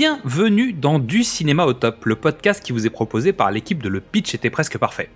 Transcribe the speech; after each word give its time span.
Bienvenue 0.00 0.72
dans 0.72 0.98
Du 0.98 1.22
cinéma 1.24 1.66
au 1.66 1.74
top, 1.74 2.06
le 2.06 2.16
podcast 2.16 2.64
qui 2.64 2.72
vous 2.72 2.86
est 2.86 2.90
proposé 2.90 3.34
par 3.34 3.50
l'équipe 3.50 3.82
de 3.82 3.90
Le 3.90 4.00
Pitch 4.00 4.34
était 4.34 4.48
presque 4.48 4.78
parfait. 4.78 5.10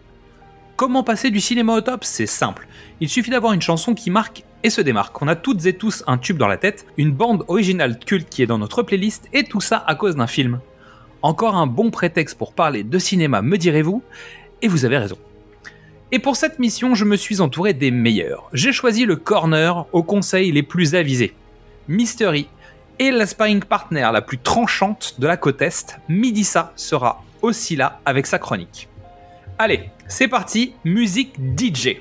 Comment 0.76 1.02
passer 1.02 1.30
du 1.30 1.40
cinéma 1.40 1.72
au 1.72 1.80
top? 1.80 2.04
C'est 2.04 2.26
simple. 2.26 2.68
Il 3.00 3.08
suffit 3.08 3.30
d'avoir 3.30 3.54
une 3.54 3.62
chanson 3.62 3.94
qui 3.94 4.10
marque 4.10 4.44
et 4.62 4.68
se 4.68 4.82
démarque. 4.82 5.22
On 5.22 5.28
a 5.28 5.36
toutes 5.36 5.64
et 5.64 5.72
tous 5.72 6.04
un 6.06 6.18
tube 6.18 6.36
dans 6.36 6.48
la 6.48 6.58
tête, 6.58 6.84
une 6.98 7.12
bande 7.12 7.46
originale 7.48 7.98
culte 7.98 8.28
qui 8.28 8.42
est 8.42 8.46
dans 8.46 8.58
notre 8.58 8.82
playlist, 8.82 9.26
et 9.32 9.44
tout 9.44 9.62
ça 9.62 9.82
à 9.86 9.94
cause 9.94 10.16
d'un 10.16 10.26
film. 10.26 10.60
Encore 11.22 11.54
un 11.54 11.66
bon 11.66 11.90
prétexte 11.90 12.36
pour 12.36 12.52
parler 12.52 12.82
de 12.82 12.98
cinéma, 12.98 13.40
me 13.40 13.56
direz-vous? 13.56 14.02
Et 14.60 14.68
vous 14.68 14.84
avez 14.84 14.98
raison. 14.98 15.16
Et 16.12 16.18
pour 16.18 16.36
cette 16.36 16.58
mission, 16.58 16.94
je 16.94 17.06
me 17.06 17.16
suis 17.16 17.40
entouré 17.40 17.72
des 17.72 17.90
meilleurs. 17.90 18.50
J'ai 18.52 18.72
choisi 18.74 19.06
le 19.06 19.16
corner 19.16 19.86
aux 19.94 20.02
conseils 20.02 20.52
les 20.52 20.62
plus 20.62 20.94
avisés. 20.94 21.32
Mystery 21.88 22.48
et 22.98 23.10
la 23.10 23.26
sparring 23.26 23.62
partner 23.64 24.08
la 24.12 24.22
plus 24.22 24.38
tranchante 24.38 25.14
de 25.18 25.26
la 25.26 25.36
côte 25.36 25.62
Est, 25.62 25.98
Midissa, 26.08 26.72
sera 26.76 27.22
aussi 27.42 27.76
là 27.76 28.00
avec 28.04 28.26
sa 28.26 28.38
chronique. 28.38 28.88
Allez, 29.58 29.90
c'est 30.08 30.28
parti, 30.28 30.74
musique 30.84 31.34
DJ. 31.56 32.00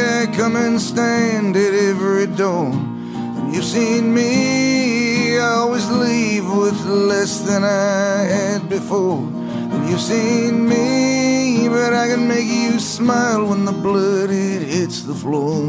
I 0.00 0.26
come 0.36 0.56
and 0.56 0.80
stand 0.80 1.56
at 1.56 1.74
every 1.74 2.26
door. 2.26 2.70
And 2.72 3.54
you've 3.54 3.64
seen 3.64 4.14
me. 4.14 5.38
I 5.38 5.46
always 5.60 5.90
leave 5.90 6.46
with 6.46 6.78
less 6.86 7.40
than 7.40 7.64
I 7.64 8.24
had 8.24 8.68
before. 8.68 9.18
And 9.18 9.88
you've 9.88 10.00
seen 10.00 10.68
me, 10.68 11.68
but 11.68 11.92
I 11.92 12.08
can 12.08 12.26
make 12.28 12.46
you 12.46 12.78
smile 12.78 13.46
when 13.46 13.64
the 13.64 13.72
blood 13.72 14.30
it 14.30 14.62
hits 14.62 15.02
the 15.02 15.14
floor. 15.14 15.62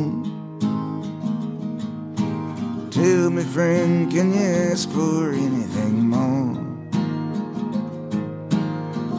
Tell 2.91 3.29
me, 3.29 3.43
friend, 3.43 4.11
can 4.11 4.33
you 4.33 4.39
ask 4.71 4.89
for 4.89 5.31
anything 5.31 6.09
more? 6.09 6.55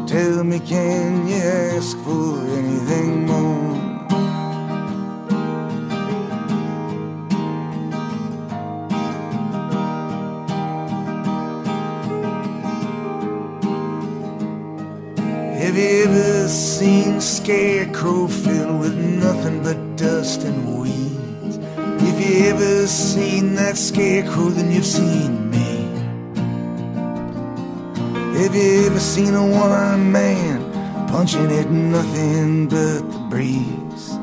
Tell 0.07 0.45
me, 0.45 0.61
can 0.61 1.29
you 1.29 1.37
ask 1.37 1.97
for 1.99 2.39
anything 2.61 3.27
more? 3.27 3.86
Have 15.77 15.85
you 15.85 16.05
ever 16.05 16.49
seen 16.49 17.17
a 17.17 17.21
scarecrow 17.21 18.29
filled 18.29 18.81
with 18.81 18.97
nothing 18.97 19.63
but 19.63 19.77
dust 19.99 20.43
and 20.43 20.81
weeds? 20.81 21.59
If 22.01 22.17
you 22.19 22.47
ever 22.47 22.87
seen 22.87 23.57
that 23.57 23.77
scarecrow, 23.77 24.49
then 24.49 24.73
you've 24.73 24.87
seen 24.87 25.51
me. 25.51 25.85
Have 28.41 28.55
you 28.55 28.87
ever 28.87 28.99
seen 28.99 29.35
a 29.35 29.43
one-armed 29.47 30.11
man 30.11 31.09
punching 31.09 31.53
at 31.53 31.71
nothing 31.71 32.69
but 32.69 33.01
the 33.11 33.19
breeze? 33.29 34.17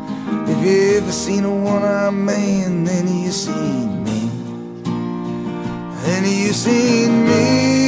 If 0.49 0.65
you 0.65 0.97
ever 0.97 1.11
seen 1.11 1.43
a 1.43 1.55
one-armed 1.55 2.17
man, 2.17 2.83
then 2.83 3.07
you've 3.15 3.31
seen 3.31 4.03
me. 4.03 4.21
Then 6.01 6.23
you've 6.25 6.55
seen 6.55 7.25
me. 7.27 7.82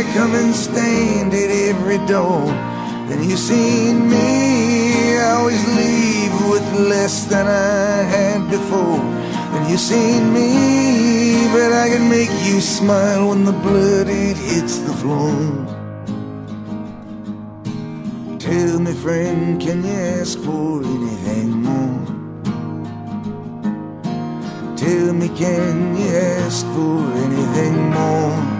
I 0.00 0.02
come 0.14 0.34
and 0.34 0.54
stand 0.54 1.34
at 1.34 1.50
every 1.50 1.98
door. 2.06 2.46
Then 3.06 3.22
you 3.28 3.36
seen 3.36 4.08
me. 4.08 5.18
Always 5.18 5.62
leave 5.76 6.32
with 6.48 6.66
less 6.88 7.24
than 7.24 7.46
I 7.46 8.04
had 8.14 8.48
before. 8.48 8.96
Then 9.52 9.68
you 9.68 9.76
seen 9.76 10.32
me, 10.32 11.46
but 11.52 11.70
I 11.74 11.90
can 11.90 12.08
make 12.08 12.32
you 12.48 12.62
smile 12.62 13.28
when 13.28 13.44
the 13.44 13.52
blood 13.52 14.08
it 14.08 14.38
hits 14.38 14.78
the 14.78 14.94
floor. 14.94 15.36
Tell 18.38 18.80
me, 18.80 18.94
friend, 18.94 19.60
can 19.60 19.84
you 19.84 19.98
ask 20.20 20.38
for 20.38 20.82
anything 20.82 21.50
more? 21.68 22.06
Tell 24.76 25.12
me, 25.12 25.28
can 25.28 25.94
you 25.94 26.08
ask 26.08 26.64
for 26.68 26.96
anything 27.26 27.90
more? 27.90 28.59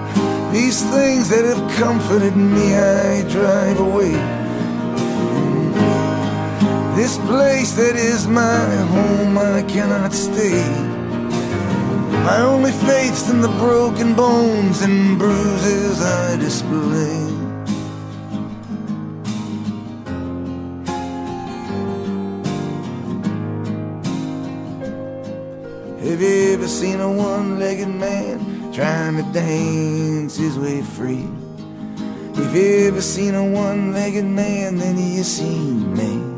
These 0.52 0.82
things 0.90 1.28
that 1.28 1.44
have 1.44 1.70
comforted 1.78 2.34
me, 2.34 2.74
I 2.74 3.22
drive 3.30 3.78
away. 3.78 4.10
This 6.96 7.18
place 7.18 7.70
that 7.74 7.94
is 7.94 8.26
my 8.26 8.66
home, 8.94 9.38
I 9.38 9.62
cannot 9.62 10.12
stay. 10.12 10.60
My 12.24 12.40
only 12.40 12.72
faith's 12.72 13.30
in 13.30 13.40
the 13.40 13.54
broken 13.60 14.16
bones 14.16 14.82
and 14.82 15.16
bruises 15.20 16.02
I 16.02 16.36
display. 16.36 17.30
Have 26.10 26.20
you 26.20 26.54
ever 26.54 26.66
seen 26.66 26.98
a 27.00 27.12
one-legged 27.12 27.88
man 27.88 28.49
trying 28.72 29.16
to 29.16 29.32
dance 29.32 30.36
his 30.36 30.58
way 30.58 30.82
free? 30.82 31.28
If 32.34 32.54
you 32.54 32.88
ever 32.88 33.00
seen 33.00 33.34
a 33.34 33.44
one-legged 33.44 34.24
man, 34.24 34.76
then 34.78 34.96
you 34.98 35.22
seen 35.22 35.94
me. 35.94 36.29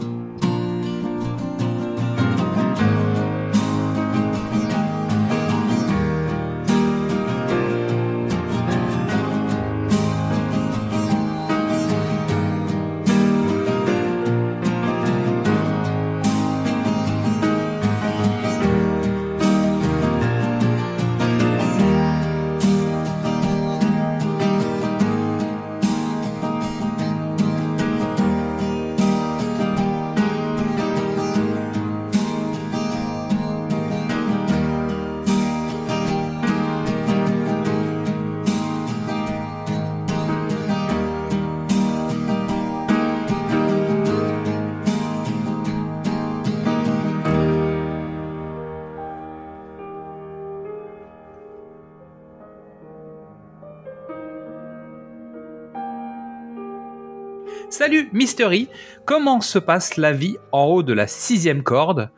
Salut 57.93 58.09
Mystery, 58.15 58.69
comment 59.05 59.43
se 59.43 59.59
passe 59.59 59.99
la 59.99 60.13
vie 60.13 60.39
en 60.51 60.65
haut 60.65 60.83
de 60.83 60.95
la 60.95 61.07
sixième 61.07 61.63
corde 61.63 62.09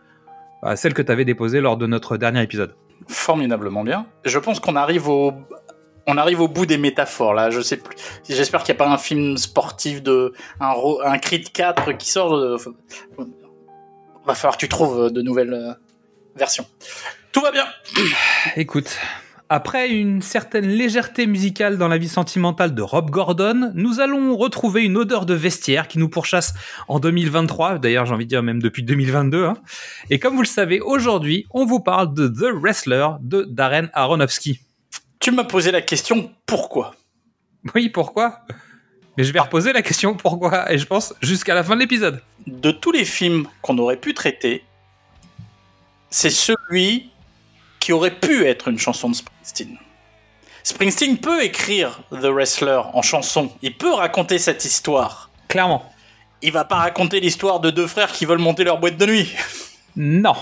Euh, 0.62 0.76
Celle 0.76 0.94
que 0.94 1.02
tu 1.02 1.10
avais 1.10 1.24
déposée 1.24 1.60
lors 1.60 1.76
de 1.76 1.88
notre 1.88 2.16
dernier 2.16 2.42
épisode? 2.44 2.76
formidablement 3.08 3.82
bien. 3.82 4.06
Je 4.24 4.38
pense 4.38 4.60
qu'on 4.60 4.76
arrive 4.76 5.08
au 5.08 5.32
on 6.06 6.16
arrive 6.16 6.40
au 6.40 6.46
bout 6.46 6.64
des 6.64 6.78
métaphores 6.78 7.34
là. 7.34 7.50
Je 7.50 7.60
sais 7.60 7.76
plus. 7.76 7.96
J'espère 8.28 8.62
qu'il 8.62 8.72
n'y 8.72 8.80
a 8.80 8.84
pas 8.84 8.88
un 8.88 8.98
film 8.98 9.36
sportif 9.36 10.00
de 10.00 10.32
un 10.60 10.74
un 11.04 11.18
Creed 11.18 11.50
4 11.50 11.90
qui 11.98 12.08
sort. 12.08 12.34
euh, 12.36 12.56
Va 14.24 14.34
falloir 14.36 14.54
que 14.56 14.60
tu 14.60 14.68
trouves 14.68 15.10
de 15.10 15.22
nouvelles 15.22 15.54
euh, 15.54 15.72
versions. 16.36 16.66
Tout 17.32 17.40
va 17.40 17.50
bien. 17.50 17.66
Écoute, 18.54 18.96
Après 19.50 19.90
une 19.90 20.22
certaine 20.22 20.66
légèreté 20.66 21.26
musicale 21.26 21.76
dans 21.76 21.88
la 21.88 21.98
vie 21.98 22.08
sentimentale 22.08 22.74
de 22.74 22.80
Rob 22.80 23.10
Gordon, 23.10 23.72
nous 23.74 24.00
allons 24.00 24.34
retrouver 24.36 24.82
une 24.82 24.96
odeur 24.96 25.26
de 25.26 25.34
vestiaire 25.34 25.86
qui 25.86 25.98
nous 25.98 26.08
pourchasse 26.08 26.54
en 26.88 26.98
2023, 26.98 27.78
d'ailleurs 27.78 28.06
j'ai 28.06 28.14
envie 28.14 28.24
de 28.24 28.30
dire 28.30 28.42
même 28.42 28.62
depuis 28.62 28.82
2022. 28.82 29.44
Hein. 29.44 29.54
Et 30.08 30.18
comme 30.18 30.34
vous 30.34 30.42
le 30.42 30.46
savez, 30.46 30.80
aujourd'hui, 30.80 31.44
on 31.50 31.66
vous 31.66 31.80
parle 31.80 32.14
de 32.14 32.26
The 32.26 32.54
Wrestler 32.54 33.08
de 33.20 33.42
Darren 33.42 33.88
Aronofsky. 33.92 34.60
Tu 35.20 35.30
m'as 35.30 35.44
posé 35.44 35.70
la 35.70 35.82
question 35.82 36.30
pourquoi? 36.46 36.94
Oui, 37.74 37.90
pourquoi? 37.90 38.40
Mais 39.18 39.24
je 39.24 39.32
vais 39.32 39.40
reposer 39.40 39.74
la 39.74 39.82
question 39.82 40.14
pourquoi, 40.14 40.72
et 40.72 40.78
je 40.78 40.86
pense 40.86 41.14
jusqu'à 41.20 41.54
la 41.54 41.62
fin 41.62 41.74
de 41.74 41.80
l'épisode. 41.80 42.22
De 42.46 42.70
tous 42.70 42.92
les 42.92 43.04
films 43.04 43.46
qu'on 43.60 43.76
aurait 43.76 43.98
pu 43.98 44.14
traiter, 44.14 44.64
c'est 46.08 46.30
celui 46.30 47.10
qui 47.84 47.92
aurait 47.92 48.18
pu 48.18 48.46
être 48.46 48.68
une 48.68 48.78
chanson 48.78 49.10
de 49.10 49.14
Springsteen. 49.14 49.76
Springsteen 50.62 51.18
peut 51.18 51.44
écrire 51.44 52.00
The 52.10 52.30
Wrestler 52.32 52.80
en 52.94 53.02
chanson, 53.02 53.52
il 53.60 53.76
peut 53.76 53.92
raconter 53.92 54.38
cette 54.38 54.64
histoire. 54.64 55.28
Clairement. 55.48 55.84
Il 56.40 56.50
va 56.52 56.64
pas 56.64 56.76
raconter 56.76 57.20
l'histoire 57.20 57.60
de 57.60 57.68
deux 57.68 57.86
frères 57.86 58.10
qui 58.10 58.24
veulent 58.24 58.38
monter 58.38 58.64
leur 58.64 58.78
boîte 58.78 58.96
de 58.96 59.04
nuit. 59.04 59.34
Non. 59.96 60.34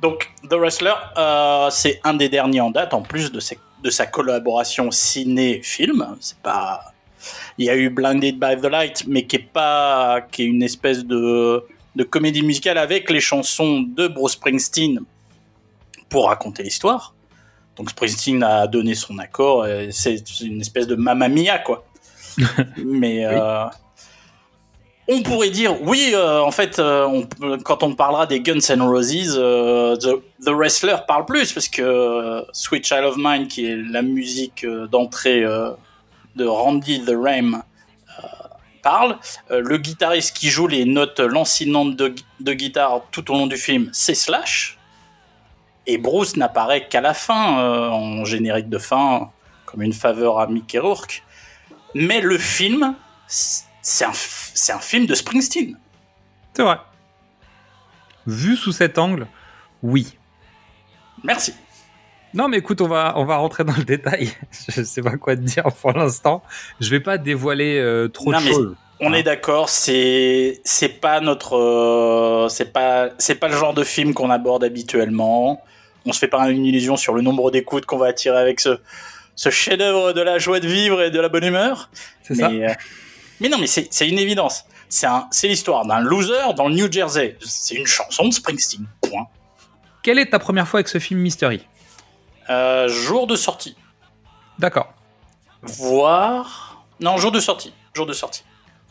Donc 0.00 0.30
The 0.48 0.54
Wrestler, 0.54 0.94
euh, 1.18 1.68
c'est 1.70 2.00
un 2.04 2.14
des 2.14 2.30
derniers 2.30 2.62
en 2.62 2.70
date, 2.70 2.94
en 2.94 3.02
plus 3.02 3.30
de, 3.30 3.40
de 3.82 3.90
sa 3.90 4.06
collaboration 4.06 4.90
ciné-film. 4.90 6.16
C'est 6.20 6.38
pas, 6.38 6.94
il 7.58 7.66
y 7.66 7.70
a 7.70 7.76
eu 7.76 7.90
Blinded 7.90 8.38
by 8.38 8.56
the 8.62 8.64
Light, 8.70 9.04
mais 9.06 9.26
qui 9.26 9.36
est 9.36 9.50
pas, 9.52 10.22
qui 10.32 10.44
est 10.44 10.46
une 10.46 10.62
espèce 10.62 11.04
de 11.04 11.66
de 11.94 12.02
comédie 12.02 12.42
musicale 12.42 12.78
avec 12.78 13.08
les 13.10 13.20
chansons 13.20 13.82
de 13.82 14.08
Bruce 14.08 14.32
Springsteen 14.32 15.00
pour 16.14 16.28
raconter 16.28 16.62
l'histoire. 16.62 17.12
Donc 17.76 17.90
Springsteen 17.90 18.40
a 18.44 18.68
donné 18.68 18.94
son 18.94 19.18
accord. 19.18 19.66
C'est 19.90 20.22
une 20.42 20.60
espèce 20.60 20.86
de 20.86 20.94
Mamma 20.94 21.28
Mia, 21.28 21.58
quoi. 21.58 21.84
Mais 22.76 23.26
euh, 23.26 23.64
on 25.08 25.22
pourrait 25.22 25.50
dire, 25.50 25.82
oui, 25.82 26.12
euh, 26.14 26.40
en 26.40 26.52
fait, 26.52 26.78
euh, 26.78 27.24
quand 27.64 27.82
on 27.82 27.96
parlera 27.96 28.26
des 28.26 28.38
Guns 28.38 28.60
N' 28.60 28.80
Roses, 28.80 29.34
The, 29.34 30.50
Wrestler 30.50 30.98
parle 31.08 31.24
plus 31.24 31.52
parce 31.52 31.66
que 31.66 32.44
Sweet 32.52 32.86
Child 32.86 33.06
of 33.06 33.16
Mine, 33.18 33.48
qui 33.48 33.66
est 33.66 33.76
la 33.76 34.02
musique 34.02 34.64
d'entrée 34.92 35.42
de 35.42 36.46
Randy 36.46 37.04
the 37.04 37.16
Ram, 37.20 37.60
parle. 38.84 39.18
le 39.50 39.78
guitariste 39.78 40.36
qui 40.36 40.48
joue 40.48 40.68
les 40.68 40.84
notes 40.84 41.18
lancinantes 41.18 41.96
de, 41.96 42.14
de 42.38 42.52
guitare 42.52 43.02
tout 43.10 43.28
au 43.32 43.34
long 43.34 43.48
du 43.48 43.56
film, 43.56 43.90
c'est 43.92 44.14
Slash. 44.14 44.78
Et 45.86 45.98
Bruce 45.98 46.36
n'apparaît 46.36 46.88
qu'à 46.88 47.00
la 47.00 47.14
fin, 47.14 47.58
euh, 47.58 47.88
en 47.88 48.24
générique 48.24 48.68
de 48.68 48.78
fin, 48.78 49.30
comme 49.66 49.82
une 49.82 49.92
faveur 49.92 50.38
à 50.38 50.46
Mickey 50.46 50.78
Rourke. 50.78 51.22
Mais 51.94 52.20
le 52.20 52.38
film, 52.38 52.94
c'est 53.26 54.04
un, 54.04 54.10
un 54.10 54.78
film 54.80 55.06
de 55.06 55.14
Springsteen. 55.14 55.78
C'est 56.54 56.62
vrai. 56.62 56.78
Vu 58.26 58.56
sous 58.56 58.72
cet 58.72 58.98
angle, 58.98 59.26
oui. 59.82 60.16
Merci. 61.22 61.54
Non, 62.32 62.48
mais 62.48 62.58
écoute, 62.58 62.80
on 62.80 62.88
va, 62.88 63.14
on 63.16 63.24
va 63.24 63.36
rentrer 63.36 63.62
dans 63.64 63.76
le 63.76 63.84
détail. 63.84 64.30
Je 64.68 64.82
sais 64.82 65.02
pas 65.02 65.16
quoi 65.16 65.36
te 65.36 65.42
dire 65.42 65.64
pour 65.80 65.92
l'instant. 65.92 66.42
Je 66.80 66.90
vais 66.90 67.00
pas 67.00 67.16
dévoiler 67.16 67.78
euh, 67.78 68.08
trop 68.08 68.32
de 68.32 68.38
choses. 68.38 68.76
On 69.00 69.12
est 69.12 69.22
d'accord, 69.22 69.68
c'est 69.68 70.60
c'est 70.64 71.00
pas 71.00 71.20
notre 71.20 71.56
euh, 71.56 72.48
c'est 72.48 72.72
pas 72.72 73.10
c'est 73.18 73.34
pas 73.34 73.48
le 73.48 73.56
genre 73.56 73.74
de 73.74 73.82
film 73.82 74.14
qu'on 74.14 74.30
aborde 74.30 74.62
habituellement 74.62 75.60
on 76.06 76.12
se 76.12 76.18
fait 76.18 76.28
pas 76.28 76.48
une 76.50 76.64
illusion 76.64 76.96
sur 76.96 77.14
le 77.14 77.22
nombre 77.22 77.50
d'écoutes 77.50 77.86
qu'on 77.86 77.98
va 77.98 78.06
attirer 78.06 78.38
avec 78.38 78.60
ce, 78.60 78.78
ce 79.36 79.50
chef-d'œuvre 79.50 80.12
de 80.12 80.20
la 80.20 80.38
joie 80.38 80.60
de 80.60 80.68
vivre 80.68 81.02
et 81.02 81.10
de 81.10 81.20
la 81.20 81.28
bonne 81.28 81.44
humeur. 81.44 81.90
C'est 82.22 82.34
ça. 82.34 82.48
Euh, 82.48 82.74
mais 83.40 83.48
non, 83.48 83.58
mais 83.58 83.66
c'est 83.66 84.08
une 84.08 84.18
évidence. 84.18 84.64
C'est 84.88 85.48
l'histoire 85.48 85.86
d'un 85.86 86.00
loser 86.00 86.54
dans 86.56 86.68
le 86.68 86.74
New 86.74 86.92
Jersey. 86.92 87.36
C'est 87.40 87.74
une 87.74 87.86
chanson 87.86 88.28
de 88.28 88.32
Springsteen. 88.32 88.86
Point. 89.00 89.26
Quelle 90.02 90.18
est 90.18 90.30
ta 90.30 90.38
première 90.38 90.68
fois 90.68 90.78
avec 90.78 90.88
ce 90.88 90.98
film 90.98 91.20
Mystery? 91.20 91.66
Euh, 92.50 92.88
Jour 92.88 93.26
de 93.26 93.36
sortie. 93.36 93.76
D'accord. 94.58 94.92
Voir. 95.62 96.84
Non, 97.00 97.16
jour 97.16 97.32
de 97.32 97.40
sortie. 97.40 97.72
Jour 97.94 98.06
de 98.06 98.12
sortie. 98.12 98.44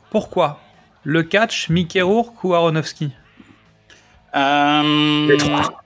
Pourquoi? 0.10 0.60
Le 1.04 1.24
catch, 1.24 1.70
Mickey 1.70 2.02
Rourke 2.02 2.44
ou 2.44 2.54
Aronofsky? 2.54 3.12
Euh... 4.36 5.28
Les 5.28 5.38
trois. 5.38 5.83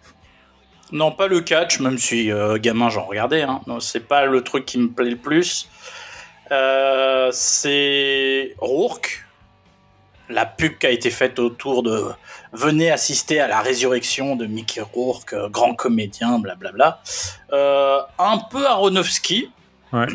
Non, 0.92 1.12
pas 1.12 1.28
le 1.28 1.42
catch, 1.42 1.80
même 1.80 1.98
si 1.98 2.32
euh, 2.32 2.58
gamin 2.58 2.90
j'en 2.90 3.06
regardais. 3.06 3.42
Hein. 3.42 3.62
Non, 3.68 3.80
c'est 3.80 4.08
pas 4.08 4.26
le 4.26 4.42
truc 4.42 4.66
qui 4.66 4.78
me 4.78 4.90
plaît 4.90 5.10
le 5.10 5.18
plus. 5.18 5.70
Euh, 6.52 7.30
c'est 7.34 8.56
Rourke, 8.60 9.26
la 10.30 10.46
pub 10.46 10.78
qui 10.78 10.88
a 10.88 10.90
été 10.90 11.10
faite 11.10 11.40
autour 11.40 11.84
de 11.84 12.06
venez 12.54 12.90
assister 12.90 13.40
à 13.40 13.48
la 13.48 13.60
résurrection 13.60 14.36
de 14.36 14.46
Mickey 14.46 14.82
Rourke, 14.82 15.34
euh, 15.34 15.50
grand 15.50 15.76
comédien, 15.76 16.40
blablabla. 16.40 17.02
Euh, 17.52 18.00
un 18.18 18.38
peu 18.38 18.66
Aronofsky, 18.66 19.52
ouais. 19.92 20.08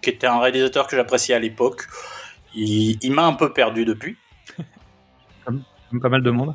qui 0.00 0.10
était 0.10 0.26
un 0.26 0.38
réalisateur 0.38 0.86
que 0.86 0.96
j'appréciais 0.96 1.34
à 1.34 1.40
l'époque. 1.40 1.88
Il, 2.54 2.98
il 3.02 3.12
m'a 3.12 3.24
un 3.24 3.32
peu 3.32 3.52
perdu 3.52 3.84
depuis. 3.84 4.16
Comme, 5.44 5.64
comme 5.90 6.00
pas 6.00 6.08
mal 6.08 6.22
de 6.22 6.30
monde 6.30 6.54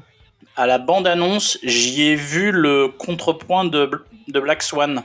à 0.58 0.66
la 0.66 0.80
bande-annonce, 0.80 1.60
j'y 1.64 2.02
ai 2.02 2.16
vu 2.16 2.52
le 2.52 2.88
contrepoint 2.88 3.64
de, 3.64 3.90
de 4.28 4.40
Black 4.40 4.64
Swan. 4.64 5.04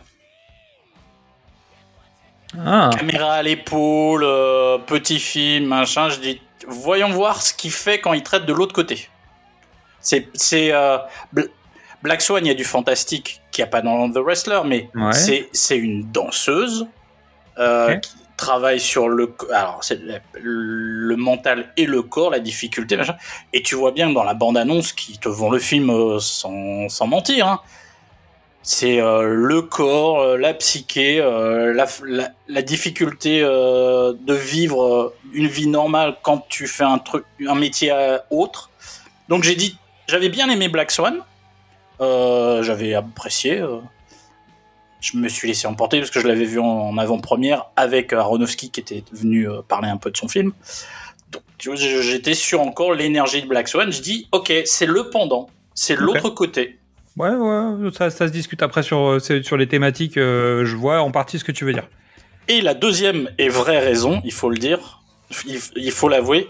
Ah. 2.58 2.90
Caméra 2.96 3.34
à 3.34 3.43
l'épaule, 3.43 4.25
euh, 4.25 4.78
petit 4.78 5.20
film, 5.20 5.66
machin. 5.66 6.08
Je 6.08 6.19
dis, 6.19 6.40
voyons 6.66 7.10
voir 7.10 7.43
ce 7.43 7.52
qu'il 7.52 7.70
fait 7.70 8.00
quand 8.00 8.14
il 8.14 8.22
traite 8.22 8.46
de 8.46 8.52
l'autre 8.52 8.75
côté. 8.75 9.08
C'est, 10.00 10.26
euh, 10.72 10.99
Black 12.02 12.22
Swan, 12.22 12.44
il 12.44 12.49
y 12.49 12.52
a 12.52 12.54
du 12.54 12.64
fantastique 12.64 13.43
qu'il 13.52 13.62
n'y 13.62 13.69
a 13.69 13.70
pas 13.70 13.82
dans 13.82 14.10
The 14.10 14.16
Wrestler, 14.16 14.62
mais 14.64 14.88
c'est, 15.12 15.50
c'est 15.52 15.76
une 15.76 16.10
danseuse 16.10 16.87
euh, 17.58 17.96
qui, 17.96 18.16
travaille 18.37 18.81
sur 18.81 19.08
le 19.08 19.34
alors 19.52 19.79
c'est 19.82 20.00
le, 20.34 21.16
mental 21.16 21.73
et 21.76 21.87
le 21.87 22.02
corps, 22.02 22.30
la 22.30 22.40
difficulté, 22.40 22.97
machin. 22.97 23.16
Et 23.52 23.62
tu 23.62 23.75
vois 23.75 23.92
bien 23.92 24.11
dans 24.11 24.25
la 24.25 24.35
bande-annonce 24.35 24.92
qui 24.92 25.18
te 25.18 25.28
vend 25.28 25.50
le 25.50 25.59
film 25.59 25.90
euh, 25.90 26.18
sans, 26.18 26.88
sans 26.88 27.07
mentir. 27.07 27.47
Hein. 27.47 27.61
C'est 28.62 29.00
euh, 29.00 29.25
le 29.25 29.62
corps, 29.62 30.21
euh, 30.21 30.38
la 30.38 30.54
psyché, 30.54 31.18
la, 31.18 31.87
la, 32.49 32.62
difficulté 32.62 33.40
de 33.40 34.35
vivre 34.35 35.12
une 35.33 35.49
vie 35.49 35.66
normale 35.66 36.16
quand 36.23 36.47
tu 36.49 36.66
fais 36.66 36.85
un 36.85 36.99
truc, 36.99 37.25
un 37.47 37.54
métier 37.54 37.92
autre. 38.30 38.71
Donc 39.28 39.42
j'ai 39.42 39.57
dit, 39.57 39.78
j'avais 40.07 40.28
bien 40.28 40.49
aimé 40.49 40.68
Black 40.68 40.90
Swan, 40.90 41.18
j'avais 42.00 42.95
apprécié 42.95 43.62
je 45.02 45.18
me 45.18 45.28
suis 45.28 45.49
laissé 45.49 45.66
emporter 45.66 45.99
parce 45.99 46.11
que 46.11 46.21
je 46.21 46.28
l'avais 46.28 46.44
vu 46.44 46.59
en, 46.59 46.97
avant-première 46.97 47.66
avec 47.76 48.12
Aronofsky 48.12 48.71
qui 48.71 48.80
était 48.80 49.04
venu 49.12 49.49
euh, 49.49 49.61
parler 49.66 49.88
un 49.88 49.99
peu 49.99 50.11
de 50.11 50.16
son 50.16 50.28
film. 50.28 50.52
Donc 51.30 51.42
j'étais 51.76 52.35
sur 52.35 52.61
encore 52.61 52.94
l'énergie 52.94 53.42
de 53.42 53.49
Black 53.49 53.68
Swan. 53.68 53.92
Je 53.92 54.00
dis 54.00 54.28
ok, 54.32 54.52
c'est 54.64 54.87
le 54.87 55.11
pendant, 55.11 55.50
c'est 55.75 55.97
l'autre 55.97 56.30
côté. 56.30 56.78
Ouais, 57.16 57.28
ouais, 57.28 57.90
ça, 57.92 58.09
ça, 58.09 58.26
se 58.26 58.32
discute 58.32 58.62
après 58.62 58.82
sur, 58.82 58.99
euh, 58.99 59.42
sur 59.42 59.56
les 59.59 59.68
thématiques. 59.68 60.16
Euh, 60.16 60.64
je 60.64 60.76
vois 60.76 61.02
en 61.02 61.11
partie 61.11 61.38
ce 61.38 61.44
que 61.44 61.52
tu 61.52 61.64
veux 61.66 61.75
dire. 61.75 61.88
Et 62.49 62.61
la 62.62 62.75
deuxième 62.75 63.28
et 63.38 63.49
vraie 63.49 63.80
raison, 63.80 64.23
il 64.25 64.32
faut 64.32 64.49
le 64.49 64.56
dire, 64.56 65.02
il, 65.76 65.92
faut 65.92 66.09
l'avouer, 66.09 66.49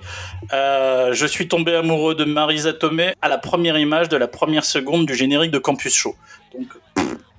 euh, 0.52 1.12
je 1.12 1.26
suis 1.26 1.48
tombé 1.48 1.74
amoureux 1.74 2.14
de 2.14 2.24
Marisa 2.24 2.72
Tomei 2.72 3.14
à 3.20 3.28
la 3.28 3.38
première 3.38 3.78
image 3.78 4.08
de 4.08 4.16
la 4.16 4.28
première 4.28 4.64
seconde 4.64 5.06
du 5.06 5.14
générique 5.14 5.50
de 5.50 5.58
Campus 5.58 5.94
Show. 5.94 6.14
Donc, 6.56 6.68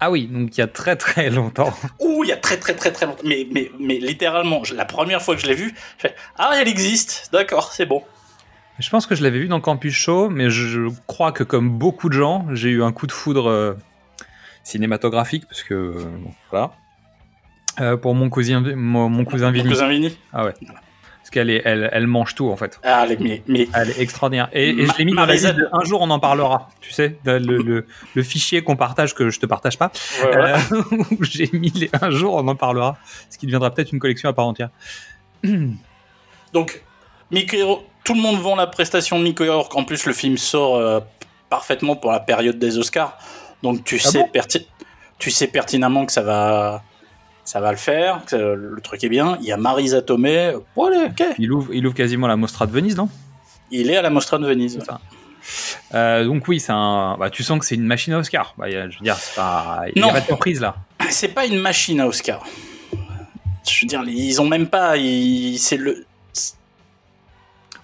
ah 0.05 0.11
oui, 0.11 0.27
donc 0.27 0.57
il 0.57 0.59
y 0.59 0.63
a 0.63 0.67
très 0.67 0.97
très 0.97 1.29
longtemps. 1.29 1.73
Ouh, 2.01 2.25
il 2.25 2.27
y 2.27 2.33
a 2.33 2.37
très 2.37 2.57
très 2.57 2.75
très 2.75 2.91
très 2.91 3.05
longtemps. 3.05 3.23
Mais, 3.23 3.47
mais, 3.49 3.71
mais 3.79 3.99
littéralement, 3.99 4.61
la 4.75 4.83
première 4.83 5.21
fois 5.21 5.33
que 5.33 5.41
je 5.41 5.47
l'ai 5.47 5.55
vue, 5.55 5.73
je 5.97 6.07
fais 6.09 6.15
Ah, 6.37 6.51
elle 6.59 6.67
existe, 6.67 7.29
d'accord, 7.31 7.71
c'est 7.71 7.85
bon. 7.85 8.03
Je 8.79 8.89
pense 8.89 9.05
que 9.05 9.15
je 9.15 9.23
l'avais 9.23 9.39
vu 9.39 9.47
dans 9.47 9.61
Campus 9.61 9.93
Show, 9.93 10.29
mais 10.29 10.49
je 10.49 10.89
crois 11.07 11.31
que 11.31 11.45
comme 11.45 11.69
beaucoup 11.69 12.09
de 12.09 12.15
gens, 12.15 12.45
j'ai 12.51 12.69
eu 12.69 12.83
un 12.83 12.91
coup 12.91 13.07
de 13.07 13.13
foudre 13.13 13.49
euh, 13.49 13.75
cinématographique, 14.65 15.45
parce 15.47 15.63
que, 15.63 15.95
voilà. 16.49 16.73
Euh, 17.79 17.95
pour 17.95 18.13
mon 18.13 18.29
cousin, 18.29 18.61
mon, 18.75 19.23
cousin 19.23 19.51
Vini. 19.51 19.63
Mon 19.63 19.71
cousin 19.71 19.87
Vini 19.87 20.17
Ah 20.33 20.45
ouais 20.45 20.53
qu'elle 21.29 21.49
est, 21.49 21.61
elle, 21.65 21.89
elle, 21.91 22.07
mange 22.07 22.35
tout 22.35 22.49
en 22.49 22.55
fait. 22.55 22.79
Ah, 22.83 23.05
mais, 23.19 23.41
mais... 23.47 23.67
Elle 23.73 23.91
est 23.91 23.99
extraordinaire. 23.99 24.49
Et, 24.53 24.69
et 24.69 24.85
je 24.85 24.97
l'ai 24.97 25.05
mis 25.05 25.13
dans 25.13 25.25
la 25.25 25.33
liste 25.33 25.53
un 25.71 25.83
jour 25.83 26.01
on 26.01 26.09
en 26.09 26.19
parlera. 26.19 26.69
Tu 26.81 26.91
sais, 26.91 27.17
le, 27.25 27.37
le, 27.39 27.85
le, 28.13 28.23
fichier 28.23 28.63
qu'on 28.63 28.75
partage 28.75 29.13
que 29.13 29.29
je 29.29 29.39
te 29.39 29.45
partage 29.45 29.77
pas. 29.77 29.91
Euh, 30.23 30.57
j'ai 31.21 31.49
mis 31.53 31.71
les, 31.71 31.89
un 32.01 32.09
jour 32.09 32.35
on 32.35 32.47
en 32.47 32.55
parlera, 32.55 32.97
ce 33.29 33.37
qui 33.37 33.45
deviendra 33.45 33.71
peut-être 33.71 33.91
une 33.91 33.99
collection 33.99 34.29
à 34.29 34.33
part 34.33 34.47
entière. 34.47 34.69
Donc, 36.53 36.83
tout 38.03 38.13
le 38.13 38.21
monde 38.21 38.39
vend 38.39 38.55
la 38.55 38.67
prestation 38.67 39.17
de 39.17 39.23
Mickey 39.23 39.49
Rourke. 39.49 39.75
En 39.75 39.83
plus, 39.83 40.05
le 40.05 40.13
film 40.13 40.37
sort 40.37 40.75
euh, 40.75 40.99
parfaitement 41.49 41.95
pour 41.95 42.11
la 42.11 42.19
période 42.19 42.59
des 42.59 42.77
Oscars. 42.77 43.17
Donc 43.61 43.83
tu 43.83 43.99
ah 44.03 44.07
sais 44.07 44.19
bon? 44.19 44.41
tu 45.17 45.31
sais 45.31 45.47
pertinemment 45.47 46.05
que 46.05 46.11
ça 46.11 46.21
va, 46.21 46.83
ça 47.45 47.59
va 47.59 47.71
le 47.71 47.77
faire, 47.77 48.21
le 48.31 48.79
truc 48.81 49.03
est 49.03 49.09
bien. 49.09 49.37
Il 49.41 49.45
y 49.47 49.51
a 49.51 49.57
Marisa 49.57 50.01
Tomei. 50.01 50.53
Bon, 50.75 50.85
allez, 50.87 51.05
ok. 51.09 51.23
Il 51.39 51.51
ouvre, 51.51 51.73
il 51.73 51.85
ouvre 51.85 51.95
quasiment 51.95 52.27
la 52.27 52.35
Mostra 52.35 52.65
de 52.67 52.71
Venise, 52.71 52.95
non? 52.97 53.09
Il 53.71 53.89
est 53.89 53.97
à 53.97 54.01
la 54.01 54.09
Mostra 54.09 54.37
de 54.37 54.45
Venise. 54.47 54.79
Euh, 55.93 56.23
donc 56.25 56.47
oui, 56.47 56.59
c'est 56.59 56.71
un. 56.71 57.17
Bah, 57.19 57.29
tu 57.29 57.43
sens 57.43 57.59
que 57.59 57.65
c'est 57.65 57.75
une 57.75 57.83
machine 57.85 58.13
à 58.13 58.19
Oscar. 58.19 58.53
Bah, 58.57 58.69
je 58.69 58.77
veux 58.77 59.03
dire, 59.03 59.15
c'est 59.17 59.35
pas. 59.35 59.81
Il 59.93 59.99
y 59.99 60.01
Non. 60.01 60.09
a 60.09 60.13
pas 60.13 60.21
de 60.21 60.25
surprise 60.25 60.61
là. 60.61 60.75
C'est 61.09 61.27
pas 61.29 61.45
une 61.45 61.59
machine 61.59 61.99
à 61.99 62.07
Oscar. 62.07 62.43
Je 63.69 63.81
veux 63.81 63.87
dire, 63.87 64.03
ils 64.07 64.41
ont 64.41 64.47
même 64.47 64.67
pas. 64.67 64.95
ils- 64.97 65.57
C'est 65.59 65.75
le. 65.77 66.05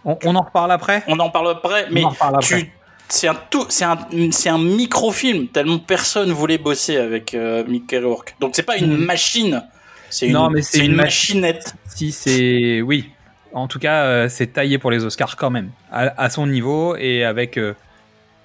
On, 0.05 0.17
on 0.23 0.35
en 0.35 0.41
reparle 0.41 0.71
après? 0.71 1.03
On 1.07 1.19
en 1.19 1.29
parle 1.29 1.49
après, 1.51 1.87
mais 1.91 2.03
en 2.03 2.09
reparle 2.09 2.35
après. 2.35 2.61
tu. 2.63 2.71
C'est 3.11 3.27
un 3.27 3.35
tout, 3.49 3.65
c'est 3.69 3.85
un, 3.85 3.97
c'est 4.31 4.49
un 4.49 4.59
microfilm 4.59 5.47
tellement 5.47 5.79
personne 5.79 6.31
voulait 6.31 6.57
bosser 6.59 6.97
avec 6.97 7.33
euh, 7.33 7.63
Mickey 7.67 7.97
Rourke. 7.99 8.35
Donc 8.39 8.51
c'est 8.55 8.63
pas 8.63 8.77
une 8.77 8.95
Mhm. 8.97 9.05
machine, 9.05 9.63
c'est 10.09 10.27
une, 10.27 10.33
Non, 10.33 10.49
mais 10.49 10.61
c'est 10.61 10.77
c'est 10.77 10.85
une 10.85 10.91
une 10.91 10.97
machinette. 10.97 11.73
Si 11.87 12.11
c'est 12.11 12.81
oui, 12.81 13.09
en 13.53 13.67
tout 13.67 13.79
cas, 13.79 14.03
euh, 14.03 14.29
c'est 14.29 14.47
taillé 14.53 14.77
pour 14.77 14.91
les 14.91 15.03
Oscars 15.05 15.35
quand 15.37 15.49
même, 15.49 15.71
à, 15.91 16.13
à 16.23 16.29
son 16.29 16.45
niveau 16.47 16.95
et 16.97 17.23
avec 17.25 17.57
euh, 17.57 17.73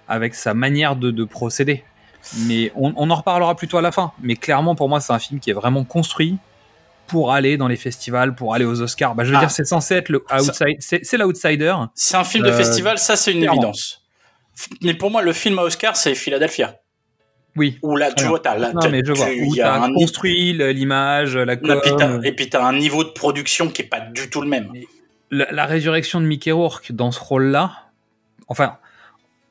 avec 0.09 0.35
sa 0.35 0.55
manière 0.55 0.97
de, 0.97 1.11
de 1.11 1.25
procéder. 1.25 1.85
Mais 2.47 2.73
on, 2.75 2.95
on 2.97 3.11
en 3.11 3.15
reparlera 3.17 3.55
plutôt 3.55 3.77
à 3.77 3.83
la 3.83 3.93
fin. 3.93 4.13
Mais 4.23 4.35
clairement, 4.35 4.75
pour 4.75 4.89
moi, 4.89 5.01
c'est 5.01 5.13
un 5.13 5.19
film 5.19 5.41
qui 5.41 5.51
est 5.51 5.55
vraiment 5.55 5.85
construit 5.85 6.39
pour 7.07 7.33
aller 7.35 7.59
dans 7.59 7.69
les 7.69 7.77
festivals, 7.77 8.35
pour 8.35 8.55
aller 8.55 8.65
aux 8.65 8.81
Oscars. 8.81 9.15
Bah, 9.15 9.25
je 9.25 9.31
veux 9.31 9.37
Ah. 9.37 9.41
dire, 9.41 9.51
c'est 9.51 9.67
censé 9.67 9.95
être 9.97 10.09
le 10.09 10.25
outside, 10.35 10.77
c'est 10.81 11.01
c'est 11.05 11.19
l'outsider. 11.19 11.75
C'est 11.95 12.17
un 12.17 12.25
film 12.25 12.45
de 12.45 12.51
Euh, 12.51 12.57
festival, 12.57 12.99
ça 12.99 13.15
c'est 13.17 13.33
une 13.33 13.41
clairement. 13.41 13.61
évidence. 13.61 14.01
Mais 14.83 14.95
pour 14.95 15.11
moi, 15.11 15.23
le 15.23 15.33
film 15.33 15.59
à 15.59 15.63
Oscar, 15.63 15.97
c'est 15.97 16.15
Philadelphia. 16.15 16.77
Oui. 17.57 17.79
Où 17.83 17.97
là, 17.97 18.13
tu 18.13 18.25
vois, 18.25 18.41
t'as 18.41 18.57
là, 18.57 18.73
Non, 18.73 18.89
mais 18.91 19.01
je 19.05 19.13
vois. 19.13 19.27
tu- 19.27 19.43
Où 19.43 19.55
il 19.55 19.57
y 19.57 19.61
a 19.63 19.75
un 19.83 19.93
construit 19.93 20.53
l'image, 20.53 21.37
la 21.37 21.57
com, 21.57 22.21
et 22.25 22.33
puis 22.33 22.49
t'as 22.51 22.65
un 22.65 22.73
niveau 22.77 23.05
de 23.05 23.11
production 23.11 23.69
qui 23.69 23.83
est 23.83 23.87
pas 23.87 24.01
du 24.01 24.29
tout 24.29 24.41
le 24.41 24.49
même. 24.49 24.73
la, 25.31 25.51
la 25.53 25.65
résurrection 25.67 26.21
de 26.21 26.27
Mickey 26.27 26.51
Rourke 26.53 26.91
dans 26.93 27.11
ce 27.13 27.21
rôle-là, 27.21 27.73
enfin, 28.49 28.77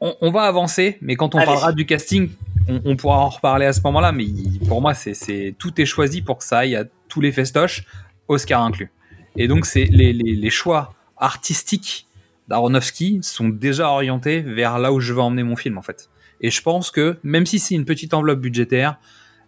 on, 0.01 0.15
on 0.21 0.31
va 0.31 0.41
avancer, 0.43 0.97
mais 1.01 1.15
quand 1.15 1.33
on 1.33 1.37
Allez. 1.37 1.45
parlera 1.47 1.71
du 1.71 1.85
casting, 1.85 2.29
on, 2.67 2.81
on 2.83 2.95
pourra 2.97 3.19
en 3.19 3.29
reparler 3.29 3.65
à 3.65 3.73
ce 3.73 3.79
moment-là. 3.85 4.11
Mais 4.11 4.25
pour 4.67 4.81
moi, 4.81 4.93
c'est, 4.93 5.13
c'est 5.13 5.55
tout 5.57 5.79
est 5.79 5.85
choisi 5.85 6.21
pour 6.21 6.37
que 6.39 6.43
ça 6.43 6.59
aille 6.59 6.75
à 6.75 6.83
tous 7.07 7.21
les 7.21 7.31
festoches, 7.31 7.83
Oscar 8.27 8.61
inclus. 8.63 8.91
Et 9.37 9.47
donc, 9.47 9.65
c'est 9.65 9.85
les, 9.85 10.11
les, 10.13 10.35
les 10.35 10.49
choix 10.49 10.93
artistiques 11.17 12.05
d'Aronofsky 12.47 13.19
sont 13.21 13.49
déjà 13.49 13.89
orientés 13.89 14.41
vers 14.41 14.79
là 14.79 14.91
où 14.91 14.99
je 14.99 15.13
veux 15.13 15.21
emmener 15.21 15.43
mon 15.43 15.55
film, 15.55 15.77
en 15.77 15.81
fait. 15.81 16.09
Et 16.41 16.51
je 16.51 16.61
pense 16.61 16.91
que 16.91 17.17
même 17.23 17.45
si 17.45 17.59
c'est 17.59 17.75
une 17.75 17.85
petite 17.85 18.13
enveloppe 18.13 18.41
budgétaire, 18.41 18.99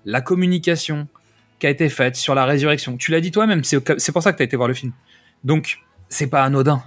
la 0.05 0.21
communication 0.21 1.07
qui 1.59 1.67
a 1.67 1.69
été 1.69 1.89
faite 1.89 2.15
sur 2.15 2.35
la 2.35 2.45
résurrection, 2.45 2.97
tu 2.97 3.11
l'as 3.11 3.21
dit 3.21 3.31
toi-même, 3.31 3.63
c'est, 3.63 3.79
pour 3.79 4.23
ça 4.23 4.31
que 4.31 4.37
tu 4.37 4.43
as 4.43 4.45
été 4.45 4.55
voir 4.55 4.67
le 4.67 4.73
film. 4.73 4.93
Donc, 5.43 5.79
c'est 6.09 6.27
pas 6.27 6.43
anodin. 6.43 6.83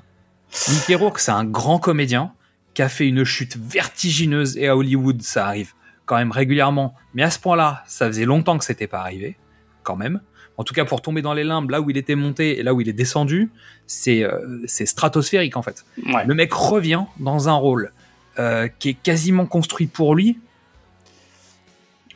Mickey 0.70 0.94
Rourke, 0.94 1.18
c'est 1.18 1.30
un 1.30 1.44
grand 1.44 1.78
comédien 1.78 2.32
qui 2.74 2.82
a 2.82 2.88
fait 2.88 3.06
une 3.06 3.24
chute 3.24 3.56
vertigineuse 3.56 4.56
et 4.56 4.68
à 4.68 4.76
Hollywood, 4.76 5.20
ça 5.22 5.46
arrive 5.46 5.72
quand 6.06 6.16
même 6.16 6.32
régulièrement. 6.32 6.94
Mais 7.14 7.22
à 7.22 7.30
ce 7.30 7.38
point-là, 7.38 7.84
ça 7.86 8.06
faisait 8.06 8.24
longtemps 8.24 8.58
que 8.58 8.64
c'était 8.64 8.86
pas 8.86 9.00
arrivé, 9.00 9.36
quand 9.82 9.96
même. 9.96 10.20
En 10.58 10.64
tout 10.64 10.74
cas, 10.74 10.84
pour 10.84 11.00
tomber 11.00 11.22
dans 11.22 11.32
les 11.34 11.44
limbes, 11.44 11.70
là 11.70 11.80
où 11.80 11.88
il 11.88 11.96
était 11.96 12.16
monté 12.16 12.58
et 12.58 12.62
là 12.62 12.74
où 12.74 12.80
il 12.80 12.88
est 12.88 12.92
descendu, 12.92 13.50
c'est 13.86 14.22
euh, 14.24 14.38
stratosphérique 14.66 15.56
en 15.56 15.62
fait. 15.62 15.84
Ouais. 16.06 16.24
Le 16.26 16.34
mec 16.34 16.52
revient 16.52 17.04
dans 17.20 17.48
un 17.48 17.54
rôle 17.54 17.92
euh, 18.38 18.68
qui 18.78 18.90
est 18.90 18.94
quasiment 18.94 19.46
construit 19.46 19.86
pour 19.86 20.14
lui. 20.14 20.38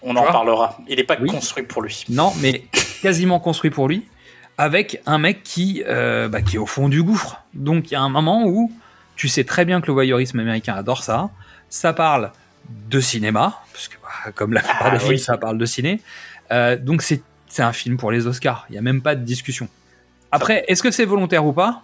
On 0.02 0.16
en 0.16 0.24
parlera. 0.24 0.78
Il 0.88 0.98
est 0.98 1.04
pas 1.04 1.16
Oui. 1.20 1.28
construit 1.30 1.62
pour 1.64 1.82
lui. 1.82 2.04
Non, 2.08 2.32
mais 2.40 2.64
quasiment 3.02 3.38
construit 3.38 3.70
pour 3.70 3.86
lui, 3.86 4.04
avec 4.58 5.00
un 5.06 5.18
mec 5.18 5.44
qui, 5.44 5.84
euh, 5.86 6.28
bah, 6.28 6.42
qui 6.42 6.56
est 6.56 6.58
au 6.58 6.66
fond 6.66 6.88
du 6.88 7.02
gouffre. 7.02 7.40
Donc 7.54 7.90
il 7.90 7.94
y 7.94 7.96
a 7.96 8.00
un 8.02 8.08
moment 8.08 8.44
où 8.46 8.72
tu 9.14 9.28
sais 9.28 9.44
très 9.44 9.64
bien 9.64 9.80
que 9.80 9.86
le 9.86 9.92
voyeurisme 9.92 10.40
américain 10.40 10.74
adore 10.74 11.04
ça. 11.04 11.30
Ça 11.68 11.92
parle 11.92 12.32
de 12.90 12.98
cinéma, 13.00 13.60
parce 13.72 13.86
que 13.88 13.94
bah, 14.02 14.32
comme 14.34 14.52
la 14.52 14.60
plupart 14.62 14.82
Ah, 14.86 14.90
des 14.90 14.98
films, 14.98 15.10
oui. 15.12 15.18
ça 15.20 15.38
parle 15.38 15.58
de 15.58 15.64
ciné. 15.66 16.00
Euh, 16.50 16.76
donc 16.76 17.02
c'est 17.02 17.22
c'est 17.52 17.62
un 17.62 17.74
film 17.74 17.98
pour 17.98 18.10
les 18.10 18.26
Oscars. 18.26 18.64
Il 18.70 18.72
n'y 18.72 18.78
a 18.78 18.82
même 18.82 19.02
pas 19.02 19.14
de 19.14 19.22
discussion. 19.24 19.68
Après, 20.30 20.64
est-ce 20.68 20.82
que 20.82 20.90
c'est 20.90 21.04
volontaire 21.04 21.44
ou 21.44 21.52
pas? 21.52 21.82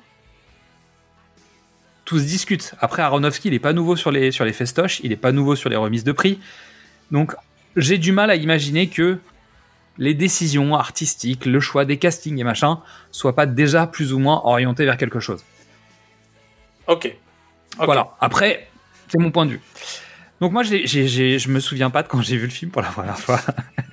Tout 2.06 2.18
se 2.18 2.24
discute. 2.24 2.74
Après, 2.80 3.02
Aronofsky, 3.02 3.48
il 3.48 3.50
n'est 3.50 3.58
pas 3.58 3.74
nouveau 3.74 3.94
sur 3.94 4.10
les, 4.10 4.32
sur 4.32 4.46
les 4.46 4.54
festoches, 4.54 5.00
il 5.00 5.10
n'est 5.10 5.16
pas 5.16 5.30
nouveau 5.30 5.56
sur 5.56 5.68
les 5.68 5.76
remises 5.76 6.04
de 6.04 6.12
prix. 6.12 6.40
Donc, 7.10 7.34
j'ai 7.76 7.98
du 7.98 8.12
mal 8.12 8.30
à 8.30 8.36
imaginer 8.36 8.88
que 8.88 9.18
les 9.98 10.14
décisions 10.14 10.74
artistiques, 10.74 11.44
le 11.44 11.60
choix 11.60 11.84
des 11.84 11.98
castings 11.98 12.38
et 12.38 12.44
machin, 12.44 12.80
soient 13.10 13.34
pas 13.36 13.44
déjà 13.44 13.86
plus 13.86 14.14
ou 14.14 14.18
moins 14.18 14.40
orientés 14.44 14.86
vers 14.86 14.96
quelque 14.96 15.20
chose. 15.20 15.44
Ok. 16.86 17.14
Voilà. 17.76 18.16
Après, 18.20 18.70
c'est 19.08 19.18
mon 19.20 19.30
point 19.30 19.44
de 19.44 19.50
vue. 19.50 19.60
Donc 20.40 20.52
moi, 20.52 20.62
j'ai, 20.62 20.86
j'ai, 20.86 21.06
j'ai- 21.08 21.38
je 21.38 21.50
me 21.50 21.60
souviens 21.60 21.90
pas 21.90 22.02
de 22.02 22.08
quand 22.08 22.22
j'ai 22.22 22.38
vu 22.38 22.44
le 22.44 22.52
film 22.52 22.70
pour 22.70 22.80
la 22.80 22.88
première 22.88 23.18
fois. 23.18 23.38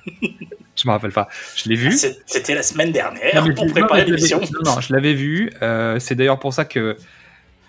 je 0.76 0.86
me 0.86 0.92
rappelle 0.92 1.12
pas. 1.12 1.28
Je 1.56 1.68
l'ai 1.68 1.76
vu. 1.76 1.92
C'était 2.26 2.54
la 2.54 2.62
semaine 2.62 2.92
dernière 2.92 3.44
Non, 3.44 3.54
pour 3.54 3.66
préparer 3.66 4.04
l'émission. 4.04 4.40
Non, 4.40 4.74
non, 4.74 4.80
je 4.80 4.92
l'avais 4.94 5.14
vu. 5.14 5.50
Euh, 5.62 5.98
c'est 5.98 6.14
d'ailleurs 6.14 6.38
pour 6.38 6.52
ça 6.52 6.64
que, 6.64 6.96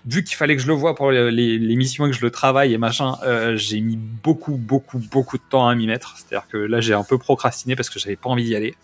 vu 0.05 0.23
qu'il 0.23 0.35
fallait 0.35 0.55
que 0.55 0.61
je 0.61 0.67
le 0.67 0.73
voie 0.73 0.95
pour 0.95 1.11
l'émission 1.11 2.05
et 2.05 2.11
que 2.11 2.15
je 2.15 2.21
le 2.21 2.31
travaille 2.31 2.73
et 2.73 2.77
machin, 2.77 3.15
euh, 3.23 3.55
j'ai 3.55 3.79
mis 3.79 3.97
beaucoup, 3.97 4.55
beaucoup, 4.55 4.99
beaucoup 4.99 5.37
de 5.37 5.43
temps 5.49 5.67
à 5.67 5.75
m'y 5.75 5.87
mettre. 5.87 6.15
C'est-à-dire 6.17 6.47
que 6.47 6.57
là, 6.57 6.81
j'ai 6.81 6.93
un 6.93 7.03
peu 7.03 7.17
procrastiné 7.17 7.75
parce 7.75 7.89
que 7.89 7.99
j'avais 7.99 8.17
pas 8.17 8.29
envie 8.29 8.43
d'y 8.43 8.55
aller. 8.55 8.75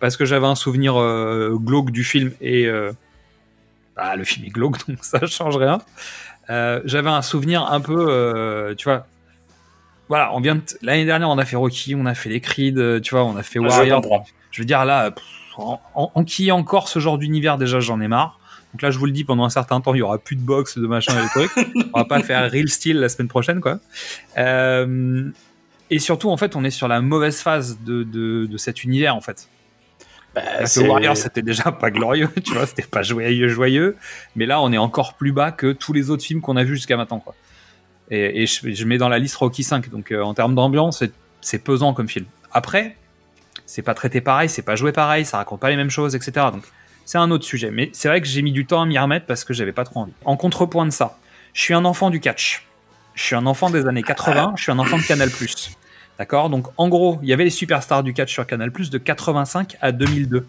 Parce 0.00 0.16
que 0.16 0.24
j'avais 0.24 0.46
un 0.46 0.56
souvenir 0.56 1.00
euh, 1.00 1.56
glauque 1.56 1.92
du 1.92 2.02
film 2.02 2.32
et 2.40 2.68
bah, 3.94 4.16
le 4.16 4.24
film 4.24 4.46
est 4.46 4.50
glauque, 4.50 4.84
donc 4.88 4.98
ça 5.02 5.24
change 5.26 5.56
rien. 5.56 5.80
J'avais 6.48 7.10
un 7.10 7.22
souvenir 7.22 7.70
un 7.70 7.80
peu, 7.80 8.74
tu 8.76 8.88
vois. 8.88 9.06
Voilà, 10.08 10.34
on 10.34 10.40
vient 10.40 10.56
de- 10.56 10.62
l'année 10.82 11.04
dernière, 11.04 11.28
on 11.30 11.38
a 11.38 11.44
fait 11.44 11.56
Rocky, 11.56 11.94
on 11.94 12.06
a 12.06 12.14
fait 12.14 12.28
les 12.28 12.40
Creed, 12.40 12.78
euh, 12.78 13.00
tu 13.00 13.14
vois, 13.14 13.24
on 13.24 13.36
a 13.36 13.42
fait 13.42 13.60
Je 13.60 13.66
Warrior. 13.66 14.00
comprends. 14.02 14.26
Je 14.50 14.60
veux 14.60 14.66
dire, 14.66 14.84
là, 14.84 15.10
pff, 15.10 15.24
en, 15.56 15.80
en, 15.94 16.12
en 16.14 16.24
qui 16.24 16.50
encore 16.52 16.88
ce 16.88 16.98
genre 16.98 17.18
d'univers, 17.18 17.56
déjà, 17.58 17.80
j'en 17.80 18.00
ai 18.00 18.08
marre. 18.08 18.38
Donc 18.74 18.82
là, 18.82 18.90
je 18.90 18.98
vous 18.98 19.06
le 19.06 19.12
dis, 19.12 19.24
pendant 19.24 19.44
un 19.44 19.50
certain 19.50 19.80
temps, 19.80 19.94
il 19.94 19.98
y 19.98 20.02
aura 20.02 20.18
plus 20.18 20.36
de 20.36 20.40
box, 20.42 20.78
de 20.78 20.86
machin 20.86 21.12
et 21.18 21.22
de 21.24 21.28
trucs. 21.28 21.66
on 21.92 21.98
va 21.98 22.04
pas 22.06 22.20
faire 22.22 22.50
Real 22.50 22.68
Steel 22.68 22.98
la 22.98 23.08
semaine 23.08 23.28
prochaine, 23.28 23.60
quoi. 23.60 23.80
Euh, 24.38 25.30
et 25.90 25.98
surtout, 25.98 26.30
en 26.30 26.36
fait, 26.36 26.56
on 26.56 26.64
est 26.64 26.70
sur 26.70 26.88
la 26.88 27.00
mauvaise 27.00 27.40
phase 27.40 27.78
de, 27.84 28.02
de, 28.02 28.46
de 28.46 28.56
cet 28.56 28.82
univers, 28.84 29.14
en 29.14 29.20
fait. 29.20 29.48
Bah, 30.34 30.40
Parce 30.60 30.74
que 30.78 30.80
Warrior, 30.86 31.14
c'était 31.16 31.42
déjà 31.42 31.70
pas 31.72 31.90
glorieux, 31.90 32.30
tu 32.44 32.54
vois, 32.54 32.66
c'était 32.66 32.82
pas 32.82 33.02
joyeux, 33.02 33.48
joyeux. 33.48 33.96
Mais 34.36 34.46
là, 34.46 34.62
on 34.62 34.72
est 34.72 34.78
encore 34.78 35.14
plus 35.14 35.32
bas 35.32 35.52
que 35.52 35.72
tous 35.72 35.92
les 35.92 36.08
autres 36.08 36.24
films 36.24 36.40
qu'on 36.40 36.56
a 36.56 36.64
vus 36.64 36.76
jusqu'à 36.76 36.96
maintenant, 36.96 37.18
quoi. 37.20 37.34
Et, 38.10 38.46
je, 38.46 38.84
mets 38.84 38.98
dans 38.98 39.08
la 39.08 39.18
liste 39.18 39.36
Rocky 39.36 39.62
5. 39.62 39.88
Donc, 39.90 40.12
euh, 40.12 40.22
en 40.22 40.34
termes 40.34 40.54
d'ambiance, 40.54 41.02
c'est 41.40 41.58
pesant 41.58 41.94
comme 41.94 42.08
film. 42.08 42.26
Après, 42.50 42.96
c'est 43.66 43.82
pas 43.82 43.94
traité 43.94 44.20
pareil, 44.20 44.48
c'est 44.48 44.62
pas 44.62 44.76
joué 44.76 44.92
pareil, 44.92 45.24
ça 45.24 45.38
raconte 45.38 45.60
pas 45.60 45.70
les 45.70 45.76
mêmes 45.76 45.90
choses, 45.90 46.14
etc. 46.14 46.46
Donc, 46.52 46.64
c'est 47.04 47.18
un 47.18 47.30
autre 47.30 47.44
sujet. 47.44 47.70
Mais 47.70 47.90
c'est 47.92 48.08
vrai 48.08 48.20
que 48.20 48.26
j'ai 48.26 48.42
mis 48.42 48.52
du 48.52 48.66
temps 48.66 48.82
à 48.82 48.86
m'y 48.86 48.98
remettre 48.98 49.26
parce 49.26 49.44
que 49.44 49.54
j'avais 49.54 49.72
pas 49.72 49.84
trop 49.84 50.00
envie. 50.00 50.12
En 50.24 50.36
contrepoint 50.36 50.84
de 50.84 50.90
ça, 50.90 51.18
je 51.54 51.62
suis 51.62 51.74
un 51.74 51.84
enfant 51.84 52.10
du 52.10 52.20
catch. 52.20 52.66
Je 53.14 53.22
suis 53.22 53.34
un 53.34 53.46
enfant 53.46 53.70
des 53.70 53.86
années 53.86 54.02
80, 54.02 54.54
je 54.56 54.62
suis 54.62 54.72
un 54.72 54.78
enfant 54.78 54.96
de 54.96 55.02
Canal+. 55.02 55.30
D'accord? 56.18 56.50
Donc, 56.50 56.66
en 56.76 56.88
gros, 56.88 57.18
il 57.22 57.28
y 57.28 57.32
avait 57.32 57.44
les 57.44 57.50
superstars 57.50 58.02
du 58.02 58.12
catch 58.12 58.32
sur 58.32 58.46
Canal+, 58.46 58.70
de 58.70 58.98
85 58.98 59.76
à 59.80 59.92
2002. 59.92 60.46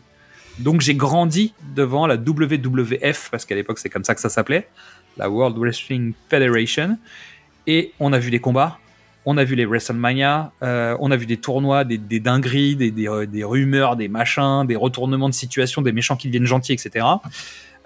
Donc, 0.59 0.81
j'ai 0.81 0.95
grandi 0.95 1.53
devant 1.75 2.07
la 2.07 2.15
WWF, 2.15 3.29
parce 3.31 3.45
qu'à 3.45 3.55
l'époque, 3.55 3.79
c'est 3.79 3.89
comme 3.89 4.03
ça 4.03 4.15
que 4.15 4.21
ça 4.21 4.29
s'appelait, 4.29 4.69
la 5.17 5.29
World 5.29 5.57
Wrestling 5.57 6.13
Federation. 6.29 6.97
Et 7.67 7.93
on 7.99 8.13
a 8.13 8.19
vu 8.19 8.29
les 8.29 8.39
combats, 8.39 8.79
on 9.25 9.37
a 9.37 9.43
vu 9.43 9.55
les 9.55 9.65
WrestleMania, 9.65 10.51
euh, 10.63 10.97
on 10.99 11.11
a 11.11 11.15
vu 11.15 11.25
des 11.25 11.37
tournois, 11.37 11.83
des, 11.83 11.97
des 11.97 12.19
dingueries, 12.19 12.75
des, 12.75 12.91
des, 12.91 13.07
euh, 13.07 13.25
des 13.25 13.43
rumeurs, 13.43 13.95
des 13.95 14.09
machins, 14.09 14.65
des 14.67 14.75
retournements 14.75 15.29
de 15.29 15.33
situation, 15.33 15.81
des 15.81 15.93
méchants 15.93 16.17
qui 16.17 16.27
deviennent 16.27 16.45
gentils, 16.45 16.73
etc. 16.73 17.05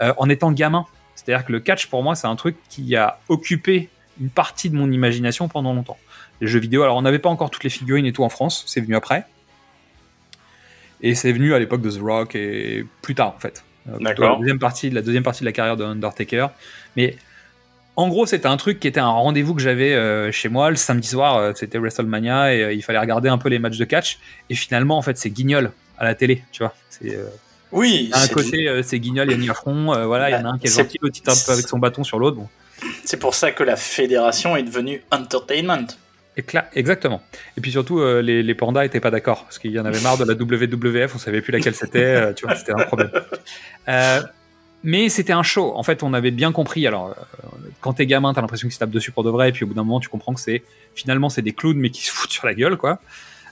Euh, 0.02 0.14
en 0.18 0.30
étant 0.30 0.52
gamin. 0.52 0.86
C'est-à-dire 1.16 1.46
que 1.46 1.52
le 1.52 1.60
catch, 1.60 1.88
pour 1.88 2.04
moi, 2.04 2.16
c'est 2.16 2.28
un 2.28 2.36
truc 2.36 2.58
qui 2.70 2.96
a 2.96 3.20
occupé 3.30 3.90
une 4.20 4.30
partie 4.30 4.70
de 4.70 4.76
mon 4.76 4.92
imagination 4.92 5.48
pendant 5.48 5.74
longtemps. 5.74 5.98
Les 6.42 6.48
jeux 6.48 6.60
vidéo, 6.60 6.84
alors 6.84 6.98
on 6.98 7.02
n'avait 7.02 7.20
pas 7.20 7.30
encore 7.30 7.52
toutes 7.52 7.64
les 7.64 7.70
figurines 7.70 8.06
et 8.06 8.14
tout 8.14 8.24
en 8.24 8.30
France, 8.30 8.64
c'est 8.68 8.82
venu 8.82 8.96
après. 8.96 9.26
Et 11.02 11.14
c'est 11.14 11.32
venu 11.32 11.54
à 11.54 11.60
l'époque 11.60 11.82
de 11.82 11.92
The 11.92 12.02
Rock 12.02 12.36
et 12.36 12.86
plus 13.04 13.14
tard 13.14 13.34
en 13.36 13.40
fait. 13.40 13.64
D'accord. 14.00 14.32
La 14.32 14.38
deuxième 14.40 14.60
partie, 14.60 14.90
la 14.90 15.02
deuxième 15.02 15.24
partie 15.24 15.42
de 15.42 15.46
la 15.46 15.52
carrière 15.52 15.78
de 15.78 15.84
Undertaker. 15.84 16.48
Mais 16.96 17.16
en 17.98 18.08
gros, 18.08 18.26
c'était 18.26 18.48
un 18.48 18.56
truc 18.58 18.80
qui 18.80 18.88
était 18.88 19.00
un 19.00 19.10
rendez-vous 19.10 19.54
que 19.56 19.62
j'avais 19.62 19.94
euh, 19.94 20.32
chez 20.32 20.48
moi 20.50 20.70
le 20.70 20.76
samedi 20.78 21.08
soir. 21.10 21.36
euh, 21.38 21.52
c'était 21.56 21.78
WrestleMania 21.80 22.54
et 22.54 22.62
euh, 22.64 22.72
il 22.74 22.82
fallait 22.84 23.00
regarder 23.00 23.28
un 23.28 23.38
peu 23.38 23.50
les 23.50 23.60
matchs 23.60 23.78
de 23.78 23.86
catch. 23.86 24.20
Et 24.50 24.56
finalement, 24.56 24.98
en 24.98 25.02
fait, 25.02 25.18
c'est 25.18 25.30
guignol 25.32 25.72
à 25.98 26.06
la 26.06 26.16
télé, 26.16 26.44
tu 26.52 26.64
vois. 26.64 26.74
C'est 26.90 27.18
Oui, 27.72 28.10
c'est- 28.14 28.32
côté, 28.34 28.82
c'est 28.84 29.00
guignol, 29.00 29.30
il 29.32 29.44
y 29.44 29.48
a 29.50 29.52
Affront, 29.52 29.94
euh, 29.94 30.06
voilà, 30.06 30.30
il 30.30 30.34
y 30.34 30.36
en 30.36 30.46
a 30.46 30.50
un 30.54 30.58
qui 30.58 30.68
est 30.68 30.70
C'est- 30.70 30.84
gentil, 30.84 30.98
l'autre 31.02 31.18
un 31.28 31.34
peu 31.46 31.52
avec 31.52 31.68
son 31.68 31.80
bâton 31.80 32.04
sur 32.04 32.20
l'autre. 32.20 32.38
Bon. 32.38 32.48
c'est 33.04 33.18
pour 33.18 33.34
ça 33.34 33.52
que 33.52 33.64
la 33.64 33.76
fédération 33.76 34.56
est 34.56 34.64
devenue 34.64 35.02
entertainment. 35.12 35.88
Et 36.38 36.46
Exactement. 36.76 37.24
Et 37.58 37.62
puis 37.62 37.72
surtout, 37.72 38.00
les, 38.22 38.44
les 38.44 38.54
pandas 38.54 38.86
étaient 38.86 39.00
pas 39.00 39.10
d'accord 39.10 39.44
parce 39.46 39.58
qu'il 39.58 39.72
y 39.72 39.80
en 39.80 39.86
avait 39.86 40.00
marre 40.02 40.20
de 40.20 40.24
la 40.24 40.36
WWF, 40.36 41.16
on 41.16 41.18
savait 41.18 41.42
plus 41.42 41.52
laquelle 41.52 41.74
c'était, 41.74 42.32
tu 42.36 42.46
vois, 42.46 42.56
c'était 42.56 42.74
un 42.74 42.84
problème. 42.86 43.10
Mais 44.84 45.10
c'était 45.10 45.34
un 45.34 45.44
show. 45.44 45.74
En 45.76 45.84
fait, 45.84 46.04
on 46.04 46.14
avait 46.14 46.32
bien 46.32 46.52
compris. 46.52 46.86
Alors, 46.86 47.10
euh, 47.10 47.14
quand 47.82 47.94
t'es 47.94 48.06
gamin, 48.06 48.34
t'as 48.34 48.42
l'impression 48.42 48.68
qu'ils 48.68 48.76
se 48.76 48.80
tapent 48.80 48.92
dessus 48.92 49.12
pour 49.12 49.24
de 49.24 49.30
vrai, 49.30 49.50
et 49.50 49.52
puis 49.52 49.64
au 49.64 49.68
bout 49.68 49.74
d'un 49.74 49.84
moment, 49.84 50.00
tu 50.00 50.10
comprends 50.10 50.34
que 50.34 50.40
c'est 50.40 50.64
finalement 50.96 51.30
c'est 51.30 51.42
des 51.42 51.54
clowns 51.54 51.78
mais 51.78 51.90
qui 51.90 52.06
se 52.06 52.12
foutent 52.14 52.32
sur 52.32 52.46
la 52.46 52.54
gueule, 52.54 52.78
quoi. 52.78 53.00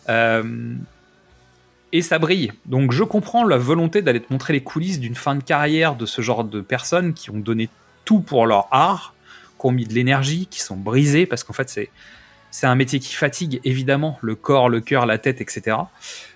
Euh, 0.10 0.76
et 1.92 2.02
ça 2.02 2.20
brille. 2.20 2.52
Donc, 2.66 2.92
je 2.92 3.04
comprends 3.04 3.44
la 3.44 3.58
volonté 3.58 4.02
d'aller 4.02 4.20
te 4.20 4.32
montrer 4.32 4.54
les 4.54 4.62
coulisses 4.62 5.00
d'une 5.00 5.16
fin 5.16 5.36
de 5.36 5.44
carrière 5.44 5.96
de 5.96 6.06
ce 6.06 6.22
genre 6.22 6.44
de 6.44 6.62
personnes 6.62 7.14
qui 7.14 7.30
ont 7.30 7.40
donné 7.40 7.70
tout 8.04 8.20
pour 8.20 8.46
leur 8.46 8.68
art, 8.72 9.14
qui 9.60 9.66
ont 9.66 9.72
mis 9.72 9.86
de 9.86 9.94
l'énergie, 9.94 10.48
qui 10.48 10.62
sont 10.62 10.76
brisées 10.76 11.26
parce 11.26 11.44
qu'en 11.44 11.54
fait, 11.54 11.70
c'est 11.70 11.90
c'est 12.56 12.68
un 12.68 12.76
métier 12.76 13.00
qui 13.00 13.14
fatigue 13.14 13.60
évidemment 13.66 14.18
le 14.22 14.34
corps, 14.34 14.70
le 14.70 14.80
cœur, 14.80 15.06
la 15.06 15.18
tête, 15.18 15.42
etc. 15.42 15.76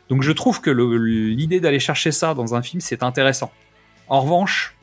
Donc 0.10 0.22
je 0.22 0.34
trouve 0.34 0.60
que 0.60 0.70
l'idée 0.70 1.62
d'aller 1.62 1.80
chercher 1.80 2.12
ça 2.12 2.34
dans 2.34 2.56
un 2.56 2.62
film, 2.62 2.82
c'est 2.82 3.04
intéressant. 3.04 3.54
En 4.10 4.20
revanche, 4.20 4.76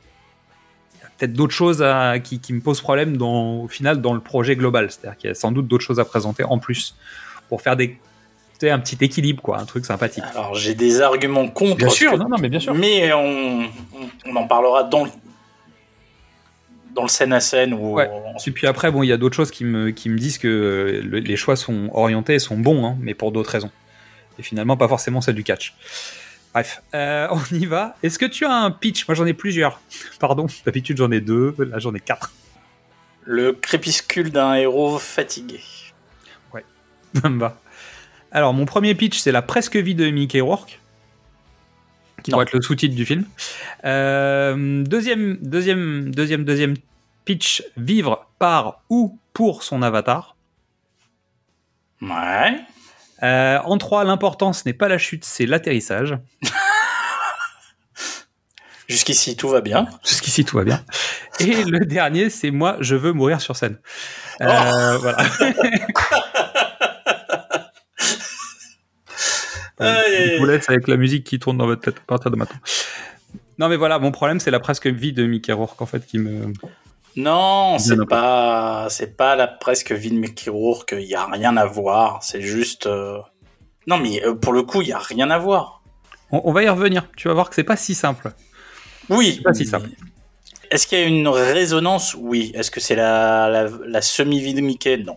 peut-être 1.19 1.33
d'autres 1.33 1.55
choses 1.55 1.83
à- 1.83 2.19
qui, 2.19 2.39
qui 2.41 2.53
me 2.53 2.61
posent 2.61 2.81
problème 2.81 3.17
dans, 3.17 3.55
au 3.63 3.69
final 3.69 4.01
dans 4.01 4.13
le 4.15 4.21
projet 4.21 4.57
global. 4.57 4.91
C'est-à-dire 4.91 5.17
qu'il 5.19 5.29
y 5.29 5.31
a 5.31 5.35
sans 5.35 5.53
doute 5.53 5.67
d'autres 5.67 5.85
choses 5.85 6.01
à 6.01 6.05
présenter 6.05 6.45
en 6.45 6.59
plus 6.59 6.95
pour 7.49 7.63
faire 7.63 7.77
des, 7.77 7.97
un 8.63 8.79
petit 8.79 8.97
équilibre, 9.05 9.43
quoi, 9.43 9.59
un 9.61 9.65
truc 9.65 9.85
sympathique. 9.87 10.25
Alors 10.35 10.55
j'ai 10.55 10.75
des 10.75 11.01
arguments 11.01 11.49
contre. 11.49 11.77
Bien 11.77 11.89
sûr, 11.91 12.13
que- 12.13 12.17
non, 12.17 12.29
non, 12.29 12.37
mais 12.41 12.49
bien 12.49 12.61
sûr. 12.61 12.75
Mais 12.75 13.13
on, 13.13 13.65
en 14.35 14.47
parlera 14.47 14.83
dans 14.85 15.05
le, 15.05 15.11
dans 16.95 17.03
le 17.03 17.09
scène 17.09 17.33
à 17.33 17.41
scène 17.41 17.75
Ouais. 17.75 18.09
on- 18.11 18.35
Et 18.47 18.51
puis 18.51 18.67
après, 18.67 18.91
bon, 18.91 19.03
il 19.03 19.09
y 19.09 19.13
a 19.13 19.17
d'autres 19.19 19.37
choses 19.37 19.51
qui 19.51 19.65
me, 19.65 19.91
qui 19.91 20.09
me 20.09 20.17
disent 20.19 20.39
que 20.39 20.49
euh, 20.49 21.03
le- 21.03 21.19
les 21.19 21.37
choix 21.37 21.57
sont 21.57 21.91
orientés 21.93 22.35
et 22.35 22.39
sont 22.39 22.57
bons, 22.59 22.87
hein, 22.87 22.97
mais 23.01 23.15
pour 23.15 23.33
d'autres 23.33 23.51
raisons. 23.51 23.71
Et 24.39 24.43
finalement, 24.43 24.77
pas 24.77 24.89
forcément 24.89 25.21
celle 25.21 25.35
du 25.35 25.45
catch. 25.45 25.75
Bref, 26.57 26.83
euh, 26.95 27.29
on 27.33 27.55
y 27.55 27.67
va. 27.67 27.97
Est-ce 28.03 28.19
que 28.19 28.25
tu 28.25 28.47
as 28.47 28.51
un 28.55 28.71
pitch? 28.71 29.07
Moi, 29.07 29.15
j'en 29.15 29.27
ai 29.27 29.35
plusieurs. 29.35 29.79
Pardon, 30.19 30.47
d'habitude, 30.65 30.97
j'en 30.97 31.11
ai 31.11 31.21
deux. 31.21 31.55
Là, 31.59 31.79
j'en 31.79 31.95
ai 31.95 32.01
quatre. 32.01 32.33
le 33.25 33.53
crépuscule 33.53 34.31
d'un 34.31 34.55
héros 34.55 34.99
fatigué. 34.99 35.61
Ça 37.23 37.29
me 37.29 37.39
va. 37.39 37.61
Alors, 38.33 38.55
mon 38.55 38.65
premier 38.65 38.95
pitch, 38.95 39.19
c'est 39.19 39.33
la 39.33 39.43
presque 39.43 39.77
vie 39.77 39.95
de 39.95 40.09
Mickey 40.11 40.41
Rourke, 40.41 40.81
qui 42.23 42.31
Non. 42.31 42.37
pourrait 42.37 42.45
être 42.45 42.53
le 42.55 42.63
sous-titre 42.63 42.95
du 42.95 43.05
film. 43.07 43.25
Euh, 43.85 44.83
deuxième, 44.85 45.37
deuxième, 45.43 46.15
deuxième, 46.15 46.45
deuxième 46.45 46.75
pitch 47.27 47.63
vivre 47.77 48.27
par 48.39 48.81
ou 48.91 49.19
pour 49.35 49.63
son 49.63 49.83
avatar. 49.83 50.37
Ouais. 52.03 52.61
Euh, 53.23 53.59
en 53.65 53.79
3, 53.79 54.05
l'important, 54.05 54.53
ce 54.53 54.63
n'est 54.67 54.75
pas 54.75 54.89
la 54.89 54.99
chute, 54.99 55.25
c'est 55.25 55.47
l'atterrissage. 55.47 56.19
Jusqu'ici 58.89 59.37
tout 59.37 59.49
va 59.49 59.61
bien. 59.61 59.89
Jusqu'ici, 60.05 60.45
tout 60.45 60.57
va 60.57 60.65
bien. 60.65 60.85
Et 61.41 61.65
le 61.65 61.81
dernier, 61.81 62.31
c'est 62.31 62.51
moi, 62.51 62.77
je 62.81 62.95
veux 62.95 63.13
mourir 63.13 63.41
sur 63.41 63.57
scène. 63.57 63.79
Euh, 64.41 64.99
Oh. 64.99 65.03
Voilà. 69.79 70.03
Je 70.09 70.39
vous 70.39 70.47
laisse 70.47 70.71
avec 70.71 70.89
la 70.89 70.97
musique 70.97 71.25
qui 71.25 71.39
tourne 71.39 71.59
dans 71.59 71.67
votre 71.67 71.83
tête 71.83 71.99
à 71.99 72.07
partir 72.07 72.31
de 72.31 72.37
maintenant. 72.37 72.59
Non, 73.59 73.69
mais 73.69 73.77
voilà, 73.77 73.99
mon 73.99 74.11
problème, 74.11 74.41
c'est 74.41 74.51
la 74.51 74.61
presque 74.61 74.87
vie 74.87 75.13
de 75.13 75.27
Mickey 75.27 75.53
Rourke, 75.53 75.81
en 75.83 75.87
fait, 75.87 76.07
qui 76.07 76.19
me. 76.19 76.53
Non, 77.17 77.79
c'est 77.79 77.97
pas, 78.07 78.89
c'est 78.91 79.17
pas 79.17 79.37
la 79.37 79.47
presque 79.47 79.93
vie 79.93 80.11
de 80.11 80.17
Mickey 80.17 80.51
Rourke. 80.51 80.95
Il 80.99 81.07
y 81.07 81.15
a 81.15 81.25
rien 81.27 81.57
à 81.57 81.65
voir. 81.65 82.23
C'est 82.23 82.43
juste. 82.43 82.87
euh, 82.87 83.19
Non, 83.87 83.97
mais 83.99 84.23
euh, 84.25 84.35
pour 84.35 84.53
le 84.53 84.63
coup, 84.63 84.83
il 84.83 84.89
y 84.89 84.93
a 84.93 84.99
rien 84.99 85.31
à 85.31 85.39
voir. 85.39 85.83
On, 86.31 86.43
on 86.45 86.53
va 86.53 86.63
y 86.63 86.69
revenir. 86.69 87.09
Tu 87.17 87.29
vas 87.29 87.35
voir 87.35 87.49
que 87.49 87.55
c'est 87.55 87.65
pas 87.65 87.77
si 87.77 87.95
simple. 87.95 88.33
Oui. 89.09 89.41
pas 89.43 89.55
si 89.55 89.65
simple. 89.65 89.89
Est-ce 90.71 90.87
qu'il 90.87 90.99
y 90.99 91.03
a 91.03 91.07
une 91.07 91.29
résonance? 91.29 92.15
Oui. 92.15 92.53
Est-ce 92.55 92.71
que 92.71 92.81
c'est 92.81 92.97
la, 92.97 93.49
la, 93.49 93.69
la 93.87 94.03
semi-vie 94.03 94.53
de 94.53 94.61
Mickey 94.61 94.99
Non. 94.99 95.17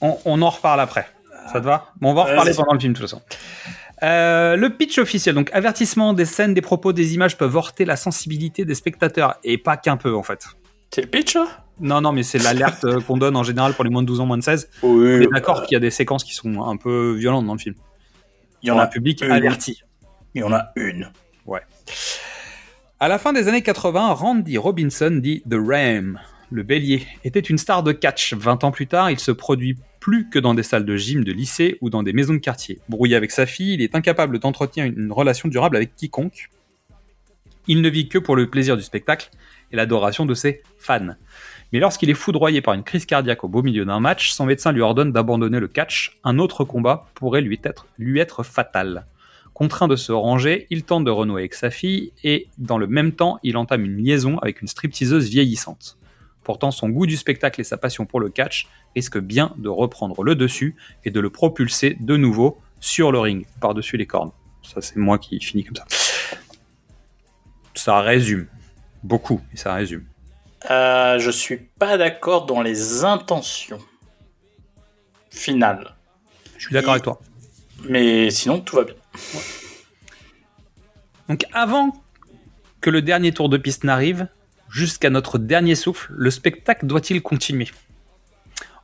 On, 0.00 0.18
on 0.24 0.42
en 0.42 0.50
reparle 0.50 0.80
après. 0.80 1.08
Ça 1.52 1.60
te 1.60 1.64
va? 1.64 1.92
Bon, 2.00 2.10
on 2.10 2.14
va 2.14 2.22
en 2.22 2.24
reparler 2.24 2.52
pendant 2.54 2.72
le 2.72 2.80
film, 2.80 2.92
de 2.92 2.98
toute 2.98 3.08
façon. 3.08 3.22
Euh, 4.06 4.56
le 4.56 4.70
pitch 4.70 4.98
officiel, 4.98 5.34
donc 5.34 5.50
avertissement 5.52 6.12
des 6.12 6.24
scènes, 6.24 6.54
des 6.54 6.60
propos, 6.60 6.92
des 6.92 7.14
images 7.14 7.36
peuvent 7.36 7.56
heurter 7.56 7.84
la 7.84 7.96
sensibilité 7.96 8.64
des 8.64 8.74
spectateurs, 8.74 9.36
et 9.42 9.58
pas 9.58 9.76
qu'un 9.76 9.96
peu 9.96 10.14
en 10.14 10.22
fait. 10.22 10.46
C'est 10.94 11.02
le 11.02 11.08
pitch 11.08 11.34
là 11.34 11.46
Non, 11.80 12.00
non, 12.00 12.12
mais 12.12 12.22
c'est 12.22 12.38
l'alerte 12.38 12.86
qu'on 13.06 13.16
donne 13.16 13.36
en 13.36 13.42
général 13.42 13.74
pour 13.74 13.82
les 13.82 13.90
moins 13.90 14.02
de 14.02 14.06
12 14.06 14.20
ans, 14.20 14.26
moins 14.26 14.38
de 14.38 14.44
16. 14.44 14.70
Oui. 14.82 15.16
On 15.16 15.20
est 15.22 15.26
d'accord 15.32 15.62
qu'il 15.64 15.74
y 15.74 15.76
a 15.76 15.80
des 15.80 15.90
séquences 15.90 16.22
qui 16.22 16.34
sont 16.34 16.62
un 16.62 16.76
peu 16.76 17.14
violentes 17.14 17.46
dans 17.46 17.54
le 17.54 17.58
film. 17.58 17.74
Il 18.62 18.68
y 18.68 18.70
en 18.70 18.78
a 18.78 18.84
un 18.84 18.86
public 18.86 19.22
une. 19.22 19.32
averti. 19.32 19.82
Il 20.34 20.40
y 20.40 20.44
en 20.44 20.52
a 20.52 20.70
une. 20.76 21.10
À 22.98 23.08
la 23.08 23.18
fin 23.18 23.34
des 23.34 23.46
années 23.46 23.60
80, 23.60 24.14
Randy 24.14 24.56
Robinson, 24.56 25.10
dit 25.22 25.42
The 25.42 25.56
Ram, 25.56 26.18
le 26.50 26.62
bélier, 26.62 27.06
était 27.24 27.40
une 27.40 27.58
star 27.58 27.82
de 27.82 27.92
catch. 27.92 28.32
20 28.32 28.64
ans 28.64 28.70
plus 28.70 28.86
tard, 28.86 29.10
il 29.10 29.18
se 29.18 29.32
produit 29.32 29.76
plus 30.06 30.30
que 30.30 30.38
dans 30.38 30.54
des 30.54 30.62
salles 30.62 30.84
de 30.84 30.96
gym 30.96 31.24
de 31.24 31.32
lycée 31.32 31.78
ou 31.80 31.90
dans 31.90 32.04
des 32.04 32.12
maisons 32.12 32.34
de 32.34 32.38
quartier. 32.38 32.78
Brouillé 32.88 33.16
avec 33.16 33.32
sa 33.32 33.44
fille, 33.44 33.74
il 33.74 33.82
est 33.82 33.96
incapable 33.96 34.38
d'entretenir 34.38 34.86
une 34.86 35.10
relation 35.10 35.48
durable 35.48 35.74
avec 35.74 35.96
quiconque. 35.96 36.48
Il 37.66 37.82
ne 37.82 37.88
vit 37.88 38.08
que 38.08 38.18
pour 38.18 38.36
le 38.36 38.48
plaisir 38.48 38.76
du 38.76 38.84
spectacle 38.84 39.30
et 39.72 39.76
l'adoration 39.76 40.24
de 40.24 40.32
ses 40.32 40.62
fans. 40.78 41.16
Mais 41.72 41.80
lorsqu'il 41.80 42.08
est 42.08 42.14
foudroyé 42.14 42.60
par 42.60 42.74
une 42.74 42.84
crise 42.84 43.04
cardiaque 43.04 43.42
au 43.42 43.48
beau 43.48 43.64
milieu 43.64 43.84
d'un 43.84 43.98
match, 43.98 44.30
son 44.30 44.46
médecin 44.46 44.70
lui 44.70 44.80
ordonne 44.80 45.10
d'abandonner 45.10 45.58
le 45.58 45.66
catch. 45.66 46.16
Un 46.22 46.38
autre 46.38 46.62
combat 46.62 47.06
pourrait 47.16 47.40
lui 47.40 47.58
être, 47.64 47.88
lui 47.98 48.20
être 48.20 48.44
fatal. 48.44 49.06
Contraint 49.54 49.88
de 49.88 49.96
se 49.96 50.12
ranger, 50.12 50.68
il 50.70 50.84
tente 50.84 51.04
de 51.04 51.10
renouer 51.10 51.40
avec 51.40 51.54
sa 51.54 51.72
fille 51.72 52.12
et, 52.22 52.46
dans 52.58 52.78
le 52.78 52.86
même 52.86 53.10
temps, 53.10 53.40
il 53.42 53.56
entame 53.56 53.84
une 53.84 53.96
liaison 53.96 54.38
avec 54.38 54.62
une 54.62 54.68
stripteaseuse 54.68 55.28
vieillissante. 55.28 55.95
Pourtant, 56.46 56.70
son 56.70 56.90
goût 56.90 57.06
du 57.06 57.16
spectacle 57.16 57.60
et 57.60 57.64
sa 57.64 57.76
passion 57.76 58.06
pour 58.06 58.20
le 58.20 58.28
catch 58.28 58.68
risquent 58.94 59.18
bien 59.18 59.52
de 59.56 59.68
reprendre 59.68 60.22
le 60.22 60.36
dessus 60.36 60.76
et 61.04 61.10
de 61.10 61.18
le 61.18 61.28
propulser 61.28 61.96
de 61.98 62.16
nouveau 62.16 62.60
sur 62.78 63.10
le 63.10 63.18
ring, 63.18 63.44
par-dessus 63.60 63.96
les 63.96 64.06
cornes. 64.06 64.30
Ça, 64.62 64.80
c'est 64.80 64.94
moi 64.94 65.18
qui 65.18 65.40
finis 65.40 65.64
comme 65.64 65.74
ça. 65.74 65.84
Ça 67.74 68.00
résume. 68.00 68.46
Beaucoup, 69.02 69.40
mais 69.50 69.56
ça 69.56 69.74
résume. 69.74 70.04
Euh, 70.70 71.18
je 71.18 71.32
suis 71.32 71.56
pas 71.56 71.98
d'accord 71.98 72.46
dans 72.46 72.62
les 72.62 73.02
intentions 73.02 73.80
finales. 75.30 75.96
Je 76.58 76.66
suis 76.66 76.72
d'accord 76.72 76.92
avec 76.92 77.02
toi. 77.02 77.20
Mais 77.88 78.30
sinon, 78.30 78.60
tout 78.60 78.76
va 78.76 78.84
bien. 78.84 78.94
Donc 81.28 81.44
avant 81.52 81.92
que 82.80 82.90
le 82.90 83.02
dernier 83.02 83.32
tour 83.32 83.48
de 83.48 83.56
piste 83.56 83.82
n'arrive, 83.82 84.28
jusqu'à 84.76 85.08
notre 85.08 85.38
dernier 85.38 85.74
souffle, 85.74 86.12
le 86.14 86.30
spectacle 86.30 86.84
doit-il 86.84 87.22
continuer? 87.22 87.68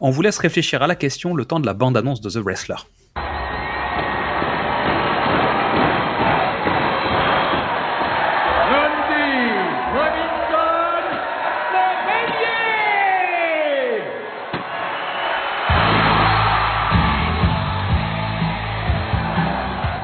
On 0.00 0.08
vous 0.10 0.22
laisse 0.22 0.38
réfléchir 0.38 0.82
à 0.82 0.86
la 0.86 0.94
question 0.94 1.34
le 1.34 1.44
temps 1.44 1.60
de 1.60 1.66
la 1.66 1.74
bande-annonce 1.74 2.22
de 2.22 2.30
The 2.30 2.42
Wrestler. 2.42 2.76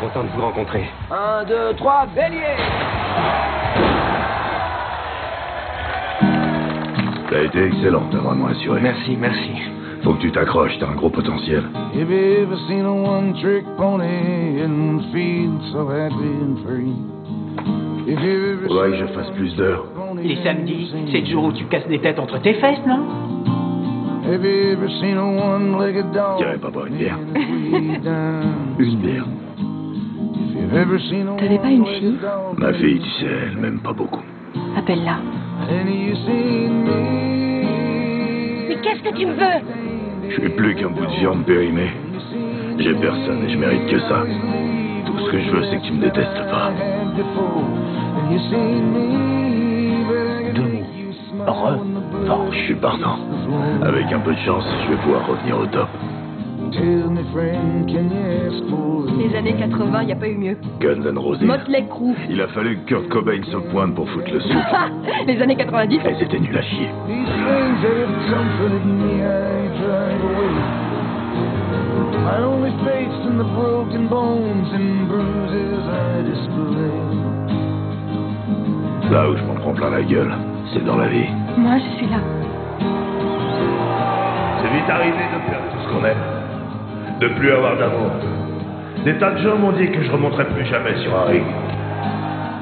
Content 0.00 0.24
de 0.24 0.28
vous 0.28 0.42
rencontrer. 0.42 0.90
Un, 1.10 1.44
deux, 1.44 1.74
trois, 1.76 2.06
bélier 2.14 3.57
T'as 7.30 7.42
été 7.44 7.64
excellent, 7.66 8.04
t'as 8.10 8.18
vraiment 8.18 8.46
assuré. 8.46 8.80
Merci, 8.80 9.16
merci. 9.20 9.50
Faut 10.02 10.14
que 10.14 10.20
tu 10.20 10.30
t'accroches, 10.30 10.78
t'as 10.78 10.88
un 10.88 10.94
gros 10.94 11.10
potentiel. 11.10 11.62
Have 11.94 12.10
you 12.10 12.42
ever 12.42 12.56
seen 12.68 12.86
a 12.86 12.92
one 12.92 13.34
trick 13.34 13.64
pony 13.76 14.62
and 14.62 15.00
feel 15.12 15.50
so 15.72 15.88
happy 15.90 16.14
and 16.14 16.56
free? 16.64 16.94
If 18.06 18.18
you 18.22 18.54
ever 18.54 18.66
Faudrait 18.68 18.90
que 18.92 18.96
je 18.96 19.06
fasse 19.06 19.30
plus 19.32 19.54
d'heures. 19.56 19.84
Les 20.22 20.36
samedis, 20.42 20.90
c'est 21.12 21.20
le 21.20 21.26
jour 21.26 21.44
où 21.44 21.52
tu 21.52 21.64
casses 21.66 21.86
des 21.88 21.98
têtes 21.98 22.18
entre 22.18 22.40
tes 22.40 22.54
fesses, 22.54 22.84
non? 22.86 23.00
J'irai 26.38 26.58
pas 26.58 26.70
boire 26.70 26.86
une 26.86 26.96
bière. 26.96 27.18
Une 28.78 28.96
bière. 28.96 29.26
T'avais 31.38 31.58
pas 31.58 31.70
une 31.70 31.86
fille? 31.86 32.18
Ma 32.56 32.72
fille, 32.72 33.00
tu 33.00 33.10
sais, 33.10 33.26
elle 33.50 33.58
m'aime 33.58 33.80
pas 33.80 33.92
beaucoup. 33.92 34.22
Appelle-la. 34.76 35.18
And 35.60 35.88
you 35.88 36.14
seen 36.26 36.84
me? 36.84 37.00
Mais 38.68 38.76
qu'est-ce 38.82 39.02
que 39.02 39.14
tu 39.14 39.26
me 39.26 39.32
veux? 39.32 39.60
Je 40.28 40.34
suis 40.40 40.50
plus 40.50 40.74
qu'un 40.74 40.90
bout 40.90 41.06
de 41.06 41.16
viande 41.20 41.44
périmée. 41.44 41.90
J'ai 42.78 42.94
personne 42.94 43.44
et 43.44 43.50
je 43.50 43.58
mérite 43.58 43.86
que 43.86 43.98
ça. 44.00 44.24
Tout 45.06 45.18
ce 45.18 45.30
que 45.30 45.40
je 45.40 45.50
veux, 45.50 45.64
c'est 45.64 45.78
que 45.78 45.86
tu 45.86 45.92
me 45.92 46.00
détestes 46.02 46.50
pas. 46.50 46.70
Deux 47.16 47.24
mots. 47.24 47.64
Je 52.52 52.58
suis 52.64 52.74
partant. 52.74 53.18
Avec 53.82 54.12
un 54.12 54.20
peu 54.20 54.32
de 54.34 54.40
chance, 54.40 54.64
je 54.84 54.90
vais 54.90 54.96
pouvoir 55.02 55.26
revenir 55.26 55.58
au 55.58 55.66
top. 55.66 55.88
Les 59.18 59.34
années 59.36 59.54
80, 59.54 60.02
y 60.04 60.12
a 60.12 60.16
pas 60.16 60.28
eu 60.28 60.36
mieux. 60.36 60.56
Guns 60.80 61.02
N' 61.04 61.18
Roses. 61.18 61.42
Motley 61.42 61.86
Crue. 61.88 62.14
Il 62.28 62.40
a 62.40 62.48
fallu 62.48 62.78
que 62.78 62.94
Kurt 62.94 63.08
Cobain 63.08 63.42
se 63.42 63.56
pointe 63.70 63.94
pour 63.94 64.08
foutre 64.10 64.30
le 64.32 64.40
souffle. 64.40 64.56
Ha 64.72 64.88
Les 65.26 65.40
années 65.40 65.56
90. 65.56 66.00
Elles 66.04 66.22
étaient 66.22 66.38
nulles 66.38 66.56
à 66.56 66.62
chier. 66.62 66.88
These 67.06 67.26
things 67.26 67.84
have 67.84 68.12
comforted 68.30 68.84
me, 68.84 69.22
I 69.22 69.68
drive 69.80 70.22
away. 70.24 70.52
My 72.24 72.38
only 72.44 72.70
faith's 72.84 73.26
in 73.26 73.38
the 73.38 73.48
broken 73.54 74.08
bones 74.08 74.68
and 74.74 75.08
bruises 75.08 75.88
I 75.88 76.22
display. 76.22 76.92
Là 79.10 79.30
où 79.30 79.36
je 79.36 79.42
m'en 79.44 79.54
prends 79.54 79.72
plein 79.72 79.90
la 79.90 80.02
gueule, 80.02 80.32
c'est 80.72 80.84
dans 80.84 80.96
la 80.96 81.08
vie. 81.08 81.28
Moi, 81.56 81.78
je 81.78 81.96
suis 81.96 82.06
là. 82.08 82.20
C'est 84.60 84.68
vite 84.68 84.90
arrivé 84.90 85.16
de 85.16 85.50
perdre 85.50 85.64
tout 85.72 85.78
ce 85.82 85.88
qu'on 85.88 86.04
aime. 86.04 86.37
De 87.20 87.28
plus 87.28 87.50
avoir 87.50 87.76
d'amour. 87.76 88.10
Des 89.04 89.14
tas 89.18 89.32
de 89.32 89.38
gens 89.38 89.56
m'ont 89.56 89.72
dit 89.72 89.90
que 89.90 90.02
je 90.02 90.10
remonterais 90.10 90.46
plus 90.46 90.64
jamais 90.66 90.96
sur 90.98 91.16
un 91.16 91.24
ring. 91.24 91.44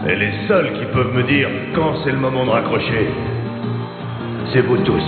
Et 0.09 0.16
les 0.16 0.33
seuls 0.49 0.73
qui 0.75 0.85
peuvent 0.95 1.14
me 1.14 1.23
dire 1.25 1.49
quand 1.75 1.95
c'est 2.05 2.12
le 2.12 2.19
moment 2.19 2.47
de 2.47 2.51
raccrocher, 2.51 3.09
c'est 4.53 4.61
vous 4.61 4.79
tous. 4.79 5.03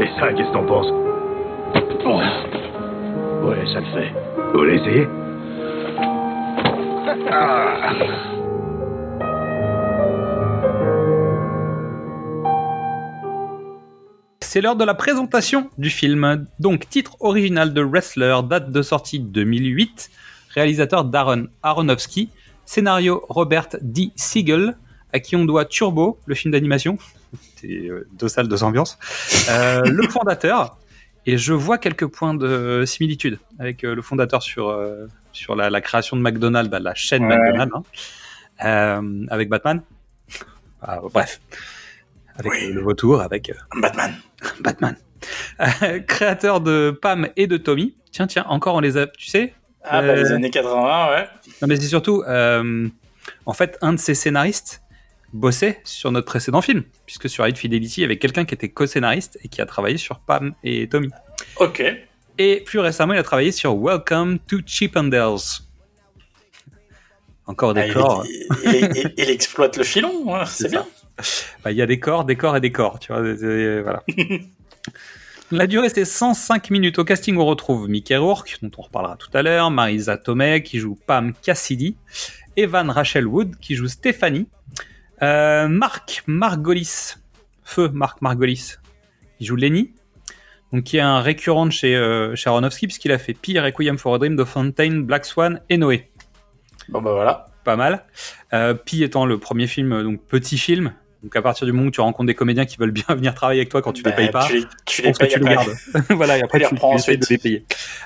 Et 0.00 0.06
ça, 0.18 0.32
qu'est-ce 0.32 0.48
que 0.48 0.52
t'en 0.52 0.64
penses? 0.64 0.92
Ouais, 3.42 3.66
ça 3.72 3.80
le 3.80 3.86
fait. 3.86 4.12
Vous 4.52 4.58
voulez 4.60 4.76
essayer? 4.76 5.08
Ah. 7.30 8.37
C'est 14.58 14.62
l'heure 14.62 14.74
de 14.74 14.82
la 14.84 14.94
présentation 14.94 15.70
du 15.78 15.88
film. 15.88 16.44
Donc, 16.58 16.88
titre 16.88 17.16
original 17.20 17.72
de 17.72 17.80
Wrestler, 17.80 18.34
date 18.42 18.72
de 18.72 18.82
sortie 18.82 19.20
2008, 19.20 20.10
réalisateur 20.52 21.04
Darren 21.04 21.44
Aronofsky, 21.62 22.28
scénario 22.64 23.24
Robert 23.28 23.68
D. 23.80 24.10
Siegel, 24.16 24.76
à 25.12 25.20
qui 25.20 25.36
on 25.36 25.44
doit 25.44 25.64
Turbo, 25.64 26.18
le 26.26 26.34
film 26.34 26.50
d'animation. 26.50 26.98
C'est 27.54 27.68
euh, 27.68 28.08
deux 28.14 28.26
salles, 28.26 28.48
deux 28.48 28.64
ambiances. 28.64 28.98
Euh, 29.48 29.82
le 29.84 30.08
fondateur. 30.08 30.76
Et 31.24 31.38
je 31.38 31.52
vois 31.52 31.78
quelques 31.78 32.08
points 32.08 32.34
de 32.34 32.82
similitude 32.84 33.38
avec 33.60 33.84
euh, 33.84 33.94
le 33.94 34.02
fondateur 34.02 34.42
sur, 34.42 34.70
euh, 34.70 35.06
sur 35.32 35.54
la, 35.54 35.70
la 35.70 35.80
création 35.80 36.16
de 36.16 36.22
McDonald's, 36.22 36.68
bah, 36.68 36.80
la 36.80 36.96
chaîne 36.96 37.24
Ouais. 37.26 37.36
McDonald's, 37.38 37.76
hein. 37.76 37.82
Euh, 38.64 39.24
avec 39.30 39.50
Batman. 39.50 39.82
Ah, 40.82 40.98
bref. 41.14 41.40
Avec 42.34 42.50
Oui. 42.50 42.72
le, 42.72 42.80
vautour, 42.80 43.20
avec 43.20 43.52
Batman. 43.80 44.16
Batman. 44.60 44.96
Euh, 45.60 45.98
créateur 46.00 46.60
de 46.60 46.96
Pam 47.02 47.28
et 47.36 47.46
de 47.46 47.56
Tommy. 47.56 47.96
Tiens, 48.12 48.26
tiens, 48.26 48.44
encore 48.48 48.74
on 48.76 48.80
les 48.80 48.96
a, 48.96 49.06
tu 49.06 49.26
sais 49.28 49.52
Ah, 49.84 50.00
bah, 50.02 50.14
les 50.14 50.30
Euh, 50.30 50.34
années 50.36 50.50
80, 50.50 51.10
ouais. 51.10 51.28
Non, 51.62 51.68
mais 51.68 51.76
c'est 51.76 51.88
surtout, 51.88 52.22
euh, 52.26 52.88
en 53.46 53.52
fait, 53.52 53.76
un 53.82 53.92
de 53.92 53.98
ces 53.98 54.14
scénaristes 54.14 54.82
bossait 55.32 55.80
sur 55.84 56.10
notre 56.12 56.26
précédent 56.26 56.62
film, 56.62 56.84
puisque 57.04 57.28
sur 57.28 57.46
High 57.46 57.56
Fidelity, 57.56 58.00
il 58.00 58.02
y 58.02 58.04
avait 58.04 58.16
quelqu'un 58.18 58.44
qui 58.44 58.54
était 58.54 58.68
co-scénariste 58.70 59.38
et 59.42 59.48
qui 59.48 59.60
a 59.60 59.66
travaillé 59.66 59.96
sur 59.98 60.20
Pam 60.20 60.54
et 60.64 60.88
Tommy. 60.88 61.10
Ok. 61.56 61.82
Et 62.38 62.62
plus 62.64 62.78
récemment, 62.78 63.12
il 63.14 63.18
a 63.18 63.22
travaillé 63.24 63.50
sur 63.52 63.76
Welcome 63.76 64.38
to 64.46 64.58
Chippendales. 64.64 65.38
Encore 67.46 67.70
Ah, 67.70 67.74
des 67.82 67.88
il, 67.88 67.92
corps. 67.94 68.24
il- 68.26 68.46
il- 68.64 68.90
il- 68.96 69.14
il 69.16 69.30
exploite 69.30 69.76
le 69.76 69.84
filon, 69.84 70.44
c'est 70.46 70.64
C'est 70.64 70.68
bien. 70.70 70.86
Bah, 71.64 71.70
Il 71.72 71.76
y 71.76 71.82
a 71.82 71.86
des 71.86 71.98
corps, 72.00 72.24
des 72.24 72.36
corps 72.36 72.56
et 72.56 72.60
des 72.60 72.72
corps, 72.72 72.98
tu 72.98 73.12
vois. 73.12 73.22
c'est- 73.36 73.80
voilà. 73.82 74.02
La 75.50 75.66
durée, 75.66 75.88
c'est 75.88 76.04
105 76.04 76.70
minutes. 76.70 76.98
Au 76.98 77.04
casting, 77.04 77.36
on 77.38 77.46
retrouve 77.46 77.88
Mickey 77.88 78.16
Rourke, 78.16 78.58
dont 78.60 78.70
on 78.76 78.82
reparlera 78.82 79.16
tout 79.16 79.30
à 79.32 79.40
l'heure, 79.42 79.70
Marisa 79.70 80.18
Tomei, 80.18 80.62
qui 80.62 80.78
joue 80.78 80.98
Pam 81.06 81.32
Cassidy, 81.42 81.96
Evan 82.56 82.90
Rachel 82.90 83.26
Wood, 83.26 83.56
qui 83.58 83.74
joue 83.74 83.88
Stéphanie, 83.88 84.46
euh, 85.22 85.66
Marc 85.68 86.22
Margolis, 86.26 87.14
Feu 87.64 87.88
Marc 87.94 88.20
Margolis, 88.20 88.74
qui 89.38 89.46
joue 89.46 89.56
Lenny, 89.56 89.94
donc 90.74 90.84
qui 90.84 90.98
est 90.98 91.00
un 91.00 91.20
récurrent 91.20 91.64
de 91.64 91.72
chez, 91.72 91.96
euh, 91.96 92.36
chez 92.36 92.50
Aronofsky, 92.50 92.86
puisqu'il 92.86 93.10
a 93.12 93.16
fait 93.18 93.32
Pi, 93.32 93.58
Requiem 93.58 93.96
for 93.96 94.14
a 94.14 94.18
Dream, 94.18 94.36
The 94.36 94.44
Fountain, 94.44 94.98
Black 95.00 95.24
Swan 95.24 95.62
et 95.70 95.78
Noé 95.78 96.10
Bon, 96.90 97.00
bah 97.00 97.12
voilà. 97.12 97.46
pas 97.64 97.76
mal. 97.76 98.04
Euh, 98.52 98.74
Pi 98.74 99.02
étant 99.02 99.24
le 99.24 99.38
premier 99.38 99.66
film, 99.66 99.92
euh, 99.92 100.02
donc 100.02 100.22
petit 100.26 100.58
film. 100.58 100.92
Donc 101.22 101.34
à 101.34 101.42
partir 101.42 101.66
du 101.66 101.72
moment 101.72 101.88
où 101.88 101.90
tu 101.90 102.00
rencontres 102.00 102.26
des 102.28 102.34
comédiens 102.34 102.64
qui 102.64 102.76
veulent 102.76 102.92
bien 102.92 103.04
venir 103.08 103.34
travailler 103.34 103.60
avec 103.60 103.70
toi 103.70 103.82
quand 103.82 103.92
tu 103.92 104.02
les 104.04 104.10
Bah, 104.10 104.16
payes 104.16 104.30
pas, 104.30 104.46
Tu 104.46 104.54
les, 104.60 104.64
tu 104.86 105.02
les 105.02 105.08
pense 105.08 105.18
que 105.18 105.24
tu 105.26 105.38
les 105.40 105.44
gardes. 105.44 105.68
voilà, 106.10 106.38
et 106.38 106.42
après 106.42 106.58
Tu 106.58 106.62
les 106.64 106.66
reprends 106.70 106.90
tu 106.92 106.96
essaies 106.96 107.16
de 107.16 107.22
ensuite. 107.24 107.30
les 107.30 107.38
payer. 107.38 107.64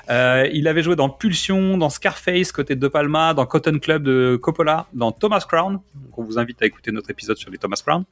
Euh, 0.09 0.49
il 0.51 0.67
avait 0.67 0.81
joué 0.81 0.95
dans 0.95 1.09
Pulsion, 1.09 1.77
dans 1.77 1.89
Scarface 1.89 2.51
côté 2.51 2.75
de 2.75 2.87
Palma, 2.87 3.33
dans 3.35 3.45
Cotton 3.45 3.77
Club 3.79 4.03
de 4.03 4.35
Coppola, 4.41 4.87
dans 4.93 5.11
Thomas 5.11 5.45
Crown. 5.47 5.79
Donc 5.93 6.17
on 6.17 6.23
vous 6.23 6.39
invite 6.39 6.61
à 6.63 6.65
écouter 6.65 6.91
notre 6.91 7.09
épisode 7.11 7.37
sur 7.37 7.51
les 7.51 7.57
Thomas 7.59 7.81
Crown. 7.85 8.03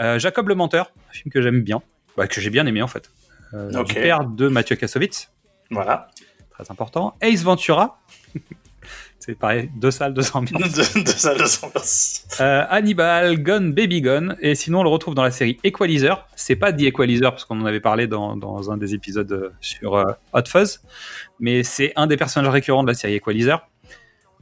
Euh, 0.00 0.18
Jacob 0.18 0.48
le 0.48 0.54
Menteur, 0.56 0.92
un 1.08 1.12
film 1.12 1.30
que 1.32 1.40
j'aime 1.40 1.62
bien, 1.62 1.80
bah, 2.16 2.26
que 2.26 2.40
j'ai 2.40 2.50
bien 2.50 2.66
aimé 2.66 2.82
en 2.82 2.88
fait. 2.88 3.10
Euh. 3.54 3.82
Du 3.84 3.94
père 3.94 4.24
de 4.24 4.48
Mathieu 4.48 4.76
Kassovitz, 4.76 5.30
Voilà. 5.70 6.08
très 6.50 6.70
important. 6.70 7.14
Ace 7.20 7.42
Ventura. 7.42 8.00
C'est 9.24 9.36
pareil, 9.38 9.70
deux 9.76 9.92
salles, 9.92 10.14
deux 10.14 10.24
ambiances. 10.34 10.72
de, 10.72 11.02
de 11.04 11.08
ça, 11.08 11.32
de 11.34 11.44
son- 11.44 11.70
Euh, 12.40 12.64
Hannibal, 12.68 13.40
Gun, 13.40 13.68
Baby 13.70 14.00
Gun, 14.00 14.34
et 14.40 14.56
sinon 14.56 14.80
on 14.80 14.82
le 14.82 14.88
retrouve 14.88 15.14
dans 15.14 15.22
la 15.22 15.30
série 15.30 15.58
Equalizer. 15.62 16.26
C'est 16.34 16.56
pas 16.56 16.72
The 16.72 16.80
Equalizer 16.82 17.30
parce 17.30 17.44
qu'on 17.44 17.60
en 17.60 17.66
avait 17.66 17.78
parlé 17.78 18.08
dans, 18.08 18.36
dans 18.36 18.72
un 18.72 18.76
des 18.76 18.94
épisodes 18.94 19.30
euh, 19.30 19.50
sur 19.60 19.94
euh, 19.94 20.04
Hot 20.32 20.42
Fuzz, 20.48 20.80
mais 21.38 21.62
c'est 21.62 21.92
un 21.94 22.08
des 22.08 22.16
personnages 22.16 22.50
récurrents 22.50 22.82
de 22.82 22.88
la 22.88 22.94
série 22.94 23.14
Equalizer, 23.14 23.64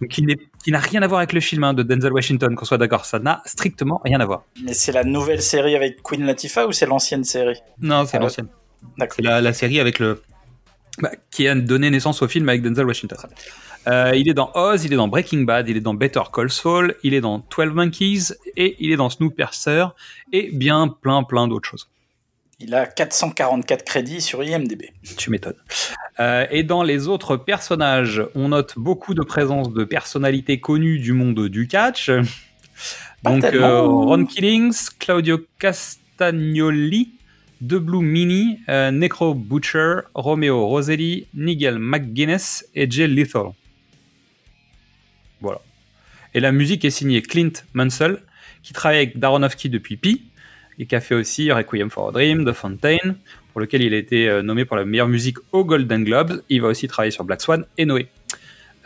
donc 0.01 0.09
qui 0.11 0.71
n'a 0.73 0.79
rien 0.79 1.03
à 1.03 1.07
voir 1.07 1.19
avec 1.19 1.35
le 1.35 1.40
film 1.40 1.62
hein, 1.64 1.75
de 1.75 1.83
Denzel 1.83 2.12
Washington, 2.14 2.55
qu'on 2.57 2.64
soit 2.64 2.79
d'accord, 2.79 3.05
ça 3.05 3.19
n'a 3.19 3.43
strictement 3.45 4.01
rien 4.03 4.19
à 4.21 4.25
voir. 4.25 4.45
Mais 4.64 4.73
c'est 4.73 4.93
la 4.93 5.05
nouvelle 5.05 5.43
série 5.43 5.77
avec 5.77 6.03
Queen 6.03 6.25
Latifah 6.25 6.66
ou 6.66 6.73
c'est 6.73 6.87
l'ancienne 6.87 7.25
série? 7.25 7.59
Non, 7.83 8.07
c'est 8.07 8.16
Ah, 8.16 8.21
l'ancienne. 8.21 8.49
D'accord. 8.97 9.16
C'est 9.16 9.23
la, 9.23 9.43
la 9.43 9.53
série 9.53 9.79
avec 9.79 9.99
le 9.99 10.23
bah, 11.03 11.11
qui 11.31 11.47
a 11.49 11.55
donné 11.55 11.90
naissance 11.90 12.23
au 12.23 12.29
film 12.29 12.49
avec 12.49 12.62
Denzel 12.62 12.87
Washington. 12.87 13.19
Euh, 13.87 14.12
il 14.14 14.29
est 14.29 14.35
dans 14.35 14.51
Oz, 14.55 14.85
il 14.85 14.93
est 14.93 14.97
dans 14.97 15.09
Breaking 15.09 15.43
Bad, 15.43 15.69
il 15.69 15.77
est 15.77 15.81
dans 15.81 15.95
Better 15.95 16.23
Call 16.33 16.51
Saul, 16.51 16.97
il 17.03 17.14
est 17.14 17.21
dans 17.21 17.38
12 17.38 17.73
Monkeys 17.73 18.35
et 18.57 18.77
il 18.79 18.93
est 18.93 18.97
dans 18.97 19.09
Snoopercer 19.09 19.87
et 20.33 20.51
bien 20.53 20.88
plein 20.88 21.23
plein 21.23 21.49
d'autres 21.49 21.69
choses. 21.69 21.88
Il 22.62 22.75
a 22.75 22.85
444 22.85 23.85
crédits 23.85 24.21
sur 24.21 24.45
IMDb. 24.45 24.90
Tu 25.16 25.31
m'étonnes. 25.31 25.55
Euh, 26.21 26.47
et 26.51 26.62
dans 26.62 26.83
les 26.83 27.09
autres 27.09 27.38
personnages, 27.38 28.23
on 28.35 28.49
note 28.49 28.75
beaucoup 28.77 29.14
de 29.14 29.23
présence 29.23 29.73
de 29.73 29.85
personnalités 29.85 30.61
connues 30.61 30.99
du 30.99 31.14
monde 31.14 31.49
du 31.49 31.66
catch. 31.66 32.11
Pas 33.23 33.33
Donc 33.33 33.45
euh, 33.45 33.81
Ron 33.81 34.27
Killings, 34.27 34.77
Claudio 34.99 35.38
Castagnoli, 35.59 37.12
The 37.62 37.77
Blue 37.77 38.03
Mini, 38.03 38.59
euh, 38.69 38.90
Necro 38.90 39.35
Butcher, 39.35 40.01
Romeo 40.14 40.66
Roselli, 40.66 41.27
Nigel 41.33 41.79
McGuinness 41.79 42.66
et 42.75 42.90
Jay 42.90 43.07
Lethal. 43.07 43.53
Voilà. 45.40 45.61
Et 46.35 46.40
la 46.40 46.53
musique 46.53 46.85
est 46.85 46.90
signée 46.90 47.22
Clint 47.22 47.53
Mansell, 47.74 48.18
qui 48.62 48.72
travaille 48.72 48.98
avec 48.98 49.18
Daronofsky 49.18 49.68
depuis 49.68 49.96
Pi, 49.96 50.22
et 50.79 50.87
qui 50.87 50.94
a 50.94 51.00
fait 51.00 51.14
aussi 51.14 51.50
Requiem 51.50 51.90
for 51.90 52.09
a 52.09 52.12
Dream, 52.12 52.44
The 52.44 52.53
Fountain, 52.53 53.16
pour 53.53 53.61
lequel 53.61 53.83
il 53.83 53.92
a 53.94 53.96
été 53.96 54.29
euh, 54.29 54.42
nommé 54.42 54.64
pour 54.64 54.76
la 54.76 54.85
meilleure 54.85 55.09
musique 55.09 55.38
aux 55.53 55.64
Golden 55.64 56.05
Globes. 56.05 56.42
Il 56.48 56.62
va 56.62 56.68
aussi 56.68 56.88
travailler 56.88 57.11
sur 57.11 57.24
Black 57.24 57.40
Swan 57.40 57.64
et 57.76 57.85
Noé. 57.85 58.09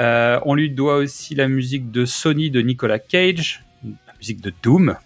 Euh, 0.01 0.41
on 0.45 0.55
lui 0.55 0.71
doit 0.71 0.97
aussi 0.97 1.35
la 1.35 1.49
musique 1.49 1.91
de 1.91 2.05
Sony 2.05 2.51
de 2.51 2.61
Nicolas 2.61 2.99
Cage, 2.99 3.63
la 3.85 4.15
musique 4.19 4.41
de 4.41 4.53
Doom, 4.63 4.97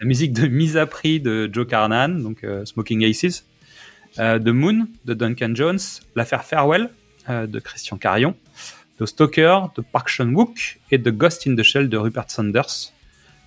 la 0.00 0.06
musique 0.06 0.32
de 0.32 0.46
Mise 0.46 0.76
à 0.76 0.86
Prix 0.86 1.20
de 1.20 1.50
Joe 1.52 1.66
Carnan, 1.66 2.22
donc 2.22 2.44
euh, 2.44 2.64
Smoking 2.64 3.04
Aces, 3.04 3.44
euh, 4.18 4.38
de 4.38 4.52
Moon 4.52 4.86
de 5.04 5.14
Duncan 5.14 5.52
Jones, 5.54 5.80
l'affaire 6.14 6.44
Farewell 6.44 6.90
de 7.28 7.60
Christian 7.60 7.96
Carion, 7.96 8.34
de 9.00 9.06
Stalker 9.06 9.58
de 9.76 9.80
Park 9.82 10.08
Chan-wook 10.08 10.78
et 10.90 10.98
de 10.98 11.10
Ghost 11.10 11.46
in 11.46 11.56
the 11.56 11.62
Shell 11.62 11.88
de 11.88 11.96
Rupert 11.96 12.26
Sanders, 12.30 12.92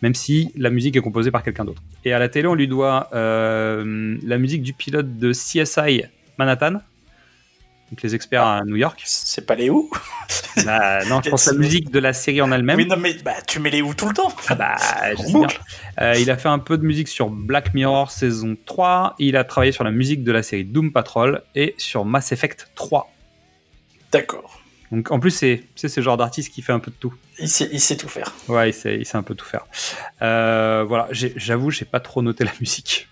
même 0.02 0.16
si 0.16 0.52
la 0.58 0.70
musique 0.72 0.96
est 0.96 1.02
composée 1.02 1.32
par 1.32 1.44
quelqu'un 1.44 1.64
d'autre. 1.64 1.82
Et 2.04 2.12
à 2.12 2.20
la 2.20 2.28
télé, 2.28 2.48
on 2.48 2.56
lui 2.56 2.68
doit 2.68 3.10
euh, 3.14 4.18
la 4.24 4.38
musique 4.40 4.64
du 4.64 4.74
pilote 4.74 5.18
de 5.18 5.32
CSI 5.32 6.04
Manhattan, 6.40 6.74
donc 7.92 8.02
les 8.02 8.16
experts 8.16 8.44
à 8.44 8.62
New 8.66 8.76
York. 8.76 9.04
C'est 9.06 9.46
pas 9.46 9.54
les 9.54 9.70
où? 9.70 9.90
Bah, 10.66 11.06
non, 11.06 11.22
je 11.24 11.30
pense 11.30 11.46
la 11.46 11.54
musique 11.54 11.92
de 11.92 12.00
la 12.00 12.14
série 12.14 12.42
en 12.42 12.52
elle-même. 12.52 12.78
Oui, 12.78 12.88
non, 12.88 12.98
mais 12.98 13.14
bah, 13.24 13.36
tu 13.48 13.60
mets 13.60 13.70
les 13.70 13.84
où 13.84 13.94
tout 13.94 14.08
le 14.08 14.16
temps 14.16 14.34
Ah 14.48 14.56
bah, 14.56 14.76
je 14.80 15.14
En 15.14 15.18
sais 15.18 15.24
bien. 15.32 15.40
boucle. 15.42 15.62
Euh, 16.02 16.16
il 16.18 16.32
a 16.32 16.38
fait 16.38 16.50
un 16.50 16.60
peu 16.60 16.78
de 16.80 16.86
musique 16.86 17.08
sur 17.08 17.30
Black 17.30 17.76
Mirror 17.76 18.10
saison 18.10 18.58
3. 18.66 19.16
Il 19.20 19.38
a 19.38 19.44
travaillé 19.44 19.72
sur 19.72 19.84
la 19.84 19.92
musique 19.92 20.24
de 20.24 20.32
la 20.32 20.42
série 20.42 20.64
Doom 20.64 20.92
Patrol 20.92 21.44
et 21.54 21.76
sur 21.78 22.06
Mass 22.06 22.32
Effect 22.32 22.70
3. 22.74 23.12
D'accord. 24.12 24.60
Donc 24.94 25.12
en 25.12 25.20
plus, 25.20 25.32
c'est 25.32 25.64
c'est 25.76 25.90
ce 25.90 26.00
genre 26.02 26.18
d'artiste 26.18 26.54
qui 26.54 26.62
fait 26.62 26.72
un 26.72 26.80
peu 26.80 26.92
de 26.92 26.96
tout. 26.98 27.14
Il 27.40 27.50
sait, 27.50 27.68
il 27.72 27.80
sait 27.82 27.98
tout 27.98 28.08
faire. 28.08 28.32
Ouais, 28.48 28.70
il 28.70 28.74
sait, 28.74 28.96
il 28.96 29.06
sait 29.06 29.18
un 29.18 29.24
peu 29.24 29.34
tout 29.36 29.46
faire. 29.46 29.66
Euh, 30.22 30.86
voilà, 30.88 31.08
j'avoue, 31.12 31.72
j'ai 31.72 31.86
pas 31.86 32.00
trop 32.00 32.22
noté 32.22 32.44
la 32.44 32.52
musique. 32.62 33.08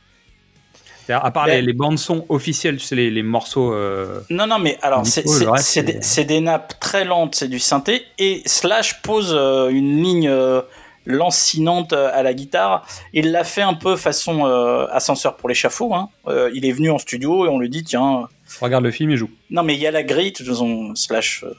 À 1.09 1.29
part 1.31 1.47
Mais- 1.47 1.55
les, 1.59 1.61
les 1.63 1.73
bandes 1.73 1.97
son 1.99 2.25
officielles, 2.29 2.77
tu 2.77 2.85
sais, 2.85 2.95
les, 2.95 3.11
les 3.11 3.23
morceaux. 3.23 3.73
euh, 3.73 4.21
Non, 4.29 4.47
non, 4.47 4.59
mais 4.59 4.77
alors, 4.81 5.05
c'est 5.05 5.83
des, 5.83 6.23
des 6.23 6.39
nappes 6.39 6.79
très 6.79 7.03
lentes, 7.03 7.35
c'est 7.35 7.49
du 7.49 7.59
synthé, 7.59 8.03
et 8.17 8.41
Slash 8.45 9.01
pose 9.01 9.33
euh, 9.35 9.67
une 9.69 10.01
ligne 10.01 10.29
euh, 10.29 10.61
lancinante 11.05 11.91
à 11.91 12.23
la 12.23 12.33
guitare. 12.33 12.85
Il 13.11 13.31
l'a 13.31 13.43
fait 13.43 13.61
un 13.63 13.73
peu 13.73 13.97
façon 13.97 14.45
ascenseur 14.91 15.35
pour 15.35 15.49
l'échafaud. 15.49 15.93
Hein. 15.95 16.07
Il 16.53 16.65
est 16.65 16.71
venu 16.71 16.91
en 16.91 16.97
studio 16.99 17.45
et 17.45 17.49
on 17.49 17.59
lui 17.59 17.69
dit, 17.69 17.83
tiens, 17.83 18.27
Regarde 18.59 18.83
le 18.83 18.91
film 18.91 19.11
et 19.11 19.17
joue. 19.17 19.29
non, 19.49 19.63
mais 19.63 19.75
il 19.75 19.79
y 19.79 19.87
a 19.87 19.91
la 19.91 20.03
grille, 20.03 20.31
de 20.31 20.37
toute 20.37 20.47
façon, 20.47 20.93
Slash 20.95 21.43
euh, 21.43 21.53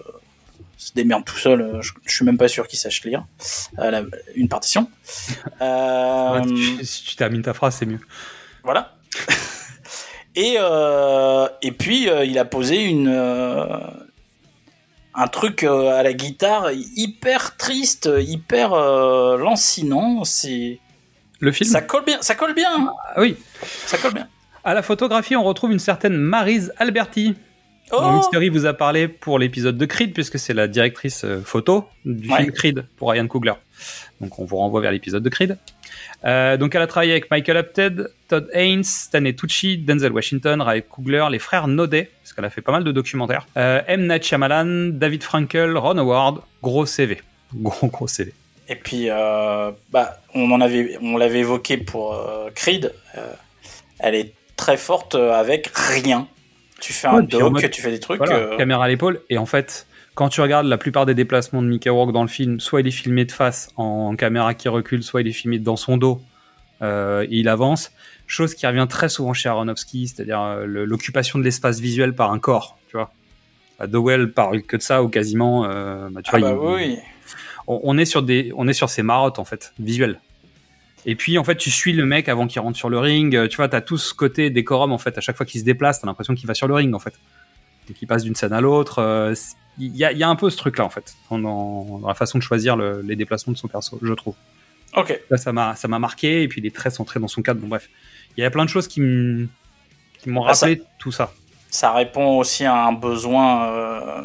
se 0.76 0.92
démerde 0.94 1.24
tout 1.24 1.36
seul, 1.38 1.60
euh, 1.62 1.80
je, 1.82 1.92
je 2.06 2.14
suis 2.14 2.24
même 2.24 2.36
pas 2.38 2.48
sûr 2.48 2.66
qu'il 2.68 2.78
sache 2.78 3.02
lire 3.04 3.24
euh, 3.78 3.90
la- 3.90 4.02
une 4.34 4.48
partition. 4.48 4.90
Ouais, 5.60 6.42
si, 6.46 6.54
tu, 6.78 6.84
si 6.84 7.04
tu 7.04 7.16
termines 7.16 7.42
ta 7.42 7.54
phrase, 7.54 7.76
c'est 7.78 7.86
mieux. 7.86 8.00
Voilà. 8.64 8.94
et, 10.34 10.56
et 11.62 11.72
puis, 11.72 12.08
il 12.24 12.38
a 12.38 12.44
posé 12.44 12.82
une, 12.84 13.08
un 15.14 15.26
truc 15.28 15.62
à 15.64 16.02
la 16.02 16.12
guitare 16.12 16.70
hyper 16.72 17.56
triste, 17.56 18.08
hyper 18.18 18.70
lancinant. 19.38 20.24
C'est, 20.24 20.78
Le 21.40 21.52
film 21.52 21.68
ça 21.70 21.82
colle 21.82 22.04
bien, 22.04 22.20
ça 22.22 22.34
colle 22.34 22.54
bien. 22.54 22.92
Ah 23.14 23.20
oui. 23.20 23.36
ça 23.86 23.98
colle 23.98 24.14
bien. 24.14 24.28
À 24.64 24.74
la 24.74 24.82
photographie, 24.82 25.34
on 25.36 25.42
retrouve 25.42 25.72
une 25.72 25.78
certaine 25.78 26.16
Maryse 26.16 26.72
Alberti. 26.78 27.34
dont 27.90 27.98
Oh 28.00 28.16
Mystery 28.16 28.48
vous 28.48 28.64
a 28.66 28.72
parlé 28.74 29.08
pour 29.08 29.38
l'épisode 29.38 29.76
de 29.76 29.84
Creed, 29.86 30.14
puisque 30.14 30.38
c'est 30.38 30.54
la 30.54 30.66
directrice 30.68 31.24
euh, 31.24 31.40
photo 31.44 31.86
du 32.04 32.30
Ouais. 32.30 32.38
film 32.38 32.52
Creed 32.52 32.86
pour 32.96 33.10
Ryan 33.10 33.26
Coogler. 33.26 33.52
Donc 34.20 34.38
on 34.38 34.44
vous 34.44 34.56
renvoie 34.56 34.80
vers 34.80 34.92
l'épisode 34.92 35.22
de 35.22 35.28
Creed. 35.28 35.58
Euh, 36.24 36.56
donc 36.56 36.74
elle 36.74 36.80
a 36.82 36.86
travaillé 36.86 37.10
avec 37.12 37.30
Michael 37.30 37.56
Apted, 37.56 38.08
Todd 38.28 38.48
Haynes, 38.54 38.84
Stanley 38.84 39.34
Tucci, 39.34 39.76
Denzel 39.78 40.12
Washington, 40.12 40.62
Ryan 40.62 40.80
Coogler, 40.88 41.26
les 41.30 41.38
frères 41.40 41.66
Naudet, 41.66 42.08
parce 42.22 42.32
qu'elle 42.32 42.44
a 42.44 42.50
fait 42.50 42.62
pas 42.62 42.72
mal 42.72 42.84
de 42.84 42.92
documentaires. 42.92 43.46
Euh, 43.56 43.82
M. 43.88 44.06
Night 44.06 44.24
Shyamalan, 44.24 44.90
David 44.92 45.22
Frankel, 45.24 45.76
Ron 45.76 45.98
Howard, 45.98 46.40
gros 46.62 46.86
CV. 46.86 47.20
Gros 47.54 47.88
gros 47.88 48.06
CV. 48.06 48.32
Et 48.68 48.76
puis, 48.76 49.10
euh, 49.10 49.72
bah, 49.90 50.18
on 50.34 50.50
en 50.52 50.60
avait, 50.62 50.96
on 51.02 51.16
l'avait 51.18 51.40
évoqué 51.40 51.76
pour 51.76 52.16
Creed. 52.54 52.92
elle 53.98 54.14
est 54.14 54.32
très 54.62 54.76
forte 54.76 55.14
euh, 55.16 55.32
avec 55.32 55.70
rien. 55.74 56.28
Tu 56.80 56.92
fais 56.92 57.08
un 57.08 57.16
Ouais, 57.16 57.22
doc, 57.22 57.52
mode- 57.52 57.70
tu 57.70 57.82
fais 57.82 57.90
des 57.90 58.00
trucs. 58.00 58.18
Voilà, 58.18 58.36
euh, 58.36 58.56
caméra 58.56 58.84
à 58.84 58.88
l'épaule. 58.88 59.20
Et 59.28 59.38
en 59.38 59.46
fait, 59.46 59.86
quand 60.14 60.28
tu 60.28 60.40
regardes 60.40 60.66
la 60.66 60.78
plupart 60.78 61.04
des 61.06 61.14
déplacements 61.14 61.62
de 61.62 61.66
Mickey 61.68 61.90
Rourke 61.90 62.12
dans 62.12 62.22
le 62.22 62.28
film, 62.28 62.60
soit 62.60 62.80
il 62.80 62.86
est 62.86 62.90
filmé 62.92 63.24
de 63.24 63.32
face 63.32 63.70
en 63.76 64.14
caméra 64.16 64.54
qui 64.54 64.68
recule, 64.68 65.02
soit 65.02 65.20
il 65.22 65.28
est 65.28 65.32
filmé 65.32 65.58
dans 65.58 65.76
son 65.76 65.96
dos 65.96 66.20
euh, 66.82 67.22
et 67.24 67.28
il 67.38 67.48
avance. 67.48 67.90
Chose 68.28 68.54
qui 68.54 68.66
revient 68.66 68.86
très 68.88 69.08
souvent 69.08 69.32
chez 69.34 69.48
Aronofsky, 69.48 70.06
c'est-à-dire 70.08 70.40
euh, 70.40 70.64
l'occupation 70.66 71.38
de 71.40 71.44
l'espace 71.44 71.80
visuel 71.80 72.14
par 72.14 72.30
un 72.32 72.38
corps. 72.38 72.78
Tu 72.88 72.96
vois, 72.96 73.10
Euh, 73.80 73.86
Dowell 73.88 74.32
parle 74.32 74.62
que 74.62 74.76
de 74.76 74.82
ça 74.82 75.02
ou 75.02 75.08
quasiment. 75.08 75.64
euh, 75.66 76.08
bah, 76.10 76.20
tu 76.22 76.30
ah 76.34 76.38
vois, 76.38 76.50
bah 76.52 76.56
il- 76.80 76.90
oui. 76.92 76.98
on, 77.66 77.80
on 77.82 77.98
est 77.98 78.04
sur 78.04 78.22
des, 78.22 78.52
on 78.56 78.68
est 78.68 78.72
sur 78.74 78.88
ces 78.90 79.02
marottes 79.02 79.38
en 79.38 79.44
fait, 79.44 79.72
visuelles. 79.78 80.20
Et 81.04 81.16
puis 81.16 81.36
en 81.38 81.44
fait, 81.44 81.56
tu 81.56 81.70
suis 81.70 81.92
le 81.92 82.06
mec 82.06 82.28
avant 82.28 82.46
qu'il 82.46 82.60
rentre 82.60 82.76
sur 82.78 82.88
le 82.88 82.98
ring. 82.98 83.34
euh, 83.34 83.48
Tu 83.48 83.56
vois, 83.56 83.68
t'as 83.68 83.80
tout 83.80 83.98
ce 83.98 84.14
côté 84.14 84.50
décorum 84.50 84.92
en 84.92 84.98
fait. 84.98 85.18
À 85.18 85.20
chaque 85.20 85.36
fois 85.36 85.44
qu'il 85.46 85.60
se 85.60 85.64
déplace, 85.64 86.00
t'as 86.00 86.06
l'impression 86.06 86.34
qu'il 86.34 86.46
va 86.46 86.54
sur 86.54 86.68
le 86.68 86.74
ring 86.74 86.94
en 86.94 86.98
fait. 87.00 87.14
Et 87.90 87.94
qu'il 87.94 88.06
passe 88.06 88.22
d'une 88.22 88.36
scène 88.36 88.52
à 88.52 88.60
l'autre. 88.60 89.00
euh, 89.00 89.34
Il 89.78 89.96
y, 89.96 90.04
a, 90.04 90.12
il 90.12 90.18
y 90.18 90.22
a 90.22 90.28
un 90.28 90.36
peu 90.36 90.48
ce 90.50 90.56
truc-là 90.56 90.84
en 90.84 90.90
fait, 90.90 91.14
dans, 91.30 92.00
la 92.06 92.14
façon 92.14 92.38
de 92.38 92.42
choisir 92.42 92.76
le- 92.76 93.00
les 93.02 93.16
déplacements 93.16 93.52
de 93.54 93.58
son 93.58 93.68
perso, 93.68 93.98
je 94.02 94.12
trouve. 94.12 94.34
Ok. 94.94 95.18
Là, 95.30 95.36
ça 95.38 95.52
m'a, 95.52 95.74
ça 95.74 95.88
m'a 95.88 95.98
marqué. 95.98 96.42
Et 96.42 96.48
puis 96.48 96.60
les 96.60 96.70
traits 96.70 96.92
sont 96.94 97.04
très 97.04 97.18
dans 97.18 97.26
son 97.28 97.42
cadre. 97.42 97.60
Bon 97.60 97.68
bref, 97.68 97.88
il 98.36 98.42
y 98.42 98.44
a 98.44 98.50
plein 98.50 98.64
de 98.64 98.70
choses 98.70 98.86
qui 98.86 99.00
m- 99.00 99.48
qui 100.20 100.28
m'ont 100.30 100.44
Ah, 100.44 100.54
ça- 100.54 100.66
rappelé 100.66 100.82
tout 100.98 101.10
ça. 101.10 101.32
Ça 101.70 101.90
répond 101.92 102.36
aussi 102.38 102.64
à 102.64 102.76
un 102.86 102.92
besoin. 102.92 103.66
euh, 103.72 104.22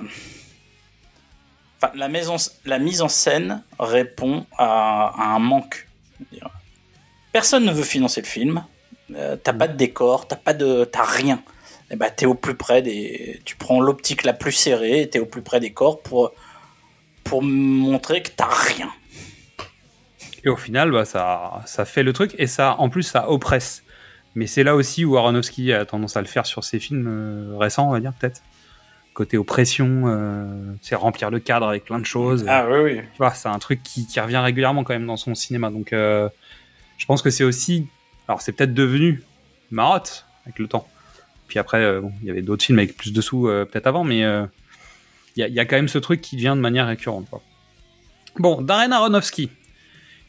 Enfin, 1.82 1.92
la, 1.96 2.08
maison, 2.10 2.36
la 2.66 2.80
mise 2.80 3.02
en 3.02 3.08
scène 3.08 3.62
répond 3.80 4.46
à, 4.58 5.14
à 5.16 5.36
un 5.36 5.40
manque. 5.40 5.88
Personne 7.38 7.66
ne 7.66 7.72
veut 7.72 7.84
financer 7.84 8.20
le 8.20 8.26
film. 8.26 8.64
Euh, 9.14 9.36
t'as 9.36 9.54
pas 9.54 9.68
de 9.68 9.78
décor, 9.78 10.28
t'as 10.28 10.38
pas 10.38 10.56
de, 10.56 10.86
t'as 10.86 11.04
rien. 11.04 11.44
Et 11.92 11.96
bah, 11.96 12.10
t'es 12.10 12.26
au 12.26 12.34
plus 12.34 12.56
près 12.56 12.82
des. 12.82 13.40
Tu 13.46 13.56
prends 13.56 13.80
l'optique 13.80 14.24
la 14.24 14.34
plus 14.34 14.52
serrée, 14.52 15.08
t'es 15.08 15.20
au 15.20 15.28
plus 15.28 15.44
près 15.44 15.60
des 15.60 15.72
corps 15.72 16.02
pour 16.02 16.32
pour 17.24 17.44
montrer 17.44 18.24
que 18.24 18.32
t'as 18.36 18.50
rien. 18.50 18.90
Et 20.44 20.50
au 20.50 20.56
final, 20.56 20.90
bah, 20.90 21.06
ça, 21.06 21.62
ça 21.68 21.86
fait 21.86 22.02
le 22.02 22.12
truc 22.12 22.34
et 22.40 22.48
ça, 22.48 22.76
en 22.80 22.90
plus, 22.90 23.04
ça 23.04 23.30
oppresse. 23.30 23.84
Mais 24.34 24.48
c'est 24.48 24.64
là 24.64 24.74
aussi 24.74 25.06
où 25.06 25.16
Aronofsky 25.16 25.74
a 25.74 25.86
tendance 25.86 26.18
à 26.18 26.22
le 26.22 26.28
faire 26.28 26.48
sur 26.48 26.64
ses 26.64 26.80
films 26.80 27.06
euh, 27.08 27.56
récents, 27.56 27.88
on 27.88 27.92
va 27.92 28.00
dire 28.00 28.14
peut-être. 28.20 28.42
Côté 29.14 29.38
oppression, 29.38 30.06
euh, 30.08 30.74
c'est 30.82 30.96
remplir 30.96 31.30
le 31.30 31.38
cadre 31.38 31.68
avec 31.68 31.86
plein 31.86 32.00
de 32.00 32.06
choses. 32.06 32.46
Ah 32.48 32.66
oui, 32.68 32.80
oui. 32.80 33.02
Tu 33.12 33.18
vois, 33.20 33.30
c'est 33.36 33.48
un 33.48 33.60
truc 33.60 33.84
qui, 33.84 34.08
qui 34.08 34.20
revient 34.20 34.38
régulièrement 34.38 34.84
quand 34.84 34.94
même 34.94 35.06
dans 35.06 35.18
son 35.18 35.36
cinéma. 35.36 35.70
Donc, 35.70 35.94
euh, 35.94 36.30
je 36.98 37.06
pense 37.06 37.22
que 37.22 37.30
c'est 37.30 37.44
aussi. 37.44 37.88
Alors, 38.28 38.42
c'est 38.42 38.52
peut-être 38.52 38.74
devenu 38.74 39.24
marotte 39.72 40.26
avec 40.46 40.60
le 40.60 40.68
temps. 40.68 40.88
Puis 41.48 41.60
après, 41.60 41.82
euh, 41.82 42.02
bon, 42.02 42.12
il 42.22 42.28
y 42.28 42.32
avait 42.32 42.42
d'autres 42.42 42.64
films 42.66 42.80
avec 42.80 42.98
plus 42.98 43.14
de 43.14 43.22
sous 43.22 43.48
euh, 43.48 43.66
peut-être 43.66 43.88
avant, 43.88 44.04
mais 44.04 44.24
euh, 44.26 44.46
il 45.36 45.46
y, 45.48 45.52
y 45.52 45.60
a 45.60 45.66
quand 45.66 45.76
même 45.78 45.88
ce 45.88 45.98
truc 45.98 46.20
qui 46.22 46.36
vient 46.36 46.56
de 46.56 46.62
manière 46.62 46.88
récurrente. 46.88 47.30
quoi. 47.30 47.42
Bon, 48.40 48.62
Darren 48.62 48.92
Aronofsky. 48.92 49.50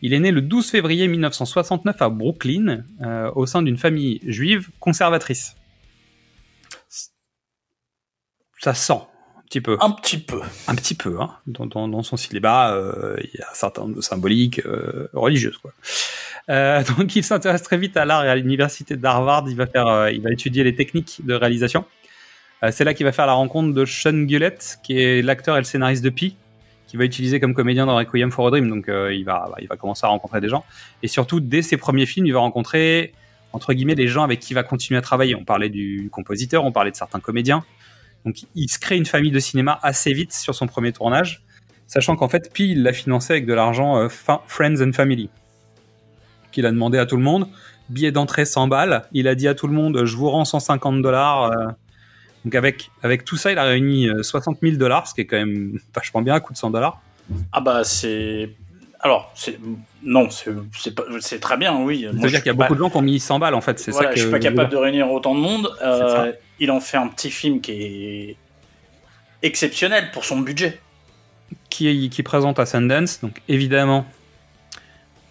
Il 0.00 0.12
est 0.14 0.20
né 0.20 0.30
le 0.30 0.40
12 0.42 0.70
février 0.70 1.08
1969 1.08 2.00
à 2.00 2.08
Brooklyn, 2.08 2.84
euh, 3.02 3.32
au 3.34 3.46
sein 3.46 3.62
d'une 3.62 3.76
famille 3.78 4.20
juive 4.24 4.68
conservatrice. 4.78 5.56
Ça 8.60 8.74
sent 8.74 8.92
un 8.92 9.42
petit 9.48 9.60
peu. 9.60 9.76
Un 9.80 9.90
petit 9.90 10.18
peu. 10.18 10.40
Un 10.68 10.74
petit 10.74 10.94
peu, 10.94 11.20
hein. 11.20 11.34
Dans, 11.46 11.66
dans- 11.66 11.88
dans 11.88 12.02
son 12.02 12.16
cinéma, 12.16 12.72
euh, 12.72 13.16
il 13.22 13.38
y 13.38 13.42
a 13.42 13.50
un 13.50 13.54
certain 13.54 13.82
nombre 13.82 13.96
de 13.96 14.00
symboliques 14.00 14.60
euh, 14.66 15.08
religieuses, 15.14 15.58
quoi. 15.58 15.72
Euh, 16.50 16.82
donc, 16.98 17.14
il 17.16 17.24
s'intéresse 17.24 17.62
très 17.62 17.76
vite 17.76 17.96
à 17.96 18.04
l'art 18.04 18.24
et 18.24 18.28
à 18.28 18.36
l'université 18.36 18.96
d'Harvard. 18.96 19.44
Il 19.48 19.56
va 19.56 19.66
faire, 19.66 19.86
euh, 19.86 20.10
il 20.10 20.22
va 20.22 20.30
étudier 20.30 20.64
les 20.64 20.74
techniques 20.74 21.20
de 21.24 21.34
réalisation. 21.34 21.84
Euh, 22.64 22.70
c'est 22.72 22.84
là 22.84 22.94
qu'il 22.94 23.06
va 23.06 23.12
faire 23.12 23.26
la 23.26 23.34
rencontre 23.34 23.74
de 23.74 23.84
Sean 23.84 24.24
Gullett, 24.24 24.78
qui 24.82 24.98
est 25.00 25.22
l'acteur 25.22 25.56
et 25.56 25.60
le 25.60 25.64
scénariste 25.64 26.02
de 26.02 26.10
Pi, 26.10 26.36
qui 26.86 26.96
va 26.96 27.04
utiliser 27.04 27.38
comme 27.40 27.54
comédien 27.54 27.86
dans 27.86 27.96
Requiem 27.96 28.30
for 28.30 28.48
a 28.48 28.50
Dream. 28.50 28.68
Donc, 28.68 28.86
il 28.88 29.24
va, 29.24 29.50
il 29.60 29.68
va 29.68 29.76
commencer 29.76 30.06
à 30.06 30.08
rencontrer 30.08 30.40
des 30.40 30.48
gens. 30.48 30.64
Et 31.02 31.08
surtout, 31.08 31.40
dès 31.40 31.62
ses 31.62 31.76
premiers 31.76 32.06
films, 32.06 32.26
il 32.26 32.32
va 32.32 32.40
rencontrer 32.40 33.12
entre 33.52 33.72
guillemets 33.72 33.94
les 33.94 34.08
gens 34.08 34.24
avec 34.24 34.40
qui 34.40 34.52
il 34.52 34.54
va 34.54 34.62
continuer 34.62 34.98
à 34.98 35.02
travailler. 35.02 35.34
On 35.34 35.44
parlait 35.44 35.70
du 35.70 36.08
compositeur, 36.10 36.64
on 36.64 36.72
parlait 36.72 36.90
de 36.90 36.96
certains 36.96 37.20
comédiens. 37.20 37.64
Donc 38.26 38.36
il 38.54 38.68
se 38.68 38.78
crée 38.78 38.96
une 38.96 39.06
famille 39.06 39.30
de 39.30 39.38
cinéma 39.38 39.78
assez 39.82 40.12
vite 40.12 40.32
sur 40.32 40.54
son 40.54 40.66
premier 40.66 40.92
tournage, 40.92 41.42
sachant 41.86 42.14
qu'en 42.14 42.28
fait 42.28 42.52
Pi 42.52 42.72
il 42.72 42.82
l'a 42.82 42.92
financé 42.92 43.32
avec 43.32 43.46
de 43.46 43.54
l'argent 43.54 44.06
Friends 44.08 44.82
and 44.82 44.92
Family, 44.92 45.30
qu'il 46.52 46.66
a 46.66 46.70
demandé 46.70 46.98
à 46.98 47.06
tout 47.06 47.16
le 47.16 47.22
monde. 47.22 47.48
Billet 47.88 48.12
d'entrée 48.12 48.44
100 48.44 48.68
balles, 48.68 49.04
il 49.12 49.28
a 49.28 49.34
dit 49.34 49.48
à 49.48 49.54
tout 49.54 49.66
le 49.66 49.72
monde 49.74 50.04
je 50.04 50.16
vous 50.16 50.28
rends 50.30 50.44
150 50.44 51.00
dollars. 51.02 51.44
euh. 51.44 51.66
Donc 52.44 52.54
avec, 52.54 52.90
avec 53.02 53.24
tout 53.24 53.36
ça 53.36 53.50
il 53.52 53.58
a 53.58 53.64
réuni 53.64 54.08
euh, 54.08 54.22
60 54.22 54.58
000 54.62 54.76
dollars, 54.76 55.06
ce 55.08 55.14
qui 55.14 55.22
est 55.22 55.26
quand 55.26 55.36
même 55.38 55.78
vachement 55.94 56.22
bien 56.22 56.34
à 56.34 56.40
coût 56.40 56.52
de 56.52 56.58
100 56.58 56.70
dollars. 56.70 57.00
Ah 57.52 57.60
bah 57.60 57.84
c'est. 57.84 58.50
Alors, 59.00 59.30
c'est. 59.36 59.58
Non, 60.02 60.28
c'est 60.30 60.50
c'est 60.76 60.94
pas- 60.94 61.04
c'est 61.20 61.38
très 61.40 61.56
bien, 61.56 61.76
oui. 61.82 62.04
Ça 62.04 62.10
veut 62.10 62.28
dire 62.30 62.38
qu'il 62.42 62.46
y 62.46 62.50
a 62.50 62.52
beaucoup 62.54 62.74
de 62.74 62.78
gens 62.80 62.90
qui 62.90 62.96
ont 62.96 63.02
mis 63.02 63.20
100 63.20 63.38
balles 63.38 63.54
en 63.54 63.60
fait, 63.60 63.78
c'est 63.78 63.90
Voilà, 63.92 64.08
ça 64.08 64.14
que 64.14 64.18
je 64.18 64.24
suis 64.24 64.30
pas 64.32 64.38
capable 64.40 64.70
de 64.70 64.76
réunir 64.76 65.10
autant 65.12 65.34
de 65.34 65.40
monde. 65.40 65.68
Euh, 65.82 66.32
il 66.58 66.70
en 66.70 66.80
fait 66.80 66.96
un 66.96 67.06
petit 67.08 67.30
film 67.30 67.60
qui 67.60 67.72
est 67.72 68.36
exceptionnel 69.42 70.10
pour 70.12 70.24
son 70.24 70.38
budget. 70.40 70.80
qui, 71.70 72.10
qui 72.10 72.22
présente 72.22 72.58
à 72.58 72.66
Sundance. 72.66 73.20
Donc 73.20 73.40
évidemment, 73.48 74.04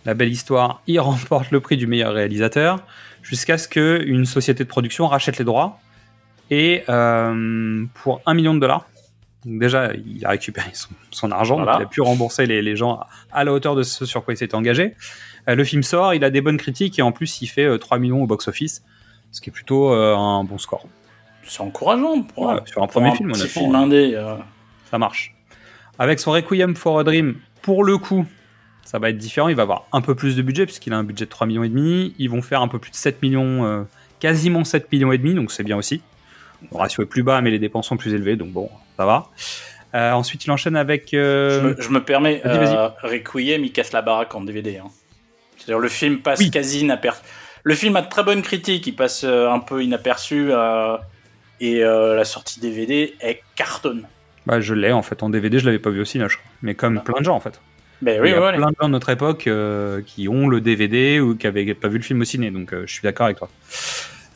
la 0.08 0.14
belle 0.16 0.32
histoire, 0.32 0.82
il 0.88 1.00
remporte 1.12 1.52
le 1.52 1.60
prix 1.60 1.78
du 1.78 1.86
meilleur 1.86 2.14
réalisateur 2.14 2.80
jusqu'à 3.22 3.58
ce 3.60 3.68
qu'une 3.68 4.26
société 4.26 4.64
de 4.64 4.70
production 4.70 5.06
rachète 5.08 5.38
les 5.38 5.46
droits. 5.46 5.80
Et 6.50 6.84
euh, 6.90 7.86
pour 7.94 8.22
un 8.26 8.34
million 8.34 8.56
de 8.56 8.60
dollars, 8.60 8.88
donc 9.46 9.60
déjà, 9.60 9.92
il 9.94 10.26
a 10.26 10.30
récupéré 10.30 10.70
son, 10.74 10.90
son 11.12 11.32
argent, 11.32 11.58
Voilà. 11.58 11.74
donc 11.74 11.82
il 11.82 11.86
a 11.86 11.90
pu 11.90 12.02
rembourser 12.02 12.46
les, 12.46 12.62
les 12.62 12.76
gens 12.76 13.02
à 13.32 13.44
la 13.44 13.52
hauteur 13.54 13.76
de 13.76 13.84
ce 13.84 14.06
sur 14.06 14.24
quoi 14.24 14.34
il 14.34 14.38
s'était 14.38 14.56
engagé. 14.56 14.96
Euh, 15.50 15.56
le 15.56 15.64
film 15.64 15.84
sort, 15.84 16.14
il 16.14 16.24
a 16.24 16.30
des 16.30 16.42
bonnes 16.42 16.58
critiques 16.58 16.98
et 17.00 17.02
en 17.02 17.12
plus, 17.12 17.42
il 17.42 17.48
fait 17.48 17.66
euh, 17.66 17.78
3 17.78 18.00
millions 18.00 18.24
au 18.24 18.28
box-office, 18.28 18.84
ce 19.32 19.42
qui 19.42 19.50
est 19.50 19.54
plutôt 19.54 19.92
euh, 19.94 20.16
un 20.16 20.44
bon 20.46 20.58
score. 20.58 20.86
C'est 21.44 21.62
encourageant 21.62 22.22
pour, 22.24 22.48
Ouais, 22.48 22.56
sur 22.66 22.82
un 22.82 22.88
pour 22.88 22.94
premier 23.02 23.10
un 23.10 23.16
film, 23.16 23.32
petit 23.32 23.42
honnêtement, 23.42 23.62
film 23.62 23.72
ouais. 23.74 23.78
indé. 23.78 24.12
euh. 24.16 24.36
ça 24.90 24.98
marche. 24.98 25.34
Avec 26.00 26.20
son 26.20 26.32
Requiem 26.32 26.76
for 26.76 27.00
a 27.00 27.04
Dream, 27.04 27.36
pour 27.62 27.84
le 27.84 27.98
coup, 27.98 28.26
ça 28.88 29.00
va 29.00 29.10
être 29.10 29.18
différent. 29.18 29.50
Il 29.50 29.56
va 29.58 29.64
avoir 29.64 29.86
un 29.92 30.00
peu 30.00 30.16
plus 30.16 30.38
de 30.38 30.42
budget, 30.42 30.66
puisqu'il 30.66 30.94
a 30.94 30.98
un 30.98 31.04
budget 31.04 31.26
de 31.26 31.30
3 31.30 31.46
millions 31.46 31.64
et 31.66 31.70
demi. 31.70 32.16
Ils 32.20 32.30
vont 32.30 32.42
faire 32.42 32.62
un 32.62 32.70
peu 32.70 32.80
plus 32.80 32.92
de 32.92 32.96
7 32.96 33.22
millions, 33.22 33.66
euh, 33.66 33.84
quasiment 34.22 34.64
7 34.64 34.90
millions 34.94 35.12
et 35.12 35.18
demi, 35.18 35.34
donc 35.34 35.52
c'est 35.52 35.64
bien 35.64 35.76
aussi. 35.76 36.02
Le 36.72 36.78
ratio 36.78 37.04
est 37.04 37.08
plus 37.08 37.22
bas, 37.24 37.42
mais 37.42 37.52
les 37.52 37.60
dépenses 37.60 37.88
sont 37.90 37.98
plus 37.98 38.14
élevées, 38.14 38.38
donc 38.38 38.52
bon, 38.52 38.70
ça 38.96 39.06
va. 39.06 39.28
Euh, 39.94 40.12
ensuite, 40.14 40.46
il 40.46 40.52
enchaîne 40.52 40.78
avec. 40.78 41.10
Je 41.12 41.18
euh, 41.18 41.62
me, 41.76 41.82
je 41.82 41.90
me 41.90 42.02
permets, 42.02 42.42
vas-y, 42.46 42.58
vas-y. 42.60 42.76
euh, 42.76 42.88
Requiem, 43.04 43.64
il 43.66 43.72
casse 43.74 43.92
la 43.92 44.02
baraque 44.02 44.34
en 44.36 44.42
DVD. 44.42 44.78
hein. 44.78 44.88
C'est-à-dire 45.58 45.80
le 45.80 45.90
film 45.90 46.20
passe 46.20 46.40
Oui. 46.40 46.50
quasi 46.50 46.80
inaperçu. 46.82 47.22
Le 47.64 47.76
film 47.76 47.96
a 47.98 48.02
de 48.02 48.08
très 48.10 48.24
bonnes 48.24 48.42
critiques, 48.42 48.88
il 48.88 48.96
passe 48.96 49.26
un 49.26 49.60
peu 49.60 49.84
inaperçu 49.84 50.52
et 51.60 51.80
la 51.82 52.26
sortie 52.26 52.60
DVD 52.62 53.16
est 53.20 53.42
cartonne. 53.56 54.08
Bah, 54.46 54.62
je 54.62 54.74
l'ai 54.74 54.94
en 54.94 55.02
fait 55.02 55.24
en 55.24 55.30
DVD, 55.30 55.60
je 55.60 55.66
l'avais 55.66 55.80
pas 55.80 55.90
vu 55.90 56.00
au 56.00 56.06
cinéma. 56.06 56.30
Mais 56.62 56.76
comme 56.76 57.02
plein 57.04 57.20
de 57.20 57.26
gens 57.26 57.36
en 57.36 57.42
fait. 57.42 57.60
Ben 58.02 58.22
oui, 58.22 58.30
il 58.30 58.32
y 58.32 58.36
a 58.36 58.42
ouais, 58.42 58.56
plein 58.56 58.70
de 58.70 58.76
gens 58.80 58.88
de 58.88 58.92
notre 58.92 59.10
époque 59.10 59.48
euh, 59.48 60.02
qui 60.06 60.28
ont 60.30 60.48
le 60.48 60.62
DVD 60.62 61.20
ou 61.20 61.36
qui 61.36 61.48
avaient 61.48 61.74
pas 61.74 61.88
vu 61.88 61.98
le 61.98 62.04
film 62.04 62.22
au 62.22 62.26
ciné, 62.26 62.52
donc 62.52 62.72
euh, 62.74 62.84
je 62.86 62.94
suis 62.94 63.02
d'accord 63.02 63.26
avec 63.26 63.38
toi. 63.38 63.50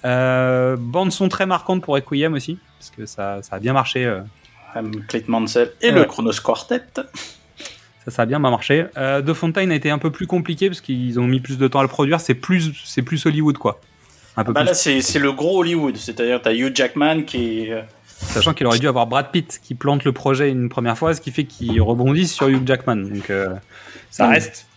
Euh, 0.06 0.76
bande 0.80 1.12
son 1.12 1.30
très 1.30 1.46
marquante 1.46 1.84
pour 1.84 1.94
Requiem 1.94 2.34
aussi, 2.34 2.58
parce 2.80 2.90
que 2.90 3.06
ça, 3.06 3.42
ça 3.44 3.58
a 3.58 3.60
bien 3.60 3.74
marché. 3.74 4.12
Clayton 5.08 5.32
Mansell 5.32 5.72
et 5.82 5.90
Ouais. 5.90 5.96
le 6.00 6.06
Chronos 6.06 6.32
Quartet. 6.44 6.82
ça, 8.06 8.12
ça 8.12 8.22
a 8.24 8.26
bien 8.26 8.40
marché. 8.40 8.86
Euh, 8.98 9.22
The 9.22 9.34
Fontaine 9.34 9.72
a 9.72 9.76
été 9.76 9.90
un 9.92 10.00
peu 10.00 10.10
plus 10.12 10.26
compliqué 10.28 10.70
parce 10.70 10.82
qu'ils 10.82 11.20
ont 11.20 11.28
mis 11.28 11.40
plus 11.40 11.58
de 11.58 11.68
temps 11.68 11.80
à 11.80 11.84
le 11.84 11.88
produire. 11.90 12.20
C'est 12.20 12.34
plus, 12.34 12.72
c'est 12.86 13.02
plus 13.04 13.26
Hollywood 13.26 13.58
quoi. 13.58 13.80
Un 14.38 14.44
peu 14.46 14.54
Bah 14.54 14.62
plus. 14.62 14.68
là, 14.68 14.74
c'est 14.74 15.02
c'est 15.02 15.20
le 15.20 15.34
gros 15.34 15.60
Hollywood, 15.60 15.98
c'est-à-dire 15.98 16.42
t'as 16.42 16.54
Hugh 16.54 16.76
Jackman 16.76 17.24
qui 17.24 17.60
est. 17.68 17.84
Sachant 18.22 18.54
qu'il 18.54 18.66
aurait 18.68 18.80
dû 18.80 18.88
avoir 18.88 19.08
Brad 19.08 19.32
Pitt 19.32 19.60
qui 19.62 19.76
plante 19.76 20.04
le 20.06 20.12
projet 20.14 20.50
une 20.50 20.70
première 20.70 20.98
fois, 20.98 21.14
ce 21.14 21.22
qui 21.22 21.32
fait 21.32 21.44
qu'il 21.46 21.82
rebondit 21.82 22.28
sur 22.28 22.48
Hugh 22.48 22.66
Jackman. 22.66 22.96
Donc 22.98 23.30
euh, 23.30 23.56
ça 24.10 24.28
reste 24.30 24.68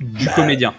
du 0.00 0.26
Bah, 0.26 0.32
comédien. 0.34 0.74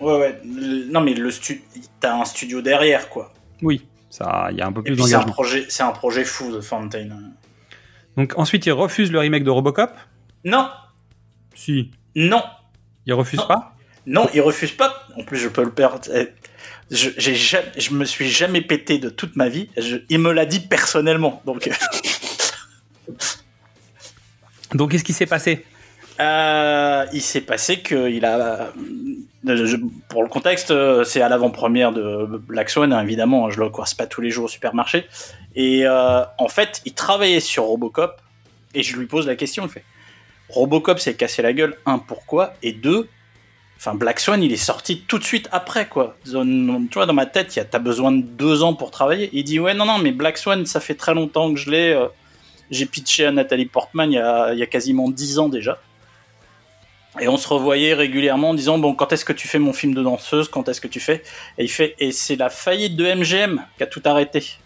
Ouais, 0.00 0.18
ouais. 0.18 0.40
Non, 0.44 1.00
mais 1.00 1.14
le 1.14 1.30
stu... 1.30 1.62
t'as 2.00 2.16
un 2.16 2.24
studio 2.24 2.62
derrière, 2.62 3.08
quoi. 3.08 3.32
Oui, 3.60 3.86
ça, 4.10 4.48
il 4.50 4.56
y 4.56 4.60
a 4.62 4.66
un 4.66 4.72
peu 4.72 4.80
Et 4.80 4.84
plus 4.84 4.94
puis 4.94 5.04
c'est 5.04 5.14
un 5.14 5.18
d'engagement. 5.18 5.32
projet, 5.34 5.66
c'est 5.68 5.82
un 5.82 5.92
projet 5.92 6.24
fou, 6.24 6.56
The 6.56 6.60
Fountain. 6.62 7.08
Donc 8.16 8.34
ensuite, 8.36 8.64
il 8.66 8.72
refuse 8.72 9.12
le 9.12 9.18
remake 9.20 9.44
de 9.44 9.50
Robocop? 9.50 9.90
Non, 10.44 10.68
Si, 11.54 11.90
non, 12.16 12.42
il 13.06 13.12
refuse 13.14 13.38
Non. 13.40 13.46
pas? 13.46 13.74
non, 14.06 14.28
il 14.34 14.40
refuse 14.40 14.72
pas. 14.72 15.06
En 15.16 15.22
plus, 15.22 15.36
je 15.38 15.48
peux 15.48 15.62
le 15.64 15.70
perdre. 15.70 16.00
Je, 16.90 17.08
jamais, 17.18 17.72
je 17.78 17.94
me 17.94 18.04
suis 18.04 18.28
jamais 18.28 18.60
pété 18.60 18.98
de 18.98 19.08
toute 19.08 19.36
ma 19.36 19.48
vie. 19.48 19.68
Je- 19.76 19.96
il 20.10 20.18
me 20.18 20.32
l'a 20.32 20.44
dit 20.46 20.60
personnellement. 20.60 21.40
Donc, 21.46 21.70
Donc 24.74 24.90
qu'est-ce 24.90 25.04
qui 25.04 25.12
s'est 25.12 25.26
passé? 25.26 25.64
Euh, 26.20 27.06
il 27.12 27.22
s'est 27.22 27.40
passé 27.40 27.80
que 27.80 28.10
il 28.10 28.24
a. 28.24 28.72
euh, 29.46 29.66
je- 29.66 29.76
pour 30.08 30.22
le 30.22 30.28
contexte, 30.28 30.70
euh, 30.70 31.04
c'est 31.04 31.22
à 31.22 31.28
l'avant-première 31.28 31.92
de 31.92 32.26
Black 32.46 32.70
Swan, 32.70 32.92
hein, 32.92 33.02
évidemment. 33.02 33.50
Je 33.50 33.60
le 33.60 33.70
croise 33.70 33.94
pas 33.94 34.06
tous 34.06 34.20
les 34.20 34.30
jours 34.30 34.44
au 34.44 34.48
supermarché. 34.48 35.06
Et 35.54 35.86
euh, 35.86 36.22
en 36.38 36.48
fait, 36.48 36.80
il 36.84 36.94
travaillait 36.94 37.40
sur 37.40 37.64
Robocop. 37.64 38.20
Et 38.74 38.82
je 38.82 38.96
lui 38.96 39.06
pose 39.06 39.26
la 39.26 39.36
question. 39.36 39.64
Il 39.64 39.70
fait 39.70 39.84
Robocop 40.48 40.98
s'est 40.98 41.14
cassé 41.14 41.42
la 41.42 41.52
gueule. 41.52 41.76
Un, 41.86 41.98
pourquoi? 41.98 42.54
Et 42.62 42.72
deux, 42.72 43.08
enfin 43.84 43.96
Black 43.96 44.20
Swan, 44.20 44.40
il 44.42 44.52
est 44.52 44.56
sorti 44.56 45.00
tout 45.08 45.18
de 45.18 45.24
suite 45.24 45.48
après 45.50 45.88
quoi. 45.88 46.16
Tu 46.24 46.30
vois, 46.94 47.06
dans 47.06 47.12
ma 47.12 47.26
tête, 47.26 47.56
il 47.56 47.58
y 47.58 47.62
a- 47.62 47.64
t'as 47.64 47.80
besoin 47.80 48.12
de 48.12 48.22
deux 48.22 48.62
ans 48.62 48.74
pour 48.74 48.92
travailler. 48.92 49.28
Il 49.32 49.42
dit 49.42 49.58
ouais, 49.58 49.74
non, 49.74 49.84
non, 49.86 49.98
mais 49.98 50.12
Black 50.12 50.38
Swan, 50.38 50.64
ça 50.66 50.78
fait 50.78 50.94
très 50.94 51.14
longtemps 51.14 51.52
que 51.52 51.58
je 51.58 51.68
l'ai. 51.70 51.92
euh, 51.92 52.06
J'ai 52.70 52.86
pitché 52.86 53.26
à 53.26 53.32
Nathalie 53.32 53.66
Portman 53.66 54.10
il 54.10 54.14
y 54.14 54.18
a, 54.18 54.52
il 54.54 54.58
y 54.58 54.62
a 54.62 54.66
quasiment 54.66 55.10
dix 55.10 55.38
ans 55.40 55.48
déjà. 55.48 55.78
Et 57.20 57.28
on 57.28 57.36
se 57.36 57.46
revoyait 57.48 57.92
régulièrement 57.92 58.50
en 58.50 58.54
disant 58.54 58.78
bon 58.78 58.94
quand 58.94 59.12
est-ce 59.12 59.24
que 59.26 59.34
tu 59.34 59.46
fais 59.48 59.58
mon 59.58 59.72
film 59.74 59.92
de 59.94 60.02
danseuse? 60.02 60.48
Quand 60.48 60.68
est-ce 60.68 60.80
que 60.80 60.88
tu 60.88 61.00
fais? 61.00 61.22
Et 61.58 61.64
il 61.64 61.68
fait 61.68 61.94
et 61.98 62.12
c'est 62.12 62.36
la 62.36 62.48
faillite 62.50 62.96
de 62.96 63.04
MGM 63.04 63.60
qui 63.76 63.82
a 63.82 63.86
tout 63.86 64.00
arrêté. 64.06 64.56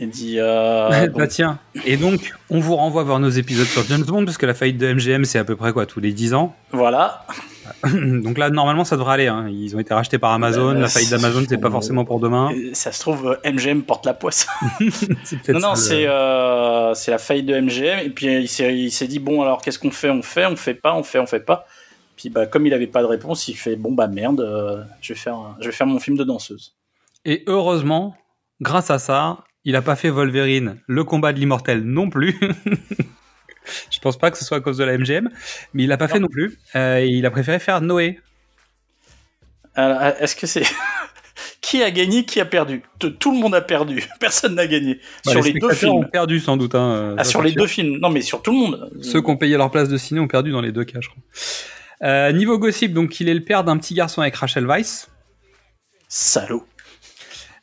Il 0.00 0.10
dit 0.10 0.36
euh, 0.38 1.08
Bah 1.14 1.26
tiens. 1.26 1.58
Et 1.84 1.96
donc, 1.96 2.32
on 2.50 2.60
vous 2.60 2.76
renvoie 2.76 3.02
voir 3.02 3.18
nos 3.20 3.28
épisodes 3.30 3.66
sur 3.66 3.82
James 3.84 4.02
Bond, 4.04 4.24
parce 4.24 4.38
que 4.38 4.46
la 4.46 4.54
faillite 4.54 4.78
de 4.78 4.92
MGM, 4.92 5.24
c'est 5.24 5.38
à 5.38 5.44
peu 5.44 5.56
près 5.56 5.72
quoi, 5.72 5.86
tous 5.86 6.00
les 6.00 6.12
10 6.12 6.34
ans. 6.34 6.54
voilà 6.72 7.24
donc 7.92 8.38
là, 8.38 8.48
normalement, 8.48 8.84
ça 8.84 8.96
devrait 8.96 9.12
aller. 9.14 9.26
hein. 9.26 9.46
Ils 9.50 9.76
ont 9.76 9.78
été 9.78 9.92
rachetés 9.92 10.18
par 10.18 10.32
Amazon. 10.32 10.70
Euh, 10.70 10.80
la 10.80 10.88
faillite 10.88 11.10
d'Amazon, 11.10 11.44
c'est 11.46 11.58
pas 11.58 11.70
forcément 11.70 12.06
pour 12.06 12.18
demain. 12.18 12.50
Ça 12.72 12.92
se 12.92 13.00
trouve 13.00 13.38
euh, 13.44 13.50
MGM 13.52 13.82
porte 13.82 14.06
la 14.06 14.14
poisse. 14.14 14.46
Non, 15.48 15.60
non, 15.60 15.72
le- 15.74 16.08
euh, 16.08 16.94
c'est 16.94 17.10
la 17.10 17.18
faillite 17.18 17.44
de 17.46 17.60
MGM. 17.60 17.98
Et 18.06 18.10
puis 18.10 18.26
il 18.26 18.48
s'est 18.48 18.74
il 18.74 18.90
s'est 18.90 19.06
dit 19.06 19.18
bon, 19.18 19.42
alors 19.42 19.60
qu'est-ce 19.60 19.78
qu'on 19.78 19.90
fait? 19.90 20.08
On 20.10 20.22
fait, 20.22 20.46
on 20.46 20.56
fait 20.56 20.74
pas, 20.74 20.94
on 20.94 21.02
fait, 21.02 21.18
on 21.18 21.26
fait 21.26 21.40
pas. 21.40 21.66
Puis 22.16 22.30
bah, 22.30 22.46
comme 22.46 22.66
il 22.66 22.72
avait 22.72 22.86
pas 22.86 23.02
de 23.02 23.06
réponse, 23.06 23.48
il 23.48 23.54
fait 23.54 23.76
bon, 23.76 23.92
bah 23.92 24.06
merde, 24.08 24.40
euh, 24.40 24.82
je, 25.02 25.12
vais 25.12 25.18
faire, 25.18 25.36
je 25.60 25.66
vais 25.66 25.72
faire 25.72 25.86
mon 25.86 26.00
film 26.00 26.16
de 26.16 26.24
danseuse. 26.24 26.74
Et 27.26 27.44
heureusement, 27.46 28.16
grâce 28.62 28.90
à 28.90 28.98
ça, 28.98 29.38
il 29.64 29.76
a 29.76 29.82
pas 29.82 29.96
fait 29.96 30.08
Wolverine, 30.10 30.78
le 30.86 31.04
combat 31.04 31.32
de 31.32 31.38
l'immortel 31.38 31.82
non 31.82 32.08
plus. 32.10 32.38
Je 33.90 33.98
pense 33.98 34.16
pas 34.18 34.30
que 34.30 34.38
ce 34.38 34.44
soit 34.44 34.58
à 34.58 34.60
cause 34.60 34.78
de 34.78 34.84
la 34.84 34.96
MGM, 34.96 35.28
mais 35.74 35.82
il 35.82 35.88
l'a 35.88 35.98
pas 35.98 36.08
fait 36.08 36.20
non 36.20 36.28
plus. 36.28 36.56
Euh, 36.74 37.04
il 37.06 37.26
a 37.26 37.30
préféré 37.30 37.58
faire 37.58 37.80
Noé. 37.82 38.18
Alors, 39.74 40.00
euh, 40.00 40.12
Est-ce 40.20 40.34
que 40.34 40.46
c'est. 40.46 40.62
qui 41.60 41.82
a 41.82 41.90
gagné 41.90 42.24
Qui 42.24 42.40
a 42.40 42.46
perdu? 42.46 42.82
Tout 42.98 43.30
le 43.32 43.38
monde 43.38 43.54
a 43.54 43.60
perdu. 43.60 44.02
Personne 44.20 44.54
n'a 44.54 44.66
gagné. 44.66 45.00
Bah, 45.26 45.32
sur 45.32 45.42
les 45.42 45.52
les 45.52 45.60
deux 45.60 45.66
spectateurs 45.68 45.94
ont 45.94 46.00
films. 46.00 46.10
perdu 46.10 46.40
sans 46.40 46.56
doute. 46.56 46.74
hein, 46.74 46.90
euh, 46.94 47.14
Ah, 47.18 47.24
sur 47.24 47.42
les 47.42 47.50
sûr. 47.50 47.60
deux 47.60 47.66
films. 47.66 47.98
Non, 47.98 48.08
mais 48.08 48.22
sur 48.22 48.40
tout 48.40 48.52
le 48.52 48.56
monde. 48.58 48.90
Ceux 49.02 49.20
qui 49.20 49.30
ont 49.30 49.36
payé 49.36 49.56
leur 49.58 49.70
place 49.70 49.90
de 49.90 49.98
ciné 49.98 50.18
ont 50.20 50.28
perdu 50.28 50.50
dans 50.50 50.62
les 50.62 50.72
deux 50.72 50.84
cas, 50.84 51.00
je 51.02 51.08
crois. 51.10 51.22
Euh, 52.04 52.32
niveau 52.32 52.58
gossip, 52.58 52.94
donc 52.94 53.20
il 53.20 53.28
est 53.28 53.34
le 53.34 53.44
père 53.44 53.64
d'un 53.64 53.76
petit 53.76 53.92
garçon 53.92 54.22
avec 54.22 54.34
Rachel 54.36 54.64
Weisz. 54.66 55.08
Salaud. 56.08 56.64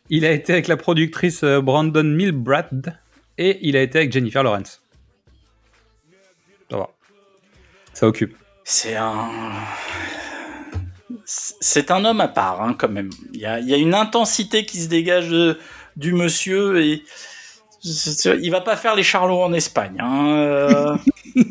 Il 0.10 0.26
a 0.26 0.32
été 0.32 0.54
avec 0.54 0.68
la 0.68 0.78
productrice 0.78 1.44
euh, 1.44 1.62
Brandon 1.62 2.04
Milbrad 2.04 2.98
et 3.38 3.60
il 3.68 3.76
a 3.76 3.82
été 3.82 3.98
avec 4.00 4.12
Jennifer 4.12 4.44
Lawrence. 4.44 4.82
Ça 6.70 6.78
va. 6.78 6.90
Ça 7.94 8.08
occupe. 8.08 8.36
C'est 8.64 8.96
un. 8.96 9.30
C'est 11.26 11.90
un 11.92 12.06
homme 12.06 12.22
à 12.22 12.28
part, 12.28 12.62
hein, 12.62 12.76
quand 12.78 12.90
même. 12.90 13.10
Il 13.34 13.40
y 13.40 13.46
a, 13.46 13.60
il 13.60 13.68
y 13.68 13.74
a 13.74 13.78
une 13.78 13.96
intensité 13.96 14.66
qui 14.66 14.80
se 14.80 14.88
dégage 14.88 15.30
de- 15.30 15.60
du 15.96 16.14
monsieur 16.14 16.82
et. 16.84 17.04
Il 17.84 18.50
va 18.50 18.62
pas 18.62 18.76
faire 18.76 18.96
les 18.96 19.04
charlots 19.04 19.42
en 19.44 19.54
Espagne. 19.54 19.98
hein, 20.00 20.28
euh. 20.30 20.98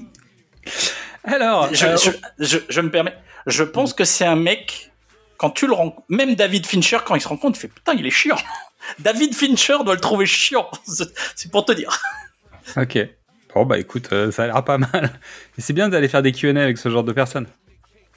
Alors, 1.24 1.72
je, 1.72 1.86
euh, 1.86 1.96
je, 1.96 2.10
je, 2.44 2.58
je 2.68 2.80
me 2.80 2.90
permets. 2.90 3.14
Je 3.46 3.62
pense 3.62 3.94
que 3.94 4.04
c'est 4.04 4.24
un 4.26 4.36
mec. 4.36 4.90
Quand 5.36 5.50
tu 5.50 5.66
le 5.66 5.72
rends, 5.72 6.04
même 6.08 6.34
David 6.34 6.66
Fincher, 6.66 6.98
quand 7.04 7.14
il 7.14 7.20
se 7.20 7.28
rend 7.28 7.36
compte, 7.36 7.56
il 7.56 7.60
fait 7.60 7.68
putain, 7.68 7.94
il 7.94 8.06
est 8.06 8.10
chiant. 8.10 8.36
David 8.98 9.34
Fincher 9.34 9.78
doit 9.84 9.94
le 9.94 10.00
trouver 10.00 10.26
chiant. 10.26 10.68
C'est- 10.86 11.50
pour 11.50 11.64
te 11.64 11.72
dire. 11.72 11.98
ok. 12.76 12.98
Bon, 13.54 13.64
bah 13.64 13.78
écoute, 13.78 14.08
euh, 14.12 14.30
ça 14.32 14.44
a 14.44 14.46
l'air 14.46 14.64
pas 14.64 14.78
mal. 14.78 15.12
Et 15.56 15.60
c'est 15.60 15.72
bien 15.72 15.88
d'aller 15.88 16.08
faire 16.08 16.22
des 16.22 16.32
QA 16.32 16.50
avec 16.50 16.76
ce 16.76 16.88
genre 16.88 17.04
de 17.04 17.12
personnes. 17.12 17.46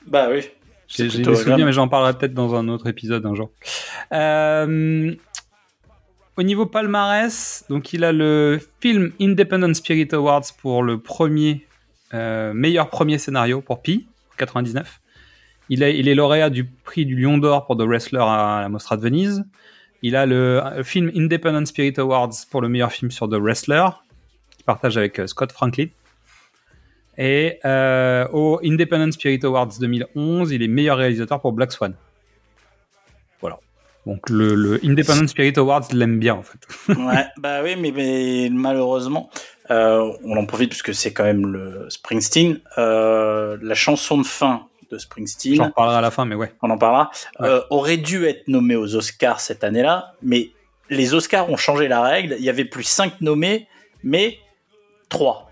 Bah 0.07 0.29
oui. 0.31 0.49
J'ai 0.87 1.07
des 1.07 1.35
souvenirs, 1.35 1.65
mais 1.65 1.73
j'en 1.73 1.87
parlerai 1.87 2.17
peut-être 2.17 2.33
dans 2.33 2.55
un 2.55 2.67
autre 2.69 2.87
épisode 2.87 3.25
un 3.25 3.35
jour. 3.35 3.51
Euh, 4.13 5.13
au 6.37 6.43
niveau 6.43 6.65
palmarès, 6.65 7.65
donc 7.69 7.93
il 7.93 8.03
a 8.03 8.11
le 8.13 8.59
Film 8.79 9.11
Independent 9.19 9.73
Spirit 9.73 10.07
Awards 10.13 10.45
pour 10.61 10.81
le 10.83 10.99
premier 10.99 11.67
euh, 12.13 12.53
meilleur 12.53 12.89
premier 12.89 13.17
scénario 13.17 13.61
pour 13.61 13.81
Pi, 13.81 14.07
en 14.33 14.37
99. 14.37 15.01
Il, 15.69 15.83
est 15.83 16.15
lauréat 16.15 16.49
du 16.49 16.63
prix 16.65 17.05
du 17.05 17.15
Lion 17.15 17.37
d'Or 17.37 17.65
pour 17.65 17.75
The 17.75 17.81
Wrestler 17.81 18.21
à 18.21 18.59
la 18.61 18.69
Mostra 18.69 18.95
de 18.95 19.01
Venise. 19.01 19.43
Il 20.01 20.15
a 20.15 20.25
le 20.25 20.61
Film 20.83 21.11
Independent 21.15 21.65
Spirit 21.65 21.93
Awards 21.97 22.31
pour 22.49 22.61
le 22.61 22.69
meilleur 22.69 22.91
film 22.91 23.11
sur 23.11 23.27
The 23.27 23.33
Wrestler, 23.33 23.85
qu'il 24.55 24.63
partage 24.63 24.97
avec 24.97 25.19
euh, 25.19 25.27
Scott 25.27 25.51
Franklin. 25.51 25.87
Et 27.17 27.59
euh, 27.65 28.27
au 28.31 28.59
Independent 28.63 29.11
Spirit 29.11 29.39
Awards 29.43 29.71
2011, 29.79 30.51
il 30.51 30.61
est 30.61 30.67
meilleur 30.67 30.97
réalisateur 30.97 31.41
pour 31.41 31.51
Black 31.51 31.71
Swan. 31.71 31.95
Voilà. 33.41 33.59
Donc 34.05 34.29
le, 34.29 34.79
Independent 34.85 35.27
Spirit 35.27 35.53
Awards 35.57 35.87
l'aime 35.91 36.19
bien 36.19 36.35
en 36.35 36.43
fait. 36.43 36.59
ouais, 36.89 37.25
bah 37.39 37.61
oui, 37.63 37.75
mais, 37.75 38.49
malheureusement, 38.51 39.31
euh, 39.71 40.13
on 40.23 40.37
en 40.37 40.45
profite 40.45 40.69
parce 40.69 40.83
que 40.83 40.93
c'est 40.93 41.11
quand 41.11 41.25
même 41.25 41.47
le 41.47 41.87
Springsteen. 41.89 42.61
La 42.77 43.73
chanson 43.73 44.19
de 44.19 44.25
fin 44.25 44.67
de 44.89 44.97
Springsteen, 44.97 45.55
J'en 45.55 45.65
reparlerai 45.67 45.97
à 45.97 46.01
la 46.01 46.11
fin, 46.11 46.25
mais 46.25 46.35
ouais. 46.35 46.53
on 46.61 46.69
en 46.69 46.77
parlera, 46.77 47.09
Ouais. 47.39 47.47
euh, 47.47 47.61
aurait 47.69 47.97
dû 47.97 48.25
être 48.25 48.47
nommé 48.47 48.75
aux 48.75 48.95
Oscars 48.95 49.39
cette 49.39 49.63
année-là, 49.63 50.13
mais 50.21 50.51
les 50.89 51.13
Oscars 51.13 51.49
ont 51.49 51.57
changé 51.57 51.87
la 51.87 52.01
règle. 52.01 52.35
Il 52.39 52.45
y 52.45 52.49
avait 52.49 52.65
plus 52.65 52.83
cinq 52.83 53.19
nommés, 53.21 53.67
mais 54.03 54.39
trois. 55.09 55.51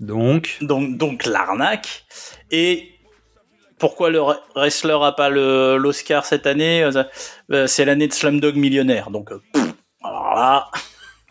Donc, 0.00 0.56
Donc, 0.60 0.96
donc 0.96 1.24
l'arnaque. 1.26 2.04
Et 2.50 2.88
pourquoi 3.78 4.10
le 4.10 4.18
wre- 4.18 4.40
wrestler 4.56 4.98
a 5.02 5.12
pas 5.12 5.28
le- 5.30 5.76
l'Oscar 5.76 6.24
cette 6.24 6.46
année? 6.46 6.82
Euh, 7.50 7.66
C'est 7.68 7.84
l'année 7.84 8.08
de 8.08 8.12
Slumdog 8.12 8.56
Millionnaire. 8.56 9.10
Donc, 9.10 9.30
euh, 9.30 9.40
pff, 9.52 9.72
alors 10.02 10.34
là, 10.34 10.70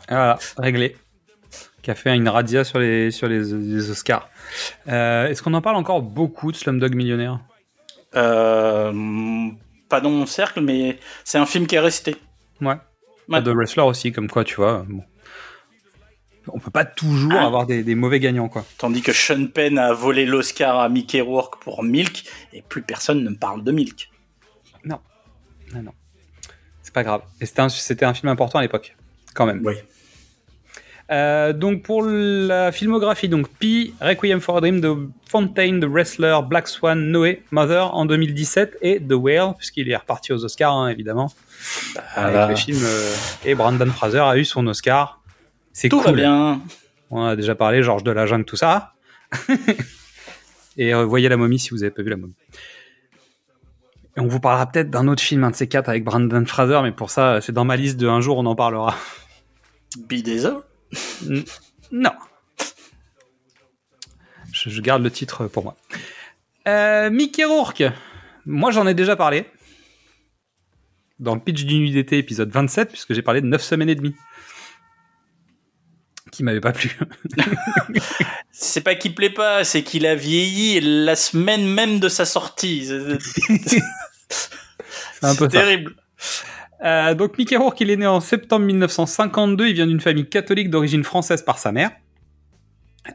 voilà, 0.08 0.40
réglé. 0.58 0.96
Qui 1.82 1.92
a 1.92 1.96
fait 1.96 2.16
une 2.16 2.30
radia 2.30 2.64
sur 2.64 2.80
les, 2.80 3.10
sur 3.12 3.28
les, 3.28 3.40
les 3.44 3.90
Oscars. 3.90 4.30
Euh, 4.88 5.28
Est-ce 5.28 5.42
qu'on 5.42 5.54
en 5.54 5.62
parle 5.62 5.78
encore 5.78 6.02
beaucoup 6.02 6.52
de 6.52 6.58
Slumdog 6.58 6.94
Millionnaire? 6.94 7.40
Euh, 8.16 9.50
pas 9.90 10.02
dans 10.02 10.12
mon 10.12 10.26
cercle, 10.26 10.62
mais 10.62 11.00
c'est 11.24 11.38
un 11.38 11.46
film 11.46 11.66
qui 11.66 11.76
est 11.76 11.80
resté. 11.80 12.16
Ouais. 12.62 12.76
Ouais. 13.30 13.42
The 13.42 13.48
Wrestler 13.48 13.84
aussi, 13.84 14.12
comme 14.12 14.30
quoi, 14.30 14.44
tu 14.44 14.56
vois. 14.56 14.86
bon. 14.88 15.04
on 16.48 16.60
peut 16.60 16.72
pas 16.72 16.86
toujours 16.86 17.34
Hein 17.34 17.46
avoir 17.46 17.66
des, 17.66 17.84
des 17.84 17.96
mauvais 17.96 18.20
gagnants, 18.20 18.50
quoi. 18.50 18.66
Tandis 18.78 19.02
que 19.02 19.14
Sean 19.14 19.48
Penn 19.48 19.78
a 19.78 19.94
volé 19.94 20.26
l'Oscar 20.26 20.80
à 20.80 20.90
Mickey 20.90 21.22
Rourke 21.22 21.62
pour 21.64 21.84
Milk, 21.84 22.26
et 22.54 22.62
plus 22.62 22.82
personne 22.82 23.24
ne 23.24 23.30
me 23.30 23.38
parle 23.38 23.64
de 23.64 23.72
Milk. 23.72 24.12
Non, 24.84 25.00
non. 25.74 25.94
C'est 26.84 26.94
pas 26.94 27.04
grave. 27.04 27.22
Et 27.40 27.46
c'était 27.46 27.62
un, 27.62 27.70
c'était 27.70 28.06
un 28.06 28.14
film 28.14 28.30
important 28.30 28.60
à 28.60 28.62
l'époque, 28.62 28.96
quand 29.34 29.46
même. 29.46 29.62
Oui. 29.64 29.76
Euh, 31.12 31.52
donc 31.52 31.84
pour 31.84 32.04
la 32.04 32.72
filmographie, 32.72 33.28
donc 33.28 33.50
Pi, 33.60 33.94
Requiem 34.00 34.40
for 34.40 34.58
a 34.58 34.62
Dream, 34.62 34.80
The 34.80 35.30
Fontaine, 35.30 35.82
The 35.82 35.86
Wrestler, 35.90 36.40
Black 36.48 36.70
Swan, 36.70 37.12
Noé, 37.12 37.44
Mother 37.52 37.94
en 37.94 38.06
2017 38.06 38.78
et 38.82 39.02
The 39.02 39.12
Whale, 39.14 39.54
puisqu'il 39.58 39.90
est 39.92 39.96
reparti 39.98 40.32
aux 40.32 40.46
Oscars, 40.46 40.74
hein, 40.74 40.88
évidemment. 40.88 41.34
avec 42.16 42.32
Voilà. 42.34 42.48
le 42.48 42.56
film. 42.56 42.78
euh, 42.82 43.14
et 43.44 43.56
Brandon 43.56 43.88
Fraser 43.88 44.20
a 44.20 44.38
eu 44.38 44.46
son 44.46 44.66
Oscar. 44.68 45.22
C'est 45.74 45.90
Tout 45.90 45.98
cool. 45.98 46.06
va 46.08 46.12
bien. 46.14 46.62
On 47.10 47.26
a 47.26 47.36
déjà 47.36 47.56
parlé, 47.56 47.84
Georges 47.84 48.04
de 48.04 48.12
la 48.12 48.26
Jungle, 48.26 48.46
tout 48.46 48.56
ça. 48.56 48.94
et 50.78 50.94
euh, 50.94 51.04
voyez 51.04 51.28
la 51.30 51.38
momie 51.38 51.60
si 51.60 51.72
vous 51.72 51.84
avez 51.84 51.92
pas 51.92 52.04
vu 52.04 52.10
la 52.10 52.16
momie. 52.18 52.34
Et 54.18 54.20
on 54.22 54.28
vous 54.28 54.40
parlera 54.40 54.66
peut-être 54.66 54.90
d'un 54.90 55.08
autre 55.08 55.22
film, 55.24 55.44
un 55.44 55.52
de 55.52 55.56
ces 55.56 55.68
quatre 55.68 55.90
avec 55.90 56.04
Brandon 56.04 56.46
Fraser, 56.46 56.80
mais 56.84 56.92
pour 56.92 57.10
ça, 57.10 57.40
c'est 57.42 57.52
dans 57.52 57.66
ma 57.66 57.76
liste 57.76 57.98
de 57.98 58.08
un 58.08 58.22
jour, 58.22 58.38
on 58.38 58.46
en 58.46 58.56
parlera. 58.56 58.96
N- 59.98 60.04
Non. 61.92 62.12
Je, 64.52 64.70
je 64.70 64.82
garde 64.82 65.04
le 65.04 65.12
titre 65.12 65.48
pour 65.48 65.64
moi. 65.64 65.78
Euh, 66.68 67.10
Mickey 67.10 67.44
Rourke. 67.44 67.84
Moi, 68.46 68.72
j'en 68.72 68.88
ai 68.88 68.94
déjà 68.94 69.16
parlé. 69.16 69.46
Dans 71.20 71.36
le 71.36 71.42
pitch 71.42 71.66
d'une 71.66 71.82
nuit 71.82 71.92
d'été, 71.92 72.18
épisode 72.18 72.50
27, 72.50 72.90
puisque 72.90 73.14
j'ai 73.14 73.22
parlé 73.22 73.42
de 73.42 73.48
9 73.48 73.62
semaines 73.62 73.90
et 73.90 73.96
demie. 73.96 74.16
Qui 76.32 76.44
m'avait 76.44 76.62
pas 76.62 76.72
plu. 76.72 76.98
C'est 78.52 78.82
pas 78.82 78.96
qu'il 78.96 79.16
plaît 79.16 79.30
pas, 79.30 79.64
c'est 79.64 79.84
qu'il 79.84 80.06
a 80.06 80.14
vieilli 80.14 80.80
la 80.82 81.16
semaine 81.16 81.66
même 81.66 82.00
de 82.00 82.10
sa 82.10 82.26
sortie. 82.26 82.86
C'est 82.86 83.18
C'est 83.66 83.82
un 85.24 85.36
peu 85.36 85.50
ça. 85.50 85.66
Euh, 86.84 87.14
donc 87.14 87.38
Mickey 87.38 87.56
Rourke, 87.58 87.80
il 87.82 87.90
est 87.92 87.98
né 87.98 88.08
en 88.08 88.20
septembre 88.20 88.66
1952. 88.66 89.68
Il 89.68 89.74
vient 89.74 89.88
d'une 89.88 90.00
famille 90.02 90.28
catholique 90.28 90.70
d'origine 90.70 91.04
française 91.04 91.42
par 91.44 91.58
sa 91.60 91.72
mère, 91.72 91.92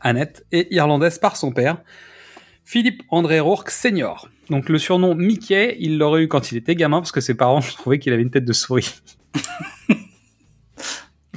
Annette, 0.00 0.44
et 0.52 0.72
irlandaise 0.74 1.18
par 1.18 1.36
son 1.36 1.52
père, 1.52 1.78
Philippe 2.64 3.02
André 3.10 3.40
Rourke 3.40 3.70
Senior. 3.70 4.28
Donc 4.50 4.68
le 4.68 4.78
surnom 4.78 5.14
Mickey, 5.16 5.76
il 5.80 5.98
l'aurait 5.98 6.22
eu 6.22 6.28
quand 6.28 6.52
il 6.52 6.58
était 6.58 6.76
gamin 6.76 7.00
parce 7.00 7.10
que 7.12 7.20
ses 7.20 7.34
parents 7.34 7.60
trouvaient 7.60 7.98
qu'il 7.98 8.12
avait 8.12 8.22
une 8.22 8.30
tête 8.30 8.44
de 8.44 8.52
souris. 8.52 9.00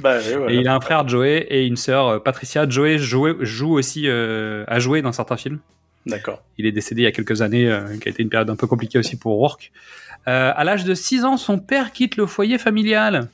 Bah, 0.02 0.16
oui, 0.26 0.32
voilà. 0.34 0.52
Et 0.52 0.56
il 0.56 0.66
a 0.66 0.74
un 0.74 0.80
frère 0.80 1.06
Joey 1.06 1.46
et 1.50 1.66
une 1.66 1.76
sœur 1.76 2.08
euh, 2.08 2.18
Patricia. 2.18 2.66
Joey 2.66 2.96
jouait- 2.98 3.36
joue 3.40 3.72
aussi 3.74 4.04
euh, 4.06 4.64
a 4.66 4.78
joué 4.78 5.02
dans 5.02 5.12
certains 5.12 5.36
films. 5.36 5.58
D'accord. 6.06 6.42
Il 6.56 6.64
est 6.64 6.72
décédé 6.72 7.02
il 7.02 7.04
y 7.04 7.06
a 7.06 7.12
quelques 7.12 7.42
années, 7.42 7.68
euh, 7.70 7.98
qui 7.98 8.08
a 8.08 8.10
été 8.10 8.22
une 8.22 8.30
période 8.30 8.48
un 8.48 8.56
peu 8.56 8.66
compliquée 8.66 8.98
aussi 8.98 9.18
pour 9.18 9.34
Rourke. 9.34 9.70
Euh, 10.28 10.52
à 10.54 10.64
l'âge 10.64 10.84
de 10.84 10.94
6 10.94 11.24
ans, 11.24 11.36
son 11.36 11.58
père 11.58 11.92
quitte 11.92 12.16
le 12.16 12.26
foyer 12.26 12.58
familial. 12.58 13.28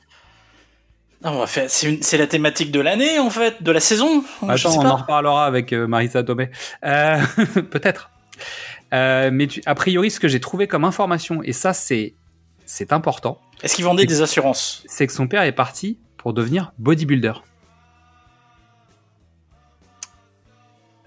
C'est 1.67 2.17
la 2.17 2.27
thématique 2.27 2.71
de 2.71 2.79
l'année 2.79 3.19
en 3.19 3.29
fait, 3.29 3.61
de 3.63 3.71
la 3.71 3.79
saison. 3.79 4.23
Attends, 4.47 4.77
on 4.77 4.81
pas. 4.83 4.89
en 4.89 4.95
reparlera 4.97 5.45
avec 5.45 5.73
euh, 5.73 5.87
Marisa 5.87 6.23
Tomei. 6.23 6.49
Euh, 6.85 7.17
Peut-être. 7.71 8.09
Euh, 8.93 9.29
mais 9.33 9.47
tu- 9.47 9.61
a 9.65 9.75
priori, 9.75 10.11
ce 10.11 10.19
que 10.19 10.27
j'ai 10.27 10.39
trouvé 10.39 10.67
comme 10.67 10.85
information, 10.85 11.41
et 11.43 11.53
ça 11.53 11.73
c'est 11.73 12.13
c'est 12.65 12.93
important, 12.93 13.39
Est-ce 13.63 13.75
qu'il 13.75 13.83
vendait 13.85 14.05
des 14.05 14.21
assurances? 14.21 14.83
c'est 14.87 15.07
que 15.07 15.13
son 15.13 15.27
père 15.27 15.41
est 15.43 15.51
parti 15.53 15.97
pour 16.17 16.33
devenir 16.33 16.71
bodybuilder. 16.77 17.33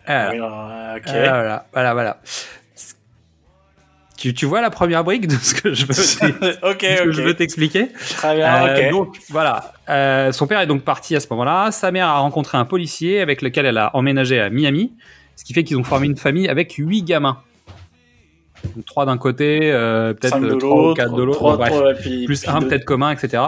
Oui, 0.08 0.14
euh, 0.14 0.96
ok. 0.96 1.02
Voilà, 1.06 1.66
voilà, 1.72 1.92
voilà. 1.94 2.20
Tu, 4.20 4.34
tu 4.34 4.44
vois 4.44 4.60
la 4.60 4.68
première 4.68 5.02
brique 5.02 5.26
de 5.28 5.34
ce 5.34 5.54
que 5.54 5.72
je 5.72 5.86
veux, 5.86 5.94
ok, 6.62 6.80
de 6.82 6.96
ce 6.96 7.02
que 7.04 7.12
je 7.12 7.22
veux 7.22 7.32
t'expliquer 7.32 7.88
Très 8.16 8.36
bien, 8.36 8.66
Euh. 8.66 8.90
Donc 8.90 9.16
voilà, 9.30 9.72
Euh, 9.88 10.30
son 10.30 10.46
père 10.46 10.60
est 10.60 10.66
donc 10.66 10.82
parti 10.82 11.16
à 11.16 11.20
ce 11.20 11.26
moment-là. 11.30 11.70
Sa 11.70 11.90
mère 11.90 12.06
a 12.06 12.18
rencontré 12.18 12.58
un 12.58 12.66
policier 12.66 13.22
avec 13.22 13.40
lequel 13.40 13.64
elle 13.64 13.78
a 13.78 13.96
emménagé 13.96 14.38
à 14.38 14.50
Miami, 14.50 14.92
ce 15.36 15.44
qui 15.44 15.54
fait 15.54 15.64
qu'ils 15.64 15.78
ont 15.78 15.84
formé 15.84 16.04
une 16.06 16.18
famille 16.18 16.48
avec 16.48 16.74
huit 16.74 17.02
gamins. 17.02 17.38
Donc, 18.76 18.84
trois 18.84 19.06
d'un 19.06 19.16
côté, 19.16 19.58
euh, 19.72 20.12
peut-être 20.12 20.58
trois 20.58 20.90
ou 20.90 20.94
quatre 20.94 21.14
de 21.14 21.22
l'autre, 21.22 21.94
plus 22.26 22.42
puis 22.42 22.50
un 22.50 22.60
peut-être 22.60 22.84
commun, 22.84 23.12
etc. 23.12 23.42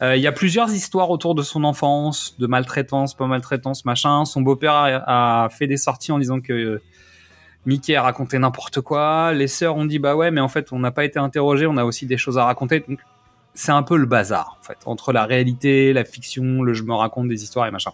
Il 0.00 0.16
y 0.16 0.26
a 0.26 0.32
plusieurs 0.32 0.72
histoires 0.72 1.10
autour 1.10 1.34
de 1.34 1.42
son 1.42 1.62
enfance, 1.62 2.36
de 2.38 2.46
maltraitance, 2.46 3.12
pas 3.12 3.26
maltraitance, 3.26 3.84
machin. 3.84 4.24
Son 4.24 4.40
beau-père 4.40 4.72
a, 4.72 5.44
a 5.44 5.48
fait 5.50 5.66
des 5.66 5.76
sorties 5.76 6.10
en 6.10 6.18
disant 6.18 6.40
que 6.40 6.80
Mickey 7.66 7.96
a 7.96 8.02
raconté 8.02 8.38
n'importe 8.38 8.80
quoi. 8.80 9.32
Les 9.32 9.48
sœurs 9.48 9.76
ont 9.76 9.84
dit 9.84 9.98
bah 9.98 10.16
ouais, 10.16 10.30
mais 10.30 10.40
en 10.40 10.48
fait 10.48 10.72
on 10.72 10.78
n'a 10.78 10.92
pas 10.92 11.04
été 11.04 11.18
interrogé, 11.18 11.66
on 11.66 11.76
a 11.76 11.84
aussi 11.84 12.06
des 12.06 12.16
choses 12.16 12.38
à 12.38 12.44
raconter. 12.44 12.84
Donc 12.88 13.00
c'est 13.54 13.72
un 13.72 13.82
peu 13.82 13.96
le 13.96 14.06
bazar 14.06 14.58
en 14.60 14.64
fait 14.64 14.78
entre 14.86 15.12
la 15.12 15.24
réalité, 15.24 15.92
la 15.92 16.04
fiction, 16.04 16.62
le 16.62 16.72
je 16.74 16.84
me 16.84 16.94
raconte 16.94 17.28
des 17.28 17.42
histoires 17.42 17.66
et 17.66 17.70
machin. 17.70 17.90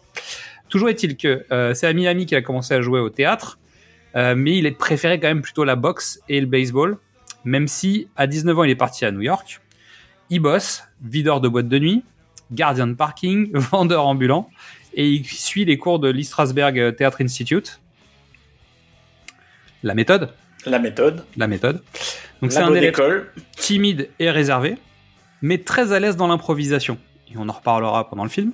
Toujours 0.68 0.88
est-il 0.88 1.16
que 1.16 1.44
euh, 1.52 1.74
c'est 1.74 1.86
à 1.86 1.92
Miami 1.92 2.26
qu'il 2.26 2.36
a 2.36 2.42
commencé 2.42 2.74
à 2.74 2.82
jouer 2.82 3.00
au 3.00 3.10
théâtre, 3.10 3.58
euh, 4.16 4.34
mais 4.36 4.56
il 4.56 4.66
est 4.66 4.70
préféré 4.70 5.18
quand 5.18 5.28
même 5.28 5.42
plutôt 5.42 5.64
la 5.64 5.76
boxe 5.76 6.20
et 6.28 6.40
le 6.40 6.46
baseball, 6.46 6.98
même 7.44 7.68
si 7.68 8.08
à 8.16 8.26
19 8.26 8.58
ans 8.58 8.64
il 8.64 8.70
est 8.70 8.76
parti 8.76 9.04
à 9.04 9.10
New 9.10 9.20
York. 9.20 9.60
Il 10.30 10.40
bosse, 10.40 10.84
videur 11.02 11.40
de 11.40 11.48
boîte 11.48 11.68
de 11.68 11.78
nuit, 11.78 12.04
gardien 12.50 12.86
de 12.86 12.94
parking, 12.94 13.50
vendeur 13.54 14.06
ambulant, 14.06 14.48
et 14.94 15.08
il 15.08 15.26
suit 15.26 15.64
les 15.64 15.78
cours 15.78 15.98
de 15.98 16.08
l'East 16.08 16.30
Strasberg 16.30 16.96
Theatre 16.96 17.22
Institute. 17.22 17.81
La 19.82 19.94
méthode, 19.94 20.30
La 20.66 20.78
méthode. 20.78 21.24
la 21.36 21.46
méthode. 21.46 21.82
Donc 22.40 22.52
c'est 22.52 22.58
un 22.60 22.74
élève 22.74 22.94
timide 23.56 24.08
et 24.18 24.30
réservé, 24.30 24.76
mais 25.40 25.58
très 25.58 25.92
à 25.92 26.00
l'aise 26.00 26.16
dans 26.16 26.28
l'improvisation. 26.28 26.98
Et 27.32 27.36
on 27.36 27.48
en 27.48 27.52
reparlera 27.52 28.08
pendant 28.08 28.24
le 28.24 28.28
film. 28.30 28.52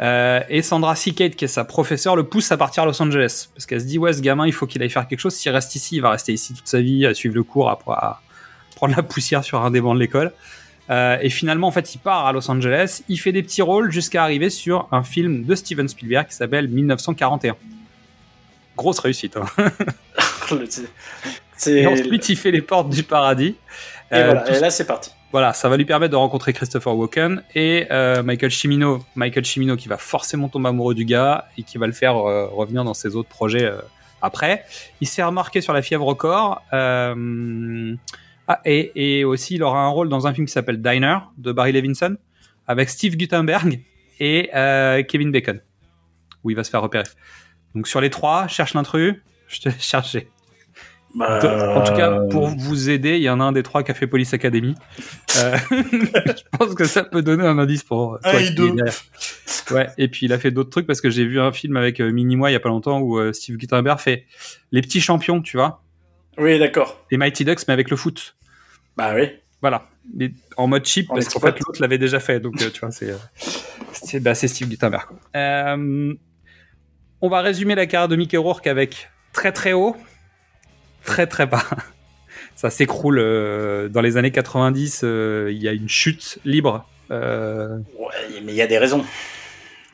Euh, 0.00 0.40
et 0.48 0.62
Sandra 0.62 0.94
Seacade, 0.94 1.34
qui 1.34 1.44
est 1.44 1.48
sa 1.48 1.64
professeure, 1.64 2.14
le 2.16 2.22
pousse 2.24 2.50
à 2.52 2.56
partir 2.56 2.84
à 2.84 2.86
Los 2.86 3.00
Angeles. 3.02 3.48
Parce 3.54 3.66
qu'elle 3.66 3.80
se 3.80 3.86
dit, 3.86 3.98
ouais, 3.98 4.12
ce 4.12 4.20
gamin, 4.20 4.46
il 4.46 4.52
faut 4.52 4.66
qu'il 4.66 4.80
aille 4.82 4.90
faire 4.90 5.06
quelque 5.08 5.18
chose. 5.18 5.34
S'il 5.34 5.50
reste 5.50 5.74
ici, 5.74 5.96
il 5.96 6.02
va 6.02 6.10
rester 6.10 6.32
ici 6.32 6.54
toute 6.54 6.68
sa 6.68 6.80
vie, 6.80 7.04
à 7.04 7.14
suivre 7.14 7.34
le 7.34 7.42
cours, 7.42 7.68
à, 7.68 7.78
à 7.88 8.20
prendre 8.76 8.94
la 8.96 9.02
poussière 9.02 9.42
sur 9.42 9.60
un 9.64 9.70
des 9.72 9.80
bancs 9.80 9.94
de 9.94 10.00
l'école. 10.00 10.32
Euh, 10.90 11.18
et 11.20 11.28
finalement, 11.30 11.66
en 11.66 11.72
fait, 11.72 11.94
il 11.94 11.98
part 11.98 12.26
à 12.26 12.32
Los 12.32 12.48
Angeles, 12.50 13.02
il 13.08 13.18
fait 13.18 13.32
des 13.32 13.42
petits 13.42 13.60
rôles 13.60 13.90
jusqu'à 13.90 14.22
arriver 14.22 14.50
sur 14.50 14.88
un 14.92 15.02
film 15.02 15.44
de 15.44 15.54
Steven 15.54 15.86
Spielberg 15.88 16.28
qui 16.28 16.34
s'appelle 16.34 16.68
1941. 16.68 17.56
Grosse 18.78 19.00
réussite. 19.00 19.36
Hein. 19.36 19.44
Et 21.66 21.86
ensuite, 21.86 22.28
il 22.28 22.36
fait 22.36 22.52
les 22.52 22.62
portes 22.62 22.88
du 22.88 23.02
paradis. 23.02 23.56
Et 24.10 24.14
Euh, 24.14 24.24
voilà, 24.26 24.56
et 24.56 24.60
là 24.60 24.70
c'est 24.70 24.86
parti. 24.86 25.10
voilà, 25.32 25.52
ça 25.52 25.68
va 25.68 25.76
lui 25.76 25.84
permettre 25.84 26.12
de 26.12 26.16
rencontrer 26.16 26.52
Christopher 26.54 26.96
Walken 26.96 27.42
et 27.54 27.86
euh, 27.90 28.22
Michael 28.22 28.50
Cimino. 28.52 29.00
Michael 29.16 29.44
Cimino 29.44 29.76
qui 29.76 29.88
va 29.88 29.98
forcément 29.98 30.48
tomber 30.48 30.68
amoureux 30.68 30.94
du 30.94 31.04
gars 31.04 31.46
et 31.58 31.62
qui 31.64 31.76
va 31.76 31.86
le 31.86 31.92
faire 31.92 32.16
euh, 32.16 32.46
revenir 32.46 32.84
dans 32.84 32.94
ses 32.94 33.16
autres 33.16 33.28
projets 33.28 33.70
après. 34.22 34.64
Il 35.02 35.06
s'est 35.08 35.22
remarqué 35.22 35.60
sur 35.60 35.72
la 35.74 35.82
fièvre 35.82 36.06
au 36.06 36.14
corps. 36.14 36.62
ah, 36.72 38.60
et, 38.64 39.18
et 39.18 39.24
aussi, 39.24 39.56
il 39.56 39.62
aura 39.62 39.80
un 39.80 39.88
rôle 39.88 40.08
dans 40.08 40.26
un 40.26 40.32
film 40.32 40.46
qui 40.46 40.52
s'appelle 40.52 40.80
Diner 40.80 41.18
de 41.36 41.52
Barry 41.52 41.72
Levinson 41.72 42.16
avec 42.66 42.88
Steve 42.88 43.16
Guttenberg 43.16 43.80
et 44.20 44.48
Kevin 45.08 45.32
Bacon 45.32 45.60
où 46.44 46.50
il 46.50 46.56
va 46.56 46.64
se 46.64 46.70
faire 46.70 46.80
repérer. 46.82 47.04
Donc 47.74 47.86
sur 47.88 48.00
les 48.00 48.10
trois, 48.10 48.48
cherche 48.48 48.74
l'intrus. 48.74 49.14
Je 49.48 49.60
te 49.60 49.68
laisse 49.68 49.80
chercher. 49.82 50.28
En 51.18 51.82
tout 51.84 51.94
cas, 51.94 52.20
pour 52.30 52.48
vous 52.48 52.90
aider, 52.90 53.16
il 53.16 53.22
y 53.22 53.30
en 53.30 53.40
a 53.40 53.44
un 53.44 53.52
des 53.52 53.62
trois 53.62 53.82
qui 53.82 53.90
a 53.90 53.94
fait 53.94 54.06
Police 54.06 54.34
Academy. 54.34 54.74
Euh, 55.38 55.56
je 55.70 56.58
pense 56.58 56.74
que 56.74 56.84
ça 56.84 57.02
peut 57.02 57.22
donner 57.22 57.44
un 57.46 57.58
indice 57.58 57.82
pour 57.82 58.18
toi 58.22 58.30
Un 58.30 58.38
et 58.38 58.50
deux. 58.50 58.68
es 58.68 58.72
derrière. 58.72 58.94
Ouais, 59.70 59.88
et 59.98 60.08
puis 60.08 60.26
il 60.26 60.32
a 60.32 60.38
fait 60.38 60.50
d'autres 60.50 60.70
trucs 60.70 60.86
parce 60.86 61.00
que 61.00 61.08
j'ai 61.10 61.24
vu 61.24 61.40
un 61.40 61.50
film 61.52 61.76
avec 61.76 62.00
euh, 62.00 62.10
Minimoy 62.10 62.50
il 62.50 62.52
y 62.52 62.56
a 62.56 62.60
pas 62.60 62.68
longtemps 62.68 63.00
où 63.00 63.18
euh, 63.18 63.32
Steve 63.32 63.56
Guttenberg 63.56 63.98
fait 63.98 64.26
Les 64.70 64.80
Petits 64.82 65.00
Champions, 65.00 65.40
tu 65.42 65.56
vois, 65.56 65.82
Oui, 66.36 66.58
d'accord. 66.58 67.04
les 67.10 67.16
Mighty 67.16 67.44
Ducks 67.44 67.66
mais 67.68 67.74
avec 67.74 67.90
le 67.90 67.96
foot. 67.96 68.36
Bah 68.96 69.12
oui. 69.14 69.30
Voilà, 69.60 69.88
Mais 70.14 70.30
en 70.56 70.68
mode 70.68 70.86
cheap 70.86 71.10
En 71.10 71.14
parce 71.14 71.28
qu'en 71.28 71.40
fait 71.40 71.58
l'autre 71.60 71.80
l'avait 71.80 71.98
déjà 71.98 72.20
fait, 72.20 72.38
donc 72.38 72.62
euh, 72.62 72.70
tu 72.70 72.80
vois, 72.80 72.90
c'est 72.90 74.20
bah, 74.20 74.34
Steve 74.34 74.68
Guttenberg. 74.68 75.06
quoi. 75.08 75.18
Euh, 75.36 76.14
on 77.20 77.28
va 77.28 77.40
résumer 77.40 77.74
la 77.74 77.86
carrière 77.86 78.08
de 78.08 78.16
Mickey 78.16 78.36
Rourke 78.36 78.66
avec 78.66 79.10
très 79.32 79.52
très 79.52 79.72
haut, 79.72 79.96
très 81.04 81.26
très 81.26 81.46
bas. 81.46 81.64
Ça 82.54 82.70
s'écroule 82.70 83.18
euh, 83.20 83.88
dans 83.88 84.00
les 84.00 84.16
années 84.16 84.30
90. 84.32 85.02
euh, 85.04 85.48
Il 85.52 85.58
y 85.62 85.68
a 85.68 85.72
une 85.72 85.88
chute 85.88 86.38
libre. 86.44 86.88
Euh, 87.10 87.78
Ouais, 87.98 88.40
mais 88.44 88.52
il 88.52 88.56
y 88.56 88.62
a 88.62 88.66
des 88.66 88.78
raisons. 88.78 89.04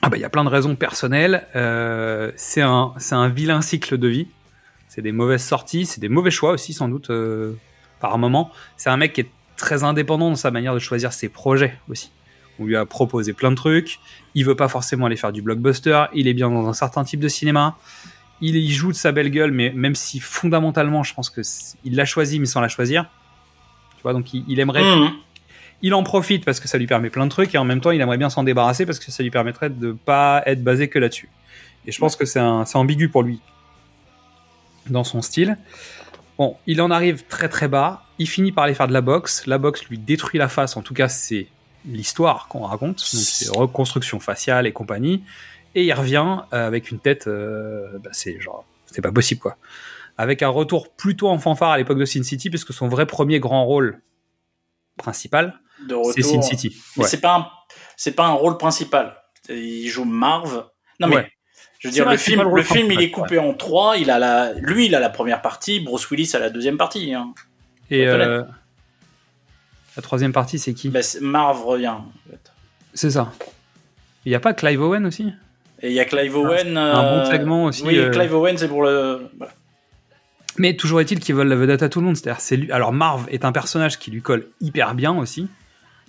ah 0.02 0.08
bah 0.08 0.16
il 0.16 0.20
y 0.20 0.24
a 0.24 0.30
plein 0.30 0.44
de 0.44 0.48
raisons 0.50 0.74
personnelles. 0.76 1.46
Euh, 1.56 2.32
c'est 2.36 2.62
un 2.62 2.92
c'est 2.98 3.14
un 3.14 3.28
vilain 3.28 3.60
cycle 3.60 3.98
de 3.98 4.08
vie. 4.08 4.28
C'est 4.88 5.02
des 5.02 5.12
mauvaises 5.12 5.42
sorties, 5.44 5.86
c'est 5.86 6.00
des 6.00 6.08
mauvais 6.08 6.30
choix 6.30 6.52
aussi 6.52 6.72
sans 6.72 6.88
doute 6.88 7.10
euh, 7.10 7.54
par 8.00 8.16
moment. 8.18 8.50
C'est 8.76 8.90
un 8.90 8.96
mec 8.96 9.12
qui 9.14 9.22
est 9.22 9.30
très 9.56 9.82
indépendant 9.84 10.30
dans 10.30 10.36
sa 10.36 10.50
manière 10.50 10.74
de 10.74 10.78
choisir 10.78 11.12
ses 11.12 11.28
projets 11.28 11.76
aussi. 11.88 12.10
On 12.58 12.64
lui 12.64 12.76
a 12.76 12.86
proposé 12.86 13.32
plein 13.32 13.50
de 13.50 13.56
trucs. 13.56 13.98
Il 14.34 14.44
veut 14.44 14.54
pas 14.54 14.68
forcément 14.68 15.06
aller 15.06 15.16
faire 15.16 15.32
du 15.32 15.42
blockbuster. 15.42 16.04
Il 16.14 16.28
est 16.28 16.34
bien 16.34 16.50
dans 16.50 16.68
un 16.68 16.72
certain 16.72 17.04
type 17.04 17.20
de 17.20 17.28
cinéma. 17.28 17.76
Il 18.40 18.56
y 18.56 18.70
joue 18.72 18.92
de 18.92 18.96
sa 18.96 19.12
belle 19.12 19.30
gueule, 19.30 19.52
mais 19.52 19.72
même 19.74 19.94
si 19.94 20.20
fondamentalement, 20.20 21.02
je 21.02 21.14
pense 21.14 21.30
que 21.30 21.40
il 21.84 21.96
l'a 21.96 22.04
choisi, 22.04 22.40
mais 22.40 22.46
sans 22.46 22.60
la 22.60 22.68
choisir. 22.68 23.06
Tu 23.96 24.02
vois, 24.02 24.12
donc 24.12 24.34
il, 24.34 24.44
il 24.48 24.60
aimerait. 24.60 24.82
Mhm. 24.82 25.12
Il 25.82 25.92
en 25.94 26.02
profite 26.02 26.44
parce 26.44 26.60
que 26.60 26.68
ça 26.68 26.78
lui 26.78 26.86
permet 26.86 27.10
plein 27.10 27.26
de 27.26 27.30
trucs 27.30 27.54
et 27.54 27.58
en 27.58 27.64
même 27.64 27.80
temps, 27.80 27.90
il 27.90 28.00
aimerait 28.00 28.16
bien 28.16 28.30
s'en 28.30 28.42
débarrasser 28.42 28.86
parce 28.86 28.98
que 28.98 29.10
ça 29.10 29.22
lui 29.22 29.30
permettrait 29.30 29.70
de 29.70 29.92
pas 29.92 30.42
être 30.46 30.62
basé 30.64 30.88
que 30.88 30.98
là-dessus. 30.98 31.28
Et 31.86 31.92
je 31.92 31.98
pense 31.98 32.16
que 32.16 32.24
c'est 32.24 32.40
ambigu 32.40 33.08
pour 33.08 33.22
lui 33.22 33.40
dans 34.88 35.04
son 35.04 35.22
style. 35.22 35.58
Bon, 36.38 36.56
il 36.66 36.80
en 36.82 36.90
arrive 36.90 37.24
très 37.26 37.48
très 37.48 37.68
bas. 37.68 38.04
Il 38.18 38.28
finit 38.28 38.52
par 38.52 38.64
aller 38.64 38.74
faire 38.74 38.88
de 38.88 38.92
la 38.92 39.00
boxe. 39.00 39.46
La 39.46 39.58
boxe 39.58 39.84
lui 39.86 39.98
détruit 39.98 40.38
la 40.38 40.48
face. 40.48 40.76
En 40.76 40.82
tout 40.82 40.94
cas, 40.94 41.08
c'est 41.08 41.46
l'histoire 41.86 42.48
qu'on 42.48 42.60
raconte. 42.66 42.96
Donc, 42.98 42.98
c'est 43.22 43.50
reconstruction 43.50 44.20
faciale 44.20 44.66
et 44.66 44.72
compagnie. 44.72 45.22
Et 45.74 45.84
il 45.84 45.92
revient 45.92 46.38
euh, 46.52 46.66
avec 46.66 46.90
une 46.90 46.98
tête. 46.98 47.26
euh, 47.26 47.98
bah, 47.98 48.10
c'est 48.12 48.40
genre, 48.40 48.64
c'est 48.86 49.02
pas 49.02 49.12
possible 49.12 49.40
quoi. 49.40 49.56
Avec 50.16 50.42
un 50.42 50.48
retour 50.48 50.92
plutôt 50.92 51.28
en 51.28 51.38
fanfare 51.38 51.72
à 51.72 51.78
l'époque 51.78 51.98
de 51.98 52.04
Sin 52.04 52.22
City, 52.22 52.48
puisque 52.48 52.72
son 52.72 52.86
vrai 52.88 53.06
premier 53.06 53.40
grand 53.40 53.64
rôle 53.64 54.00
principal, 54.96 55.58
c'est 56.14 56.22
Sin 56.22 56.42
City. 56.42 56.76
Mais 56.96 57.02
Ouais. 57.02 57.08
c'est 57.08 57.20
pas 57.20 57.36
un, 57.36 57.46
c'est 57.96 58.12
pas 58.12 58.26
un 58.26 58.32
rôle 58.32 58.56
principal. 58.58 59.16
Il 59.48 59.88
joue 59.88 60.04
Marv. 60.04 60.66
Non 61.00 61.08
mais 61.08 61.16
Ouais. 61.16 61.32
je 61.80 61.88
veux 61.88 61.92
dire 61.92 62.08
le 62.08 62.16
film, 62.16 62.42
le 62.54 62.62
film 62.62 62.92
il 62.92 63.00
est 63.02 63.10
coupé 63.10 63.38
en 63.38 63.52
trois. 63.54 63.96
Il 63.96 64.10
a 64.10 64.18
la, 64.20 64.52
lui 64.54 64.86
il 64.86 64.94
a 64.94 65.00
la 65.00 65.10
première 65.10 65.42
partie, 65.42 65.80
Bruce 65.80 66.08
Willis 66.10 66.30
a 66.34 66.38
la 66.38 66.50
deuxième 66.50 66.76
partie. 66.78 67.12
Hein. 67.12 67.34
Et 67.90 68.06
euh, 68.06 68.42
la 69.96 70.02
troisième 70.02 70.32
partie, 70.32 70.58
c'est 70.58 70.74
qui 70.74 70.88
Bah, 70.90 71.00
Marv 71.20 71.64
revient. 71.64 71.88
en 71.88 72.06
fait. 72.30 72.52
C'est 72.94 73.10
ça. 73.10 73.32
Il 74.24 74.30
n'y 74.30 74.34
a 74.36 74.40
pas 74.40 74.54
Clive 74.54 74.80
Owen 74.82 75.04
aussi 75.06 75.32
Et 75.82 75.88
il 75.88 75.92
y 75.94 76.00
a 76.00 76.04
Clive 76.04 76.36
Owen. 76.36 76.76
un 76.76 77.02
bon 77.02 77.18
euh, 77.20 77.30
segment 77.30 77.64
aussi, 77.64 77.82
Oui, 77.84 77.98
euh, 77.98 78.10
Clive 78.10 78.34
Owen 78.34 78.56
c'est 78.56 78.68
pour 78.68 78.82
le. 78.82 79.28
voilà. 79.38 79.52
Mais 80.56 80.76
toujours 80.76 81.00
est-il 81.00 81.18
qu'ils 81.18 81.34
veulent 81.34 81.48
la 81.48 81.56
vedette 81.56 81.82
à 81.82 81.88
tout 81.88 81.98
le 82.00 82.06
monde. 82.06 82.16
C'est-à-dire, 82.16 82.40
c'est 82.40 82.56
lui. 82.56 82.70
Alors 82.70 82.92
Marv 82.92 83.26
est 83.28 83.44
un 83.44 83.50
personnage 83.52 83.98
qui 83.98 84.10
lui 84.12 84.22
colle 84.22 84.46
hyper 84.60 84.94
bien 84.94 85.12
aussi, 85.16 85.48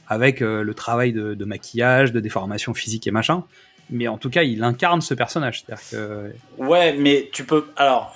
avec 0.07 0.41
euh, 0.43 0.63
le 0.63 0.73
travail 0.75 1.13
de, 1.13 1.33
de 1.33 1.45
maquillage, 1.45 2.11
de 2.11 2.19
déformation 2.19 2.73
physique 2.75 3.07
et 3.07 3.11
machin. 3.11 3.43
Mais 3.89 4.07
en 4.07 4.17
tout 4.17 4.29
cas, 4.29 4.43
il 4.43 4.63
incarne 4.63 5.01
ce 5.01 5.13
personnage. 5.13 5.63
C'est-à-dire 5.63 5.83
que 5.91 6.31
Ouais, 6.63 6.95
mais 6.97 7.29
tu 7.33 7.43
peux. 7.43 7.65
Alors, 7.75 8.15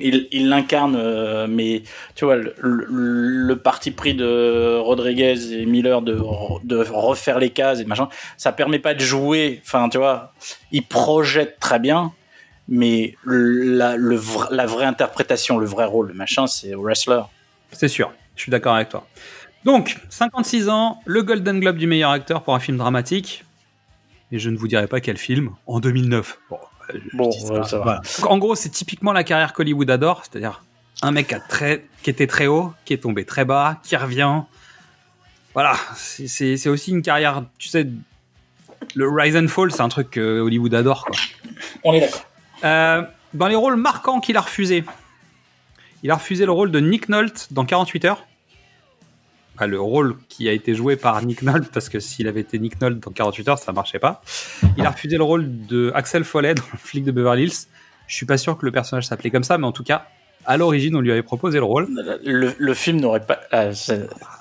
il 0.00 0.48
l'incarne, 0.48 0.96
euh, 0.96 1.46
mais 1.48 1.82
tu 2.14 2.24
vois, 2.24 2.36
le, 2.36 3.54
parti 3.54 3.90
pris 3.90 4.14
de 4.14 4.76
Rodriguez 4.78 5.52
et 5.52 5.66
Miller 5.66 6.02
de, 6.02 6.16
re- 6.16 6.64
de 6.64 6.76
refaire 6.76 7.38
les 7.38 7.50
cases 7.50 7.80
et 7.80 7.84
machin, 7.84 8.08
ça 8.36 8.52
permet 8.52 8.78
pas 8.78 8.94
de 8.94 9.00
jouer. 9.00 9.60
Enfin, 9.64 9.88
tu 9.88 9.98
vois, 9.98 10.32
il 10.72 10.82
projette 10.84 11.58
très 11.60 11.78
bien, 11.78 12.12
mais 12.68 13.14
la, 13.24 13.96
vraie 14.66 14.86
interprétation, 14.86 15.58
le 15.58 15.66
vrai 15.66 15.84
rôle, 15.84 16.08
le 16.08 16.14
machin, 16.14 16.46
c'est 16.46 16.74
wrestler. 16.74 17.22
c'est 17.72 17.88
sûr. 17.88 18.12
Je 18.36 18.42
suis 18.42 18.50
d'accord 18.50 18.74
avec 18.74 18.88
toi. 18.88 19.06
Donc, 19.64 19.96
56 20.10 20.68
ans, 20.68 21.00
le 21.06 21.22
Golden 21.22 21.60
Globe 21.60 21.76
du 21.76 21.86
meilleur 21.86 22.10
acteur 22.10 22.42
pour 22.42 22.54
un 22.54 22.60
film 22.60 22.76
dramatique. 22.76 23.44
Et 24.32 24.38
je 24.38 24.50
ne 24.50 24.56
vous 24.56 24.66
dirai 24.66 24.88
pas 24.88 25.00
quel 25.00 25.16
film. 25.16 25.50
En 25.66 25.78
2009. 25.78 26.38
Bon, 26.50 26.58
Bon, 27.12 27.28
dis 27.30 27.40
ça, 27.40 27.52
ouais, 27.54 27.64
ça 27.64 27.78
va. 27.78 27.82
voilà. 27.84 28.00
Donc, 28.20 28.30
en 28.30 28.38
gros, 28.38 28.54
c'est 28.54 28.68
typiquement 28.70 29.12
la 29.12 29.24
carrière 29.24 29.52
qu'Hollywood 29.52 29.90
adore. 29.90 30.22
C'est-à-dire 30.24 30.62
un 31.02 31.10
mec 31.10 31.28
qui, 31.28 31.34
a 31.34 31.40
très, 31.40 31.84
qui 32.02 32.10
était 32.10 32.26
très 32.26 32.46
haut, 32.46 32.72
qui 32.84 32.92
est 32.94 32.98
tombé 32.98 33.24
très 33.24 33.44
bas, 33.44 33.78
qui 33.82 33.96
revient. 33.96 34.42
Voilà, 35.54 35.76
c'est- 35.96 36.68
aussi 36.68 36.90
une 36.90 37.02
carrière, 37.02 37.44
tu 37.58 37.68
sais, 37.68 37.86
le 38.94 39.08
rise 39.08 39.36
and 39.36 39.48
fall, 39.48 39.70
c'est 39.70 39.80
un 39.82 39.88
truc 39.88 40.10
que 40.10 40.40
Hollywood 40.40 40.74
adore. 40.74 41.04
Quoi. 41.04 41.16
On 41.84 41.92
est 41.94 42.00
d'accord. 42.00 42.26
Euh, 42.64 43.02
dans 43.34 43.46
les 43.46 43.54
rôles 43.56 43.76
marquants 43.76 44.20
qu'il 44.20 44.36
a 44.36 44.40
refusé, 44.40 44.84
il 46.02 46.10
a 46.10 46.16
refusé 46.16 46.44
le 46.44 46.52
rôle 46.52 46.70
de 46.70 46.80
Nick 46.80 47.08
Nolte 47.08 47.48
dans 47.52 47.64
48 47.64 48.04
heures. 48.04 48.26
Enfin, 49.54 49.66
le 49.66 49.80
rôle 49.80 50.16
qui 50.28 50.48
a 50.48 50.52
été 50.52 50.74
joué 50.74 50.96
par 50.96 51.24
Nick 51.24 51.42
Nolte, 51.42 51.70
parce 51.72 51.88
que 51.88 52.00
s'il 52.00 52.26
avait 52.26 52.40
été 52.40 52.58
Nick 52.58 52.80
Nolte 52.80 52.98
dans 53.00 53.12
48 53.12 53.48
heures, 53.48 53.58
ça 53.58 53.72
marchait 53.72 54.00
pas. 54.00 54.20
Il 54.76 54.84
a 54.84 54.90
refusé 54.90 55.16
le 55.16 55.22
rôle 55.22 55.66
de 55.66 55.92
Axel 55.94 56.24
Follet 56.24 56.54
dans 56.54 56.64
le 56.72 56.78
flic 56.78 57.04
de 57.04 57.12
Beverly 57.12 57.44
Hills. 57.44 57.66
Je 58.06 58.16
suis 58.16 58.26
pas 58.26 58.36
sûr 58.36 58.58
que 58.58 58.66
le 58.66 58.72
personnage 58.72 59.06
s'appelait 59.06 59.30
comme 59.30 59.44
ça, 59.44 59.56
mais 59.56 59.66
en 59.66 59.72
tout 59.72 59.84
cas, 59.84 60.08
à 60.46 60.56
l'origine, 60.56 60.96
on 60.96 61.00
lui 61.00 61.10
avait 61.12 61.22
proposé 61.22 61.58
le 61.58 61.64
rôle. 61.64 61.88
Le, 62.24 62.52
le 62.56 62.74
film 62.74 63.00
n'aurait 63.00 63.20
pas. 63.20 63.40
ah, 63.52 63.70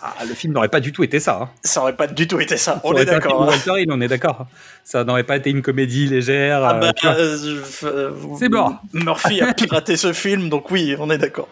Ah, 0.01 0.26
le 0.28 0.34
film 0.34 0.54
n'aurait 0.54 0.68
pas 0.70 0.80
du 0.80 0.91
tout 0.91 1.04
été 1.04 1.20
ça. 1.20 1.39
hein. 1.43 1.49
ça 1.64 1.82
aurait 1.82 1.95
pas 1.95 2.08
du 2.08 2.28
tout 2.28 2.39
été 2.39 2.58
ça. 2.58 2.74
Ça 2.74 2.82
On 2.84 2.91
aurait 2.91 3.04
est 3.04 3.06
d'accord. 3.06 3.43
hein. 3.43 3.56
On 3.89 4.01
est 4.01 4.08
d'accord. 4.08 4.47
Ça 4.84 5.04
n'aurait 5.04 5.24
pas 5.24 5.38
été 5.38 5.49
une 5.49 5.62
comédie 5.62 6.08
légère. 6.08 6.64
Ah 6.64 6.76
euh, 6.76 6.80
bah, 6.80 6.91
euh, 7.06 7.38
euh, 7.84 8.12
C'est 8.38 8.49
mort. 8.49 8.82
Murphy 8.93 9.41
a 9.41 9.54
piraté 9.54 9.95
ce 9.97 10.12
film, 10.14 10.49
donc 10.49 10.72
oui, 10.72 10.95
on 10.99 11.10
est 11.10 11.18
d'accord. 11.18 11.47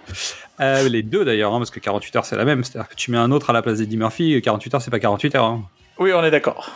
Euh, 0.60 0.88
les 0.89 1.02
deux 1.04 1.24
d'ailleurs, 1.26 1.54
hein, 1.54 1.58
parce 1.60 1.72
que 1.72 1.80
48 1.80 2.16
heures 2.18 2.26
c'est 2.26 2.36
la 2.36 2.45
même. 2.45 2.64
C'est-à-dire 2.64 2.89
que 2.89 2.95
tu 2.95 3.10
mets 3.12 3.18
un 3.18 3.32
autre 3.32 3.49
à 3.49 3.54
la 3.54 3.62
place 3.62 3.78
d'Eddie 3.80 3.97
Murphy, 3.97 4.34
et 4.34 4.41
48 4.41 4.76
heures 4.76 4.82
c'est 4.82 4.91
pas 4.91 4.99
48 4.99 5.36
heures. 5.36 5.60
Oui, 5.97 6.12
on 6.14 6.24
est 6.24 6.32
d'accord. 6.32 6.72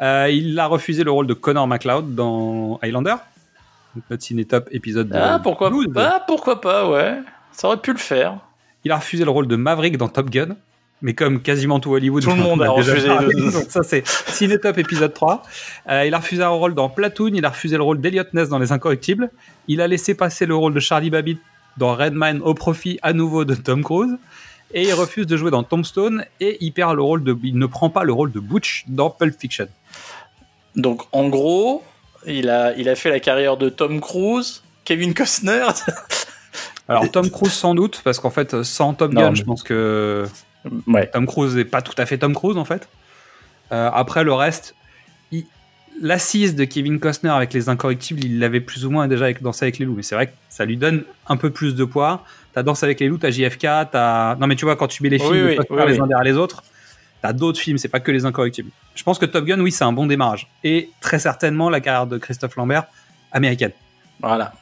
Il 0.00 0.58
a 0.58 0.66
refusé 0.66 1.04
le 1.04 1.10
rôle 1.10 1.26
de 1.26 1.34
Connor 1.34 1.66
McLeod 1.66 2.14
dans 2.14 2.78
Highlander. 2.82 3.14
Ciné 4.18 4.44
top 4.44 4.68
épisode 4.72 5.08
de 5.08 5.16
Ah, 5.16 5.40
pourquoi 5.42 5.70
12. 5.70 5.88
pas 5.94 6.24
Pourquoi 6.26 6.60
pas, 6.60 6.88
ouais. 6.88 7.18
Ça 7.52 7.68
aurait 7.68 7.76
pu 7.80 7.92
le 7.92 7.98
faire. 7.98 8.38
Il 8.84 8.92
a 8.92 8.96
refusé 8.96 9.24
le 9.24 9.30
rôle 9.30 9.46
de 9.48 9.56
Maverick 9.56 9.96
dans 9.96 10.08
Top 10.08 10.30
Gun. 10.30 10.56
Mais 11.02 11.12
comme 11.12 11.42
quasiment 11.42 11.78
tout 11.78 11.92
Hollywood, 11.92 12.22
Tout 12.22 12.30
le 12.30 12.36
monde 12.36 12.60
on 12.62 12.64
a 12.64 12.70
refusé 12.70 13.06
parlé, 13.08 13.34
le- 13.36 13.52
donc 13.52 13.64
ça 13.68 13.82
c'est 13.82 14.02
ciné 14.06 14.58
top 14.58 14.78
épisode 14.78 15.12
3. 15.12 15.42
Euh, 15.90 16.06
il 16.06 16.14
a 16.14 16.18
refusé 16.18 16.42
un 16.42 16.48
rôle 16.48 16.74
dans 16.74 16.88
Platoon, 16.88 17.32
il 17.34 17.44
a 17.44 17.50
refusé 17.50 17.76
le 17.76 17.82
rôle 17.82 18.00
d'Eliot 18.00 18.24
Ness 18.32 18.48
dans 18.48 18.58
Les 18.58 18.72
Incorruptibles. 18.72 19.30
Il 19.68 19.82
a 19.82 19.88
laissé 19.88 20.14
passer 20.14 20.46
le 20.46 20.54
rôle 20.56 20.72
de 20.72 20.80
Charlie 20.80 21.10
Babbitt 21.10 21.38
dans 21.76 21.94
Redmine 21.94 22.40
au 22.42 22.54
profit 22.54 22.98
à 23.02 23.12
nouveau 23.12 23.44
de 23.44 23.54
Tom 23.54 23.84
Cruise. 23.84 24.16
Et 24.72 24.84
il 24.84 24.94
refuse 24.94 25.26
de 25.26 25.36
jouer 25.36 25.50
dans 25.50 25.62
Tombstone 25.64 26.24
et 26.40 26.56
il 26.64 26.72
perd 26.72 26.96
le 26.96 27.02
rôle 27.02 27.22
de, 27.22 27.36
il 27.44 27.58
ne 27.58 27.66
prend 27.66 27.90
pas 27.90 28.02
le 28.04 28.14
rôle 28.14 28.32
de 28.32 28.40
Butch 28.40 28.84
dans 28.88 29.10
Pulp 29.10 29.38
Fiction. 29.38 29.68
Donc, 30.76 31.02
en 31.12 31.28
gros, 31.28 31.82
il 32.26 32.50
a, 32.50 32.74
il 32.76 32.88
a 32.88 32.94
fait 32.94 33.10
la 33.10 33.20
carrière 33.20 33.56
de 33.56 33.68
Tom 33.68 34.00
Cruise, 34.00 34.62
Kevin 34.84 35.14
Costner. 35.14 35.66
Alors 36.88 37.10
Tom 37.10 37.30
Cruise 37.30 37.52
sans 37.52 37.74
doute, 37.74 38.00
parce 38.04 38.20
qu'en 38.20 38.30
fait 38.30 38.62
sans 38.62 38.94
Top 38.94 39.12
Non, 39.12 39.22
Gun, 39.22 39.30
mais- 39.30 39.36
je 39.36 39.44
pense 39.44 39.62
que 39.62 40.24
ouais. 40.86 41.08
Tom 41.12 41.26
Cruise 41.26 41.56
n'est 41.56 41.64
pas 41.64 41.82
tout 41.82 41.94
à 41.98 42.06
fait 42.06 42.18
Tom 42.18 42.34
Cruise 42.34 42.56
en 42.56 42.64
fait. 42.64 42.88
Euh, 43.72 43.90
après 43.92 44.22
le 44.22 44.32
reste, 44.32 44.74
l'assise 46.00 46.54
de 46.54 46.64
Kevin 46.64 47.00
Costner 47.00 47.30
avec 47.30 47.52
les 47.52 47.68
incorrectibles, 47.68 48.24
il 48.24 48.38
l'avait 48.38 48.60
plus 48.60 48.84
ou 48.84 48.90
moins 48.90 49.08
déjà 49.08 49.24
avec 49.24 49.42
Danse 49.42 49.62
avec 49.62 49.78
les 49.78 49.86
loups. 49.86 49.94
Mais 49.96 50.02
c'est 50.02 50.14
vrai 50.14 50.28
que 50.28 50.32
ça 50.48 50.64
lui 50.64 50.76
donne 50.76 51.04
un 51.26 51.36
peu 51.36 51.50
plus 51.50 51.74
de 51.74 51.84
poids. 51.84 52.24
T'as 52.52 52.62
Danse 52.62 52.82
avec 52.82 53.00
les 53.00 53.08
loups, 53.08 53.18
t'as 53.18 53.30
JFK, 53.30 53.66
t'as. 53.92 54.36
Non 54.36 54.46
mais 54.46 54.56
tu 54.56 54.64
vois 54.64 54.76
quand 54.76 54.88
tu 54.88 55.02
mets 55.02 55.08
les 55.08 55.18
films 55.18 55.32
oui, 55.32 55.58
oui, 55.58 55.76
les 55.86 56.00
uns 56.00 56.06
derrière 56.06 56.24
les 56.24 56.36
autres, 56.36 56.62
t'as 57.22 57.32
d'autres 57.32 57.60
films. 57.60 57.78
C'est 57.78 57.88
pas 57.88 58.00
que 58.00 58.10
les 58.10 58.24
incorrectibles. 58.24 58.70
Je 58.94 59.02
pense 59.02 59.18
que 59.18 59.26
Top 59.26 59.44
Gun, 59.44 59.60
oui, 59.60 59.72
c'est 59.72 59.84
un 59.84 59.92
bon 59.92 60.06
démarrage 60.06 60.48
et 60.64 60.90
très 61.00 61.18
certainement 61.18 61.70
la 61.70 61.80
carrière 61.80 62.06
de 62.06 62.18
Christophe 62.18 62.56
Lambert 62.56 62.84
américaine. 63.32 63.72
Voilà. 64.20 64.52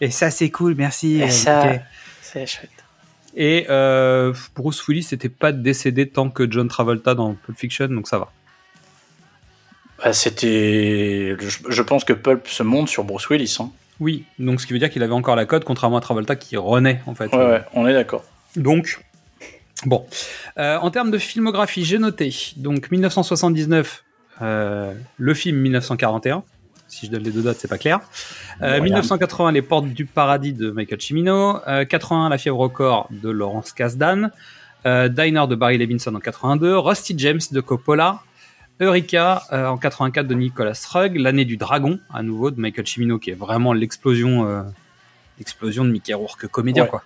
Et 0.00 0.10
ça 0.10 0.30
c'est 0.30 0.50
cool, 0.50 0.74
merci. 0.74 1.20
Et 1.20 1.30
ça, 1.30 1.74
c'est 2.20 2.46
chouette. 2.46 2.70
Et 3.34 3.66
euh, 3.70 4.34
Bruce 4.54 4.86
Willis 4.86 5.08
n'était 5.12 5.28
pas 5.28 5.52
décédé 5.52 6.08
tant 6.08 6.28
que 6.28 6.50
John 6.50 6.68
Travolta 6.68 7.14
dans 7.14 7.34
Pulp 7.34 7.58
Fiction, 7.58 7.88
donc 7.88 8.06
ça 8.08 8.18
va. 8.18 8.30
Bah, 9.98 10.12
C'était. 10.12 11.36
Je, 11.38 11.58
je 11.68 11.82
pense 11.82 12.04
que 12.04 12.12
Pulp 12.12 12.46
se 12.48 12.62
monte 12.62 12.88
sur 12.88 13.04
Bruce 13.04 13.28
Willis. 13.30 13.56
Hein. 13.60 13.70
Oui, 14.00 14.24
donc 14.38 14.60
ce 14.60 14.66
qui 14.66 14.72
veut 14.72 14.78
dire 14.78 14.90
qu'il 14.90 15.02
avait 15.02 15.12
encore 15.12 15.36
la 15.36 15.46
cote, 15.46 15.64
contrairement 15.64 15.98
à 15.98 16.00
Travolta 16.00 16.36
qui 16.36 16.56
renaît 16.56 17.00
en 17.06 17.14
fait. 17.14 17.32
Ouais, 17.32 17.46
ouais, 17.46 17.62
on 17.72 17.86
est 17.86 17.92
d'accord. 17.92 18.24
Donc, 18.56 18.98
bon. 19.86 20.06
Euh, 20.58 20.76
en 20.78 20.90
termes 20.90 21.10
de 21.10 21.18
filmographie, 21.18 21.84
j'ai 21.84 21.98
noté 21.98 22.34
donc 22.56 22.90
1979, 22.90 24.04
euh, 24.42 24.94
le 25.16 25.34
film 25.34 25.58
1941. 25.58 26.42
Si 26.88 27.06
je 27.06 27.10
donne 27.10 27.22
les 27.22 27.30
deux 27.30 27.42
dates, 27.42 27.56
c'est 27.58 27.68
pas 27.68 27.78
clair. 27.78 28.00
Euh, 28.60 28.76
Voilà. 28.76 28.80
1980, 28.82 29.52
Les 29.52 29.62
Portes 29.62 29.86
du 29.86 30.04
Paradis 30.04 30.52
de 30.52 30.70
Michael 30.70 31.00
Cimino. 31.00 31.58
Euh, 31.66 31.84
81, 31.86 32.28
La 32.28 32.36
Fièvre 32.36 32.58
au 32.60 32.68
corps 32.68 33.08
de 33.10 33.30
Laurence 33.30 33.72
Kasdan. 33.72 34.30
Euh, 34.84 35.08
Diner 35.08 35.46
de 35.48 35.54
Barry 35.54 35.78
Levinson 35.78 36.14
en 36.14 36.20
82. 36.20 36.76
Rusty 36.76 37.14
James 37.16 37.40
de 37.50 37.60
Coppola. 37.60 38.20
Eureka 38.80 39.42
euh, 39.52 39.66
en 39.68 39.78
84 39.78 40.26
de 40.26 40.34
Nicolas 40.34 40.78
Rugg. 40.92 41.16
L'année 41.16 41.44
du 41.46 41.56
dragon, 41.56 41.98
à 42.12 42.22
nouveau, 42.22 42.50
de 42.50 42.60
Michael 42.60 42.86
Cimino, 42.86 43.18
qui 43.18 43.30
est 43.30 43.34
vraiment 43.34 43.72
l'explosion 43.72 44.46
euh, 44.46 44.62
l'explosion 45.38 45.84
de 45.84 45.90
Mickey 45.90 46.12
Rourke 46.12 46.46
comédien, 46.48 46.82
Ouais. 46.84 46.88
quoi. 46.90 47.02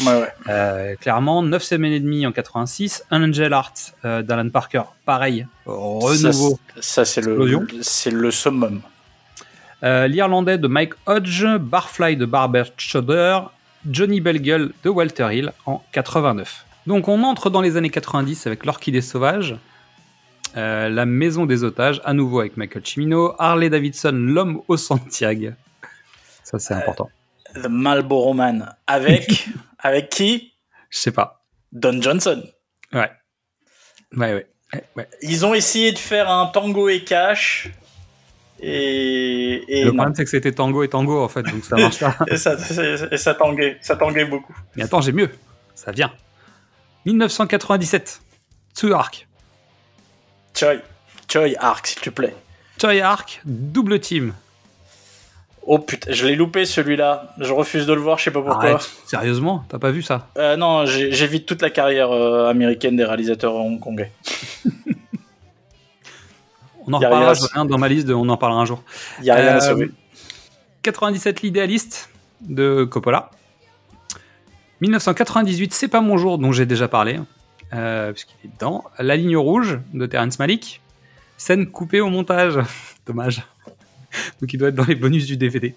Ouais, 0.00 0.06
ouais. 0.06 0.32
Euh, 0.48 0.94
clairement, 0.96 1.42
9 1.42 1.62
semaines 1.62 1.92
et 1.92 2.00
demie 2.00 2.26
en 2.26 2.32
86, 2.32 3.04
Un 3.10 3.28
Angel 3.28 3.52
Art 3.52 3.72
euh, 4.04 4.22
d'Alan 4.22 4.48
Parker, 4.50 4.82
pareil, 5.04 5.46
renouveau. 5.66 6.58
Ça, 6.76 6.82
ça, 6.82 7.04
c'est 7.04 7.20
le, 7.20 7.32
Explosion. 7.32 7.66
c'est 7.80 8.10
le 8.10 8.30
summum. 8.30 8.82
Euh, 9.82 10.06
L'Irlandais 10.08 10.58
de 10.58 10.68
Mike 10.68 10.94
Hodge, 11.06 11.46
Barfly 11.60 12.16
de 12.16 12.26
Barbara 12.26 12.64
Choder, 12.76 13.38
Johnny 13.88 14.20
Belgueule 14.20 14.72
de 14.84 14.90
Walter 14.90 15.28
Hill 15.32 15.52
en 15.66 15.82
89. 15.92 16.64
Donc 16.86 17.08
on 17.08 17.22
entre 17.22 17.50
dans 17.50 17.60
les 17.60 17.76
années 17.76 17.90
90 17.90 18.46
avec 18.46 18.66
L'Orchidée 18.66 19.02
Sauvage. 19.02 19.56
Euh, 20.56 20.88
la 20.88 21.06
Maison 21.06 21.46
des 21.46 21.62
Otages, 21.62 22.00
à 22.04 22.12
nouveau 22.14 22.40
avec 22.40 22.56
Michael 22.56 22.82
Cimino. 22.84 23.34
Harley 23.38 23.70
Davidson, 23.70 24.12
L'homme 24.12 24.62
au 24.66 24.76
Santiago. 24.76 25.50
Ça, 26.42 26.58
c'est 26.58 26.74
important. 26.74 27.10
The 27.62 27.66
Marlboro 27.68 28.34
Man. 28.34 28.74
Avec, 28.86 29.48
avec 29.78 30.10
qui? 30.10 30.52
Je 30.90 30.98
sais 30.98 31.12
pas. 31.12 31.44
Don 31.72 32.00
Johnson. 32.00 32.42
Ouais. 32.92 33.10
Ouais, 34.16 34.46
ouais. 34.96 35.08
Ils 35.22 35.44
ont 35.44 35.54
essayé 35.54 35.92
de 35.92 35.98
faire 35.98 36.30
un 36.30 36.46
tango 36.46 36.88
et 36.88 37.04
cash. 37.04 37.68
Et, 38.60 39.62
et 39.68 39.84
Le 39.84 39.92
problème, 39.92 40.14
c'est 40.16 40.24
que 40.24 40.30
c'était 40.30 40.52
tango 40.52 40.82
et 40.82 40.88
tango, 40.88 41.22
en 41.22 41.28
fait, 41.28 41.42
donc 41.42 41.64
ça 41.64 41.76
marche 41.76 42.00
pas. 42.00 42.16
Et 42.26 42.36
ça, 42.36 42.56
et 43.12 43.16
ça 43.16 43.34
tanguait, 43.34 43.78
ça 43.80 43.94
tanguait 43.96 44.24
beaucoup. 44.24 44.54
Mais 44.74 44.82
attends, 44.82 45.00
j'ai 45.00 45.12
mieux. 45.12 45.30
Ça 45.76 45.92
vient. 45.92 46.12
1997. 47.06 48.20
Tsu 48.74 48.92
Arc. 48.92 49.28
Choi, 50.56 50.74
Choi 51.30 51.54
Arc, 51.58 51.86
s'il 51.86 52.00
te 52.00 52.10
plaît. 52.10 52.34
Choi 52.80 53.00
Arc, 53.00 53.40
double 53.44 54.00
team. 54.00 54.34
Oh 55.66 55.78
putain, 55.78 56.12
je 56.12 56.26
l'ai 56.26 56.34
loupé 56.34 56.64
celui-là. 56.64 57.34
Je 57.38 57.52
refuse 57.52 57.84
de 57.86 57.92
le 57.92 58.00
voir, 58.00 58.18
je 58.18 58.24
sais 58.24 58.30
pas 58.30 58.40
pourquoi. 58.40 58.70
Arrête. 58.70 58.90
Sérieusement, 59.06 59.64
t'as 59.68 59.78
pas 59.78 59.90
vu 59.90 60.00
ça? 60.02 60.28
Euh, 60.38 60.56
non, 60.56 60.86
j'évite 60.86 61.44
toute 61.46 61.60
la 61.60 61.68
carrière 61.70 62.10
euh, 62.10 62.48
américaine 62.48 62.96
des 62.96 63.04
réalisateurs 63.04 63.54
hongkongais. 63.54 64.10
On 66.86 66.92
en 66.94 66.98
reparlera, 66.98 67.34
rien 67.52 67.64
dans 67.66 67.76
ma 67.78 67.88
liste, 67.88 68.06
de- 68.06 68.14
on 68.14 68.26
en 68.30 68.38
parlera 68.38 68.62
un 68.62 68.64
jour. 68.64 68.82
Il 69.18 69.26
y 69.26 69.30
a 69.30 69.34
rien 69.34 69.48
à 69.48 69.56
Euh, 69.56 69.60
sauver. 69.60 69.90
97, 70.82 71.42
l'idéaliste 71.42 72.08
de 72.40 72.84
Coppola. 72.84 73.30
1998, 74.80 75.74
C'est 75.74 75.88
pas 75.88 76.00
mon 76.00 76.16
jour, 76.16 76.38
dont 76.38 76.50
j'ai 76.52 76.64
déjà 76.64 76.88
parlé, 76.88 77.20
euh, 77.74 78.12
puisqu'il 78.12 78.46
est 78.48 78.52
dedans. 78.54 78.84
La 78.98 79.16
ligne 79.16 79.36
rouge 79.36 79.80
de 79.92 80.06
Terrence 80.06 80.38
Malick. 80.38 80.80
Scène 81.36 81.66
coupée 81.70 82.00
au 82.00 82.08
montage. 82.08 82.58
Dommage. 83.06 83.42
Donc 84.40 84.52
il 84.52 84.58
doit 84.58 84.68
être 84.68 84.74
dans 84.74 84.84
les 84.84 84.94
bonus 84.94 85.26
du 85.26 85.36
DVD. 85.36 85.74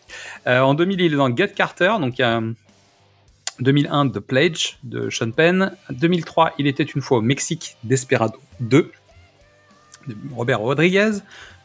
Euh, 0.47 0.59
en 0.61 0.73
2000, 0.73 1.01
il 1.01 1.13
est 1.13 1.17
dans 1.17 1.35
Get 1.35 1.49
Carter. 1.49 1.93
Donc 1.99 2.17
il 2.19 2.21
y 2.21 2.25
a 2.25 2.37
euh, 2.37 2.51
2001, 3.59 4.09
The 4.09 4.19
Pledge 4.19 4.77
de 4.83 5.09
Sean 5.09 5.31
Penn. 5.31 5.75
2003, 5.89 6.53
Il 6.57 6.67
était 6.67 6.83
une 6.83 7.01
fois 7.01 7.19
au 7.19 7.21
Mexique, 7.21 7.77
Desperado 7.83 8.39
2 8.59 8.91
de 10.07 10.15
Robert 10.33 10.59
Rodriguez. 10.59 11.11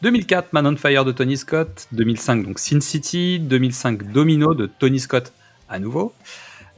2004, 0.02 0.52
Man 0.52 0.66
on 0.66 0.76
Fire 0.76 1.04
de 1.04 1.12
Tony 1.12 1.36
Scott. 1.38 1.88
2005, 1.92 2.46
donc 2.46 2.58
Sin 2.58 2.80
City. 2.80 3.38
2005, 3.40 4.12
Domino 4.12 4.54
de 4.54 4.66
Tony 4.66 5.00
Scott 5.00 5.32
à 5.68 5.78
nouveau. 5.78 6.12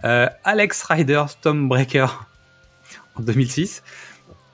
Euh, 0.05 0.29
Alex 0.45 0.83
Rider, 0.85 1.25
Stormbreaker 1.29 2.27
en 3.17 3.23
2006. 3.23 3.83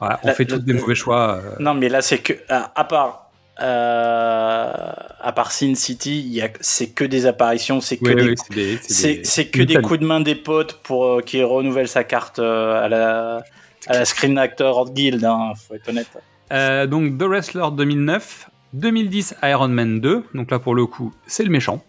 Voilà, 0.01 0.19
on 0.23 0.33
fait 0.33 0.47
tous 0.47 0.59
des 0.59 0.73
mauvais 0.73 0.95
choix. 0.95 1.37
euh, 1.37 1.57
Non, 1.61 1.75
mais 1.75 1.89
là, 1.91 2.01
c'est 2.01 2.19
que. 2.19 2.33
À 2.49 2.85
part. 2.85 3.24
Euh, 3.61 4.93
à 5.21 5.33
part 5.33 5.53
Sin 5.53 5.75
City, 5.75 6.41
c'est 6.61 6.89
que 6.89 7.05
des 7.05 7.27
apparitions, 7.27 7.81
c'est 7.81 7.99
que 7.99 8.09
oui, 8.09 8.15
des 8.51 8.81
oui, 8.83 9.51
que 9.51 9.81
coups 9.81 10.01
de 10.01 10.07
main 10.07 10.21
des 10.21 10.35
potes 10.35 10.81
pour 10.83 11.05
euh, 11.05 11.21
qui 11.21 11.43
renouvelle 11.43 11.87
sa 11.87 12.03
carte 12.03 12.41
euh, 12.41 12.85
à 12.85 12.89
la 12.89 13.45
à 13.87 13.93
la 13.93 14.05
Screen 14.05 14.39
Actor 14.39 14.91
Guild, 14.93 15.25
hein, 15.25 15.53
faut 15.57 15.75
être 15.75 15.89
honnête. 15.89 16.09
Euh, 16.53 16.87
donc 16.87 17.17
The 17.17 17.23
Wrestler 17.23 17.67
2009, 17.73 18.51
2010 18.73 19.37
Iron 19.45 19.69
Man 19.69 20.01
2. 20.01 20.25
Donc 20.35 20.51
là 20.51 20.59
pour 20.59 20.75
le 20.75 20.87
coup 20.87 21.15
c'est 21.27 21.45
le 21.45 21.51
méchant. 21.51 21.85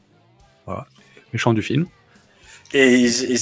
Voilà, 0.67 0.85
méchant 1.33 1.53
du 1.53 1.63
film. 1.63 1.87
Et, 2.73 3.05
et- 3.05 3.37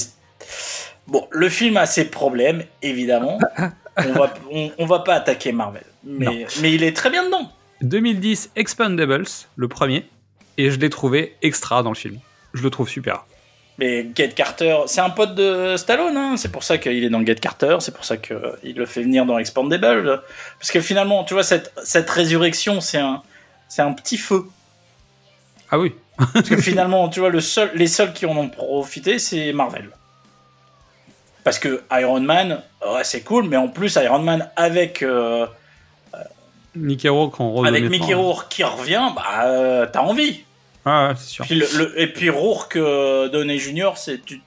bon, 1.06 1.26
le 1.30 1.48
film 1.50 1.76
a 1.76 1.84
ses 1.86 2.06
problèmes, 2.06 2.64
évidemment. 2.80 3.38
on 3.98 4.12
va 4.12 4.32
on, 4.50 4.70
on 4.78 4.86
va 4.86 5.00
pas 5.00 5.14
attaquer 5.14 5.52
Marvel, 5.52 5.84
mais 6.04 6.46
mais 6.62 6.72
il 6.72 6.82
est 6.82 6.96
très 6.96 7.10
bien 7.10 7.24
dedans. 7.26 7.52
2010 7.84 8.50
Expendables, 8.56 9.26
le 9.56 9.68
premier. 9.68 10.06
Et 10.56 10.70
je 10.70 10.78
l'ai 10.78 10.90
trouvé 10.90 11.36
extra 11.42 11.82
dans 11.82 11.90
le 11.90 11.96
film. 11.96 12.18
Je 12.54 12.62
le 12.62 12.70
trouve 12.70 12.88
super. 12.88 13.24
Mais 13.78 14.06
Get 14.14 14.30
Carter, 14.30 14.82
c'est 14.86 15.00
un 15.00 15.10
pote 15.10 15.34
de 15.34 15.76
Stallone, 15.76 16.16
hein, 16.16 16.36
c'est 16.36 16.52
pour 16.52 16.62
ça 16.62 16.78
qu'il 16.78 17.02
est 17.02 17.10
dans 17.10 17.24
Get 17.26 17.34
Carter, 17.36 17.76
c'est 17.80 17.92
pour 17.92 18.04
ça 18.04 18.16
qu'il 18.16 18.76
le 18.76 18.86
fait 18.86 19.02
venir 19.02 19.26
dans 19.26 19.36
Expandable. 19.36 20.22
Parce 20.60 20.70
que 20.70 20.80
finalement, 20.80 21.24
tu 21.24 21.34
vois, 21.34 21.42
cette, 21.42 21.72
cette 21.82 22.08
résurrection, 22.08 22.80
c'est 22.80 22.98
un, 22.98 23.22
c'est 23.68 23.82
un 23.82 23.92
petit 23.92 24.16
feu. 24.16 24.44
Ah 25.70 25.78
oui. 25.78 25.92
Parce 26.16 26.48
que 26.48 26.56
finalement, 26.60 27.08
tu 27.08 27.18
vois, 27.18 27.30
le 27.30 27.40
seul, 27.40 27.70
les 27.74 27.88
seuls 27.88 28.12
qui 28.12 28.26
en 28.26 28.36
ont 28.36 28.48
profité, 28.48 29.18
c'est 29.18 29.52
Marvel. 29.52 29.90
Parce 31.42 31.58
que 31.58 31.82
Iron 31.90 32.20
Man, 32.20 32.62
ouais, 32.86 33.02
c'est 33.02 33.22
cool, 33.22 33.48
mais 33.48 33.56
en 33.56 33.68
plus, 33.68 33.96
Iron 33.96 34.20
Man 34.20 34.48
avec, 34.54 35.02
euh, 35.02 35.46
Mickey 36.76 37.08
Rourke 37.08 37.40
en 37.40 37.50
rôle 37.50 37.68
avec. 37.68 37.88
Mickey 37.88 38.14
Rourke 38.14 38.48
qui 38.48 38.64
revient, 38.64 39.10
bah, 39.14 39.44
euh, 39.46 39.86
t'as 39.92 40.00
envie. 40.00 40.40
Ah 40.84 41.08
ouais, 41.08 41.14
c'est 41.16 41.28
sûr. 41.28 41.44
Puis 41.46 41.54
le, 41.54 41.66
le- 41.78 42.00
et 42.00 42.06
puis 42.12 42.28
Rourke 42.30 42.76
euh, 42.76 43.28
Downey 43.28 43.58
Jr., 43.58 43.92
c'est 43.96 44.24
tu, 44.24 44.40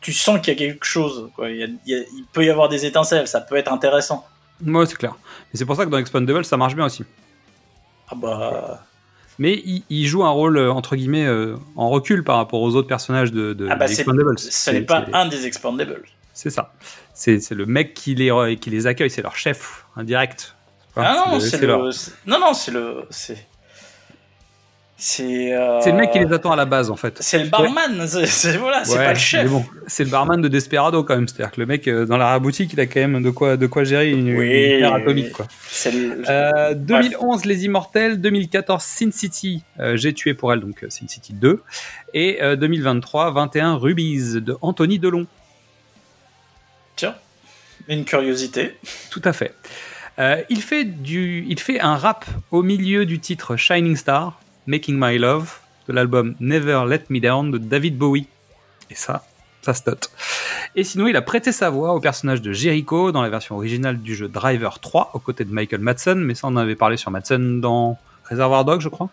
tu 0.00 0.12
sens 0.12 0.40
qu'il 0.40 0.52
y 0.54 0.56
a 0.56 0.58
quelque 0.58 0.84
chose. 0.86 1.30
Quoi. 1.36 1.50
Il, 1.50 1.56
y 1.58 1.62
a- 1.62 1.66
il 1.86 1.92
y 1.92 1.94
a- 1.94 1.98
il 2.02 2.24
peut 2.32 2.44
y 2.44 2.50
avoir 2.50 2.68
des 2.68 2.84
étincelles, 2.86 3.28
ça 3.28 3.40
peut 3.40 3.56
être 3.56 3.72
intéressant. 3.72 4.26
Moi 4.60 4.86
c'est 4.86 4.96
clair. 4.96 5.14
Et 5.52 5.56
c'est 5.56 5.64
pour 5.64 5.76
ça 5.76 5.84
que 5.84 5.90
dans 5.90 5.98
Expendables 5.98 6.44
ça 6.44 6.56
marche 6.56 6.74
bien 6.74 6.86
aussi. 6.86 7.04
Ah 8.08 8.14
bah, 8.16 8.82
Mais 9.38 9.54
il, 9.64 9.82
il 9.90 10.06
joue 10.06 10.24
un 10.24 10.30
rôle 10.30 10.56
euh, 10.58 10.72
entre 10.72 10.96
guillemets 10.96 11.26
euh, 11.26 11.56
en 11.76 11.88
recul 11.90 12.24
par 12.24 12.36
rapport 12.36 12.60
aux 12.60 12.74
autres 12.74 12.88
personnages 12.88 13.30
de, 13.32 13.52
de 13.52 13.68
ah 13.70 13.76
bah 13.76 13.86
des 13.86 13.94
Expendables. 13.94 14.38
ce 14.38 14.70
n'est 14.70 14.80
pas 14.82 15.04
un 15.12 15.26
des 15.26 15.46
Expandables. 15.46 16.02
C'est 16.32 16.50
ça. 16.50 16.72
C'est 17.14 17.38
c'est 17.40 17.54
le 17.54 17.66
mec 17.66 17.94
qui 17.94 18.14
les, 18.16 18.56
qui 18.60 18.70
les 18.70 18.86
accueille, 18.88 19.10
c'est 19.10 19.22
leur 19.22 19.36
chef 19.36 19.84
indirect. 19.96 20.53
Ah 20.96 21.24
non, 21.32 21.40
c'est 21.40 21.60
leur- 21.62 21.82
le, 21.82 21.90
c'est- 21.92 22.12
non 22.26 22.38
non, 22.38 22.54
c'est 22.54 22.70
le, 22.70 23.04
c'est, 23.10 23.46
c'est, 24.96 25.52
euh, 25.52 25.80
c'est 25.80 25.90
le 25.90 25.96
mec 25.96 26.12
qui 26.12 26.20
les 26.20 26.32
attend 26.32 26.52
à 26.52 26.56
la 26.56 26.64
base 26.66 26.88
en 26.88 26.94
fait. 26.96 27.16
c'est 27.20 27.40
le 27.42 27.48
barman. 27.48 28.06
C'est, 28.06 28.26
c'est- 28.26 28.56
voilà, 28.56 28.84
c'est 28.84 28.96
Ouais, 28.96 29.04
pas 29.04 29.12
le 29.12 29.18
chef. 29.18 29.50
bon, 29.50 29.64
c'est 29.88 30.04
le 30.04 30.10
barman 30.10 30.40
de 30.40 30.46
Desperado 30.46 31.02
quand 31.02 31.16
même. 31.16 31.26
C'est-à-dire 31.26 31.50
que 31.50 31.60
le 31.60 31.66
mec 31.66 31.88
euh, 31.88 32.06
dans 32.06 32.16
la 32.16 32.38
boutique, 32.38 32.72
il 32.74 32.80
a 32.80 32.86
quand 32.86 33.00
même 33.00 33.22
de 33.22 33.30
quoi, 33.30 33.56
de 33.56 33.66
quoi 33.66 33.82
gérer 33.82 34.10
une, 34.12 34.36
Oui, 34.36 34.76
une 34.78 34.84
atomique. 34.84 35.32
Quoi. 35.32 35.46
C'est 35.68 35.90
le- 35.90 36.22
Euh, 36.28 36.74
Bref. 36.74 37.08
2011, 37.08 37.44
Les 37.44 37.64
Immortels. 37.64 38.20
2014, 38.20 38.82
Sin 38.84 39.10
City. 39.10 39.64
euh, 39.80 39.96
J'ai 39.96 40.14
tué 40.14 40.32
pour 40.34 40.52
elle, 40.52 40.60
donc 40.60 40.84
Sin 40.88 41.08
City 41.08 41.32
2. 41.32 41.60
Et 42.14 42.40
euh, 42.40 42.54
2023, 42.54 43.32
21, 43.32 43.74
Rubies 43.74 44.40
de 44.40 44.56
Anthony 44.62 45.00
Delon. 45.00 45.26
Tiens, 46.96 47.16
une 47.88 48.04
curiosité. 48.04 48.76
Tout 49.10 49.22
à 49.24 49.32
fait. 49.32 49.52
Euh, 50.18 50.42
il, 50.48 50.62
fait 50.62 50.84
du, 50.84 51.44
il 51.48 51.58
fait 51.58 51.80
un 51.80 51.96
rap 51.96 52.24
au 52.50 52.62
milieu 52.62 53.04
du 53.04 53.18
titre 53.18 53.56
Shining 53.56 53.96
Star, 53.96 54.40
Making 54.66 54.96
My 54.98 55.18
Love, 55.18 55.58
de 55.88 55.92
l'album 55.92 56.34
Never 56.40 56.84
Let 56.88 57.04
Me 57.08 57.20
Down 57.20 57.50
de 57.50 57.58
David 57.58 57.98
Bowie. 57.98 58.28
Et 58.90 58.94
ça, 58.94 59.24
ça 59.62 59.74
se 59.74 59.82
note. 59.86 60.10
Et 60.76 60.84
sinon, 60.84 61.06
il 61.08 61.16
a 61.16 61.22
prêté 61.22 61.52
sa 61.52 61.70
voix 61.70 61.94
au 61.94 62.00
personnage 62.00 62.42
de 62.42 62.52
Jericho 62.52 63.12
dans 63.12 63.22
la 63.22 63.28
version 63.28 63.56
originale 63.56 63.98
du 63.98 64.14
jeu 64.14 64.28
Driver 64.28 64.78
3, 64.80 65.10
aux 65.14 65.18
côtés 65.18 65.44
de 65.44 65.52
Michael 65.52 65.80
Madsen, 65.80 66.20
mais 66.20 66.34
ça 66.34 66.46
on 66.46 66.50
en 66.50 66.56
avait 66.56 66.76
parlé 66.76 66.96
sur 66.96 67.10
Madsen 67.10 67.60
dans 67.60 67.98
Reservoir 68.28 68.64
Dogs, 68.64 68.80
je 68.80 68.88
crois. 68.88 69.10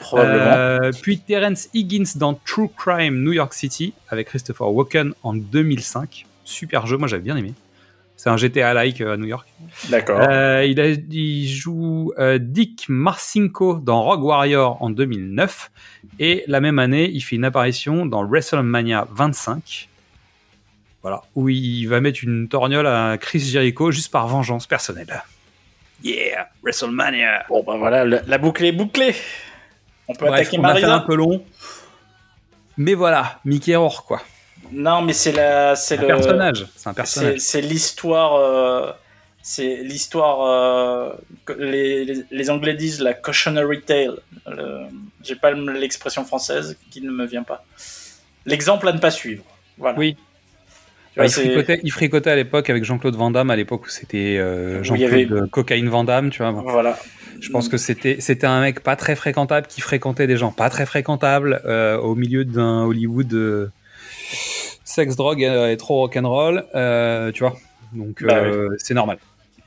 Probablement. 0.00 0.44
Euh, 0.44 0.90
puis 1.00 1.20
Terence 1.20 1.68
Higgins 1.74 2.16
dans 2.16 2.34
True 2.34 2.68
Crime 2.76 3.22
New 3.22 3.32
York 3.32 3.54
City 3.54 3.94
avec 4.08 4.28
Christopher 4.28 4.72
Walken 4.72 5.14
en 5.22 5.34
2005. 5.34 6.26
Super 6.44 6.86
jeu, 6.86 6.96
moi 6.96 7.08
j'avais 7.08 7.22
bien 7.22 7.36
aimé. 7.36 7.54
C'est 8.22 8.30
un 8.30 8.36
GTA-like 8.36 9.00
euh, 9.00 9.14
à 9.14 9.16
New 9.16 9.26
York. 9.26 9.48
D'accord. 9.88 10.20
Euh, 10.20 10.64
il, 10.64 11.48
joue 11.48 12.12
euh, 12.20 12.38
Dick 12.40 12.84
Marcinko 12.88 13.80
dans 13.82 14.04
Rogue 14.04 14.22
Warrior 14.22 14.80
en 14.80 14.90
2009. 14.90 15.72
Et 16.20 16.44
la 16.46 16.60
même 16.60 16.78
année, 16.78 17.10
il 17.12 17.20
fait 17.20 17.34
une 17.34 17.44
apparition 17.44 18.06
dans 18.06 18.24
WrestleMania 18.24 19.08
25. 19.10 19.88
Voilà, 21.02 21.22
où 21.34 21.48
il 21.48 21.86
va 21.86 22.00
mettre 22.00 22.20
une 22.22 22.48
torgnole 22.48 22.86
à 22.86 23.18
Chris 23.18 23.40
Jericho 23.40 23.90
juste 23.90 24.12
par 24.12 24.28
vengeance 24.28 24.68
personnelle. 24.68 25.24
Yeah, 26.04 26.48
WrestleMania. 26.62 27.46
Bon 27.48 27.64
bah 27.64 27.74
voilà, 27.76 28.04
la, 28.04 28.22
la 28.24 28.38
boucle 28.38 28.64
est 28.64 28.70
bouclée. 28.70 29.16
On 30.06 30.14
peut 30.14 30.26
Bref, 30.26 30.42
attaquer 30.42 30.60
on 30.60 30.64
a 30.64 30.76
fait 30.76 30.84
un 30.84 31.00
peu 31.00 31.16
long. 31.16 31.44
Mais 32.76 32.94
voilà, 32.94 33.40
Mickey 33.44 33.74
Rourke, 33.74 34.06
quoi. 34.06 34.22
Non, 34.72 35.02
mais 35.02 35.12
c'est 35.12 35.32
la, 35.32 35.76
c'est 35.76 35.96
le 35.96 36.06
personnage. 36.06 36.66
C'est 36.76 36.88
un 36.88 36.94
personnage. 36.94 37.38
c'est 37.38 37.60
l'histoire. 37.60 38.34
euh, 38.36 38.92
c'est 39.42 39.76
l'histoire. 39.82 40.42
euh, 40.46 41.12
que 41.44 41.52
les, 41.52 42.04
les, 42.04 42.22
les 42.30 42.50
Anglais 42.50 42.74
disent 42.74 43.00
la 43.00 43.14
cautionary 43.14 43.82
tale. 43.82 44.18
Le- 44.46 44.86
J'ai 45.22 45.36
pas 45.36 45.50
le- 45.50 45.72
l'expression 45.72 46.24
française 46.24 46.76
qui 46.90 47.00
ne 47.02 47.10
me 47.10 47.26
vient 47.26 47.42
pas. 47.42 47.64
L'exemple 48.46 48.88
à 48.88 48.92
ne 48.92 48.98
pas 48.98 49.10
suivre. 49.10 49.44
Voilà. 49.78 49.98
Oui. 49.98 50.16
Vois, 51.14 51.26
il, 51.26 51.30
fricotait, 51.30 51.80
il 51.84 51.92
fricotait 51.92 52.30
à 52.30 52.36
l'époque 52.36 52.70
avec 52.70 52.84
Jean-Claude 52.84 53.14
Van 53.16 53.30
Damme, 53.30 53.50
à 53.50 53.56
l'époque 53.56 53.84
où 53.84 53.90
c'était 53.90 54.38
euh, 54.38 54.82
Jean-Claude 54.82 55.12
avait- 55.12 55.50
Cocaïne 55.50 55.88
Van 55.90 56.04
Damme, 56.04 56.30
tu 56.30 56.38
vois. 56.42 56.52
Voilà. 56.52 56.98
Je 57.40 57.50
pense 57.50 57.68
que 57.68 57.76
c'était 57.76 58.16
c'était 58.20 58.46
un 58.46 58.60
mec 58.60 58.80
pas 58.80 58.94
très 58.96 59.16
fréquentable 59.16 59.66
qui 59.66 59.80
fréquentait 59.80 60.26
des 60.28 60.36
gens 60.36 60.52
pas 60.52 60.70
très 60.70 60.86
fréquentables 60.86 61.60
euh, 61.66 61.98
au 61.98 62.14
milieu 62.14 62.44
d'un 62.44 62.84
Hollywood 62.84 63.32
sexe 64.84 65.16
drogue 65.16 65.40
et, 65.42 65.72
et 65.72 65.76
trop 65.76 65.98
rock'n'roll, 66.00 66.64
euh, 66.74 67.32
tu 67.32 67.40
vois. 67.40 67.56
Donc 67.92 68.22
Bah 68.24 68.36
euh, 68.36 68.68
c'est 68.78 68.94
normal. 68.94 69.18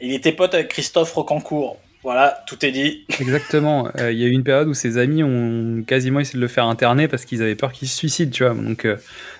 Il 0.01 0.13
était 0.13 0.31
pote 0.31 0.53
avec 0.53 0.67
Christophe 0.69 1.13
Rocancourt 1.13 1.77
Voilà, 2.03 2.43
tout 2.47 2.63
est 2.65 2.71
dit. 2.71 3.05
Exactement. 3.19 3.87
Euh, 3.99 4.11
Il 4.11 4.19
y 4.19 4.23
a 4.25 4.27
eu 4.27 4.31
une 4.31 4.43
période 4.43 4.67
où 4.67 4.73
ses 4.73 4.97
amis 4.97 5.23
ont 5.23 5.83
quasiment 5.87 6.19
essayé 6.19 6.37
de 6.37 6.41
le 6.41 6.47
faire 6.47 6.65
interner 6.65 7.07
parce 7.07 7.25
qu'ils 7.25 7.41
avaient 7.41 7.55
peur 7.55 7.71
qu'il 7.71 7.87
se 7.87 7.95
suicide, 7.95 8.31
tu 8.31 8.43
vois. 8.43 8.53
Donc 8.53 8.85
euh, 8.85 8.97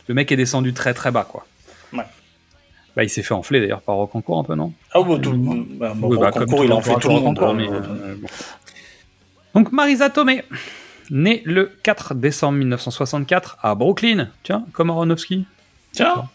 le 0.07 0.13
mec 0.13 0.32
est 0.32 0.38
descendu 0.38 0.73
très 0.73 0.93
très 0.93 1.11
bas, 1.11 1.28
quoi. 1.30 1.45
Ouais. 1.93 2.03
Bah, 2.95 3.03
il 3.03 3.09
s'est 3.09 3.23
fait 3.23 3.34
enfler 3.34 3.59
d'ailleurs 3.59 3.82
par 3.82 3.95
Rocancourt 3.95 4.39
un 4.39 4.43
peu, 4.45 4.55
non? 4.55 4.71
Ah 4.93 5.01
bon, 5.01 5.19
tout, 5.19 5.34
bah, 5.36 5.91
bon, 5.95 6.07
Oui, 6.07 6.17
bah, 6.17 6.32
comme 6.32 6.47
il 6.63 6.71
en 6.71 6.80
fait 6.82 6.93
tout 6.95 7.09
le 7.09 7.15
monde. 7.15 7.38
Rocancourt, 7.38 7.47
quoi. 7.47 7.53
mais, 7.53 7.67
euh, 7.69 8.15
bon. 8.17 8.28
Donc 9.55 9.71
Marisa 9.73 10.09
Tomei, 10.09 10.43
née 11.10 11.41
le 11.45 11.72
4 11.84 12.16
décembre 12.16 12.58
1964 12.60 13.58
à 13.62 13.76
Brooklyn, 13.76 14.30
tiens, 14.43 14.66
comme 14.74 14.89
Aronofsky. 14.89 15.45
Tiens, 15.91 16.26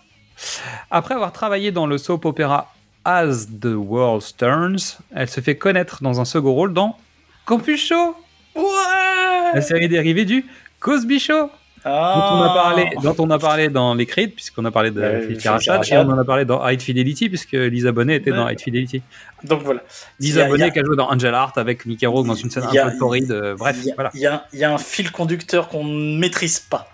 Après 0.90 1.14
avoir 1.14 1.32
travaillé 1.32 1.72
dans 1.72 1.86
le 1.86 1.98
soap 1.98 2.24
opéra 2.24 2.72
As 3.04 3.46
the 3.46 3.74
World 3.74 4.24
Turns, 4.36 4.98
elle 5.14 5.28
se 5.28 5.40
fait 5.40 5.56
connaître 5.56 6.02
dans 6.02 6.20
un 6.20 6.24
second 6.24 6.52
rôle 6.52 6.72
dans 6.74 6.96
Campus 7.44 7.86
Show, 7.86 8.16
la 8.54 9.54
ouais 9.54 9.62
série 9.62 9.88
dérivée 9.88 10.24
du 10.24 10.44
Cosby 10.80 11.18
Show, 11.18 11.50
ah. 11.84 12.14
dont 12.30 12.36
on 12.38 12.42
a 12.42 12.54
parlé, 12.54 12.90
dont 13.02 13.14
on 13.18 13.30
a 13.30 13.38
parlé 13.38 13.68
dans 13.68 13.94
les 13.94 14.06
Creed, 14.06 14.34
puisqu'on 14.34 14.64
a 14.64 14.70
parlé 14.70 14.90
de 14.90 15.00
Ouais, 15.00 15.20
Philippe 15.26 15.44
et 15.90 15.96
on 15.96 16.10
en 16.10 16.18
a 16.18 16.24
parlé 16.24 16.44
dans 16.44 16.66
High 16.66 16.80
Fidelity, 16.80 17.28
puisque 17.28 17.52
Lisa 17.52 17.92
Bonet 17.92 18.16
était 18.16 18.30
dans. 18.30 18.48
High 18.48 18.60
Fidelity. 18.60 19.02
Donc 19.44 19.62
voilà. 19.62 19.80
Lisa 20.18 20.44
a- 20.44 20.52
a- 20.52 20.70
qui 20.70 20.78
a 20.78 20.84
joué 20.84 20.96
dans 20.96 21.10
Angel 21.10 21.32
Heart 21.32 21.56
avec 21.58 21.86
Mickey 21.86 22.06
dans 22.06 22.34
une 22.34 22.50
scène 22.50 22.64
y 22.72 22.78
a- 22.78 22.86
un 22.86 22.90
peu 22.90 22.98
torride. 22.98 23.30
euh, 23.32 23.54
Bref, 23.56 23.76
il 23.80 23.88
y 23.88 23.92
a, 23.92 23.94
voilà. 23.94 24.10
il 24.14 24.20
y 24.20 24.26
a- 24.26 24.44
il 24.52 24.58
y 24.58 24.64
a 24.64 24.72
un 24.72 24.78
fil 24.78 25.10
conducteur 25.10 25.68
qu'on 25.68 25.84
ne 25.84 26.18
maîtrise 26.18 26.58
pas. 26.60 26.88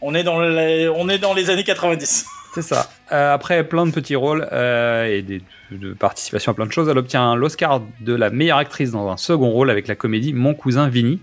On 0.00 0.14
est 0.14 0.22
dans 0.22 0.40
les, 0.40 0.88
on 0.88 1.08
est 1.08 1.18
dans 1.18 1.34
les 1.34 1.50
années 1.50 1.64
90. 1.64 2.24
C'est 2.54 2.62
ça. 2.62 2.88
Euh, 3.12 3.34
après 3.34 3.62
plein 3.64 3.84
de 3.86 3.90
petits 3.90 4.16
rôles 4.16 4.48
euh, 4.52 5.04
et 5.06 5.22
des, 5.22 5.42
de 5.70 5.92
participation 5.92 6.52
à 6.52 6.54
plein 6.54 6.66
de 6.66 6.72
choses, 6.72 6.88
elle 6.88 6.98
obtient 6.98 7.34
l'Oscar 7.34 7.82
de 8.00 8.14
la 8.14 8.30
meilleure 8.30 8.58
actrice 8.58 8.90
dans 8.92 9.08
un 9.10 9.16
second 9.16 9.50
rôle 9.50 9.70
avec 9.70 9.86
la 9.88 9.94
comédie 9.96 10.32
Mon 10.32 10.54
cousin 10.54 10.88
Vinny. 10.88 11.20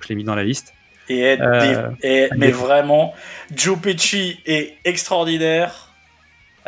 Je 0.00 0.08
l'ai 0.08 0.14
mis 0.14 0.24
dans 0.24 0.34
la 0.34 0.44
liste. 0.44 0.74
Et, 1.08 1.40
Euh, 1.40 1.90
et- 2.02 2.28
elle 2.30 2.30
mais 2.36 2.50
vraiment, 2.50 3.14
Joe 3.54 3.78
Pesci 3.78 4.40
est 4.46 4.74
extraordinaire. 4.84 5.90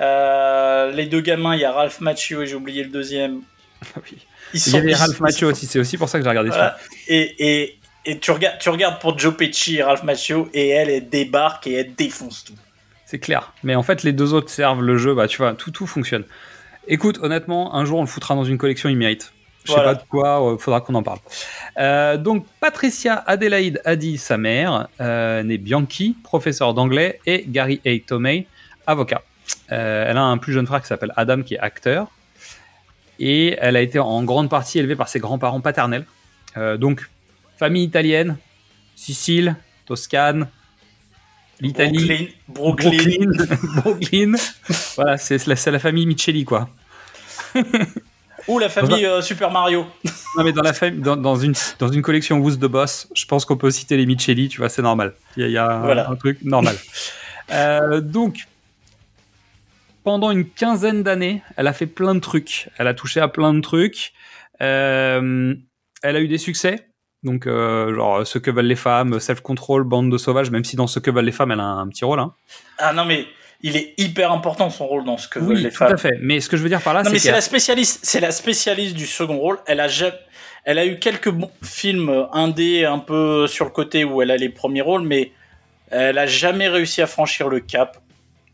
Euh, 0.01 0.93
les 0.93 1.07
deux 1.07 1.21
gamins, 1.21 1.55
il 1.55 1.61
y 1.61 1.65
a 1.65 1.73
Ralph 1.73 2.01
Macchio 2.01 2.43
et 2.43 2.47
j'ai 2.47 2.55
oublié 2.55 2.85
le 2.85 2.91
deuxième. 2.91 3.41
Oui. 3.97 4.19
Ils 4.55 4.67
Il 4.67 4.73
y 4.73 4.77
avait 4.79 4.95
Ralph 4.95 5.21
Macchio 5.21 5.51
aussi, 5.51 5.67
c'est 5.67 5.79
aussi 5.79 5.99
pour 5.99 6.09
ça 6.09 6.19
que 6.19 6.25
j'ai 6.25 6.31
regardé 6.31 6.51
ça. 6.51 6.79
Et, 7.07 7.35
et, 7.63 7.79
et 8.07 8.19
tu, 8.19 8.31
regardes, 8.31 8.59
tu 8.59 8.71
regardes 8.71 8.99
pour 9.01 9.19
Joe 9.19 9.37
Pesci 9.37 9.77
et 9.77 9.83
Ralph 9.83 10.05
Macchio 10.05 10.49
et 10.55 10.69
elle, 10.69 10.89
elle 10.89 11.09
débarque 11.09 11.67
et 11.67 11.75
elle 11.75 11.95
défonce 11.95 12.45
tout. 12.45 12.55
C'est 13.05 13.19
clair. 13.19 13.53
Mais 13.63 13.75
en 13.75 13.83
fait, 13.83 14.05
les 14.05 14.13
deux 14.13 14.33
autres 14.35 14.51
servent 14.51 14.83
le 14.83 14.97
jeu, 14.97 15.15
bah 15.15 15.29
tu 15.29 15.39
vois, 15.39 15.53
tout, 15.55 15.71
tout 15.71 15.87
fonctionne. 15.87 16.25
Écoute, 16.87 17.19
honnêtement, 17.23 17.75
un 17.75 17.85
jour 17.85 17.99
on 17.99 18.03
le 18.03 18.09
foutra 18.09 18.35
dans 18.35 18.45
une 18.45 18.57
collection, 18.57 18.89
il 18.89 18.97
mérite. 18.97 19.33
Je 19.69 19.73
Voilà. 19.75 19.91
sais 19.91 19.97
pas 19.97 20.03
de 20.03 20.09
quoi, 20.09 20.53
euh, 20.55 20.59
faudra 20.59 20.81
qu'on 20.81 20.95
en 20.95 21.03
parle. 21.03 21.19
Euh, 21.79 22.17
donc, 22.17 22.47
Patricia 22.61 23.23
Adelaide 23.27 23.81
Addy, 23.85 24.17
sa 24.19 24.39
mère, 24.39 24.89
euh, 25.01 25.43
née 25.43 25.59
Bianchi, 25.59 26.17
professeur 26.25 26.75
d'anglais, 26.75 27.21
et 27.27 27.45
Gary 27.47 27.81
A. 27.87 27.91
Tomei, 28.07 28.47
avocat. 28.87 29.23
Euh, 29.73 30.07
elle 30.09 30.17
a 30.17 30.23
un 30.23 30.39
plus 30.39 30.53
jeune 30.53 30.67
frère 30.67 30.81
qui 30.81 30.87
s'appelle 30.89 31.13
Adam, 31.17 31.43
qui 31.43 31.55
est 31.55 31.59
acteur. 31.59 32.09
Et 33.21 33.57
elle 33.61 33.77
a 33.77 33.83
été 33.83 33.99
en 33.99 34.23
grande 34.25 34.49
partie 34.49 34.79
élevée 34.79 34.97
par 34.97 35.09
ses 35.09 35.19
grands-parents 35.21 35.61
paternels. 35.61 36.07
Euh, 36.57 36.77
donc, 36.77 37.09
famille 37.59 37.85
italienne, 37.85 38.37
Sicile, 38.97 39.57
Toscane, 39.87 40.49
l'Italie. 41.61 42.35
Brooklyn, 42.49 42.91
Brooklyn. 42.95 43.31
Brooklyn. 43.31 43.67
Brooklyn. 43.83 44.33
voilà, 44.97 45.19
c'est 45.19 45.47
la, 45.47 45.57
c'est 45.57 45.71
la 45.71 45.79
famille 45.79 46.07
Micheli, 46.07 46.45
quoi. 46.45 46.69
Ou 48.49 48.59
la 48.59 48.69
famille 48.69 49.07
euh, 49.07 49.21
Super 49.23 49.51
Mario. 49.51 49.87
Non, 50.37 50.45
mais 50.45 50.53
dans, 50.53 50.63
la 50.63 50.75
famille, 50.75 51.01
dans, 51.01 51.17
dans 51.17 51.37
une, 51.37 51.55
dans 51.79 51.89
une 51.89 52.03
collection 52.03 52.39
Who's 52.39 52.59
the 52.59 52.67
Boss, 52.67 53.09
je 53.15 53.25
pense 53.25 53.45
qu'on 53.47 53.57
peut 53.57 53.71
citer 53.71 53.97
les 53.97 54.05
Micheli, 54.05 54.49
tu 54.49 54.59
vois, 54.59 54.69
c'est 54.69 54.83
normal. 54.83 55.15
Il 55.37 55.41
y 55.43 55.45
a, 55.45 55.49
il 55.49 55.53
y 55.53 55.57
a 55.59 56.09
un- 56.11 56.17
truc 56.17 56.39
normal. 56.43 56.77
Euh, 57.51 58.03
donc, 58.03 58.41
pendant 60.05 60.31
une 60.31 60.47
quinzaine 60.47 61.03
d'années, 61.03 61.43
elle 61.57 61.67
a 61.67 61.73
fait 61.73 61.87
plein 61.87 62.15
de 62.15 62.21
trucs. 62.21 62.69
Elle 62.77 62.87
a 62.87 62.93
touché 62.93 63.21
à 63.21 63.29
plein 63.29 63.55
de 63.55 63.63
trucs. 63.63 64.13
Euh, 64.61 65.55
elle 66.03 66.17
a 66.17 66.21
eu 66.21 66.29
des 66.29 66.37
succès. 66.37 66.89
Donc, 67.23 67.47
euh, 67.47 67.95
genre, 67.95 68.27
Ce 68.27 68.39
que 68.39 68.51
veulent 68.51 68.67
les 68.67 68.77
femmes, 68.77 69.19
Self-Control, 69.19 69.85
Bande 69.85 70.13
de 70.13 70.19
sauvages, 70.19 70.51
même 70.51 70.65
si 70.65 70.77
dans 70.77 70.87
Ce 70.87 70.99
que 70.99 71.11
veulent 71.11 71.25
les 71.25 71.33
femmes, 71.33 71.53
elle 71.53 71.61
a 71.61 71.65
un 71.65 71.89
petit 71.89 72.05
rôle. 72.05 72.21
Hein. 72.21 72.35
Ah 72.77 72.93
non, 72.93 73.07
mais 73.07 73.27
il 73.63 73.77
est 73.77 73.95
hyper 73.99 74.31
important 74.33 74.71
son 74.71 74.87
rôle 74.87 75.05
dans 75.05 75.17
ce 75.17 75.27
que 75.29 75.39
veulent 75.39 75.57
Oui, 75.57 75.63
les 75.65 75.71
tout 75.71 75.77
femmes. 75.77 75.93
à 75.95 75.97
fait. 75.97 76.19
Mais 76.21 76.41
ce 76.41 76.49
que 76.49 76.57
je 76.57 76.63
veux 76.63 76.69
dire 76.69 76.81
par 76.83 76.95
là, 76.95 77.03
non, 77.03 77.11
mais 77.11 77.19
c'est 77.19 77.29
c'est 77.29 77.33
la 77.33 77.41
spécialiste, 77.41 78.01
c'est 78.03 78.21
la 78.21 78.31
spécialiste 78.31 78.95
du 78.97 79.07
second 79.07 79.39
rôle. 79.39 79.59
Elle 79.67 79.81
a 79.81 79.89
elle 80.65 80.79
a 80.79 80.87
eu 80.87 80.99
quelques 80.99 81.31
bons 81.31 81.51
films 81.63 82.27
indés 82.33 82.85
un 82.85 82.99
peu 82.99 83.47
sur 83.47 83.65
le 83.65 83.71
côté 83.71 84.05
où 84.05 84.21
elle 84.23 84.31
a 84.31 84.37
les 84.37 84.49
premiers 84.51 84.83
rôles, 84.83 85.03
mais 85.03 85.33
elle 85.91 86.19
a 86.19 86.27
jamais 86.27 86.69
réussi 86.69 87.01
à 87.03 87.07
franchir 87.07 87.49
le 87.49 87.61
cap. 87.61 87.99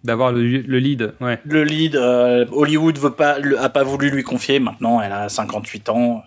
d'avoir 0.05 0.33
le, 0.33 0.43
le 0.43 0.79
lead. 0.79 1.15
Ouais. 1.21 1.39
Le 1.45 1.65
lead, 1.65 1.97
euh, 1.97 2.45
Hollywood 2.53 2.97
veut 2.99 3.15
pas, 3.15 3.39
le- 3.39 3.59
a 3.61 3.69
pas 3.71 3.83
voulu 3.83 4.11
lui 4.11 4.23
confier. 4.23 4.61
Maintenant, 4.61 5.01
elle 5.01 5.13
a 5.13 5.29
58 5.29 5.89
ans. 5.89 6.23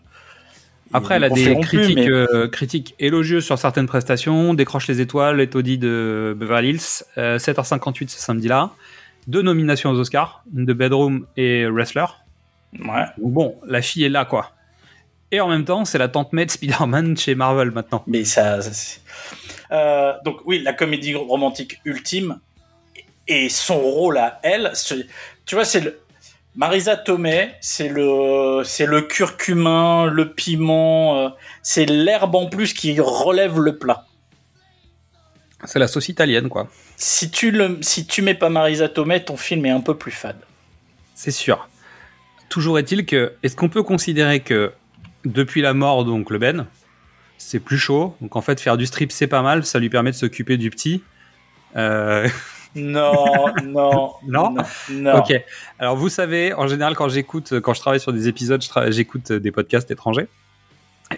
Après, 0.93 1.15
elle 1.15 1.23
a 1.25 1.29
des 1.29 1.55
plus, 1.61 1.95
mais- 1.95 2.09
euh, 2.09 2.47
critiques 2.47 2.95
élogieuses 2.99 3.45
sur 3.45 3.57
certaines 3.59 3.87
prestations, 3.87 4.53
décroche 4.53 4.87
les 4.87 5.01
étoiles, 5.01 5.37
les 5.37 5.49
taudis 5.49 5.77
de 5.77 6.35
Beverly 6.37 6.69
Hills, 6.69 7.03
euh, 7.17 7.37
7h58 7.37 8.09
ce 8.09 8.19
samedi-là, 8.19 8.71
deux 9.27 9.41
nominations 9.41 9.89
aux 9.91 9.99
Oscars, 9.99 10.43
une 10.55 10.65
de 10.65 10.73
Bedroom 10.73 11.25
et 11.35 11.65
Wrestler. 11.67 12.05
Ouais. 12.79 13.05
Bon, 13.17 13.55
la 13.65 13.81
fille 13.81 14.03
est 14.05 14.09
là, 14.09 14.25
quoi. 14.25 14.51
Et 15.31 15.41
en 15.41 15.49
même 15.49 15.65
temps, 15.65 15.83
c'est 15.83 15.97
la 15.97 16.07
tante 16.07 16.31
May 16.31 16.45
de 16.45 16.51
Spider-Man 16.51 17.17
chez 17.17 17.35
Marvel 17.35 17.71
maintenant. 17.71 18.03
Mais 18.07 18.23
ça. 18.23 18.59
Euh, 19.71 20.13
donc 20.23 20.37
oui, 20.45 20.59
la 20.63 20.73
comédie 20.73 21.15
romantique 21.15 21.81
ultime 21.83 22.39
et 23.27 23.49
son 23.49 23.79
rôle 23.79 24.17
à 24.17 24.39
elle, 24.43 24.71
tu 25.45 25.55
vois, 25.55 25.65
c'est 25.65 25.81
le 25.81 25.99
Marisa 26.57 26.97
Tomei, 26.97 27.51
c'est 27.61 27.87
le 27.87 28.63
c'est 28.65 28.87
le 28.87 29.03
curcumin, 29.03 30.07
le 30.07 30.33
piment, 30.33 31.25
euh, 31.25 31.29
c'est 31.61 31.85
l'herbe 31.85 32.33
en 32.33 32.47
plus 32.47 32.73
qui 32.73 32.99
relève 32.99 33.59
le 33.59 33.77
plat. 33.77 34.07
C'est 35.65 35.77
la 35.77 35.87
sauce 35.87 36.09
italienne, 36.09 36.49
quoi. 36.49 36.67
Si 36.95 37.29
tu 37.29 37.51
le 37.51 37.77
si 37.81 38.07
tu 38.07 38.23
mets 38.23 38.33
pas 38.33 38.49
Marisa 38.49 38.89
Tomei, 38.89 39.23
ton 39.23 39.37
film 39.37 39.67
est 39.67 39.69
un 39.69 39.81
peu 39.81 39.95
plus 39.95 40.11
fade. 40.11 40.39
C'est 41.13 41.31
sûr. 41.31 41.69
Toujours 42.49 42.79
est-il 42.79 43.05
que, 43.05 43.33
est-ce 43.43 43.55
qu'on 43.55 43.69
peut 43.69 43.83
considérer 43.83 44.39
que 44.39 44.73
depuis 45.25 45.61
la 45.61 45.75
mort 45.75 46.05
donc 46.05 46.31
le 46.31 46.39
Ben, 46.39 46.65
c'est 47.37 47.59
plus 47.59 47.77
chaud? 47.77 48.15
Donc 48.19 48.35
en 48.35 48.41
fait, 48.41 48.59
faire 48.59 48.77
du 48.77 48.87
strip 48.87 49.11
c'est 49.11 49.27
pas 49.27 49.43
mal, 49.43 49.63
ça 49.63 49.77
lui 49.77 49.91
permet 49.91 50.09
de 50.09 50.15
s'occuper 50.15 50.57
du 50.57 50.71
petit. 50.71 51.03
Euh, 51.75 52.27
Non, 52.75 53.45
non, 53.63 54.13
Non 54.27 54.55
non. 54.89 55.17
Ok. 55.17 55.33
Alors 55.79 55.95
vous 55.95 56.09
savez, 56.09 56.53
en 56.53 56.67
général, 56.67 56.95
quand 56.95 57.09
j'écoute, 57.09 57.59
quand 57.61 57.73
je 57.73 57.79
travaille 57.79 57.99
sur 57.99 58.13
des 58.13 58.27
épisodes, 58.27 58.63
j'écoute 58.89 59.31
des 59.31 59.51
podcasts 59.51 59.89
étrangers. 59.91 60.27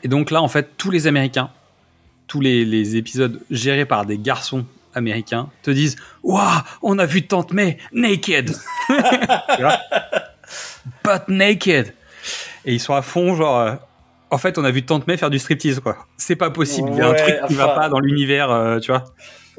Et 0.03 0.07
donc 0.07 0.31
là, 0.31 0.41
en 0.41 0.47
fait, 0.47 0.77
tous 0.77 0.91
les 0.91 1.07
Américains, 1.07 1.49
tous 2.27 2.41
les, 2.41 2.63
les 2.65 2.95
épisodes 2.95 3.41
gérés 3.49 3.85
par 3.85 4.05
des 4.05 4.17
garçons 4.17 4.65
américains 4.93 5.49
te 5.63 5.71
disent 5.71 5.95
Waouh, 6.23 6.61
on 6.81 6.97
a 6.99 7.05
vu 7.05 7.25
Tante 7.27 7.51
May 7.53 7.77
naked 7.91 8.51
Tu 8.87 9.61
vois? 9.61 9.77
But 11.03 11.27
naked 11.27 11.93
Et 12.65 12.73
ils 12.73 12.79
sont 12.79 12.93
à 12.93 13.01
fond, 13.01 13.35
genre. 13.35 13.59
euh, 13.59 13.73
en 14.31 14.37
fait, 14.37 14.57
on 14.59 14.63
a 14.63 14.69
vu 14.71 14.83
Tante 14.85 15.07
May 15.07 15.17
faire 15.17 15.29
du 15.31 15.39
striptease, 15.39 15.79
quoi. 15.79 15.97
C'est 16.17 16.35
pas 16.35 16.51
possible. 16.51 16.89
Il 16.91 16.97
y 16.97 17.01
a 17.01 17.07
un 17.07 17.11
Ouais, 17.11 17.17
truc 17.39 17.47
qui 17.47 17.55
va 17.55 17.65
enfin- 17.71 17.75
pas 17.75 17.89
dans 17.89 17.99
l'univers, 17.99 18.51
euh, 18.51 18.79
tu 18.79 18.91
vois? 18.91 19.03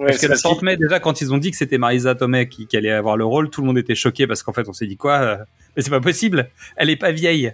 Ouais, 0.00 0.06
Parce 0.06 0.18
que 0.18 0.26
la 0.26 0.30
parce 0.30 0.42
Tante 0.42 0.58
qu'il- 0.60 0.64
May, 0.64 0.76
déjà, 0.78 0.98
quand 0.98 1.20
ils 1.20 1.32
ont 1.32 1.36
dit 1.38 1.50
que 1.50 1.56
c'était 1.58 1.76
Marisa 1.76 2.14
Tomei 2.14 2.48
qui, 2.48 2.66
qui 2.66 2.76
allait 2.76 2.90
avoir 2.90 3.16
le 3.18 3.24
rôle, 3.26 3.50
tout 3.50 3.60
le 3.60 3.66
monde 3.66 3.76
était 3.78 3.94
choqué 3.94 4.26
parce 4.26 4.42
qu'en 4.42 4.52
fait, 4.54 4.66
on 4.66 4.72
s'est 4.72 4.86
dit 4.86 4.96
quoi 4.96 5.18
euh, 5.20 5.36
Mais 5.76 5.82
c'est 5.82 5.90
pas 5.90 6.00
possible. 6.00 6.48
Elle 6.76 6.88
est 6.88 6.96
pas 6.96 7.12
vieille. 7.12 7.52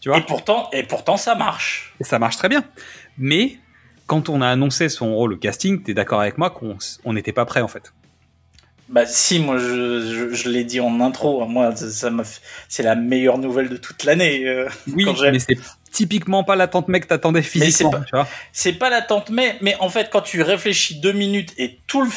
Tu 0.00 0.08
vois 0.08 0.18
Et 0.18 0.22
pourtant, 0.22 0.68
et 0.72 0.82
pourtant, 0.82 1.16
ça 1.16 1.34
marche. 1.36 1.94
Et 2.00 2.04
ça 2.04 2.18
marche 2.18 2.36
très 2.36 2.48
bien. 2.48 2.64
Mais 3.16 3.58
quand 4.08 4.28
on 4.28 4.40
a 4.42 4.48
annoncé 4.48 4.88
son 4.88 5.14
rôle 5.14 5.34
au 5.34 5.36
casting, 5.36 5.82
t'es 5.82 5.94
d'accord 5.94 6.20
avec 6.20 6.36
moi 6.36 6.50
qu'on 6.50 6.76
on 7.04 7.12
n'était 7.12 7.32
pas 7.32 7.44
prêt 7.44 7.60
en 7.60 7.68
fait. 7.68 7.92
Bah 8.88 9.04
si, 9.06 9.38
moi 9.38 9.58
je, 9.58 9.64
je, 10.30 10.34
je 10.34 10.48
l'ai 10.48 10.64
dit 10.64 10.80
en 10.80 11.00
intro, 11.00 11.42
hein, 11.42 11.46
moi 11.48 11.76
ça, 11.76 12.08
m'a 12.10 12.22
c'est 12.68 12.82
la 12.82 12.94
meilleure 12.94 13.36
nouvelle 13.38 13.68
de 13.68 13.76
toute 13.76 14.04
l'année. 14.04 14.46
euh. 14.46 14.68
Oui, 14.94 15.04
mais 15.30 15.38
c'est 15.38 15.58
typiquement 15.92 16.42
pas 16.44 16.56
la 16.56 16.68
tante 16.68 16.88
mec 16.88 17.02
que 17.04 17.08
t'attendais 17.08 17.42
physiquement. 17.42 17.90
pas- 17.90 18.28
C'est 18.52 18.72
pas 18.74 18.88
la 18.90 19.02
tante 19.02 19.28
mais, 19.30 19.56
mais 19.60 19.76
en 19.80 19.88
fait 19.90 20.08
quand 20.10 20.22
tu 20.22 20.40
réfléchis 20.42 21.00
deux 21.00 21.12
minutes 21.12 21.52
et 21.58 21.78
tout 21.86 22.02
le 22.02 22.08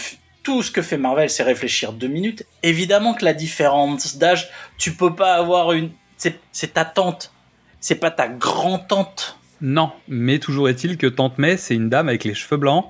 tout 0.44 0.64
ce 0.64 0.72
que 0.72 0.82
fait 0.82 0.98
Marvel 0.98 1.30
c'est 1.30 1.44
réfléchir 1.44 1.92
deux 1.94 2.08
minutes, 2.08 2.46
évidemment 2.64 3.14
que 3.14 3.26
la 3.26 3.34
différence 3.34 4.18
d'âge, 4.18 4.50
tu 4.78 4.94
peux 4.94 5.14
pas 5.14 5.34
avoir 5.36 5.74
une, 5.74 5.92
c'est 6.18 6.74
ta 6.74 6.84
tante, 6.86 7.32
c'est 7.80 7.96
pas 7.96 8.12
ta 8.12 8.28
grand-tante. 8.28 9.38
non, 9.62 9.92
mais 10.08 10.40
toujours 10.40 10.70
est-il 10.70 10.98
que 10.98 11.08
tante 11.08 11.38
May, 11.38 11.58
c'est 11.58 11.76
une 11.76 11.90
dame 11.90 12.08
avec 12.10 12.24
les 12.24 12.34
cheveux 12.34 12.58
blancs. 12.58 12.86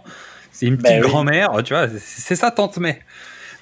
C'est 0.54 0.66
une 0.68 0.76
Bah 0.78 0.90
petite 0.90 1.02
grand-mère, 1.02 1.52
tu 1.64 1.74
vois. 1.74 1.88
c'est- 1.90 2.00
C'est 2.00 2.36
ça 2.36 2.52
tante 2.52 2.78
May. 2.78 3.00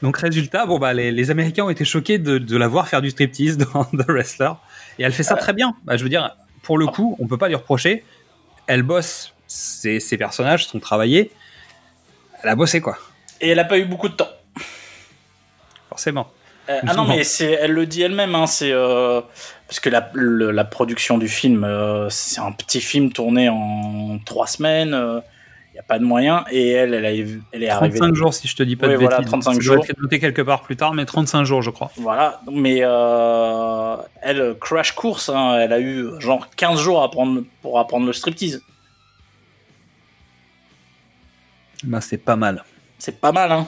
Donc 0.01 0.17
résultat, 0.17 0.65
bon 0.65 0.79
bah 0.79 0.93
les, 0.93 1.11
les 1.11 1.31
Américains 1.31 1.65
ont 1.65 1.69
été 1.69 1.83
choqués 1.85 2.17
de, 2.19 2.37
de 2.37 2.57
la 2.57 2.67
voir 2.67 2.87
faire 2.87 3.01
du 3.01 3.09
striptease 3.09 3.57
dans 3.73 3.83
The 3.85 4.07
Wrestler. 4.07 4.51
Et 4.97 5.03
elle 5.03 5.11
fait 5.13 5.23
ça 5.23 5.35
très 5.35 5.53
bien. 5.53 5.75
Bah, 5.83 5.97
je 5.97 6.03
veux 6.03 6.09
dire, 6.09 6.35
pour 6.63 6.77
le 6.77 6.87
coup, 6.87 7.15
on 7.19 7.27
peut 7.27 7.37
pas 7.37 7.47
lui 7.47 7.55
reprocher. 7.55 8.03
Elle 8.67 8.83
bosse, 8.83 9.33
ses, 9.47 9.99
ses 9.99 10.17
personnages 10.17 10.67
sont 10.67 10.79
travaillés. 10.79 11.31
Elle 12.43 12.49
a 12.49 12.55
bossé 12.55 12.79
quoi, 12.81 12.97
Et 13.41 13.49
elle 13.49 13.59
a 13.59 13.65
pas 13.65 13.77
eu 13.77 13.85
beaucoup 13.85 14.07
de 14.09 14.13
temps. 14.13 14.29
forcément. 15.89 16.31
Euh, 16.69 16.79
ah 16.87 16.93
non, 16.93 17.05
mais 17.05 17.23
c'est, 17.23 17.51
elle 17.53 17.71
le 17.71 17.85
dit 17.87 18.03
elle-même, 18.03 18.35
hein, 18.35 18.45
c'est 18.45 18.71
euh, 18.71 19.21
parce 19.67 19.79
que 19.79 19.89
la, 19.89 20.11
le- 20.13 20.51
la 20.51 20.63
production 20.63 21.17
du 21.17 21.27
film, 21.27 21.63
euh, 21.63 22.07
c'est 22.09 22.39
un 22.39 22.51
petit 22.51 22.79
film 22.79 23.11
tourné 23.11 23.49
en 23.49 24.19
trois 24.23 24.45
semaines. 24.45 24.93
N'y 25.79 25.81
a 25.81 25.87
pas 25.87 25.97
de 25.99 26.03
moyens 26.03 26.43
et 26.51 26.71
elle, 26.71 26.93
elle, 26.93 27.05
a- 27.05 27.11
elle 27.53 27.63
est 27.63 27.69
arrivée. 27.69 27.99
35 27.99 28.13
jours 28.13 28.33
si 28.33 28.49
je 28.49 28.55
te 28.57 28.63
dis 28.63 28.75
pas 28.75 28.87
Oui, 28.87 28.93
de 28.95 28.97
voilà, 28.97 29.19
bêtises. 29.19 29.29
35 29.31 29.51
Ça 29.53 29.59
doit 29.59 29.75
jours. 29.77 29.85
être 29.87 29.97
noté 30.01 30.19
quelque 30.19 30.41
part 30.41 30.61
plus 30.63 30.75
tard, 30.75 30.93
mais 30.93 31.05
35 31.05 31.45
jours 31.45 31.61
je 31.61 31.69
crois. 31.69 31.89
Voilà, 31.95 32.41
mais 32.51 32.79
euh, 32.81 33.95
elle 34.21 34.55
crash 34.59 34.91
course, 34.91 35.29
hein, 35.29 35.57
elle 35.57 35.71
a 35.71 35.79
eu 35.79 36.09
genre 36.19 36.49
15 36.57 36.81
jours 36.81 37.01
à 37.01 37.05
apprendre, 37.05 37.43
pour 37.61 37.79
apprendre 37.79 38.05
le 38.07 38.11
striptease. 38.11 38.61
Bah 41.85 42.01
c'est 42.01 42.17
pas 42.17 42.35
mal. 42.35 42.63
C'est 42.97 43.21
pas 43.21 43.31
mal, 43.31 43.51
hein. 43.53 43.65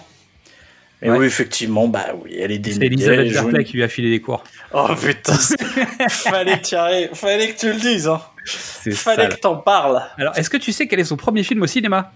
Mais 1.02 1.10
Ouais. 1.10 1.18
oui, 1.20 1.26
effectivement, 1.28 1.88
bah 1.88 2.08
oui, 2.22 2.36
elle 2.38 2.52
est 2.52 2.56
C'est 2.56 2.78
dénudée. 2.78 2.88
Elisabeth 2.88 3.28
joue 3.30 3.38
une- 3.38 3.44
Berkley 3.46 3.64
qui 3.64 3.74
lui 3.78 3.84
a 3.84 3.88
filé 3.88 4.10
des 4.12 4.20
cours. 4.22 4.44
Oh 4.74 4.90
putain, 5.02 5.34
fallait 6.10 6.60
arrêtes- 6.76 7.16
fallait 7.16 7.54
que 7.54 7.58
tu 7.60 7.68
le 7.72 7.80
dises, 7.80 8.08
hein. 8.10 8.22
Fallait 8.46 8.94
sale. 9.24 9.36
que 9.36 9.40
t'en 9.40 9.58
parles. 9.58 10.02
Alors, 10.18 10.38
est-ce 10.38 10.50
que 10.50 10.58
tu 10.58 10.72
sais 10.72 10.88
quel 10.88 11.00
est 11.00 11.06
son 11.06 11.18
premier 11.18 11.44
film 11.44 11.62
au 11.62 11.68
cinéma? 11.68 12.12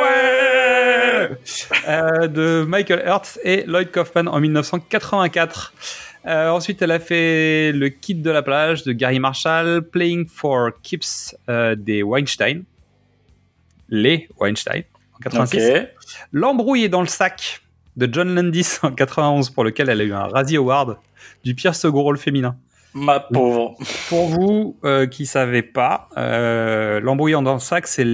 Euh, 1.88 2.28
de 2.28 2.64
Michael 2.66 3.04
Hurst 3.06 3.40
et 3.44 3.66
Lloyd 3.66 3.92
Kaufman 3.92 4.28
en 4.28 4.40
1984. 4.40 5.74
Euh, 6.26 6.50
ensuite, 6.50 6.82
elle 6.82 6.92
a 6.92 7.00
fait 7.00 7.72
Le 7.74 7.90
Kid 7.90 8.22
de 8.22 8.30
la 8.30 8.42
plage 8.42 8.84
de 8.84 8.94
Gary 8.94 9.20
Marshall, 9.20 9.82
Playing 9.82 10.28
for 10.28 10.70
Keeps 10.84 11.36
euh, 11.50 11.76
des 11.76 12.04
Weinstein. 12.04 12.64
Les 13.90 14.30
Weinstein 14.40 14.84
en 15.16 15.20
86. 15.20 15.70
Ok. 15.70 15.88
L'embrouille 16.32 16.86
est 16.86 16.90
dans 16.90 17.02
le 17.02 17.08
sac 17.08 17.62
de 17.98 18.08
John 18.12 18.34
Landis 18.34 18.78
en 18.84 18.92
91 18.92 19.50
pour 19.50 19.64
lequel 19.64 19.90
elle 19.90 20.02
a 20.02 20.04
eu 20.04 20.14
un 20.14 20.28
Razzie 20.28 20.58
Award 20.58 20.98
du 21.50 21.56
pire 21.56 21.74
second 21.74 22.04
rôle 22.04 22.20
féminin. 22.20 22.58
Ma 22.94 23.20
pauvre. 23.20 23.76
Pour 24.08 24.28
vous 24.28 24.78
euh, 24.84 25.08
qui 25.08 25.26
savez 25.26 25.64
pas, 25.64 26.08
euh, 26.16 27.00
L'embrouillant 27.00 27.42
dans 27.42 27.56
le 27.56 27.60
sac, 27.60 27.88
c'est 27.88 28.06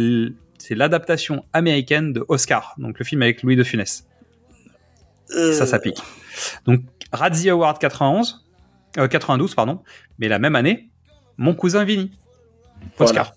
l'adaptation 0.70 1.44
américaine 1.52 2.14
de 2.14 2.24
Oscar, 2.30 2.76
donc 2.78 2.98
le 2.98 3.04
film 3.04 3.22
avec 3.24 3.44
Louis 3.44 3.58
de 3.58 3.64
Funès. 3.66 4.08
Ça, 5.28 5.66
ça 5.66 5.80
pique. 5.80 6.02
Donc, 6.66 6.84
Razzie 7.12 7.50
Award 7.50 7.78
91, 7.78 8.46
euh, 9.00 9.10
92, 9.10 9.54
pardon, 9.54 9.82
mais 10.18 10.30
la 10.30 10.40
même 10.40 10.56
année, 10.56 10.90
Mon 11.38 11.56
cousin 11.56 11.84
Vinny. 11.84 12.12
Oscar. 13.00 13.34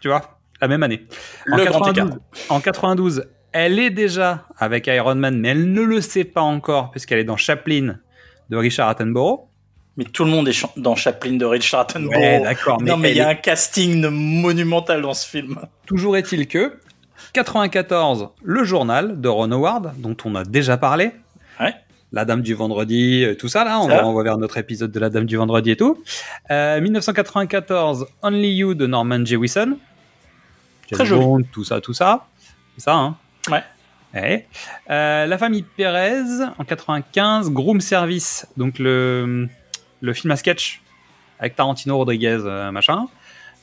Tu 0.00 0.08
vois, 0.08 0.38
la 0.62 0.68
même 0.68 0.82
année. 0.82 1.06
En 1.52 1.58
Le 1.58 1.64
grand 1.66 1.80
92, 1.80 2.06
écart. 2.06 2.18
en 2.48 2.60
92, 2.60 3.24
elle 3.52 3.78
est 3.78 3.90
déjà 3.90 4.46
avec 4.56 4.86
Iron 4.86 5.14
Man, 5.16 5.38
mais 5.38 5.48
elle 5.48 5.70
ne 5.70 5.82
le 5.82 6.00
sait 6.00 6.24
pas 6.24 6.40
encore, 6.40 6.90
puisqu'elle 6.90 7.18
est 7.18 7.24
dans 7.24 7.36
Chaplin 7.36 7.98
de 8.50 8.56
Richard 8.56 8.88
Attenborough. 8.88 9.48
Mais 9.96 10.04
tout 10.04 10.24
le 10.24 10.30
monde 10.30 10.46
est 10.48 10.66
dans 10.76 10.94
Chaplin 10.94 11.32
de 11.34 11.44
Richard 11.46 11.80
Attenborough. 11.80 12.16
Ouais, 12.16 12.40
d'accord, 12.40 12.82
non, 12.82 12.96
mais 12.96 13.12
il 13.12 13.16
y 13.16 13.20
a 13.20 13.28
est- 13.28 13.30
un 13.30 13.34
casting 13.34 14.06
monumental 14.08 15.00
dans 15.02 15.14
ce 15.14 15.26
film. 15.26 15.58
Toujours 15.86 16.16
est-il 16.16 16.46
que 16.48 16.74
94, 17.32 18.30
le 18.42 18.64
journal 18.64 19.20
de 19.20 19.28
Ron 19.28 19.50
Howard, 19.52 19.94
dont 19.98 20.16
on 20.24 20.34
a 20.34 20.44
déjà 20.44 20.76
parlé. 20.76 21.12
Ouais. 21.60 21.74
La 22.12 22.24
Dame 22.24 22.40
du 22.42 22.54
Vendredi, 22.54 23.24
euh, 23.24 23.34
tout 23.34 23.48
ça 23.48 23.64
là, 23.64 23.80
on 23.80 23.88
Ça. 23.88 24.02
va 24.02 24.22
vers 24.22 24.38
notre 24.38 24.58
épisode 24.58 24.92
de 24.92 25.00
La 25.00 25.10
Dame 25.10 25.24
du 25.24 25.36
Vendredi 25.36 25.70
et 25.72 25.76
tout. 25.76 26.02
Euh, 26.50 26.80
1994, 26.80 28.06
Only 28.22 28.54
You 28.56 28.74
de 28.74 28.86
Norman 28.86 29.24
Jewison. 29.24 29.76
Très 30.90 31.04
joli. 31.04 31.44
Tout 31.52 31.64
ça, 31.64 31.80
tout 31.80 31.92
ça. 31.94 32.26
C'est 32.76 32.84
ça, 32.84 32.94
hein 32.94 33.16
Ouais. 33.50 33.62
Euh, 34.16 35.26
la 35.26 35.38
famille 35.38 35.64
Pérez 35.76 36.44
en 36.58 36.64
95, 36.64 37.50
Groom 37.50 37.80
Service, 37.80 38.46
donc 38.56 38.78
le, 38.78 39.48
le 40.00 40.12
film 40.12 40.30
à 40.30 40.36
sketch 40.36 40.80
avec 41.38 41.56
Tarantino, 41.56 41.96
Rodriguez, 41.96 42.38
euh, 42.44 42.70
machin. 42.70 43.06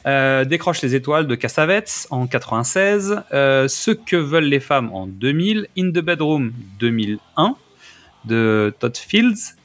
Euh, 0.05 0.43
Décroche 0.43 0.81
les 0.81 0.95
étoiles 0.95 1.27
de 1.27 1.35
Cassavetes 1.35 2.07
en 2.11 2.27
96. 2.27 3.23
Euh, 3.33 3.67
Ce 3.67 3.91
que 3.91 4.15
veulent 4.15 4.43
les 4.43 4.59
femmes 4.59 4.91
en 4.93 5.07
2000. 5.07 5.67
In 5.77 5.89
the 5.89 5.99
Bedroom 5.99 6.51
2001 6.79 7.55
de 8.25 8.73
Todd 8.79 8.97
Fields. 8.97 9.55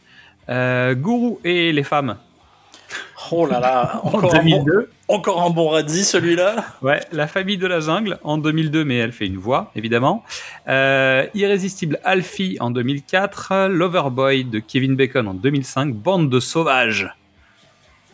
Gourou 0.48 1.40
et 1.44 1.72
les 1.72 1.82
femmes 1.82 2.16
Oh 3.30 3.46
là 3.46 3.60
là, 3.60 4.00
en 4.04 4.08
encore 4.08 4.34
un, 4.34 4.38
bon, 4.38 4.62
2002. 4.64 4.90
encore 5.08 5.42
un 5.42 5.50
bon 5.50 5.68
radis 5.68 6.04
celui-là. 6.04 6.64
Ouais, 6.82 7.00
La 7.12 7.26
famille 7.26 7.58
de 7.58 7.66
la 7.66 7.80
jungle 7.80 8.18
en 8.24 8.38
2002, 8.38 8.84
mais 8.84 8.96
elle 8.96 9.12
fait 9.12 9.26
une 9.26 9.36
voix, 9.36 9.70
évidemment. 9.76 10.24
Euh, 10.68 11.26
Irrésistible 11.34 11.98
Alfie 12.04 12.56
en 12.60 12.70
2004. 12.70 13.66
Loverboy 13.68 14.44
de 14.44 14.58
Kevin 14.58 14.96
Bacon 14.96 15.28
en 15.28 15.34
2005. 15.34 15.94
Bande 15.94 16.30
de 16.30 16.40
sauvages 16.40 17.14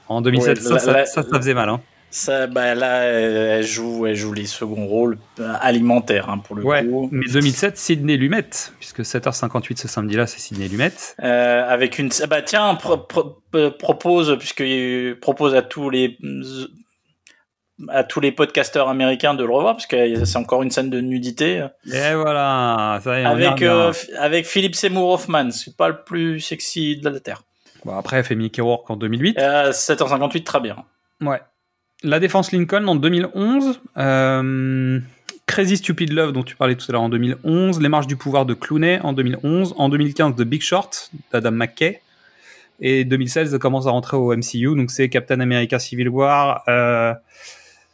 en 0.08 0.20
2007. 0.20 0.58
Ouais, 0.58 0.62
ça, 0.64 0.72
la- 0.74 0.78
ça, 0.80 0.92
la- 0.92 1.06
ça, 1.06 1.22
ça 1.22 1.36
faisait 1.38 1.54
mal. 1.54 1.68
Hein. 1.68 1.80
Ça, 2.16 2.46
bah 2.46 2.76
là, 2.76 3.02
elle 3.02 3.66
joue, 3.66 4.06
elle 4.06 4.14
joue 4.14 4.32
les 4.32 4.46
seconds 4.46 4.86
rôles 4.86 5.18
euh, 5.40 5.52
alimentaires 5.60 6.30
hein, 6.30 6.38
pour 6.38 6.54
le 6.54 6.62
Ouais, 6.62 6.84
coup. 6.84 7.08
mais 7.10 7.26
2007, 7.26 7.76
Sydney 7.76 8.16
Lumet, 8.16 8.48
puisque 8.78 9.00
7h58 9.00 9.78
ce 9.80 9.88
samedi-là, 9.88 10.28
c'est 10.28 10.38
Sydney 10.38 10.68
Lumet. 10.68 10.92
Euh, 11.24 11.68
avec 11.68 11.98
une, 11.98 12.10
bah 12.30 12.40
tiens, 12.42 12.76
pro- 12.76 12.98
pro- 12.98 13.42
euh, 13.56 13.72
propose 13.72 14.38
puisque 14.38 14.62
propose 15.20 15.56
à 15.56 15.62
tous 15.62 15.90
les 15.90 16.16
à 17.88 18.04
tous 18.04 18.20
les 18.20 18.30
podcasteurs 18.30 18.88
américains 18.88 19.34
de 19.34 19.42
le 19.44 19.52
revoir 19.52 19.74
parce 19.74 19.86
que 19.86 20.24
c'est 20.24 20.38
encore 20.38 20.62
une 20.62 20.70
scène 20.70 20.90
de 20.90 21.00
nudité 21.00 21.64
Et 21.92 22.14
voilà, 22.14 23.00
ça 23.02 23.18
y 23.18 23.22
est, 23.22 23.26
avec 23.26 23.60
euh, 23.62 23.92
avec 24.18 24.46
Philippe 24.46 24.76
Seymour 24.76 25.08
Hoffman. 25.10 25.50
C'est 25.50 25.76
pas 25.76 25.88
le 25.88 26.04
plus 26.04 26.38
sexy 26.38 26.96
de 26.96 27.08
la 27.08 27.18
terre. 27.18 27.42
Bon, 27.84 27.98
après, 27.98 28.18
elle 28.18 28.24
fait 28.24 28.36
Mickey 28.36 28.62
Rourke 28.62 28.88
en 28.88 28.96
2008. 28.96 29.36
Euh, 29.40 29.72
7h58, 29.72 30.44
très 30.44 30.60
bien. 30.60 30.76
Ouais. 31.20 31.40
La 32.04 32.20
défense 32.20 32.52
Lincoln 32.52 32.86
en 32.86 32.96
2011. 32.96 33.80
Euh, 33.96 35.00
Crazy 35.46 35.78
Stupid 35.78 36.12
Love 36.12 36.32
dont 36.32 36.42
tu 36.42 36.54
parlais 36.54 36.74
tout 36.74 36.84
à 36.90 36.92
l'heure 36.92 37.02
en 37.02 37.08
2011. 37.08 37.80
Les 37.80 37.88
marches 37.88 38.06
du 38.06 38.16
pouvoir 38.16 38.44
de 38.44 38.52
Clooney 38.52 39.00
en 39.02 39.14
2011. 39.14 39.74
En 39.78 39.88
2015, 39.88 40.36
The 40.36 40.42
Big 40.42 40.60
Short 40.60 41.10
d'Adam 41.32 41.52
McKay. 41.52 42.02
Et 42.80 43.04
2016, 43.04 43.54
elle 43.54 43.58
commence 43.58 43.86
à 43.86 43.90
rentrer 43.90 44.18
au 44.18 44.34
MCU. 44.36 44.76
Donc 44.76 44.90
c'est 44.90 45.08
Captain 45.08 45.40
America 45.40 45.78
Civil 45.78 46.10
War, 46.10 46.62
euh, 46.68 47.14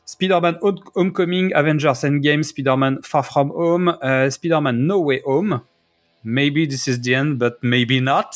Spider-Man 0.06 0.58
Home- 0.62 0.80
Homecoming, 0.96 1.52
Avengers 1.54 1.92
Endgame, 2.02 2.42
Spider-Man 2.42 2.98
Far 3.04 3.24
From 3.24 3.52
Home, 3.54 3.96
euh, 4.02 4.28
Spider-Man 4.28 4.76
No 4.76 5.04
Way 5.04 5.22
Home. 5.24 5.60
Maybe 6.24 6.66
this 6.66 6.88
is 6.88 7.00
the 7.00 7.10
end, 7.14 7.34
but 7.36 7.54
maybe 7.62 8.00
not. 8.02 8.30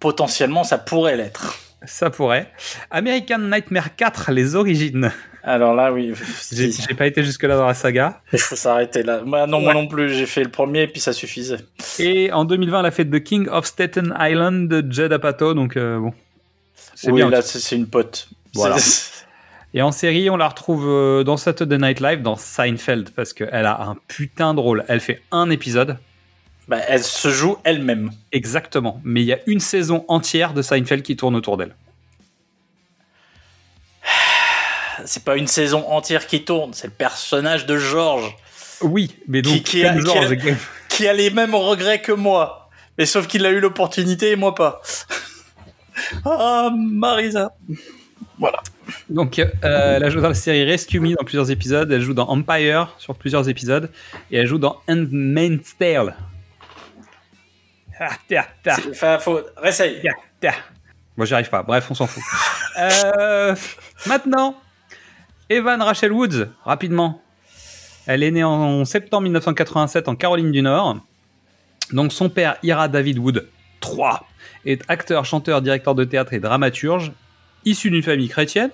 Potentiellement, 0.00 0.64
ça 0.64 0.76
pourrait 0.78 1.16
l'être. 1.16 1.58
Ça 1.86 2.10
pourrait. 2.10 2.50
American 2.90 3.38
Nightmare 3.38 3.94
4, 3.96 4.32
les 4.32 4.54
origines. 4.54 5.10
Alors 5.42 5.74
là, 5.74 5.92
oui, 5.92 6.12
J'ai 6.52 6.72
j'ai 6.72 6.94
pas 6.94 7.06
été 7.06 7.22
jusque-là 7.22 7.56
dans 7.56 7.66
la 7.66 7.74
saga. 7.74 8.20
il 8.32 8.38
faut 8.38 8.56
s'arrêter 8.56 9.02
là. 9.04 9.20
Non, 9.24 9.60
moi 9.60 9.74
non 9.74 9.86
plus, 9.86 10.12
j'ai 10.12 10.26
fait 10.26 10.42
le 10.42 10.50
premier 10.50 10.82
et 10.82 10.88
puis 10.88 11.00
ça 11.00 11.12
suffisait. 11.12 11.58
Et 12.00 12.32
en 12.32 12.44
2020, 12.44 12.80
elle 12.80 12.86
a 12.86 12.90
fait 12.90 13.04
The 13.04 13.22
King 13.22 13.48
of 13.48 13.64
Staten 13.64 14.14
Island 14.18 14.68
de 14.68 14.92
Judd 14.92 15.12
Apatow, 15.12 15.54
donc 15.54 15.76
euh, 15.76 16.00
bon. 16.00 16.12
C'est 16.96 17.10
Oui, 17.12 17.20
bien. 17.20 17.30
là, 17.30 17.42
c'est 17.42 17.60
c'est 17.60 17.76
une 17.76 17.86
pote. 17.86 18.28
Voilà. 18.54 18.76
Et 19.74 19.82
en 19.82 19.92
série, 19.92 20.30
on 20.30 20.36
la 20.38 20.48
retrouve 20.48 20.86
euh, 20.88 21.22
dans 21.22 21.36
Saturday 21.36 21.76
Night 21.76 22.00
Live, 22.00 22.22
dans 22.22 22.36
Seinfeld, 22.36 23.10
parce 23.10 23.32
qu'elle 23.34 23.66
a 23.66 23.82
un 23.82 23.96
putain 24.08 24.54
de 24.54 24.60
rôle. 24.60 24.84
Elle 24.88 25.00
fait 25.00 25.20
un 25.32 25.50
épisode, 25.50 25.98
Bah, 26.68 26.78
elle 26.88 27.04
se 27.04 27.28
joue 27.30 27.56
elle-même. 27.64 28.10
exactement. 28.32 29.00
Mais 29.04 29.22
il 29.22 29.26
y 29.26 29.32
a 29.32 29.38
une 29.46 29.60
saison 29.60 30.04
entière 30.08 30.52
de 30.52 30.62
Seinfeld 30.62 31.02
qui 31.02 31.16
tourne 31.16 31.36
autour 31.36 31.56
d'elle. 31.56 31.74
C'est 35.04 35.24
pas 35.24 35.36
une 35.36 35.46
saison 35.46 35.86
entière 35.90 36.26
qui 36.26 36.44
tourne, 36.44 36.72
c'est 36.72 36.86
le 36.86 36.92
personnage 36.92 37.66
de 37.66 37.76
George 37.76 38.34
Oui, 38.80 39.14
mais 39.28 39.42
donc, 39.42 39.52
Qui- 39.54 39.62
qui 39.62 39.84
a- 39.84 39.94
qui 39.94 40.00
George 40.00 40.32
et- 40.32 40.54
qui 40.88 41.06
a 41.06 41.12
les 41.12 41.30
mêmes 41.30 41.54
regrets 41.54 42.00
que 42.00 42.12
moi. 42.12 42.70
Mais 42.98 43.04
sauf 43.06 43.26
qu'il 43.26 43.44
a 43.44 43.50
eu 43.50 43.60
l'opportunité 43.60 44.30
et 44.32 44.36
moi 44.36 44.54
pas. 44.54 44.80
Ah, 46.26 46.70
Marisa. 46.76 47.52
Voilà. 48.38 48.58
Donc, 49.08 49.38
euh, 49.38 49.46
elle 49.62 50.04
a 50.04 50.10
joué 50.10 50.20
dans 50.20 50.28
la 50.28 50.34
série 50.34 50.62
Rescue 50.64 51.00
Me 51.00 51.14
dans 51.16 51.24
plusieurs 51.24 51.50
épisodes. 51.50 51.90
Elle 51.90 52.02
joue 52.02 52.12
dans 52.12 52.28
Empire 52.28 52.94
sur 52.98 53.14
plusieurs 53.14 53.48
épisodes. 53.48 53.90
Et 54.30 54.36
elle 54.36 54.46
joue 54.46 54.58
dans 54.58 54.76
Handmaid's 54.88 55.74
Tale. 55.78 56.14
Enfin, 58.00 59.18
faut. 59.18 59.40
Réessaye. 59.56 60.02
Moi, 61.16 61.26
j'y 61.26 61.34
arrive 61.34 61.48
pas. 61.48 61.62
Bref, 61.62 61.86
on 61.90 61.94
s'en 61.94 62.06
fout. 62.06 62.22
Euh, 62.78 63.56
maintenant, 64.04 64.60
Evan 65.48 65.80
Rachel 65.80 66.12
Woods, 66.12 66.46
rapidement. 66.62 67.22
Elle 68.06 68.22
est 68.22 68.30
née 68.30 68.44
en 68.44 68.84
septembre 68.84 69.22
1987 69.22 70.08
en 70.08 70.14
Caroline 70.14 70.52
du 70.52 70.60
Nord. 70.60 70.98
Donc, 71.90 72.12
son 72.12 72.28
père, 72.28 72.58
Ira 72.62 72.88
David 72.88 73.18
Wood, 73.18 73.48
III 73.82 74.18
est 74.66 74.82
acteur, 74.88 75.24
chanteur, 75.24 75.62
directeur 75.62 75.94
de 75.94 76.04
théâtre 76.04 76.34
et 76.34 76.38
dramaturge, 76.38 77.12
issu 77.64 77.90
d'une 77.90 78.02
famille 78.02 78.28
chrétienne. 78.28 78.70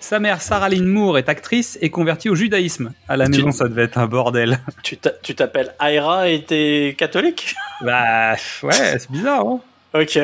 Sa 0.00 0.20
mère, 0.20 0.40
Sarah 0.40 0.68
Lynn 0.68 0.86
Moore, 0.86 1.18
est 1.18 1.28
actrice 1.28 1.76
et 1.82 1.90
convertie 1.90 2.28
au 2.28 2.34
judaïsme. 2.34 2.92
À 3.08 3.16
la 3.16 3.24
Tu- 3.26 3.32
maison, 3.32 3.50
ça 3.52 3.68
devait 3.68 3.82
être 3.84 3.98
un 3.98 4.06
bordel. 4.06 4.60
Tu 4.82 4.96
t'a- 4.96 5.10
tu 5.22 5.34
t'appelles 5.34 5.74
Aira 5.84 6.28
et 6.28 6.44
t'es 6.44 6.94
catholique? 6.96 7.54
Bah, 7.80 8.32
ouais, 8.62 8.98
c'est 8.98 9.10
bizarre, 9.10 9.44
hein 9.46 9.60
Ok. 9.94 10.18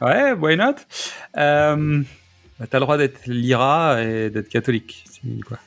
Ouais, 0.00 0.32
why 0.32 0.56
not? 0.56 0.76
Euh, 1.36 2.02
bah, 2.58 2.66
T'as 2.70 2.78
le 2.78 2.84
droit 2.84 2.96
d'être 2.96 3.20
Lyra 3.26 4.02
et 4.02 4.30
d'être 4.30 4.48
catholique. 4.48 5.04
Quoi 5.46 5.58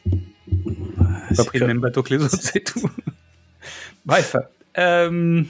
T'as 1.30 1.36
pas 1.36 1.44
pris 1.46 1.60
comme- 1.60 1.68
le 1.68 1.74
même 1.76 1.82
bateau 1.82 2.02
que 2.04 2.14
les 2.16 2.24
autres, 2.24 2.38
c'est 2.42 2.62
tout. 2.64 2.90
Bref. 4.06 4.36
euh, 4.80 5.44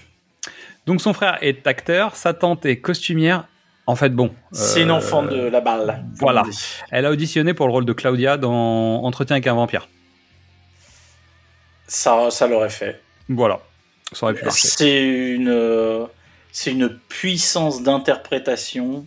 donc 0.86 1.00
son 1.02 1.14
frère 1.14 1.38
est 1.42 1.66
acteur, 1.66 2.16
sa 2.18 2.34
tante 2.34 2.66
est 2.66 2.78
costumière. 2.78 3.48
En 3.92 3.96
fait, 3.98 4.10
bon. 4.10 4.34
C'est 4.54 4.84
une 4.84 4.92
enfant 4.92 5.22
de 5.22 5.36
la 5.36 5.60
balle. 5.60 6.06
voilà. 6.16 6.44
Elle 6.92 7.06
a 7.06 7.12
auditionné 7.12 7.54
pour 7.54 7.68
le 7.68 7.74
rôle 7.74 7.84
de 7.84 7.92
Claudia 7.92 8.38
dans 8.38 9.04
Entretien 9.04 9.36
avec 9.36 9.48
un 9.48 9.54
vampire. 9.54 9.90
Ça, 11.88 12.32
ça 12.32 12.48
l'aurait 12.48 12.70
fait. 12.70 13.02
Voilà. 13.28 13.60
Ça 14.14 14.26
aurait 14.26 14.36
pu 14.36 14.46
marcher. 14.46 14.68
C'est 14.70 15.04
une, 15.34 16.08
c'est 16.54 16.72
une 16.72 16.88
puissance 17.10 17.84
d'interprétation 17.84 19.06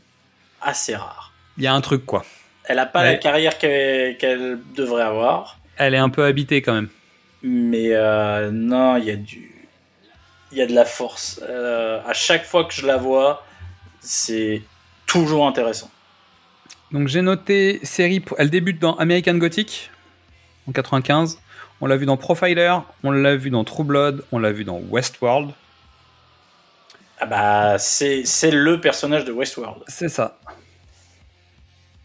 assez 0.61 0.95
rare. 0.95 1.32
Il 1.57 1.64
y 1.64 1.66
a 1.66 1.72
un 1.72 1.80
truc, 1.80 2.05
quoi. 2.05 2.24
Elle 2.64 2.78
a 2.78 2.85
pas 2.87 3.01
Ouais. 3.01 3.12
la 3.12 3.16
carrière 3.16 3.57
qu'elle 3.57 4.18
qu'elle 4.18 4.59
devrait 4.76 5.03
avoir, 5.03 5.59
Elle 5.76 5.95
est 5.95 5.99
un 5.99 6.11
peu 6.11 6.24
habitée 6.24 6.61
quand 6.62 6.74
même. 6.74 6.89
mais 7.43 7.89
euh, 7.93 8.51
non, 8.53 8.97
il 8.97 9.05
y 9.05 9.11
a 9.11 9.16
du, 9.16 9.66
il 10.53 10.59
y 10.59 10.62
a 10.62 10.66
de 10.66 10.74
la 10.74 10.85
force. 10.85 11.41
Euh, 11.49 12.01
à 12.07 12.12
chaque 12.12 12.45
fois 12.45 12.64
que 12.64 12.74
je 12.74 12.87
la 12.87 12.97
vois, 12.97 13.45
c'est 14.01 14.62
toujours 15.07 15.46
intéressant. 15.46 15.90
Donc 16.92 17.09
j'ai 17.09 17.22
noté 17.22 17.80
série. 17.82 18.20
pour- 18.20 18.36
Elle 18.38 18.50
débute 18.50 18.78
dans 18.80 18.96
American 18.96 19.34
Gothic 19.34 19.90
en 20.68 20.72
95. 20.72 21.40
On 21.80 21.86
l'a 21.86 21.96
vu 21.96 22.07
dans 22.07 22.16
Profiler, 22.16 22.76
on 23.02 23.11
l'a 23.11 23.36
vu 23.36 23.50
dans 23.50 23.64
True 23.64 23.84
Blood, 23.84 24.24
on 24.32 24.38
l'a 24.38 24.52
vu 24.52 24.64
dans 24.64 24.78
Westworld. 24.90 25.50
Ah 27.18 27.26
bah 27.26 27.78
c'est 27.78 28.24
le 28.50 28.80
personnage 28.80 29.24
de 29.24 29.32
Westworld. 29.32 29.82
C'est 29.88 30.09
ça. 30.09 30.38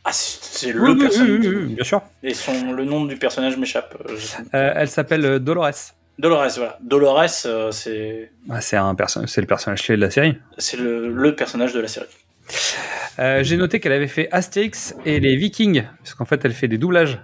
Ah 0.06 0.12
c'est 0.14 0.72
le 0.72 0.82
oui, 0.82 0.98
personnage. 1.00 1.30
oui, 1.40 1.48
oui, 1.48 1.74
bien 1.76 1.84
sûr. 1.84 2.02
Et 2.24 2.34
son 2.34 2.72
le 2.72 2.86
nom 2.86 3.06
du 3.06 3.16
personnage 3.18 3.58
m'échappe. 3.58 3.96
Euh, 4.10 4.18
Euh, 4.54 4.74
elle 4.76 4.90
s'appelle 4.90 5.26
euh, 5.26 5.40
Dolores. 5.40 5.94
Dolores, 6.18 6.48
voilà. 6.58 6.78
Dolores, 6.82 7.26
euh, 7.46 7.72
c'est 7.72 8.32
Ah, 8.50 8.62
c'est 8.62 8.78
un 8.78 8.96
perso- 8.96 9.26
c'est 9.28 9.42
le 9.42 9.48
personnage 9.48 9.84
clé 9.84 9.96
de 9.98 10.02
la 10.02 10.12
série. 10.12 10.38
c'est 10.58 10.78
le, 10.78 11.14
le 11.14 11.36
personnage 11.36 11.74
de 11.74 11.80
la 11.80 11.88
série. 11.88 12.08
Euh, 13.20 13.44
j'ai 13.44 13.58
noté 13.58 13.80
qu'elle 13.80 13.92
avait 13.92 14.08
fait 14.08 14.30
Astérix 14.32 14.96
et 15.06 15.20
les 15.20 15.36
Vikings, 15.36 15.84
parce 15.98 16.14
qu'en 16.14 16.26
fait 16.26 16.44
elle 16.46 16.54
fait 16.54 16.68
des 16.68 16.78
doublages. 16.78 17.20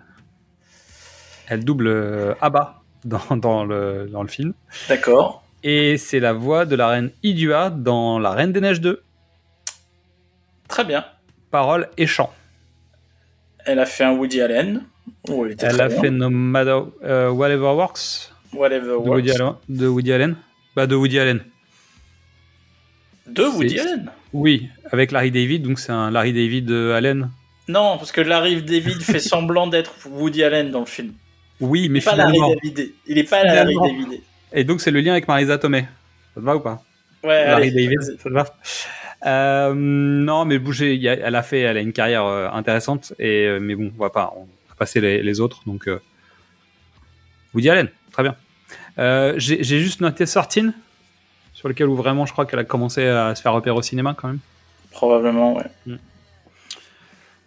Elle 1.48 1.64
double 1.64 1.88
euh, 1.88 2.34
Abba 2.42 2.82
dans, 3.06 3.38
dans 3.38 3.64
le, 3.66 4.08
dans 4.12 4.22
le 4.22 4.28
film. 4.28 4.54
D'accord. 4.90 5.44
Et 5.64 5.98
c'est 5.98 6.20
la 6.20 6.34
voix 6.34 6.66
de 6.66 6.76
la 6.76 6.88
reine 6.90 7.12
Idua 7.24 7.70
dans 7.70 8.20
La 8.20 8.32
Reine 8.32 8.52
des 8.52 8.62
Neiges 8.62 8.82
2. 8.82 9.02
Très 10.68 10.84
bien. 10.84 11.06
Paroles 11.52 11.90
et 11.98 12.06
chants. 12.08 12.34
Elle 13.66 13.80
a 13.80 13.86
fait 13.86 14.04
un 14.04 14.12
Woody 14.12 14.42
Allen. 14.42 14.84
où 15.30 15.46
elle 15.46 15.54
était 15.54 15.66
Elle 15.68 15.74
très 15.78 15.82
a 15.82 15.88
bien. 15.88 16.02
fait 16.02 16.10
No 16.12 16.30
Matter 16.30 16.80
euh, 17.04 17.30
Whatever 17.30 17.62
Works 17.74 18.32
Whatever 18.54 18.86
de 18.88 18.92
Works. 18.94 19.08
Woody, 19.08 19.32
Allen, 19.32 19.54
de 19.70 19.88
Woody 19.88 20.14
Allen. 20.14 20.36
Bah 20.76 20.88
de 20.88 20.96
Woody 20.96 21.20
Allen. 21.20 21.44
De 23.28 23.44
Woody 23.44 23.80
Allen. 23.80 24.12
Oui, 24.34 24.70
avec 24.92 25.12
Larry 25.12 25.32
David, 25.32 25.64
donc 25.64 25.80
c'est 25.80 25.92
un 25.92 26.12
Larry 26.12 26.34
David 26.34 26.70
euh, 26.72 26.96
Allen. 26.96 27.30
Non, 27.68 27.98
parce 27.98 28.12
que 28.12 28.22
Larry 28.22 28.62
David 28.62 29.02
fait 29.02 29.20
semblant 29.34 29.68
d'être 29.68 29.94
Woody 30.08 30.44
Allen 30.44 30.72
dans 30.72 30.82
le 30.82 30.86
film. 30.86 31.14
Oui, 31.60 31.90
mais 31.90 32.00
Il 32.00 32.02
est 32.02 32.06
pas 32.06 32.16
Larry 32.16 32.34
finalement. 32.34 32.56
David. 32.64 32.92
Il 33.08 33.18
est 33.18 33.24
pas 33.30 33.44
Larry 33.44 33.74
Finalement. 33.74 33.88
David. 34.06 34.22
Et 34.54 34.64
donc 34.64 34.82
c'est 34.82 34.92
le 34.92 35.00
lien 35.02 35.14
avec 35.14 35.28
Marisa 35.28 35.58
Tomei. 35.58 35.82
Ça 36.34 36.42
te 36.42 36.46
va 36.46 36.56
ou 36.56 36.60
pas? 36.60 36.84
Ouais, 37.24 37.46
Larry 37.46 37.70
allez, 37.70 37.72
David, 37.72 38.02
ça 38.02 38.12
te 38.24 38.30
va? 38.30 38.46
Euh, 39.26 39.74
Non, 39.74 40.46
mais 40.46 40.60
bouger, 40.60 41.02
elle 41.04 41.36
a 41.36 41.42
fait, 41.44 41.62
elle 41.62 41.78
a 41.78 41.82
une 41.82 41.94
carrière 41.94 42.26
euh, 42.26 42.50
intéressante, 42.52 43.14
et 43.18 43.58
mais 43.60 43.74
bon, 43.76 43.92
on 43.98 44.02
va 44.02 44.10
pas, 44.12 44.34
on 44.36 44.42
va 44.42 44.76
passer 44.78 45.02
les, 45.02 45.24
les 45.24 45.40
autres, 45.40 45.62
donc 45.66 45.88
euh, 45.88 46.00
Woody 47.54 47.70
Allen, 47.70 47.90
très 48.12 48.22
bien. 48.24 48.36
Euh, 49.00 49.34
J'ai 49.38 49.64
j'ai 49.64 49.80
juste 49.80 50.02
noté 50.02 50.26
Sortine, 50.26 50.74
sur 51.66 51.70
lequel 51.70 51.88
où 51.88 51.96
vraiment 51.96 52.28
je 52.28 52.32
crois 52.32 52.46
qu'elle 52.46 52.60
a 52.60 52.64
commencé 52.64 53.08
à 53.08 53.34
se 53.34 53.42
faire 53.42 53.52
repérer 53.52 53.76
au 53.76 53.82
cinéma 53.82 54.16
quand 54.16 54.28
même. 54.28 54.38
Probablement, 54.92 55.56
ouais. 55.56 55.96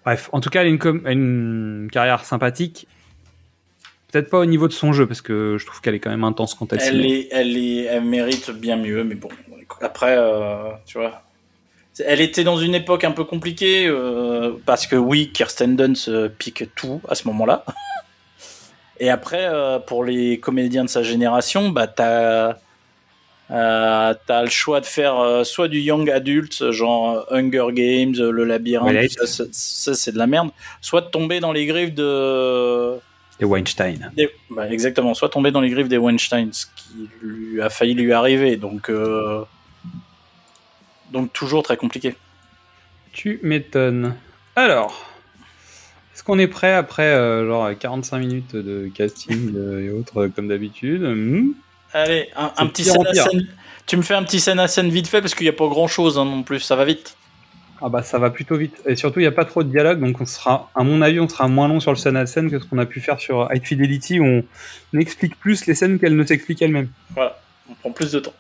Bref, 0.05 0.29
en 0.33 0.41
tout 0.41 0.51
cas, 0.51 0.63
elle 0.63 0.67
a 0.67 0.71
une, 0.71 0.79
com- 0.81 1.89
carrière 1.93 2.25
sympathique. 2.25 2.89
Peut-être 4.11 4.29
pas 4.29 4.41
au 4.41 4.45
niveau 4.45 4.67
de 4.67 4.73
son 4.73 4.93
jeu, 4.93 5.07
parce 5.07 5.21
que 5.21 5.57
je 5.57 5.65
trouve 5.65 5.81
qu'elle 5.81 5.95
est 5.95 6.01
quand 6.01 6.11
même 6.11 6.25
intense 6.25 6.55
quand 6.55 6.73
elle, 6.73 6.81
Elle, 6.83 7.07
est, 7.07 7.29
elle, 7.31 7.57
est, 7.57 7.85
elle 7.85 8.03
mérite 8.03 8.51
bien 8.51 8.77
mieux, 8.77 9.05
mais 9.05 9.15
bon. 9.15 9.29
Après, 9.83 10.17
euh, 10.19 10.73
tu 10.85 10.99
vois. 10.99 11.23
Elle 12.05 12.21
était 12.21 12.43
dans 12.43 12.57
une 12.57 12.75
époque 12.75 13.05
un 13.05 13.13
peu 13.13 13.23
compliquée, 13.23 13.87
euh, 13.87 14.55
parce 14.67 14.89
que 14.89 14.97
oui, 14.97 15.31
Kirsten 15.33 15.77
Dunst 15.77 16.09
euh, 16.09 16.29
pique 16.29 16.75
tout 16.75 17.01
à 17.09 17.15
ce 17.15 17.29
moment-là. 17.29 17.65
Et 18.99 19.11
après, 19.11 19.47
euh, 19.47 19.79
pour 19.79 20.03
les 20.03 20.41
comédiens 20.41 20.83
de 20.83 20.91
sa 20.91 21.05
génération, 21.05 21.69
bah, 21.69 21.87
t'as 21.87 22.57
euh, 23.51 24.15
t'as 24.27 24.43
le 24.43 24.51
choix 24.51 24.81
de 24.81 24.87
faire 24.87 25.19
euh, 25.19 25.45
soit 25.45 25.69
du 25.69 25.81
young 25.81 26.09
adult, 26.11 26.71
genre 26.71 27.27
euh, 27.31 27.37
Hunger 27.39 27.67
Games, 27.73 28.15
euh, 28.19 28.31
Le 28.31 28.45
Labyrinthe, 28.45 29.11
ça, 29.11 29.27
ça, 29.27 29.45
ça, 29.51 29.95
c'est 29.95 30.13
de 30.13 30.19
la 30.19 30.27
merde, 30.27 30.51
soit 30.81 31.01
de 31.01 31.07
tomber 31.09 31.41
dans 31.41 31.53
les 31.53 31.65
griffes 31.67 31.95
de 31.95 32.97
Et 33.41 33.45
Weinstein. 33.45 34.11
des- 34.17 34.29
bah, 34.51 34.69
exactement, 34.71 35.15
soit 35.15 35.29
tomber 35.31 35.51
dans 35.51 35.61
les 35.63 35.71
griffes 35.71 35.89
des 35.89 35.97
Weinstein, 35.99 36.53
ce 36.53 36.67
qui 36.77 37.09
lui 37.23 37.61
a 37.63 37.71
failli 37.71 37.95
lui 37.95 38.13
arriver, 38.13 38.57
donc 38.57 38.91
euh, 38.91 39.43
donc 41.13 41.33
toujours 41.33 41.63
très 41.63 41.77
compliqué. 41.77 42.15
Tu 43.13 43.41
m'étonnes. 43.43 44.15
Alors, 44.57 45.07
est-ce 46.15 46.23
qu'on 46.23 46.39
est 46.39 46.49
prêt 46.49 46.75
après 46.75 47.15
euh, 47.15 47.47
genre 47.47 47.71
45 47.79 48.19
minutes 48.19 48.55
de 48.57 48.91
casting 48.95 49.55
euh, 49.57 49.81
et 49.87 49.91
autres 49.91 50.27
comme 50.27 50.49
d'habitude? 50.49 51.03
Hmm 51.03 51.53
Allez, 51.99 52.29
un, 52.37 52.53
C'est 52.55 52.63
un 52.63 52.65
de 52.67 52.71
petit 52.71 52.83
pire 52.85 52.93
en 52.93 53.03
scène 53.03 53.07
à 53.07 53.13
pire. 53.13 53.31
scène. 53.31 53.47
Tu 53.87 53.97
me 53.97 54.03
fais 54.03 54.15
un 54.15 54.23
petit 54.23 54.41
scène 54.41 54.59
à 54.61 54.69
scène 54.69 54.91
vite 54.91 55.09
fait 55.09 55.21
parce 55.21 55.35
qu'il 55.35 55.45
n'y 55.45 55.51
a 55.51 55.55
pas 55.55 55.67
grand 55.67 55.89
chose 55.89 56.17
non 56.19 56.43
plus, 56.43 56.61
ça 56.61 56.77
va 56.77 56.85
vite. 56.85 57.17
Ah 57.81 57.89
bah 57.89 58.03
ça 58.03 58.19
va 58.19 58.31
plutôt 58.31 58.57
vite. 58.57 58.75
Et 58.87 58.97
surtout, 58.97 59.21
il 59.21 59.23
n'y 59.23 59.29
a 59.29 59.33
pas 59.33 59.45
trop 59.45 59.63
de 59.63 59.71
dialogue, 59.71 60.01
donc 60.01 60.21
on 60.21 60.27
sera, 60.27 60.71
à 60.75 60.83
mon 60.83 61.01
avis, 61.01 61.21
on 61.21 61.29
sera 61.29 61.47
moins 61.49 61.69
long 61.69 61.81
sur 61.81 61.93
le 61.93 61.97
scène 61.97 62.17
à 62.17 62.27
scène 62.27 62.51
que 62.51 62.59
ce 62.59 62.65
qu'on 62.65 62.79
a 62.79 62.87
pu 62.87 63.01
faire 63.01 63.21
sur 63.21 63.49
High 63.53 63.65
Fidelity, 63.65 64.21
où 64.21 64.25
on 64.95 64.99
explique 64.99 65.39
plus 65.39 65.67
les 65.67 65.75
scènes 65.75 65.99
qu'elle 65.99 66.17
ne 66.17 66.25
s'explique 66.25 66.61
elle-même. 66.61 66.89
Voilà, 67.15 67.39
on 67.71 67.75
prend 67.75 67.93
plus 67.93 68.11
de 68.13 68.19
temps. 68.19 68.35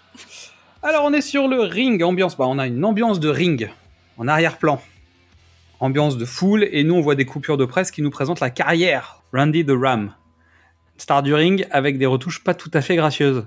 Alors 0.82 1.04
on 1.04 1.12
est 1.12 1.20
sur 1.20 1.48
le 1.48 1.60
ring, 1.60 2.02
ambiance. 2.02 2.36
Bah, 2.36 2.46
on 2.48 2.58
a 2.58 2.66
une 2.66 2.84
ambiance 2.84 3.20
de 3.20 3.28
ring 3.28 3.70
en 4.18 4.28
arrière-plan. 4.28 4.82
Ambiance 5.80 6.18
de 6.18 6.24
foule, 6.24 6.68
et 6.72 6.82
nous 6.82 6.94
on 6.94 7.00
voit 7.00 7.14
des 7.14 7.24
coupures 7.24 7.56
de 7.56 7.64
presse 7.64 7.90
qui 7.92 8.02
nous 8.02 8.10
présentent 8.10 8.40
la 8.40 8.50
carrière. 8.50 9.22
Randy 9.32 9.64
the 9.64 9.70
Ram. 9.70 10.12
Star 10.98 11.22
du 11.22 11.32
ring 11.34 11.66
avec 11.70 11.98
des 11.98 12.06
retouches 12.06 12.42
pas 12.42 12.54
tout 12.54 12.70
à 12.74 12.80
fait 12.80 12.96
gracieuses. 12.96 13.46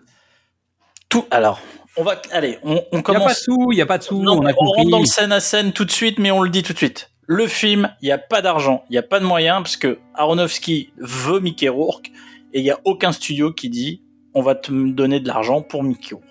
Tout. 1.09 1.25
Alors, 1.29 1.59
on 1.97 2.03
va. 2.03 2.21
Allez, 2.31 2.57
on, 2.63 2.81
on 2.91 3.01
Il 3.01 3.01
n'y 3.01 3.01
a 3.01 3.03
pas 3.03 3.13
de 3.13 3.19
commence. 3.19 3.39
sous, 3.41 3.71
il 3.71 3.75
n'y 3.75 3.81
a 3.81 3.85
pas 3.85 3.97
de 3.97 4.03
sous, 4.03 4.21
Non, 4.21 4.39
on 4.39 4.45
a 4.45 4.53
on 4.57 4.65
rentre 4.65 4.89
dans 4.89 4.99
le 4.99 5.05
scène 5.05 5.31
à 5.31 5.39
scène 5.39 5.73
tout 5.73 5.85
de 5.85 5.91
suite, 5.91 6.19
mais 6.19 6.31
on 6.31 6.41
le 6.41 6.49
dit 6.49 6.63
tout 6.63 6.73
de 6.73 6.77
suite. 6.77 7.11
Le 7.27 7.47
film, 7.47 7.93
il 8.01 8.05
n'y 8.05 8.11
a 8.11 8.17
pas 8.17 8.41
d'argent, 8.41 8.83
il 8.89 8.93
n'y 8.93 8.97
a 8.97 9.03
pas 9.03 9.19
de 9.19 9.25
moyens, 9.25 9.57
parce 9.57 9.77
que 9.77 9.99
Aronofsky 10.15 10.91
veut 10.97 11.39
Mickey 11.39 11.69
Rourke, 11.69 12.11
et 12.53 12.59
il 12.59 12.63
n'y 12.63 12.71
a 12.71 12.79
aucun 12.85 13.11
studio 13.11 13.51
qui 13.51 13.69
dit 13.69 14.01
on 14.33 14.41
va 14.41 14.55
te 14.55 14.71
donner 14.71 15.19
de 15.19 15.27
l'argent 15.27 15.61
pour 15.61 15.83
Mickey 15.83 16.15
Rourke. 16.15 16.27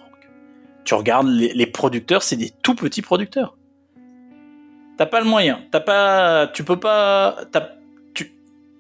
Tu 0.85 0.95
regardes 0.95 1.29
les, 1.29 1.53
les 1.53 1.67
producteurs, 1.67 2.23
c'est 2.23 2.37
des 2.37 2.51
tout 2.63 2.75
petits 2.75 3.03
producteurs. 3.03 3.57
T'as 4.97 5.07
pas 5.07 5.21
le 5.21 5.27
moyen, 5.27 5.61
t'as 5.71 5.81
pas, 5.81 6.49
tu 6.49 6.65
peux 6.65 6.79
pas, 6.79 7.37
t'as, 7.53 7.69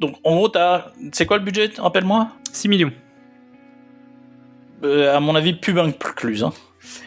donc 0.01 0.17
en 0.25 0.35
gros 0.37 0.49
t'as, 0.49 0.87
c'est 1.13 1.27
quoi 1.27 1.39
le 1.39 1.45
budget, 1.45 1.71
rappelle-moi? 1.79 2.29
6 2.53 2.69
millions. 2.69 2.93
Euh, 4.83 5.17
À 5.17 5.21
mon 5.21 5.35
avis, 5.35 5.55
pub 5.55 5.79
incluse. 5.79 6.43
Hein. 6.43 6.53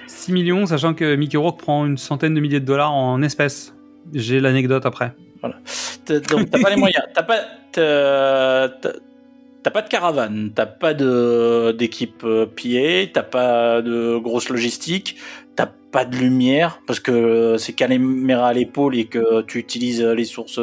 6 0.08 0.32
millions, 0.32 0.66
sachant 0.66 0.94
que 0.94 1.16
Mickey 1.16 1.38
Rourke 1.38 1.60
prend 1.60 1.86
une 1.86 1.98
centaine 1.98 2.34
de 2.34 2.40
milliers 2.40 2.60
de 2.60 2.66
dollars 2.66 2.94
en 2.94 3.22
espèces. 3.22 3.74
J'ai 4.14 4.40
l'anecdote 4.40 4.86
après. 4.86 5.14
T'as- 6.06 6.20
Donc 6.20 6.50
t'as 6.50 6.62
pas 6.62 6.70
les 6.70 6.76
moyens, 6.78 7.04
t'as 7.14 7.24
pas, 7.24 7.40
t'as 7.72 8.70
pas 9.72 9.82
de 9.82 9.90
caravane, 9.90 10.52
t'as 10.54 10.66
pas 10.66 10.94
de 10.94 11.72
d'équipe 11.78 12.24
euh, 12.24 12.46
PA, 12.46 13.10
t'as 13.14 13.24
pas 13.24 13.82
de 13.82 14.18
grosse 14.18 14.50
logistique, 14.50 15.18
t'as 15.56 15.68
pas 15.92 16.06
de 16.06 16.16
lumière 16.16 16.80
parce 16.88 17.00
que 17.00 17.56
c'est 17.58 17.74
caméra 17.74 18.48
à 18.50 18.54
l'épaule 18.54 18.96
et 18.96 19.06
que 19.06 19.42
tu 19.42 19.60
utilises 19.60 20.02
les 20.02 20.26
sources 20.26 20.60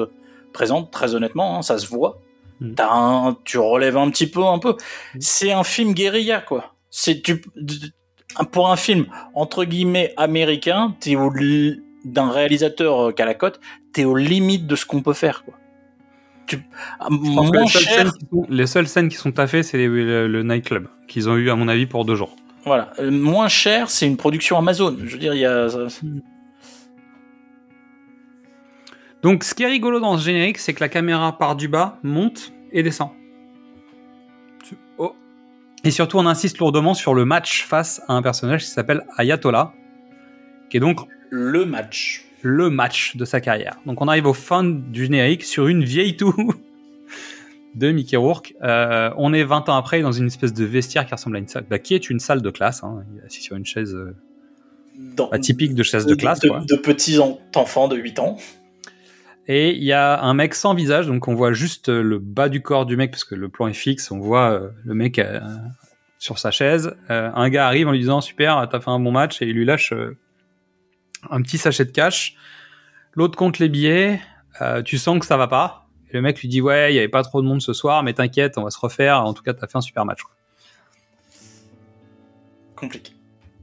présentes. 0.53 0.91
Très 0.91 1.15
honnêtement, 1.15 1.59
hein, 1.59 1.63
ça 1.63 1.79
se 1.79 1.87
voit. 1.87 2.21
Mm. 2.61 2.75
Un, 2.79 3.37
tu 3.45 3.59
relèves 3.59 3.97
un 3.97 4.11
petit 4.11 4.27
peu, 4.27 4.45
un 4.45 4.59
peu. 4.59 4.77
C'est 5.19 5.53
un 5.53 5.65
film 5.65 5.95
guérilla 5.95 6.41
quoi. 6.41 6.75
C'est 6.91 7.23
tu 7.23 7.43
pour 8.53 8.71
un 8.71 8.77
film 8.77 9.07
entre 9.35 9.65
guillemets 9.65 10.13
américain, 10.17 10.95
t'es 11.01 11.17
au 11.17 11.33
d'un 12.05 12.31
réalisateur 12.31 13.09
euh, 13.09 13.13
qu'à 13.13 13.25
la 13.27 13.35
cote, 13.35 13.61
t'es 13.93 14.05
aux 14.05 14.17
limites 14.17 14.67
de 14.67 14.77
ce 14.77 14.87
qu'on 14.87 15.03
peut 15.03 15.13
faire. 15.13 15.45
Quoi. 15.45 15.55
Tu, 16.47 16.59
les 17.11 17.47
seules, 17.47 17.69
cher, 17.69 17.95
scènes 17.95 18.13
qui 18.13 18.27
sont, 18.27 18.47
les 18.49 18.67
seules 18.67 18.89
scènes 18.89 19.09
qui 19.09 19.17
sont 19.17 19.33
taffées, 19.33 19.63
c'est 19.63 19.79
le, 19.79 20.27
le 20.27 20.43
nightclub 20.43 20.89
qu'ils 21.07 21.29
ont 21.29 21.37
eu 21.37 21.51
à 21.51 21.57
mon 21.57 21.69
avis 21.69 21.87
pour 21.87 22.05
deux 22.05 22.17
jours. 22.17 22.35
voilà, 22.65 22.93
Euh, 22.99 23.11
moins 23.11 23.49
cher, 23.49 23.91
c'est 23.91 24.07
une 24.07 24.17
production 24.17 24.57
Amazon. 24.59 24.97
Je 25.05 25.13
veux 25.13 25.19
dire, 25.19 25.35
il 25.35 25.41
y 25.41 25.47
a 25.47 25.69
Donc, 29.23 29.45
ce 29.45 29.55
qui 29.55 29.63
est 29.65 29.67
rigolo 29.67 30.01
dans 30.01 30.17
ce 30.19 30.25
générique, 30.25 30.59
c'est 30.59 30.73
que 30.73 30.81
la 30.81 30.89
caméra 30.89 31.37
part 31.37 31.55
du 31.57 31.69
bas, 31.69 31.99
monte 32.03 32.53
et 32.73 32.83
descend. 32.83 33.11
Oh. 34.99 35.15
Et 35.85 35.91
surtout, 35.91 36.19
on 36.19 36.27
insiste 36.27 36.59
lourdement 36.59 36.95
sur 36.95 37.15
le 37.15 37.25
match 37.25 37.65
face 37.65 38.01
à 38.09 38.15
un 38.15 38.23
personnage 38.23 38.63
qui 38.65 38.71
s'appelle 38.71 39.05
Ayatollah, 39.19 39.73
qui 40.71 40.77
est 40.79 40.81
donc 40.81 41.01
le 41.31 41.65
match. 41.67 42.25
le 42.43 42.71
match 42.71 43.17
de 43.17 43.25
sa 43.25 43.41
carrière. 43.41 43.77
Donc, 43.87 44.01
on 44.01 44.09
arrive 44.09 44.27
au 44.27 44.33
fin 44.33 44.65
du 44.65 45.05
générique 45.05 45.45
sur 45.45 45.67
une 45.69 45.85
vieille 45.85 46.17
toux 46.17 46.35
de 47.75 47.91
Mickey 47.93 48.17
Rourke. 48.17 48.55
Euh, 48.63 49.11
on 49.19 49.33
est 49.35 49.45
20 49.45 49.69
ans 49.69 49.77
après 49.77 50.01
dans 50.01 50.13
une 50.13 50.27
espèce 50.29 50.55
de 50.55 50.65
vestiaire 50.65 51.05
qui 51.07 51.13
ressemble 51.15 51.37
à 51.37 51.39
une 51.41 51.49
salle, 51.49 51.67
bah, 51.69 51.79
qui 51.79 51.95
est 51.95 52.09
une 52.09 52.21
salle 52.21 52.41
de 52.41 52.51
classe. 52.51 52.83
hein. 52.85 53.05
Il 53.13 53.21
est 53.21 53.27
assis 53.27 53.43
sur 53.43 53.55
une 53.57 53.67
chaise 53.67 53.95
euh, 53.95 54.15
Dans, 54.97 55.29
bah, 55.29 55.39
typique 55.39 55.75
de 55.75 55.83
chaise 55.83 56.07
de 56.07 56.15
classe. 56.15 56.41
de, 56.41 56.49
quoi. 56.49 56.61
de 56.61 56.77
petits 56.77 57.19
en- 57.19 57.39
enfants 57.55 57.87
de 57.89 57.97
8 57.97 58.19
ans. 58.19 58.39
Et 59.53 59.75
il 59.75 59.83
y 59.83 59.93
a 59.93 60.23
un 60.23 60.33
mec 60.33 60.55
sans 60.55 60.75
visage, 60.75 61.09
donc 61.09 61.27
on 61.27 61.35
voit 61.35 61.53
juste 61.53 61.89
euh, 61.89 62.03
le 62.05 62.21
bas 62.21 62.49
du 62.49 62.63
corps 62.63 62.87
du 62.87 62.97
mec 62.97 63.11
parce 63.11 63.25
que 63.25 63.35
le 63.35 63.49
plan 63.49 63.67
est 63.67 63.75
fixe. 63.75 64.13
On 64.13 64.21
voit 64.21 64.53
euh, 64.53 64.69
le 64.85 64.95
mec 64.95 65.19
euh, 65.19 65.41
sur 66.21 66.39
sa 66.39 66.53
chaise. 66.53 66.95
Un 67.09 67.49
gars 67.49 67.67
arrive 67.67 67.89
en 67.89 67.91
lui 67.91 67.99
disant 67.99 68.21
super, 68.21 68.69
t'as 68.71 68.79
fait 68.79 68.91
un 68.91 69.01
bon 69.01 69.11
match 69.11 69.43
et 69.43 69.47
il 69.47 69.57
lui 69.57 69.65
lâche 69.65 69.93
un 71.31 71.43
petit 71.43 71.59
sachet 71.59 71.85
de 71.85 71.91
cash. 71.91 72.37
L'autre 73.15 73.37
compte 73.37 73.59
les 73.59 73.69
billets. 73.69 74.21
Tu 74.85 74.99
sens 74.99 75.19
que 75.19 75.27
ça 75.27 75.37
va 75.37 75.49
pas. 75.49 75.89
Et 76.11 76.13
le 76.13 76.23
mec 76.23 76.41
lui 76.41 76.47
dit 76.47 76.61
ouais, 76.61 76.93
il 76.93 76.95
y 76.95 76.99
avait 77.01 77.09
pas 77.09 77.25
trop 77.25 77.43
de 77.43 77.49
monde 77.49 77.61
ce 77.61 77.73
soir, 77.73 78.05
mais 78.05 78.13
t'inquiète, 78.13 78.57
on 78.57 78.63
va 78.63 78.71
se 78.71 78.79
refaire. 78.79 79.25
En 79.25 79.35
tout 79.35 79.43
cas, 79.43 79.53
t'as 79.53 79.67
fait 79.67 79.79
un 79.79 79.81
super 79.81 80.05
match. 80.05 80.21
Compliqué. 82.77 83.15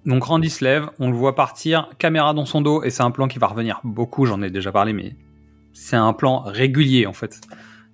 Donc 0.06 0.22
Randy 0.26 0.50
se 0.50 0.66
lève, 0.66 0.90
on 1.00 1.10
le 1.10 1.16
voit 1.16 1.36
partir, 1.36 1.90
caméra 1.98 2.34
dans 2.34 2.46
son 2.46 2.60
dos, 2.60 2.84
et 2.84 2.90
c'est 2.90 3.04
un 3.04 3.12
plan 3.12 3.30
qui 3.30 3.40
va 3.40 3.48
revenir 3.48 3.80
beaucoup, 3.86 4.26
j'en 4.26 4.42
ai 4.42 4.50
déjà 4.50 4.72
parlé, 4.72 4.94
mais 4.94 5.16
c'est 5.78 5.96
un 5.96 6.14
plan 6.14 6.40
régulier 6.40 7.06
en 7.06 7.14
fait, 7.14 7.40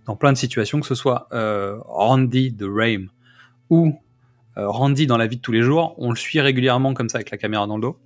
dans 0.06 0.16
plein 0.16 0.32
de 0.32 0.38
situations, 0.38 0.80
que 0.80 0.88
ce 0.88 0.96
soit 0.96 1.28
euh, 1.34 1.78
Randy 1.86 2.52
de 2.52 2.66
Rame 2.66 3.10
ou 3.70 4.00
euh, 4.58 4.68
Randy 4.68 5.06
dans 5.06 5.18
la 5.18 5.28
vie 5.28 5.38
de 5.38 5.42
tous 5.42 5.52
les 5.52 5.62
jours, 5.62 5.96
on 5.98 6.10
le 6.10 6.16
suit 6.16 6.40
régulièrement 6.40 6.94
comme 6.94 7.10
ça 7.10 7.18
avec 7.18 7.30
la 7.30 7.38
caméra 7.38 7.68
dans 7.68 7.76
le 7.76 7.82
dos. 7.82 8.00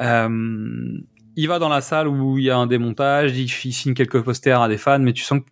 Euh, 0.00 0.98
il 1.36 1.48
va 1.48 1.58
dans 1.58 1.68
la 1.68 1.80
salle 1.80 2.08
où 2.08 2.38
il 2.38 2.44
y 2.44 2.50
a 2.50 2.56
un 2.56 2.66
démontage, 2.66 3.36
il, 3.36 3.48
signe 3.48 3.94
quelques 3.94 4.22
posters 4.22 4.60
à 4.62 4.68
des 4.68 4.78
fans, 4.78 4.98
mais 4.98 5.12
tu 5.12 5.22
sens 5.22 5.40
que 5.40 5.44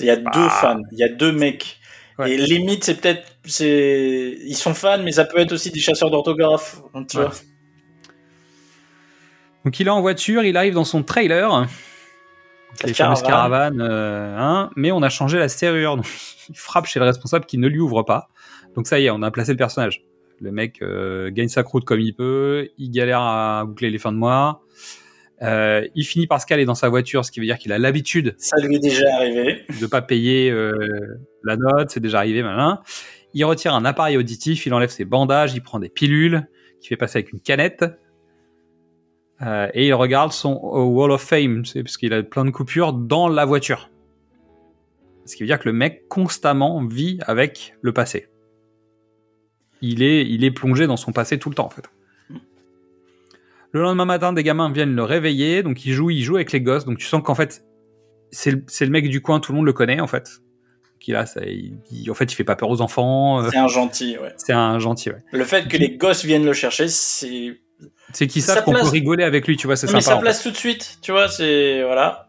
Il 0.00 0.06
y 0.06 0.10
a 0.10 0.16
deux 0.16 0.48
fans, 0.48 0.82
il 0.92 0.98
y 0.98 1.04
a 1.04 1.08
deux 1.08 1.32
mecs. 1.32 1.78
Ouais. 2.18 2.32
Et 2.32 2.36
limite, 2.38 2.84
c'est 2.84 3.00
peut-être, 3.00 3.36
c'est, 3.44 4.38
ils 4.44 4.54
sont 4.54 4.74
fans, 4.74 5.02
mais 5.02 5.12
ça 5.12 5.24
peut 5.24 5.38
être 5.38 5.52
aussi 5.52 5.70
des 5.70 5.80
chasseurs 5.80 6.10
d'orthographe. 6.10 6.80
Tu 7.08 7.18
Ouais. 7.18 7.24
vois. 7.24 7.34
Donc 9.64 9.80
il 9.80 9.86
est 9.86 9.90
en 9.90 10.00
voiture, 10.00 10.44
il 10.44 10.56
arrive 10.56 10.74
dans 10.74 10.84
son 10.84 11.02
trailer, 11.02 11.66
les 12.84 12.94
fameuses 12.94 13.22
caravane. 13.22 13.78
caravanes, 13.78 13.80
euh, 13.80 14.36
hein, 14.38 14.70
mais 14.76 14.92
on 14.92 15.02
a 15.02 15.08
changé 15.08 15.38
la 15.38 15.48
serrure. 15.48 15.96
Donc, 15.96 16.06
il 16.48 16.56
frappe 16.56 16.86
chez 16.86 16.98
le 16.98 17.06
responsable 17.06 17.46
qui 17.46 17.58
ne 17.58 17.68
lui 17.68 17.80
ouvre 17.80 18.02
pas. 18.02 18.28
Donc 18.74 18.86
ça 18.86 19.00
y 19.00 19.06
est, 19.06 19.10
on 19.10 19.22
a 19.22 19.30
placé 19.30 19.52
le 19.52 19.56
personnage. 19.56 20.04
Le 20.40 20.52
mec 20.52 20.82
euh, 20.82 21.30
gagne 21.30 21.48
sa 21.48 21.62
croûte 21.62 21.84
comme 21.84 22.00
il 22.00 22.14
peut, 22.14 22.68
il 22.76 22.90
galère 22.90 23.20
à 23.20 23.64
boucler 23.66 23.90
les 23.90 23.98
fins 23.98 24.12
de 24.12 24.18
mois. 24.18 24.62
Euh, 25.42 25.86
il 25.94 26.04
finit 26.04 26.26
par 26.26 26.40
se 26.40 26.46
caler 26.46 26.64
dans 26.64 26.74
sa 26.74 26.88
voiture, 26.88 27.24
ce 27.24 27.30
qui 27.30 27.40
veut 27.40 27.46
dire 27.46 27.58
qu'il 27.58 27.72
a 27.72 27.78
l'habitude 27.78 28.34
Ça 28.38 28.56
lui 28.58 28.76
est 28.76 28.80
déjà 28.80 29.06
arrivé. 29.16 29.64
de 29.80 29.86
pas 29.86 30.02
payer 30.02 30.50
euh, 30.50 30.72
la 31.44 31.56
note, 31.56 31.90
c'est 31.90 32.00
déjà 32.00 32.18
arrivé, 32.18 32.42
malin. 32.42 32.80
Il 33.34 33.44
retire 33.44 33.74
un 33.74 33.84
appareil 33.84 34.16
auditif, 34.16 34.64
il 34.66 34.72
enlève 34.72 34.90
ses 34.90 35.04
bandages, 35.04 35.54
il 35.54 35.62
prend 35.62 35.78
des 35.78 35.90
pilules, 35.90 36.48
qu'il 36.80 36.88
fait 36.88 36.96
passer 36.96 37.18
avec 37.18 37.32
une 37.32 37.40
canette, 37.40 37.84
euh, 39.42 39.68
et 39.74 39.86
il 39.88 39.94
regarde 39.94 40.32
son 40.32 40.54
Wall 40.62 41.10
of 41.10 41.22
Fame, 41.22 41.64
c'est 41.64 41.82
parce 41.82 41.96
qu'il 41.96 42.12
a 42.14 42.22
plein 42.22 42.44
de 42.44 42.50
coupures 42.50 42.92
dans 42.92 43.28
la 43.28 43.44
voiture. 43.44 43.90
Ce 45.24 45.34
qui 45.36 45.42
veut 45.42 45.46
dire 45.48 45.58
que 45.58 45.68
le 45.68 45.72
mec 45.72 46.08
constamment 46.08 46.84
vit 46.84 47.18
avec 47.26 47.74
le 47.82 47.92
passé. 47.92 48.28
Il 49.82 50.02
est, 50.02 50.24
il 50.26 50.44
est 50.44 50.50
plongé 50.50 50.86
dans 50.86 50.96
son 50.96 51.12
passé 51.12 51.38
tout 51.38 51.48
le 51.50 51.54
temps 51.54 51.66
en 51.66 51.70
fait. 51.70 51.84
Le 53.72 53.82
lendemain 53.82 54.04
matin, 54.06 54.32
des 54.32 54.42
gamins 54.42 54.70
viennent 54.72 54.94
le 54.94 55.02
réveiller, 55.02 55.62
donc 55.62 55.84
il 55.84 55.92
joue, 55.92 56.08
il 56.10 56.22
joue 56.22 56.36
avec 56.36 56.52
les 56.52 56.60
gosses, 56.60 56.84
donc 56.86 56.98
tu 56.98 57.06
sens 57.06 57.22
qu'en 57.22 57.34
fait 57.34 57.64
c'est 58.30 58.50
le, 58.50 58.64
le 58.80 58.88
mec 58.90 59.08
du 59.08 59.20
coin, 59.20 59.38
tout 59.40 59.52
le 59.52 59.56
monde 59.56 59.66
le 59.66 59.72
connaît 59.72 60.00
en 60.00 60.06
fait. 60.06 60.40
Qui 60.98 61.12
là, 61.12 61.26
ça, 61.26 61.42
il, 61.44 61.76
il- 61.90 62.10
en 62.10 62.14
fait, 62.14 62.32
il 62.32 62.34
fait 62.34 62.42
pas 62.44 62.56
peur 62.56 62.70
aux 62.70 62.80
enfants. 62.80 63.42
euh, 63.44 63.50
C'est 63.50 63.58
un 63.58 63.68
gentil, 63.68 64.16
ouais. 64.18 64.32
c'est 64.38 64.54
un 64.54 64.78
gentil, 64.78 65.10
ouais. 65.10 65.22
Le 65.30 65.44
fait 65.44 65.68
que 65.68 65.76
les 65.76 65.90
gosses 65.96 66.24
viennent 66.24 66.46
le 66.46 66.54
chercher, 66.54 66.88
c'est. 66.88 67.60
C'est 68.12 68.26
qu'ils 68.26 68.42
Ça 68.42 68.54
savent 68.54 68.64
qu'on 68.64 68.70
place- 68.72 68.84
peut 68.84 68.90
rigoler 68.90 69.24
avec 69.24 69.46
lui, 69.46 69.56
tu 69.56 69.66
vois, 69.66 69.76
c'est 69.76 69.86
Non, 69.88 69.94
mais 69.94 70.00
sympa. 70.00 70.10
ça 70.12 70.16
en 70.16 70.20
fait. 70.20 70.24
place 70.24 70.42
tout 70.42 70.50
de 70.50 70.56
suite, 70.56 70.98
tu 71.02 71.12
vois, 71.12 71.28
c'est. 71.28 71.82
Voilà. 71.84 72.28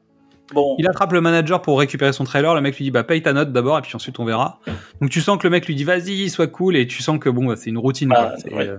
Bon. 0.53 0.75
Il 0.79 0.87
attrape 0.87 1.11
le 1.11 1.19
manager 1.21 1.61
pour 1.61 1.77
récupérer 1.77 2.13
son 2.13 2.23
trailer. 2.23 2.55
Le 2.55 2.61
mec 2.61 2.77
lui 2.77 2.85
dit 2.85 2.91
bah 2.91 3.03
paye 3.03 3.21
ta 3.21 3.33
note 3.33 3.51
d'abord 3.51 3.77
et 3.77 3.81
puis 3.81 3.93
ensuite 3.95 4.17
on 4.19 4.23
verra. 4.25 4.59
Donc 5.01 5.09
tu 5.09 5.19
sens 5.19 5.37
que 5.37 5.43
le 5.43 5.49
mec 5.49 5.65
lui 5.67 5.75
dit 5.75 5.83
vas-y, 5.83 6.29
sois 6.29 6.47
cool 6.47 6.77
et 6.77 6.87
tu 6.87 7.03
sens 7.03 7.19
que 7.19 7.29
bon 7.29 7.45
bah, 7.47 7.55
c'est 7.57 7.69
une 7.69 7.77
routine. 7.77 8.13
Ah, 8.15 8.29
quoi. 8.29 8.33
C'est, 8.37 8.53
ouais. 8.53 8.67
euh, 8.69 8.77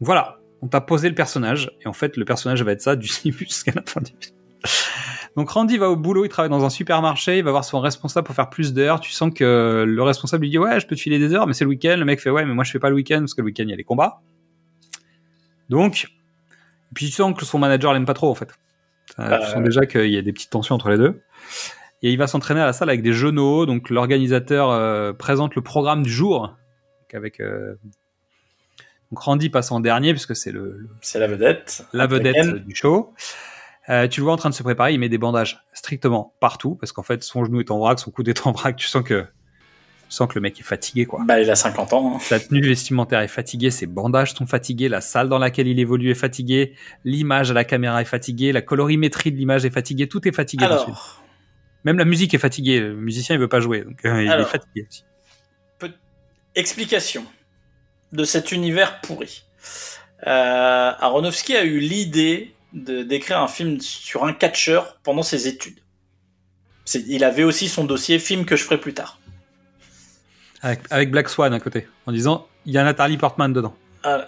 Voilà, 0.00 0.38
on 0.62 0.68
t'a 0.68 0.80
posé 0.80 1.10
le 1.10 1.14
personnage 1.14 1.70
et 1.84 1.86
en 1.86 1.92
fait 1.92 2.16
le 2.16 2.24
personnage 2.24 2.62
va 2.62 2.72
être 2.72 2.80
ça 2.80 2.96
du 2.96 3.10
début 3.24 3.44
jusqu'à 3.44 3.72
la 3.76 3.82
fin 3.84 4.00
du 4.00 4.12
film. 4.18 4.34
Donc 5.36 5.50
Randy 5.50 5.76
va 5.76 5.90
au 5.90 5.96
boulot, 5.96 6.24
il 6.24 6.28
travaille 6.30 6.50
dans 6.50 6.64
un 6.64 6.70
supermarché, 6.70 7.36
il 7.36 7.44
va 7.44 7.50
voir 7.50 7.64
son 7.64 7.78
responsable 7.80 8.24
pour 8.26 8.34
faire 8.34 8.48
plus 8.48 8.72
d'heures. 8.72 9.00
Tu 9.00 9.12
sens 9.12 9.30
que 9.34 9.84
le 9.86 10.02
responsable 10.02 10.44
lui 10.44 10.50
dit 10.50 10.58
ouais 10.58 10.80
je 10.80 10.86
peux 10.86 10.96
te 10.96 11.00
filer 11.02 11.18
des 11.18 11.34
heures 11.34 11.46
mais 11.46 11.52
c'est 11.52 11.64
le 11.64 11.68
week-end. 11.70 11.96
Le 11.98 12.06
mec 12.06 12.20
fait 12.22 12.30
ouais 12.30 12.46
mais 12.46 12.54
moi 12.54 12.64
je 12.64 12.70
fais 12.70 12.78
pas 12.78 12.88
le 12.88 12.96
week-end 12.96 13.18
parce 13.18 13.34
que 13.34 13.42
le 13.42 13.46
week-end 13.46 13.64
il 13.64 13.70
y 13.70 13.74
a 13.74 13.76
les 13.76 13.84
combats. 13.84 14.20
Donc 15.70 16.04
et 16.04 16.94
puis 16.94 17.06
tu 17.06 17.12
sens 17.12 17.34
que 17.34 17.44
son 17.46 17.58
manager 17.58 17.92
l'aime 17.94 18.04
pas 18.04 18.14
trop 18.14 18.30
en 18.30 18.34
fait. 18.34 18.52
Tu 19.06 19.14
sens 19.16 19.62
déjà 19.62 19.86
qu'il 19.86 20.10
y 20.10 20.18
a 20.18 20.22
des 20.22 20.32
petites 20.32 20.50
tensions 20.50 20.74
entre 20.74 20.88
les 20.90 20.96
deux. 20.98 21.22
Et 22.02 22.10
il 22.10 22.16
va 22.18 22.26
s'entraîner 22.26 22.60
à 22.60 22.66
la 22.66 22.72
salle 22.72 22.88
avec 22.90 23.02
des 23.02 23.12
genoux. 23.12 23.66
Donc 23.66 23.90
l'organisateur 23.90 24.70
euh, 24.70 25.12
présente 25.12 25.54
le 25.54 25.62
programme 25.62 26.02
du 26.02 26.10
jour. 26.10 26.48
Donc, 26.48 27.14
avec 27.14 27.40
euh, 27.40 27.74
donc 29.10 29.18
Randy 29.20 29.50
passe 29.50 29.72
en 29.72 29.80
dernier 29.80 30.12
puisque 30.12 30.36
c'est 30.36 30.52
le, 30.52 30.76
le- 30.78 30.88
C'est 31.00 31.18
la 31.18 31.26
vedette. 31.26 31.84
la 31.92 32.06
vedette 32.06 32.36
Africaine. 32.36 32.64
du 32.64 32.74
show. 32.74 33.12
Euh, 33.88 34.06
tu 34.08 34.20
le 34.20 34.24
vois 34.24 34.32
en 34.32 34.36
train 34.36 34.50
de 34.50 34.54
se 34.54 34.62
préparer. 34.62 34.92
Il 34.94 35.00
met 35.00 35.08
des 35.08 35.18
bandages 35.18 35.60
strictement 35.72 36.34
partout 36.40 36.76
parce 36.76 36.92
qu'en 36.92 37.02
fait 37.02 37.22
son 37.24 37.44
genou 37.44 37.60
est 37.60 37.70
en 37.70 37.78
vrac, 37.78 37.98
son 37.98 38.10
coude 38.10 38.28
est 38.28 38.46
en 38.46 38.52
vrac. 38.52 38.76
Tu 38.76 38.86
sens 38.86 39.02
que 39.02 39.26
tu 40.10 40.16
sens 40.16 40.28
que 40.28 40.34
le 40.34 40.40
mec 40.40 40.58
est 40.58 40.64
fatigué 40.64 41.06
quoi. 41.06 41.20
Bah, 41.24 41.40
il 41.40 41.48
a 41.48 41.54
50 41.54 41.92
ans. 41.92 42.16
hein. 42.16 42.18
Sa 42.20 42.40
tenue 42.40 42.60
vestimentaire 42.60 43.20
est 43.20 43.28
fatiguée, 43.28 43.70
ses 43.70 43.86
bandages 43.86 44.34
sont 44.34 44.46
fatigués, 44.46 44.88
la 44.88 45.00
salle 45.00 45.28
dans 45.28 45.38
laquelle 45.38 45.68
il 45.68 45.78
évolue 45.78 46.10
est 46.10 46.14
fatiguée, 46.16 46.74
l'image 47.04 47.52
à 47.52 47.54
la 47.54 47.64
caméra 47.64 48.02
est 48.02 48.06
fatiguée, 48.06 48.50
la 48.50 48.60
colorimétrie 48.60 49.30
de 49.30 49.36
l'image 49.36 49.64
est 49.64 49.70
fatiguée, 49.70 50.08
tout 50.08 50.26
est 50.26 50.32
fatigué. 50.32 50.64
Alors, 50.64 51.22
Même 51.84 51.96
la 51.96 52.04
musique 52.04 52.34
est 52.34 52.38
fatiguée, 52.38 52.80
le 52.80 52.96
musicien 52.96 53.36
il 53.36 53.40
veut 53.40 53.48
pas 53.48 53.60
jouer, 53.60 53.82
donc 53.84 54.04
euh, 54.04 54.24
il 54.24 54.30
est 54.30 54.44
fatigué 54.44 54.86
aussi. 54.88 55.04
explication 56.56 57.24
de 58.12 58.24
cet 58.24 58.50
univers 58.50 59.00
pourri. 59.00 59.44
Euh, 60.26 60.92
Aronofsky 60.98 61.54
a 61.54 61.64
eu 61.64 61.78
l'idée 61.78 62.52
de 62.72 63.02
d'écrire 63.04 63.40
un 63.40 63.48
film 63.48 63.80
sur 63.80 64.24
un 64.24 64.32
catcheur 64.32 64.98
pendant 65.04 65.22
ses 65.22 65.46
études. 65.46 65.78
Il 67.06 67.22
avait 67.22 67.44
aussi 67.44 67.68
son 67.68 67.84
dossier 67.84 68.18
film 68.18 68.44
que 68.44 68.56
je 68.56 68.64
ferai 68.64 68.78
plus 68.80 68.94
tard. 68.94 69.19
Avec, 70.62 70.80
avec 70.90 71.10
Black 71.10 71.28
Swan 71.28 71.52
à 71.54 71.60
côté, 71.60 71.88
en 72.06 72.12
disant 72.12 72.46
il 72.66 72.72
y 72.72 72.78
a 72.78 72.84
Nathalie 72.84 73.16
Portman 73.16 73.52
dedans. 73.52 73.74
Ah, 74.02 74.24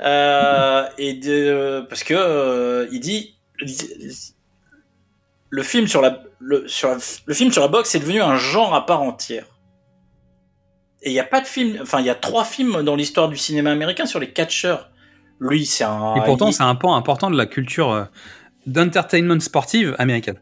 euh, 0.00 0.84
et 0.98 1.14
de, 1.14 1.84
parce 1.88 2.02
que 2.04 2.14
euh, 2.14 2.88
il 2.92 3.00
dit 3.00 3.34
le 5.50 5.62
film 5.62 5.86
sur 5.86 6.00
la 6.00 6.22
le, 6.40 6.66
sur 6.66 6.88
la- 6.88 6.98
le 7.26 7.34
film 7.34 7.52
sur 7.52 7.62
la 7.62 7.68
boxe 7.68 7.94
est 7.94 8.00
devenu 8.00 8.20
un 8.20 8.36
genre 8.36 8.74
à 8.74 8.84
part 8.86 9.02
entière. 9.02 9.46
Et 11.02 11.10
il 11.10 11.14
y 11.14 11.20
a 11.20 11.24
pas 11.24 11.40
de 11.40 11.46
film, 11.46 11.78
enfin 11.82 12.00
il 12.00 12.06
y 12.06 12.10
a 12.10 12.14
trois 12.14 12.44
films 12.44 12.82
dans 12.82 12.96
l'histoire 12.96 13.28
du 13.28 13.36
cinéma 13.36 13.70
américain 13.70 14.06
sur 14.06 14.18
les 14.20 14.30
catcheurs. 14.32 14.90
Lui, 15.40 15.66
c'est 15.66 15.84
un. 15.84 16.14
Et 16.16 16.20
pourtant 16.24 16.48
il- 16.48 16.54
c'est 16.54 16.62
un 16.62 16.74
pan 16.74 16.94
important 16.96 17.30
de 17.30 17.36
la 17.36 17.46
culture 17.46 17.90
euh, 17.92 18.04
d'entertainment 18.66 19.40
sportive 19.40 19.94
américaine. 19.98 20.38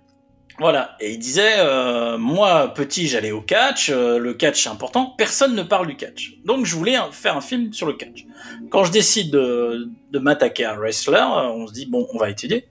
Voilà. 0.61 0.95
Et 1.01 1.13
il 1.13 1.19
disait, 1.19 1.55
euh, 1.57 2.19
moi 2.19 2.75
petit, 2.75 3.09
j'allais 3.09 3.33
au 3.33 3.41
catch. 3.41 3.89
euh, 3.89 4.19
le 4.19 4.35
catch 4.35 4.63
c'est 4.63 4.69
important. 4.69 5.15
Personne 5.17 5.55
ne 5.57 5.63
parle 5.63 5.87
du 5.87 5.97
catch. 5.97 6.35
Donc 6.45 6.67
je 6.67 6.77
voulais 6.77 6.97
faire 7.13 7.35
un 7.39 7.41
film 7.41 7.73
sur 7.73 7.87
le 7.87 7.95
catch. 7.95 8.27
Quand 8.71 8.85
je 8.85 8.93
décide 8.93 9.31
de, 9.33 9.89
de 10.13 10.19
m'attaquer 10.19 10.67
à 10.67 10.75
un 10.75 10.77
wrestler, 10.77 11.17
euh, 11.17 11.49
on 11.49 11.67
se 11.67 11.73
dit 11.73 11.87
bon, 11.87 12.07
on 12.13 12.19
va 12.19 12.29
étudier. 12.29 12.69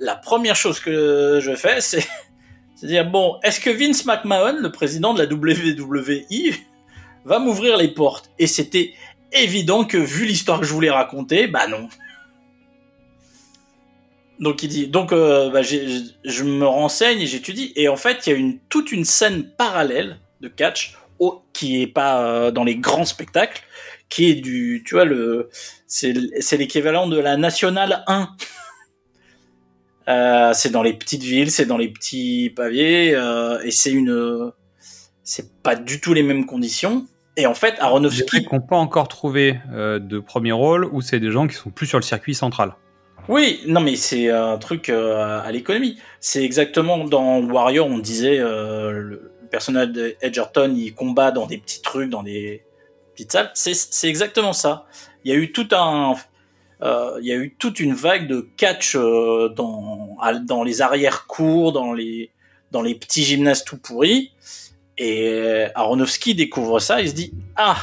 La 0.00 0.16
première 0.16 0.56
chose 0.56 0.80
que 0.80 1.38
je 1.42 1.54
fais, 1.54 1.82
c'est 1.82 2.06
c'est 2.74 2.86
dire 2.86 3.08
bon, 3.10 3.38
est-ce 3.42 3.60
que 3.60 3.68
Vince 3.68 4.06
McMahon, 4.06 4.56
le 4.58 4.72
président 4.72 5.12
de 5.12 5.22
la 5.22 5.30
WWE, 5.30 6.54
va 7.26 7.38
m'ouvrir 7.38 7.76
les 7.76 7.88
portes? 7.88 8.30
Et 8.38 8.46
c'était 8.46 8.94
évident 9.32 9.84
que 9.84 9.98
vu 9.98 10.24
l'histoire 10.24 10.60
que 10.60 10.66
je 10.66 10.72
voulais 10.72 10.90
raconter, 10.90 11.48
bah 11.48 11.66
non. 11.68 11.90
Donc 14.38 14.62
il 14.62 14.68
dit, 14.68 14.90
euh, 15.12 15.50
bah, 15.50 15.62
je 15.62 16.44
me 16.44 16.66
renseigne 16.66 17.20
et 17.20 17.26
j'étudie 17.26 17.72
et 17.76 17.88
en 17.88 17.96
fait 17.96 18.26
il 18.26 18.30
y 18.30 18.32
a 18.34 18.36
une 18.36 18.58
toute 18.68 18.92
une 18.92 19.04
scène 19.04 19.44
parallèle 19.56 20.18
de 20.40 20.48
catch 20.48 20.96
qui 21.54 21.80
est 21.80 21.86
pas 21.86 22.22
euh, 22.22 22.50
dans 22.50 22.64
les 22.64 22.76
grands 22.76 23.06
spectacles, 23.06 23.62
qui 24.10 24.30
est 24.30 24.34
du, 24.34 24.82
tu 24.84 24.94
vois 24.94 25.06
le, 25.06 25.48
c'est 25.86 26.12
l'équivalent 26.58 27.06
de 27.06 27.18
la 27.18 27.36
nationale 27.36 28.04
1. 28.06 28.30
Euh, 30.08 30.52
c'est 30.54 30.70
dans 30.70 30.84
les 30.84 30.92
petites 30.92 31.24
villes, 31.24 31.50
c'est 31.50 31.66
dans 31.66 31.76
les 31.76 31.88
petits 31.88 32.52
pavés 32.54 33.08
et 33.64 33.70
c'est 33.72 33.90
une, 33.90 34.52
c'est 35.24 35.60
pas 35.64 35.74
du 35.74 36.00
tout 36.00 36.14
les 36.14 36.22
mêmes 36.22 36.46
conditions. 36.46 37.08
Et 37.36 37.44
en 37.48 37.54
fait, 37.54 37.72
Des 37.72 37.80
Aronofsky, 37.80 38.36
mecs 38.36 38.48
qui 38.48 38.54
n'ont 38.54 38.60
pas 38.60 38.76
encore 38.76 39.08
trouvé 39.08 39.58
de 39.74 40.20
premier 40.20 40.52
rôle 40.52 40.84
ou 40.84 41.00
c'est 41.00 41.18
des 41.18 41.32
gens 41.32 41.48
qui 41.48 41.56
sont 41.56 41.70
plus 41.70 41.88
sur 41.88 41.98
le 41.98 42.04
circuit 42.04 42.36
central. 42.36 42.76
Oui, 43.28 43.60
non 43.66 43.80
mais 43.80 43.96
c'est 43.96 44.30
un 44.30 44.56
truc 44.56 44.88
euh, 44.88 45.40
à 45.40 45.50
l'économie. 45.50 45.98
C'est 46.20 46.44
exactement 46.44 47.04
dans 47.04 47.40
Warrior, 47.40 47.86
on 47.86 47.98
disait 47.98 48.38
euh, 48.38 48.92
le 48.92 49.32
personnage 49.50 49.88
de 49.88 50.16
Edgerton, 50.20 50.72
il 50.76 50.94
combat 50.94 51.32
dans 51.32 51.46
des 51.46 51.58
petits 51.58 51.82
trucs, 51.82 52.10
dans 52.10 52.22
des 52.22 52.62
petites 53.14 53.32
salles. 53.32 53.50
C'est 53.54 54.08
exactement 54.08 54.52
ça. 54.52 54.86
Il 55.24 55.32
y 55.32 55.34
a 55.34 55.38
eu 55.38 55.50
tout 55.50 55.68
un, 55.72 56.14
euh, 56.82 57.18
il 57.20 57.26
y 57.26 57.32
a 57.32 57.36
eu 57.36 57.56
toute 57.58 57.80
une 57.80 57.94
vague 57.94 58.28
de 58.28 58.48
catch 58.56 58.94
euh, 58.94 59.48
dans 59.48 60.16
dans 60.44 60.62
les 60.62 60.80
arrières 60.80 61.26
cours, 61.26 61.72
dans 61.72 61.92
les 61.92 62.30
dans 62.70 62.82
les 62.82 62.94
petits 62.94 63.24
gymnases 63.24 63.64
tout 63.64 63.78
pourris. 63.78 64.32
Et 64.98 65.66
Aronofsky 65.74 66.34
découvre 66.34 66.78
ça, 66.78 67.02
il 67.02 67.08
se 67.08 67.14
dit 67.14 67.32
ah 67.56 67.76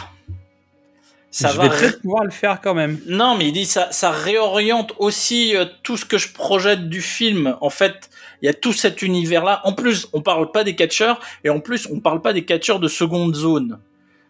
ça 1.36 1.50
je 1.52 1.58
va 1.58 1.64
vais 1.64 1.70
ré- 1.70 1.78
peut-être 1.80 2.02
pouvoir 2.02 2.24
le 2.24 2.32
faire 2.32 2.62
quand 2.62 2.74
même. 2.74 3.00
non, 3.08 3.36
mais 3.38 3.48
il 3.48 3.52
dit 3.54 3.66
ça, 3.66 3.88
ça 3.92 4.12
réoriente 4.12 4.94
aussi 5.00 5.56
euh, 5.56 5.66
tout 5.84 5.98
ce 5.98 6.06
que 6.06 6.18
je 6.18 6.32
projette 6.32 6.90
du 6.90 7.02
film. 7.02 7.56
En 7.62 7.70
fait, 7.70 8.10
il 8.42 8.46
y 8.46 8.50
a 8.50 8.54
tout 8.54 8.74
cet 8.74 9.02
univers-là. 9.02 9.62
En 9.64 9.74
plus, 9.74 10.08
on 10.14 10.22
parle 10.22 10.52
pas 10.52 10.64
des 10.64 10.76
catcheurs 10.76 11.20
et 11.44 11.50
en 11.50 11.60
plus, 11.60 11.88
on 11.92 12.00
parle 12.00 12.22
pas 12.22 12.34
des 12.34 12.46
catcheurs 12.46 12.80
de 12.80 12.88
seconde 12.88 13.36
zone. 13.36 13.80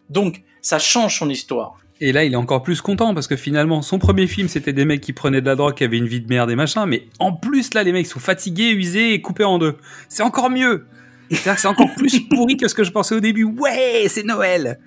Donc, 0.09 0.41
ça 0.61 0.79
change 0.79 1.19
son 1.19 1.29
histoire. 1.29 1.77
Et 2.01 2.11
là, 2.11 2.23
il 2.23 2.33
est 2.33 2.37
encore 2.37 2.63
plus 2.63 2.81
content 2.81 3.13
parce 3.13 3.27
que 3.27 3.35
finalement, 3.35 3.81
son 3.81 3.97
premier 3.99 4.27
film, 4.27 4.47
c'était 4.47 4.73
des 4.73 4.83
mecs 4.83 4.99
qui 5.01 5.13
prenaient 5.13 5.41
de 5.41 5.45
la 5.45 5.55
drogue, 5.55 5.75
qui 5.75 5.83
avaient 5.83 5.97
une 5.97 6.07
vie 6.07 6.19
de 6.21 6.27
merde 6.27 6.51
et 6.51 6.55
machin. 6.55 6.85
Mais 6.85 7.07
en 7.19 7.31
plus, 7.31 7.73
là, 7.73 7.83
les 7.83 7.91
mecs 7.93 8.07
sont 8.07 8.19
fatigués, 8.19 8.71
usés 8.71 9.13
et 9.13 9.21
coupés 9.21 9.43
en 9.45 9.57
deux. 9.57 9.77
C'est 10.09 10.23
encore 10.23 10.49
mieux. 10.49 10.85
C'est 11.31 11.65
encore 11.67 11.93
plus 11.95 12.19
pourri 12.29 12.57
que 12.57 12.67
ce 12.67 12.75
que 12.75 12.83
je 12.83 12.91
pensais 12.91 13.15
au 13.15 13.19
début. 13.19 13.45
Ouais, 13.45 14.05
c'est 14.09 14.23
Noël. 14.23 14.79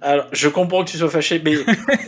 Alors, 0.00 0.26
je 0.30 0.48
comprends 0.48 0.84
que 0.84 0.90
tu 0.90 0.96
sois 0.96 1.10
fâché, 1.10 1.40
mais 1.44 1.56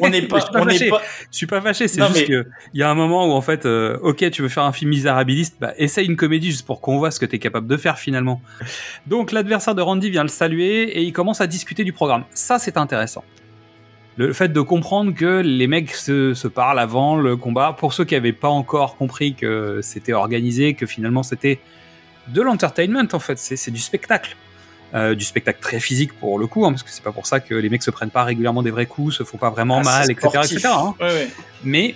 on 0.01 0.09
n'est 0.09 0.23
pas, 0.29 0.39
Je 0.39 0.45
suis 0.45 0.53
pas 0.53 0.61
on 0.61 0.65
pas. 0.99 1.03
Je 1.31 1.37
suis 1.37 1.47
pas 1.47 1.61
fâché, 1.61 1.89
c'est 1.89 2.01
juste 2.01 2.21
mais- 2.21 2.25
que 2.25 2.47
il 2.73 2.79
y 2.81 2.85
a 2.85 2.91
un 2.91 2.95
moment 2.95 3.27
où 3.27 3.33
en 3.33 3.41
fait, 3.41 3.67
euh, 3.67 3.99
ok, 4.03 4.31
tu 4.31 4.43
veux 4.43 4.49
faire 4.49 4.63
un 4.63 4.73
film 4.73 4.91
misérabiliste, 4.91 5.57
bah 5.61 5.73
essaye 5.77 6.07
une 6.07 6.17
comédie 6.17 6.51
juste 6.53 6.67
pour 6.67 6.81
qu'on 6.81 6.99
voit 6.99 7.11
ce 7.11 7.19
que 7.19 7.27
t'es 7.27 7.41
capable 7.41 7.67
de 7.67 7.77
faire 7.77 7.99
finalement. 7.99 8.41
Donc 9.09 9.33
l'adversaire 9.33 9.75
de 9.75 9.83
Randy 9.83 10.09
vient 10.11 10.23
le 10.23 10.29
saluer 10.29 10.83
et 10.83 11.03
il 11.03 11.13
commence 11.13 11.41
à 11.41 11.49
discuter 11.49 11.83
du 11.83 11.93
programme. 11.93 12.25
Ça, 12.33 12.61
c'est 12.61 12.77
intéressant. 12.77 13.25
Le 14.17 14.33
fait 14.33 14.49
de 14.53 14.61
comprendre 14.61 15.15
que 15.15 15.41
les 15.41 15.67
mecs 15.67 15.93
se, 15.93 16.35
se 16.35 16.47
parlent 16.47 16.79
avant 16.79 17.17
le 17.17 17.37
combat, 17.37 17.75
pour 17.77 17.93
ceux 17.93 18.05
qui 18.05 18.15
avaient 18.15 18.33
pas 18.33 18.49
encore 18.49 18.97
compris 18.97 19.35
que 19.35 19.81
c'était 19.83 20.13
organisé, 20.13 20.75
que 20.75 20.87
finalement 20.87 21.23
c'était 21.23 21.59
de 22.29 22.43
l'entertainment 22.43 23.09
en 23.13 23.19
fait, 23.19 23.39
c'est 23.39 23.71
du 23.71 23.81
spectacle. 23.81 24.37
Euh, 24.93 25.15
du 25.15 25.25
spectacle 25.25 25.61
très 25.61 25.79
physique 25.79 26.13
pour 26.19 26.37
le 26.37 26.49
coup, 26.49 26.67
hein, 26.67 26.71
parce 26.73 26.83
que 26.83 26.91
c'est 26.91 27.05
pas 27.05 27.13
pour 27.13 27.25
ça 27.25 27.39
que 27.39 27.55
les 27.55 27.69
mecs 27.69 27.85
se 27.85 27.93
prennent 27.93 28.11
pas 28.11 28.25
régulièrement 28.25 28.61
des 28.65 28.73
vrais 28.73 28.87
coups, 28.87 29.15
se 29.15 29.23
font 29.23 29.39
pas 29.39 29.49
vraiment 29.51 29.79
Ah, 29.79 29.85
mal, 29.85 30.11
etc. 30.11 30.29
etc. 30.43 30.61
hein 30.67 30.95
Ouais, 30.99 31.07
ouais. 31.13 31.29
mais 31.63 31.95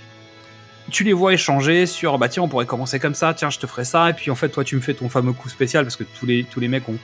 tu 0.92 1.02
les 1.02 1.12
vois 1.12 1.32
échanger 1.32 1.86
sur 1.86 2.18
bah 2.18 2.28
tiens 2.28 2.44
on 2.44 2.48
pourrait 2.48 2.66
commencer 2.66 3.00
comme 3.00 3.14
ça 3.16 3.34
tiens 3.34 3.50
je 3.50 3.58
te 3.58 3.66
ferai 3.66 3.84
ça 3.84 4.10
et 4.10 4.12
puis 4.12 4.30
en 4.30 4.36
fait 4.36 4.48
toi 4.50 4.62
tu 4.62 4.76
me 4.76 4.80
fais 4.80 4.94
ton 4.94 5.08
fameux 5.08 5.32
coup 5.32 5.48
spécial 5.48 5.82
parce 5.84 5.96
que 5.96 6.04
tous 6.04 6.24
les 6.26 6.44
tous 6.44 6.60
les 6.60 6.68
mecs 6.68 6.88
ont 6.88 6.96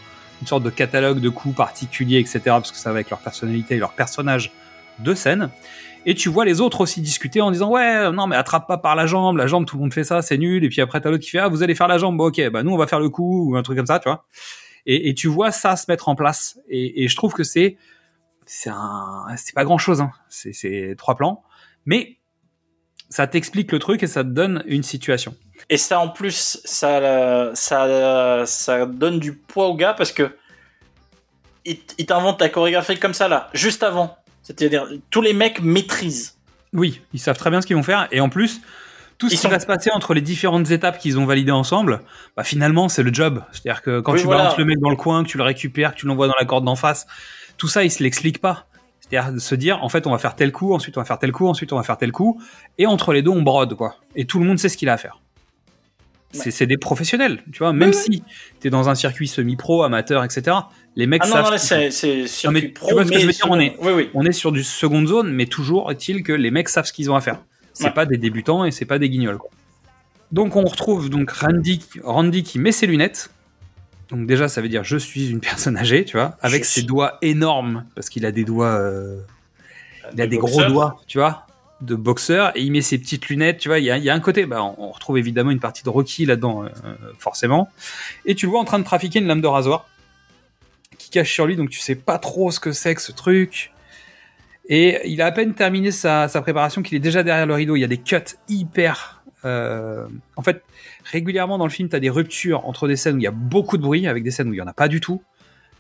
une 0.43 0.47
sorte 0.47 0.63
de 0.63 0.71
catalogue 0.71 1.19
de 1.19 1.29
coups 1.29 1.57
particuliers 1.57 2.19
etc 2.21 2.41
parce 2.45 2.71
que 2.71 2.77
ça 2.79 2.91
va 2.91 2.97
avec 2.97 3.11
leur 3.11 3.19
personnalité 3.19 3.75
et 3.75 3.79
leur 3.79 3.93
personnage 3.93 4.53
de 5.01 5.13
scène 5.15 5.49
et 6.07 6.15
tu 6.15 6.29
vois 6.29 6.45
les 6.45 6.61
autres 6.61 6.83
aussi 6.83 7.01
discuter 7.01 7.41
en 7.41 7.51
disant 7.51 7.71
ouais 7.71 8.13
non 8.13 8.27
mais 8.29 8.37
attrape 8.37 8.69
pas 8.69 8.79
par 8.79 8.95
la 8.95 9.07
jambe 9.07 9.39
la 9.39 9.47
jambe 9.49 9.65
tout 9.65 9.77
le 9.77 9.83
monde 9.83 9.95
fait 9.95 10.05
ça 10.05 10.23
c'est 10.23 10.37
nul 10.39 10.63
et 10.63 10.69
puis 10.69 10.83
après 10.83 11.01
t'as 11.01 11.11
l'autre 11.11 11.25
qui 11.25 11.31
fait 11.31 11.39
ah 11.41 11.49
vous 11.49 11.63
allez 11.65 11.75
faire 11.75 11.89
la 11.89 11.99
jambe 11.99 12.17
bon, 12.17 12.27
ok 12.29 12.49
bah 12.51 12.63
nous 12.63 12.73
on 12.73 12.77
va 12.79 12.87
faire 12.87 13.01
le 13.01 13.09
coup 13.09 13.51
ou 13.51 13.57
un 13.57 13.63
truc 13.65 13.77
comme 13.79 13.87
ça 13.87 13.99
tu 13.99 14.09
vois 14.09 14.25
et, 14.87 15.09
et 15.09 15.15
tu 15.15 15.29
vois 15.29 15.53
ça 15.53 15.77
se 15.77 15.85
mettre 15.89 16.09
en 16.09 16.15
place 16.15 16.59
et, 16.69 17.05
et 17.05 17.09
je 17.09 17.17
trouve 17.17 17.33
que 17.33 17.45
c'est 17.45 17.77
c'est 18.47 18.73
pas 19.55 19.65
grand 19.65 19.79
chose 19.79 20.01
hein. 20.01 20.11
c'est 20.29 20.95
trois 20.97 21.17
plans 21.17 21.43
mais 21.87 22.21
ça 23.11 23.27
t'explique 23.27 23.73
le 23.73 23.79
truc 23.81 24.03
et 24.03 24.07
ça 24.07 24.23
te 24.23 24.29
donne 24.29 24.63
une 24.67 24.85
situation. 24.85 25.35
Et 25.69 25.77
ça, 25.77 26.01
en 26.01 26.09
plus, 26.09 26.61
ça, 26.65 27.51
ça, 27.55 28.45
ça 28.47 28.87
donne 28.87 29.19
du 29.19 29.35
poids 29.35 29.67
au 29.67 29.75
gars 29.75 29.93
parce 29.93 30.13
que 30.13 30.35
il, 31.65 31.79
il 31.99 32.07
t'invente 32.07 32.39
ta 32.39 32.49
chorégraphie 32.49 32.99
comme 32.99 33.13
ça 33.13 33.29
là, 33.29 33.51
juste 33.53 33.83
avant. 33.83 34.17
C'est-à-dire, 34.43 34.89
tous 35.11 35.21
les 35.21 35.35
mecs 35.35 35.61
maîtrisent. 35.61 36.39
Oui, 36.73 37.03
ils 37.13 37.21
savent 37.21 37.37
très 37.37 37.51
bien 37.51 37.61
ce 37.61 37.67
qu'ils 37.67 37.77
vont 37.77 37.83
faire 37.83 38.09
et 38.13 38.21
en 38.21 38.29
plus, 38.29 38.61
tout 39.21 39.29
ce 39.29 39.41
qui 39.41 39.47
va 39.47 39.61
se 39.61 39.67
passer 39.67 39.91
entre 39.93 40.15
les 40.15 40.21
différentes 40.21 40.71
étapes 40.73 40.99
qu'ils 40.99 41.19
ont 41.19 41.27
validées 41.27 41.53
ensemble, 41.53 42.01
bah 42.37 42.43
finalement 42.43 42.89
c'est 42.89 43.05
le 43.05 43.13
job. 43.15 43.43
C'est-à-dire 43.53 43.83
que 43.83 44.01
quand 44.01 44.15
Oui, 44.15 44.19
tu 44.21 44.25
voilà. 44.27 44.43
balances 44.43 44.59
le 44.59 44.65
mec 44.65 44.79
dans 44.81 44.91
le 44.91 44.97
coin, 44.97 45.23
que 45.23 45.29
tu 45.29 45.37
le 45.39 45.45
récupères, 45.45 45.95
que 45.95 46.01
tu 46.01 46.07
l'envoies 46.07 46.27
dans 46.27 46.35
la 46.41 46.47
corde 46.47 46.65
d'en 46.65 46.75
face, 46.77 47.07
tout 47.59 47.69
ça 47.69 47.85
ils 47.85 47.91
se 47.93 48.03
l'expliquent 48.03 48.41
pas. 48.41 48.67
C'est-à-dire 49.01 49.33
de 49.33 49.39
se 49.39 49.55
dire 49.55 49.83
en 49.85 49.89
fait 49.89 50.07
on 50.07 50.11
va 50.11 50.19
faire 50.19 50.35
tel 50.35 50.51
coup, 50.53 50.73
ensuite 50.75 50.97
on 50.97 51.01
va 51.01 51.05
faire 51.05 51.19
tel 51.19 51.33
coup, 51.33 51.47
ensuite 51.47 51.73
on 51.73 51.77
va 51.77 51.83
faire 51.83 51.99
tel 51.99 52.11
coup, 52.13 52.41
et 52.79 52.87
entre 52.87 53.13
les 53.13 53.23
deux 53.23 53.31
on 53.31 53.43
brode 53.43 53.75
quoi. 53.75 53.97
Et 54.17 54.25
tout 54.25 54.39
le 54.41 54.45
monde 54.47 54.59
sait 54.59 54.69
ce 54.69 54.77
qu'il 54.77 54.89
a 54.89 54.95
à 54.95 54.97
faire. 54.97 55.21
C'est 56.33 56.53
c'est 56.53 56.67
des 56.67 56.79
professionnels, 56.79 57.43
tu 57.53 57.59
vois. 57.59 57.73
Même 57.73 57.89
Oui, 57.91 57.95
si 57.97 58.23
t'es 58.61 58.71
dans 58.71 58.89
un 58.89 58.95
circuit 58.95 59.27
semi-pro, 59.27 59.83
amateur, 59.83 60.23
etc. 60.23 60.57
Les 60.95 61.09
mecs 61.09 61.23
Ah 61.25 61.27
non, 61.27 61.33
savent. 61.35 61.45
non, 61.47 61.51
font. 61.51 61.59
c'est 61.59 61.91
c'est 61.91 62.47
Non, 62.47 62.53
mais 62.53 62.61
circuit 62.61 62.73
tu 62.75 62.81
ce 62.85 63.11
que 63.11 63.19
je 63.21 63.27
veux 63.27 63.33
dire, 63.33 63.47
on 63.51 63.59
est- 63.59 63.77
Oui, 63.83 63.93
oui. 63.93 64.11
on 64.15 64.25
est 64.25 64.31
sur 64.31 64.53
du 64.53 64.63
seconde 64.63 65.09
zone, 65.09 65.33
mais 65.33 65.47
toujours 65.47 65.91
est-il 65.91 66.23
que 66.23 66.33
les 66.33 66.53
mecs 66.53 66.69
savent 66.69 66.87
ce 66.87 66.93
qu'ils 66.93 67.11
ont 67.11 67.17
à 67.17 67.21
faire. 67.21 67.41
C'est 67.81 67.87
Ouais. 67.87 67.93
pas 67.95 68.05
des 68.05 68.19
débutants 68.19 68.65
et 68.67 68.71
c'est 68.73 68.85
pas 68.85 68.99
des 68.99 69.09
guignols. 69.09 69.39
quoi. 69.39 69.49
Donc 70.33 70.55
on 70.55 70.65
retrouve 70.65 71.09
donc 71.09 71.31
Randy, 71.31 71.81
Randy 72.05 72.43
qui 72.43 72.59
met 72.59 72.73
ses 72.73 72.87
lunettes. 72.87 73.31
Donc 74.11 74.27
déjà 74.27 74.49
ça 74.49 74.61
veut 74.61 74.69
dire 74.69 74.85
je 74.85 74.99
suis 74.99 75.31
une 75.31 75.41
personne 75.41 75.77
âgée, 75.79 76.05
tu 76.05 76.17
vois, 76.19 76.37
avec 76.43 76.65
Je 76.65 76.69
ses 76.69 76.81
suis- 76.81 76.87
doigts 76.87 77.17
énormes 77.23 77.87
parce 77.95 78.11
qu'il 78.11 78.27
a 78.27 78.33
des 78.33 78.45
doigts, 78.45 78.67
euh, 78.79 79.21
il 80.13 80.21
a 80.21 80.27
De 80.27 80.31
des 80.31 80.37
gros 80.37 80.63
doigts, 80.65 81.01
tu 81.07 81.17
vois, 81.19 81.47
de 81.81 81.95
boxeur 81.95 82.53
et 82.55 82.61
il 82.61 82.71
met 82.71 82.83
ses 82.83 82.99
petites 82.99 83.29
lunettes, 83.29 83.59
tu 83.59 83.69
vois. 83.71 83.79
Il 83.79 83.85
y 83.87 83.91
a, 83.91 83.97
il 83.97 84.05
y 84.05 84.11
a 84.11 84.15
un 84.15 84.21
côté, 84.21 84.45
bah, 84.45 84.63
on, 84.63 84.75
on 84.79 84.91
retrouve 84.91 85.17
évidemment 85.17 85.51
une 85.53 85.61
partie 85.61 85.83
de 85.83 85.89
Rocky 85.89 86.27
là-dedans, 86.27 86.65
euh, 86.65 86.69
forcément. 87.19 87.71
Et 88.27 88.35
tu 88.35 88.45
le 88.47 88.51
vois 88.51 88.61
en 88.61 88.65
train 88.65 88.79
de 88.79 88.85
trafiquer 88.85 89.21
une 89.21 89.27
lame 89.27 89.41
de 89.41 89.47
rasoir 89.47 89.87
qui 90.99 91.09
cache 91.11 91.33
sur 91.33 91.47
lui, 91.47 91.57
donc 91.57 91.71
tu 91.71 91.81
sais 91.81 91.95
pas 91.95 92.19
trop 92.19 92.51
ce 92.51 92.61
que 92.61 92.73
c'est 92.73 92.95
que 92.95 93.01
ce 93.01 93.13
truc. 93.13 93.73
Et 94.73 95.01
il 95.05 95.21
a 95.21 95.27
à 95.27 95.33
peine 95.33 95.53
terminé 95.53 95.91
sa, 95.91 96.29
préparation 96.29 96.81
qu'il 96.83 96.97
est 96.97 97.01
déjà 97.01 97.25
derrière 97.25 97.45
le 97.45 97.55
rideau. 97.55 97.75
Il 97.75 97.81
y 97.81 97.85
a 97.85 97.89
des 97.89 97.99
cuts 97.99 98.17
hyper. 98.49 99.23
euh, 99.45 100.07
En 100.37 100.43
fait, 100.43 100.63
régulièrement 101.05 101.59
dans 101.59 101.65
le 101.67 101.71
film, 101.73 101.89
tu 101.89 101.97
as 101.97 102.01
des 102.01 102.09
ruptures 102.09 102.65
entre 102.67 102.87
des 102.87 102.95
scènes 102.95 103.17
où 103.17 103.19
il 103.19 103.25
y 103.25 103.27
a 103.27 103.33
beaucoup 103.33 103.77
de 103.77 103.83
bruit, 103.83 104.07
avec 104.07 104.23
des 104.23 104.31
scènes 104.31 104.49
où 104.49 104.55
il 104.55 104.59
y 104.59 104.63
en 104.63 104.69
a 104.69 104.73
pas 104.73 104.87
du 104.87 105.01
tout. 105.01 105.23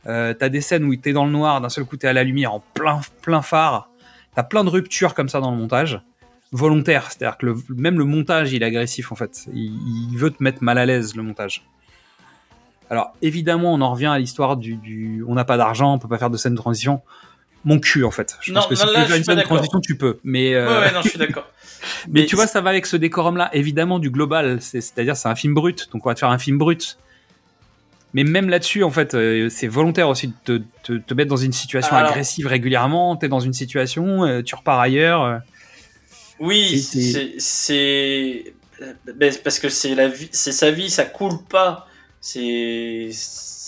Euh, 0.06 0.34
t'as 0.34 0.48
des 0.48 0.60
scènes 0.60 0.84
où 0.84 0.96
t'es 0.96 1.12
dans 1.12 1.24
le 1.24 1.30
noir, 1.30 1.60
d'un 1.60 1.68
seul 1.68 1.84
coup 1.84 1.96
t'es 1.96 2.08
à 2.08 2.12
la 2.12 2.24
lumière 2.24 2.52
en 2.52 2.62
plein, 2.74 3.00
plein 3.22 3.42
phare. 3.42 3.90
T'as 4.34 4.42
plein 4.42 4.64
de 4.64 4.70
ruptures 4.70 5.14
comme 5.14 5.28
ça 5.28 5.40
dans 5.40 5.52
le 5.52 5.56
montage, 5.56 6.00
volontaire. 6.50 7.12
C'est-à-dire 7.12 7.38
que 7.38 7.54
même 7.72 7.98
le 7.98 8.04
montage, 8.04 8.52
il 8.52 8.62
est 8.62 8.66
agressif 8.66 9.12
en 9.12 9.14
fait. 9.14 9.46
Il, 9.54 10.16
veut 10.16 10.30
te 10.30 10.42
mettre 10.42 10.64
mal 10.64 10.78
à 10.78 10.86
l'aise 10.86 11.14
le 11.14 11.22
montage. 11.22 11.64
Alors 12.88 13.12
évidemment, 13.22 13.72
on 13.72 13.80
en 13.82 13.92
revient 13.92 14.06
à 14.06 14.18
l'histoire 14.18 14.56
du, 14.56 14.74
du- 14.74 15.22
on 15.28 15.34
n'a 15.34 15.44
pas 15.44 15.56
d'argent, 15.56 15.94
on 15.94 15.98
peut 15.98 16.08
pas 16.08 16.18
faire 16.18 16.30
de 16.30 16.36
scène 16.36 16.54
de 16.54 16.58
transition. 16.58 17.02
Mon 17.64 17.78
cul 17.78 18.04
en 18.04 18.10
fait. 18.10 18.36
Je 18.40 18.52
Non, 18.52 18.60
pense 18.60 18.68
que 18.70 18.74
si 18.74 18.82
tu 18.82 18.88
veux 18.88 19.04
faire 19.04 19.16
une 19.36 19.42
transition, 19.42 19.80
tu 19.80 19.96
peux. 19.96 20.18
Mais, 20.24 20.54
euh, 20.54 20.66
Ouais, 20.66 20.86
ouais, 20.86 20.92
non, 20.92 21.02
je 21.02 21.10
suis 21.10 21.18
d'accord. 21.18 21.46
mais 22.08 22.24
tu 22.26 22.34
vois, 22.36 22.46
ça 22.46 22.60
va 22.60 22.70
avec 22.70 22.86
ce 22.86 22.96
décorum-là, 22.96 23.50
évidemment, 23.52 23.98
du 23.98 24.10
global. 24.10 24.58
C'est- 24.62 24.80
C'est-à-dire, 24.80 25.16
c'est 25.16 25.28
un 25.28 25.34
film 25.34 25.52
brut, 25.54 25.88
donc 25.92 26.04
on 26.06 26.08
va 26.08 26.14
te 26.14 26.20
faire 26.20 26.30
un 26.30 26.38
film 26.38 26.56
brut. 26.58 26.96
Mais 28.12 28.24
même 28.24 28.48
là-dessus, 28.48 28.82
en 28.82 28.90
fait, 28.90 29.14
euh, 29.14 29.48
c'est 29.50 29.68
volontaire 29.68 30.08
aussi 30.08 30.28
de 30.28 30.32
te, 30.58 30.62
te- 30.82 30.98
te 30.98 31.14
mettre 31.14 31.28
dans 31.30 31.36
une 31.36 31.52
situation 31.52 31.94
Alors- 31.96 32.10
agressive 32.10 32.46
régulièrement. 32.46 33.14
T'es 33.16 33.28
dans 33.28 33.38
une 33.40 33.52
situation, 33.52 34.24
euh, 34.24 34.42
tu 34.42 34.54
repars 34.54 34.80
ailleurs. 34.80 35.40
Oui, 36.40 36.80
C'est- 36.80 38.52
parce 39.44 39.58
que 39.58 39.68
c'est 39.68 39.94
la 39.94 40.08
vie, 40.08 40.28
c'est 40.32 40.52
sa 40.52 40.70
vie, 40.70 40.90
ça 40.90 41.04
coule 41.04 41.42
pas. 41.48 41.86
C'est 42.20 43.10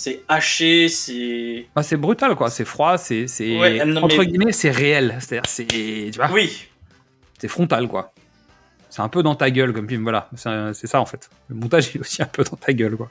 c'est 0.03 0.23
haché, 0.29 0.89
c'est 0.89 1.66
Enfin, 1.74 1.83
c'est 1.83 1.97
brutal, 1.97 2.35
quoi. 2.35 2.51
C'est 2.51 2.65
froid, 2.65 2.99
c'est, 2.99 3.27
c'est 3.27 3.59
Ouais, 3.59 3.81
entre 3.97 4.19
mais- 4.19 4.27
guillemets, 4.27 4.53
c'est 4.53 4.70
réel. 4.70 5.16
C'est-à-dire, 5.20 5.49
c'est, 5.49 5.66
tu 5.66 6.11
vois, 6.16 6.31
oui. 6.33 6.66
c'est 7.39 7.49
frontal, 7.49 7.87
quoi. 7.89 8.12
C'est 8.91 9.01
un 9.01 9.09
peu 9.09 9.23
dans 9.23 9.35
ta 9.35 9.51
gueule 9.51 9.73
comme 9.73 9.89
film, 9.89 10.03
voilà. 10.03 10.29
C'est 10.35 10.87
ça 10.87 11.01
en 11.01 11.07
fait. 11.07 11.31
Le 11.49 11.55
montage 11.55 11.97
est 11.97 11.99
aussi 11.99 12.20
un 12.23 12.27
peu 12.27 12.45
dans 12.45 12.57
ta 12.59 12.73
gueule, 12.74 12.95
quoi. 12.97 13.09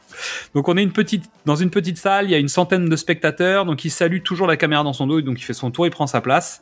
Donc 0.54 0.68
on 0.70 0.78
est 0.78 0.84
une 0.84 0.92
petite, 0.92 1.26
dans 1.46 1.56
une 1.56 1.72
petite 1.72 1.98
salle, 1.98 2.26
il 2.26 2.32
y 2.32 2.36
a 2.36 2.38
une 2.38 2.50
centaine 2.50 2.88
de 2.88 2.96
spectateurs, 2.96 3.66
donc 3.66 3.84
il 3.84 3.90
salue 3.90 4.22
toujours 4.22 4.46
la 4.46 4.58
caméra 4.58 4.84
dans 4.84 4.94
son 4.94 5.08
dos, 5.08 5.22
donc 5.22 5.40
il 5.40 5.44
fait 5.44 5.54
son 5.56 5.72
tour, 5.72 5.88
il 5.88 5.90
prend 5.90 6.06
sa 6.06 6.22
place. 6.22 6.62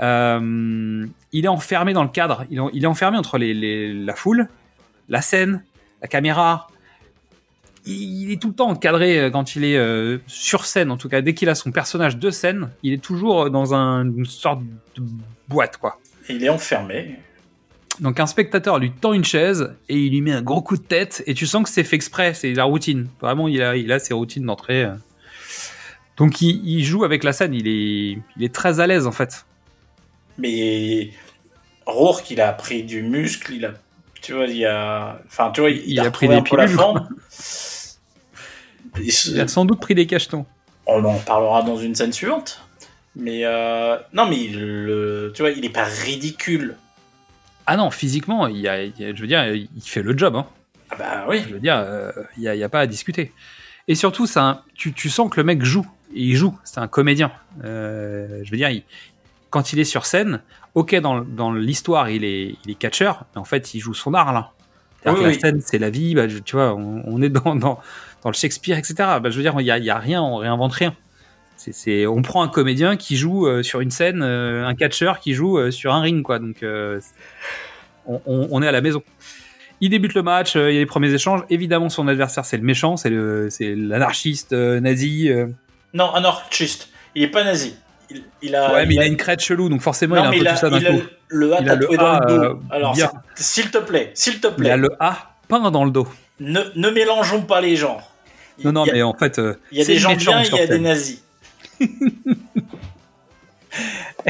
Euh, 0.00 1.06
il 1.32 1.44
est 1.44 1.48
enfermé 1.48 1.92
dans 1.92 2.02
le 2.02 2.08
cadre. 2.08 2.44
Il 2.50 2.58
est, 2.58 2.62
il 2.72 2.84
est 2.84 2.86
enfermé 2.86 3.18
entre 3.18 3.36
les, 3.38 3.52
les- 3.54 3.92
la 3.92 4.14
foule, 4.14 4.48
la 5.08 5.20
scène, 5.20 5.62
la 6.02 6.08
caméra. 6.08 6.68
Il, 7.86 8.32
est 8.32 8.40
tout 8.42 8.48
le 8.48 8.54
temps 8.54 8.68
encadré 8.68 9.18
euh, 9.20 9.30
quand 9.30 9.54
il 9.56 9.64
est 9.64 9.76
euh, 9.76 10.18
sur 10.26 10.64
scène. 10.66 10.90
En 10.90 10.96
tout 10.96 11.08
cas, 11.08 11.20
dès 11.20 11.34
qu'il 11.34 11.48
a 11.48 11.54
son 11.54 11.70
personnage 11.70 12.16
de 12.16 12.30
scène, 12.30 12.70
il 12.82 12.92
est 12.92 13.02
toujours 13.02 13.48
dans 13.50 13.74
un- 13.74 14.04
une 14.04 14.24
sorte 14.26 14.60
de 14.96 15.02
boîte, 15.48 15.76
quoi. 15.76 15.98
Et 16.28 16.34
il 16.34 16.44
est 16.44 16.48
enfermé. 16.48 17.16
Donc 18.00 18.18
un 18.20 18.26
spectateur 18.26 18.78
lui 18.78 18.90
tend 18.90 19.12
une 19.14 19.24
chaise 19.24 19.72
et 19.88 19.96
il 19.98 20.10
lui 20.10 20.20
met 20.20 20.32
un 20.32 20.42
gros 20.42 20.60
coup 20.60 20.76
de 20.76 20.82
tête 20.82 21.22
et 21.26 21.32
tu 21.34 21.46
sens 21.46 21.62
que 21.62 21.70
c'est 21.70 21.84
fait 21.84 21.96
exprès, 21.96 22.34
c'est 22.34 22.52
la 22.52 22.64
routine. 22.64 23.08
Vraiment, 23.20 23.48
il 23.48 23.62
a, 23.62 23.76
il 23.76 23.90
a 23.92 23.98
ses 23.98 24.12
routines 24.12 24.44
d'entrée. 24.44 24.82
euh. 24.84 24.94
Donc 26.18 26.42
il, 26.42 26.60
il 26.68 26.84
joue 26.84 27.04
avec 27.04 27.24
la 27.24 27.32
scène, 27.32 27.54
il 27.54 27.66
est, 27.68 28.18
il 28.36 28.44
est 28.44 28.52
très 28.54 28.80
à 28.80 28.86
l'aise 28.86 29.06
en 29.06 29.12
fait. 29.12 29.46
Mais 30.38 31.10
Rourke, 31.86 32.30
il 32.30 32.40
a 32.40 32.52
pris 32.52 32.82
du 32.82 33.02
muscle, 33.02 33.54
il 33.54 33.64
a. 33.64 33.72
Tu 34.20 34.32
vois, 34.32 34.46
il 34.46 34.66
a. 34.66 35.20
Enfin, 35.26 35.50
tu 35.54 35.60
vois, 35.60 35.70
il, 35.70 35.82
Il 35.86 36.00
a, 36.00 36.04
a 36.04 36.10
pris 36.10 36.28
des 36.28 36.42
pilules. 36.42 36.66
Il 39.02 39.40
a 39.40 39.48
sans 39.48 39.64
doute 39.64 39.80
pris 39.80 39.94
des 39.94 40.06
cachetons. 40.06 40.46
On 40.86 41.04
en 41.04 41.18
parlera 41.18 41.62
dans 41.62 41.76
une 41.76 41.94
scène 41.94 42.12
suivante. 42.12 42.62
Mais 43.16 43.40
euh, 43.44 43.96
non, 44.12 44.26
mais 44.28 44.38
il, 44.38 44.60
le- 44.60 45.32
tu 45.34 45.42
vois, 45.42 45.50
il 45.50 45.64
est 45.64 45.70
pas 45.70 45.84
ridicule. 45.84 46.76
Ah 47.66 47.76
non, 47.76 47.90
physiquement, 47.90 48.46
il 48.46 48.68
a, 48.68 48.84
il 48.84 48.92
je 48.98 49.20
veux 49.20 49.26
dire, 49.26 49.44
il 49.54 49.68
fait 49.82 50.02
le 50.02 50.16
job. 50.16 50.36
Hein. 50.36 50.46
Ah 50.90 50.96
bah 50.96 51.26
oui. 51.28 51.42
Je 51.48 51.54
veux 51.54 51.60
dire, 51.60 51.76
euh, 51.78 52.12
il 52.36 52.42
n'y 52.50 52.62
a, 52.62 52.68
pas 52.68 52.80
à 52.80 52.86
discuter. 52.86 53.32
Et 53.88 53.94
surtout, 53.94 54.26
un- 54.36 54.60
tu, 54.74 54.92
tu 54.92 55.08
sens 55.08 55.30
que 55.30 55.38
le 55.40 55.44
mec 55.44 55.64
joue. 55.64 55.86
Et 56.14 56.20
il 56.22 56.36
joue, 56.36 56.56
c'est 56.62 56.78
un 56.78 56.86
comédien. 56.88 57.32
Euh, 57.64 58.40
je 58.44 58.50
veux 58.50 58.56
dire, 58.56 58.70
il- 58.70 58.84
quand 59.50 59.72
il 59.72 59.78
est 59.78 59.84
sur 59.84 60.06
scène, 60.06 60.40
ok, 60.74 60.94
dans, 60.96 61.20
dans 61.22 61.52
l'histoire, 61.52 62.10
il 62.10 62.22
est, 62.24 62.56
il 62.64 62.70
est 62.70 62.74
catcheur, 62.74 63.24
mais 63.34 63.40
en 63.40 63.44
fait, 63.44 63.74
il 63.74 63.80
joue 63.80 63.94
son 63.94 64.12
art 64.14 64.32
là. 64.32 64.52
Oui. 65.06 65.22
La 65.22 65.32
scène, 65.38 65.60
c'est 65.64 65.78
la 65.78 65.88
vie, 65.88 66.14
bah, 66.14 66.26
tu 66.26 66.56
vois, 66.56 66.74
on, 66.74 67.02
on 67.06 67.22
est 67.22 67.28
dans, 67.28 67.54
dans, 67.54 67.80
dans 68.26 68.30
le 68.30 68.34
Shakespeare, 68.34 68.76
etc. 68.76 68.94
Bah, 68.98 69.30
je 69.30 69.36
veux 69.36 69.42
dire, 69.42 69.54
il 69.60 69.62
n'y 69.62 69.70
a, 69.70 69.78
il 69.78 69.84
y 69.84 69.90
a 69.90 69.98
rien, 70.00 70.20
on 70.20 70.38
réinvente 70.38 70.72
rien. 70.72 70.96
C'est, 71.56 71.72
c'est- 71.72 72.06
on 72.08 72.22
prend 72.22 72.42
un 72.42 72.48
comédien 72.48 72.96
qui 72.96 73.16
joue 73.16 73.46
euh, 73.46 73.62
sur 73.62 73.80
une 73.80 73.92
scène, 73.92 74.20
euh, 74.20 74.66
un 74.66 74.74
catcheur 74.74 75.20
qui 75.20 75.32
joue 75.32 75.58
euh, 75.58 75.70
sur 75.70 75.94
un 75.94 76.00
ring, 76.00 76.24
quoi. 76.24 76.40
Donc, 76.40 76.56
on, 78.08 78.62
est 78.62 78.66
à 78.66 78.72
la 78.72 78.80
maison. 78.80 79.00
Il 79.80 79.90
débute 79.90 80.14
le 80.14 80.24
match, 80.24 80.56
il 80.56 80.60
y 80.60 80.64
a 80.64 80.70
les 80.80 80.86
premiers 80.86 81.14
échanges. 81.14 81.44
Évidemment, 81.50 81.88
son 81.88 82.08
adversaire, 82.08 82.44
c'est 82.44 82.56
le 82.56 82.64
méchant, 82.64 82.96
c'est 82.96 83.10
l'anarchiste 83.76 84.52
nazi. 84.52 85.30
Non, 85.94 86.12
anarchiste. 86.12 86.88
Il 87.14 87.22
est 87.22 87.28
pas 87.28 87.44
nazi. 87.44 87.76
Il, 88.10 88.24
il 88.42 88.56
a. 88.56 88.72
ouais, 88.74 88.86
mais 88.86 88.94
il 88.94 89.00
a 89.00 89.06
une 89.06 89.16
crête 89.16 89.40
chelou, 89.40 89.68
donc 89.68 89.82
forcément, 89.82 90.16
Non, 90.16 90.22
il 90.22 90.26
a 90.26 90.28
un 90.28 90.32
peu 90.32 90.36
il 90.38 90.48
a, 90.48 90.52
tout 90.52 90.58
ça 90.58 90.70
d'un 90.70 90.78
il 90.78 90.86
coup. 90.86 91.02
le 91.28 91.52
A 91.54 91.60
Il 91.60 91.70
a 91.70 91.74
le 91.76 91.80
tatoué 91.80 91.96
dans 91.96 92.06
A, 92.06 92.20
le 92.26 92.48
dos. 92.48 92.60
Alors, 92.70 92.96
s'il 93.36 93.70
te 93.70 93.78
plaît, 93.78 94.10
s'il 94.14 94.40
te 94.40 94.48
Il 94.48 94.54
plaît, 94.54 94.70
a 94.70 94.76
le 94.76 94.88
A 94.98 95.36
peint 95.48 95.70
dans 95.70 95.84
le 95.84 95.90
dos. 95.92 96.08
ne, 96.40 96.60
ne 96.74 96.90
mélangeons 96.90 97.42
pas 97.42 97.60
les 97.60 97.76
genres. 97.76 98.15
Non, 98.64 98.72
non, 98.72 98.84
a, 98.84 98.92
mais 98.92 99.02
en 99.02 99.14
fait, 99.14 99.38
euh, 99.38 99.54
il 99.72 99.78
y 99.78 99.82
a 99.82 99.84
des 99.84 99.98
gens 99.98 100.14
bien, 100.14 100.42
il 100.42 100.54
y 100.54 100.60
a 100.60 100.66
des 100.66 100.78
nazis. 100.78 101.22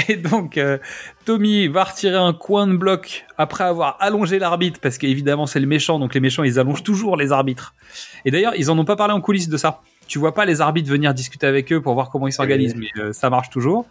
Et 0.08 0.16
donc, 0.16 0.58
euh, 0.58 0.78
Tommy 1.24 1.68
va 1.68 1.84
retirer 1.84 2.16
un 2.16 2.32
coin 2.32 2.66
de 2.66 2.76
bloc 2.76 3.24
après 3.38 3.64
avoir 3.64 3.96
allongé 4.00 4.38
l'arbitre, 4.38 4.80
parce 4.80 4.98
qu'évidemment, 4.98 5.46
c'est 5.46 5.60
le 5.60 5.66
méchant, 5.66 5.98
donc 5.98 6.14
les 6.14 6.20
méchants, 6.20 6.42
ils 6.42 6.58
allongent 6.58 6.82
toujours 6.82 7.16
les 7.16 7.32
arbitres. 7.32 7.74
Et 8.24 8.30
d'ailleurs, 8.30 8.54
ils 8.56 8.70
en 8.70 8.78
ont 8.78 8.84
pas 8.84 8.96
parlé 8.96 9.14
en 9.14 9.20
coulisses 9.20 9.48
de 9.48 9.56
ça. 9.56 9.80
Tu 10.06 10.18
vois 10.18 10.34
pas 10.34 10.44
les 10.44 10.60
arbitres 10.60 10.88
venir 10.88 11.14
discuter 11.14 11.46
avec 11.46 11.72
eux 11.72 11.80
pour 11.80 11.94
voir 11.94 12.10
comment 12.10 12.28
ils 12.28 12.32
s'organisent, 12.32 12.76
mais 12.76 12.90
euh, 12.96 13.12
ça 13.12 13.30
marche 13.30 13.50
toujours. 13.50 13.86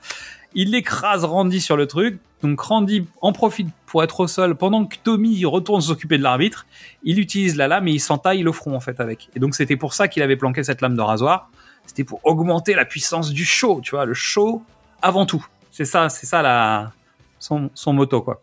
Il 0.54 0.74
écrase 0.74 1.26
Randy 1.26 1.60
sur 1.60 1.76
le 1.76 1.86
truc, 1.86 2.18
donc 2.42 2.60
Randy 2.62 3.06
en 3.22 3.34
profite 3.34 3.68
pour 3.86 4.04
être 4.04 4.22
au 4.22 4.28
sol 4.28 4.56
pendant 4.56 4.86
que 4.86 4.96
Tommy 5.04 5.44
retourne 5.44 5.82
s'occuper 5.82 6.18
de 6.18 6.24
l'arbitre. 6.24 6.66
Il 7.04 7.20
utilise 7.20 7.58
la 7.58 7.68
lame 7.68 7.90
et 7.90 7.92
il 7.92 8.00
s'entaille 8.00 8.42
le 8.42 8.54
front 8.54 8.74
en 8.74 8.80
fait 8.80 9.02
avec. 9.02 9.30
Et 9.36 9.40
donc 9.40 9.54
c'était 9.54 9.76
pour 9.76 9.94
ça 9.94 10.08
qu'il 10.08 10.24
avait 10.24 10.38
planqué 10.38 10.64
cette 10.64 10.80
lame 10.80 10.96
de 10.96 11.02
rasoir. 11.02 11.50
C'était 11.86 12.06
pour 12.06 12.22
augmenter 12.24 12.74
la 12.74 12.86
puissance 12.86 13.32
du 13.32 13.44
show, 13.44 13.82
tu 13.82 13.92
vois, 13.92 14.06
le 14.06 14.14
show 14.14 14.64
avant 15.02 15.26
tout. 15.26 15.46
C'est 15.72 15.86
ça, 15.86 16.08
c'est 16.08 16.26
ça 16.26 16.42
la 16.42 16.94
son, 17.38 17.70
son 17.74 17.92
moto 17.92 18.22
quoi. 18.22 18.42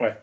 Ouais. 0.00 0.16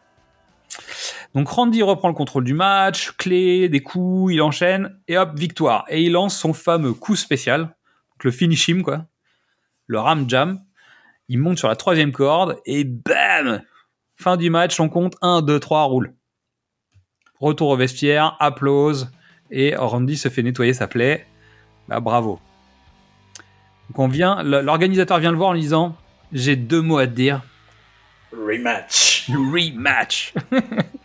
Donc 1.33 1.47
Randy 1.47 1.81
reprend 1.81 2.09
le 2.09 2.13
contrôle 2.13 2.43
du 2.43 2.53
match, 2.53 3.11
clé, 3.11 3.69
des 3.69 3.81
coups, 3.81 4.33
il 4.33 4.41
enchaîne 4.41 4.99
et 5.07 5.17
hop 5.17 5.37
victoire. 5.37 5.85
Et 5.89 6.03
il 6.03 6.11
lance 6.11 6.37
son 6.37 6.53
fameux 6.53 6.93
coup 6.93 7.15
spécial, 7.15 7.61
donc 7.61 8.23
le 8.23 8.31
finish 8.31 8.67
him 8.67 8.83
quoi, 8.83 9.05
le 9.87 9.99
ram 9.99 10.29
jam. 10.29 10.61
Il 11.29 11.39
monte 11.39 11.57
sur 11.57 11.69
la 11.69 11.77
troisième 11.77 12.11
corde 12.11 12.59
et 12.65 12.83
bam, 12.83 13.61
fin 14.15 14.35
du 14.35 14.49
match, 14.49 14.79
on 14.81 14.89
compte 14.89 15.15
1, 15.21 15.41
2, 15.41 15.59
3, 15.59 15.83
roule. 15.83 16.13
Retour 17.39 17.69
au 17.69 17.77
vestiaire, 17.77 18.35
applause 18.39 19.09
et 19.49 19.75
Randy 19.75 20.17
se 20.17 20.29
fait 20.29 20.43
nettoyer 20.43 20.73
sa 20.73 20.87
plaie. 20.87 21.25
Bah 21.87 22.01
bravo. 22.01 22.39
Donc 23.89 23.99
on 23.99 24.07
vient, 24.07 24.43
l'organisateur 24.43 25.19
vient 25.19 25.31
le 25.31 25.37
voir 25.37 25.49
en 25.49 25.53
lui 25.53 25.61
disant 25.61 25.95
j'ai 26.33 26.57
deux 26.57 26.81
mots 26.81 26.97
à 26.97 27.07
te 27.07 27.13
dire. 27.13 27.41
Rematch. 28.33 29.29
Rematch. 29.29 30.33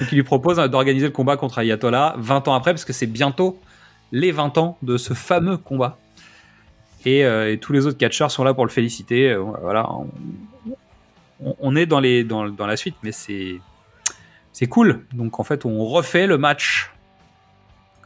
Donc 0.00 0.10
il 0.12 0.14
lui 0.16 0.22
propose 0.22 0.56
d'organiser 0.56 1.06
le 1.06 1.12
combat 1.12 1.36
contre 1.36 1.58
Ayatollah 1.58 2.14
20 2.18 2.48
ans 2.48 2.54
après, 2.54 2.72
parce 2.72 2.84
que 2.84 2.92
c'est 2.92 3.06
bientôt 3.06 3.60
les 4.12 4.32
20 4.32 4.58
ans 4.58 4.78
de 4.82 4.96
ce 4.96 5.14
fameux 5.14 5.56
combat. 5.56 5.98
Et, 7.04 7.24
euh, 7.24 7.52
et 7.52 7.58
tous 7.58 7.72
les 7.72 7.86
autres 7.86 7.98
catcheurs 7.98 8.30
sont 8.30 8.44
là 8.44 8.54
pour 8.54 8.64
le 8.64 8.70
féliciter. 8.70 9.30
Euh, 9.30 9.38
voilà, 9.62 9.88
on, 11.60 11.76
est 11.76 11.86
dans, 11.86 12.00
les, 12.00 12.24
dans, 12.24 12.48
dans 12.48 12.66
la 12.66 12.76
suite, 12.76 12.96
mais 13.02 13.12
c'est 13.12 13.60
c'est 14.52 14.66
cool. 14.66 15.06
Donc 15.12 15.38
en 15.40 15.44
fait, 15.44 15.64
on 15.64 15.84
refait 15.86 16.26
le 16.26 16.36
match. 16.38 16.90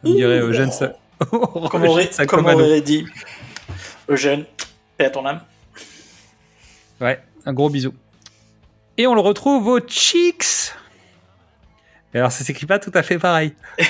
Comme 0.02 0.14
dirait 0.14 0.40
Eugène 0.40 0.70
Sa- 0.70 0.92
Comme 1.70 1.84
aurait, 1.86 2.10
comme 2.28 2.46
aurait 2.46 2.80
dit 2.80 3.06
Eugène, 4.08 4.44
paix 4.96 5.06
à 5.06 5.10
ton 5.10 5.24
âme. 5.26 5.40
Ouais, 7.00 7.20
un 7.46 7.52
gros 7.52 7.70
bisou. 7.70 7.94
Et 8.98 9.06
on 9.06 9.14
le 9.14 9.20
retrouve 9.20 9.66
aux 9.66 9.80
Cheeks. 9.80 10.72
Et 12.14 12.18
alors, 12.18 12.32
ça 12.32 12.44
s'écrit 12.44 12.66
pas 12.66 12.78
tout 12.78 12.92
à 12.94 13.02
fait 13.02 13.18
pareil. 13.18 13.52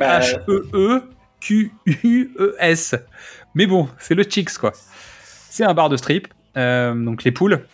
Bah, 0.00 0.18
T-H-E-E-Q-U-E-S. 0.20 2.94
Mais 3.54 3.66
bon, 3.66 3.88
c'est 3.98 4.14
le 4.14 4.24
Cheeks, 4.24 4.58
quoi. 4.58 4.72
C'est 5.50 5.64
un 5.64 5.74
bar 5.74 5.88
de 5.88 5.96
strip. 5.96 6.28
euh, 6.56 6.94
donc 6.94 7.24
les 7.24 7.32
poules, 7.32 7.64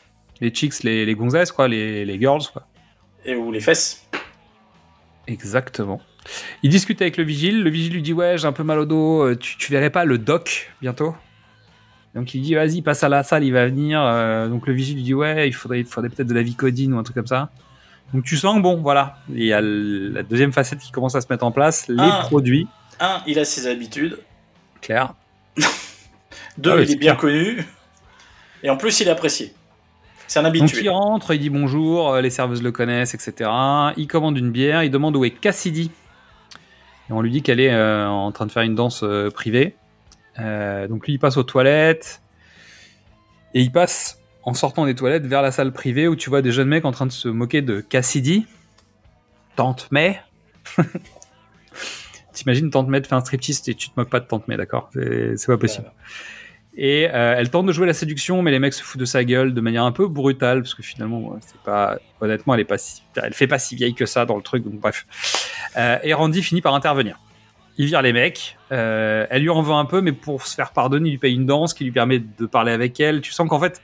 les 0.40 0.52
Cheeks, 0.54 0.82
les, 0.82 1.04
les 1.06 1.14
gonzesses, 1.14 1.52
quoi, 1.52 1.68
les, 1.68 2.04
les 2.04 2.18
girls, 2.18 2.42
quoi. 2.52 2.66
Et 3.24 3.34
ou 3.34 3.50
les 3.50 3.60
fesses. 3.60 4.06
Exactement. 5.26 6.00
Il 6.62 6.70
discute 6.70 7.00
avec 7.00 7.16
le 7.16 7.24
vigile. 7.24 7.62
Le 7.62 7.70
vigile 7.70 7.94
lui 7.94 8.02
dit 8.02 8.12
Ouais, 8.12 8.36
j'ai 8.36 8.46
un 8.46 8.52
peu 8.52 8.62
mal 8.64 8.78
au 8.78 8.84
dos. 8.84 9.22
euh, 9.24 9.36
Tu, 9.36 9.56
tu 9.56 9.72
verrais 9.72 9.90
pas 9.90 10.04
le 10.04 10.18
doc 10.18 10.70
bientôt 10.82 11.14
Donc 12.14 12.34
il 12.34 12.42
dit 12.42 12.54
Vas-y, 12.54 12.82
passe 12.82 13.02
à 13.02 13.08
la 13.08 13.22
salle, 13.22 13.44
il 13.44 13.52
va 13.52 13.64
venir. 13.66 14.02
Euh, 14.02 14.48
donc 14.48 14.66
le 14.66 14.74
vigile 14.74 14.96
lui 14.96 15.02
dit 15.02 15.14
Ouais, 15.14 15.48
il 15.48 15.52
faudrait, 15.54 15.80
il 15.80 15.86
faudrait 15.86 16.10
peut-être 16.10 16.28
de 16.28 16.34
la 16.34 16.42
vicodine 16.42 16.92
ou 16.92 16.98
un 16.98 17.02
truc 17.02 17.16
comme 17.16 17.26
ça. 17.26 17.50
Donc 18.12 18.24
tu 18.24 18.36
sens 18.36 18.56
que 18.56 18.60
bon, 18.62 18.81
voilà. 18.81 19.16
Il 19.31 19.43
y 19.44 19.52
a 19.52 19.60
la 19.60 20.22
deuxième 20.22 20.52
facette 20.52 20.78
qui 20.78 20.93
commence 20.93 21.14
à 21.14 21.20
se 21.20 21.26
mettre 21.31 21.44
en 21.44 21.51
place 21.52 21.89
les 21.89 22.10
produits. 22.22 22.68
Un, 23.01 23.22
il 23.26 23.39
a 23.39 23.44
ses 23.44 23.66
habitudes. 23.66 24.18
Clair. 24.81 25.14
Deux, 26.59 26.70
Ah 26.70 26.76
oui, 26.76 26.85
il 26.85 26.93
est 26.93 26.97
bien 26.97 27.16
clair. 27.16 27.20
connu. 27.20 27.66
Et 28.62 28.70
en 28.70 28.76
plus, 28.76 29.01
il 29.01 29.09
est 29.09 29.10
apprécié. 29.10 29.52
C'est 30.28 30.39
un 30.39 30.43
Donc 30.44 30.51
habitué. 30.56 30.82
il 30.85 30.89
rentre, 30.90 31.35
il 31.35 31.40
dit 31.40 31.51
bonjour, 31.51 32.12
euh, 32.14 32.20
les 32.20 32.31
serveuses 32.31 32.62
le 32.62 32.70
connaissent, 32.72 33.14
etc. 33.14 33.51
Il 33.97 34.06
commande 34.06 34.39
une 34.39 34.51
bière, 34.52 34.82
il 34.85 34.90
demande 34.90 35.16
où 35.16 35.24
est 35.24 35.31
Cassidy. 35.31 35.90
Et 37.10 37.12
on 37.12 37.20
lui 37.20 37.31
dit 37.31 37.43
qu'elle 37.43 37.60
est 37.60 37.72
euh, 37.72 38.09
en 38.09 38.31
train 38.32 38.47
de 38.47 38.52
faire 38.52 38.62
une 38.62 38.74
danse 38.74 39.02
euh, 39.02 39.31
privée. 39.31 39.74
Euh, 40.39 40.89
donc 40.89 41.06
lui, 41.06 41.14
il 41.14 41.18
passe 41.18 41.36
aux 41.36 41.43
toilettes. 41.43 42.22
Et 43.52 43.60
il 43.60 43.70
passe, 43.70 44.18
en 44.44 44.54
sortant 44.54 44.84
des 44.84 44.94
toilettes, 44.94 45.26
vers 45.26 45.42
la 45.42 45.50
salle 45.50 45.72
privée 45.72 46.06
où 46.08 46.16
tu 46.16 46.28
vois 46.30 46.42
des 46.42 46.52
jeunes 46.52 46.68
mecs 46.68 46.84
en 46.84 46.92
train 46.92 47.06
de 47.06 47.12
se 47.12 47.28
moquer 47.28 47.62
de 47.62 47.80
Cassidy. 47.80 48.46
Tante 49.56 49.88
May. 49.90 50.20
T'imagines 52.32 52.70
Tante 52.70 52.88
May 52.88 53.00
te 53.00 53.06
fait 53.06 53.14
un 53.14 53.20
striptease 53.20 53.62
et 53.68 53.74
tu 53.74 53.88
te 53.88 53.94
moques 53.96 54.10
pas 54.10 54.20
de 54.20 54.26
Tante 54.26 54.48
May, 54.48 54.56
d'accord? 54.56 54.90
C'est 54.92 55.46
pas 55.46 55.56
possible. 55.56 55.90
Et 56.76 57.08
euh, 57.08 57.36
elle 57.38 57.50
tente 57.50 57.66
de 57.66 57.72
jouer 57.72 57.86
la 57.86 57.94
séduction, 57.94 58.42
mais 58.42 58.50
les 58.50 58.58
mecs 58.58 58.74
se 58.74 58.82
foutent 58.82 59.00
de 59.00 59.04
sa 59.04 59.22
gueule 59.22 59.54
de 59.54 59.60
manière 59.60 59.84
un 59.84 59.92
peu 59.92 60.08
brutale, 60.08 60.62
parce 60.62 60.74
que 60.74 60.82
finalement, 60.82 61.38
c'est 61.40 61.60
pas, 61.60 61.98
honnêtement, 62.20 62.54
elle 62.54 62.60
est 62.60 62.64
pas 62.64 62.78
si, 62.78 63.02
elle 63.14 63.32
fait 63.32 63.46
pas 63.46 63.60
si 63.60 63.76
vieille 63.76 63.94
que 63.94 64.06
ça 64.06 64.26
dans 64.26 64.36
le 64.36 64.42
truc, 64.42 64.64
donc 64.64 64.80
bref. 64.80 65.06
Euh, 65.76 65.98
et 66.02 66.12
Randy 66.14 66.42
finit 66.42 66.60
par 66.62 66.74
intervenir. 66.74 67.20
Il 67.78 67.86
vire 67.86 68.02
les 68.02 68.12
mecs, 68.12 68.56
euh, 68.72 69.26
elle 69.30 69.42
lui 69.42 69.50
en 69.50 69.62
veut 69.62 69.72
un 69.72 69.84
peu, 69.84 70.00
mais 70.00 70.12
pour 70.12 70.44
se 70.46 70.54
faire 70.56 70.72
pardonner, 70.72 71.10
il 71.10 71.12
lui 71.12 71.18
paye 71.18 71.34
une 71.34 71.46
danse 71.46 71.74
qui 71.74 71.84
lui 71.84 71.92
permet 71.92 72.18
de 72.18 72.46
parler 72.46 72.72
avec 72.72 72.98
elle. 72.98 73.20
Tu 73.20 73.32
sens 73.32 73.48
qu'en 73.48 73.60
fait, 73.60 73.80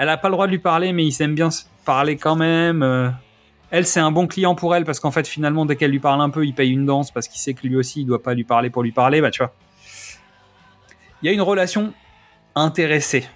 elle 0.00 0.08
a 0.08 0.16
pas 0.16 0.28
le 0.28 0.32
droit 0.32 0.46
de 0.46 0.52
lui 0.52 0.58
parler, 0.58 0.94
mais 0.94 1.04
il 1.04 1.12
s'aime 1.12 1.34
bien 1.34 1.50
se 1.50 1.64
parler 1.84 2.16
quand 2.16 2.34
même. 2.34 2.82
Euh, 2.82 3.10
elle, 3.70 3.86
c'est 3.86 4.00
un 4.00 4.10
bon 4.10 4.26
client 4.26 4.54
pour 4.54 4.74
elle, 4.74 4.86
parce 4.86 4.98
qu'en 4.98 5.10
fait, 5.10 5.28
finalement, 5.28 5.66
dès 5.66 5.76
qu'elle 5.76 5.90
lui 5.90 5.98
parle 5.98 6.22
un 6.22 6.30
peu, 6.30 6.46
il 6.46 6.54
paye 6.54 6.70
une 6.70 6.86
danse, 6.86 7.10
parce 7.10 7.28
qu'il 7.28 7.38
sait 7.38 7.52
que 7.52 7.66
lui 7.66 7.76
aussi, 7.76 8.00
il 8.00 8.06
doit 8.06 8.22
pas 8.22 8.32
lui 8.32 8.44
parler 8.44 8.70
pour 8.70 8.82
lui 8.82 8.92
parler, 8.92 9.20
bah 9.20 9.30
tu 9.30 9.42
vois. 9.42 9.52
Il 11.20 11.26
y 11.26 11.28
a 11.28 11.32
une 11.32 11.42
relation 11.42 11.92
intéressée. 12.54 13.28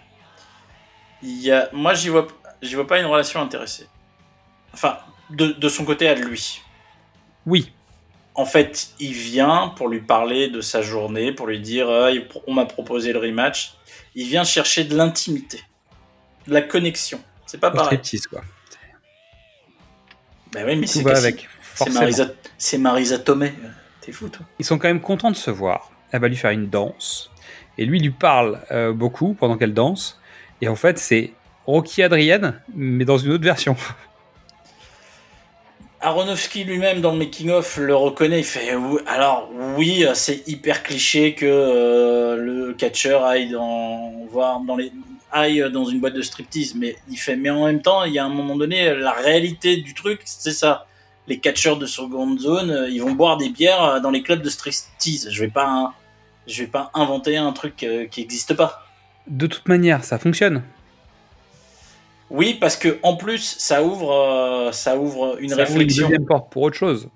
Il 1.22 1.38
y 1.42 1.52
a... 1.52 1.68
Moi, 1.74 1.92
j'y 1.92 2.08
vois. 2.08 2.28
j'y 2.62 2.76
vois 2.76 2.86
pas 2.86 2.98
une 2.98 3.06
relation 3.06 3.42
intéressée. 3.42 3.86
Enfin, 4.72 4.96
de, 5.28 5.48
de 5.48 5.68
son 5.68 5.84
côté 5.84 6.08
à 6.08 6.14
lui. 6.14 6.62
Oui, 7.44 7.72
En 8.36 8.46
fait, 8.46 8.94
il 9.00 9.12
vient 9.12 9.74
pour 9.76 9.88
lui 9.88 10.00
parler 10.00 10.48
de 10.48 10.62
sa 10.62 10.80
journée, 10.80 11.30
pour 11.30 11.46
lui 11.46 11.60
dire 11.60 11.90
Ah, 11.90 12.08
on 12.46 12.54
m'a 12.54 12.64
proposé 12.64 13.12
le 13.12 13.18
rematch. 13.18 13.74
Il 14.14 14.28
vient 14.28 14.44
chercher 14.44 14.84
de 14.84 14.96
l'intimité, 14.96 15.60
de 16.46 16.52
la 16.52 16.62
connexion. 16.62 17.20
C'est 17.46 17.58
pas 17.58 17.70
pareil. 17.70 17.98
striptease, 17.98 18.26
quoi. 18.26 18.42
Bah 20.52 20.60
oui, 20.66 20.76
mais 20.76 20.86
c'est 20.86 21.02
va 21.02 21.12
Cassie- 21.12 21.26
avec. 21.26 21.48
C'est 21.62 21.76
forcément. 21.78 22.00
Marisa, 22.00 22.26
c'est 22.58 22.78
Marisa 22.78 23.18
Tomei. 23.18 23.54
T'es 24.00 24.12
fou, 24.12 24.28
toi. 24.28 24.46
Ils 24.58 24.64
sont 24.64 24.78
quand 24.78 24.88
même 24.88 25.00
contents 25.00 25.30
de 25.30 25.36
se 25.36 25.50
voir. 25.50 25.90
Elle 26.12 26.20
va 26.20 26.28
lui 26.28 26.36
faire 26.36 26.50
une 26.52 26.68
danse. 26.68 27.30
Et 27.78 27.84
lui, 27.86 27.98
il 27.98 28.02
lui 28.04 28.10
parle 28.12 28.60
euh, 28.70 28.92
beaucoup 28.92 29.34
pendant 29.34 29.56
qu'elle 29.56 29.74
danse. 29.74 30.20
Et 30.60 30.68
en 30.68 30.76
fait, 30.76 30.98
c'est 30.98 31.32
Rocky 31.66 32.02
Adrienne, 32.02 32.60
mais 32.74 33.04
dans 33.04 33.18
une 33.18 33.32
autre 33.32 33.44
version. 33.44 33.76
Aronofsky 36.05 36.64
lui-même 36.64 37.01
dans 37.01 37.12
le 37.12 37.18
making 37.18 37.51
of 37.51 37.78
le 37.78 37.97
reconnaît. 37.97 38.40
Il 38.40 38.44
fait 38.44 38.76
alors 39.06 39.51
oui, 39.76 40.05
c'est 40.14 40.47
hyper 40.47 40.82
cliché 40.82 41.35
que 41.35 41.47
euh, 41.47 42.36
le 42.36 42.74
catcheur 42.74 43.24
aille 43.24 43.51
dans 43.51 44.12
voir 44.31 44.60
dans 44.60 44.76
les 44.76 44.93
aille 45.32 45.64
dans 45.72 45.85
une 45.85 46.01
boîte 46.01 46.14
de 46.14 46.22
striptease, 46.22 46.74
mais 46.74 46.97
il 47.10 47.16
fait 47.16 47.36
mais 47.36 47.51
en 47.51 47.64
même 47.66 47.82
temps, 47.82 48.05
il 48.05 48.12
y 48.12 48.18
a 48.18 48.24
un 48.24 48.28
moment 48.28 48.55
donné 48.55 48.94
la 48.94 49.12
réalité 49.12 49.78
du 49.78 49.94
truc, 49.94 50.20
c'est 50.24 50.52
ça. 50.52 50.86
Les 51.26 51.39
catcheurs 51.39 51.78
de 51.78 51.86
seconde 51.86 52.39
zone, 52.39 52.86
ils 52.90 53.01
vont 53.01 53.12
boire 53.12 53.39
des 53.39 53.48
bières 53.48 54.01
dans 54.02 54.10
les 54.10 54.22
clubs 54.22 54.43
de 54.43 54.51
striptease. 54.51 55.28
Je 55.31 55.40
vais 55.40 55.51
pas 55.51 55.94
je 56.47 56.62
vais 56.62 56.68
pas 56.68 56.90
inventer 56.94 57.36
un 57.36 57.52
truc 57.52 57.82
euh, 57.82 58.06
qui 58.06 58.20
n'existe 58.20 58.55
pas. 58.55 58.86
De 59.26 59.47
toute 59.47 59.68
manière, 59.68 60.05
ça 60.05 60.18
fonctionne. 60.18 60.62
Oui, 62.36 62.56
parce 62.61 62.77
que 62.77 62.98
en 63.02 63.16
plus, 63.16 63.55
ça 63.59 63.82
ouvre, 63.85 64.11
euh, 64.12 64.73
ça 64.73 64.98
ouvre 64.98 65.36
une 65.40 65.51
Ça 65.51 65.55
ouvre 65.56 65.65
réflexion. 65.69 66.09
deuxième 66.09 66.27
porte 66.27 66.51
pour 66.52 66.62
autre 66.62 66.77
chose. 66.77 67.09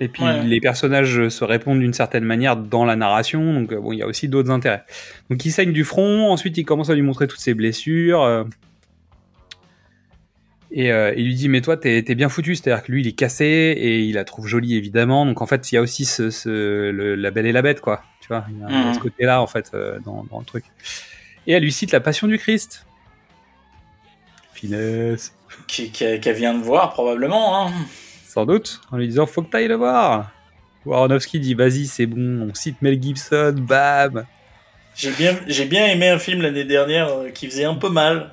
Et 0.00 0.08
puis 0.08 0.24
Ouais. 0.24 0.42
les 0.42 0.60
personnages 0.60 1.28
se 1.28 1.44
répondent 1.44 1.78
d'une 1.80 1.94
certaine 1.94 2.24
manière 2.24 2.56
dans 2.56 2.84
la 2.84 2.96
narration, 2.96 3.54
donc 3.54 3.72
euh, 3.72 3.80
bon, 3.80 3.92
il 3.92 3.98
y 3.98 4.02
a 4.02 4.06
aussi 4.06 4.28
d'autres 4.28 4.50
intérêts. 4.50 4.82
Donc 5.30 5.44
il 5.44 5.50
saigne 5.52 5.72
du 5.72 5.84
front, 5.84 6.30
ensuite 6.30 6.58
il 6.58 6.64
commence 6.64 6.90
à 6.90 6.94
lui 6.94 7.02
montrer 7.02 7.26
toutes 7.28 7.40
ses 7.40 7.54
blessures. 7.54 8.22
euh, 8.22 8.44
et 10.72 10.90
euh, 10.92 11.14
il 11.16 11.26
lui 11.26 11.34
dit 11.34 11.48
mais 11.48 11.60
toi 11.60 11.76
t'es 11.76 12.02
bien 12.14 12.28
foutu, 12.28 12.56
c'est-à-dire 12.56 12.82
que 12.84 12.90
lui 12.92 13.00
il 13.02 13.06
est 13.06 13.12
cassé 13.12 13.44
et 13.44 14.00
il 14.00 14.14
la 14.14 14.24
trouve 14.24 14.46
jolie 14.48 14.76
évidemment. 14.76 15.24
Donc 15.24 15.40
en 15.40 15.46
fait 15.46 15.70
il 15.70 15.76
y 15.76 15.78
a 15.78 15.80
aussi 15.80 16.04
ce, 16.04 16.28
ce- 16.30 16.90
le- 16.90 17.14
la 17.14 17.30
belle 17.30 17.46
et 17.46 17.52
la 17.52 17.62
bête 17.62 17.80
quoi, 17.80 18.02
tu 18.20 18.28
vois, 18.28 18.44
il 18.50 18.58
y 18.58 18.64
a, 18.64 18.68
Mhm. 18.88 18.94
ce 18.94 18.98
côté-là 18.98 19.40
en 19.40 19.46
fait 19.46 19.70
euh, 19.74 19.98
dans, 20.04 20.24
dans 20.30 20.40
le 20.40 20.44
truc. 20.44 20.64
Et 21.46 21.52
elle 21.52 21.62
lui 21.62 21.72
cite 21.72 21.92
la 21.92 22.00
Passion 22.00 22.26
du 22.26 22.36
Christ. 22.38 22.85
Finesse. 24.56 25.32
qui- 25.66 25.90
qui- 25.90 26.20
qu'elle 26.20 26.36
vient 26.36 26.54
de 26.54 26.62
voir 26.62 26.92
probablement. 26.92 27.66
Hein. 27.66 27.72
Sans 28.26 28.44
doute, 28.46 28.80
en 28.90 28.96
lui 28.96 29.06
disant 29.08 29.26
faut 29.26 29.42
que 29.42 29.50
t'ailles 29.50 29.68
le 29.68 29.76
voir. 29.76 30.30
Aronofsky 30.90 31.40
dit 31.40 31.54
vas-y 31.54 31.86
c'est 31.86 32.06
bon, 32.06 32.48
on 32.50 32.54
cite 32.54 32.80
Mel 32.82 33.00
Gibson, 33.02 33.54
bam. 33.58 34.24
J'ai 34.94 35.10
bien, 35.10 35.36
j'ai 35.46 35.64
bien 35.66 35.86
aimé 35.86 36.08
un 36.08 36.18
film 36.18 36.40
l'année 36.42 36.64
dernière 36.64 37.08
euh, 37.08 37.30
qui 37.30 37.46
faisait 37.48 37.64
un 37.64 37.74
peu 37.74 37.88
mal. 37.88 38.32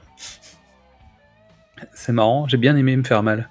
C'est 1.94 2.14
marrant, 2.14 2.48
j'ai 2.48 2.58
bien 2.58 2.76
aimé 2.78 2.95
me 2.95 3.04
faire 3.04 3.24
mal. 3.24 3.50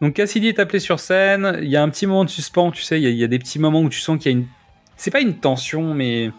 Donc 0.00 0.14
Cassidy 0.14 0.48
est 0.48 0.58
appelé 0.58 0.78
sur 0.80 0.98
scène, 1.00 1.58
il 1.62 1.68
y 1.68 1.76
a 1.76 1.82
un 1.82 1.88
petit 1.90 2.06
moment 2.06 2.24
de 2.24 2.30
suspens, 2.30 2.70
tu 2.70 2.82
sais, 2.82 2.98
il 2.98 3.04
y, 3.04 3.06
a- 3.06 3.10
il 3.10 3.16
y 3.16 3.24
a 3.24 3.28
des 3.28 3.38
petits 3.38 3.58
moments 3.58 3.80
où 3.80 3.88
tu 3.88 4.00
sens 4.00 4.18
qu'il 4.22 4.32
y 4.32 4.34
a 4.34 4.38
une... 4.38 4.46
C'est 4.96 5.10
pas 5.10 5.20
une 5.20 5.34
tension, 5.38 5.92
mais 5.92 6.30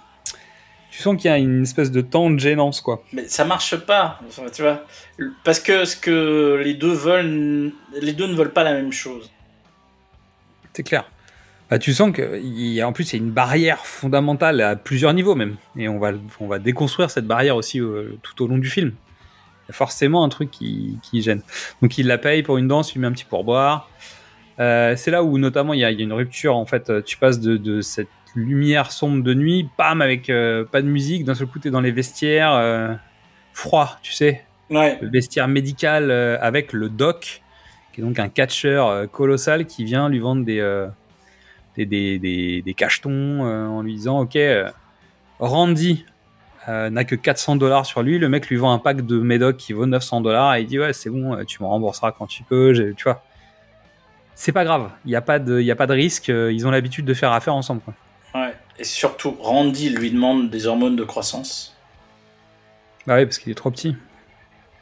tu 0.92 1.02
sens 1.02 1.16
qu'il 1.18 1.30
y 1.30 1.34
a 1.34 1.38
une 1.38 1.64
espèce 1.64 1.92
de 1.92 2.02
temps 2.02 2.30
de 2.30 2.40
gênance, 2.40 2.82
quoi. 2.82 3.04
Mais 3.14 3.28
ça 3.28 3.46
marche 3.46 3.76
pas, 3.76 4.20
tu 4.54 4.62
vois. 4.62 4.86
Parce 5.44 5.60
que 5.60 5.86
ce 5.86 5.96
que 5.96 6.62
les 6.64 6.74
deux 6.74 6.94
veulent, 6.94 7.72
les 8.02 8.14
deux 8.14 8.28
ne 8.28 8.36
veulent 8.36 8.54
pas 8.54 8.64
la 8.64 8.74
même 8.74 8.92
chose. 8.92 9.32
C'est 10.74 10.84
clair. 10.84 11.10
Bah, 11.70 11.80
tu 11.80 11.94
sens 11.94 12.12
qu'en 12.16 12.94
plus, 12.94 13.14
il 13.14 13.16
y 13.18 13.20
a 13.20 13.24
une 13.24 13.32
barrière 13.32 13.86
fondamentale 13.86 14.62
à 14.62 14.76
plusieurs 14.76 15.14
niveaux 15.14 15.36
même. 15.36 15.58
Et 15.76 15.90
on 15.90 16.00
va, 16.00 16.14
on 16.40 16.48
va 16.48 16.60
déconstruire 16.60 17.12
cette 17.12 17.28
barrière 17.28 17.58
aussi 17.58 17.82
euh, 17.82 18.18
tout 18.24 18.42
au 18.44 18.48
long 18.48 18.58
du 18.58 18.70
film. 18.70 18.94
Il 19.66 19.70
y 19.70 19.72
a 19.72 19.74
forcément 19.74 20.24
un 20.24 20.30
truc 20.30 20.50
qui, 20.50 20.98
qui 21.04 21.22
gêne. 21.22 21.42
Donc 21.82 21.98
il 21.98 22.08
la 22.08 22.18
paye 22.18 22.42
pour 22.42 22.58
une 22.58 22.70
danse, 22.70 22.92
il 22.92 22.94
lui 22.96 23.02
met 23.02 23.08
un 23.08 23.12
petit 23.12 23.26
pourboire. 23.26 23.90
Euh, 24.60 24.96
c'est 24.96 25.12
là 25.12 25.24
où 25.24 25.38
notamment 25.38 25.74
il 25.74 25.82
y, 25.82 25.84
a, 25.84 25.92
il 25.92 25.98
y 26.00 26.02
a 26.02 26.06
une 26.06 26.14
rupture. 26.14 26.56
En 26.56 26.66
fait, 26.66 27.04
tu 27.04 27.18
passes 27.18 27.42
de, 27.42 27.58
de 27.58 27.82
cette 27.82 28.08
lumière 28.38 28.92
sombre 28.92 29.24
de 29.24 29.34
nuit, 29.34 29.68
bam, 29.78 30.02
avec 30.02 30.30
euh, 30.30 30.64
pas 30.64 30.82
de 30.82 30.88
musique. 30.88 31.24
D'un 31.26 31.36
seul 31.36 31.48
coup, 31.48 31.60
t'es 31.60 31.70
dans 31.72 31.82
les 31.82 31.92
vestiaires 31.92 32.54
euh, 32.54 32.94
froids, 33.54 33.98
tu 34.02 34.14
sais. 34.14 34.44
Ouais. 34.70 34.98
Le 35.02 35.10
vestiaire 35.10 35.48
médical 35.48 36.12
euh, 36.12 36.38
avec 36.42 36.74
le 36.74 36.90
doc, 36.90 37.42
qui 37.94 38.02
est 38.02 38.04
donc 38.04 38.20
un 38.20 38.30
catcheur 38.30 38.88
euh, 38.88 39.08
colossal 39.08 39.66
qui 39.66 39.84
vient 39.86 40.10
lui 40.10 40.20
vendre 40.20 40.46
des, 40.46 40.86
des, 41.76 41.86
des, 41.86 42.20
des, 42.20 42.62
des 42.62 42.74
cachetons 42.74 43.42
en 43.42 43.82
lui 43.82 43.94
disant 43.96 44.20
Ok, 44.20 44.38
Randy 45.40 46.06
n'a 46.68 47.04
que 47.06 47.16
400 47.16 47.56
dollars 47.56 47.86
sur 47.86 48.04
lui. 48.04 48.20
Le 48.20 48.30
mec 48.30 48.50
lui 48.50 48.58
vend 48.58 48.74
un 48.74 48.80
pack 48.80 49.06
de 49.06 49.20
médoc 49.20 49.58
qui 49.58 49.74
vaut 49.74 49.86
900 49.86 50.22
dollars 50.22 50.56
et 50.56 50.62
il 50.62 50.68
dit 50.68 50.80
Ouais, 50.80 50.94
c'est 50.94 51.10
bon, 51.10 51.44
tu 51.46 51.64
me 51.64 51.68
rembourseras 51.68 52.12
quand 52.12 52.28
tu 52.28 52.44
peux. 52.44 52.94
Tu 52.98 53.04
vois. 53.04 53.24
C'est 54.36 54.52
pas 54.52 54.66
grave, 54.66 54.92
il 55.06 55.10
n'y 55.10 55.16
a, 55.16 55.22
pas 55.22 55.40
de- 55.40 55.60
y 55.62 55.72
a 55.72 55.76
pas 55.76 55.88
de 55.88 55.94
risque, 55.94 56.28
ils 56.28 56.68
ont 56.68 56.70
l'habitude 56.72 57.06
de 57.06 57.14
faire 57.16 57.32
affaire 57.32 57.56
ensemble. 57.56 57.82
Quoi. 57.82 57.96
Et 58.80 58.84
surtout, 58.84 59.32
Randy 59.40 59.90
lui 59.90 60.12
demande 60.12 60.50
des 60.50 60.68
hormones 60.68 60.96
de 60.96 61.04
croissance. 61.04 61.76
Bah 63.06 63.16
oui, 63.16 63.26
parce 63.26 63.40
qu'il 63.40 63.52
est 63.52 63.56
trop 63.56 63.72
petit. 63.72 63.96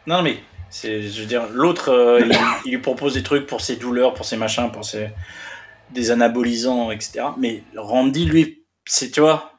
Non, 0.08 0.22
mais 0.22 0.38
c'est, 0.70 1.02
je 1.04 1.22
veux 1.22 1.28
dire, 1.28 1.48
l'autre, 1.52 1.90
euh, 1.90 2.20
il, 2.20 2.38
il 2.66 2.72
lui 2.72 2.78
propose 2.82 3.14
des 3.14 3.24
trucs 3.24 3.48
pour 3.48 3.62
ses 3.62 3.76
douleurs, 3.78 4.14
pour 4.14 4.26
ses 4.26 4.38
machins, 4.38 4.72
pour 4.72 4.84
ses 4.86 5.10
des 5.92 6.10
anabolisants, 6.12 6.90
etc. 6.92 7.26
Mais 7.38 7.64
Randy, 7.78 8.26
lui, 8.26 8.64
c'est 8.86 9.12
tu 9.12 9.22
vois, 9.22 9.54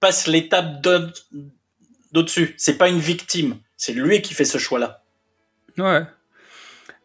passe, 0.00 0.26
l'étape 0.26 0.80
d'au- 0.80 1.12
d'au-dessus. 2.12 2.54
C'est 2.56 2.78
pas 2.78 2.88
une 2.88 2.98
victime, 2.98 3.58
c'est 3.76 3.92
lui 3.92 4.22
qui 4.22 4.32
fait 4.34 4.46
ce 4.46 4.56
choix-là. 4.58 5.02
Ouais. 5.76 6.02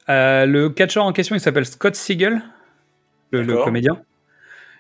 Euh, 0.10 0.46
le 0.46 0.70
catcheur 0.70 1.04
en 1.04 1.12
question, 1.14 1.36
il 1.36 1.40
s'appelle 1.42 1.66
Scott 1.66 1.96
Siegel, 1.96 2.42
le, 3.32 3.42
le 3.42 3.58
comédien. 3.64 4.02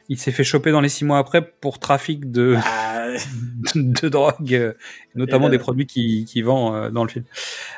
Il 0.09 0.17
s'est 0.19 0.31
fait 0.31 0.43
choper 0.43 0.71
dans 0.71 0.81
les 0.81 0.89
six 0.89 1.05
mois 1.05 1.17
après 1.17 1.41
pour 1.41 1.80
trafic 1.80 2.30
de, 2.31 2.55
Ah, 2.63 3.07
de 3.75 4.09
drogue, 4.09 4.75
notamment 5.15 5.49
des 5.49 5.57
produits 5.59 5.85
qu'il 5.88 6.25
qui 6.25 6.41
vend 6.41 6.75
euh, 6.75 6.89
dans 6.89 7.03
le 7.03 7.09
film. 7.09 7.23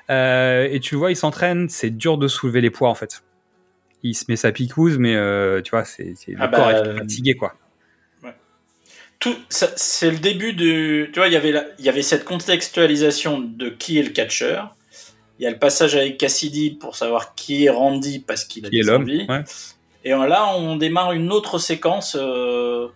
Euh, 0.09 0.67
et 0.71 0.79
tu 0.79 0.95
le 0.95 0.99
vois, 0.99 1.11
il 1.11 1.15
s'entraîne, 1.15 1.69
c'est 1.69 1.91
dur 1.91 2.17
de 2.17 2.27
soulever 2.27 2.61
les 2.61 2.71
poids 2.71 2.89
en 2.89 2.95
fait. 2.95 3.23
Il 4.03 4.15
se 4.15 4.25
met 4.27 4.35
sa 4.35 4.51
picouse, 4.51 4.97
mais 4.97 5.15
euh, 5.15 5.61
tu 5.61 5.71
vois, 5.71 5.85
c'est 5.85 6.15
le 6.27 6.35
Ah 6.39 6.47
bah, 6.47 6.57
corps 6.57 6.71
est 6.71 6.87
euh, 6.87 6.97
fatigué 6.97 7.35
quoi. 7.35 7.53
tout, 9.19 9.35
c'est 9.49 10.11
le 10.11 10.17
début 10.17 10.53
du. 10.53 11.09
Tu 11.13 11.19
vois, 11.19 11.27
il 11.27 11.33
y 11.33 11.37
avait 11.37 11.51
la- 11.51 11.65
il 11.79 11.85
y 11.85 11.89
avait 11.89 12.01
cette 12.03 12.25
contextualisation 12.25 13.39
de 13.39 13.69
qui 13.69 13.97
est 13.99 14.03
le 14.03 14.09
catcheur. 14.09 14.75
Il 15.39 15.43
y 15.43 15.47
a 15.47 15.51
le 15.51 15.57
passage 15.59 15.95
avec 15.95 16.17
Cassidy 16.17 16.71
pour 16.71 16.95
savoir 16.95 17.35
qui 17.35 17.65
est 17.65 17.69
Randy 17.69 18.19
parce 18.19 18.45
qu'il 18.45 18.65
a 18.65 18.69
Qui 18.69 18.77
est 18.79 18.81
des 18.83 18.87
l'homme 18.87 19.01
envies. 19.03 19.25
ouais. 19.27 19.43
Et 20.05 20.11
là, 20.11 20.47
on 20.55 20.75
démarre 20.77 21.11
une 21.13 21.31
autre 21.31 21.57
séquence 21.57 22.15
euh, 22.19 22.87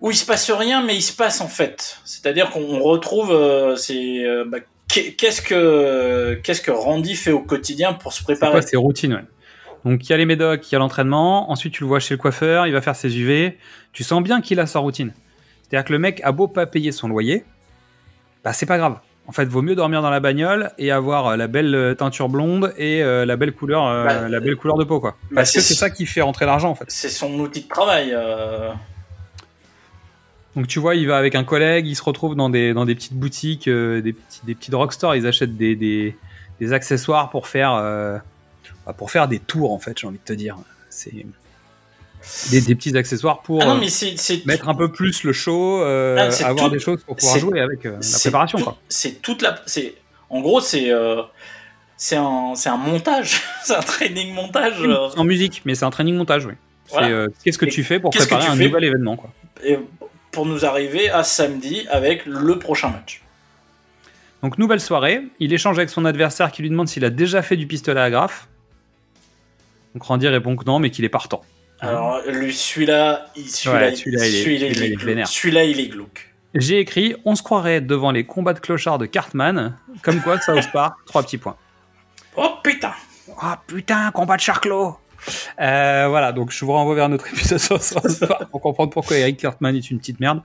où 0.00 0.10
il 0.10 0.16
se 0.16 0.24
passe 0.26 0.50
rien, 0.50 0.82
mais 0.82 0.96
il 0.96 1.02
se 1.02 1.14
passe 1.14 1.40
en 1.40 1.46
fait. 1.48 1.98
C'est-à-dire 2.04 2.50
qu'on 2.50 2.80
retrouve, 2.80 3.30
euh, 3.30 3.76
c'est 3.76 4.24
euh, 4.24 4.44
bah, 4.46 4.58
qu'est- 4.88 5.12
qu'est-ce 5.12 5.42
que 5.42 6.40
qu'est-ce 6.42 6.62
que 6.62 6.70
Randy 6.70 7.14
fait 7.14 7.32
au 7.32 7.40
quotidien 7.40 7.92
pour 7.92 8.12
se 8.12 8.18
C'est 8.18 8.24
préparer. 8.24 8.52
quoi 8.52 8.62
ses 8.62 8.76
routines 8.78 9.12
ouais. 9.14 9.24
Donc 9.84 10.02
il 10.08 10.10
y 10.10 10.12
a 10.14 10.16
les 10.16 10.24
médocs, 10.24 10.66
il 10.70 10.72
y 10.72 10.76
a 10.76 10.78
l'entraînement, 10.78 11.50
ensuite 11.50 11.74
tu 11.74 11.82
le 11.82 11.88
vois 11.88 12.00
chez 12.00 12.14
le 12.14 12.18
coiffeur, 12.18 12.66
il 12.66 12.72
va 12.72 12.80
faire 12.80 12.96
ses 12.96 13.18
UV. 13.18 13.58
Tu 13.92 14.02
sens 14.02 14.22
bien 14.22 14.40
qu'il 14.40 14.58
a 14.60 14.66
sa 14.66 14.78
routine. 14.78 15.12
C'est-à-dire 15.62 15.84
que 15.86 15.92
le 15.92 15.98
mec 15.98 16.22
a 16.24 16.32
beau 16.32 16.48
pas 16.48 16.64
payer 16.66 16.90
son 16.92 17.08
loyer, 17.08 17.44
bah 18.42 18.54
c'est 18.54 18.64
pas 18.66 18.78
grave. 18.78 18.98
En 19.26 19.32
fait, 19.32 19.46
vaut 19.46 19.62
mieux 19.62 19.74
dormir 19.74 20.02
dans 20.02 20.10
la 20.10 20.20
bagnole 20.20 20.70
et 20.76 20.90
avoir 20.90 21.28
euh, 21.28 21.36
la 21.36 21.46
belle 21.46 21.74
euh, 21.74 21.94
teinture 21.94 22.28
blonde 22.28 22.74
et 22.76 23.02
euh, 23.02 23.24
la 23.24 23.36
belle 23.36 23.52
couleur, 23.52 23.86
euh, 23.86 24.04
Bah, 24.04 24.28
la 24.28 24.40
belle 24.40 24.56
couleur 24.56 24.76
de 24.76 24.84
peau, 24.84 25.00
quoi. 25.00 25.12
bah, 25.30 25.36
Parce 25.36 25.52
que 25.52 25.60
c'est- 25.60 25.72
ça 25.74 25.88
qui 25.88 26.04
fait 26.04 26.20
rentrer 26.20 26.44
l'argent, 26.44 26.68
en 26.70 26.74
fait. 26.74 26.84
C'est 26.88 27.08
son 27.08 27.32
outil 27.40 27.62
de 27.62 27.68
travail. 27.68 28.10
euh. 28.12 28.70
Donc 30.56 30.68
tu 30.68 30.78
vois, 30.78 30.94
il 30.94 31.08
va 31.08 31.16
avec 31.16 31.34
un 31.34 31.42
collègue, 31.42 31.86
il 31.86 31.96
se 31.96 32.02
retrouve 32.02 32.36
dans 32.36 32.48
des 32.48 32.74
dans 32.74 32.84
des 32.84 32.94
petites 32.94 33.14
boutiques, 33.14 33.68
des 33.68 34.12
petits 34.12 34.40
des 34.44 34.54
petits 34.54 34.70
drugstores, 34.70 35.16
ils 35.16 35.26
achètent 35.26 35.56
des 35.56 35.74
des, 35.74 36.16
des 36.60 36.72
accessoires 36.72 37.30
pour 37.30 37.48
faire 37.48 37.72
bah, 38.86 38.92
pour 38.92 39.10
faire 39.10 39.26
des 39.26 39.40
tours, 39.40 39.72
en 39.72 39.78
fait. 39.80 39.98
J'ai 39.98 40.06
envie 40.06 40.18
de 40.18 40.22
te 40.24 40.32
dire, 40.32 40.56
c'est 40.90 41.26
des, 42.50 42.60
des 42.60 42.74
petits 42.74 42.96
accessoires 42.96 43.42
pour 43.42 43.62
Ah 43.62 43.66
non, 43.66 43.80
euh, 43.80 44.36
mettre 44.46 44.68
un 44.68 44.74
peu 44.74 44.90
plus 44.90 45.22
le 45.24 45.32
show, 45.32 45.82
euh, 45.82 46.30
Ah, 46.42 46.46
avoir 46.46 46.66
tout- 46.68 46.72
des 46.74 46.80
choses 46.80 47.02
pour 47.04 47.16
pouvoir 47.16 47.38
jouer 47.38 47.60
avec 47.60 47.84
euh, 47.86 47.98
la 48.00 48.18
préparation, 48.18 48.58
tout-. 48.58 48.72
C'est 48.88 49.20
toute 49.22 49.42
la. 49.42 49.58
C'est 49.66 49.94
en 50.30 50.40
gros, 50.40 50.60
c'est 50.60 50.90
euh, 50.90 51.22
c'est 51.96 52.16
un 52.16 52.52
un 52.66 52.76
montage, 52.76 53.40
c'est 53.64 53.74
un 53.76 53.80
training 53.82 54.32
montage. 54.34 54.74
En 55.16 55.24
musique, 55.24 55.62
mais 55.64 55.74
c'est 55.74 55.84
un 55.84 55.90
training 55.90 56.16
montage, 56.16 56.46
oui. 56.46 56.54
Voilà. 56.90 57.26
Qu'est-ce 57.44 57.58
que 57.58 57.66
Et 57.66 57.70
tu 57.70 57.82
fais 57.82 57.98
pour 57.98 58.10
préparer 58.10 58.46
un 58.46 58.56
nouvel 58.56 58.84
événement, 58.84 59.16
quoi? 59.16 59.30
et 59.64 59.78
pour 60.32 60.44
nous 60.46 60.64
arriver 60.64 61.08
à 61.10 61.22
samedi 61.22 61.86
avec 61.90 62.26
le 62.26 62.58
prochain 62.58 62.88
match. 62.90 63.22
Donc 64.42 64.58
nouvelle 64.58 64.80
soirée, 64.80 65.22
il 65.40 65.52
échange 65.52 65.78
avec 65.78 65.88
son 65.88 66.04
adversaire 66.04 66.52
qui 66.52 66.60
lui 66.60 66.68
demande 66.68 66.88
s'il 66.88 67.04
a 67.04 67.10
déjà 67.10 67.40
fait 67.40 67.56
du 67.56 67.66
pistolet 67.66 68.00
à 68.00 68.10
graphe. 68.10 68.48
Donc 69.94 70.02
Randy 70.02 70.28
répond 70.28 70.56
que 70.56 70.64
non, 70.64 70.78
mais 70.80 70.90
qu'il 70.90 71.04
est 71.04 71.08
partant. 71.08 71.42
Alors, 71.88 72.20
lui, 72.28 72.52
celui-là, 72.52 73.26
il, 73.36 73.48
celui-là, 73.48 73.86
Ouais, 73.86 73.92
il- 73.92 73.96
celui-là, 73.96 74.26
il 74.26 74.34
est- 74.34 74.42
celui-là, 74.42 75.26
celui-là, 75.26 75.64
il 75.64 75.80
est 75.80 75.88
glauque. 75.88 76.30
J'ai 76.54 76.78
écrit 76.78 77.16
On 77.24 77.34
se 77.34 77.42
croirait 77.42 77.80
devant 77.80 78.10
les 78.12 78.24
combats 78.24 78.52
de 78.52 78.60
clochards 78.60 78.98
de 78.98 79.06
Cartman, 79.06 79.76
comme 80.02 80.20
quoi 80.20 80.40
South 80.40 80.70
Park, 80.72 80.98
trois 81.06 81.22
petits 81.22 81.38
points. 81.38 81.56
Oh 82.36 82.50
putain 82.62 82.92
Ah 83.40 83.60
putain, 83.66 84.10
combat 84.12 84.36
de 84.36 84.40
Charclos 84.40 84.96
Euh, 85.60 86.06
voilà, 86.08 86.32
donc 86.32 86.50
je 86.52 86.64
vous 86.64 86.72
renvoie 86.72 86.94
vers 86.94 87.08
notre 87.08 87.26
épisode 87.32 87.58
sur 87.58 87.82
South 87.82 88.20
Park 88.20 88.44
pour 88.50 88.60
comprendre 88.60 88.90
pourquoi 88.90 89.16
Eric 89.16 89.38
Cartman 89.38 89.74
est 89.74 89.90
une 89.90 89.98
petite 89.98 90.20
merde. 90.20 90.42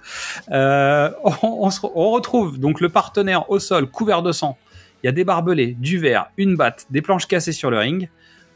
Euh, 0.51 1.11
on, 1.23 1.33
on 1.65 1.69
se- 1.69 1.81
on 1.93 2.11
retrouve 2.11 2.57
donc 2.59 2.79
le 2.81 2.89
partenaire 2.89 3.49
au 3.51 3.59
sol, 3.59 3.87
couvert 3.89 4.21
de 4.23 4.31
sang. 4.31 4.57
Il 5.03 5.07
y 5.07 5.09
a 5.09 5.11
des 5.11 5.23
barbelés, 5.23 5.75
du 5.79 5.97
verre, 5.99 6.27
une 6.37 6.55
batte, 6.55 6.85
des 6.89 7.01
planches 7.01 7.27
cassées 7.27 7.51
sur 7.53 7.69
le 7.71 7.77
ring. 7.77 8.09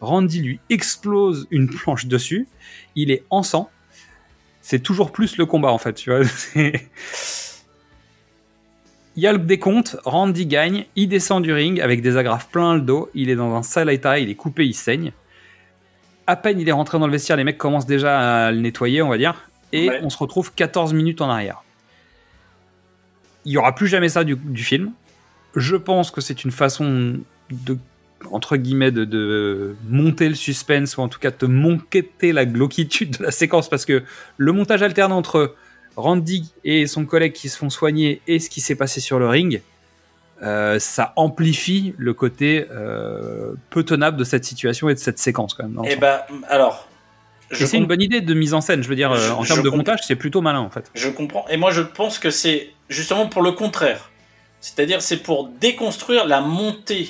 Randy 0.03 0.41
lui 0.41 0.59
explose 0.69 1.47
une 1.51 1.69
planche 1.69 2.05
dessus. 2.05 2.47
Il 2.95 3.09
est 3.11 3.23
en 3.29 3.41
sang. 3.43 3.69
C'est 4.61 4.79
toujours 4.79 5.11
plus 5.11 5.37
le 5.37 5.45
combat 5.45 5.71
en 5.71 5.77
fait, 5.77 5.93
tu 5.93 6.09
vois. 6.11 6.23
C'est- 6.25 6.87
Il 9.15 9.21
y 9.23 9.27
a 9.27 9.31
le 9.31 9.37
décompte, 9.39 9.95
Randy 10.05 10.45
gagne, 10.47 10.85
il 10.95 11.07
descend 11.07 11.43
du 11.43 11.53
ring 11.53 11.79
avec 11.79 12.01
des 12.01 12.17
agrafes 12.17 12.47
plein 12.49 12.73
le 12.75 12.81
dos, 12.81 13.09
il 13.13 13.29
est 13.29 13.35
dans 13.35 13.53
un 13.55 13.61
sale 13.61 13.91
état, 13.91 14.17
il 14.17 14.29
est 14.29 14.35
coupé, 14.35 14.65
il 14.65 14.73
saigne. 14.73 15.11
À 16.25 16.35
peine 16.35 16.59
il 16.59 16.67
est 16.67 16.71
rentré 16.71 16.97
dans 16.97 17.05
le 17.05 17.11
vestiaire, 17.11 17.37
les 17.37 17.43
mecs 17.43 17.57
commencent 17.59 17.85
déjà 17.85 18.45
à 18.47 18.51
le 18.51 18.59
nettoyer, 18.59 19.01
on 19.03 19.09
va 19.09 19.17
dire, 19.19 19.49
et 19.71 19.89
Ouais. 19.89 19.99
on 20.01 20.09
se 20.09 20.17
retrouve 20.17 20.53
14 20.53 20.93
minutes 20.93 21.21
en 21.21 21.29
arrière. 21.29 21.63
Il 23.45 23.51
y 23.51 23.57
aura 23.57 23.75
plus 23.75 23.87
jamais 23.87 24.09
ça 24.09 24.23
du, 24.23 24.35
du 24.35 24.63
film. 24.63 24.93
Je 25.55 25.75
pense 25.75 26.09
que 26.09 26.21
c'est 26.21 26.43
une 26.43 26.51
façon 26.51 27.19
de 27.51 27.77
entre 28.31 28.57
guillemets 28.57 28.91
de, 28.91 29.05
de 29.05 29.75
monter 29.89 30.29
le 30.29 30.35
suspense 30.35 30.97
ou 30.97 31.01
en 31.01 31.07
tout 31.09 31.19
cas 31.19 31.31
de 31.31 31.35
te 31.35 31.45
monter 31.45 32.31
la 32.31 32.45
glauquitude 32.45 33.17
de 33.17 33.23
la 33.23 33.31
séquence 33.31 33.69
parce 33.69 33.85
que 33.85 34.03
le 34.37 34.51
montage 34.51 34.81
alterne 34.83 35.11
entre 35.11 35.55
Randy 35.95 36.51
et 36.63 36.87
son 36.87 37.05
collègue 37.05 37.33
qui 37.33 37.49
se 37.49 37.57
font 37.57 37.69
soigner 37.69 38.21
et 38.27 38.39
ce 38.39 38.49
qui 38.49 38.61
s'est 38.61 38.75
passé 38.75 38.99
sur 39.01 39.19
le 39.19 39.27
ring, 39.27 39.61
euh, 40.41 40.79
ça 40.79 41.13
amplifie 41.15 41.93
le 41.97 42.13
côté 42.13 42.65
euh, 42.71 43.53
peu 43.69 43.83
tenable 43.83 44.17
de 44.17 44.23
cette 44.23 44.43
situation 44.45 44.89
et 44.89 44.93
de 44.95 44.99
cette 44.99 45.19
séquence 45.19 45.53
quand 45.53 45.63
même. 45.67 45.81
Eh 45.89 45.95
ben, 45.95 46.21
alors. 46.49 46.89
C'est 47.51 47.77
une 47.77 47.85
bonne 47.85 48.01
idée 48.01 48.21
de 48.21 48.33
mise 48.33 48.55
en 48.55 48.61
scène, 48.61 48.81
je 48.81 48.89
veux 48.89 48.95
dire, 48.95 49.11
euh, 49.11 49.17
Je- 49.27 49.31
en 49.31 49.43
termes 49.43 49.61
de 49.61 49.69
montage, 49.69 49.99
c'est 50.07 50.15
plutôt 50.15 50.41
malin 50.41 50.59
en 50.61 50.71
fait. 50.71 50.89
je 50.95 51.07
comprends. 51.09 51.45
Et 51.49 51.57
moi, 51.57 51.69
je 51.69 51.81
pense 51.81 52.17
que 52.17 52.31
c'est 52.31 52.71
justement 52.89 53.27
pour 53.27 53.43
le 53.43 53.51
contraire. 53.51 54.09
C'est-à-dire, 54.59 55.01
c'est 55.03 55.17
pour 55.17 55.49
déconstruire 55.61 56.25
la 56.25 56.41
montée. 56.41 57.09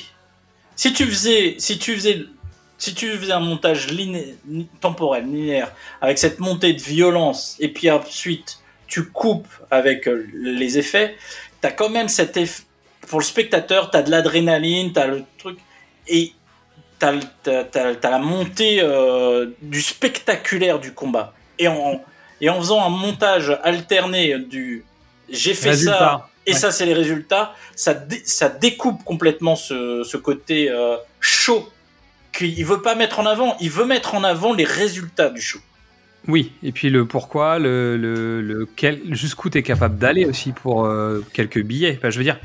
Si 0.75 0.93
tu 0.93 1.05
faisais, 1.05 1.55
si 1.59 1.77
tu 1.77 1.95
faisais, 1.95 2.23
si 2.77 2.93
tu 2.93 3.09
faisais 3.11 3.31
un 3.31 3.39
montage 3.39 3.87
liné- 3.91 4.35
temporel, 4.81 5.25
linéaire, 5.25 5.71
avec 6.01 6.17
cette 6.17 6.39
montée 6.39 6.73
de 6.73 6.81
violence, 6.81 7.55
et 7.59 7.69
puis 7.69 7.89
ensuite 7.91 8.59
tu 8.87 9.05
coupes 9.05 9.47
avec 9.71 10.07
euh, 10.07 10.27
les 10.33 10.77
effets, 10.77 11.15
t'as 11.61 11.71
quand 11.71 11.89
même 11.89 12.09
cet 12.09 12.37
effet. 12.37 12.63
Pour 13.07 13.19
le 13.19 13.25
spectateur, 13.25 13.91
t'as 13.91 14.01
de 14.01 14.09
l'adrénaline, 14.11 14.93
t'as 14.93 15.07
le 15.07 15.23
truc, 15.37 15.57
et 16.07 16.33
t'as 16.99 17.13
t'as- 17.43 17.63
t'as- 17.65 17.95
t'as 17.95 18.09
la 18.11 18.19
montée 18.19 18.79
euh, 18.81 19.47
du 19.61 19.81
spectaculaire 19.81 20.79
du 20.79 20.93
combat. 20.93 21.33
Et 21.59 21.67
en, 21.67 22.01
et 22.41 22.49
en 22.49 22.57
faisant 22.59 22.81
un 22.83 22.89
montage 22.89 23.57
alterné 23.63 24.39
du 24.39 24.83
j'ai 25.29 25.53
fait 25.53 25.69
ça. 25.85 26.29
Et 26.45 26.51
Ouais. 26.53 26.57
ça 26.57 26.71
c'est 26.71 26.85
les 26.85 26.93
résultats, 26.93 27.53
ça, 27.75 27.93
dé- 27.93 28.21
ça 28.25 28.49
découpe 28.49 29.03
complètement 29.03 29.55
ce, 29.55 30.03
ce 30.03 30.17
côté 30.17 30.69
euh, 30.69 30.95
chaud 31.19 31.69
qu'il 32.31 32.65
veut 32.65 32.81
pas 32.81 32.95
mettre 32.95 33.19
en 33.19 33.25
avant, 33.25 33.55
il 33.61 33.69
veut 33.69 33.85
mettre 33.85 34.15
en 34.15 34.23
avant 34.23 34.53
les 34.53 34.63
résultats 34.65 35.29
du 35.29 35.39
show. 35.41 35.59
Oui, 36.27 36.53
et 36.63 36.71
puis 36.71 36.89
le 36.89 37.05
pourquoi, 37.05 37.59
le, 37.59 37.97
le, 37.97 38.41
le 38.41 38.67
jusqu'où 39.13 39.49
tu 39.49 39.57
es 39.57 39.61
capable 39.63 39.97
d'aller 39.97 40.25
aussi 40.25 40.53
pour 40.53 40.85
euh, 40.85 41.19
quelques 41.33 41.61
billets. 41.61 41.95
Enfin, 41.97 42.09
je 42.11 42.17
veux 42.17 42.23
dire, 42.23 42.39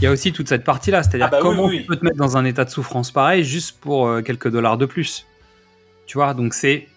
il 0.00 0.04
y 0.04 0.06
a 0.06 0.10
aussi 0.10 0.32
toute 0.34 0.48
cette 0.50 0.64
partie-là, 0.64 1.02
c'est-à-dire 1.02 1.28
Ah 1.28 1.30
bah 1.30 1.38
comment 1.40 1.64
oui, 1.64 1.76
tu 1.76 1.80
oui. 1.80 1.86
peux 1.86 1.96
te 1.96 2.04
mettre 2.04 2.18
dans 2.18 2.36
un 2.36 2.44
état 2.44 2.64
de 2.66 2.70
souffrance 2.70 3.10
pareil 3.10 3.42
juste 3.42 3.80
pour 3.80 4.06
euh, 4.06 4.20
quelques 4.20 4.48
dollars 4.50 4.76
de 4.76 4.84
plus. 4.84 5.24
Tu 6.06 6.18
vois, 6.18 6.34
donc 6.34 6.52
c'est. 6.52 6.88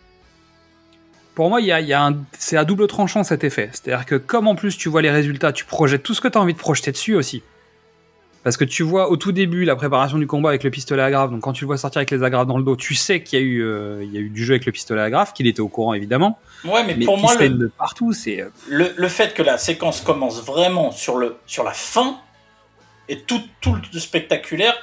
Pour 1.36 1.50
moi, 1.50 1.60
il 1.62 1.68
y 1.68 1.72
a, 1.72 1.82
y 1.82 2.16
c'est 2.40 2.58
à 2.58 2.64
double 2.66 2.88
tranchant 2.88 3.24
cet 3.24 3.44
effet. 3.44 3.70
C'est-à-dire 3.74 4.06
que 4.06 4.16
comme 4.16 4.48
en 4.48 4.56
plus 4.56 4.78
tu 4.78 4.90
vois 4.90 5.02
les 5.02 5.12
résultats, 5.12 5.52
tu 5.52 5.66
projettes 5.66 6.02
tout 6.02 6.14
ce 6.14 6.22
que 6.22 6.30
tu 6.30 6.38
as 6.38 6.42
envie 6.42 6.54
de 6.54 6.60
projeter 6.60 6.92
dessus 6.92 7.14
aussi. 7.16 7.44
Parce 8.46 8.58
que 8.58 8.64
tu 8.64 8.84
vois 8.84 9.10
au 9.10 9.18
tout 9.18 9.32
début 9.32 9.66
la 9.66 9.76
préparation 9.76 10.20
du 10.20 10.28
combat 10.28 10.50
avec 10.50 10.64
le 10.64 10.70
pistolet 10.70 11.02
à 11.02 11.10
grave. 11.10 11.32
Donc 11.32 11.42
quand 11.42 11.52
tu 11.52 11.64
le 11.64 11.68
vois 11.68 11.78
sortir 11.78 11.98
avec 12.00 12.12
les 12.12 12.22
agrafes 12.24 12.46
dans 12.46 12.58
le 12.60 12.64
dos, 12.64 12.76
tu 12.76 12.94
sais 12.94 13.22
qu'il 13.24 13.40
y 13.40 13.42
a 13.42 13.46
eu, 13.46 13.64
euh, 13.64 14.04
il 14.04 14.14
y 14.14 14.18
a 14.18 14.22
eu 14.22 14.30
du 14.30 14.46
jeu 14.46 14.54
avec 14.54 14.66
le 14.66 14.72
pistolet 14.72 15.02
à 15.02 15.10
grave, 15.10 15.34
qu'il 15.34 15.48
était 15.48 15.62
au 15.62 15.68
courant 15.68 15.94
évidemment. 15.96 16.40
Ouais, 16.64 16.84
mais, 16.86 16.96
Mais 16.96 17.06
pour 17.06 17.18
moi, 17.18 17.36
le, 17.36 17.50
de 17.50 17.68
partout, 17.68 18.14
c'est. 18.14 18.42
euh, 18.42 18.50
le, 18.70 18.94
le 18.96 19.08
fait 19.08 19.34
que 19.34 19.42
la 19.42 19.58
séquence 19.58 20.00
commence 20.00 20.46
vraiment 20.46 20.92
sur, 20.92 21.18
le, 21.18 21.38
sur 21.48 21.64
la 21.64 21.72
fin 21.72 22.18
et 23.10 23.20
tout, 23.22 23.42
tout 23.62 23.76
le 23.94 24.00
spectaculaire, 24.00 24.76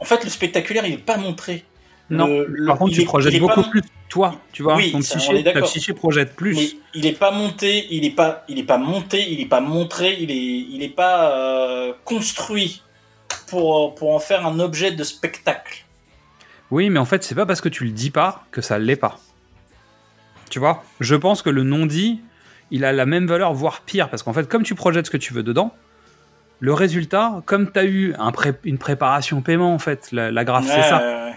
en 0.00 0.04
fait, 0.04 0.24
le 0.24 0.30
spectaculaire, 0.30 0.84
il 0.84 0.90
n'est 0.90 0.98
pas 0.98 1.16
montré. 1.16 1.64
Non. 2.10 2.26
Le- 2.26 2.46
le- 2.48 2.66
Par 2.66 2.78
contre, 2.78 2.92
tu 2.94 3.02
est- 3.02 3.04
projettes 3.04 3.38
beaucoup 3.38 3.62
pas- 3.62 3.68
plus 3.68 3.82
toi, 4.08 4.34
tu 4.52 4.62
vois. 4.64 4.76
Oui, 4.76 4.90
ton 4.92 5.00
ça, 5.00 5.16
psyché, 5.18 5.44
ta 5.44 5.62
psyché 5.62 5.92
projette 5.94 6.34
plus. 6.34 6.56
Mais 6.56 6.68
il 6.94 7.02
n'est 7.04 7.12
pas 7.12 7.30
monté, 7.30 7.86
il 7.90 8.02
n'est 8.02 8.10
pas, 8.10 8.44
il 8.48 8.58
est 8.58 8.64
pas 8.64 8.78
monté, 8.78 9.30
il 9.30 9.38
n'est 9.38 9.46
pas 9.46 9.60
montré, 9.60 10.16
il 10.20 10.30
est, 10.30 10.34
il 10.74 10.82
est 10.82 10.88
pas 10.94 11.30
euh, 11.32 11.92
construit 12.04 12.82
pour, 13.46 13.94
pour 13.94 14.14
en 14.14 14.18
faire 14.18 14.44
un 14.46 14.58
objet 14.58 14.90
de 14.90 15.04
spectacle. 15.04 15.84
Oui, 16.72 16.90
mais 16.90 16.98
en 16.98 17.04
fait, 17.04 17.22
c'est 17.22 17.34
pas 17.36 17.46
parce 17.46 17.60
que 17.60 17.68
tu 17.68 17.84
le 17.84 17.90
dis 17.90 18.10
pas 18.10 18.44
que 18.50 18.60
ça 18.60 18.78
l'est 18.78 18.96
pas. 18.96 19.18
Tu 20.50 20.58
vois 20.58 20.82
Je 20.98 21.14
pense 21.14 21.42
que 21.42 21.50
le 21.50 21.62
non-dit, 21.62 22.20
il 22.72 22.84
a 22.84 22.92
la 22.92 23.06
même 23.06 23.26
valeur, 23.26 23.52
voire 23.54 23.82
pire, 23.82 24.08
parce 24.08 24.22
qu'en 24.24 24.32
fait, 24.32 24.48
comme 24.48 24.62
tu 24.64 24.74
projettes 24.74 25.06
ce 25.06 25.10
que 25.10 25.16
tu 25.16 25.32
veux 25.32 25.42
dedans, 25.44 25.72
le 26.58 26.74
résultat, 26.74 27.42
comme 27.46 27.70
tu 27.70 27.78
as 27.78 27.84
eu 27.84 28.14
un 28.18 28.32
pré- 28.32 28.54
une 28.64 28.78
préparation 28.78 29.40
paiement, 29.42 29.72
en 29.72 29.78
fait, 29.78 30.08
la, 30.12 30.30
la 30.32 30.44
graphe, 30.44 30.66
c'est 30.66 30.82
ça. 30.82 30.98
ouais, 30.98 31.04
ouais. 31.30 31.34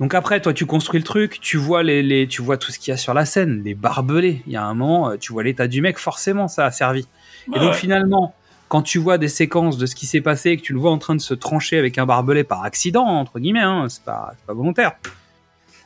Donc 0.00 0.12
après, 0.14 0.40
toi, 0.40 0.52
tu 0.52 0.66
construis 0.66 0.98
le 1.00 1.04
truc, 1.04 1.38
tu 1.40 1.56
vois 1.56 1.82
les, 1.82 2.02
les 2.02 2.26
tu 2.26 2.42
vois 2.42 2.56
tout 2.58 2.72
ce 2.72 2.78
qu'il 2.78 2.90
y 2.90 2.94
a 2.94 2.96
sur 2.96 3.14
la 3.14 3.24
scène, 3.24 3.62
les 3.64 3.74
barbelés. 3.74 4.42
Il 4.46 4.52
y 4.52 4.56
a 4.56 4.64
un 4.64 4.74
moment, 4.74 5.10
euh, 5.10 5.16
tu 5.16 5.32
vois 5.32 5.42
l'état 5.44 5.68
du 5.68 5.80
mec, 5.80 5.98
forcément, 5.98 6.48
ça 6.48 6.66
a 6.66 6.70
servi. 6.72 7.06
Et 7.46 7.50
Ouais, 7.52 7.58
donc 7.60 7.70
ouais. 7.70 7.76
finalement, 7.78 8.34
quand 8.68 8.82
tu 8.82 8.98
vois 8.98 9.18
des 9.18 9.28
séquences 9.28 9.78
de 9.78 9.86
ce 9.86 9.94
qui 9.94 10.06
s'est 10.06 10.20
passé, 10.20 10.50
et 10.50 10.56
que 10.56 10.62
tu 10.62 10.72
le 10.72 10.80
vois 10.80 10.90
en 10.90 10.98
train 10.98 11.14
de 11.14 11.20
se 11.20 11.32
trancher 11.34 11.78
avec 11.78 11.96
un 11.98 12.06
barbelé 12.06 12.42
par 12.42 12.64
accident, 12.64 13.04
entre 13.06 13.38
guillemets, 13.38 13.60
hein, 13.60 13.86
c'est 13.88 14.02
pas, 14.02 14.34
c'est 14.36 14.46
pas 14.46 14.52
volontaire, 14.52 14.92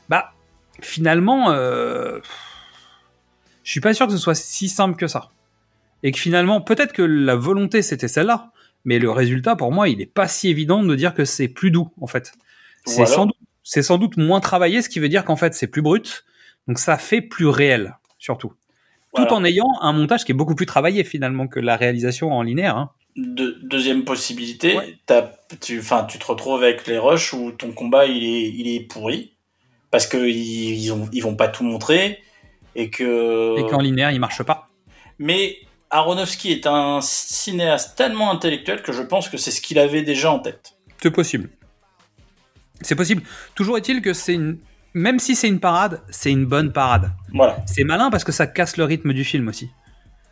bah 0.09 0.31
finalement, 0.81 1.51
euh, 1.51 2.19
je 3.63 3.71
suis 3.71 3.81
pas 3.81 3.93
sûr 3.93 4.07
que 4.07 4.11
ce 4.13 4.17
soit 4.17 4.33
si 4.35 4.69
simple 4.69 4.95
que 4.95 5.07
ça. 5.07 5.29
Et 6.01 6.11
que 6.11 6.17
finalement, 6.19 6.61
peut-être 6.61 6.93
que 6.93 7.01
la 7.01 7.35
volonté 7.35 7.81
c'était 7.81 8.07
celle-là, 8.07 8.51
mais 8.85 8.97
le 8.97 9.11
résultat 9.11 9.55
pour 9.55 9.71
moi, 9.71 9.89
il 9.89 10.01
est 10.01 10.05
pas 10.05 10.27
si 10.27 10.47
évident 10.49 10.81
de 10.81 10.95
dire 10.95 11.13
que 11.13 11.25
c'est 11.25 11.49
plus 11.49 11.69
doux 11.69 11.91
en 12.01 12.07
fait. 12.07 12.31
C'est 12.85 13.05
sans, 13.05 13.25
doute- 13.25 13.35
c'est 13.71 13.83
sans 13.83 13.97
doute 13.97 14.17
moins 14.17 14.39
travaillé, 14.39 14.81
ce 14.81 14.89
qui 14.89 14.99
veut 14.99 15.09
dire 15.09 15.23
qu'en 15.25 15.35
fait 15.35 15.53
c'est 15.53 15.67
plus 15.67 15.81
brut, 15.81 16.25
donc 16.67 16.79
ça 16.79 16.97
fait 16.97 17.21
plus 17.21 17.47
réel 17.47 17.95
surtout 18.17 18.49
tout 19.15 19.21
Voilà. 19.23 19.33
en 19.33 19.43
ayant 19.43 19.67
un 19.81 19.91
montage 19.93 20.23
qui 20.23 20.31
est 20.31 20.35
beaucoup 20.35 20.53
plus 20.55 20.65
travaillé 20.67 21.03
finalement 21.03 21.47
que 21.47 21.59
la 21.59 21.75
réalisation 21.77 22.31
en 22.31 22.43
linéaire. 22.43 22.77
hein. 22.77 22.91
De- 23.15 23.57
deuxième 23.63 24.03
possibilité, 24.05 24.77
Ouais. 24.77 24.97
tu, 25.61 25.81
tu 26.09 26.19
te 26.19 26.25
retrouves 26.25 26.61
avec 26.63 26.85
les 26.85 26.97
rushs 26.99 27.33
où 27.33 27.51
ton 27.51 27.71
combat 27.71 28.05
il 28.05 28.23
est, 28.23 28.49
il 28.49 28.67
est 28.67 28.81
pourri 28.81 29.33
parce 29.89 30.05
que 30.05 30.17
ils, 30.17 30.75
ils, 30.83 30.91
ont, 30.93 31.09
ils 31.11 31.23
vont 31.23 31.35
pas 31.35 31.47
tout 31.47 31.63
montrer 31.63 32.19
et 32.75 32.91
que. 32.91 33.57
Et 33.59 33.65
qu'en 33.67 33.79
linéaire, 33.81 34.11
il 34.11 34.19
marche 34.19 34.43
pas. 34.43 34.69
Mais 35.17 35.57
Aronofsky 35.89 36.51
est 36.51 36.67
un 36.67 36.99
cinéaste 37.01 37.97
tellement 37.97 38.31
intellectuel 38.31 38.83
que 38.83 38.91
je 38.91 39.01
pense 39.01 39.27
que 39.27 39.37
c'est 39.37 39.51
ce 39.51 39.59
qu'il 39.59 39.79
avait 39.79 40.03
déjà 40.03 40.31
en 40.31 40.37
tête. 40.39 40.73
C'est 41.01 41.09
possible. 41.11 41.49
C'est 42.81 42.95
possible. 42.95 43.21
Toujours 43.55 43.77
est-il 43.77 44.01
que 44.01 44.13
c'est 44.13 44.33
une... 44.33 44.57
Même 44.93 45.19
si 45.19 45.35
c'est 45.35 45.47
une 45.47 45.59
parade, 45.59 46.01
c'est 46.09 46.31
une 46.31 46.45
bonne 46.45 46.71
parade. 46.71 47.11
Voilà. 47.33 47.57
C'est 47.67 47.83
malin 47.83 48.09
parce 48.09 48.23
que 48.23 48.31
ça 48.31 48.47
casse 48.47 48.77
le 48.77 48.85
rythme 48.85 49.13
du 49.13 49.23
film 49.23 49.47
aussi. 49.47 49.69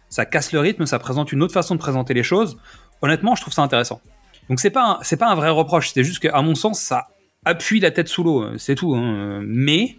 Ça 0.10 0.26
casse 0.26 0.52
le 0.52 0.60
rythme, 0.60 0.86
ça 0.86 0.98
présente 1.00 1.32
une 1.32 1.44
autre 1.44 1.54
façon 1.54 1.76
de 1.76 1.80
présenter 1.80 2.14
les 2.14 2.24
choses. 2.24 2.58
Honnêtement, 3.02 3.36
je 3.36 3.42
trouve 3.42 3.54
ça 3.54 3.62
intéressant. 3.62 4.02
Donc 4.50 4.60
c'est 4.60 4.70
pas 4.72 4.84
un, 4.92 5.00
c'est 5.04 5.18
pas 5.18 5.28
un 5.28 5.36
vrai 5.36 5.50
reproche, 5.50 5.92
c'est 5.94 6.04
juste 6.04 6.20
qu'à 6.20 6.42
mon 6.42 6.56
sens, 6.56 6.80
ça 6.80 7.10
appuie 7.46 7.80
la 7.82 7.92
tête 7.92 8.08
sous 8.08 8.24
l'eau, 8.24 8.44
euh, 8.44 8.58
c'est 8.58 8.76
tout. 8.76 8.96
hein. 8.96 9.42
Mais 9.46 9.98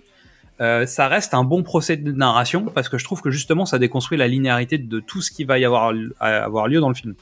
euh, 0.61 0.87
ça 0.87 1.07
reste 1.07 1.35
un 1.35 1.45
bon 1.45 1.63
procédé 1.63 2.03
de 2.11 2.17
narration 2.17 2.65
parce 2.65 2.89
que 2.89 2.99
je 2.99 3.05
trouve 3.05 3.21
que 3.21 3.31
justement 3.31 3.65
ça 3.67 3.79
déconstruit 3.79 4.19
la 4.19 4.27
linéarité 4.27 4.79
de 4.79 5.01
tout 5.01 5.21
ce 5.23 5.31
qui 5.31 5.45
va 5.45 5.59
y 5.59 5.65
avoir, 5.65 5.93
avoir 6.19 6.67
lieu 6.67 6.81
dans 6.81 6.89
le 6.89 6.95
film. 6.95 7.15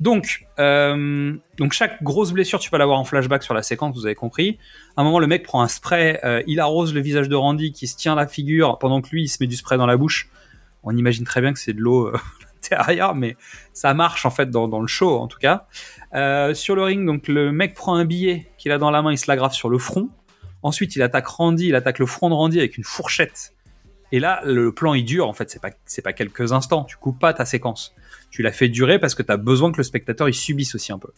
Donc, 0.00 0.46
euh, 0.60 1.34
donc 1.56 1.72
chaque 1.72 2.02
grosse 2.02 2.32
blessure, 2.32 2.60
tu 2.60 2.70
vas 2.70 2.78
l'avoir 2.78 2.98
en 3.00 3.04
flashback 3.04 3.42
sur 3.42 3.54
la 3.54 3.62
séquence, 3.62 3.96
vous 3.96 4.06
avez 4.06 4.14
compris. 4.14 4.58
À 4.96 5.00
un 5.00 5.04
moment, 5.04 5.18
le 5.18 5.26
mec 5.26 5.42
prend 5.42 5.60
un 5.60 5.68
spray, 5.68 6.20
euh, 6.24 6.42
il 6.46 6.60
arrose 6.60 6.94
le 6.94 7.00
visage 7.00 7.28
de 7.28 7.34
Randy 7.34 7.72
qui 7.72 7.88
se 7.88 7.96
tient 7.96 8.14
la 8.14 8.28
figure 8.28 8.78
pendant 8.78 9.00
que 9.00 9.08
lui 9.10 9.24
il 9.24 9.28
se 9.28 9.38
met 9.40 9.48
du 9.48 9.56
spray 9.56 9.76
dans 9.76 9.86
la 9.86 9.96
bouche. 9.96 10.28
On 10.84 10.96
imagine 10.96 11.24
très 11.24 11.40
bien 11.40 11.52
que 11.52 11.58
c'est 11.58 11.72
de 11.72 11.80
l'eau 11.80 12.06
euh, 12.06 12.18
extérieur, 12.58 13.16
mais 13.16 13.36
ça 13.72 13.92
marche 13.92 14.24
en 14.24 14.30
fait 14.30 14.50
dans, 14.50 14.80
le 14.80 14.86
show 14.86 15.18
en 15.18 15.26
tout 15.26 15.38
cas. 15.38 15.66
Sur 16.54 16.76
le 16.76 16.82
ring, 16.82 17.04
donc 17.04 17.26
le 17.26 17.50
mec 17.50 17.74
prend 17.74 17.94
un 17.94 18.04
billet 18.04 18.48
qu'il 18.56 18.70
a 18.70 18.78
dans 18.78 18.92
la 18.92 19.02
main, 19.02 19.10
il 19.10 19.18
se 19.18 19.28
l'aggrave 19.28 19.52
sur 19.52 19.68
le 19.68 19.78
front. 19.78 20.08
Ensuite, 20.62 20.96
il 20.96 21.02
attaque 21.02 21.26
Randy, 21.26 21.68
il 21.68 21.74
attaque 21.74 21.98
le 21.98 22.06
front 22.06 22.30
de 22.30 22.34
Randy 22.34 22.58
avec 22.58 22.76
une 22.78 22.84
fourchette. 22.84 23.54
Et 24.10 24.20
là, 24.20 24.40
le 24.44 24.72
plan 24.72 24.94
il 24.94 25.04
dure. 25.04 25.28
En 25.28 25.32
fait, 25.32 25.50
c'est 25.50 25.60
pas 25.60 25.70
c'est 25.84 26.02
pas 26.02 26.12
quelques 26.12 26.52
instants. 26.52 26.84
Tu 26.84 26.96
coupes 26.96 27.18
pas 27.18 27.32
ta 27.32 27.44
séquence. 27.44 27.94
Tu 28.38 28.42
la 28.44 28.52
fais 28.52 28.68
durer 28.68 29.00
parce 29.00 29.16
que 29.16 29.24
tu 29.24 29.32
as 29.32 29.36
besoin 29.36 29.72
que 29.72 29.78
le 29.78 29.82
spectateur 29.82 30.28
il 30.28 30.32
subisse 30.32 30.76
aussi 30.76 30.92
un 30.92 30.98
peu. 31.00 31.08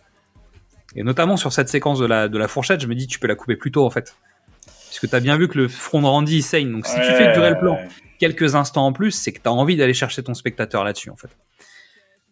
Et 0.97 1.02
notamment 1.02 1.36
sur 1.36 1.52
cette 1.52 1.68
séquence 1.68 1.98
de 1.98 2.06
la 2.06 2.28
de 2.28 2.38
la 2.38 2.48
fourchette, 2.48 2.80
je 2.80 2.86
me 2.86 2.94
dis 2.94 3.06
tu 3.06 3.18
peux 3.18 3.26
la 3.26 3.34
couper 3.34 3.56
plus 3.56 3.70
tôt 3.70 3.84
en 3.84 3.90
fait. 3.90 4.16
Parce 4.64 5.01
que 5.01 5.06
tu 5.06 5.14
as 5.14 5.20
bien 5.20 5.36
vu 5.36 5.47
que 5.47 5.59
le 5.59 5.68
front 5.68 6.01
de 6.01 6.06
Randy 6.06 6.36
il 6.36 6.42
saigne. 6.42 6.72
Donc 6.72 6.86
si 6.86 6.94
tu 6.94 7.12
fais 7.12 7.34
durer 7.34 7.51
le 7.51 7.59
plan 7.59 7.74
ouais. 7.74 7.88
quelques 8.18 8.55
instants 8.55 8.86
en 8.86 8.94
plus, 8.94 9.10
c'est 9.10 9.32
que 9.32 9.38
tu 9.42 9.47
as 9.51 9.52
envie 9.52 9.76
d'aller 9.76 9.92
chercher 9.92 10.22
ton 10.22 10.32
spectateur 10.32 10.82
là-dessus 10.82 11.10
en 11.10 11.16
fait. 11.16 11.28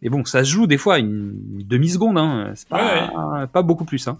Et 0.00 0.08
bon, 0.08 0.24
ça 0.24 0.42
se 0.42 0.48
joue 0.48 0.66
des 0.66 0.78
fois 0.78 0.98
une 0.98 1.34
demi-seconde, 1.66 2.16
hein. 2.16 2.52
c'est 2.54 2.70
pas, 2.70 3.46
pas 3.52 3.60
beaucoup 3.60 3.84
plus. 3.84 4.08
Hein. 4.08 4.16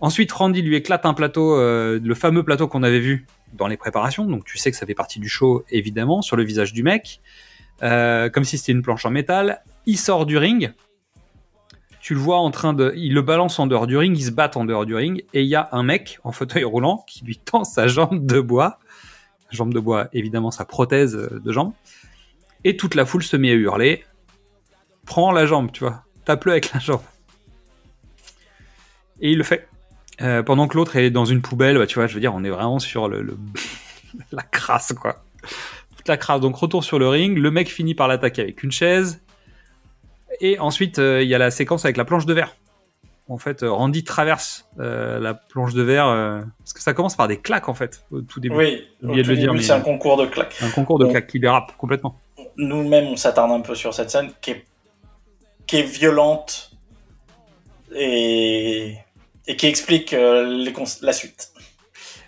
Ensuite, 0.00 0.30
Randy 0.30 0.60
lui 0.60 0.76
éclate 0.76 1.06
un 1.06 1.14
plateau, 1.14 1.56
euh, 1.56 1.98
le 2.02 2.14
fameux 2.14 2.42
plateau 2.42 2.68
qu'on 2.68 2.82
avait 2.82 3.00
vu 3.00 3.26
dans 3.54 3.68
les 3.68 3.78
préparations, 3.78 4.26
donc 4.26 4.44
tu 4.44 4.58
sais 4.58 4.70
que 4.70 4.76
ça 4.76 4.84
fait 4.84 4.94
partie 4.94 5.18
du 5.18 5.30
show 5.30 5.64
évidemment, 5.70 6.20
sur 6.20 6.36
le 6.36 6.44
visage 6.44 6.74
du 6.74 6.82
mec, 6.82 7.20
euh, 7.82 8.28
comme 8.28 8.44
si 8.44 8.58
c'était 8.58 8.72
une 8.72 8.82
planche 8.82 9.06
en 9.06 9.10
métal. 9.10 9.62
Il 9.88 9.96
sort 9.96 10.26
du 10.26 10.36
ring, 10.36 10.74
tu 12.00 12.12
le 12.12 12.20
vois 12.20 12.38
en 12.38 12.50
train 12.50 12.74
de, 12.74 12.92
il 12.94 13.14
le 13.14 13.22
balance 13.22 13.58
en 13.58 13.66
dehors 13.66 13.86
du 13.86 13.96
ring, 13.96 14.14
ils 14.16 14.24
se 14.26 14.30
battent 14.30 14.58
en 14.58 14.66
dehors 14.66 14.84
du 14.84 14.94
ring, 14.94 15.24
et 15.32 15.40
il 15.40 15.48
y 15.48 15.54
a 15.54 15.70
un 15.72 15.82
mec 15.82 16.18
en 16.24 16.30
fauteuil 16.30 16.62
roulant 16.64 17.04
qui 17.06 17.24
lui 17.24 17.38
tend 17.38 17.64
sa 17.64 17.86
jambe 17.86 18.26
de 18.26 18.38
bois, 18.38 18.78
jambe 19.50 19.72
de 19.72 19.80
bois, 19.80 20.08
évidemment 20.12 20.50
sa 20.50 20.66
prothèse 20.66 21.14
de 21.14 21.52
jambe, 21.52 21.72
et 22.64 22.76
toute 22.76 22.94
la 22.94 23.06
foule 23.06 23.22
se 23.22 23.36
met 23.38 23.50
à 23.50 23.54
hurler. 23.54 24.04
Prends 25.06 25.32
la 25.32 25.46
jambe, 25.46 25.72
tu 25.72 25.80
vois, 25.84 26.04
tape-le 26.26 26.52
avec 26.52 26.70
la 26.74 26.80
jambe. 26.80 27.00
Et 29.20 29.32
il 29.32 29.38
le 29.38 29.44
fait. 29.44 29.68
Euh, 30.20 30.42
pendant 30.42 30.68
que 30.68 30.76
l'autre 30.76 30.96
est 30.96 31.10
dans 31.10 31.24
une 31.24 31.40
poubelle, 31.40 31.78
bah, 31.78 31.86
tu 31.86 31.94
vois, 31.94 32.06
je 32.06 32.12
veux 32.14 32.20
dire, 32.20 32.34
on 32.34 32.44
est 32.44 32.50
vraiment 32.50 32.78
sur 32.78 33.08
le, 33.08 33.22
le- 33.22 33.38
la 34.32 34.42
crasse, 34.42 34.92
quoi. 34.92 35.24
Toute 35.96 36.08
la 36.08 36.18
crasse. 36.18 36.40
Donc 36.40 36.56
retour 36.56 36.84
sur 36.84 36.98
le 36.98 37.08
ring, 37.08 37.38
le 37.38 37.50
mec 37.50 37.70
finit 37.70 37.94
par 37.94 38.06
l'attaquer 38.06 38.42
avec 38.42 38.62
une 38.62 38.72
chaise. 38.72 39.22
Et 40.40 40.58
ensuite, 40.58 40.98
euh, 40.98 41.22
il 41.22 41.28
y 41.28 41.34
a 41.34 41.38
la 41.38 41.50
séquence 41.50 41.84
avec 41.84 41.96
la 41.96 42.04
planche 42.04 42.26
de 42.26 42.32
verre. 42.34 42.56
En 43.28 43.36
fait, 43.38 43.62
euh, 43.62 43.70
Randy 43.70 44.04
traverse 44.04 44.66
euh, 44.78 45.18
la 45.20 45.34
planche 45.34 45.74
de 45.74 45.82
verre, 45.82 46.06
parce 46.58 46.72
que 46.72 46.80
ça 46.80 46.94
commence 46.94 47.16
par 47.16 47.28
des 47.28 47.36
claques, 47.38 47.68
en 47.68 47.74
fait, 47.74 48.04
au 48.10 48.20
tout 48.22 48.40
début. 48.40 48.54
Oui, 48.56 48.84
au 49.02 49.08
tout 49.08 49.14
début, 49.34 49.62
c'est 49.62 49.72
un 49.72 49.80
concours 49.80 50.16
de 50.16 50.26
claques. 50.26 50.54
Un 50.62 50.70
concours 50.70 50.98
de 50.98 51.06
claques 51.06 51.26
qui 51.26 51.38
dérape 51.40 51.76
complètement. 51.76 52.18
Nous-mêmes, 52.56 53.06
on 53.06 53.16
s'attarde 53.16 53.50
un 53.52 53.60
peu 53.60 53.74
sur 53.74 53.92
cette 53.92 54.10
scène 54.10 54.30
qui 54.40 54.52
est, 54.52 54.64
qui 55.66 55.76
est 55.76 55.82
violente 55.82 56.70
et, 57.94 58.94
et 59.46 59.56
qui 59.56 59.66
explique 59.66 60.12
les 60.12 60.72
cons- 60.72 60.84
la 61.02 61.12
suite. 61.12 61.52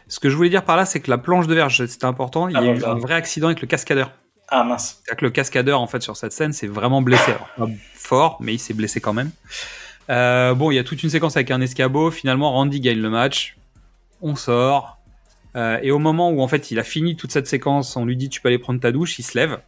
Ce 0.08 0.18
que 0.18 0.28
je 0.28 0.36
voulais 0.36 0.50
dire 0.50 0.64
par 0.64 0.76
là, 0.76 0.84
c'est 0.84 1.00
que 1.00 1.10
la 1.10 1.18
planche 1.18 1.46
de 1.46 1.54
verre, 1.54 1.70
c'était 1.70 2.04
important. 2.04 2.48
Il 2.48 2.54
y 2.54 2.56
Ah, 2.56 2.60
a 2.60 2.64
eu 2.64 2.74
voilà. 2.78 2.94
un 2.94 2.98
vrai 2.98 3.14
accident 3.14 3.46
avec 3.46 3.60
le 3.60 3.66
cascadeur. 3.68 4.12
Ah 4.51 4.64
mince. 4.64 5.01
C'est-à-dire 5.05 5.20
que 5.20 5.24
le 5.24 5.31
cascadeur, 5.31 5.81
en 5.81 5.86
fait, 5.86 6.02
sur 6.02 6.16
cette 6.16 6.32
scène, 6.32 6.52
s'est 6.52 6.66
vraiment 6.66 7.02
blessé. 7.02 7.32
Fort, 7.94 8.39
mais 8.40 8.55
il 8.55 8.59
s'est 8.59 8.74
blessé 8.74 9.01
quand 9.01 9.12
même. 9.12 9.31
Euh, 10.10 10.55
bon, 10.55 10.72
il 10.72 10.74
y 10.74 10.78
a 10.78 10.85
toute 10.85 11.02
une 11.02 11.10
séquence 11.10 11.36
avec 11.36 11.52
un 11.52 11.60
escabeau. 11.60 12.10
Finalement, 12.10 12.52
Randy 12.52 12.81
gagne 12.81 12.98
le 12.98 13.10
match. 13.10 13.56
On 14.20 14.35
sort. 14.35 14.98
Euh, 15.56 15.78
et 15.82 15.93
au 15.93 16.01
moment 16.01 16.31
où, 16.31 16.43
en 16.43 16.48
fait, 16.48 16.72
il 16.72 16.81
a 16.81 16.85
fini 16.85 17.16
toute 17.16 17.31
cette 17.31 17.47
séquence, 17.47 17.97
on 17.97 18.05
lui 18.05 18.16
dit 18.16 18.28
Tu 18.28 18.40
peux 18.40 18.48
aller 18.48 18.59
prendre 18.59 18.81
ta 18.81 18.90
douche. 18.90 19.18
Il 19.20 19.22
se 19.22 19.39
lève. 19.39 19.60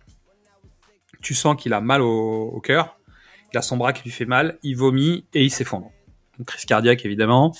Tu 1.23 1.35
sens 1.35 1.57
qu'il 1.57 1.73
a 1.73 1.81
mal 1.81 2.03
au, 2.03 2.49
au 2.49 2.61
cœur. 2.61 2.97
Il 3.53 3.59
a 3.59 3.63
son 3.63 3.77
bras 3.77 3.93
qui 3.93 4.03
lui 4.03 4.11
fait 4.11 4.25
mal. 4.25 4.59
Il 4.65 4.77
vomit 4.77 5.25
et 5.33 5.45
il 5.45 5.51
s'effondre. 5.51 5.93
Donc, 6.39 6.49
crise 6.49 6.65
cardiaque, 6.65 7.05
évidemment. 7.05 7.55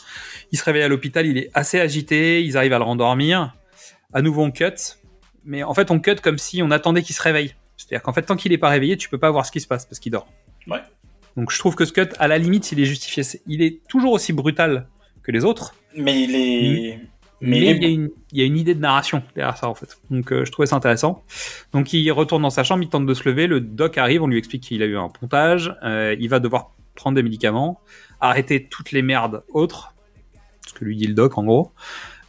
Il 0.51 0.59
se 0.59 0.65
réveille 0.65 0.83
à 0.83 0.89
l'hôpital. 0.89 1.25
Il 1.27 1.39
est 1.39 1.51
assez 1.55 1.79
agité. 1.79 2.43
Ils 2.43 2.57
arrivent 2.57 2.73
à 2.73 2.79
le 2.79 2.85
rendormir. 2.85 3.55
À 4.13 4.23
nouveau, 4.23 4.43
on 4.43 4.51
cut. 4.51 4.97
Mais 5.45 5.63
en 5.63 5.75
fait, 5.75 5.91
on 5.91 5.99
cut 6.01 6.17
comme 6.23 6.39
si 6.39 6.63
on 6.63 6.71
attendait 6.71 7.03
qu'il 7.03 7.15
se 7.15 7.23
réveille. 7.23 7.55
C'est-à-dire 7.77 8.03
qu'en 8.03 8.13
fait, 8.13 8.23
tant 8.23 8.37
qu'il 8.37 8.53
n'est 8.53 8.59
pas 8.59 8.69
réveillé, 8.69 8.97
tu 8.97 9.09
peux 9.09 9.19
pas 9.19 9.31
voir 9.31 9.45
ce 9.47 9.53
qui 9.53 9.61
se 9.61 9.67
passe 9.67 9.87
parce 9.87 9.99
qu'il 9.99 10.13
dort. 10.13 10.29
Ouais. 10.69 10.81
Donc 11.37 11.51
je 11.51 11.59
trouve 11.59 11.75
que 11.75 11.85
ce 11.85 11.93
cut, 11.93 12.09
à 12.19 12.29
la 12.29 12.39
limite, 12.39 12.71
il 12.73 12.81
est 12.81 12.85
justifié. 12.85 13.23
Il 13.47 13.63
est 13.63 13.81
toujours 13.89 14.13
aussi 14.13 14.33
brutal 14.33 14.87
que 15.23 15.33
les 15.33 15.45
autres, 15.45 15.75
Mais 15.97 16.23
il 16.23 16.35
est. 16.37 17.01
mais, 17.41 17.49
Mais, 17.51 17.59
il, 17.59 17.63
il 17.63 17.65
y 17.65 17.69
a 17.85 17.89
est- 17.89 17.93
une, 17.93 18.11
il 18.33 18.39
y 18.39 18.43
a 18.43 18.45
une 18.45 18.57
idée 18.59 18.75
de 18.75 18.81
narration 18.81 19.23
derrière 19.35 19.57
ça 19.57 19.69
en 19.69 19.75
fait. 19.75 19.99
Donc 20.11 20.33
euh, 20.33 20.45
je 20.45 20.53
trouvais 20.53 20.67
ça 20.67 20.77
intéressant. 20.77 21.25
Donc 21.73 21.93
il 21.93 22.11
retourne 22.13 22.43
dans 22.43 22.51
sa 22.51 22.63
chambre, 22.65 22.83
il 22.85 22.89
tente 22.89 23.07
de 23.07 23.15
se 23.15 23.29
lever, 23.29 23.47
le 23.47 23.61
doc 23.61 23.99
arrive, 23.99 24.23
on 24.23 24.27
lui 24.27 24.39
explique 24.39 24.63
qu'il 24.65 24.83
a 24.83 24.87
eu 24.87 24.97
un 24.97 25.09
pontage, 25.09 25.75
euh, 25.83 26.15
il 26.21 26.29
va 26.29 26.39
devoir 26.41 26.73
prendre 26.95 27.17
des 27.17 27.23
médicaments, 27.23 27.81
arrêter 28.21 28.67
toutes 28.69 28.93
les 28.93 29.03
merdes 29.03 29.43
autres, 29.53 29.95
ce 30.67 30.73
que 30.75 30.85
lui 30.85 30.97
dit 30.97 31.07
le 31.07 31.15
doc 31.15 31.39
en 31.39 31.45
gros. 31.45 31.73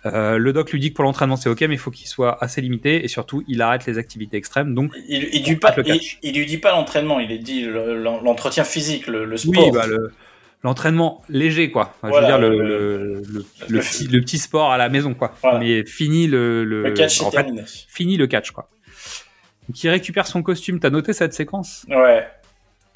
Euh, 0.05 0.37
le 0.37 0.51
doc 0.51 0.71
lui 0.71 0.79
dit 0.81 0.89
que 0.89 0.95
pour 0.95 1.05
l'entraînement 1.05 1.37
c'est 1.37 1.47
ok, 1.49 1.61
mais 1.61 1.75
il 1.75 1.77
faut 1.77 1.91
qu'il 1.91 2.07
soit 2.07 2.43
assez 2.43 2.59
limité 2.59 3.05
et 3.05 3.07
surtout 3.07 3.41
il 3.47 3.61
arrête 3.61 3.85
les 3.85 3.97
activités 3.97 4.35
extrêmes. 4.35 4.73
Donc 4.75 4.91
il, 5.07 5.29
il, 5.33 5.45
lui 5.45 5.55
On 5.55 5.59
pas, 5.59 5.75
il, 6.23 6.35
lui 6.37 6.45
dit 6.45 6.57
pas 6.57 6.71
l'entraînement, 6.71 7.19
il 7.21 7.29
lui 7.29 7.39
dit 7.39 7.61
le- 7.63 8.01
l'en- 8.01 8.21
l'entretien 8.21 8.65
physique, 8.65 9.07
le, 9.07 9.23
le 9.23 9.37
sport. 9.37 9.63
Oui, 9.65 9.71
bah, 9.71 9.87
le- 9.87 10.11
l'entraînement 10.63 11.21
léger, 11.29 11.71
quoi. 11.71 11.93
Voilà, 12.01 12.37
je 12.37 12.45
veux 12.45 12.49
dire, 12.49 12.49
le, 13.69 13.79
petit, 13.79 14.07
le 14.07 14.19
petit 14.21 14.37
sport 14.37 14.71
à 14.71 14.77
la 14.77 14.89
maison, 14.89 15.13
quoi. 15.13 15.33
Voilà. 15.41 15.59
Mais 15.59 15.85
fini 15.85 16.27
le, 16.27 16.91
catch 16.95 17.21
en 17.21 17.31
fait, 17.31 17.45
fini 17.87 18.17
le 18.17 18.27
catch, 18.27 18.51
quoi. 18.51 18.69
Il 19.83 19.89
récupère 19.89 20.27
son 20.27 20.43
costume. 20.43 20.79
T'as 20.81 20.89
noté 20.89 21.13
cette 21.13 21.33
séquence? 21.33 21.85
Ouais. 21.89 22.27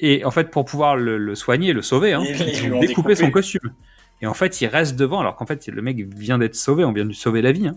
Et 0.00 0.24
en 0.24 0.30
fait, 0.30 0.50
pour 0.50 0.64
pouvoir 0.66 0.96
le, 0.96 1.34
soigner, 1.34 1.72
le 1.72 1.82
sauver, 1.82 2.12
hein, 2.12 2.22
Ils- 2.22 2.36
ils 2.36 2.48
ils 2.48 2.62
lui 2.66 2.72
ont 2.72 2.76
ont 2.76 2.80
découpé 2.80 2.86
découpé. 3.08 3.14
son 3.16 3.30
costume. 3.30 3.72
Et 4.20 4.26
en 4.26 4.34
fait, 4.34 4.60
il 4.60 4.66
reste 4.66 4.96
devant, 4.96 5.20
alors 5.20 5.36
qu'en 5.36 5.46
fait, 5.46 5.66
le 5.68 5.80
mec 5.82 5.96
vient 6.14 6.38
d'être 6.38 6.56
sauvé. 6.56 6.84
On 6.84 6.92
vient 6.92 7.04
de 7.04 7.08
lui 7.10 7.14
sauver 7.16 7.40
la 7.42 7.52
vie. 7.52 7.68
hein. 7.68 7.76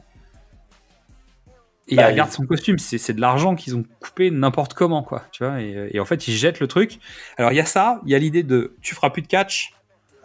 Et 1.88 1.96
Bah, 1.96 2.04
il 2.04 2.12
regarde 2.12 2.32
son 2.32 2.46
costume. 2.46 2.78
C'est 2.80 3.14
de 3.14 3.22
l'argent 3.22 3.56
qu'ils 3.56 3.76
ont 3.76 3.84
coupé 4.00 4.32
n'importe 4.32 4.74
comment, 4.74 5.04
quoi. 5.04 5.24
Tu 5.32 5.44
vois 5.44 5.62
et, 5.62 5.90
et 5.92 6.00
en 6.00 6.06
fait, 6.06 6.28
il 6.28 6.34
jette 6.34 6.60
le 6.60 6.68
truc. 6.68 7.00
Alors, 7.38 7.52
il 7.52 7.56
y 7.56 7.60
a 7.60 7.66
ça. 7.66 8.00
Il 8.06 8.12
y 8.12 8.16
a 8.16 8.18
l'idée 8.20 8.44
de 8.44 8.76
tu 8.82 8.96
feras 8.96 9.10
plus 9.10 9.22
de 9.22 9.28
catch. 9.28 9.74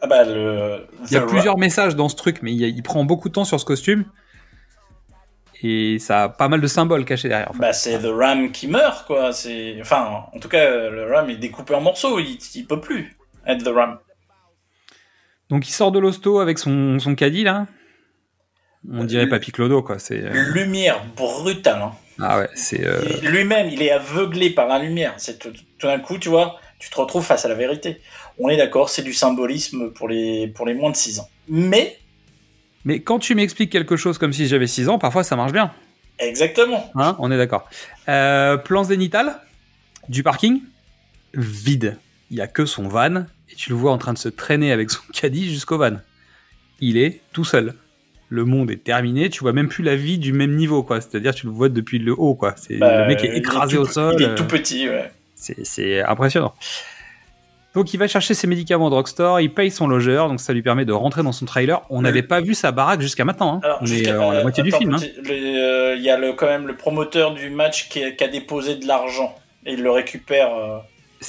Ah 0.02 0.06
bah 0.06 0.24
le. 0.24 0.86
Il 1.06 1.12
y 1.12 1.16
a 1.16 1.22
plusieurs 1.22 1.56
messages 1.58 1.96
dans 1.96 2.08
ce 2.08 2.16
truc, 2.16 2.40
mais 2.42 2.52
il, 2.52 2.58
y 2.58 2.64
a- 2.64 2.68
il 2.68 2.82
prend 2.82 3.02
beaucoup 3.04 3.28
de 3.28 3.34
temps 3.34 3.44
sur 3.46 3.58
ce 3.58 3.64
costume. 3.64 4.04
Et 5.62 5.98
ça 5.98 6.24
a 6.24 6.28
pas 6.28 6.48
mal 6.48 6.60
de 6.60 6.66
symboles 6.66 7.04
cachés 7.06 7.28
derrière. 7.28 7.50
en 7.50 7.54
fait. 7.54 7.58
Bah, 7.60 7.72
c'est 7.72 7.98
The 7.98 8.06
Ram 8.12 8.52
qui 8.52 8.68
meurt, 8.68 9.06
quoi. 9.06 9.30
Enfin, 9.80 10.24
en 10.32 10.38
tout 10.38 10.48
cas, 10.48 10.90
le 10.90 11.10
Ram 11.12 11.30
est 11.30 11.36
découpé 11.36 11.74
en 11.74 11.80
morceaux. 11.80 12.18
Il, 12.18 12.38
il 12.54 12.66
peut 12.66 12.80
plus 12.80 13.16
être 13.46 13.64
The 13.64 13.74
Ram. 13.74 13.98
Donc 15.50 15.68
il 15.68 15.72
sort 15.72 15.92
de 15.92 15.98
l'hosto 15.98 16.40
avec 16.40 16.58
son, 16.58 16.98
son 16.98 17.14
caddie 17.14 17.44
là. 17.44 17.66
On 18.92 19.04
dirait 19.04 19.28
Papy 19.28 19.52
Clodo 19.52 19.82
quoi. 19.82 19.98
C'est 19.98 20.22
euh, 20.22 20.52
Lumière 20.52 21.04
brutale. 21.16 21.82
Hein. 21.82 21.92
ah 22.20 22.38
ouais, 22.38 22.48
c'est 22.54 22.84
euh, 22.84 23.00
Lui-même, 23.22 23.68
il 23.70 23.82
est 23.82 23.90
aveuglé 23.90 24.50
par 24.50 24.66
la 24.68 24.78
lumière. 24.78 25.14
C'est 25.16 25.38
tout, 25.38 25.52
tout 25.78 25.86
d'un 25.86 25.98
coup, 25.98 26.18
tu 26.18 26.28
vois, 26.28 26.58
tu 26.78 26.88
te 26.90 26.96
retrouves 26.96 27.24
face 27.24 27.44
à 27.44 27.48
la 27.48 27.54
vérité. 27.54 28.00
On 28.38 28.48
est 28.48 28.56
d'accord, 28.56 28.88
c'est 28.88 29.02
du 29.02 29.12
symbolisme 29.12 29.90
pour 29.92 30.08
les, 30.08 30.46
pour 30.48 30.66
les 30.66 30.74
moins 30.74 30.90
de 30.90 30.96
6 30.96 31.18
ans. 31.20 31.28
Mais, 31.48 31.98
Mais 32.84 33.00
quand 33.00 33.18
tu 33.18 33.34
m'expliques 33.34 33.70
quelque 33.72 33.96
chose 33.96 34.18
comme 34.18 34.32
si 34.32 34.46
j'avais 34.46 34.66
6 34.68 34.88
ans, 34.88 34.98
parfois 34.98 35.24
ça 35.24 35.34
marche 35.36 35.52
bien. 35.52 35.72
exactement. 36.18 36.90
Hein 36.94 37.16
On 37.18 37.32
est 37.32 37.38
d'accord. 37.38 37.68
Euh, 38.08 38.56
plan 38.56 38.84
zénital 38.84 39.40
du 40.08 40.22
parking 40.22 40.60
vide. 41.34 41.98
Il 42.30 42.36
y 42.36 42.40
a 42.40 42.46
que 42.46 42.66
son 42.66 42.86
van 42.88 43.26
tu 43.56 43.70
le 43.70 43.76
vois 43.76 43.92
en 43.92 43.98
train 43.98 44.12
de 44.12 44.18
se 44.18 44.28
traîner 44.28 44.72
avec 44.72 44.90
son 44.90 45.00
caddie 45.12 45.48
jusqu'au 45.48 45.78
van. 45.78 45.96
Il 46.80 46.96
est 46.98 47.20
tout 47.32 47.44
seul. 47.44 47.74
Le 48.28 48.44
monde 48.44 48.70
est 48.70 48.82
terminé. 48.82 49.30
Tu 49.30 49.40
vois 49.40 49.52
même 49.52 49.68
plus 49.68 49.84
la 49.84 49.96
vie 49.96 50.18
du 50.18 50.32
même 50.32 50.56
niveau 50.56 50.82
quoi. 50.82 51.00
C'est-à-dire 51.00 51.34
tu 51.34 51.46
le 51.46 51.52
vois 51.52 51.68
depuis 51.68 51.98
le 51.98 52.12
haut 52.12 52.34
quoi. 52.34 52.54
C'est 52.56 52.76
Bah, 52.78 53.02
le 53.02 53.06
mec 53.08 53.22
est 53.24 53.36
écrasé 53.36 53.76
tout- 53.76 53.82
au 53.82 53.86
sol. 53.86 54.16
Il 54.18 54.22
est 54.24 54.28
euh, 54.30 54.34
tout 54.34 54.44
petit, 54.46 54.88
ouais. 54.88 55.10
C'est 55.34 56.02
impressionnant. 56.02 56.54
Donc 57.74 57.92
il 57.92 57.98
va 57.98 58.08
chercher 58.08 58.32
ses 58.32 58.46
médicaments 58.46 58.86
au 58.86 58.90
drugstore, 58.90 59.38
il 59.40 59.52
paye 59.52 59.70
son 59.70 59.86
logeur, 59.86 60.28
donc 60.28 60.40
ça 60.40 60.54
lui 60.54 60.62
permet 60.62 60.86
de 60.86 60.92
rentrer 60.94 61.22
dans 61.22 61.32
son 61.32 61.44
trailer. 61.44 61.82
On 61.90 62.00
n'avait 62.00 62.22
pas 62.22 62.40
vu 62.40 62.54
sa 62.54 62.72
baraque 62.72 63.02
jusqu'à 63.02 63.26
maintenant. 63.26 63.56
hein. 63.56 63.60
Alors, 63.62 63.78
On 63.82 63.86
est 63.86 64.08
euh, 64.08 64.30
à 64.30 64.34
la 64.34 64.42
moitié 64.42 64.62
du 64.62 64.72
film. 64.72 64.94
hein. 64.94 64.98
le- 65.22 65.30
euh, 65.90 65.94
Il 65.96 66.02
y 66.02 66.08
a 66.08 66.16
le, 66.16 66.32
quand 66.32 66.46
même 66.46 66.66
le 66.66 66.74
promoteur 66.74 67.34
du 67.34 67.50
match 67.50 67.90
qui, 67.90 68.02
a- 68.02 68.12
qui 68.12 68.24
a 68.24 68.28
déposé 68.28 68.76
de 68.76 68.86
l'argent. 68.86 69.36
Et 69.66 69.74
il 69.74 69.82
le 69.82 69.90
récupère. 69.90 70.54
euh, 70.56 70.78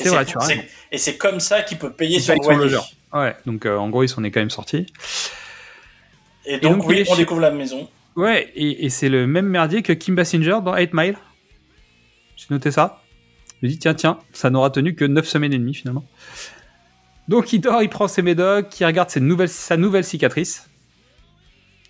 C'est 0.03 0.09
vrai, 0.09 0.25
tu 0.25 0.37
as 0.37 0.41
c'est- 0.41 0.53
raison. 0.53 0.65
Et 0.91 0.97
c'est 0.97 1.17
comme 1.17 1.39
ça 1.39 1.61
qu'il 1.63 1.77
peut 1.77 1.91
payer 1.93 2.19
son 2.19 2.35
son 2.35 2.41
loyer. 2.51 2.59
logeur. 2.59 2.85
Ouais, 3.13 3.35
donc 3.45 3.65
euh, 3.65 3.77
en 3.77 3.89
gros 3.89 4.03
ils 4.03 4.09
s'en 4.09 4.23
est 4.23 4.31
quand 4.31 4.39
même 4.41 4.49
sortis. 4.49 4.85
Et 6.45 6.59
donc, 6.59 6.85
oui, 6.87 7.03
on 7.07 7.11
chez- 7.13 7.21
découvre 7.21 7.41
la 7.41 7.51
maison. 7.51 7.89
Ouais, 8.15 8.51
et, 8.55 8.85
et 8.85 8.89
c'est 8.89 9.09
le 9.09 9.27
même 9.27 9.47
merdier 9.47 9.81
que 9.83 9.93
Kim 9.93 10.15
Basinger 10.15 10.59
dans 10.63 10.75
8 10.75 10.93
Mile. 10.93 11.17
J'ai 12.35 12.45
noté 12.49 12.71
ça. 12.71 13.01
Je 13.61 13.67
me 13.67 13.71
dis, 13.71 13.79
tiens, 13.79 13.93
tiens, 13.93 14.19
ça 14.31 14.49
n'aura 14.49 14.69
tenu 14.69 14.95
que 14.95 15.03
9 15.05 15.27
semaines 15.27 15.53
et 15.53 15.57
demie 15.57 15.73
finalement. 15.73 16.05
Donc 17.27 17.51
il 17.51 17.59
dort, 17.59 17.81
il 17.83 17.89
prend 17.89 18.07
ses 18.07 18.21
médocs, 18.21 18.79
il 18.79 18.85
regarde 18.85 19.09
ses 19.09 19.19
nouvelles, 19.19 19.49
sa 19.49 19.75
nouvelle 19.77 20.03
cicatrice. 20.05 20.69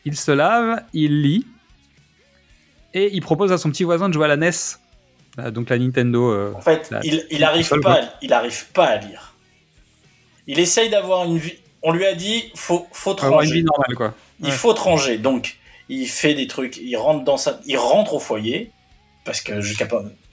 Il 0.06 0.16
se 0.18 0.32
lave, 0.32 0.82
il 0.94 1.22
lit. 1.22 1.46
Et 2.94 3.10
il 3.14 3.22
propose 3.22 3.52
à 3.52 3.58
son 3.58 3.70
petit 3.70 3.84
voisin 3.84 4.08
de 4.10 4.14
jouer 4.14 4.26
à 4.26 4.30
la 4.30 4.38
NES 4.38 4.52
donc 5.52 5.70
la 5.70 5.78
Nintendo. 5.78 6.32
euh, 6.32 6.54
En 6.56 6.62
fait, 6.62 6.90
la- 6.92 7.00
il, 7.04 7.26
il 7.32 7.44
arrive 7.44 7.64
console, 7.68 7.82
pas, 7.82 8.02
il 8.22 8.34
arrive 8.34 8.66
pas 8.74 8.86
à 8.86 8.98
lire. 8.98 9.34
Il 10.48 10.60
essaye 10.60 10.90
d'avoir 10.90 11.26
une 11.26 11.38
vie. 11.38 11.56
On 11.84 11.92
lui 11.92 12.06
a 12.06 12.14
dit, 12.16 12.52
faut, 12.56 12.88
faut 12.92 13.14
te 13.14 13.24
une 13.26 13.32
ranger. 13.32 13.54
vie 13.54 13.64
normale, 13.64 13.96
quoi. 13.96 14.14
Il 14.40 14.46
Ouais. 14.48 14.52
faut 14.52 14.74
te 14.74 14.80
ranger. 14.80 15.18
Donc, 15.18 15.58
il 15.90 16.08
fait 16.08 16.34
des 16.34 16.48
trucs. 16.48 16.78
Il 16.78 16.96
rentre 16.98 17.24
dans 17.24 17.38
sa, 17.38 17.60
il 17.66 17.78
rentre 17.78 18.14
au 18.16 18.20
foyer 18.20 18.72
parce 19.26 19.42
que 19.42 19.62
jusqu'à 19.62 19.88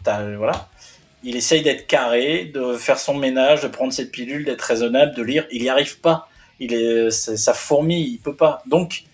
voilà. 0.05 0.69
Il 1.27 1.37
essaye 1.37 1.63
d'être 1.63 1.87
carré, 1.87 2.51
de 2.53 2.75
faire 2.75 2.99
son 2.99 3.15
ménage, 3.17 3.63
de 3.63 3.69
prendre 3.69 3.93
ses 3.95 4.11
pilules, 4.11 4.45
d'être 4.45 4.61
raisonnable, 4.63 5.15
de 5.15 5.23
lire. 5.23 5.47
Il 5.51 5.63
y 5.63 5.69
arrive 5.71 5.99
pas. 6.01 6.29
Il 6.61 6.75
est, 6.75 7.11
ça 7.11 7.55
fourmille. 7.55 8.07
Il 8.13 8.19
peut 8.19 8.37
pas. 8.37 8.63
Donc, 8.67 9.05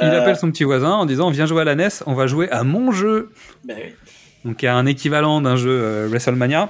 Il 0.00 0.06
euh, 0.06 0.20
appelle 0.22 0.36
son 0.36 0.50
petit 0.50 0.64
voisin 0.64 0.92
en 0.92 1.04
disant 1.06 1.30
Viens 1.30 1.44
jouer 1.46 1.60
à 1.60 1.64
la 1.64 1.74
NES, 1.74 1.88
on 2.06 2.14
va 2.14 2.26
jouer 2.26 2.48
à 2.50 2.64
mon 2.64 2.92
jeu. 2.92 3.30
ben 3.64 3.76
oui. 3.78 3.92
Donc 4.44 4.62
il 4.62 4.66
y 4.66 4.68
a 4.68 4.74
un 4.76 4.86
équivalent 4.86 5.40
d'un 5.40 5.56
jeu 5.56 5.70
euh, 5.70 6.06
WrestleMania 6.08 6.68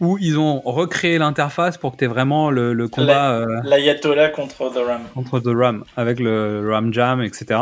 où 0.00 0.18
ils 0.18 0.38
ont 0.38 0.60
recréé 0.60 1.18
l'interface 1.18 1.76
pour 1.78 1.92
que 1.92 1.98
tu 1.98 2.04
aies 2.04 2.08
vraiment 2.08 2.50
le, 2.50 2.72
le 2.72 2.88
combat 2.88 3.32
euh, 3.32 3.60
l'ayatollah 3.64 4.30
contre 4.30 4.70
The 4.70 4.78
Ram. 4.86 5.02
contre 5.14 5.40
The 5.40 5.54
Ram 5.54 5.84
avec 5.96 6.20
le, 6.20 6.62
le 6.62 6.72
Ram 6.72 6.92
Jam, 6.92 7.22
etc. 7.22 7.60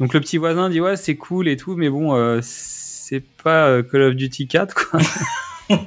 Donc 0.00 0.14
le 0.14 0.20
petit 0.20 0.38
voisin 0.38 0.70
dit 0.70 0.80
ouais 0.80 0.96
c'est 0.96 1.16
cool 1.16 1.48
et 1.48 1.56
tout, 1.56 1.76
mais 1.76 1.88
bon 1.88 2.14
euh, 2.14 2.40
c'est 2.42 3.22
pas 3.42 3.82
Call 3.82 4.02
of 4.02 4.14
Duty 4.14 4.46
4 4.46 4.74
quoi. 4.74 5.00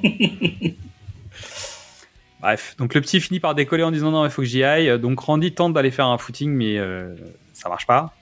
Bref, 2.40 2.74
donc 2.76 2.94
le 2.94 3.00
petit 3.00 3.20
finit 3.20 3.38
par 3.38 3.54
décoller 3.54 3.84
en 3.84 3.92
disant 3.92 4.10
non 4.10 4.24
il 4.24 4.30
faut 4.30 4.42
que 4.42 4.48
j'y 4.48 4.64
aille. 4.64 4.98
Donc 4.98 5.20
Randy 5.20 5.52
tente 5.52 5.74
d'aller 5.74 5.92
faire 5.92 6.06
un 6.06 6.18
footing 6.18 6.50
mais 6.50 6.78
ça 7.52 7.68
marche 7.68 7.86
pas. 7.86 8.12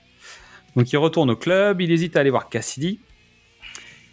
Donc 0.75 0.91
il 0.91 0.97
retourne 0.97 1.31
au 1.31 1.35
club, 1.35 1.81
il 1.81 1.91
hésite 1.91 2.15
à 2.15 2.19
aller 2.19 2.29
voir 2.29 2.47
Cassidy. 2.49 2.99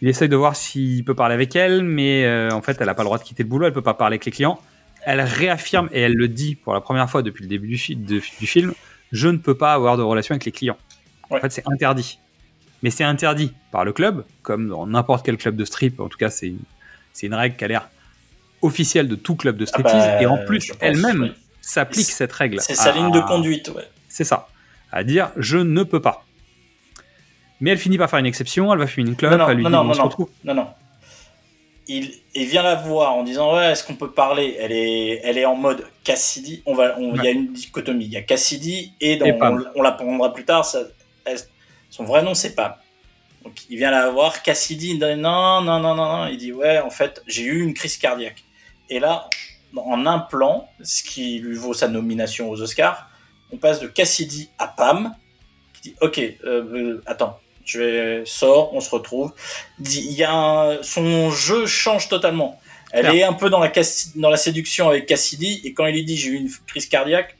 Il 0.01 0.09
essaye 0.09 0.29
de 0.29 0.37
voir 0.37 0.55
s'il 0.57 1.05
peut 1.05 1.15
parler 1.15 1.35
avec 1.35 1.57
elle, 1.57 1.83
mais 1.83 2.25
euh, 2.25 2.51
en 2.53 2.63
fait 2.63 2.77
elle 2.81 2.89
a 2.89 2.95
pas 2.95 3.03
le 3.03 3.07
droit 3.09 3.19
de 3.19 3.25
quitter 3.25 3.43
le 3.43 3.49
boulot, 3.49 3.67
elle 3.67 3.73
peut 3.73 3.83
pas 3.83 3.95
parler 3.95 4.15
avec 4.15 4.25
les 4.25 4.33
clients. 4.33 4.61
Elle 5.05 5.21
réaffirme 5.21 5.89
et 5.93 6.01
elle 6.03 6.15
le 6.15 6.29
dit 6.29 6.55
pour 6.55 6.73
la 6.75 6.81
première 6.81 7.09
fois 7.11 7.23
depuis 7.23 7.43
le 7.43 7.49
début 7.49 7.69
du, 7.69 7.79
fi- 7.79 7.97
de- 7.97 8.21
du 8.41 8.47
film 8.47 8.75
je 9.11 9.29
ne 9.29 9.39
peux 9.39 9.57
pas 9.57 9.73
avoir 9.73 9.97
de 9.97 10.03
relation 10.03 10.35
avec 10.35 10.45
les 10.45 10.53
clients. 10.53 10.77
Ouais. 11.31 11.39
En 11.39 11.41
fait, 11.41 11.51
c'est 11.51 11.65
interdit. 11.67 12.19
Mais 12.83 12.91
c'est 12.91 13.05
interdit 13.05 13.55
par 13.73 13.85
le 13.87 13.93
club, 13.93 14.25
comme 14.43 14.69
dans 14.69 14.87
n'importe 14.87 15.25
quel 15.25 15.37
club 15.39 15.57
de 15.57 15.65
strip. 15.65 15.99
En 15.99 16.09
tout 16.09 16.19
cas, 16.19 16.29
c'est 16.31 16.49
une, 16.49 16.59
une 17.23 17.35
règle 17.35 17.57
qui 17.57 17.65
a 17.65 17.69
l'air 17.69 17.89
officielle 18.63 19.09
de 19.09 19.15
tout 19.15 19.35
club 19.35 19.57
de 19.57 19.65
striptease. 19.65 19.95
bah, 20.05 20.23
et 20.23 20.27
en 20.27 20.37
plus, 20.45 20.73
elle-même 20.81 21.33
s'applique 21.63 22.07
cette 22.07 22.33
règle. 22.33 22.61
C'est 22.61 22.75
sa 22.75 22.93
ligne 22.93 23.11
de 23.11 23.21
conduite, 23.21 23.69
ouais. 23.75 23.89
C'est 24.09 24.25
ça. 24.25 24.49
À 24.93 25.05
dire 25.05 25.31
je 25.37 25.57
ne 25.59 25.83
peux 25.85 26.01
pas. 26.01 26.25
Mais 27.61 27.71
elle 27.71 27.79
finit 27.79 27.99
par 27.99 28.09
faire 28.09 28.19
une 28.21 28.27
exception, 28.27 28.73
elle 28.73 28.79
va 28.79 28.87
fumer 28.87 29.09
une 29.11 29.17
clope, 29.17 29.33
Non, 29.33 29.39
non, 29.39 29.49
elle 29.49 29.57
lui 29.57 29.63
non, 29.65 29.71
dit 29.71 29.75
non, 29.77 29.81
on 29.81 29.85
non, 29.85 29.93
se 29.95 29.99
non. 29.99 30.05
retrouve. 30.05 30.31
Non, 30.45 30.55
non. 30.55 30.69
Il, 31.91 32.13
il 32.35 32.45
vient 32.47 32.63
la 32.63 32.75
voir 32.75 33.15
en 33.15 33.23
disant 33.23 33.57
ouais 33.57 33.73
est-ce 33.73 33.83
qu'on 33.83 33.95
peut 33.95 34.11
parler? 34.11 34.57
Elle 34.61 34.73
est 34.73 35.21
elle 35.25 35.39
est 35.39 35.47
en 35.47 35.55
mode 35.57 35.87
Cassidy 36.05 36.63
on 36.67 36.75
va 36.75 36.99
on- 36.99 37.15
il 37.15 37.25
y 37.25 37.27
a 37.27 37.31
une 37.31 37.51
dichotomie 37.55 38.05
il 38.05 38.13
y 38.13 38.17
a 38.19 38.21
Cassidy 38.23 38.93
et, 39.01 39.17
dans, 39.17 39.25
Et 39.25 39.33
Pam. 39.33 39.65
on, 39.75 39.81
on 39.81 39.83
l'apprendra 39.83 40.35
plus 40.35 40.45
tard 40.45 40.67
ça, 40.67 40.81
elle- 41.25 41.39
son 41.89 42.05
vrai 42.05 42.23
nom 42.23 42.35
c'est 42.35 42.55
Pam 42.55 42.75
donc 43.43 43.55
il 43.71 43.79
vient 43.79 43.91
la 43.91 44.11
voir 44.11 44.43
Cassidy 44.43 44.91
il 44.91 44.99
dit 44.99 45.17
non 45.17 45.63
non 45.63 45.81
non 45.81 45.95
non 45.95 46.19
non 46.19 46.27
il 46.27 46.37
dit 46.37 46.53
ouais 46.53 46.79
en 46.79 46.91
fait 46.91 47.23
j'ai 47.27 47.45
eu 47.45 47.63
une 47.63 47.73
crise 47.73 47.97
cardiaque 47.97 48.45
et 48.91 48.99
là 49.01 49.31
en 49.75 50.05
un 50.05 50.19
plan 50.19 50.69
ce 50.83 51.03
qui 51.03 51.39
lui 51.39 51.57
vaut 51.57 51.73
sa 51.73 51.89
nomination 51.89 52.51
aux 52.51 52.61
Oscars 52.61 53.09
on 53.51 53.57
passe 53.57 53.81
de 53.81 53.87
Cassidy 53.87 54.51
à 54.59 54.69
Pam 54.69 55.15
qui 55.73 55.89
dit 55.89 55.95
ok 56.03 56.19
euh, 56.19 56.35
euh, 56.45 57.03
attends 57.07 57.41
je 57.69 57.79
vais 57.81 58.23
sors, 58.25 58.75
on 58.75 58.81
se 58.81 58.91
retrouve. 58.91 59.33
Il 59.79 60.13
y 60.13 60.25
a 60.25 60.33
un- 60.33 60.83
son 60.83 61.31
jeu 61.31 61.67
change 61.67 62.09
totalement. 62.09 62.59
Elle 62.91 63.03
Claire. 63.07 63.15
est 63.15 63.23
un 63.25 63.35
peu 63.35 63.51
dans 63.51 63.61
la, 63.61 63.69
Cassi- 63.69 64.19
dans 64.19 64.31
la 64.31 64.39
séduction 64.39 64.89
avec 64.89 65.05
Cassidy 65.07 65.61
et 65.65 65.75
quand 65.75 65.85
il 65.87 65.93
lui 65.95 66.05
dit 66.05 66.17
j'ai 66.17 66.31
eu 66.31 66.37
une 66.37 66.51
crise 66.67 66.87
cardiaque, 66.87 67.37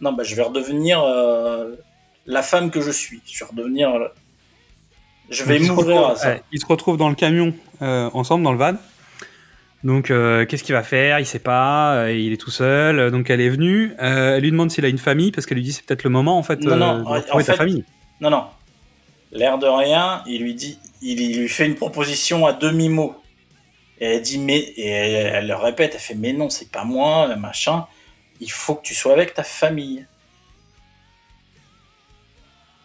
non 0.00 0.12
bah 0.12 0.22
je 0.22 0.34
vais 0.36 0.42
redevenir 0.42 1.02
euh, 1.02 1.74
la 2.26 2.42
femme 2.42 2.70
que 2.70 2.80
je 2.80 2.90
suis. 2.92 3.20
Je 3.30 3.40
vais 3.44 3.50
redevenir, 3.50 3.90
euh, 3.90 4.08
je 5.28 5.42
vais 5.42 5.54
Donc, 5.54 5.62
ils 5.62 5.66
se 5.66 5.72
m'ouvrir 5.72 6.06
à 6.06 6.14
ça. 6.16 6.36
ils 6.52 6.60
se 6.60 6.66
retrouvent 6.66 6.96
dans 6.96 7.08
le 7.08 7.16
camion 7.16 7.52
euh, 7.82 8.08
ensemble, 8.14 8.44
dans 8.44 8.52
le 8.52 8.58
van. 8.58 8.74
Donc, 9.82 10.08
qu'est-ce 10.08 10.62
qu'il 10.62 10.74
va 10.74 10.82
faire? 10.82 11.18
Il 11.20 11.26
sait 11.26 11.38
pas. 11.38 12.10
il 12.12 12.32
est 12.32 12.36
tout 12.36 12.50
seul. 12.50 13.10
Donc, 13.10 13.30
elle 13.30 13.40
est 13.40 13.48
venue. 13.48 13.94
elle 13.98 14.42
lui 14.42 14.50
demande 14.50 14.70
s'il 14.70 14.84
a 14.84 14.88
une 14.88 14.98
famille 14.98 15.32
parce 15.32 15.46
qu'elle 15.46 15.56
lui 15.56 15.64
dit 15.64 15.72
c'est 15.72 15.84
peut-être 15.86 16.04
le 16.04 16.10
moment 16.10 16.36
en 16.38 16.42
fait 16.42 16.60
Non, 16.60 16.76
non, 16.76 16.98
de 16.98 17.04
en- 17.06 17.20
ta 17.38 17.42
fait- 17.44 17.54
famille. 17.56 17.84
Non 18.20 18.28
non, 18.30 18.44
l'air 19.32 19.58
de 19.58 19.66
rien, 19.66 20.22
il 20.26 20.42
lui 20.42 20.54
dit, 20.54 20.78
il, 21.02 21.20
il 21.20 21.40
lui 21.40 21.48
fait 21.48 21.66
une 21.66 21.76
proposition 21.76 22.46
à 22.46 22.52
demi 22.52 22.88
mot. 22.88 23.16
Et 24.00 24.06
elle 24.06 24.22
dit 24.22 24.38
mais 24.38 24.58
et 24.58 24.88
elle, 24.88 25.34
elle 25.34 25.46
le 25.46 25.54
répète, 25.54 25.92
elle 25.94 26.00
fait 26.00 26.14
mais 26.14 26.32
non 26.32 26.48
c'est 26.48 26.70
pas 26.70 26.84
moi 26.84 27.34
machin. 27.36 27.86
Il 28.40 28.50
faut 28.50 28.74
que 28.74 28.82
tu 28.82 28.94
sois 28.94 29.12
avec 29.12 29.34
ta 29.34 29.42
famille. 29.42 30.06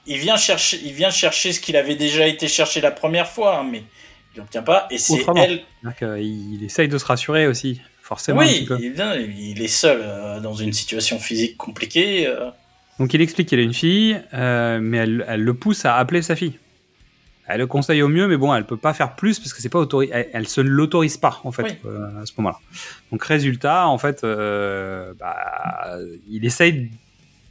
Il 0.08 0.18
vient 0.18 0.38
chercher, 0.38 0.80
il 0.84 0.94
vient 0.94 1.10
chercher 1.10 1.54
ce 1.54 1.60
qu'il 1.60 1.78
avait 1.78 1.96
déjà 1.96 2.28
été 2.28 2.48
chercher 2.48 2.82
la 2.82 2.92
première 2.92 3.28
fois, 3.28 3.58
hein, 3.60 3.64
mais 3.64 3.84
il 4.36 4.40
n'obtient 4.40 4.62
pas. 4.62 4.88
Et 4.92 4.98
c'est 4.98 5.26
elle. 5.36 5.64
Il 6.20 6.64
essaye 6.64 6.88
de 6.88 6.98
se 6.98 7.06
rassurer 7.06 7.48
aussi, 7.48 7.82
forcément. 8.02 8.40
Oui, 8.40 8.68
il 8.80 9.62
est 9.62 9.68
seul 9.68 10.02
euh, 10.04 10.40
dans 10.42 10.54
une 10.54 10.74
situation 10.74 11.18
physique 11.18 11.58
compliquée. 11.58 12.28
euh. 12.28 12.52
Donc 13.00 13.14
il 13.14 13.22
explique 13.22 13.50
qu'il 13.50 13.60
a 13.60 13.64
une 13.64 13.74
fille, 13.74 14.22
euh, 14.34 14.80
mais 14.82 14.98
elle, 14.98 15.26
elle 15.28 15.44
le 15.44 15.54
pousse 15.54 15.86
à 15.86 15.98
appeler 15.98 16.22
sa 16.22 16.36
fille. 16.36 16.58
Elle 17.48 17.60
le 17.60 17.68
conseille 17.68 18.02
au 18.02 18.08
mieux, 18.08 18.28
mais 18.28 18.38
bon, 18.38 18.54
elle 18.56 18.66
peut 18.66 18.78
pas 18.78 18.94
faire 18.94 19.16
plus 19.16 19.38
parce 19.40 19.54
que 19.54 19.62
c'est 19.62 19.70
pas 19.70 19.80
autorisé. 19.80 20.12
Elle, 20.16 20.30
elle 20.34 20.48
se 20.48 20.62
l'autorise 20.62 21.18
pas 21.18 21.42
en 21.44 21.52
fait 21.52 21.64
Oui. 21.64 21.72
euh, 21.86 22.22
à 22.22 22.26
ce 22.26 22.32
moment-là. 22.38 22.58
Donc 23.12 23.24
résultat, 23.24 23.88
en 23.88 23.98
fait, 23.98 24.24
euh, 24.24 25.14
bah, 25.20 25.98
il 26.30 26.44
essaye. 26.46 26.90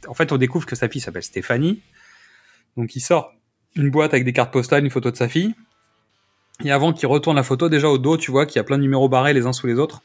En 0.07 0.13
fait, 0.13 0.31
on 0.31 0.37
découvre 0.37 0.65
que 0.65 0.75
sa 0.75 0.89
fille 0.89 0.99
s'appelle 1.01 1.23
Stéphanie. 1.23 1.79
Donc 2.75 2.95
il 2.95 2.99
sort 2.99 3.33
une 3.75 3.89
boîte 3.89 4.13
avec 4.13 4.25
des 4.25 4.33
cartes 4.33 4.51
postales, 4.51 4.83
une 4.83 4.91
photo 4.91 5.11
de 5.11 5.15
sa 5.15 5.29
fille. 5.29 5.53
Et 6.63 6.71
avant 6.71 6.91
qu'il 6.91 7.07
retourne 7.07 7.35
la 7.37 7.43
photo, 7.43 7.69
déjà 7.69 7.87
au 7.89 7.97
dos, 7.97 8.17
tu 8.17 8.31
vois 8.31 8.45
qu'il 8.45 8.57
y 8.57 8.59
a 8.59 8.63
plein 8.63 8.77
de 8.77 8.83
numéros 8.83 9.07
barrés 9.09 9.33
les 9.33 9.45
uns 9.45 9.53
sous 9.53 9.67
les 9.67 9.79
autres. 9.79 10.01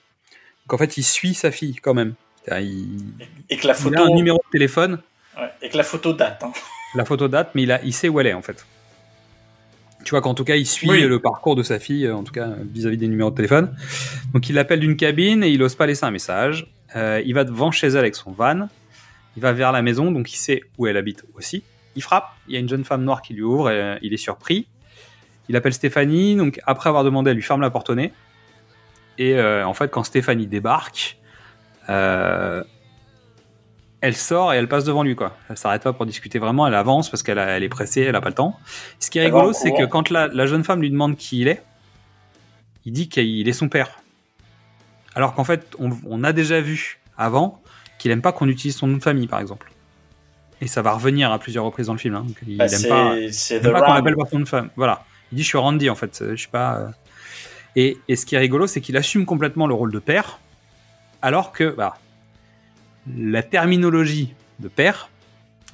Donc 0.66 0.74
en 0.74 0.78
fait, 0.78 0.96
il 0.98 1.02
suit 1.02 1.34
sa 1.34 1.50
fille 1.50 1.74
quand 1.76 1.94
même. 1.94 2.14
Il, 2.48 3.12
Et 3.48 3.56
que 3.56 3.66
la 3.66 3.74
il 3.74 3.82
photo, 3.82 4.02
a 4.02 4.06
un 4.06 4.14
numéro 4.14 4.38
de 4.38 4.50
téléphone 4.50 5.00
ouais, 5.38 5.50
et 5.62 5.68
que 5.68 5.76
la 5.76 5.82
photo 5.82 6.12
date. 6.12 6.42
hein. 6.42 6.52
la 6.94 7.04
photo 7.04 7.28
date, 7.28 7.50
mais 7.54 7.62
il, 7.64 7.72
a, 7.72 7.82
il 7.82 7.92
sait 7.92 8.08
où 8.08 8.18
elle 8.20 8.26
est 8.26 8.34
en 8.34 8.42
fait. 8.42 8.64
Tu 10.04 10.10
vois 10.10 10.22
qu'en 10.22 10.34
tout 10.34 10.44
cas, 10.44 10.56
il 10.56 10.66
suit 10.66 10.88
Oui. 10.88 11.02
le 11.02 11.18
parcours 11.20 11.56
de 11.56 11.62
sa 11.62 11.78
fille, 11.78 12.06
euh, 12.06 12.14
en 12.16 12.22
tout 12.22 12.32
cas 12.32 12.48
vis-à-vis 12.72 12.96
des 12.96 13.06
numéros 13.06 13.30
de 13.30 13.36
téléphone. 13.36 13.74
Donc 14.32 14.48
il 14.48 14.54
l'appelle 14.54 14.80
d'une 14.80 14.96
cabine 14.96 15.44
et 15.44 15.50
il 15.50 15.62
ose 15.62 15.74
pas 15.74 15.86
laisser 15.86 16.06
un 16.06 16.10
message. 16.10 16.66
Euh, 16.96 17.22
il 17.26 17.34
va 17.34 17.44
devant 17.44 17.70
chez 17.70 17.88
elle 17.88 17.98
avec 17.98 18.14
son 18.16 18.32
van. 18.32 18.68
Il 19.36 19.42
va 19.42 19.52
vers 19.52 19.72
la 19.72 19.82
maison, 19.82 20.10
donc 20.10 20.32
il 20.32 20.36
sait 20.36 20.62
où 20.78 20.86
elle 20.86 20.96
habite 20.96 21.24
aussi. 21.34 21.62
Il 21.96 22.02
frappe. 22.02 22.28
Il 22.48 22.54
y 22.54 22.56
a 22.56 22.60
une 22.60 22.68
jeune 22.68 22.84
femme 22.84 23.04
noire 23.04 23.20
qui 23.22 23.34
lui 23.34 23.42
ouvre. 23.42 23.70
Et, 23.70 23.74
euh, 23.80 23.98
il 24.02 24.14
est 24.14 24.18
surpris. 24.18 24.66
Il 25.50 25.56
appelle 25.56 25.74
Stéphanie. 25.74 26.34
Donc 26.36 26.60
après 26.66 26.88
avoir 26.88 27.04
demandé, 27.04 27.30
elle 27.30 27.36
lui 27.36 27.42
ferme 27.42 27.60
la 27.60 27.70
porte 27.70 27.90
au 27.90 27.94
nez. 27.94 28.12
Et 29.18 29.34
euh, 29.34 29.66
en 29.66 29.74
fait, 29.74 29.90
quand 29.90 30.02
Stéphanie 30.02 30.46
débarque, 30.46 31.18
euh, 31.90 32.64
elle 34.00 34.16
sort 34.16 34.52
et 34.52 34.56
elle 34.56 34.68
passe 34.68 34.84
devant 34.84 35.02
lui 35.02 35.14
quoi. 35.16 35.36
Elle 35.48 35.56
s'arrête 35.58 35.82
pas 35.82 35.92
pour 35.92 36.06
discuter 36.06 36.38
vraiment, 36.38 36.66
elle 36.66 36.74
avance 36.74 37.10
parce 37.10 37.22
qu'elle 37.22 37.38
elle 37.38 37.62
est 37.62 37.68
pressée, 37.68 38.02
elle 38.02 38.16
a 38.16 38.20
pas 38.20 38.28
le 38.30 38.34
temps. 38.34 38.58
Ce 38.98 39.10
qui 39.10 39.18
est 39.18 39.22
rigolo, 39.24 39.52
c'est 39.52 39.72
que 39.72 39.84
quand 39.84 40.10
la, 40.10 40.28
la 40.28 40.46
jeune 40.46 40.64
femme 40.64 40.80
lui 40.80 40.90
demande 40.90 41.16
qui 41.16 41.40
il 41.40 41.48
est, 41.48 41.62
il 42.86 42.92
dit 42.92 43.08
qu'il 43.08 43.46
est 43.48 43.52
son 43.52 43.68
père. 43.68 44.00
Alors 45.14 45.34
qu'en 45.34 45.44
fait, 45.44 45.66
on, 45.78 45.90
on 46.06 46.24
a 46.24 46.32
déjà 46.32 46.60
vu 46.60 46.98
avant 47.18 47.60
qu'il 47.98 48.10
aime 48.10 48.22
pas 48.22 48.32
qu'on 48.32 48.48
utilise 48.48 48.76
son 48.76 48.86
nom 48.86 48.96
de 48.96 49.02
famille 49.02 49.26
par 49.26 49.40
exemple. 49.40 49.70
Et 50.62 50.66
ça 50.66 50.82
va 50.82 50.92
revenir 50.92 51.32
à 51.32 51.38
plusieurs 51.38 51.64
reprises 51.64 51.86
dans 51.86 51.94
le 51.94 51.98
film. 51.98 52.14
hein. 52.14 52.24
Donc, 52.26 52.36
il 52.46 52.56
Bah, 52.56 52.66
aime 52.66 52.88
pas, 52.88 53.16
il 53.16 53.32
qu'on 53.82 53.92
l'appelle 53.94 54.16
par 54.16 54.28
son 54.28 54.38
nom 54.38 54.44
de 54.44 54.48
femme. 54.48 54.70
Voilà. 54.76 55.04
Il 55.32 55.36
dit 55.36 55.42
je 55.42 55.48
suis 55.48 55.58
Randy 55.58 55.88
en 55.90 55.94
fait, 55.94 56.22
je 56.30 56.34
suis 56.36 56.48
pas. 56.48 56.78
euh. 56.78 56.88
Et, 57.76 57.98
et 58.08 58.16
ce 58.16 58.26
qui 58.26 58.34
est 58.34 58.38
rigolo, 58.38 58.66
c'est 58.66 58.80
qu'il 58.80 58.96
assume 58.96 59.24
complètement 59.26 59.66
le 59.66 59.74
rôle 59.74 59.92
de 59.92 59.98
père, 60.00 60.38
alors 61.22 61.52
que 61.52 61.70
bah, 61.70 61.96
la 63.18 63.42
terminologie 63.42 64.34
de 64.58 64.68
père, 64.68 65.08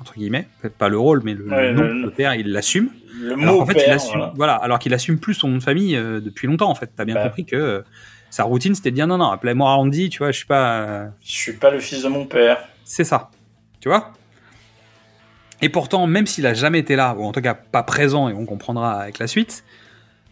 entre 0.01 0.15
guillemets, 0.15 0.47
peut-être 0.61 0.77
pas 0.77 0.89
le 0.89 0.99
rôle, 0.99 1.23
mais 1.25 1.35
le, 1.35 1.49
Ouais, 1.49 1.73
nom 1.73 1.83
le- 1.83 2.05
de 2.05 2.09
père, 2.11 2.35
il 2.35 2.53
l'assume. 2.53 2.91
Le 3.21 3.33
Alors 3.33 3.45
mot 3.55 3.59
qu'en 3.61 3.67
fait, 3.67 3.83
il 3.87 3.91
assume, 3.91 4.19
voilà. 4.19 4.33
voilà. 4.37 4.55
alors 4.57 4.79
qu'il 4.79 4.93
assume 4.95 5.19
plus 5.19 5.35
son 5.35 5.49
nom 5.49 5.57
de 5.59 5.63
famille 5.63 5.97
euh, 5.97 6.21
depuis 6.21 6.47
longtemps 6.47 6.71
en 6.71 6.75
fait. 6.75 6.91
T'as 6.95 7.05
bien 7.07 7.15
Bah. 7.15 7.25
compris 7.25 7.45
que 7.47 7.57
euh, 7.57 7.83
sa 8.29 8.45
routine 8.45 8.75
c'était 8.75 8.91
de 8.91 8.97
dire 8.97 9.07
non 9.07 9.17
non, 9.19 9.31
appelez-moi 9.31 9.73
Randy, 9.75 10.11
tu 10.11 10.19
vois, 10.19 10.33
je 10.33 10.37
suis 10.37 10.47
pas. 10.47 10.81
euh, 10.81 11.07
Je 11.25 11.33
suis 11.33 11.53
pas 11.55 11.71
le 11.71 11.81
fils 11.81 12.03
de 12.03 12.09
mon 12.09 12.27
père. 12.27 12.59
c'est 12.85 13.05
ça. 13.05 13.31
Tu 13.81 13.89
vois? 13.89 14.13
Et 15.63 15.71
pourtant, 15.71 16.07
même 16.07 16.27
s'il 16.27 16.47
a 16.47 16.53
jamais 16.55 16.79
été 16.81 16.97
là, 16.97 17.15
ou 17.17 17.25
en 17.25 17.33
tout 17.33 17.41
cas 17.41 17.55
pas 17.55 17.83
présent, 17.83 18.29
et 18.29 18.35
on 18.35 18.45
comprendra 18.45 19.01
avec 19.01 19.19
la 19.19 19.27
suite, 19.27 19.65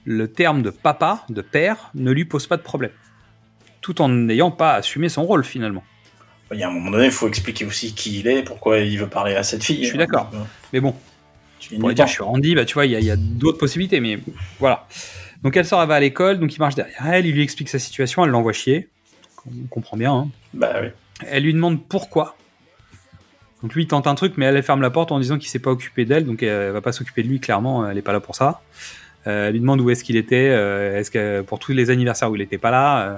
le 0.04 0.28
terme 0.30 0.60
de 0.60 0.68
papa, 0.68 1.24
de 1.30 1.40
père, 1.40 1.90
ne 1.94 2.10
lui 2.12 2.26
pose 2.26 2.46
pas 2.46 2.58
de 2.58 2.62
problème. 2.62 2.90
Tout 3.80 4.02
en 4.02 4.10
n'ayant 4.10 4.50
pas 4.50 4.74
assumé 4.74 5.08
son 5.08 5.24
rôle 5.24 5.44
finalement. 5.44 5.82
Il 6.52 6.58
y 6.58 6.62
a 6.62 6.68
un 6.68 6.72
moment 6.72 6.90
donné, 6.90 7.06
il 7.06 7.10
faut 7.10 7.26
expliquer 7.26 7.64
aussi 7.64 7.94
qui 7.94 8.20
il 8.20 8.28
est, 8.28 8.42
pourquoi 8.42 8.78
il 8.78 8.98
veut 8.98 9.08
parler 9.08 9.34
à 9.34 9.42
cette 9.42 9.64
fille. 9.64 9.82
Je 9.82 9.88
suis 9.88 9.98
d'accord. 9.98 10.30
Mais 10.72 10.80
bon, 10.80 10.94
Tu 11.58 11.74
on 11.76 11.80
pourrait 11.80 11.94
dire 11.94 12.06
je 12.06 12.12
suis 12.12 12.22
Randy, 12.22 12.54
bah 12.54 12.64
tu 12.64 12.74
vois, 12.74 12.86
il 12.86 12.92
y 12.92 13.10
a, 13.10 13.16
d'autres 13.16 13.58
possibilités, 13.58 14.00
mais 14.00 14.18
voilà. 14.58 14.86
Donc 15.42 15.56
elle 15.56 15.64
sort, 15.66 15.82
elle 15.82 15.88
va 15.88 15.94
à 15.94 16.00
l'école, 16.00 16.38
donc 16.38 16.54
il 16.54 16.58
marche 16.58 16.74
derrière 16.74 17.06
elle, 17.06 17.26
il 17.26 17.34
lui 17.34 17.42
explique 17.42 17.68
sa 17.68 17.78
situation, 17.78 18.24
elle 18.24 18.30
l'envoie 18.30 18.52
chier. 18.52 18.88
On 19.46 19.66
comprend 19.68 19.96
bien. 19.96 20.12
hein. 20.12 20.28
Bah 20.52 20.76
oui. 20.80 20.88
Elle 21.26 21.42
lui 21.42 21.52
demande 21.52 21.82
pourquoi. 21.86 22.36
Donc 23.62 23.74
lui 23.74 23.84
il 23.84 23.86
tente 23.86 24.06
un 24.06 24.14
truc, 24.14 24.34
mais 24.36 24.44
elle, 24.46 24.56
elle 24.56 24.62
ferme 24.62 24.82
la 24.82 24.90
porte 24.90 25.12
en 25.12 25.18
disant 25.18 25.38
qu'il 25.38 25.48
s'est 25.48 25.58
pas 25.58 25.70
occupé 25.70 26.04
d'elle, 26.04 26.24
donc 26.24 26.42
elle 26.42 26.70
va 26.70 26.80
pas 26.80 26.92
s'occuper 26.92 27.22
de 27.22 27.28
lui, 27.28 27.40
clairement, 27.40 27.88
elle 27.88 27.96
est 27.98 28.02
pas 28.02 28.12
là 28.12 28.20
pour 28.20 28.36
ça. 28.36 28.60
Euh, 29.26 29.46
elle 29.48 29.54
lui 29.54 29.60
demande 29.60 29.80
où 29.80 29.88
est-ce 29.90 30.04
qu'il 30.04 30.16
était, 30.16 30.50
euh, 30.50 30.98
est-ce 30.98 31.10
que 31.10 31.40
pour 31.40 31.58
tous 31.58 31.72
les 31.72 31.88
anniversaires 31.90 32.30
où 32.30 32.36
il 32.36 32.42
était 32.42 32.58
pas 32.58 32.70
là, 32.70 33.06
euh, 33.06 33.16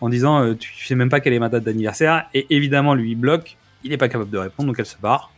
en 0.00 0.08
disant 0.08 0.42
euh, 0.42 0.54
tu 0.54 0.84
sais 0.86 0.94
même 0.94 1.08
pas 1.08 1.20
quelle 1.20 1.32
est 1.32 1.38
ma 1.38 1.48
date 1.48 1.64
d'anniversaire, 1.64 2.26
et 2.34 2.46
évidemment 2.50 2.94
lui 2.94 3.12
il 3.12 3.16
bloque, 3.16 3.56
il 3.84 3.92
est 3.92 3.96
pas 3.96 4.08
capable 4.08 4.30
de 4.30 4.38
répondre, 4.38 4.66
donc 4.68 4.78
elle 4.78 4.86
se 4.86 4.96
barre. 4.98 5.30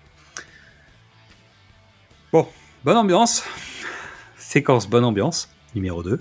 Bon, 2.33 2.47
bonne 2.85 2.97
ambiance. 2.97 3.45
Séquence 4.37 4.89
bonne 4.89 5.05
ambiance, 5.05 5.51
numéro 5.75 6.03
2. 6.03 6.21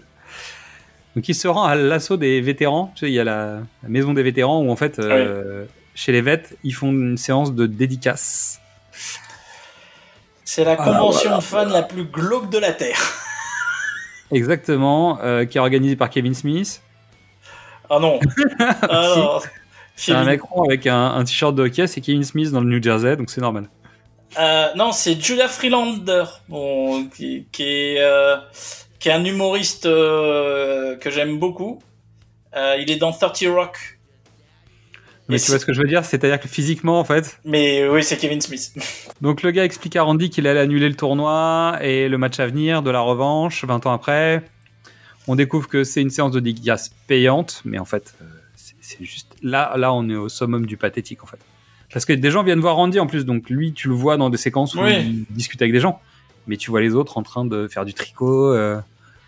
Donc 1.15 1.27
il 1.29 1.33
se 1.33 1.47
rend 1.47 1.63
à 1.63 1.75
l'assaut 1.75 2.17
des 2.17 2.41
vétérans. 2.41 2.91
Tu 2.95 3.01
sais, 3.05 3.11
il 3.11 3.13
y 3.15 3.19
a 3.19 3.23
la, 3.23 3.59
la 3.83 3.89
maison 3.89 4.13
des 4.13 4.21
vétérans 4.23 4.61
où 4.61 4.69
en 4.69 4.75
fait, 4.75 4.99
euh, 4.99 5.65
chez 5.95 6.11
les 6.11 6.21
vêtes, 6.21 6.57
ils 6.63 6.73
font 6.73 6.91
une 6.91 7.17
séance 7.17 7.53
de 7.55 7.65
dédicace. 7.65 8.59
C'est 10.45 10.63
la 10.63 10.73
Ah, 10.73 10.75
convention 10.77 11.29
voilà. 11.29 11.37
de 11.37 11.43
fans 11.43 11.65
la 11.73 11.83
plus 11.83 12.05
glauque 12.05 12.49
de 12.49 12.57
la 12.59 12.71
Terre. 12.71 12.99
Exactement, 14.31 15.19
euh, 15.23 15.45
qui 15.45 15.57
est 15.57 15.61
organisée 15.61 15.95
par 15.95 16.09
Kevin 16.09 16.33
Smith. 16.33 16.81
Ah 17.89 17.99
non. 17.99 18.19
Ah. 18.59 19.39
C'est 19.95 20.11
un 20.11 20.25
mec 20.25 20.41
rond 20.43 20.63
avec 20.63 20.85
un, 20.85 21.15
un 21.15 21.23
t-shirt 21.23 21.55
de 21.55 21.63
hockey, 21.63 21.87
c'est 21.87 22.01
Kevin 22.01 22.23
Smith 22.23 22.51
dans 22.51 22.61
le 22.61 22.69
New 22.69 22.81
Jersey, 22.81 23.15
donc 23.17 23.31
c'est 23.31 23.41
normal. 23.41 23.67
Euh, 24.37 24.67
non, 24.75 24.91
c'est 24.91 25.19
Julia 25.19 25.47
Freelander, 25.47 26.25
bon, 26.49 27.05
qui, 27.07 27.47
qui 27.51 27.63
est 27.63 27.99
euh, 27.99 28.37
qui 28.99 29.09
est 29.09 29.13
un 29.13 29.25
humoriste 29.25 29.85
euh, 29.85 30.95
que 30.97 31.09
j'aime 31.09 31.39
beaucoup. 31.39 31.79
Il 32.79 32.89
est 32.89 32.95
dans 32.95 33.11
30 33.11 33.43
Rock. 33.49 33.99
Mais 35.29 35.35
Et 35.35 35.39
tu 35.39 35.51
vois 35.51 35.59
ce 35.59 35.65
que 35.65 35.73
je 35.73 35.81
veux 35.81 35.87
dire? 35.87 36.03
C'est-à-dire 36.03 36.39
que 36.39 36.47
physiquement, 36.47 36.99
en 36.99 37.03
fait. 37.03 37.39
Mais 37.45 37.87
oui, 37.87 38.03
c'est 38.03 38.17
Kevin 38.17 38.41
Smith. 38.41 38.73
Donc 39.21 39.43
le 39.43 39.51
gars 39.51 39.63
explique 39.63 39.95
à 39.95 40.01
Randy 40.01 40.31
qu'il 40.31 40.47
allait 40.47 40.61
annuler 40.61 40.89
le 40.89 40.95
tournoi 40.95 41.77
et 41.81 42.09
le 42.09 42.17
match 42.17 42.39
à 42.39 42.47
venir 42.47 42.81
de 42.81 42.89
la 42.89 43.01
revanche 43.01 43.63
20 43.63 43.85
ans 43.85 43.93
après. 43.93 44.41
On 45.27 45.35
découvre 45.35 45.67
que 45.67 45.83
c'est 45.83 46.01
une 46.01 46.09
séance 46.09 46.31
de 46.31 46.39
dédicace 46.39 46.91
payante, 47.07 47.61
mais 47.65 47.79
en 47.79 47.85
fait, 47.85 48.15
euh, 48.21 48.25
c'est 48.81 49.03
juste 49.03 49.35
là, 49.43 49.73
là, 49.77 49.93
on 49.93 50.07
est 50.09 50.15
au 50.15 50.29
summum 50.29 50.65
du 50.65 50.77
pathétique, 50.77 51.23
en 51.23 51.27
fait. 51.27 51.39
Parce 51.91 52.05
que 52.05 52.13
des 52.13 52.31
gens 52.31 52.43
viennent 52.43 52.59
voir 52.59 52.75
Randy 52.75 52.99
en 52.99 53.07
plus, 53.07 53.25
donc 53.25 53.49
lui, 53.49 53.73
tu 53.73 53.87
le 53.87 53.93
vois 53.93 54.17
dans 54.17 54.29
des 54.29 54.37
séquences 54.37 54.75
où 54.75 54.81
Oui. 54.81 54.95
il 54.99 55.25
discute 55.35 55.61
avec 55.61 55.71
des 55.73 55.79
gens, 55.79 55.99
mais 56.47 56.57
tu 56.57 56.69
vois 56.69 56.81
les 56.81 56.93
autres 56.95 57.17
en 57.17 57.23
train 57.23 57.45
de 57.45 57.67
faire 57.67 57.85
du 57.85 57.93
tricot, 57.93 58.53
euh, 58.53 58.79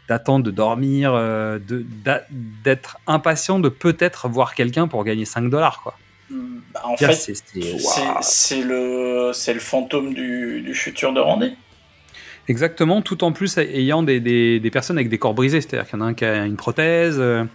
d'attendre, 0.08 0.44
de 0.46 0.52
dormir, 0.52 1.12
euh, 1.14 1.60
d'être 2.64 2.98
impatient 3.08 3.60
de 3.60 3.70
peut-être 3.70 4.28
voir 4.28 4.56
quelqu'un 4.56 4.88
pour 4.88 5.04
gagner 5.04 5.26
5 5.26 5.50
dollars, 5.50 5.82
quoi. 5.82 5.98
Bah, 6.74 6.82
en 6.84 6.96
fait, 6.98 7.14
c'est- 8.22 8.62
le 8.62 9.32
c'est 9.34 9.54
le 9.54 9.60
fantôme 9.60 10.14
du, 10.14 10.62
du 10.62 10.74
futur 10.76 11.14
de 11.14 11.20
Randy. 11.20 11.56
Exactement, 12.50 13.02
tout 13.02 13.24
en 13.24 13.32
plus 13.32 13.58
ayant 13.60 14.04
des, 14.04 14.20
des, 14.20 14.60
des 14.60 14.72
personnes 14.72 14.98
avec 14.98 15.08
des 15.10 15.18
corps 15.20 15.34
brisés, 15.36 15.62
c'est-à-dire 15.62 15.88
qu'il 15.90 15.98
y 16.00 16.02
en 16.02 16.06
a 16.06 16.10
un 16.10 16.14
qui 16.14 16.26
a 16.26 16.46
une 16.46 16.58
prothèse. 16.58 17.16
euh, 17.20 17.46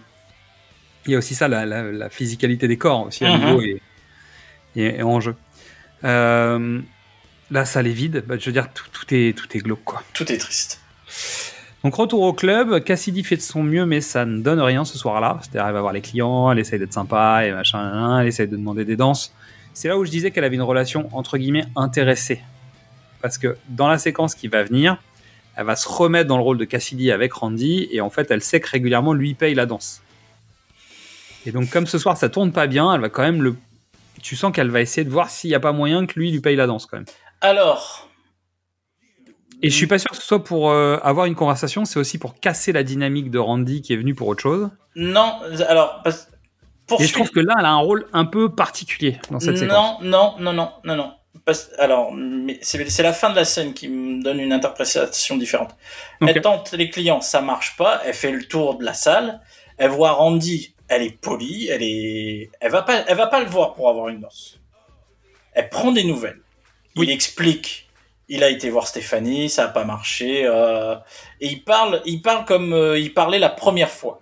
Il 1.05 1.11
y 1.11 1.15
a 1.15 1.19
aussi 1.19 1.35
ça, 1.35 1.47
la, 1.47 1.65
la, 1.67 1.83
la 1.91 2.09
physicalité 2.09 2.67
des 2.67 2.77
corps 2.77 3.05
aussi 3.07 3.25
à 3.25 3.29
Mhm. 3.37 3.41
nouveau 3.45 3.61
et, 3.61 3.81
et- 4.75 4.95
et 4.99 5.03
en 5.03 5.19
jeu. 5.19 5.35
Euh, 6.03 6.79
la 7.51 7.65
salle 7.65 7.85
est 7.87 7.91
vide, 7.91 8.23
bah, 8.27 8.35
je 8.39 8.45
veux 8.45 8.51
dire, 8.53 8.69
tout, 8.73 8.85
tout 8.91 9.05
est, 9.13 9.37
tout 9.37 9.45
est 9.55 9.59
glauque, 9.59 9.83
quoi. 9.83 10.01
Tout 10.13 10.31
est 10.31 10.37
triste. 10.37 10.81
Donc 11.83 11.93
retour 11.95 12.21
au 12.23 12.33
club, 12.33 12.83
Cassidy 12.83 13.23
fait 13.23 13.35
de 13.35 13.41
son 13.41 13.61
mieux, 13.61 13.85
mais 13.85 14.01
ça 14.01 14.25
ne 14.25 14.41
donne 14.41 14.59
rien 14.59 14.83
ce 14.85 14.97
soir-là. 14.97 15.37
C'est-à-dire, 15.41 15.67
elle 15.67 15.73
va 15.73 15.81
voir 15.81 15.93
les 15.93 16.01
clients, 16.01 16.51
elle 16.51 16.57
essaye 16.57 16.79
d'être 16.79 16.93
sympa 16.93 17.45
et 17.45 17.51
machin, 17.51 18.19
elle 18.21 18.27
essaye 18.27 18.47
de 18.47 18.55
demander 18.55 18.85
des 18.85 18.95
danses. 18.95 19.33
C'est 19.73 19.87
là 19.89 19.97
où 19.97 20.05
je 20.05 20.09
disais 20.09 20.31
qu'elle 20.31 20.45
avait 20.45 20.55
une 20.55 20.61
relation 20.63 21.09
entre 21.11 21.37
guillemets 21.37 21.65
intéressée, 21.75 22.41
parce 23.25 23.39
que 23.39 23.57
dans 23.69 23.87
la 23.87 23.97
séquence 23.97 24.35
qui 24.35 24.47
va 24.47 24.61
venir, 24.61 24.97
elle 25.55 25.65
va 25.65 25.75
se 25.75 25.89
remettre 25.89 26.27
dans 26.27 26.37
le 26.37 26.43
rôle 26.43 26.59
de 26.59 26.63
Cassidy 26.65 27.09
avec 27.11 27.33
Randy, 27.33 27.87
et 27.91 27.99
en 27.99 28.11
fait, 28.11 28.29
elle 28.29 28.43
sait 28.43 28.59
que 28.59 28.69
régulièrement 28.69 29.13
lui 29.13 29.33
paye 29.33 29.55
la 29.55 29.65
danse. 29.65 30.03
Et 31.47 31.51
donc, 31.51 31.71
comme 31.71 31.87
ce 31.87 31.97
soir 31.97 32.17
ça 32.17 32.29
tourne 32.29 32.51
pas 32.51 32.67
bien, 32.67 32.93
elle 32.93 33.01
va 33.01 33.09
quand 33.09 33.23
même 33.23 33.41
le. 33.41 33.55
Tu 34.21 34.35
sens 34.35 34.51
qu'elle 34.53 34.69
va 34.69 34.79
essayer 34.79 35.03
de 35.03 35.09
voir 35.09 35.31
s'il 35.31 35.49
n'y 35.49 35.55
a 35.55 35.59
pas 35.59 35.71
moyen 35.71 36.05
que 36.05 36.19
lui 36.19 36.31
lui 36.31 36.39
paye 36.39 36.55
la 36.55 36.67
danse 36.67 36.85
quand 36.85 36.97
même. 36.97 37.07
Alors, 37.41 38.09
Et 39.63 39.71
je 39.71 39.75
suis 39.75 39.87
pas 39.87 39.97
sûr 39.97 40.11
que 40.11 40.17
ce 40.17 40.21
soit 40.21 40.43
pour 40.43 40.69
euh, 40.69 40.97
avoir 41.01 41.25
une 41.25 41.33
conversation, 41.33 41.83
c'est 41.83 41.97
aussi 41.97 42.19
pour 42.19 42.39
casser 42.39 42.73
la 42.73 42.83
dynamique 42.83 43.31
de 43.31 43.39
Randy 43.39 43.81
qui 43.81 43.93
est 43.93 43.97
venu 43.97 44.13
pour 44.13 44.27
autre 44.27 44.43
chose. 44.43 44.69
non, 44.95 45.39
alors 45.67 46.01
parce- 46.03 46.27
Et 46.99 47.07
je 47.07 47.11
trouve 47.13 47.31
que 47.31 47.39
là, 47.39 47.55
elle 47.57 47.65
a 47.65 47.71
un 47.71 47.77
rôle 47.77 48.05
un 48.13 48.25
peu 48.25 48.53
particulier 48.53 49.17
dans 49.31 49.39
cette 49.39 49.57
séquence. 49.57 49.99
Non, 50.03 50.07
non, 50.07 50.35
non, 50.39 50.53
non, 50.53 50.71
non, 50.83 50.95
non. 50.95 51.11
Parce- 51.45 51.69
alors, 51.77 52.11
c'est 52.61 53.03
la 53.03 53.13
fin 53.13 53.29
de 53.29 53.35
la 53.35 53.45
scène 53.45 53.73
qui 53.73 53.87
me 53.87 54.23
donne 54.23 54.39
une 54.39 54.51
interprétation 54.51 55.37
différente. 55.37 55.75
Ok. 56.21 56.29
Elle 56.33 56.41
tente 56.41 56.71
les 56.73 56.89
clients, 56.89 57.21
ça 57.21 57.41
marche 57.41 57.77
pas. 57.77 58.01
Elle 58.05 58.15
fait 58.15 58.31
le 58.31 58.43
tour 58.47 58.77
de 58.79 58.83
la 58.83 58.93
salle. 58.95 59.41
Elle 59.77 59.91
voit 59.91 60.11
Randy, 60.11 60.73
elle 60.87 61.03
est 61.03 61.11
polie, 61.21 61.67
elle 61.67 61.83
est, 61.83 62.49
elle 62.59 62.71
va 62.71 62.81
pas, 62.81 63.03
elle 63.07 63.17
va 63.17 63.27
pas 63.27 63.41
le 63.41 63.45
voir 63.49 63.73
pour 63.73 63.89
avoir 63.89 64.07
une 64.09 64.21
danse. 64.21 64.59
Elle 65.53 65.69
prend 65.69 65.91
des 65.91 66.03
nouvelles. 66.03 66.39
Il 66.95 67.09
explique. 67.11 67.89
Il 68.27 68.43
a 68.43 68.49
été 68.49 68.71
voir 68.71 68.87
Stéphanie, 68.87 69.49
ça 69.49 69.65
a 69.65 69.67
pas 69.67 69.83
marché. 69.83 70.45
euh, 70.45 70.95
et 71.41 71.47
il 71.47 71.63
parle, 71.63 72.01
il 72.05 72.21
parle 72.23 72.45
comme 72.45 72.73
euh, 72.73 72.97
il 72.97 73.13
parlait 73.13 73.37
la 73.37 73.49
première 73.49 73.91
fois. 73.91 74.19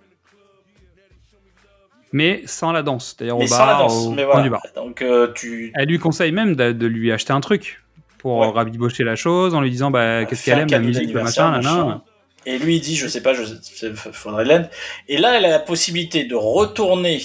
Mais 2.16 2.42
sans 2.46 2.70
la 2.70 2.82
danse, 2.84 3.16
d'ailleurs 3.18 3.38
au 3.38 3.46
bar, 3.48 3.78
danse. 3.80 4.06
au 4.06 4.12
voilà. 4.14 4.42
du 4.42 4.48
bar. 4.50 4.62
Donc 4.76 5.02
euh, 5.02 5.32
tu, 5.34 5.72
Elle 5.74 5.88
lui 5.88 5.98
conseille 5.98 6.30
même 6.30 6.54
de, 6.54 6.70
de 6.70 6.86
lui 6.86 7.10
acheter 7.10 7.32
un 7.32 7.40
truc 7.40 7.82
pour 8.18 8.38
Ouais. 8.38 8.48
rabibocher 8.50 9.02
la 9.02 9.16
chose 9.16 9.52
en 9.52 9.60
lui 9.60 9.70
disant 9.70 9.90
bah, 9.90 10.24
qu'est-ce 10.24 10.44
qu'elle 10.44 10.60
aime, 10.60 10.70
la 10.70 10.78
musique, 10.78 11.12
le 11.12 11.22
machin, 11.24 11.50
machin. 11.50 12.02
Et 12.46 12.58
lui, 12.58 12.76
il 12.76 12.80
dit, 12.80 12.94
je 12.94 13.08
sais 13.08 13.20
pas, 13.20 13.32
je, 13.34 13.42
c'est- 13.62 13.94
faudrait 13.96 14.44
l'aide. 14.44 14.70
Et 15.08 15.16
là, 15.18 15.36
elle 15.36 15.44
a 15.44 15.50
la 15.50 15.58
possibilité 15.58 16.24
de 16.24 16.34
retourner, 16.36 17.18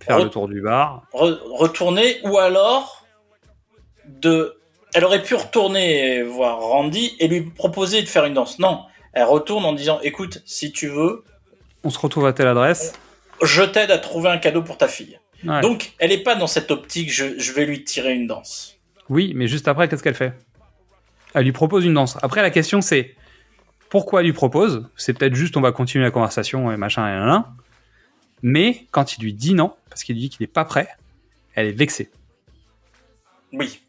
faire 0.00 0.18
Re- 0.18 0.24
le 0.24 0.30
tour 0.30 0.48
du 0.48 0.60
bar. 0.60 1.04
re- 1.12 1.38
retourner, 1.56 2.16
ou 2.24 2.38
alors 2.38 3.06
de, 4.08 4.56
elle 4.94 5.04
aurait 5.04 5.22
pu 5.22 5.34
retourner 5.34 6.22
voir 6.22 6.58
Randy 6.58 7.12
et 7.20 7.28
lui 7.28 7.42
proposer 7.42 8.02
de 8.02 8.08
faire 8.08 8.24
une 8.24 8.34
danse. 8.34 8.58
Non, 8.58 8.80
elle 9.12 9.24
retourne 9.24 9.64
en 9.64 9.72
disant, 9.72 10.00
écoute, 10.02 10.42
si 10.44 10.72
tu 10.72 10.88
veux, 10.88 11.22
On 11.84 11.90
se 11.90 11.98
retrouve 11.98 12.26
à 12.26 12.32
telle 12.32 12.48
adresse. 12.48 12.94
Je 13.42 13.62
t'aide 13.62 13.90
à 13.90 13.98
trouver 13.98 14.28
un 14.30 14.38
cadeau 14.38 14.62
pour 14.62 14.78
ta 14.78 14.88
fille. 14.88 15.18
Ouais. 15.44 15.60
Donc, 15.60 15.92
elle 15.98 16.12
est 16.12 16.22
pas 16.22 16.34
dans 16.36 16.46
cette 16.46 16.70
optique, 16.70 17.12
je, 17.12 17.38
je 17.38 17.52
vais 17.52 17.66
lui 17.66 17.84
tirer 17.84 18.14
une 18.14 18.26
danse. 18.26 18.78
Oui, 19.10 19.32
mais 19.34 19.46
juste 19.46 19.68
après, 19.68 19.88
qu'est-ce 19.88 20.02
qu'elle 20.02 20.14
fait? 20.14 20.32
Elle 21.34 21.44
lui 21.44 21.52
propose 21.52 21.84
une 21.84 21.94
danse. 21.94 22.16
Après, 22.22 22.42
la 22.42 22.50
question 22.50 22.80
c'est 22.80 23.14
pourquoi 23.90 24.20
elle 24.20 24.26
lui 24.26 24.32
propose? 24.32 24.88
C'est 24.96 25.12
peut-être 25.12 25.34
juste 25.34 25.56
on 25.56 25.60
va 25.60 25.72
continuer 25.72 26.04
la 26.04 26.10
conversation 26.10 26.72
et 26.72 26.76
machin 26.76 27.06
et 27.06 27.10
nanana. 27.10 27.52
Mais 28.42 28.86
quand 28.90 29.16
il 29.16 29.22
lui 29.22 29.32
dit 29.34 29.54
non, 29.54 29.74
parce 29.90 30.04
qu'il 30.04 30.14
lui 30.14 30.22
dit 30.22 30.30
qu'il 30.30 30.42
n'est 30.42 30.48
pas 30.52 30.64
prêt, 30.64 30.88
elle 31.54 31.66
est 31.66 31.72
vexée. 31.72 32.10
Oui, 33.52 33.80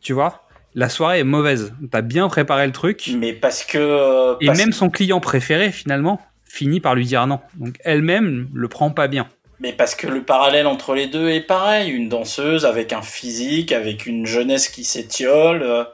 Tu 0.00 0.12
vois? 0.12 0.42
La 0.74 0.88
soirée 0.90 1.20
est 1.20 1.24
mauvaise. 1.24 1.74
T'as 1.90 2.02
bien 2.02 2.28
préparé 2.28 2.66
le 2.66 2.72
truc. 2.72 3.10
mais 3.16 3.32
parce 3.32 3.64
que... 3.64 3.78
euh, 3.78 4.36
Et 4.40 4.50
même 4.50 4.72
son 4.72 4.90
client 4.90 5.20
préféré, 5.20 5.72
finalement, 5.72 6.20
finit 6.56 6.80
par 6.80 6.94
lui 6.94 7.04
dire 7.04 7.26
non. 7.26 7.40
Donc 7.54 7.76
elle-même 7.84 8.48
le 8.54 8.68
prend 8.68 8.90
pas 8.90 9.08
bien. 9.08 9.28
Mais 9.60 9.72
parce 9.72 9.94
que 9.94 10.06
le 10.06 10.22
parallèle 10.22 10.66
entre 10.66 10.94
les 10.94 11.06
deux 11.06 11.28
est 11.30 11.40
pareil. 11.40 11.90
Une 11.90 12.08
danseuse 12.08 12.64
avec 12.66 12.92
un 12.92 13.02
physique, 13.02 13.72
avec 13.72 14.06
une 14.06 14.26
jeunesse 14.26 14.68
qui 14.68 14.84
s'étiole. 14.84 15.62
euh, 15.62 15.84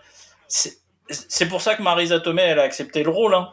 C'est 0.49 1.47
pour 1.49 1.61
ça 1.61 1.75
que 1.75 1.83
Marisa 1.83 2.19
Tomei, 2.21 2.43
elle 2.43 2.59
a 2.59 2.63
accepté 2.63 3.03
le 3.03 3.11
rôle. 3.11 3.35
Hein. 3.35 3.49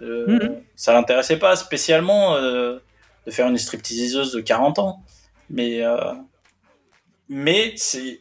Euh, 0.00 0.26
Mhm. 0.26 0.62
Ça 0.76 0.92
l'intéressait 0.92 1.38
pas 1.38 1.56
spécialement 1.56 2.34
euh, 2.36 2.78
de 3.26 3.30
faire 3.30 3.46
une 3.48 3.58
stripteaseuse 3.58 4.32
de 4.32 4.40
40 4.40 4.78
ans. 4.78 5.02
Mais, 5.50 5.82
euh, 5.82 6.12
mais 7.28 7.74
c'est 7.76 8.20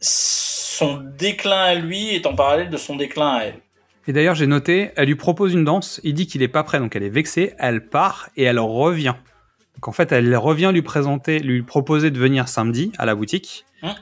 son 0.00 0.96
déclin 1.16 1.62
à 1.62 1.74
lui 1.74 2.14
est 2.14 2.26
en 2.26 2.34
parallèle 2.34 2.70
de 2.70 2.76
son 2.76 2.96
déclin 2.96 3.34
à 3.36 3.44
elle. 3.44 3.61
Et 4.08 4.12
d'ailleurs, 4.12 4.34
j'ai 4.34 4.46
noté, 4.48 4.90
elle 4.96 5.06
lui 5.06 5.14
propose 5.14 5.52
une 5.54 5.64
danse, 5.64 6.00
il 6.02 6.14
dit 6.14 6.26
qu'il 6.26 6.42
est 6.42 6.48
pas 6.48 6.64
prêt, 6.64 6.80
donc 6.80 6.96
elle 6.96 7.04
est 7.04 7.08
vexée, 7.08 7.54
elle 7.58 7.86
part 7.86 8.28
et 8.36 8.42
elle 8.42 8.58
revient. 8.58 9.14
Donc 9.76 9.88
en 9.88 9.92
fait, 9.92 10.10
elle 10.12 10.34
revient 10.36 10.70
lui 10.72 10.82
présenter, 10.82 11.38
lui 11.38 11.62
proposer 11.62 12.10
de 12.10 12.18
venir 12.18 12.48
samedi 12.48 12.92
à 12.98 13.06
la 13.06 13.14
boutique. 13.14 13.64
Hein 13.82 13.94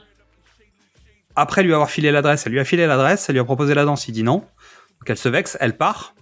Après 1.35 1.63
lui 1.63 1.73
avoir 1.73 1.89
filé 1.89 2.11
l'adresse, 2.11 2.45
elle 2.45 2.51
lui 2.53 2.59
a 2.59 2.65
filé 2.65 2.87
l'adresse, 2.87 3.29
elle 3.29 3.33
lui 3.35 3.39
a 3.41 3.45
proposé 3.45 3.73
la 3.73 3.85
danse, 3.85 4.07
il 4.07 4.11
dit 4.11 4.23
non. 4.23 4.37
Donc 4.37 5.07
elle 5.09 5.17
se 5.17 5.29
vexe, 5.29 5.57
elle 5.59 5.77
part. 5.77 6.13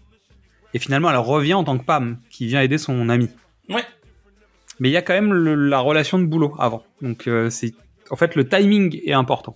Et 0.73 0.79
finalement, 0.79 1.09
elle 1.09 1.17
revient 1.17 1.55
en 1.55 1.63
tant 1.63 1.77
que 1.77 1.83
Pam, 1.83 2.19
qui 2.29 2.45
vient 2.47 2.61
aider 2.61 2.77
son 2.77 3.09
ami. 3.09 3.29
Ouais. 3.69 3.83
Mais 4.79 4.89
il 4.89 4.91
y 4.91 4.97
a 4.97 5.01
quand 5.01 5.13
même 5.13 5.33
le- 5.33 5.55
la 5.55 5.79
relation 5.79 6.19
de 6.19 6.25
boulot 6.25 6.53
avant. 6.59 6.83
Donc 7.01 7.27
euh, 7.27 7.49
c'est, 7.49 7.73
en 8.11 8.15
fait, 8.15 8.35
le 8.35 8.47
timing 8.47 8.99
est 9.05 9.13
important. 9.13 9.55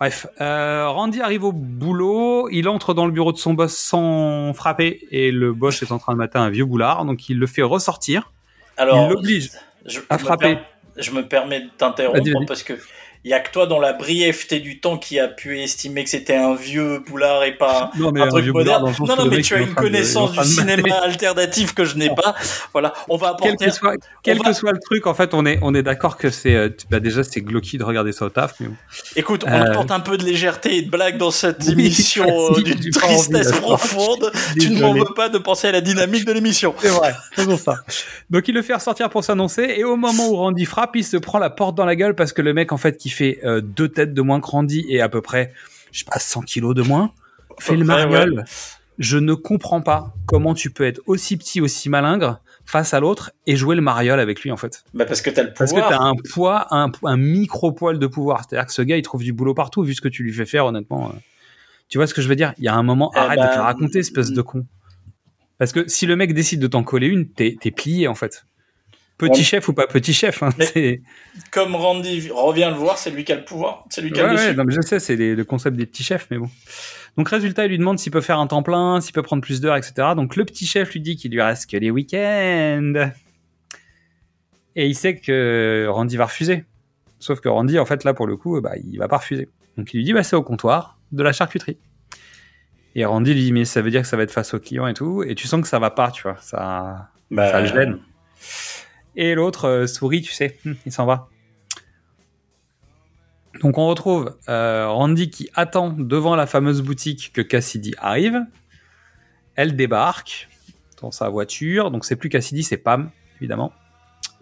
Bref, 0.00 0.26
euh, 0.40 0.88
Randy 0.88 1.20
arrive 1.20 1.42
au 1.44 1.52
boulot, 1.52 2.48
il 2.50 2.68
entre 2.68 2.94
dans 2.94 3.04
le 3.04 3.10
bureau 3.12 3.32
de 3.32 3.36
son 3.38 3.54
boss 3.54 3.76
sans 3.76 4.52
frapper, 4.54 5.06
et 5.10 5.32
le 5.32 5.52
boss 5.52 5.82
est 5.82 5.90
en 5.90 5.98
train 5.98 6.12
de 6.12 6.18
mater 6.18 6.38
un 6.38 6.50
vieux 6.50 6.64
boulard, 6.64 7.04
donc 7.04 7.28
il 7.28 7.38
le 7.38 7.46
fait 7.48 7.62
ressortir. 7.62 8.32
Alors, 8.76 9.06
il 9.06 9.14
l'oblige 9.14 9.50
à 10.08 10.18
frapper. 10.18 10.54
per- 10.56 10.62
je 11.02 11.10
me 11.10 11.26
permets 11.26 11.60
de 11.62 11.68
t'interrompre 11.76 12.20
parce 12.46 12.62
que 12.62 12.74
il 13.24 13.30
y 13.30 13.34
a 13.34 13.40
que 13.40 13.50
toi 13.50 13.66
dans 13.66 13.78
la 13.80 13.92
brièveté 13.92 14.60
du 14.60 14.80
temps 14.80 14.96
qui 14.98 15.18
a 15.18 15.28
pu 15.28 15.58
estimer 15.60 16.04
que 16.04 16.10
c'était 16.10 16.36
un 16.36 16.54
vieux 16.54 17.00
boulard 17.06 17.44
et 17.44 17.56
pas 17.56 17.90
Non, 17.98 18.12
un 18.14 18.20
un 18.22 18.28
truc 18.28 18.46
moderne. 18.48 18.92
Non, 19.00 19.16
non, 19.16 19.26
mais 19.26 19.42
tu 19.42 19.54
as 19.54 19.58
une 19.60 19.70
de- 19.70 19.74
connaissance 19.74 20.32
du 20.32 20.38
de 20.38 20.42
mater. 20.42 20.50
cinéma 20.82 20.94
alternatif 21.02 21.74
que 21.74 21.84
je 21.84 21.96
n'ai 21.96 22.10
pas. 22.14 22.34
Voilà, 22.72 22.92
on 23.08 23.16
va 23.16 23.36
Quel 23.40 23.50
apporter. 23.52 23.66
que 23.66 23.70
soit, 23.72 23.94
quel 24.22 24.38
que 24.38 24.52
soit 24.52 24.72
le 24.72 24.78
truc, 24.78 25.06
en 25.06 25.14
fait, 25.14 25.34
on 25.34 25.44
est, 25.46 25.58
on 25.62 25.74
est 25.74 25.82
d'accord 25.82 26.16
que 26.16 26.30
c'est, 26.30 26.54
euh, 26.54 26.68
bah 26.90 27.00
déjà, 27.00 27.22
c'est 27.24 27.40
glauqui 27.40 27.78
de 27.78 27.84
regarder 27.84 28.12
ça 28.12 28.24
au 28.26 28.30
taf, 28.30 28.54
mais. 28.60 28.68
Écoute, 29.16 29.44
on 29.46 29.50
Euh, 29.50 29.62
apporte 29.70 29.90
un 29.90 30.00
peu 30.00 30.16
de 30.16 30.24
légèreté 30.24 30.76
et 30.76 30.82
de 30.82 30.90
blague 30.90 31.16
dans 31.18 31.30
cette 31.30 31.64
Oui, 31.66 31.72
émission 31.72 32.24
euh, 32.56 32.62
d'une 32.62 32.74
envie, 32.78 32.90
tristesse 32.90 33.52
profonde. 33.52 34.30
Tu 34.60 34.70
ne 34.70 34.80
m'en 34.80 34.92
veux 34.94 35.12
pas 35.16 35.28
de 35.28 35.38
penser 35.38 35.68
à 35.68 35.72
la 35.72 35.80
dynamique 35.80 36.24
de 36.24 36.32
l'émission. 36.32 36.74
C'est 36.78 36.88
vrai, 36.88 37.14
faisons 37.32 37.56
ça. 37.56 37.76
Donc 38.30 38.46
il 38.48 38.54
le 38.54 38.62
fait 38.62 38.74
ressortir 38.74 39.10
pour 39.10 39.24
s'annoncer 39.24 39.62
et 39.76 39.84
au 39.84 39.96
moment 39.96 40.28
où 40.28 40.36
Randy 40.36 40.64
frappe, 40.64 40.96
il 40.96 41.04
se 41.04 41.16
prend 41.16 41.38
la 41.38 41.50
porte 41.50 41.74
dans 41.74 41.84
la 41.84 41.96
gueule 41.96 42.14
parce 42.14 42.32
que 42.32 42.42
le 42.42 42.52
mec 42.54 42.72
en 42.72 42.76
fait 42.76 42.96
qui 42.96 43.07
fait 43.10 43.40
euh, 43.44 43.60
deux 43.60 43.88
têtes 43.88 44.14
de 44.14 44.22
moins 44.22 44.40
que 44.40 44.46
Randy 44.46 44.84
et 44.88 45.00
à 45.00 45.08
peu 45.08 45.20
près, 45.22 45.52
je 45.92 46.00
sais 46.00 46.04
pas, 46.04 46.18
100 46.18 46.42
kilos 46.42 46.74
de 46.74 46.82
moins, 46.82 47.12
fait 47.58 47.76
le 47.76 47.84
mariole. 47.84 48.44
Je 48.98 49.16
ne 49.18 49.34
comprends 49.34 49.80
pas 49.80 50.12
comment 50.26 50.54
tu 50.54 50.70
peux 50.70 50.84
être 50.84 51.00
aussi 51.06 51.36
petit, 51.36 51.60
aussi 51.60 51.88
malingre 51.88 52.40
face 52.66 52.92
à 52.94 53.00
l'autre 53.00 53.30
et 53.46 53.54
jouer 53.56 53.76
le 53.76 53.80
mariole 53.82 54.18
avec 54.20 54.42
lui 54.42 54.50
en 54.50 54.56
fait. 54.56 54.82
Bah 54.92 55.04
parce 55.06 55.22
que 55.22 55.30
t'as 55.30 55.44
le 55.44 55.52
Parce 55.54 55.70
que 55.72 55.76
pouvoir. 55.80 55.88
t'as 55.98 56.04
un 56.04 56.14
poids, 56.16 56.66
un, 56.74 56.90
un 57.04 57.16
micro 57.16 57.70
poil 57.72 57.98
de 57.98 58.06
pouvoir. 58.08 58.44
C'est-à-dire 58.48 58.66
que 58.66 58.72
ce 58.72 58.82
gars, 58.82 58.96
il 58.96 59.02
trouve 59.02 59.22
du 59.22 59.32
boulot 59.32 59.54
partout 59.54 59.82
vu 59.84 59.94
ce 59.94 60.00
que 60.00 60.08
tu 60.08 60.22
lui 60.24 60.32
fais 60.32 60.46
faire, 60.46 60.66
honnêtement. 60.66 61.08
euh. 61.10 61.18
Tu 61.88 61.96
vois 61.98 62.06
ce 62.06 62.12
que 62.12 62.20
je 62.20 62.28
veux 62.28 62.36
dire? 62.36 62.52
Il 62.58 62.64
y 62.64 62.68
a 62.68 62.74
un 62.74 62.82
moment, 62.82 63.10
Eh 63.14 63.18
arrête 63.18 63.38
de 63.38 63.44
ben, 63.44 63.50
te 63.50 63.56
la 63.56 63.62
raconter, 63.62 64.00
espèce 64.00 64.32
de 64.32 64.42
con. 64.42 64.66
Parce 65.58 65.72
que 65.72 65.88
si 65.88 66.04
le 66.06 66.14
mec 66.16 66.34
décide 66.34 66.60
de 66.60 66.66
t'en 66.66 66.82
coller 66.82 67.06
une, 67.06 67.28
t'es 67.28 67.56
t'es 67.60 67.70
plié 67.70 68.08
en 68.08 68.14
fait. 68.14 68.44
Petit 69.18 69.42
chef 69.42 69.68
ou 69.68 69.72
pas 69.72 69.88
petit 69.88 70.14
chef, 70.14 70.42
hein, 70.44 70.50
Comme 71.50 71.74
Randy 71.74 72.30
revient 72.30 72.68
le 72.72 72.78
voir, 72.78 72.98
c'est 72.98 73.10
lui 73.10 73.24
qui 73.24 73.32
a 73.32 73.36
le 73.36 73.44
pouvoir. 73.44 73.84
C'est 73.90 74.00
lui 74.00 74.12
qui 74.12 74.20
a 74.20 74.24
Ouais, 74.26 74.30
le 74.30 74.36
ouais, 74.36 74.54
non, 74.54 74.64
mais 74.64 74.72
je 74.72 74.80
sais, 74.80 75.00
c'est 75.00 75.16
le 75.16 75.44
concept 75.44 75.76
des 75.76 75.86
petits 75.86 76.04
chefs, 76.04 76.28
mais 76.30 76.38
bon. 76.38 76.48
Donc 77.16 77.28
résultat, 77.28 77.64
il 77.64 77.70
lui 77.70 77.78
demande 77.78 77.98
s'il 77.98 78.12
peut 78.12 78.20
faire 78.20 78.38
un 78.38 78.46
temps 78.46 78.62
plein, 78.62 79.00
s'il 79.00 79.12
peut 79.12 79.22
prendre 79.22 79.42
plus 79.42 79.60
d'heures, 79.60 79.76
etc. 79.76 80.10
Donc 80.14 80.36
le 80.36 80.44
petit 80.44 80.66
chef 80.66 80.92
lui 80.92 81.00
dit 81.00 81.16
qu'il 81.16 81.32
lui 81.32 81.42
reste 81.42 81.68
que 81.68 81.76
les 81.76 81.90
week-ends. 81.90 83.10
Et 84.76 84.86
il 84.86 84.94
sait 84.94 85.16
que 85.16 85.88
Randy 85.90 86.16
va 86.16 86.26
refuser. 86.26 86.64
Sauf 87.18 87.40
que 87.40 87.48
Randy, 87.48 87.80
en 87.80 87.86
fait, 87.86 88.04
là, 88.04 88.14
pour 88.14 88.28
le 88.28 88.36
coup, 88.36 88.60
bah, 88.60 88.74
il 88.76 88.98
va 88.98 89.08
pas 89.08 89.16
refuser. 89.16 89.48
Donc 89.76 89.92
il 89.92 89.96
lui 89.96 90.04
dit, 90.04 90.12
bah, 90.12 90.22
c'est 90.22 90.36
au 90.36 90.44
comptoir 90.44 90.98
de 91.10 91.24
la 91.24 91.32
charcuterie. 91.32 91.78
Et 92.94 93.04
Randy 93.04 93.34
lui 93.34 93.42
dit, 93.42 93.52
mais 93.52 93.64
ça 93.64 93.82
veut 93.82 93.90
dire 93.90 94.02
que 94.02 94.08
ça 94.08 94.16
va 94.16 94.22
être 94.22 94.30
face 94.30 94.54
au 94.54 94.60
client 94.60 94.86
et 94.86 94.94
tout. 94.94 95.24
Et 95.24 95.34
tu 95.34 95.48
sens 95.48 95.60
que 95.60 95.66
ça 95.66 95.80
va 95.80 95.90
pas, 95.90 96.12
tu 96.12 96.22
vois. 96.22 96.36
Ça, 96.40 97.08
Bah, 97.32 97.50
ça 97.50 97.60
le 97.60 97.66
gêne. 97.66 97.98
Et 99.18 99.34
l'autre 99.34 99.64
euh, 99.66 99.86
sourit, 99.88 100.22
tu 100.22 100.32
sais, 100.32 100.56
hum, 100.64 100.76
il 100.86 100.92
s'en 100.92 101.04
va. 101.04 101.28
Donc 103.60 103.76
on 103.76 103.88
retrouve 103.88 104.36
euh, 104.48 104.88
Randy 104.88 105.28
qui 105.28 105.50
attend 105.54 105.90
devant 105.90 106.36
la 106.36 106.46
fameuse 106.46 106.80
boutique 106.82 107.32
que 107.34 107.40
Cassidy 107.40 107.94
arrive. 107.98 108.40
Elle 109.56 109.74
débarque 109.74 110.48
dans 111.02 111.10
sa 111.10 111.28
voiture. 111.28 111.90
Donc 111.90 112.04
c'est 112.04 112.14
plus 112.14 112.28
Cassidy, 112.28 112.62
c'est 112.62 112.76
Pam, 112.76 113.10
évidemment. 113.40 113.72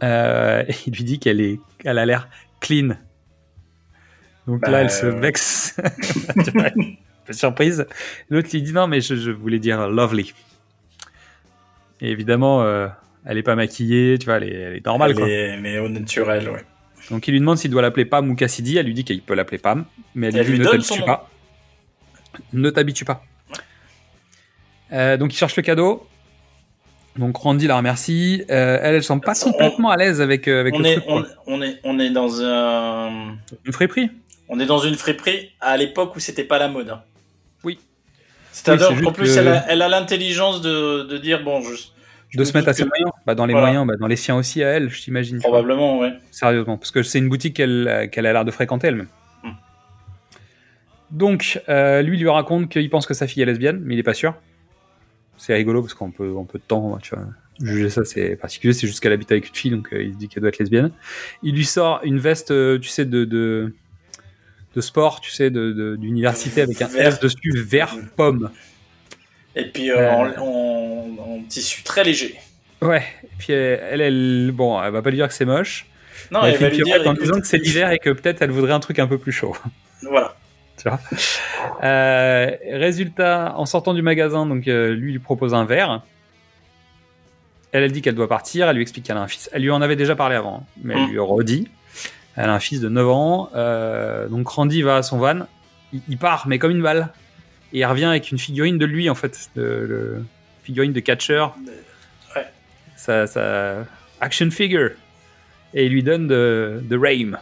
Euh, 0.03 0.63
et 0.69 0.75
il 0.87 0.93
lui 0.93 1.05
dit 1.05 1.19
qu'elle 1.19 1.41
est, 1.41 1.59
qu'elle 1.79 1.99
a 1.99 2.05
l'air 2.05 2.29
clean. 2.61 2.97
Donc 4.47 4.61
Bah, 4.61 4.71
là, 4.71 4.83
elle 4.83 4.91
se 4.91 5.07
euh, 5.07 5.11
vexe. 5.21 5.75
Surprise. 7.31 7.87
L'autre 8.29 8.51
lui 8.53 8.61
dit 8.61 8.75
non, 8.75 8.89
mais 8.89 9.01
je, 9.01 9.17
je 9.17 9.31
voulais 9.31 9.59
dire 9.59 9.89
lovely. 9.89 10.35
Et 12.03 12.11
évidemment, 12.11 12.63
euh, 12.63 12.89
elle 13.27 13.39
est 13.39 13.43
pas 13.43 13.55
maquillée, 13.57 14.19
tu 14.19 14.27
vois, 14.27 14.37
elle 14.37 14.45
est, 14.45 14.55
elle 14.55 14.77
est 14.77 14.87
normale, 14.87 15.11
elle 15.11 15.17
quoi. 15.17 15.29
est- 15.29 15.57
mais 15.59 15.79
au 15.79 15.89
naturel, 15.89 16.49
ouais. 16.49 16.65
Donc 17.11 17.29
il 17.29 17.33
lui 17.33 17.41
demande 17.41 17.59
s'il 17.59 17.71
doit 17.71 17.83
l'appeler 17.83 18.05
Pam 18.05 18.29
ou 18.31 18.35
Cassidy. 18.35 18.79
Elle 18.79 18.87
lui 18.87 18.95
dit 18.95 19.05
qu'il 19.05 19.21
peut 19.23 19.35
l'appeler 19.35 19.59
Pam, 19.59 19.85
mais 20.15 20.29
elle, 20.29 20.37
Elle 20.39 20.47
lui 20.47 20.53
dit 20.55 20.59
lui 20.59 20.67
ne 20.67 20.71
t'habitue 20.71 21.03
pas. 21.03 21.29
Ne 22.53 22.71
t'habitue 22.71 23.05
pas. 23.05 23.23
Euh, 24.93 25.17
donc 25.17 25.33
il 25.33 25.37
cherche 25.37 25.57
le 25.57 25.63
cadeau. 25.63 26.07
Donc 27.17 27.37
Randy 27.37 27.67
la 27.67 27.77
remercie. 27.77 28.45
Euh, 28.51 28.79
elle, 28.83 28.97
elle 28.97 29.03
semble 29.03 29.23
pas 29.23 29.33
On- 29.47 29.51
complètement 29.53 29.91
à 29.91 29.97
l'aise 29.97 30.21
avec, 30.21 30.49
euh, 30.49 30.61
avec 30.61 30.75
On 30.75 30.79
le 30.81 30.87
est, 30.87 30.95
truc. 31.01 31.05
on, 31.47 31.63
est, 31.63 31.79
on 31.85 31.99
est 31.99 32.11
dans 32.11 32.43
un, 32.43 33.37
Une 33.65 33.73
friperie. 33.73 34.11
on 34.49 34.61
est 34.61 34.67
dans 34.67 34.79
une 34.81 34.95
friperie 34.97 35.51
à 35.61 35.77
l'époque 35.77 36.15
où 36.17 36.21
c'était 36.21 36.45
pas 36.45 36.59
la 36.59 36.69
mode. 36.69 36.91
hein. 36.91 37.03
Oui. 37.65 37.79
C'est-à-dire 38.53 38.91
Oui, 38.93 39.03
qu'en 39.03 39.13
plus, 39.13 39.35
que- 39.35 39.41
elle 39.69 39.83
a, 39.83 39.89
l'intelligence 39.89 40.61
de, 40.61 41.05
de 41.05 41.19
dire 41.19 41.43
bon, 41.43 41.63
je 41.63 41.75
De 42.37 42.45
se 42.45 42.57
mettre 42.57 42.69
à 42.69 42.75
ses 42.75 42.83
que- 42.85 42.89
moyens. 42.89 43.11
Bah, 43.27 43.35
dans 43.35 43.47
les 43.47 43.53
Voilà. 43.55 43.67
moyens, 43.69 43.87
bah, 43.87 43.95
dans 43.99 44.07
les 44.07 44.17
siens 44.17 44.37
aussi 44.37 44.63
à 44.63 44.69
elle, 44.69 44.89
je 44.91 45.01
t'imagine. 45.03 45.39
Probablement, 45.41 45.99
ouais. 45.99 46.13
Sérieusement, 46.31 46.77
parce 46.79 46.91
que 46.91 47.03
c'est 47.03 47.19
une 47.19 47.29
boutique 47.29 47.55
qu'elle 47.57 48.09
qu'elle 48.13 48.27
a 48.27 48.33
l'air 48.33 48.45
de 48.45 48.51
fréquenter 48.51 48.89
elle-même. 48.89 49.09
Hmm. 49.43 49.51
Donc, 51.11 51.61
euh, 51.69 52.03
lui 52.03 52.19
lui 52.19 52.29
raconte 52.29 52.69
qu'il 52.69 52.89
pense 52.91 53.07
que 53.07 53.15
sa 53.15 53.27
fille 53.27 53.43
est 53.43 53.47
lesbienne, 53.47 53.81
mais 53.85 53.95
il 53.95 53.99
est 53.99 54.03
pas 54.05 54.15
sûr. 54.15 54.35
C'est 55.37 55.55
rigolo 55.55 55.83
parce 55.83 55.95
qu'en 55.95 56.11
peu, 56.11 56.35
en 56.37 56.45
peu 56.45 56.59
de 56.59 56.65
temps, 56.65 56.99
tu 57.03 57.15
vois, 57.15 57.25
juger 57.63 57.91
ça 57.91 58.05
c'est 58.05 58.37
particulier. 58.37 58.73
C'est 58.73 58.87
juste 58.87 59.01
qu'elle 59.01 59.13
habite 59.13 59.31
avec 59.31 59.49
une 59.49 59.55
fille, 59.55 59.71
donc 59.71 59.93
euh, 59.93 60.03
il 60.03 60.13
se 60.15 60.19
dit 60.19 60.29
qu'elle 60.29 60.41
doit 60.41 60.49
être 60.49 60.59
lesbienne. 60.59 60.91
Il 61.43 61.55
lui 61.55 61.65
sort 61.65 62.01
une 62.05 62.19
veste, 62.19 62.51
euh, 62.51 62.79
tu 62.79 62.89
sais, 62.89 63.05
de, 63.05 63.25
de, 63.25 63.73
de 64.75 64.81
sport, 64.81 65.21
tu 65.21 65.31
sais, 65.31 65.51
de- 65.51 65.73
de- 65.73 65.97
d'université 65.97 66.63
avec 66.63 66.81
un 66.83 66.89
Vert. 66.89 67.09
S 67.09 67.21
dessus, 67.21 67.53
vert 67.55 67.95
pomme. 68.17 68.51
Et 69.57 69.65
puis 69.65 69.91
euh, 69.91 69.97
Euh. 69.99 70.11
en, 70.13 70.27
en- 70.43 71.35
en 71.37 71.43
tissu 71.49 71.83
très 71.83 72.05
léger. 72.05 72.37
Ouais. 72.83 73.03
Et 73.25 73.29
puis 73.39 73.53
elle, 73.53 73.81
elle, 73.93 74.01
elle- 74.03 74.51
bon, 74.53 74.81
elle 74.83 74.93
va 74.93 75.03
pas 75.03 75.11
lui 75.11 75.17
dire 75.17 75.27
que 75.29 75.35
c'est 75.35 75.45
moche. 75.47 75.87
Non, 76.31 76.43
elle 76.45 76.57
va 76.59 76.69
lui 76.69 76.83
dire, 76.83 77.07
en 77.07 77.15
disant 77.15 77.41
que 77.41 77.47
c'est 77.47 77.59
l'hiver 77.59 77.91
et 77.91 77.99
que 77.99 78.11
peut-être 78.11 78.43
elle 78.43 78.51
voudrait 78.51 78.73
un 78.73 78.81
truc 78.81 78.99
un 78.99 79.07
peu 79.07 79.19
plus 79.19 79.33
chaud. 79.33 79.57
Voilà. 80.03 80.35
tu 80.77 80.89
vois? 80.89 81.01
Euh, 81.83 82.51
résultat, 82.73 83.55
en 83.57 83.65
sortant 83.67 83.95
du 83.95 84.03
magasin, 84.03 84.45
donc 84.47 84.69
euh, 84.69 84.93
lui 84.95 85.13
lui 85.13 85.19
propose 85.19 85.55
un 85.55 85.65
verre. 85.65 86.03
Elle, 87.73 87.83
elle 87.85 87.93
dit 87.93 88.03
qu'elle 88.03 88.15
doit 88.15 88.29
partir. 88.29 88.69
Elle 88.69 88.77
lui 88.77 88.83
explique 88.83 89.05
qu'elle 89.07 89.17
a 89.17 89.21
un 89.23 89.29
fils. 89.29 89.49
Elle 89.53 89.63
lui 89.63 89.71
en 89.71 89.83
avait 89.83 89.97
déjà 89.97 90.15
parlé 90.17 90.37
avant, 90.37 90.63
hein, 90.63 90.67
mais 90.83 90.95
elle 90.95 91.07
Mm. 91.09 91.11
lui 91.13 91.19
redit. 91.19 91.69
Elle 92.37 92.51
a 92.51 92.55
un 92.55 92.61
fils 92.61 92.81
de 92.81 92.89
9 92.89 93.09
ans. 93.09 93.49
euh, 93.55 94.29
donc 94.29 94.47
Randy 94.49 94.83
va 94.83 94.97
à 94.97 95.03
son 95.03 95.19
van. 95.19 95.47
Il, 95.93 96.01
il 96.09 96.19
part, 96.19 96.47
mais 96.47 96.59
comme 96.59 96.71
une 96.73 96.83
balle. 96.83 97.09
Et 97.77 97.81
il 97.81 97.85
revient 97.85 98.07
avec 98.07 98.31
une 98.33 98.39
figurine 98.39 98.79
de 98.79 98.87
lui, 98.87 99.11
en 99.11 99.15
fait. 99.15 99.51
De, 99.55 99.63
le- 99.63 100.25
figurine 100.65 100.95
de 100.95 101.01
catcher. 101.01 101.45
Ouais. 102.35 102.47
Sa, 102.97 103.27
sa 103.27 103.85
action 104.19 104.51
figure. 104.51 104.93
Et 105.75 105.85
il 105.85 105.93
lui 105.93 106.03
donne 106.03 106.27
de, 106.27 106.81
de 106.83 106.97
Rame. 106.97 107.39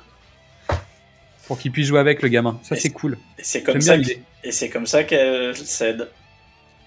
Pour 1.46 1.56
qu'il 1.56 1.70
puisse 1.70 1.86
jouer 1.86 2.00
avec 2.00 2.20
le 2.20 2.28
gamin. 2.28 2.58
Ça, 2.64 2.74
c'est 2.74 2.90
cool. 2.90 3.16
Et 3.38 3.44
c'est 3.44 3.62
comme 3.62 3.80
ça 3.80 3.96
que- 3.96 4.10
et 4.42 4.50
c'est 4.50 4.70
comme 4.70 4.86
ça 4.86 5.04
qu'elle 5.04 5.54
cède. 5.56 6.10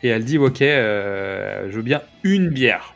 Et 0.04 0.10
elle 0.10 0.26
dit 0.26 0.38
ok, 0.38 0.62
euh, 0.62 1.68
je 1.72 1.76
veux 1.78 1.82
bien 1.84 2.02
une 2.24 2.50
bière. 2.50 2.94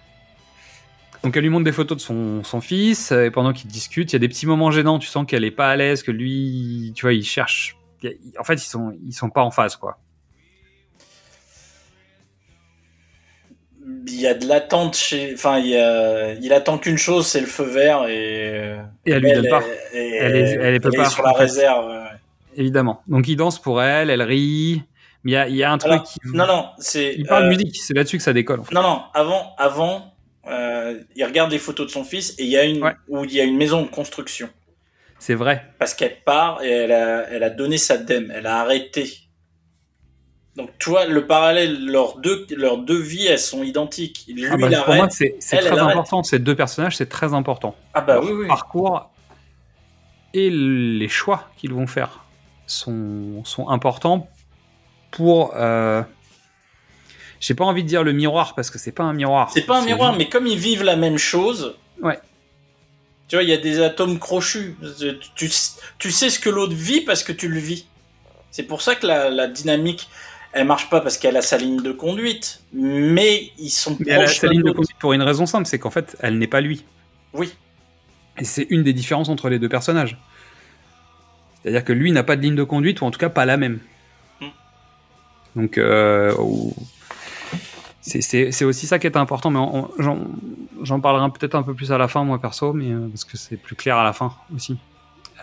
Donc 1.23 1.37
elle 1.37 1.43
lui 1.43 1.49
montre 1.49 1.63
des 1.63 1.71
photos 1.71 1.97
de 1.97 2.01
son, 2.01 2.43
son 2.43 2.59
fils 2.61 3.11
euh, 3.11 3.25
et 3.25 3.31
pendant 3.31 3.53
qu'ils 3.53 3.69
discutent, 3.71 4.11
il 4.11 4.15
y 4.15 4.17
a 4.17 4.19
des 4.19 4.27
petits 4.27 4.47
moments 4.47 4.69
gênants. 4.69 4.99
Tu 4.99 5.07
sens 5.07 5.25
qu'elle 5.25 5.45
est 5.45 5.49
pas 5.51 5.69
à 5.69 5.75
l'aise, 5.77 6.03
que 6.03 6.11
lui, 6.11 6.91
tu 6.95 7.03
vois, 7.03 7.13
il 7.13 7.23
cherche. 7.23 7.77
En 8.37 8.43
fait, 8.43 8.55
ils 8.55 8.59
sont 8.67 8.93
ils 9.07 9.13
sont 9.13 9.29
pas 9.29 9.43
en 9.43 9.51
phase 9.51 9.75
quoi. 9.77 9.97
Il 14.07 14.19
y 14.19 14.25
a 14.27 14.33
de 14.33 14.47
l'attente 14.47 14.95
chez. 14.95 15.31
Enfin, 15.33 15.59
il, 15.59 15.67
y 15.67 15.77
a... 15.77 16.33
il 16.33 16.51
attend 16.53 16.77
qu'une 16.77 16.97
chose, 16.97 17.27
c'est 17.27 17.39
le 17.41 17.45
feu 17.45 17.63
vert 17.65 18.07
et. 18.07 18.75
Et 19.05 19.11
elle 19.11 19.21
lui 19.23 19.31
donne 19.33 19.49
pas. 19.49 19.61
est- 19.93 19.97
est- 19.97 20.15
Elle 20.19 20.35
est- 20.35 20.51
elle 20.61 20.73
est 20.75 20.79
pas, 20.79 21.05
sur 21.09 21.23
la 21.23 21.33
réserve. 21.33 21.87
ouais. 21.89 21.97
Évidemment. 22.57 23.01
Donc 23.07 23.27
il 23.27 23.35
danse 23.35 23.61
pour 23.61 23.81
elle, 23.81 24.09
elle 24.09 24.21
rit. 24.23 24.83
Mais 25.23 25.31
il 25.31 25.33
y 25.35 25.37
a, 25.37 25.47
il 25.47 25.55
y 25.55 25.63
a 25.63 25.71
un 25.71 25.77
truc. 25.77 25.91
Alors, 25.91 26.03
qui... 26.03 26.19
Non, 26.33 26.47
non, 26.47 26.65
c'est. 26.79 27.13
Il 27.15 27.27
parle 27.27 27.43
euh, 27.43 27.49
de 27.51 27.55
musique. 27.55 27.77
C'est 27.81 27.93
là-dessus 27.93 28.17
que 28.17 28.23
ça 28.23 28.33
décolle. 28.33 28.61
En 28.61 28.63
fait. 28.63 28.73
Non, 28.73 28.81
non, 28.81 29.01
avant, 29.13 29.53
avant, 29.59 30.13
euh, 30.49 30.99
il 31.15 31.23
regarde 31.23 31.51
les 31.51 31.59
photos 31.59 31.85
de 31.85 31.91
son 31.91 32.03
fils 32.03 32.31
et 32.39 32.43
il 32.43 32.49
y 32.49 32.57
a 32.57 32.63
une 32.63 32.81
Ouais. 32.83 32.93
où 33.07 33.23
il 33.23 33.31
y 33.33 33.39
a 33.39 33.43
une 33.43 33.57
maison 33.57 33.83
de 33.83 33.87
construction 33.87 34.49
C'est 35.19 35.35
vrai. 35.35 35.63
parce 35.77 35.93
qu'elle 35.93 36.15
part 36.25 36.63
et 36.63 36.69
elle 36.71 36.91
a, 36.91 37.29
elle 37.29 37.43
a 37.43 37.51
donné 37.51 37.77
sa 37.77 37.97
dème, 37.97 38.31
elle 38.35 38.47
a 38.47 38.61
arrêté. 38.61 39.11
Donc, 40.57 40.69
tu 40.79 40.89
vois, 40.89 41.05
le 41.05 41.25
parallèle, 41.25 41.85
leurs 41.85 42.17
deux, 42.17 42.45
leurs 42.55 42.77
deux 42.77 42.99
vies, 42.99 43.25
elles 43.27 43.39
sont 43.39 43.63
identiques. 43.63 44.25
Lui, 44.27 44.45
Ah 44.47 44.57
bah, 44.57 44.67
il 44.69 44.77
pour 44.83 44.95
moi, 44.95 45.09
c'est 45.09 45.37
elle, 45.51 45.59
très 45.65 45.69
arrête. 45.69 45.79
important. 45.91 46.23
Ces 46.23 46.39
deux 46.39 46.55
personnages, 46.55 46.97
c'est 46.97 47.07
très 47.09 47.33
important. 47.33 47.73
Ah 47.93 48.01
bah 48.01 48.15
leur 48.15 48.23
oui, 48.25 48.31
oui. 48.33 48.47
parcours 48.47 49.09
et 50.33 50.49
les 50.49 51.07
choix 51.07 51.49
qu'ils 51.57 51.73
vont 51.73 51.87
faire 51.87 52.25
sont, 52.67 53.43
sont 53.45 53.69
importants 53.69 54.29
pour. 55.09 55.53
Euh, 55.55 56.03
J'ai 57.39 57.53
pas 57.55 57.65
envie 57.65 57.83
de 57.83 57.87
dire 57.87 58.03
le 58.03 58.11
miroir 58.11 58.53
parce 58.53 58.69
que 58.69 58.77
c'est 58.77 58.91
pas 58.91 59.03
un 59.03 59.13
miroir. 59.13 59.49
C'est 59.53 59.65
pas 59.65 59.79
un 59.79 59.85
miroir, 59.85 60.15
mais 60.17 60.27
comme 60.29 60.47
ils 60.47 60.57
vivent 60.59 60.83
la 60.83 60.95
même 60.97 61.17
chose. 61.17 61.75
Ouais. 62.01 62.19
Tu 63.29 63.35
vois, 63.37 63.43
il 63.43 63.49
y 63.49 63.53
a 63.53 63.57
des 63.57 63.81
atomes 63.81 64.19
crochus. 64.19 64.75
Tu, 65.35 65.49
tu 65.97 66.11
sais 66.11 66.29
ce 66.29 66.39
que 66.39 66.49
l'autre 66.49 66.73
vit 66.73 67.01
parce 67.01 67.23
que 67.23 67.31
tu 67.31 67.47
le 67.47 67.59
vis. 67.59 67.85
C'est 68.51 68.63
pour 68.63 68.81
ça 68.81 68.95
que 68.95 69.07
la, 69.07 69.29
la 69.29 69.47
dynamique, 69.47 70.09
elle 70.53 70.67
marche 70.67 70.89
pas 70.89 71.01
parce 71.01 71.17
qu'elle 71.17 71.37
a 71.37 71.41
sa 71.41 71.57
ligne 71.57 71.81
de 71.81 71.91
conduite, 71.91 72.61
mais 72.73 73.51
ils 73.57 73.69
sont 73.69 73.95
Mais 73.99 74.11
elle 74.11 74.21
a 74.23 74.27
sa 74.27 74.47
ligne 74.47 74.63
de 74.63 74.71
conduite 74.71 74.97
pour 74.99 75.13
une 75.13 75.21
raison 75.21 75.45
simple, 75.45 75.65
c'est 75.65 75.79
qu'en 75.79 75.91
fait, 75.91 76.17
elle 76.19 76.37
n'est 76.37 76.47
pas 76.47 76.61
lui. 76.61 76.83
Oui. 77.33 77.53
Et 78.37 78.43
c'est 78.43 78.67
une 78.69 78.83
des 78.83 78.93
différences 78.93 79.29
entre 79.29 79.49
les 79.49 79.59
deux 79.59 79.69
personnages. 79.69 80.17
C'est-à-dire 81.61 81.83
que 81.85 81.93
lui 81.93 82.11
n'a 82.11 82.23
pas 82.23 82.35
de 82.35 82.41
ligne 82.41 82.55
de 82.55 82.63
conduite, 82.63 83.01
ou 83.01 83.05
en 83.05 83.11
tout 83.11 83.19
cas 83.19 83.29
pas 83.29 83.45
la 83.45 83.57
même. 83.57 83.79
Mm. 84.41 84.45
Donc, 85.55 85.77
euh, 85.77 86.33
c'est- 88.01 88.63
aussi 88.65 88.87
ça 88.87 88.99
qui 88.99 89.07
est 89.07 89.15
important, 89.15 89.51
mais 89.51 89.59
j'en 90.83 90.99
parlerai 90.99 91.29
peut-être 91.31 91.55
un 91.55 91.63
peu 91.63 91.73
plus 91.73 91.91
à 91.91 91.97
la 91.97 92.07
fin, 92.07 92.23
moi 92.23 92.39
perso, 92.41 92.73
mais 92.73 92.91
euh, 92.91 93.07
parce 93.09 93.25
que 93.25 93.37
c'est 93.37 93.57
plus 93.57 93.75
clair 93.75 93.97
à 93.97 94.03
la 94.03 94.13
fin 94.13 94.33
aussi. 94.55 94.77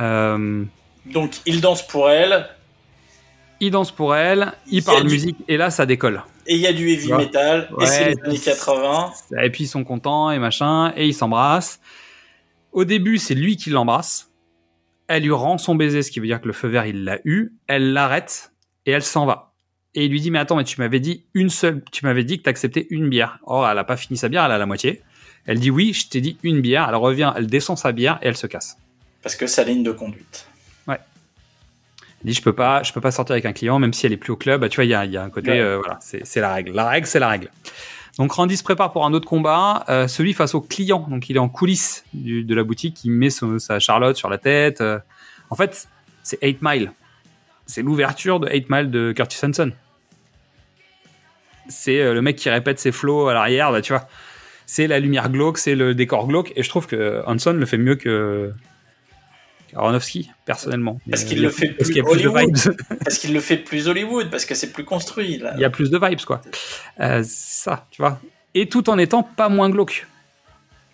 Euh, 0.01 0.65
Donc 1.07 1.37
il 1.47 1.61
danse 1.61 1.87
pour 1.87 2.11
elle, 2.11 2.47
il 3.61 3.71
danse 3.71 3.91
pour 3.93 4.15
elle, 4.15 4.53
Il 4.69 4.83
parle 4.85 5.03
du- 5.05 5.13
musique, 5.13 5.37
et 5.49 5.57
là 5.57 5.71
ça 5.71 5.87
décolle. 5.87 6.23
et 6.47 6.55
il 6.55 6.61
y 6.61 6.67
a 6.67 6.73
du 6.73 6.89
heavy 6.91 7.13
Ouais. 7.13 7.19
metal, 7.25 7.69
et 7.81 7.87
c'est 7.87 8.11
les 8.15 8.21
années 8.25 8.39
80. 8.39 9.13
Et 9.43 9.51
puis 9.51 9.65
ils 9.65 9.69
sont 9.69 9.85
contents 9.85 10.31
et 10.31 10.39
machin, 10.39 10.93
et 10.97 11.07
ils 11.07 11.15
s'embrassent. 11.15 11.81
Au 12.73 12.85
début, 12.85 13.19
c'est 13.19 13.35
lui 13.35 13.57
qui 13.57 13.71
l'embrasse. 13.71 14.31
Elle 15.09 15.23
lui 15.23 15.33
rend 15.33 15.57
son 15.59 15.75
baiser, 15.75 16.03
ce 16.03 16.11
qui 16.11 16.21
veut 16.21 16.27
dire 16.27 16.41
que 16.41 16.47
le 16.47 16.53
feu 16.53 16.69
vert, 16.69 16.85
il 16.87 17.05
l'a 17.05 17.19
eu. 17.25 17.53
Elle 17.67 17.93
l'arrête 17.95 18.53
et 18.85 18.91
elle 18.91 19.03
s'en 19.03 19.25
va. 19.25 19.53
Et 19.95 20.05
il 20.05 20.11
lui 20.11 20.21
dit, 20.21 20.31
mais 20.31 20.39
attends, 20.39 20.57
mais 20.57 20.65
tu 20.65 20.79
m'avais 20.81 21.01
dit 21.01 21.25
une 21.33 21.49
seule, 21.49 21.83
tu 21.91 22.05
m'avais 22.05 22.25
dit 22.25 22.39
que 22.39 22.43
t'acceptais 22.43 22.87
une 22.91 23.09
bière. 23.09 23.39
Or, 23.45 23.67
elle 23.69 23.79
a 23.79 23.85
pas 23.85 23.97
fini 23.97 24.19
sa 24.19 24.29
bière, 24.29 24.45
elle 24.45 24.53
a 24.53 24.59
la 24.59 24.67
moitié. 24.67 25.03
Elle 25.47 25.59
dit 25.61 25.71
oui, 25.71 25.95
je 25.95 26.09
t'ai 26.09 26.21
dit 26.21 26.37
une 26.43 26.61
bière. 26.61 26.87
Elle 26.89 26.95
revient, 26.97 27.33
elle 27.37 27.47
descend 27.47 27.79
sa 27.79 27.91
bière 27.93 28.19
et 28.23 28.29
elle 28.29 28.37
se 28.37 28.47
casse. 28.47 28.77
Parce 29.23 29.35
que 29.35 29.47
sa 29.47 29.65
ligne 29.65 29.83
de 29.83 29.93
conduite. 29.93 30.47
Dit, 32.25 32.33
je 32.33 32.43
peux 32.43 32.53
pas, 32.53 32.83
je 32.83 32.93
peux 32.93 33.01
pas 33.01 33.11
sortir 33.13 33.33
avec 33.35 33.45
un 33.47 33.53
client, 33.53 33.79
même 33.79 33.93
si 33.93 34.05
elle 34.07 34.13
est 34.13 34.17
plus 34.17 34.33
au 34.33 34.37
club. 34.37 34.61
Bah, 34.63 34.69
tu 34.69 34.77
vois, 34.77 34.85
il 34.85 34.91
y 34.91 34.95
a, 34.95 35.05
y 35.05 35.17
a 35.17 35.23
un 35.23 35.31
côté, 35.31 35.51
Ouais. 35.53 35.61
euh, 35.61 35.79
voilà, 35.79 35.99
c'est 36.01 36.41
la 36.41 36.53
règle. 36.53 36.73
La 36.73 36.89
règle, 36.89 37.07
c'est 37.07 37.21
la 37.21 37.29
règle. 37.29 37.49
Donc 38.19 38.33
Randy 38.33 38.57
se 38.57 38.65
prépare 38.65 38.91
pour 38.93 39.07
un 39.07 39.13
autre 39.13 39.29
combat, 39.29 39.85
euh, 39.89 40.09
celui 40.09 40.33
face 40.33 40.55
au 40.57 40.61
client. 40.61 41.07
Donc 41.09 41.31
il 41.31 41.37
est 41.37 41.39
en 41.41 41.49
coulisses 41.49 42.05
du- 42.13 42.43
de 42.43 42.55
la 42.57 42.65
boutique, 42.65 43.05
il 43.05 43.11
met 43.13 43.31
son- 43.31 43.61
sa 43.61 43.79
Charlotte 43.79 44.17
sur 44.17 44.29
la 44.29 44.39
tête. 44.39 44.81
euh. 44.81 44.99
En 45.51 45.55
fait, 45.55 45.87
c'est 46.25 46.39
8 46.43 46.59
Mile. 46.61 46.91
C'est 47.67 47.83
l'ouverture 47.83 48.41
de 48.41 48.49
8 48.51 48.69
Mile 48.69 48.91
de 48.91 49.13
Curtis 49.13 49.39
Hanson. 49.47 49.71
C'est 51.69 52.13
le 52.13 52.23
mec 52.23 52.37
qui 52.37 52.49
répète 52.51 52.79
ses 52.81 52.93
flows 52.93 53.29
à 53.29 53.35
l'arrière, 53.35 53.71
bah, 53.71 53.83
tu 53.83 53.93
vois. 53.93 54.09
C'est 54.67 54.87
la 54.87 54.99
lumière 55.01 55.31
glauque, 55.31 55.59
c'est 55.59 55.75
le 55.75 55.95
décor 55.95 56.27
glauque, 56.27 56.53
et 56.57 56.63
je 56.63 56.69
trouve 56.69 56.87
que 56.87 57.23
Hanson 57.27 57.53
le 57.53 57.67
fait 57.67 57.79
mieux 57.79 57.95
que 57.97 58.53
Aronofsky, 59.75 60.31
personnellement. 60.45 60.99
Parce 61.11 61.25
qu'il 61.25 61.43
le 61.43 61.51
fait 61.51 61.69
plus 61.69 62.01
Hollywood. 62.03 62.57
Parce 63.05 63.19
qu'il 63.19 63.33
le 63.35 63.41
fait 63.41 63.57
plus 63.59 63.89
Hollywood, 63.89 64.31
parce 64.31 64.45
que 64.45 64.55
c'est 64.55 64.73
plus 64.73 64.85
construit. 64.85 65.39
Là. 65.39 65.53
Il 65.57 65.61
y 65.61 65.65
a 65.65 65.71
plus 65.71 65.91
de 65.91 65.99
vibes, 65.99 66.21
quoi. 66.23 66.41
Euh, 67.01 67.23
ça, 67.27 67.87
tu 67.91 68.01
vois. 68.03 68.21
Et 68.55 68.69
tout 68.69 68.89
en 68.91 68.99
étant 68.99 69.23
pas 69.23 69.49
moins 69.49 69.71
glauque. 69.71 70.07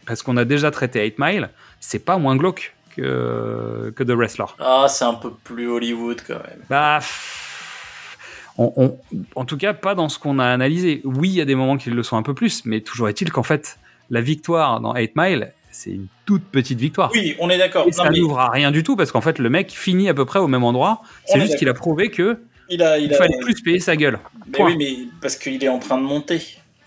Parce 0.07 0.23
qu'on 0.23 0.37
a 0.37 0.45
déjà 0.45 0.71
traité 0.71 1.03
8 1.05 1.15
Mile, 1.19 1.51
c'est 1.81 1.99
pas 1.99 2.19
moins 2.19 2.37
glauque 2.37 2.75
que, 2.97 3.93
que 3.97 4.03
The 4.03 4.11
Wrestler. 4.11 4.45
Ah, 4.59 4.87
c'est 4.89 5.05
un 5.05 5.15
peu 5.15 5.31
plus 5.33 5.69
Hollywood 5.69 6.21
quand 6.27 6.35
même. 6.35 6.61
Bah. 6.69 6.99
pff, 7.01 8.19
on- 8.59 8.73
on- 8.77 8.99
en 9.35 9.45
tout 9.45 9.57
cas, 9.57 9.73
pas 9.73 9.95
dans 9.95 10.09
ce 10.09 10.19
qu'on 10.19 10.39
a 10.39 10.47
analysé. 10.47 11.01
Oui, 11.05 11.29
il 11.31 11.35
y 11.35 11.41
a 11.41 11.45
des 11.45 11.55
moments 11.55 11.77
qui 11.77 11.91
le 11.91 12.03
sont 12.03 12.17
un 12.17 12.23
peu 12.23 12.35
plus, 12.35 12.65
mais 12.67 12.81
toujours 12.83 13.09
est-il 13.09 13.33
qu'en 13.33 13.43
fait, 13.43 13.79
la 14.11 14.21
victoire 14.21 14.81
dans 14.81 14.95
8 14.95 15.13
Mile, 15.17 15.53
c'est 15.75 15.91
une 15.91 16.07
toute 16.25 16.45
petite 16.45 16.79
victoire. 16.79 17.11
Oui, 17.13 17.35
on 17.41 17.51
est 17.51 17.59
d'accord. 17.59 17.87
Ça 17.91 18.05
mais 18.11 18.19
n'ouvre 18.19 18.39
à 18.39 18.49
rien 18.49 18.71
du 18.71 18.83
tout 18.83 18.95
parce 18.97 19.11
qu'en 19.11 19.21
fait, 19.21 19.39
le 19.39 19.51
mec 19.51 19.73
finit 19.73 20.09
à 20.09 20.15
peu 20.15 20.25
près 20.25 20.39
au 20.39 20.47
même 20.47 20.65
endroit. 20.65 21.03
C'est 21.27 21.39
est 21.39 21.41
juste 21.41 21.57
qu'il 21.57 21.69
a 21.69 21.75
prouvé 21.75 22.11
que 22.11 22.41
il 22.69 22.83
a, 22.83 22.99
il 22.99 23.07
il 23.07 23.15
a... 23.15 23.17
fallait 23.17 23.39
plus 23.41 23.61
payer 23.61 23.81
sa 23.81 23.97
gueule. 23.97 24.19
Mais 24.47 24.53
Point. 24.53 24.67
oui, 24.69 24.77
mais 24.79 24.97
parce 25.21 25.37
qu'il 25.37 25.63
est 25.63 25.69
en 25.69 25.79
train 25.81 25.99
de 25.99 26.05
monter, 26.05 26.41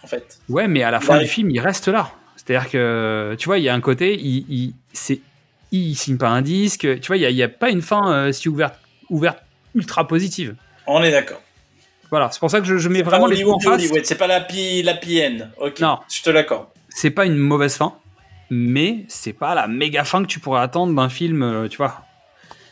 en 0.04 0.08
fait. 0.08 0.40
Ouais, 0.50 0.68
mais 0.68 0.84
à 0.84 0.92
la 0.92 1.00
Il 1.00 1.04
fin 1.04 1.16
arrive. 1.16 1.28
du 1.28 1.34
film, 1.34 1.50
il 1.52 1.60
reste 1.60 1.88
là. 1.90 2.12
C'est-à-dire 2.38 2.70
que, 2.70 3.36
tu 3.38 3.46
vois, 3.46 3.58
il 3.60 3.66
y 3.66 3.70
a 3.70 3.74
un 3.74 3.82
côté, 3.82 4.18
il, 4.20 4.46
il, 4.50 4.74
c'est, 4.94 5.20
il 5.72 5.96
signe 5.96 6.18
pas 6.18 6.30
un 6.30 6.42
disque. 6.42 7.00
Tu 7.02 7.08
vois, 7.08 7.18
il 7.18 7.30
y 7.30 7.44
a, 7.44 7.50
pas 7.50 7.70
une 7.70 7.82
fin 7.82 8.12
euh, 8.12 8.32
si 8.32 8.48
ouverte, 8.48 8.76
ouverte 9.10 9.40
ultra 9.76 10.08
positive. 10.08 10.56
On 10.88 11.04
est 11.04 11.12
d'accord. 11.12 11.42
Voilà, 12.10 12.30
c'est 12.32 12.40
pour 12.40 12.50
ça 12.50 12.62
que 12.62 12.66
je, 12.66 12.78
je 12.78 12.88
mets 12.88 13.02
vraiment 13.02 13.28
les 13.28 13.44
deux 13.44 13.50
en 13.50 13.60
face. 13.60 13.84
C'est 14.04 14.18
pas 14.18 14.28
la 14.28 14.40
pi, 14.40 14.82
la. 14.82 14.98
Ok. 15.60 15.82
Non. 15.82 16.00
Je 16.10 16.22
te 16.24 16.30
l'accorde. 16.30 16.68
C'est 16.88 17.12
pas 17.12 17.26
une 17.26 17.36
mauvaise 17.36 17.76
fin, 17.76 17.94
mais 18.50 19.06
c'est 19.08 19.34
pas 19.34 19.56
la 19.56 19.68
méga 19.68 20.04
fin 20.04 20.22
que 20.22 20.28
tu 20.28 20.40
pourrais 20.40 20.62
attendre 20.62 20.94
d'un 20.96 21.10
film, 21.10 21.42
euh, 21.44 21.68
tu 21.68 21.78
vois. 21.78 22.04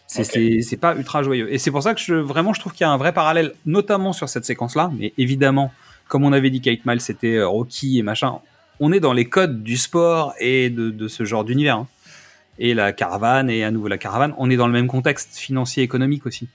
C'est, 0.07 0.22
Ok. 0.22 0.30
c'est, 0.34 0.61
c'est 0.61 0.77
pas 0.77 0.95
ultra 0.95 1.23
joyeux. 1.23 1.52
Et 1.52 1.57
c'est 1.57 1.72
pour 1.72 1.81
ça 1.84 1.93
que 1.93 1.99
je, 2.02 2.14
vraiment, 2.14 2.53
je 2.53 2.60
trouve 2.60 2.73
qu'il 2.73 2.81
y 2.81 2.88
a 2.88 2.91
un 2.91 2.97
vrai 2.97 3.11
parallèle, 3.11 3.53
notamment 3.65 4.14
sur 4.14 4.30
cette 4.30 4.45
séquence-là. 4.45 4.91
Mais 4.97 5.14
évidemment, 5.18 5.72
comme 6.07 6.23
on 6.23 6.31
avait 6.34 6.49
dit 6.52 6.61
qu'Eight 6.61 6.85
Mile, 6.85 7.02
c'était 7.02 7.35
euh, 7.38 7.47
Rocky 7.47 7.97
et 7.99 8.03
machin, 8.03 8.39
on 8.80 8.91
est 8.91 8.99
dans 8.99 9.14
les 9.14 9.26
codes 9.26 9.64
du 9.64 9.77
sport 9.77 10.34
et 10.39 10.69
de, 10.69 10.91
de 10.91 11.07
ce 11.07 11.26
genre 11.26 11.43
d'univers. 11.43 11.77
hein. 11.77 11.88
Et 12.60 12.73
la 12.73 12.93
caravane, 12.93 13.49
et 13.49 13.64
à 13.65 13.72
nouveau 13.72 13.88
la 13.89 13.97
caravane, 13.97 14.34
on 14.38 14.49
est 14.49 14.56
dans 14.57 14.68
le 14.68 14.73
même 14.73 14.88
contexte 14.88 15.35
financier 15.38 15.81
économique 15.84 16.26
aussi. 16.26 16.47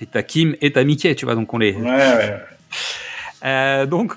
Et 0.00 0.06
t'as 0.06 0.22
Kim 0.22 0.54
et 0.60 0.72
t'as 0.72 0.84
Mickey, 0.84 1.14
tu 1.14 1.24
vois, 1.24 1.34
donc 1.34 1.52
on 1.52 1.58
les, 1.58 1.72
ouais, 1.74 1.90
ouais. 1.90 2.36
euh, 3.44 3.86
donc, 3.86 4.14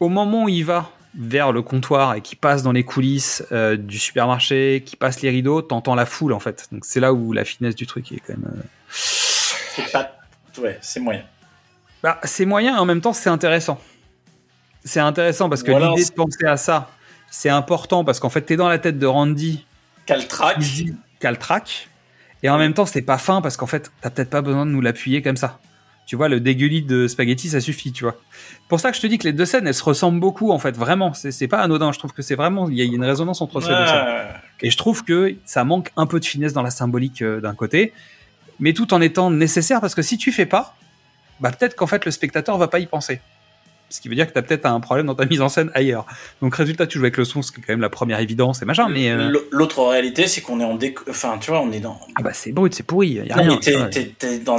au 0.00 0.08
moment 0.08 0.44
où 0.44 0.48
il 0.48 0.64
va 0.64 0.90
vers 1.18 1.50
le 1.52 1.62
comptoir 1.62 2.14
et 2.14 2.20
qui 2.20 2.36
passe 2.36 2.62
dans 2.62 2.72
les 2.72 2.84
coulisses 2.84 3.42
euh, 3.50 3.76
du 3.76 3.98
supermarché, 3.98 4.82
qui 4.84 4.96
passe 4.96 5.22
les 5.22 5.30
rideaux, 5.30 5.62
t'entends 5.62 5.94
la 5.94 6.06
foule 6.06 6.32
en 6.32 6.40
fait. 6.40 6.68
Donc 6.72 6.84
c'est 6.84 7.00
là 7.00 7.12
où 7.12 7.32
la 7.32 7.44
finesse 7.44 7.74
du 7.74 7.86
truc 7.86 8.12
est 8.12 8.20
quand 8.20 8.34
même. 8.36 8.52
euh, 8.58 8.62
C'est 8.90 9.90
pas. 9.92 10.12
Ouais, 10.58 10.78
c'est 10.80 11.00
moyen. 11.00 11.22
Bah, 12.02 12.20
c'est 12.24 12.44
moyen 12.44 12.76
et 12.76 12.78
en 12.78 12.84
même 12.84 13.00
temps 13.00 13.12
c'est 13.12 13.30
intéressant. 13.30 13.80
C'est 14.84 15.00
intéressant 15.00 15.48
parce 15.48 15.62
que 15.62 15.70
l'idée 15.72 16.04
de 16.04 16.12
penser 16.12 16.46
à 16.46 16.56
ça, 16.56 16.90
c'est 17.30 17.48
important 17.50 18.04
parce 18.04 18.20
qu'en 18.20 18.28
fait 18.30 18.42
t'es 18.42 18.56
dans 18.56 18.68
la 18.68 18.78
tête 18.78 18.98
de 18.98 19.06
Randy 19.06 19.64
Caltrac. 20.04 20.58
Caltrac 21.18 21.88
et 22.42 22.50
en 22.50 22.58
même 22.58 22.74
temps 22.74 22.86
c'est 22.86 23.02
pas 23.02 23.18
fin 23.18 23.40
parce 23.40 23.56
qu'en 23.56 23.66
fait 23.66 23.90
t'as 24.02 24.10
peut-être 24.10 24.30
pas 24.30 24.42
besoin 24.42 24.66
de 24.66 24.70
nous 24.70 24.80
l'appuyer 24.82 25.22
comme 25.22 25.36
ça. 25.36 25.58
Tu 26.06 26.16
vois, 26.16 26.28
le 26.28 26.38
dégueulis 26.40 26.82
de 26.82 27.08
spaghetti, 27.08 27.48
ça 27.48 27.60
suffit, 27.60 27.92
tu 27.92 28.04
vois. 28.04 28.16
Pour 28.68 28.78
ça 28.78 28.90
que 28.90 28.96
je 28.96 29.02
te 29.02 29.06
dis 29.08 29.18
que 29.18 29.24
les 29.24 29.32
deux 29.32 29.44
scènes, 29.44 29.66
elles 29.66 29.74
se 29.74 29.82
ressemblent 29.82 30.20
beaucoup, 30.20 30.52
en 30.52 30.58
fait, 30.58 30.76
vraiment. 30.76 31.12
C'est 31.14 31.48
pas 31.48 31.58
anodin. 31.58 31.90
Je 31.92 31.98
trouve 31.98 32.12
que 32.12 32.22
c'est 32.22 32.36
vraiment, 32.36 32.68
il 32.70 32.76
y 32.76 32.80
a 32.80 32.84
une 32.84 33.04
résonance 33.04 33.40
entre 33.40 33.60
ces 33.60 33.68
deux 33.68 33.86
scènes. 33.86 34.06
Et 34.62 34.70
je 34.70 34.76
trouve 34.76 35.04
que 35.04 35.34
ça 35.44 35.64
manque 35.64 35.90
un 35.96 36.06
peu 36.06 36.20
de 36.20 36.24
finesse 36.24 36.52
dans 36.52 36.62
la 36.62 36.70
symbolique 36.70 37.22
euh, 37.22 37.40
d'un 37.40 37.54
côté, 37.54 37.92
mais 38.58 38.72
tout 38.72 38.94
en 38.94 39.00
étant 39.00 39.30
nécessaire 39.30 39.80
parce 39.80 39.94
que 39.94 40.02
si 40.02 40.16
tu 40.16 40.32
fais 40.32 40.46
pas, 40.46 40.76
bah 41.40 41.50
peut-être 41.50 41.76
qu'en 41.76 41.86
fait 41.86 42.04
le 42.04 42.10
spectateur 42.10 42.56
va 42.56 42.68
pas 42.68 42.78
y 42.78 42.86
penser. 42.86 43.20
Ce 43.88 44.00
qui 44.00 44.08
veut 44.08 44.14
dire 44.16 44.26
que 44.26 44.32
tu 44.32 44.38
as 44.38 44.42
peut-être 44.42 44.66
un 44.66 44.80
problème 44.80 45.06
dans 45.06 45.14
ta 45.14 45.26
mise 45.26 45.40
en 45.40 45.48
scène 45.48 45.70
ailleurs. 45.74 46.06
Donc 46.42 46.54
résultat, 46.56 46.86
tu 46.86 46.98
joues 46.98 47.04
avec 47.04 47.16
le 47.16 47.24
son, 47.24 47.40
ce 47.42 47.52
qui 47.52 47.60
est 47.60 47.62
quand 47.62 47.72
même 47.72 47.80
la 47.80 47.88
première 47.88 48.18
évidence 48.20 48.60
et 48.62 48.64
machin, 48.64 48.88
mais 48.88 49.10
euh, 49.10 49.30
L'autre 49.52 49.84
réalité, 49.84 50.26
c'est 50.26 50.40
qu'on 50.40 50.60
est 50.60 50.64
en 50.64 50.74
décor. 50.74 51.04
Enfin, 51.08 51.38
tu 51.40 51.50
vois, 51.50 51.60
on 51.60 51.70
est 51.72 51.80
dans. 51.80 51.98
ah 52.16 52.22
bah 52.22 52.32
c'est 52.32 52.52
brut, 52.52 52.74
c'est 52.74 52.82
pourri, 52.82 53.08
y 53.10 53.20
a 53.32 53.36
Non, 53.36 53.58
rien. 53.58 53.88
t'es- 53.90 54.12
t'es- 54.18 54.38
dans- 54.38 54.56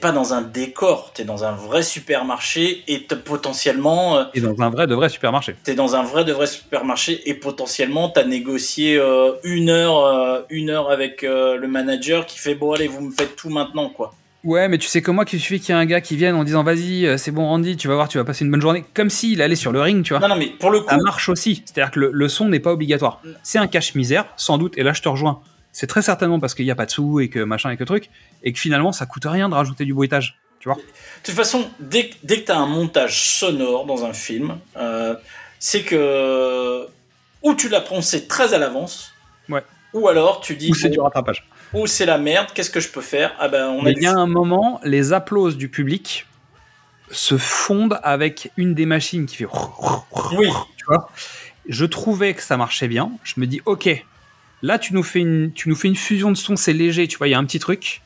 pas 0.00 0.12
dans 0.12 0.34
un 0.34 0.42
décor, 0.42 1.10
t'es 1.12 1.24
dans 1.24 1.42
un 1.42 1.50
vrai 1.50 1.82
supermarché 1.82 2.84
et 2.86 3.00
potentiellement. 3.00 4.18
euh, 4.18 4.24
Et 4.34 4.40
dans 4.40 4.54
un 4.62 4.70
vrai 4.70 4.86
de 4.86 4.94
vrai 4.94 5.08
supermarché. 5.08 5.56
T'es 5.64 5.74
dans 5.74 5.96
un 5.96 6.02
vrai 6.04 6.24
de 6.24 6.32
vrai 6.32 6.46
supermarché 6.46 7.28
et 7.28 7.34
potentiellement 7.34 8.08
t'as 8.08 8.24
négocié 8.24 8.96
euh, 8.96 9.32
une 9.42 9.68
heure, 9.68 9.98
euh, 10.04 10.42
une 10.50 10.70
heure 10.70 10.90
avec 10.90 11.24
euh, 11.24 11.56
le 11.56 11.66
manager 11.66 12.26
qui 12.26 12.38
fait 12.38 12.54
bon 12.54 12.72
allez 12.72 12.86
vous 12.86 13.00
me 13.00 13.10
faites 13.10 13.34
tout 13.34 13.48
maintenant 13.50 13.88
quoi. 13.88 14.14
Ouais, 14.42 14.68
mais 14.68 14.78
tu 14.78 14.88
sais 14.88 15.02
que 15.02 15.10
moi, 15.10 15.24
qu'il 15.26 15.38
suffit 15.38 15.60
qu'il 15.60 15.74
y 15.74 15.78
ait 15.78 15.80
un 15.80 15.84
gars 15.84 16.00
qui 16.00 16.16
vienne 16.16 16.34
en 16.34 16.44
disant 16.44 16.62
vas-y, 16.62 17.04
euh, 17.06 17.18
c'est 17.18 17.30
bon 17.30 17.46
Randy, 17.46 17.76
tu 17.76 17.88
vas 17.88 17.94
voir, 17.94 18.08
tu 18.08 18.16
vas 18.16 18.24
passer 18.24 18.44
une 18.44 18.50
bonne 18.50 18.62
journée, 18.62 18.84
comme 18.94 19.10
s'il 19.10 19.42
allait 19.42 19.54
sur 19.54 19.70
le 19.70 19.82
ring, 19.82 20.02
tu 20.02 20.14
vois. 20.14 20.20
Non 20.20 20.28
non 20.28 20.36
mais 20.36 20.46
pour 20.48 20.70
le 20.70 20.80
coup, 20.80 20.88
Ça 20.88 20.96
marche 20.96 21.28
aussi. 21.28 21.62
C'est-à-dire 21.66 21.90
que 21.90 22.00
le, 22.00 22.10
le 22.12 22.28
son 22.28 22.48
n'est 22.48 22.58
pas 22.60 22.72
obligatoire. 22.72 23.20
C'est 23.42 23.58
un 23.58 23.66
cache-misère, 23.66 24.24
sans 24.36 24.56
doute, 24.56 24.78
et 24.78 24.82
là 24.82 24.92
je 24.94 25.02
te 25.02 25.08
rejoins. 25.10 25.40
C'est 25.72 25.86
très 25.86 26.00
certainement 26.02 26.40
parce 26.40 26.54
qu'il 26.54 26.64
n'y 26.64 26.70
a 26.70 26.74
pas 26.74 26.86
de 26.86 26.90
sous 26.90 27.20
et 27.20 27.28
que 27.28 27.40
machin 27.40 27.70
et 27.70 27.76
que 27.76 27.84
truc, 27.84 28.08
et 28.42 28.52
que 28.52 28.58
finalement 28.58 28.92
ça 28.92 29.04
coûte 29.06 29.24
rien 29.26 29.48
de 29.50 29.54
rajouter 29.54 29.84
du 29.84 29.92
bruitage. 29.94 30.38
Tu 30.58 30.68
vois 30.68 30.76
de 30.76 30.82
toute 31.22 31.34
façon 31.34 31.68
dès, 31.78 32.08
que- 32.08 32.14
dès 32.22 32.40
que 32.40 32.46
t'as 32.46 32.56
un 32.56 32.66
montage 32.66 33.22
sonore 33.38 33.84
dans 33.86 34.04
un 34.06 34.12
film, 34.14 34.56
euh, 34.78 35.14
c'est 35.58 35.82
que 35.82 36.86
ou 37.42 37.54
tu 37.54 37.68
l'as 37.68 37.80
pensé 37.82 38.26
très 38.26 38.54
à 38.54 38.58
l'avance, 38.58 39.12
Ouais. 39.50 39.62
Ou 39.92 40.08
alors 40.08 40.40
tu 40.40 40.56
dis 40.56 40.70
Ou 40.70 40.74
c'est 40.74 40.88
du 40.88 41.00
rattrapage. 41.00 41.46
ou 41.72 41.86
c'est 41.86 42.06
la 42.06 42.18
merde, 42.18 42.48
qu'est-ce 42.54 42.70
que 42.70 42.80
je 42.80 42.90
peux 42.90 43.00
faire? 43.00 43.34
Ah 43.38 43.48
ben 43.48 43.68
on 43.68 43.84
a 43.86 43.90
il 43.90 44.02
y 44.02 44.06
a 44.06 44.14
un 44.14 44.26
moment, 44.26 44.80
les 44.84 45.12
applauses 45.12 45.56
du 45.56 45.68
public 45.68 46.26
se 47.10 47.36
fondent 47.36 47.98
avec 48.02 48.52
une 48.56 48.74
des 48.74 48.86
machines 48.86 49.26
qui 49.26 49.36
fait. 49.36 49.46
Oui. 50.32 50.48
Tu 50.76 50.84
vois? 50.86 51.10
Je 51.68 51.84
trouvais 51.84 52.34
que 52.34 52.42
ça 52.42 52.56
marchait 52.56 52.88
bien. 52.88 53.10
Je 53.24 53.34
me 53.38 53.46
dis, 53.46 53.60
ok, 53.66 54.04
là 54.62 54.78
tu 54.78 54.94
nous 54.94 55.02
fais 55.02 55.20
une, 55.20 55.52
tu 55.52 55.68
nous 55.68 55.74
fais 55.74 55.88
une 55.88 55.96
fusion 55.96 56.30
de 56.30 56.36
son, 56.36 56.56
c'est 56.56 56.72
léger, 56.72 57.08
tu 57.08 57.18
vois, 57.18 57.28
il 57.28 57.32
y 57.32 57.34
a 57.34 57.38
un 57.38 57.44
petit 57.44 57.58
truc. 57.58 58.02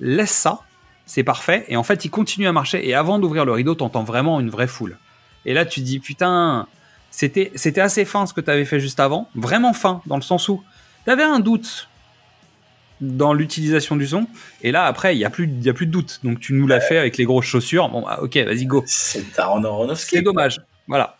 Laisse 0.00 0.30
ça, 0.30 0.60
c'est 1.06 1.24
parfait. 1.24 1.64
Et 1.68 1.76
en 1.76 1.82
fait, 1.82 2.04
il 2.04 2.10
continue 2.10 2.46
à 2.46 2.52
marcher. 2.52 2.88
Et 2.88 2.94
avant 2.94 3.18
d'ouvrir 3.18 3.44
le 3.44 3.52
rideau, 3.52 3.74
t'entends 3.74 4.04
vraiment 4.04 4.40
une 4.40 4.50
vraie 4.50 4.66
foule. 4.66 4.98
Et 5.46 5.52
là, 5.54 5.66
tu 5.66 5.80
dis, 5.80 5.98
putain, 6.00 6.66
c'était, 7.10 7.52
c'était 7.54 7.80
assez 7.80 8.04
fin 8.04 8.26
ce 8.26 8.32
que 8.32 8.40
t'avais 8.40 8.64
fait 8.64 8.80
juste 8.80 8.98
avant. 9.00 9.28
Vraiment 9.34 9.72
fin, 9.72 10.00
dans 10.06 10.16
le 10.16 10.22
sens 10.22 10.48
où 10.48 10.62
t'avais 11.06 11.22
un 11.22 11.40
doute 11.40 11.88
dans 13.00 13.32
l'utilisation 13.34 13.96
du 13.96 14.06
son. 14.06 14.26
Et 14.62 14.70
là, 14.72 14.84
après, 14.84 15.14
il 15.14 15.18
n'y 15.18 15.24
a, 15.24 15.30
plus- 15.30 15.44
il 15.48 15.62
y 15.64 15.68
a 15.68 15.74
plus 15.74 15.86
de 15.86 15.90
doute. 15.90 16.20
Donc, 16.24 16.40
tu 16.40 16.52
nous 16.54 16.66
l'as 16.66 16.80
fait 16.80 16.96
avec 16.98 17.16
les 17.16 17.24
grosses 17.24 17.44
chaussures. 17.46 17.88
Bon, 17.88 18.02
bah, 18.02 18.18
ok, 18.22 18.36
vas-y, 18.36 18.66
go. 18.66 18.82
C'est 18.86 19.38
Aronofsky. 19.38 20.16
C'est 20.16 20.22
dommage. 20.22 20.60
Voilà. 20.86 21.16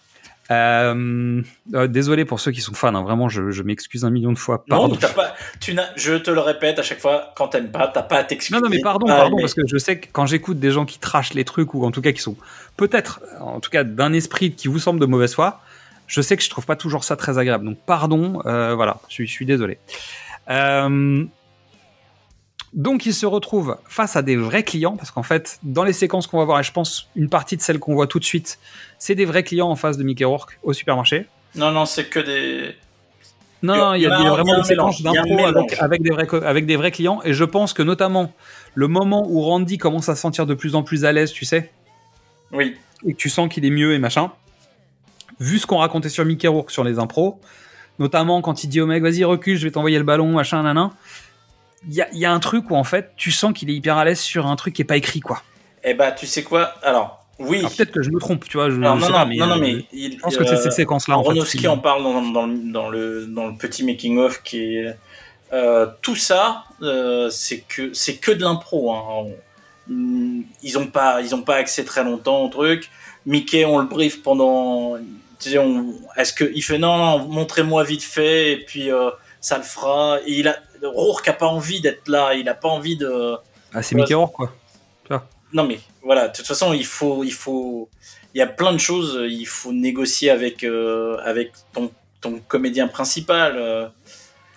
Euh, 0.51 1.43
euh, 1.75 1.87
désolé 1.87 2.25
pour 2.27 2.39
ceux 2.39 2.53
qui 2.53 2.61
sont 2.61 2.75
fans. 2.75 2.95
hein. 2.95 3.03
Vraiment, 3.03 3.29
je, 3.31 3.51
je 3.51 3.63
m'excuse 3.63 4.05
un 4.05 4.11
million 4.11 4.31
de 4.33 4.39
fois. 4.39 4.63
Non, 4.69 4.77
Pardon. 4.81 4.97
t'as 4.97 5.09
pas, 5.09 5.35
tu 5.59 5.73
n'as, 5.73 5.87
je 5.97 6.15
te 6.15 6.31
le 6.31 6.41
répète 6.41 6.79
à 6.79 6.83
chaque 6.83 7.01
fois, 7.01 7.33
quand 7.35 7.49
t'aimes 7.49 7.71
pas, 7.73 7.89
t'as 7.89 8.03
pas 8.03 8.19
à 8.19 8.25
t'excuser. 8.25 8.55
Non, 8.55 8.63
non, 8.63 8.69
mais 8.71 8.81
pardon, 8.83 9.07
Ah, 9.09 9.17
pardon, 9.17 9.39
parce 9.41 9.55
que 9.55 9.63
je 9.67 9.79
sais 9.79 9.99
que 9.99 10.07
quand 10.13 10.27
j'écoute 10.27 10.59
des 10.61 10.71
gens 10.71 10.85
qui 10.85 10.99
trashent 10.99 11.33
les 11.33 11.45
trucs, 11.47 11.73
ou 11.73 11.85
en 11.87 11.91
tout 11.91 12.03
cas 12.03 12.13
qui 12.13 12.21
sont 12.21 12.37
peut-être, 12.77 13.21
en 13.41 13.59
tout 13.61 13.71
cas 13.71 13.85
d'un 13.85 14.13
esprit 14.13 14.53
qui 14.53 14.69
vous 14.69 14.79
semble 14.79 15.01
de 15.01 15.07
mauvaise 15.07 15.35
foi, 15.35 15.63
je 16.07 16.21
sais 16.21 16.37
que 16.37 16.43
je 16.43 16.51
trouve 16.51 16.67
pas 16.67 16.77
toujours 16.77 17.05
ça 17.05 17.17
très 17.17 17.39
agréable. 17.39 17.65
Donc, 17.65 17.79
pardon, 17.87 18.41
euh, 18.47 18.75
voilà, 18.75 18.99
je 19.09 19.15
suis, 19.15 19.27
je 19.27 19.33
suis 19.33 19.47
désolé. 19.47 19.79
Euh, 20.51 21.25
donc, 22.73 23.07
il 23.07 23.15
se 23.15 23.25
retrouve 23.27 23.77
face 23.87 24.17
à 24.17 24.23
des 24.23 24.37
vrais 24.37 24.65
clients, 24.65 24.97
parce 24.97 25.11
qu'en 25.13 25.23
fait, 25.23 25.59
dans 25.63 25.85
les 25.85 25.93
séquences 25.93 26.27
qu'on 26.27 26.39
va 26.39 26.45
voir, 26.45 26.59
et 26.61 26.65
je 26.65 26.73
pense 26.73 27.09
une 27.15 27.29
partie 27.29 27.57
de 27.57 27.63
celles 27.63 27.79
qu'on 27.79 27.95
voit 27.95 28.09
tout 28.09 28.19
de 28.19 28.25
suite, 28.25 28.59
c'est 28.99 29.15
des 29.15 29.25
vrais 29.25 29.45
clients 29.45 29.69
en 29.71 29.77
face 29.77 29.97
de 29.97 30.03
Mickey 30.03 30.25
Rourke 30.25 30.59
au 30.65 30.73
supermarché. 30.73 31.27
Non, 31.55 31.71
non, 31.71 31.87
c'est 31.87 32.07
que 32.07 32.19
des. 32.19 32.75
Non, 33.63 33.95
Il 33.95 34.03
y 34.03 34.07
a- 34.07 34.11
non, 34.11 34.21
il 34.21 34.25
y 34.25 34.27
a, 34.27 34.31
vraiment 34.31 34.53
y 34.55 34.57
a 34.57 34.61
des 34.61 34.65
séquences 34.67 35.01
mélange, 35.03 35.25
d'impro 35.25 35.47
avec, 35.81 36.03
des 36.03 36.11
vrais, 36.11 36.45
avec 36.45 36.67
des 36.67 36.77
vrais 36.77 36.91
clients. 36.91 37.21
Et 37.25 37.33
je 37.33 37.45
pense 37.45 37.73
que 37.73 37.83
notamment 37.83 38.33
le 38.75 38.89
moment 38.89 39.25
où 39.27 39.41
Randy 39.41 39.79
commence 39.79 40.09
à 40.09 40.17
se 40.17 40.21
sentir 40.21 40.45
de 40.45 40.55
plus 40.55 40.75
en 40.75 40.83
plus 40.83 41.05
à 41.05 41.13
l'aise, 41.13 41.33
tu 41.33 41.45
sais, 41.45 41.71
Oui. 42.53 42.77
et 43.07 43.13
que 43.15 43.17
tu 43.19 43.31
sens 43.31 43.49
qu'il 43.49 43.65
est 43.65 43.71
mieux 43.71 43.95
et 43.95 43.99
machin, 44.01 44.33
vu 45.41 45.59
ce 45.59 45.67
qu'on 45.67 45.79
racontait 45.79 46.09
sur 46.09 46.25
Mickey 46.25 46.49
Rourke 46.49 46.71
sur 46.71 46.85
les 46.85 46.99
impros, 46.99 47.41
notamment 47.99 48.41
quand 48.43 48.65
il 48.65 48.69
dit 48.69 48.81
au 48.81 48.87
mec, 48.87 49.03
vas-y, 49.03 49.25
recule, 49.25 49.57
je 49.57 49.65
vais 49.65 49.71
t'envoyer 49.71 49.99
le 49.99 50.05
ballon, 50.05 50.29
machin, 50.33 50.63
nanan, 50.63 50.91
il 51.89 51.95
y 51.95 52.01
a, 52.03 52.09
y 52.13 52.25
a 52.25 52.33
un 52.33 52.41
truc 52.41 52.71
où 52.71 52.77
en 52.77 52.85
fait, 52.85 53.13
tu 53.17 53.31
sens 53.31 53.53
qu'il 53.53 53.71
est 53.71 53.75
hyper 53.75 53.97
à 53.97 54.05
l'aise 54.05 54.21
sur 54.21 54.47
un 54.47 54.57
truc 54.57 54.75
qui 54.75 54.83
est 54.83 54.87
pas 54.87 54.97
écrit, 54.97 55.21
quoi. 55.21 55.43
Eh 55.83 55.95
bah, 55.95 56.13
tu 56.13 56.27
sais 56.27 56.43
quoi? 56.43 56.73
Alors, 56.83 57.25
oui. 57.39 57.61
Peut-être 57.63 57.91
que 57.93 58.01
je 58.03 58.11
me 58.11 58.19
trompe, 58.21 58.45
tu 58.49 58.57
vois, 58.57 58.71
je, 58.71 58.77
Alors, 58.77 58.95
je 58.97 59.01
non, 59.01 59.07
sais 59.07 59.13
non, 59.13 59.19
pas, 59.19 59.25
mais, 59.27 59.37
non, 59.37 59.47
non, 59.49 59.57
euh, 59.57 59.61
mais 59.61 59.85
il- 59.93 60.13
je 60.13 60.19
pense 60.19 60.37
que 60.37 60.45
c'est 60.45 60.55
euh, 60.55 60.57
ces 60.63 60.71
séquences-là, 60.71 61.19
en 61.19 61.23
fait. 61.25 61.31
Aronofsky 61.31 61.59
qui- 61.59 61.69
en 61.69 61.79
parle 61.79 62.03
dans, 62.05 62.23
dans, 62.23 62.47
le- 62.47 62.73
dans 62.73 62.89
le, 62.89 63.27
dans 63.27 63.47
le 63.49 63.55
petit 63.57 63.85
making-of 63.85 64.43
qui 64.43 64.77
est. 64.77 64.97
euh, 65.53 65.87
tout 66.01 66.17
ça, 66.17 66.65
euh, 66.83 67.29
c'est 67.31 67.61
que, 67.69 67.93
c'est 67.93 68.17
que 68.17 68.31
de 68.33 68.43
l'impro. 68.43 68.93
Hein. 68.95 69.27
Ils 69.89 70.79
ont 70.79 70.87
pas, 70.87 71.21
ils 71.21 71.35
ont 71.35 71.43
pas 71.43 71.57
accès 71.57 71.85
très 71.85 72.03
longtemps 72.05 72.43
au 72.45 72.49
truc. 72.49 72.89
Mickey, 73.27 73.65
on 73.65 73.79
le 73.79 73.87
brief 73.87 74.23
pendant. 74.23 74.97
Est-ce 76.17 76.33
que 76.33 76.51
il 76.55 76.63
fait 76.63 76.79
non, 76.79 76.97
non 76.97 77.29
montrez-moi 77.29 77.85
vite 77.85 78.03
fait 78.03 78.53
et 78.53 78.57
puis 78.59 78.91
euh, 78.91 79.11
ça 79.41 79.57
le 79.59 79.65
fera. 79.65 80.19
Et 80.27 80.33
il 80.41 80.49
a 80.49 80.57
Rourke 80.83 81.29
a 81.29 81.33
pas 81.33 81.47
envie 81.47 81.81
d'être 81.81 82.09
là. 82.09 82.35
Il 82.35 82.49
a 82.49 82.55
pas 82.55 82.69
envie 82.69 82.97
de. 82.97 83.37
Ah, 83.73 83.83
c'est 83.83 83.95
Mickey 83.95 84.15
Rourke, 84.15 84.35
quoi. 84.35 84.53
Non 85.53 85.65
mais 85.65 85.79
voilà, 86.03 86.27
de 86.29 86.37
toute 86.37 86.47
façon, 86.47 86.73
il 86.73 86.85
faut, 86.85 87.23
il 87.23 87.33
faut, 87.33 87.89
il 88.35 88.39
y 88.39 88.43
a 88.43 88.47
plein 88.49 88.73
de 88.73 88.79
choses. 88.79 89.21
Il 89.29 89.45
faut 89.47 89.71
négocier 89.73 90.29
avec, 90.31 90.65
euh, 90.65 91.17
avec 91.25 91.53
ton, 91.73 91.93
ton 92.21 92.41
comédien 92.49 92.89
principal. 92.89 93.55
euh. 93.57 93.87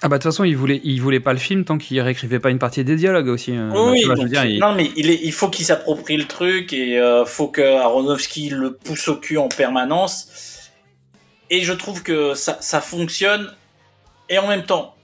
Ah 0.01 0.07
bah 0.07 0.17
de 0.17 0.23
toute 0.23 0.31
façon, 0.31 0.43
il 0.43 0.57
voulait, 0.57 0.81
il 0.83 0.99
voulait 0.99 1.19
pas 1.19 1.33
le 1.33 1.39
film 1.39 1.65
tant 1.65 1.77
qu'il 1.77 1.99
réécrivait 2.01 2.39
pas 2.39 2.49
une 2.49 2.57
partie 2.57 2.83
des 2.83 2.95
dialogues 2.95 3.27
aussi. 3.27 3.51
euh, 3.51 3.69
oui, 3.91 4.03
veux 4.05 4.27
dire, 4.27 4.45
il- 4.45 4.59
non 4.59 4.73
mais 4.73 4.89
il, 4.95 5.09
est, 5.11 5.19
il 5.23 5.31
faut 5.31 5.49
qu'il 5.49 5.65
s'approprie 5.65 6.17
le 6.17 6.25
truc 6.25 6.73
et 6.73 6.99
euh, 6.99 7.25
faut 7.25 7.47
que 7.47 7.61
Aronofsky 7.61 8.49
le 8.49 8.73
pousse 8.73 9.07
au 9.07 9.17
cul 9.17 9.37
en 9.37 9.47
permanence. 9.49 10.46
Et 11.49 11.61
je 11.61 11.73
trouve 11.73 12.03
que 12.03 12.33
ça, 12.33 12.57
ça 12.61 12.81
fonctionne. 12.81 13.53
Et 14.29 14.37
en 14.37 14.47
même 14.47 14.63
temps, 14.65 14.95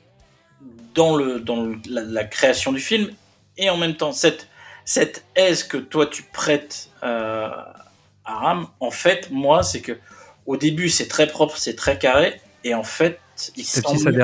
dans 0.94 1.16
le, 1.16 1.40
dans 1.40 1.64
le- 1.64 1.78
la, 1.90 2.02
la 2.02 2.24
création 2.24 2.72
du 2.72 2.80
film, 2.80 3.10
et 3.58 3.70
en 3.70 3.78
même 3.78 3.96
temps 3.96 4.12
cette, 4.12 4.48
cette 4.86 5.24
aise 5.36 5.64
que 5.64 5.78
toi 5.78 6.06
tu 6.08 6.24
prêtes 6.24 6.90
euh, 7.04 7.48
à 8.26 8.36
Ram, 8.36 8.68
en 8.80 8.92
fait, 8.92 9.30
moi, 9.32 9.64
c'est 9.64 9.82
que 9.82 9.98
au 10.46 10.58
début 10.58 10.90
c'est 10.90 11.08
très 11.08 11.28
propre, 11.28 11.58
c'est 11.58 11.76
très 11.76 11.98
carré, 11.98 12.42
et 12.64 12.74
en 12.76 12.84
fait, 12.84 13.20
il 13.56 13.64
s'emmerde. 13.66 14.16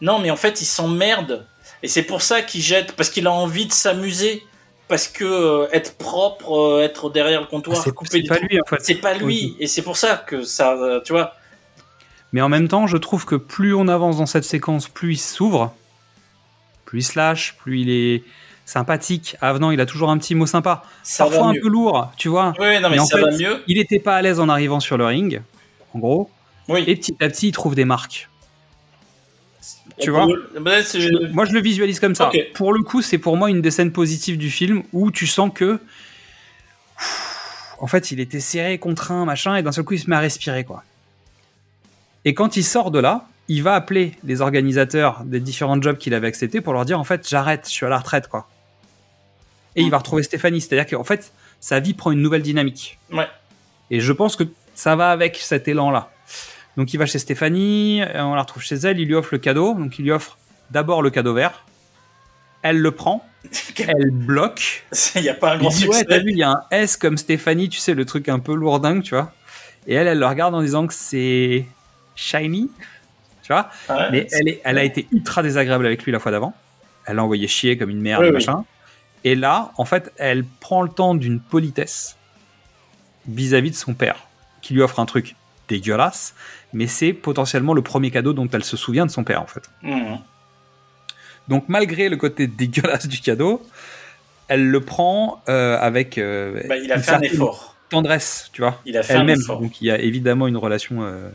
Non, 0.00 0.18
mais 0.18 0.30
en 0.30 0.36
fait, 0.36 0.60
il 0.60 0.64
s'emmerde. 0.66 1.46
Et 1.82 1.88
c'est 1.88 2.02
pour 2.02 2.22
ça 2.22 2.42
qu'il 2.42 2.60
jette, 2.62 2.92
parce 2.92 3.08
qu'il 3.10 3.26
a 3.26 3.32
envie 3.32 3.66
de 3.66 3.72
s'amuser. 3.72 4.42
Parce 4.88 5.08
que 5.08 5.24
euh, 5.24 5.68
être 5.72 5.96
propre, 5.96 6.52
euh, 6.52 6.82
être 6.82 7.08
derrière 7.08 7.40
le 7.40 7.46
comptoir, 7.46 7.78
Ah, 7.78 7.82
c'est- 8.10 8.28
pas 8.28 8.38
lui, 8.40 8.60
en 8.60 8.64
fait. 8.68 8.76
C'est 8.84 8.94
pas 8.96 9.14
lui. 9.14 9.24
Oui. 9.24 9.56
Et 9.60 9.66
c'est 9.66 9.80
pour 9.80 9.96
ça 9.96 10.16
que 10.16 10.42
ça, 10.44 10.72
euh, 10.72 11.00
tu 11.02 11.12
vois. 11.12 11.34
Mais 12.32 12.40
en 12.40 12.48
même 12.48 12.68
temps, 12.68 12.86
je 12.86 12.96
trouve 12.96 13.24
que 13.26 13.34
plus 13.34 13.74
on 13.74 13.88
avance 13.88 14.16
dans 14.18 14.26
cette 14.26 14.44
séquence, 14.44 14.88
plus 14.88 15.12
il 15.14 15.18
s'ouvre, 15.18 15.74
plus 16.84 17.00
il 17.00 17.02
se 17.04 17.18
lâche, 17.18 17.56
plus 17.58 17.80
il 17.80 17.90
est 17.90 18.24
sympathique, 18.64 19.36
avenant, 19.40 19.70
il 19.70 19.80
a 19.80 19.86
toujours 19.86 20.10
un 20.10 20.16
petit 20.18 20.34
mot 20.34 20.46
sympa. 20.46 20.82
Ça 21.02 21.24
Parfois 21.24 21.48
un 21.48 21.52
mieux. 21.52 21.60
peu 21.60 21.68
lourd, 21.68 22.10
tu 22.16 22.28
vois. 22.28 22.54
Oui, 22.58 22.80
non, 22.80 22.88
mais, 22.90 22.98
en 22.98 23.06
ça 23.06 23.18
fait, 23.18 23.24
va 23.24 23.36
mieux. 23.36 23.62
il 23.66 23.78
était 23.78 23.98
pas 23.98 24.16
à 24.16 24.22
l'aise 24.22 24.40
en 24.40 24.48
arrivant 24.48 24.80
sur 24.80 24.96
le 24.96 25.04
ring, 25.04 25.42
en 25.94 25.98
gros. 25.98 26.30
Oui. 26.68 26.84
Et 26.86 26.96
petit 26.96 27.14
à 27.20 27.28
petit, 27.28 27.48
il 27.48 27.52
trouve 27.52 27.74
des 27.74 27.84
marques. 27.84 28.28
tu 30.00 30.10
vois 30.10 30.26
bah, 30.60 30.80
Je- 30.80 31.32
moi, 31.32 31.44
je 31.44 31.52
le 31.52 31.60
visualise 31.60 32.00
comme 32.00 32.14
ça. 32.14 32.30
Pour 32.54 32.72
le 32.72 32.82
coup, 32.82 33.02
c'est 33.02 33.18
pour 33.18 33.36
moi 33.36 33.50
une 33.50 33.60
des 33.60 33.70
scènes 33.70 33.92
positives 33.92 34.38
du 34.38 34.50
film 34.50 34.84
où 34.92 35.10
tu 35.10 35.26
sens 35.26 35.50
que. 35.54 35.80
En 37.80 37.88
fait, 37.88 38.12
il 38.12 38.20
était 38.20 38.40
serré, 38.40 38.78
contraint, 38.78 39.24
machin, 39.24 39.56
et 39.56 39.62
d'un 39.62 39.72
seul 39.72 39.84
coup, 39.84 39.94
il 39.94 39.98
se 40.00 40.08
met 40.08 40.14
à 40.16 40.20
respirer, 40.20 40.64
quoi. 40.64 40.84
Et 42.24 42.34
quand 42.34 42.56
il 42.56 42.64
sort 42.64 42.90
de 42.90 42.98
là, 42.98 43.26
il 43.48 43.62
va 43.62 43.74
appeler 43.74 44.12
les 44.24 44.40
organisateurs 44.40 45.22
des 45.24 45.40
différents 45.40 45.80
jobs 45.80 45.98
qu'il 45.98 46.14
avait 46.14 46.28
acceptés 46.28 46.60
pour 46.60 46.72
leur 46.72 46.84
dire 46.84 46.98
en 46.98 47.04
fait, 47.04 47.28
j'arrête, 47.28 47.66
je 47.66 47.72
suis 47.72 47.86
à 47.86 47.88
la 47.88 47.98
retraite, 47.98 48.28
quoi. 48.28 48.48
Et 49.74 49.82
il 49.82 49.90
va 49.90 49.98
retrouver 49.98 50.22
Stéphanie. 50.22 50.60
C'est-à-dire 50.60 50.86
qu'en 50.86 51.04
fait, 51.04 51.32
sa 51.60 51.80
vie 51.80 51.94
prend 51.94 52.10
une 52.10 52.20
nouvelle 52.20 52.42
dynamique. 52.42 52.98
Ouais. 53.12 53.26
Et 53.90 54.00
je 54.00 54.12
pense 54.12 54.36
que 54.36 54.44
ça 54.74 54.96
va 54.96 55.10
avec 55.10 55.36
cet 55.36 55.68
élan-là. 55.68 56.10
Donc 56.76 56.94
il 56.94 56.96
va 56.96 57.06
chez 57.06 57.18
Stéphanie, 57.18 58.02
euh, 58.02 58.24
on 58.24 58.34
la 58.34 58.42
retrouve 58.42 58.62
chez 58.62 58.76
elle, 58.76 58.98
il 58.98 59.06
lui 59.06 59.14
offre 59.14 59.30
le 59.32 59.38
cadeau. 59.38 59.74
Donc 59.74 59.98
il 59.98 60.02
lui 60.04 60.12
offre 60.12 60.38
d'abord 60.70 61.02
le 61.02 61.10
cadeau 61.10 61.34
vert. 61.34 61.64
Elle 62.62 62.78
le 62.78 62.90
prend, 62.92 63.26
elle 63.76 64.10
bloque. 64.10 64.84
Il 65.16 65.22
n'y 65.22 65.28
a 65.28 65.34
pas 65.34 65.52
un 65.52 65.54
Il 65.56 65.60
grand 65.60 65.68
ouais, 65.70 65.74
succès. 65.74 66.04
t'as 66.08 66.18
vu, 66.18 66.30
il 66.30 66.38
y 66.38 66.42
a 66.42 66.50
un 66.50 66.62
S 66.70 66.96
comme 66.96 67.18
Stéphanie, 67.18 67.68
tu 67.68 67.78
sais, 67.78 67.94
le 67.94 68.04
truc 68.04 68.28
un 68.28 68.38
peu 68.38 68.54
lourdingue, 68.54 69.02
tu 69.02 69.14
vois. 69.14 69.32
Et 69.86 69.94
elle, 69.94 70.06
elle 70.06 70.18
le 70.20 70.26
regarde 70.26 70.54
en 70.54 70.62
disant 70.62 70.86
que 70.86 70.94
c'est 70.94 71.66
shiny, 72.16 72.70
tu 73.42 73.52
vois. 73.52 73.70
Mais 74.10 74.26
elle, 74.32 74.48
est, 74.48 74.60
elle 74.64 74.78
a 74.78 74.84
été 74.84 75.06
ultra 75.12 75.42
désagréable 75.42 75.86
avec 75.86 76.02
lui 76.04 76.12
la 76.12 76.18
fois 76.18 76.32
d'avant. 76.32 76.54
Elle 77.06 77.16
l'a 77.16 77.24
envoyé 77.24 77.48
chier 77.48 77.76
comme 77.76 77.90
une 77.90 78.00
merde, 78.00 78.22
Oui, 78.22 78.28
oui. 78.28 78.34
machin. 78.34 78.64
Et 79.24 79.34
là, 79.34 79.72
en 79.76 79.84
fait, 79.84 80.12
elle 80.16 80.44
prend 80.44 80.82
le 80.82 80.88
temps 80.88 81.14
d'une 81.14 81.40
politesse 81.40 82.16
vis-à-vis 83.28 83.70
de 83.70 83.76
son 83.76 83.94
père, 83.94 84.26
qui 84.62 84.74
lui 84.74 84.82
offre 84.82 84.98
un 85.00 85.06
truc 85.06 85.36
dégueulasse, 85.68 86.34
mais 86.72 86.86
c'est 86.86 87.12
potentiellement 87.12 87.72
le 87.74 87.82
premier 87.82 88.10
cadeau 88.10 88.32
dont 88.32 88.48
elle 88.52 88.64
se 88.64 88.76
souvient 88.76 89.06
de 89.06 89.10
son 89.10 89.22
père, 89.24 89.40
en 89.42 89.46
fait. 89.46 89.62
Mhm. 89.82 90.18
Donc, 91.48 91.64
malgré 91.68 92.08
le 92.08 92.16
côté 92.16 92.46
dégueulasse 92.48 93.06
du 93.06 93.20
cadeau, 93.20 93.64
elle 94.48 94.66
le 94.68 94.80
prend 94.80 95.42
euh, 95.48 95.78
avec 95.80 96.18
euh, 96.18 96.60
Bah, 96.68 96.76
il 96.76 96.90
a 96.92 96.98
fait 96.98 97.12
un 97.12 97.20
effort. 97.22 97.76
tendresse, 97.90 98.50
tu 98.52 98.60
vois 98.62 98.80
Il 98.84 98.96
a 98.96 99.02
fait 99.02 99.14
un 99.14 99.20
elle-même. 99.20 99.40
effort. 99.40 99.60
Donc 99.60 99.80
il 99.80 99.86
y 99.86 99.90
a 99.90 99.98
évidemment 99.98 100.46
une 100.48 100.56
relation 100.56 101.02
euh, 101.02 101.30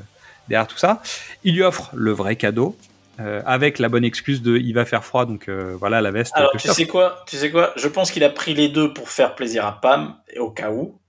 derrière 0.49 0.68
tout 0.68 0.78
ça. 0.78 1.02
Il 1.44 1.56
lui 1.56 1.64
offre 1.64 1.90
le 1.94 2.11
vrai 2.11 2.36
cadeau 2.36 2.76
euh, 3.19 3.41
avec 3.45 3.80
la 3.80 3.90
bonne 3.90 4.03
excuse 4.06 4.41
de 4.41 4.57
il 4.57 4.74
va 4.74 4.86
faire 4.86 5.03
froid, 5.03 5.26
donc 5.26 5.49
euh, 5.49 5.76
voilà 5.80 6.02
la 6.02 6.11
veste. 6.11 6.34
Alors, 6.36 6.52
tu 6.52 6.68
sais 6.68 6.86
quoi 6.88 7.24
Tu 7.28 7.36
sais 7.38 7.49
quoi 7.52 7.74
Je 7.76 7.88
pense 7.88 8.11
qu'il 8.11 8.24
a 8.24 8.30
pris 8.30 8.53
les 8.53 8.69
deux 8.69 8.94
pour 8.94 9.10
faire 9.10 9.34
plaisir 9.36 9.65
à 9.65 9.80
Pam, 9.82 10.15
au 10.40 10.49
cas 10.52 10.69
où. 10.72 10.99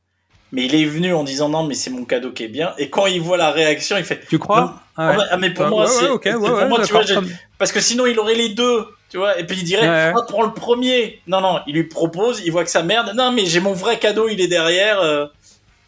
Mais 0.51 0.65
il 0.65 0.74
est 0.74 0.86
venu 0.86 1.12
en 1.12 1.24
disant 1.24 1.51
non, 1.51 1.65
mais 1.65 1.74
c'est 1.74 1.90
mon 1.90 2.06
cadeau 2.06 2.31
qui 2.32 2.44
est 2.44 2.48
bien. 2.48 2.73
Et 2.78 2.89
quand 2.89 3.05
il 3.05 3.20
voit 3.20 3.36
la 3.36 3.51
réaction, 3.51 3.98
il 3.98 4.05
fait. 4.05 4.27
Tu 4.31 4.39
crois 4.39 4.60
Non. 4.62 4.73
Ah 4.97 5.10
ouais. 5.10 5.24
Ah, 5.31 5.36
mais 5.36 5.51
pour 5.51 5.66
Ah, 5.66 5.69
moi, 5.69 5.85
ouais, 5.85 5.90
c'est. 5.90 6.09
ouais, 6.09 6.32
pour 6.32 6.66
moi, 6.69 6.82
tu 6.82 6.93
vois, 6.93 7.05
comme- 7.05 7.28
Parce 7.59 7.70
que 7.70 7.81
sinon, 7.81 8.06
il 8.06 8.19
aurait 8.19 8.35
les 8.35 8.48
deux. 8.48 8.86
Tu 9.10 9.19
vois, 9.19 9.39
et 9.39 9.44
puis 9.47 9.59
il 9.59 9.65
dirait, 9.65 9.86
ah, 9.86 10.15
prends 10.27 10.43
le 10.44 10.52
premier. 10.55 11.20
Non, 11.27 11.40
non, 11.43 11.60
il 11.66 11.74
lui 11.74 11.85
propose, 11.85 12.40
il 12.44 12.51
voit 12.52 12.65
que 12.65 12.70
ça 12.70 12.82
merde. 12.82 13.12
Non, 13.15 13.31
mais 13.31 13.44
j'ai 13.47 13.60
mon 13.60 13.73
vrai 13.74 13.98
cadeau, 13.98 14.28
il 14.28 14.40
est 14.40 14.48
derrière. 14.48 15.01
euh. 15.01 15.27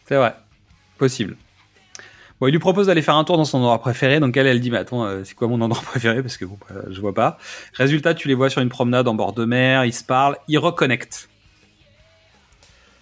C'est 0.07 0.15
vrai, 0.15 0.35
possible. 0.99 1.35
Bon, 2.41 2.47
il 2.47 2.51
lui 2.51 2.59
propose 2.59 2.87
d'aller 2.87 3.01
faire 3.03 3.15
un 3.15 3.23
tour 3.23 3.37
dans 3.37 3.45
son 3.45 3.59
endroit 3.59 3.79
préféré, 3.79 4.19
donc 4.19 4.35
elle, 4.35 4.47
elle 4.47 4.59
dit, 4.59 4.71
mais 4.71 4.79
attends, 4.79 5.05
euh, 5.05 5.23
c'est 5.23 5.35
quoi 5.35 5.47
mon 5.47 5.61
endroit 5.61 5.81
préféré? 5.85 6.21
Parce 6.23 6.35
que 6.37 6.45
bon, 6.45 6.57
bah, 6.69 6.81
je 6.89 6.99
vois 6.99 7.13
pas. 7.13 7.37
Résultat, 7.73 8.15
tu 8.15 8.27
les 8.27 8.33
vois 8.33 8.49
sur 8.49 8.61
une 8.61 8.69
promenade 8.69 9.07
en 9.07 9.13
bord 9.13 9.33
de 9.33 9.45
mer, 9.45 9.85
ils 9.85 9.93
se 9.93 10.03
parlent, 10.03 10.37
ils 10.47 10.57
reconnectent. 10.57 11.29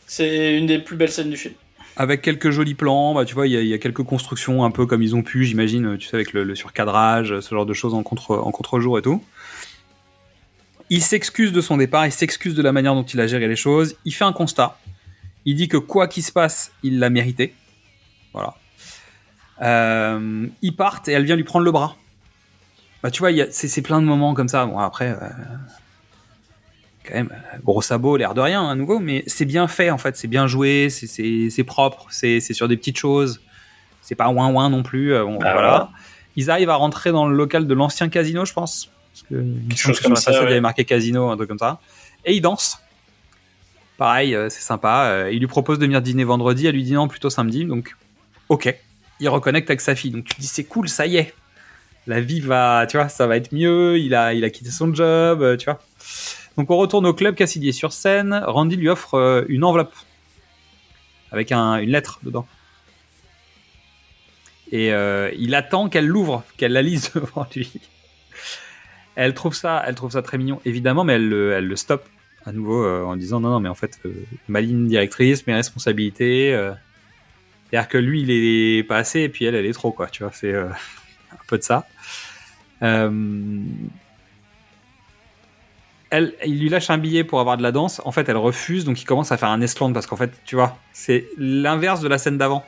C'est 0.07 0.57
une 0.57 0.66
des 0.66 0.80
plus 0.80 0.98
belles 0.98 1.11
scènes 1.11 1.30
du 1.30 1.38
film. 1.38 1.53
avec 1.95 2.22
quelques 2.22 2.49
jolis 2.49 2.76
plans, 2.76 3.14
bah, 3.14 3.26
tu 3.26 3.34
vois, 3.34 3.45
il 3.48 3.52
y, 3.53 3.57
a- 3.57 3.61
il 3.61 3.68
y 3.68 3.74
a 3.74 3.78
quelques 3.78 4.03
constructions 4.03 4.64
un 4.64 4.72
peu 4.72 4.86
comme 4.86 5.02
ils 5.03 5.16
ont 5.16 5.22
pu, 5.24 5.44
j'imagine, 5.45 5.98
tu 5.98 6.07
sais, 6.07 6.16
avec 6.16 6.32
le, 6.34 6.44
le 6.45 6.56
surcadrage, 6.56 7.40
ce 7.41 7.49
genre 7.56 7.66
de 7.66 7.74
choses 7.74 7.94
en 7.94 8.03
contre-jour 8.03 8.98
et 8.99 9.02
tout. 9.02 9.22
Il 10.90 11.02
s'excuse 11.03 11.52
de 11.52 11.61
son 11.61 11.78
départ, 11.78 12.06
il 12.06 12.11
s'excuse 12.11 12.56
de 12.56 12.61
la 12.61 12.72
manière 12.72 12.95
dont 12.95 13.03
il 13.03 13.20
a 13.20 13.28
géré 13.28 13.48
les 13.48 13.56
choses, 13.57 13.95
il 14.06 14.14
fait 14.14 14.24
un 14.24 14.32
constat. 14.34 14.78
Il 15.45 15.56
dit 15.56 15.68
que 15.68 15.78
quoi 15.78 16.07
qu'il 16.07 16.24
se 16.24 16.32
passe, 16.32 16.72
il 16.84 16.99
l'a 16.99 17.10
mérité. 17.10 17.53
Voilà. 18.34 18.56
Euh, 19.61 20.48
ils 20.61 20.76
partent 20.76 21.07
et 21.07 21.11
elle 21.11 21.26
vient 21.26 21.36
lui 21.36 21.44
prendre 21.44 21.65
le 21.65 21.72
bras. 21.72 21.95
Bah, 23.03 23.11
tu 23.11 23.19
vois, 23.19 23.31
c'est 23.52 23.81
plein 23.81 24.02
de 24.02 24.06
moments 24.07 24.34
comme 24.34 24.48
ça. 24.49 24.65
Bon, 24.65 24.77
après, 24.80 25.10
euh, 25.10 25.27
quand 27.06 27.14
même, 27.15 27.30
euh, 27.31 27.57
gros 27.64 27.81
sabot, 27.81 28.18
l'air 28.18 28.34
de 28.34 28.41
rien, 28.41 28.68
à 28.69 28.76
nouveau, 28.76 28.99
mais 28.99 29.23
c'est 29.27 29.45
bien 29.45 29.68
fait, 29.68 29.90
en 29.90 29.98
fait. 29.98 30.15
C'est 30.18 30.27
bien 30.27 30.48
joué, 30.48 30.90
c'est- 30.90 31.64
propre, 31.64 32.07
c'est 32.10 32.40
sur 32.41 32.68
des 32.68 32.77
petites 32.77 32.98
choses. 32.98 33.41
C'est 34.02 34.15
pas 34.15 34.30
ouin 34.30 34.49
ouin 34.52 34.69
non 34.69 34.84
plus. 34.84 35.11
bon, 35.19 35.40
Ah, 35.41 35.53
voilà. 35.53 35.53
voilà. 35.69 35.90
Ils 36.36 36.49
arrivent 36.52 36.69
à 36.69 36.76
rentrer 36.76 37.11
dans 37.11 37.27
le 37.27 37.36
local 37.36 37.68
de 37.68 37.73
l'ancien 37.73 38.10
casino, 38.10 38.45
je 38.45 38.53
pense. 38.53 38.90
Parce 39.14 39.23
que, 39.30 39.76
chose 39.76 39.98
que 39.98 40.03
comme 40.03 40.14
la 40.14 40.19
ça, 40.19 40.31
façade, 40.31 40.44
il 40.45 40.49
y 40.49 40.52
avait 40.53 40.61
marqué 40.61 40.86
casino, 40.86 41.30
un 41.30 41.36
truc 41.36 41.49
comme 41.49 41.57
ça. 41.60 41.80
Et 42.26 42.34
ils 42.36 42.41
dansent. 42.41 42.80
Pareil, 43.98 44.36
c'est 44.49 44.61
sympa. 44.61 45.27
il 45.31 45.40
lui 45.40 45.48
propose 45.48 45.77
de 45.80 45.86
venir 45.86 46.02
dîner 46.02 46.23
vendredi. 46.23 46.68
Elle 46.68 46.76
lui 46.76 46.84
dit 46.84 46.94
non, 46.94 47.07
plutôt 47.10 47.30
samedi. 47.30 47.65
Donc, 47.65 47.95
ok. 48.48 48.73
Il 49.19 49.29
reconnecte 49.29 49.69
avec 49.69 49.81
sa 49.81 49.95
fille. 49.95 50.11
Donc, 50.11 50.25
tu 50.25 50.39
dis, 50.39 50.47
c'est 50.47 50.63
cool, 50.63 50.87
ça 50.89 51.05
y 51.05 51.17
est. 51.17 51.33
La 52.07 52.21
vie 52.21 52.39
va, 52.39 52.85
tu 52.89 52.97
vois, 52.97 53.09
ça 53.09 53.27
va 53.27 53.35
être 53.37 53.51
mieux. 53.53 53.97
Il 53.99 54.15
a, 54.15 54.33
il 54.33 54.43
a 54.43 54.49
quitté 54.49 54.71
son 54.71 54.93
job, 54.93 55.41
euh, 55.41 55.57
tu 55.57 55.65
vois. 55.65 55.81
Donc, 56.57 56.71
on 56.71 56.77
retourne 56.77 57.05
au 57.05 57.13
club 57.13 57.35
Cassidy 57.35 57.69
est 57.69 57.73
sur 57.73 57.93
scène. 57.93 58.41
Randy 58.45 58.75
lui 58.77 58.89
offre 58.89 59.15
euh, 59.15 59.43
une 59.49 59.63
enveloppe 59.63 59.93
avec 61.31 61.51
un- 61.51 61.77
une 61.77 61.91
lettre 61.91 62.19
dedans. 62.23 62.47
Et 64.71 64.93
euh, 64.93 65.31
il 65.37 65.55
attend 65.55 65.89
qu'elle 65.89 66.07
l'ouvre, 66.07 66.43
qu'elle 66.57 66.73
la 66.73 66.81
lise 66.81 67.11
devant 67.15 67.45
lui. 67.55 67.71
Elle 69.15 69.33
trouve 69.33 69.53
ça, 69.53 69.83
elle 69.85 69.95
trouve 69.95 70.11
ça 70.11 70.21
très 70.21 70.37
mignon, 70.37 70.61
évidemment, 70.65 71.03
mais 71.03 71.13
elle, 71.13 71.27
le- 71.27 71.75
stoppe 71.75 72.05
à 72.45 72.51
nouveau 72.53 72.85
en 72.85 73.15
disant 73.17 73.39
non, 73.41 73.49
non, 73.49 73.59
mais 73.59 73.67
en 73.69 73.75
fait, 73.75 73.99
ma 74.47 74.61
ligne 74.61 74.87
directrice, 74.87 75.45
mes 75.45 75.53
responsabilités. 75.55 76.53
C'est-à-dire 77.69 77.87
que 77.89 77.97
lui, 77.97 78.21
il 78.21 78.31
est 78.31 78.83
pas 78.83 78.97
assez, 78.97 79.21
et 79.21 79.29
puis 79.29 79.45
elle, 79.45 79.55
elle 79.55 79.65
est 79.65 79.73
trop, 79.73 79.91
quoi. 79.91 80.07
Tu 80.07 80.23
vois, 80.23 80.31
c'est 80.33 80.53
euh, 80.53 80.69
un 81.31 81.37
peu 81.47 81.57
de 81.57 81.63
ça. 81.63 81.85
Euh, 82.81 83.61
elle, 86.11 86.33
il 86.45 86.59
lui 86.59 86.69
lâche 86.69 86.89
un 86.89 86.97
billet 86.97 87.23
pour 87.23 87.39
avoir 87.39 87.57
de 87.57 87.63
la 87.63 87.71
danse. 87.71 88.01
En 88.05 88.11
fait, 88.11 88.27
elle 88.29 88.37
refuse, 88.37 88.83
donc 88.85 88.99
il 89.01 89.05
commence 89.05 89.31
à 89.31 89.37
faire 89.37 89.49
un 89.49 89.61
esclandre 89.61 89.93
parce 89.93 90.07
qu'en 90.07 90.15
fait, 90.15 90.31
tu 90.45 90.55
vois, 90.55 90.77
c'est 90.91 91.27
l'inverse 91.37 92.01
de 92.01 92.07
la 92.07 92.17
scène 92.17 92.37
d'avant 92.37 92.65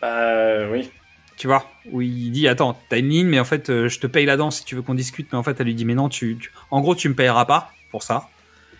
Bah 0.00 0.66
oui. 0.70 0.90
tu 1.36 1.46
vois, 1.46 1.70
où 1.90 2.00
il 2.00 2.30
dit 2.30 2.48
attends, 2.48 2.78
t'as 2.88 2.98
une 2.98 3.10
ligne, 3.10 3.26
mais 3.26 3.38
en 3.40 3.44
fait, 3.44 3.68
euh, 3.68 3.88
je 3.88 3.98
te 4.00 4.06
paye 4.06 4.24
la 4.24 4.38
danse 4.38 4.58
si 4.58 4.64
tu 4.64 4.76
veux 4.76 4.82
qu'on 4.82 4.94
discute, 4.94 5.28
mais 5.32 5.38
en 5.38 5.42
fait, 5.42 5.60
elle 5.60 5.66
lui 5.66 5.74
dit 5.74 5.84
mais 5.84 5.94
non, 5.94 6.08
tu, 6.08 6.38
tu- 6.40 6.50
en 6.70 6.80
gros, 6.80 6.94
tu 6.94 7.08
me 7.10 7.14
payeras 7.14 7.44
pas 7.44 7.70
pour 7.90 8.02
ça. 8.02 8.28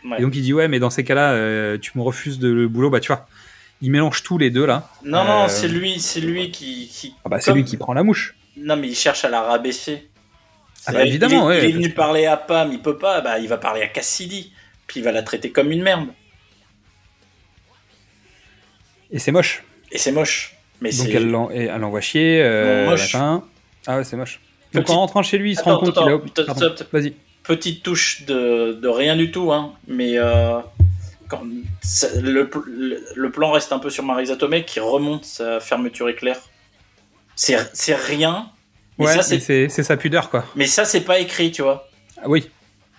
Ouais. 0.04 0.16
Et 0.18 0.22
donc 0.22 0.34
il 0.34 0.40
dit 0.42 0.54
ouais, 0.54 0.66
mais 0.68 0.78
dans 0.78 0.88
ces 0.88 1.04
cas-là, 1.04 1.32
euh, 1.32 1.76
tu 1.76 1.92
me 1.96 2.02
refuses 2.02 2.38
de 2.38 2.48
le 2.50 2.68
boulot, 2.68 2.88
bah 2.88 3.00
tu 3.00 3.08
vois, 3.08 3.28
il 3.82 3.90
mélange 3.90 4.22
tous 4.22 4.38
les 4.38 4.50
deux 4.50 4.66
là. 4.66 4.88
Non, 5.04 5.24
non, 5.24 5.44
Euh, 5.44 5.48
c'est 5.48 5.68
lui, 5.68 6.00
c'est 6.00 6.20
lui 6.20 6.50
qui. 6.50 6.88
qui- 6.88 7.14
Ah 7.24 7.28
bah 7.28 7.40
c'est 7.40 7.50
comme- 7.50 7.58
lui 7.58 7.64
qui 7.64 7.76
prend 7.76 7.92
la 7.94 8.02
mouche. 8.02 8.34
Non, 8.56 8.76
mais 8.76 8.88
il 8.88 8.94
cherche 8.96 9.24
à 9.24 9.28
la 9.30 9.40
rabaisser. 9.42 10.08
Ah 10.86 10.92
bah, 10.92 11.04
évidemment, 11.04 11.50
il 11.50 11.56
est, 11.56 11.60
ouais. 11.60 11.64
il 11.68 11.70
est 11.70 11.72
venu 11.78 11.90
parler 11.90 12.26
à 12.26 12.36
Pam, 12.36 12.70
il 12.72 12.80
peut 12.80 12.96
pas, 12.98 13.20
bah 13.20 13.38
il 13.38 13.48
va 13.48 13.58
parler 13.58 13.82
à 13.82 13.86
Cassidy, 13.88 14.52
puis 14.86 15.00
il 15.00 15.02
va 15.04 15.12
la 15.12 15.22
traiter 15.22 15.50
comme 15.50 15.70
une 15.72 15.82
merde. 15.82 16.08
Et 19.10 19.18
c'est 19.18 19.32
moche. 19.32 19.62
Et 19.92 19.98
c'est 19.98 20.12
moche. 20.12 20.56
Mais 20.80 20.90
donc 20.90 21.06
c'est. 21.08 21.12
elle 21.12 21.30
l'envoie 21.30 22.00
chier. 22.00 22.40
euh, 22.42 22.86
moche. 22.86 23.00
machin. 23.14 23.42
Ah 23.86 23.96
ouais, 23.98 24.04
c'est 24.04 24.16
moche. 24.16 24.40
Donc 24.72 24.84
Petite- 24.84 24.96
en 24.96 25.00
rentrant 25.00 25.22
chez 25.22 25.36
lui, 25.38 25.52
il 25.52 25.54
se 25.56 25.60
Attends, 25.62 25.78
rend 25.78 25.86
compte 25.92 25.94
qu'il 26.34 26.62
a. 26.62 26.86
Vas-y. 26.92 27.14
Petite 27.42 27.82
touche 27.82 28.22
de, 28.26 28.78
de 28.80 28.88
rien 28.88 29.16
du 29.16 29.30
tout, 29.32 29.52
hein. 29.52 29.74
Mais 29.88 30.12
euh, 30.16 30.60
quand 31.30 31.42
le, 31.44 32.48
pl- 32.50 32.62
le, 32.66 33.04
le 33.14 33.30
plan 33.30 33.52
reste 33.52 33.72
un 33.72 33.78
peu 33.78 33.88
sur 33.88 34.04
Marisa 34.04 34.36
Tomei 34.36 34.64
qui 34.64 34.80
remonte 34.80 35.24
sa 35.24 35.60
fermeture 35.60 36.08
éclair. 36.08 36.36
C'est 37.36 37.94
rien. 37.94 38.50
Mais 38.98 39.06
Ouais, 39.06 39.22
c'est 39.22 39.68
sa 39.82 39.96
pudeur 39.96 40.28
quoi. 40.28 40.44
mais 40.56 40.66
ça, 40.66 40.84
c'est 40.84 41.00
pas 41.02 41.20
écrit, 41.20 41.50
tu 41.52 41.62
vois. 41.62 41.88
Ah 42.18 42.28
oui, 42.28 42.50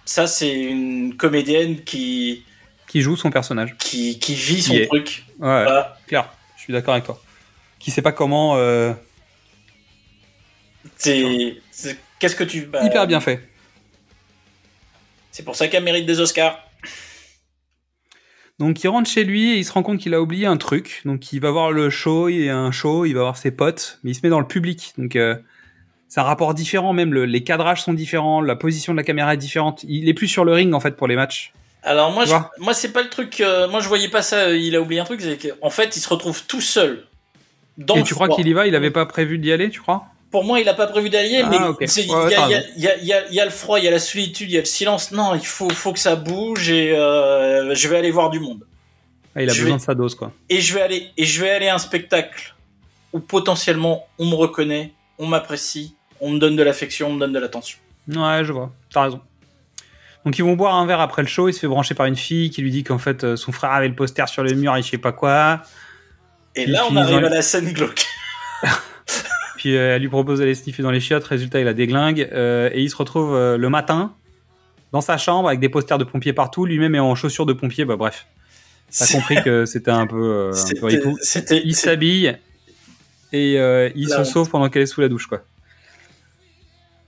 Ça, 0.06 0.26
c'est 0.26 0.52
une 0.52 1.16
comédienne 1.16 1.84
qui, 1.84 2.44
qui 2.88 3.02
joue 3.02 3.16
son 3.16 3.30
personnage. 3.30 3.76
qui, 3.78 4.18
qui 4.18 4.34
vit 4.34 4.62
son 4.64 4.74
Qui 4.74 4.88
truc. 4.88 5.26
Ouais. 5.40 5.64
Voilà. 5.64 5.98
clair. 6.08 6.28
Je 6.58 6.64
suis 6.64 6.74
d'accord 6.74 6.94
avec 6.95 7.06
toi. 7.06 7.22
Qui 7.80 7.91
sait 7.91 8.02
pas 8.02 8.12
comment. 8.12 8.56
euh, 8.58 8.94
c'est- 10.98 11.58
Qu'est-ce 12.20 12.36
que 12.36 12.44
tu. 12.44 12.62
bah, 12.66 12.84
Hyper 12.84 13.06
bien 13.08 13.20
fait. 13.20 13.48
C'est 15.32 15.44
pour 15.44 15.56
ça 15.56 15.68
qu'elle 15.68 15.84
mérite 15.84 16.06
des 16.06 16.20
Oscars. 16.20 16.60
Donc 18.61 18.83
il 18.83 18.88
rentre 18.88 19.09
chez 19.09 19.23
lui 19.23 19.51
et 19.53 19.57
il 19.57 19.65
se 19.65 19.71
rend 19.71 19.83
compte 19.83 19.99
qu'il 19.99 20.13
a 20.13 20.21
oublié 20.21 20.45
un 20.45 20.57
truc. 20.57 21.01
Donc 21.05 21.33
il 21.33 21.39
va 21.41 21.51
voir 21.51 21.71
le 21.71 21.89
show, 21.89 22.29
il 22.29 22.45
y 22.45 22.49
a 22.49 22.57
un 22.57 22.71
show, 22.71 23.05
il 23.05 23.13
va 23.13 23.21
voir 23.21 23.38
ses 23.38 23.51
potes, 23.51 23.99
mais 24.03 24.11
il 24.11 24.15
se 24.15 24.21
met 24.23 24.29
dans 24.29 24.39
le 24.39 24.47
public. 24.47 24.93
Donc 24.97 25.15
euh, 25.15 25.35
c'est 26.07 26.19
un 26.19 26.23
rapport 26.23 26.53
différent 26.53 26.93
même. 26.93 27.13
le- 27.13 27.25
les 27.25 27.43
cadrages 27.43 27.81
sont 27.81 27.93
différents, 27.93 28.41
la 28.41 28.55
position 28.55 28.93
de 28.93 28.97
la 28.97 29.03
caméra 29.03 29.33
est 29.33 29.38
différente. 29.38 29.83
Il 29.88 30.07
est 30.07 30.13
plus 30.13 30.27
sur 30.27 30.45
le 30.45 30.53
ring 30.53 30.73
en 30.73 30.79
fait 30.79 30.95
pour 30.95 31.07
les 31.07 31.15
matchs. 31.15 31.53
Alors 31.83 32.11
moi, 32.11 32.25
je- 32.25 32.33
moi 32.59 32.73
c'est 32.73 32.91
pas 32.93 33.01
le 33.01 33.09
truc. 33.09 33.41
euh, 33.41 33.67
moi, 33.67 33.79
je 33.79 33.88
voyais 33.88 34.09
pas 34.09 34.21
ça. 34.21 34.38
euh, 34.49 34.57
Il 34.57 34.75
a 34.75 34.81
oublié 34.81 35.01
un 35.01 35.05
truc. 35.05 35.21
C'est 35.21 35.38
qu'en 35.38 35.69
fait, 35.69 35.97
il 35.97 35.99
se 35.99 36.09
retrouve 36.09 36.45
tout 36.45 36.61
seul. 36.61 37.05
Dans 37.77 37.95
et 37.95 37.99
le 37.99 38.03
tu 38.03 38.13
crois 38.13 38.27
qu'il 38.29 38.47
y 38.47 38.53
va? 38.53 38.67
Il 38.67 38.75
avait 38.75 38.91
pas 38.91 39.05
prévu 39.07 39.39
d'y 39.39 39.51
aller, 39.51 39.69
tu 39.69 39.81
crois? 39.81 40.05
Pour 40.32 40.45
moi, 40.45 40.62
il 40.62 40.70
a 40.70 40.74
pas 40.74 40.88
prévu 40.88 41.10
d'allier, 41.10 41.41
Ah, 41.44 41.49
mais 41.49 41.58
il 41.58 41.62
Ouais, 42.12 42.32
y, 42.78 42.88
a- 42.88 42.98
y 42.98 43.06
y 43.32 43.36
y 43.38 43.44
le 43.44 43.49
froid, 43.49 43.80
il 43.80 43.86
y 43.86 43.88
a 43.88 43.91
la 43.91 43.99
solitude, 43.99 44.49
il 44.49 44.53
y 44.53 44.58
a 44.58 44.62
le 44.62 44.66
silence. 44.66 45.12
Non, 45.12 45.36
il 45.36 45.45
faut, 45.45 45.70
faut 45.70 45.91
que 45.91 45.99
ça 45.99 46.16
bouge 46.16 46.70
et 46.70 46.95
euh, 46.95 47.76
je 47.76 47.88
vais 47.90 47.98
aller 47.98 48.12
voir 48.12 48.30
du 48.30 48.40
monde. 48.40 48.66
Ah, 49.36 49.41
Il 49.44 49.49
a 49.49 49.53
Je 49.53 49.60
besoin 49.62 49.76
vais- 49.76 49.80
de 49.82 49.86
sa 49.86 49.94
dose 49.94 50.16
quoi. 50.16 50.32
Et 50.49 50.62
je 50.62 50.74
vais 50.74 50.82
aller 50.82 51.10
et 51.18 51.26
je 51.26 51.41
vais 51.41 51.49
aller 51.52 51.68
à 51.68 51.76
un 51.76 51.80
spectacle 51.80 52.56
où 53.12 53.20
potentiellement 53.20 54.08
on 54.20 54.26
me 54.26 54.36
reconnaît, 54.36 54.94
on 55.20 55.28
m'apprécie, 55.28 55.95
on 56.22 56.30
me 56.32 56.40
donne 56.40 56.56
de 56.56 56.64
l'affection, 56.64 57.10
on 57.10 57.14
me 57.14 57.20
donne 57.20 57.34
de 57.34 57.40
l'attention. 57.40 57.78
Ouais, 58.08 58.44
je 58.45 58.53
vois. 58.53 58.72
T'as 58.94 59.03
raison. 59.03 59.20
Donc 60.24 60.38
ils 60.38 60.44
vont 60.45 60.53
boire 60.53 60.76
un 60.76 60.86
verre 60.86 61.02
après 61.02 61.24
le 61.24 61.28
show. 61.28 61.49
Il 61.49 61.53
se 61.53 61.60
fait 61.60 61.68
brancher 61.68 61.94
par 61.95 62.06
une 62.06 62.16
fille 62.16 62.52
qui 62.52 62.62
lui 62.62 62.72
dit 62.72 62.84
qu'en 62.86 62.98
fait 62.99 63.24
euh, 63.26 63.36
son 63.36 63.52
frère 63.52 63.72
avait 63.72 63.90
le 63.90 63.95
poster 63.95 64.28
sur 64.30 64.44
le 64.44 64.53
mur 64.53 64.76
et 64.78 64.82
je 64.82 64.90
sais 64.90 64.98
pas 64.98 65.12
quoi. 65.12 65.62
Et 66.56 66.64
Ils 66.64 66.72
là, 66.72 66.86
on 66.90 66.95
arrive 66.95 67.18
à 67.26 67.30
la 67.30 67.41
scène 67.41 67.72
glauque. 67.74 68.06
Puis 69.61 69.77
euh, 69.77 69.95
elle 69.95 70.01
lui 70.01 70.09
propose 70.09 70.39
d'aller 70.39 70.55
sniffer 70.55 70.81
dans 70.81 70.89
les 70.89 70.99
chiottes. 70.99 71.23
Résultat, 71.23 71.59
il 71.59 71.67
a 71.67 71.75
déglingue. 71.75 72.27
Euh, 72.33 72.71
et 72.73 72.81
il 72.81 72.89
se 72.89 72.95
retrouve 72.95 73.35
euh, 73.35 73.57
le 73.57 73.69
matin 73.69 74.15
dans 74.91 75.01
sa 75.01 75.19
chambre 75.19 75.49
avec 75.49 75.59
des 75.59 75.69
posters 75.69 75.99
de 75.99 76.03
pompiers 76.03 76.33
partout. 76.33 76.65
Lui-même 76.65 76.95
est 76.95 76.99
en 76.99 77.13
chaussures 77.13 77.45
de 77.45 77.53
pompier. 77.53 77.85
Bah 77.85 77.95
bref, 77.95 78.25
t'as 78.91 79.05
compris 79.05 79.35
que 79.43 79.67
c'était 79.67 79.91
un 79.91 80.07
peu, 80.07 80.49
euh, 80.49 80.53
C'était, 81.21 81.61
Il 81.63 81.75
s'habille 81.75 82.35
et 83.33 83.59
euh, 83.59 83.91
il 83.95 84.07
La 84.07 84.25
se 84.25 84.31
sauve 84.31 84.49
pendant 84.49 84.67
qu'elle 84.67 84.81
est 84.81 84.88
sous 84.88 85.01
la 85.01 85.09
douche. 85.09 85.27
quoi. 85.27 85.43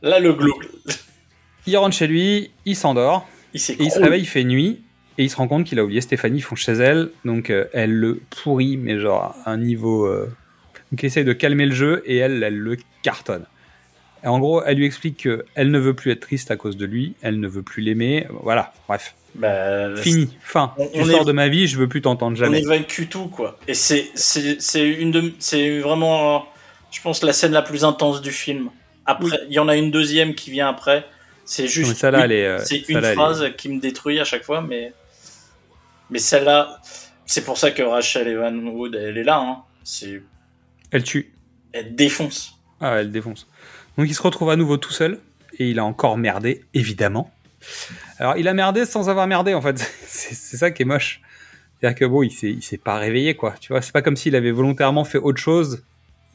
là 0.03 0.19
le 0.19 0.34
glauque. 0.34 0.67
Il 1.65 1.75
rentre 1.77 1.95
chez 1.95 2.05
lui, 2.05 2.51
il 2.65 2.75
s'endort. 2.75 3.27
Il 3.55 3.59
s'est 3.59 3.73
Et 3.73 3.85
il 3.85 3.89
se 3.89 3.97
réveille, 3.97 4.21
il 4.21 4.27
fait 4.27 4.43
nuit, 4.43 4.84
et 5.17 5.23
il 5.23 5.30
se 5.31 5.38
rend 5.38 5.47
compte 5.47 5.65
qu'il 5.65 5.80
a 5.80 5.84
oublié 5.84 6.01
Stéphanie, 6.01 6.38
ils 6.38 6.41
font 6.41 6.55
chez 6.55 6.73
elle, 6.73 7.09
donc 7.25 7.49
euh, 7.49 7.65
elle 7.73 7.93
le 7.93 8.21
pourrit, 8.30 8.77
mais 8.77 8.99
genre 8.99 9.35
à 9.43 9.53
un 9.53 9.57
niveau... 9.57 10.07
Donc 10.94 11.02
il 11.02 11.07
essaye 11.07 11.26
de 11.26 11.34
calmer 11.34 11.65
le 11.65 11.74
jeu, 11.74 12.03
et 12.06 12.18
elle, 12.18 12.44
elle 12.44 12.56
le 12.60 12.78
cartonne. 13.02 13.45
Et 14.24 14.28
en 14.28 14.38
gros, 14.38 14.61
elle 14.64 14.78
lui 14.78 14.86
explique 14.86 15.18
qu'elle 15.24 15.72
ne 15.72 15.80
veut 15.80 15.95
plus 15.95 16.11
être 16.11 16.20
triste 16.20 16.52
à 16.52 16.56
cause 16.56 16.78
de 16.78 16.86
lui, 16.86 17.15
elle 17.24 17.40
ne 17.40 17.48
veut 17.48 17.64
plus 17.64 17.82
l'aimer, 17.82 18.28
voilà, 18.44 18.72
bref. 18.88 19.15
Bah, 19.34 19.95
Fini, 19.95 20.38
fin. 20.41 20.72
on- 20.78 20.86
tu 20.86 21.02
on 21.02 21.06
sors 21.06 21.22
est- 21.24 21.26
de 21.26 21.32
ma 21.32 21.48
vie, 21.48 21.65
je 21.65 21.80
veux 21.80 21.88
plus 21.90 22.02
t'entendre 22.03 22.34
On 22.34 22.36
jamais. 22.36 22.61
évacue 22.61 23.06
tout, 23.10 23.26
quoi. 23.28 23.57
Et 23.68 23.74
c'est, 23.74 24.11
une 24.76 25.10
de, 25.10 25.34
c'est 25.40 25.80
vraiment, 25.80 26.45
je 26.91 27.02
pense, 27.02 27.24
la 27.24 27.34
scène 27.34 27.53
la 27.53 27.64
plus 27.64 27.84
intense 27.84 28.22
du 28.22 28.32
film. 28.32 28.70
Après, 29.07 29.40
il 29.48 29.53
y 29.53 29.57
en 29.60 29.68
a 29.70 29.76
une 29.76 29.90
deuxième 29.90 30.36
qui 30.36 30.52
vient 30.52 30.70
après. 30.70 31.06
C'est 31.44 31.68
juste. 31.68 31.90
mais 31.90 31.95
celle-là, 31.95 32.26
une- 32.28 32.32
est... 32.32 32.45
euh, 32.45 32.60
c'est 32.64 32.88
une 32.88 33.03
est- 33.03 33.14
phrase 33.15 33.44
qui 33.57 33.68
me 33.70 33.82
détruit 33.82 34.20
à 34.20 34.26
chaque 34.26 34.44
fois, 34.44 34.61
mais. 34.61 34.94
Mais 36.11 36.20
celle-là, 36.20 36.80
c'est 37.26 37.44
pour 37.44 37.57
ça 37.57 37.72
que 37.72 37.82
Rachel 37.82 38.28
Evan 38.28 38.68
Wood, 38.68 38.94
elle 38.94 39.18
est 39.18 39.24
là, 39.24 39.40
hein. 39.40 39.57
C'est, 39.84 40.22
Elle 40.94 41.03
tue. 41.03 41.34
elle 41.74 41.95
défonce. 41.95 42.57
Ah, 42.80 42.95
elle 42.99 43.11
défonce. 43.11 43.48
Donc 43.98 44.07
il 44.07 44.14
se 44.15 44.22
retrouve 44.22 44.49
à 44.49 44.56
nouveau 44.56 44.78
tout 44.78 44.91
seul 44.94 45.20
et 45.60 45.70
il 45.70 45.80
a 45.80 45.84
encore 45.86 46.18
merdé, 46.18 46.64
évidemment. 46.74 47.32
Alors 48.20 48.38
il 48.38 48.48
a 48.48 48.53
merdé 48.53 48.86
sans 48.86 49.10
avoir 49.10 49.28
merdé 49.28 49.53
en 49.53 49.61
fait. 49.61 49.78
C'est 50.07 50.57
ça 50.57 50.72
qui 50.72 50.84
est 50.84 50.86
moche. 50.86 51.22
C'est-à-dire 51.80 51.99
que 51.99 52.06
bon, 52.06 52.24
il 52.24 52.32
s'est 52.61 52.78
pas 52.78 52.98
réveillé 52.98 53.36
quoi. 53.36 53.56
Tu 53.60 53.74
vois, 53.74 53.82
c'est 53.82 53.91
pas 53.91 54.02
comme 54.02 54.15
s'il 54.15 54.38
avait 54.38 54.52
volontairement 54.52 55.03
fait 55.03 55.18
autre 55.18 55.41
chose 55.41 55.84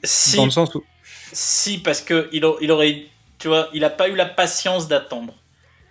Si, 0.05 0.37
dans 0.37 0.45
le 0.45 0.51
sens 0.51 0.75
où 0.75 0.85
si, 1.33 1.79
parce 1.79 2.03
que 2.03 2.29
il, 2.33 2.45
a- 2.45 2.55
il 2.61 2.71
aurait, 2.71 3.05
tu 3.39 3.49
vois, 3.49 3.69
il 3.73 3.83
a 3.85 3.89
pas 3.91 4.09
eu 4.11 4.15
la 4.15 4.27
patience 4.27 4.89
d'attendre. 4.89 5.35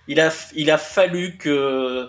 Il 0.08 0.20
a, 0.20 0.32
il 0.56 0.70
a 0.72 0.78
fallu 0.78 1.38
que 1.38 2.08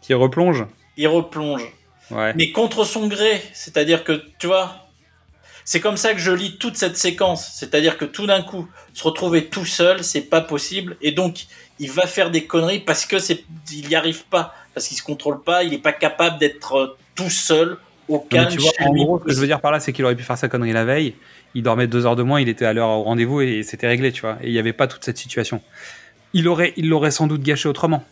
qui 0.00 0.14
replonge. 0.14 0.64
il 0.96 1.06
replonge. 1.08 1.62
Ouais. 2.10 2.32
mais 2.34 2.50
contre 2.50 2.84
son 2.84 3.06
gré. 3.08 3.40
C'est-à-dire 3.52 4.02
que, 4.02 4.22
tu 4.38 4.46
vois, 4.46 4.79
c'est 5.64 5.80
comme 5.80 5.96
ça 5.96 6.14
que 6.14 6.20
je 6.20 6.32
lis 6.32 6.56
toute 6.58 6.76
cette 6.76 6.96
séquence. 6.96 7.52
C'est-à-dire 7.54 7.98
que 7.98 8.04
tout 8.04 8.26
d'un 8.26 8.42
coup, 8.42 8.68
se 8.94 9.04
retrouver 9.04 9.46
tout 9.46 9.64
seul, 9.64 10.02
c'est 10.04 10.22
pas 10.22 10.40
possible. 10.40 10.96
Et 11.02 11.12
donc, 11.12 11.46
il 11.78 11.90
va 11.90 12.06
faire 12.06 12.30
des 12.30 12.44
conneries 12.44 12.80
parce 12.80 13.06
que 13.06 13.18
c'est, 13.18 13.44
il 13.72 13.88
y 13.88 13.94
arrive 13.94 14.24
pas. 14.24 14.54
Parce 14.74 14.88
qu'il 14.88 14.96
se 14.96 15.02
contrôle 15.02 15.42
pas, 15.42 15.64
il 15.64 15.74
est 15.74 15.78
pas 15.78 15.92
capable 15.92 16.38
d'être 16.38 16.74
euh, 16.76 16.96
tout 17.14 17.30
seul 17.30 17.78
au 18.08 18.18
calme 18.18 18.48
tu 18.50 18.58
vois, 18.58 18.72
en 18.80 18.92
gros, 18.92 19.18
ce 19.20 19.24
que 19.24 19.32
je 19.32 19.40
veux 19.40 19.46
dire 19.46 19.60
par 19.60 19.70
là, 19.70 19.80
c'est 19.80 19.92
qu'il 19.92 20.04
aurait 20.04 20.16
pu 20.16 20.24
faire 20.24 20.38
sa 20.38 20.48
connerie 20.48 20.72
la 20.72 20.84
veille. 20.84 21.14
Il 21.54 21.62
dormait 21.62 21.86
deux 21.86 22.06
heures 22.06 22.16
de 22.16 22.22
moins, 22.22 22.40
il 22.40 22.48
était 22.48 22.64
à 22.64 22.72
l'heure 22.72 22.88
au 22.88 23.02
rendez-vous 23.02 23.40
et 23.40 23.62
c'était 23.62 23.86
réglé, 23.86 24.12
tu 24.12 24.22
vois. 24.22 24.38
Et 24.42 24.48
il 24.48 24.52
n'y 24.52 24.58
avait 24.58 24.72
pas 24.72 24.86
toute 24.86 25.04
cette 25.04 25.18
situation. 25.18 25.62
Il 26.32 26.48
aurait, 26.48 26.72
il 26.76 26.88
l'aurait 26.88 27.10
sans 27.10 27.26
doute 27.26 27.42
gâché 27.42 27.68
autrement. 27.68 28.04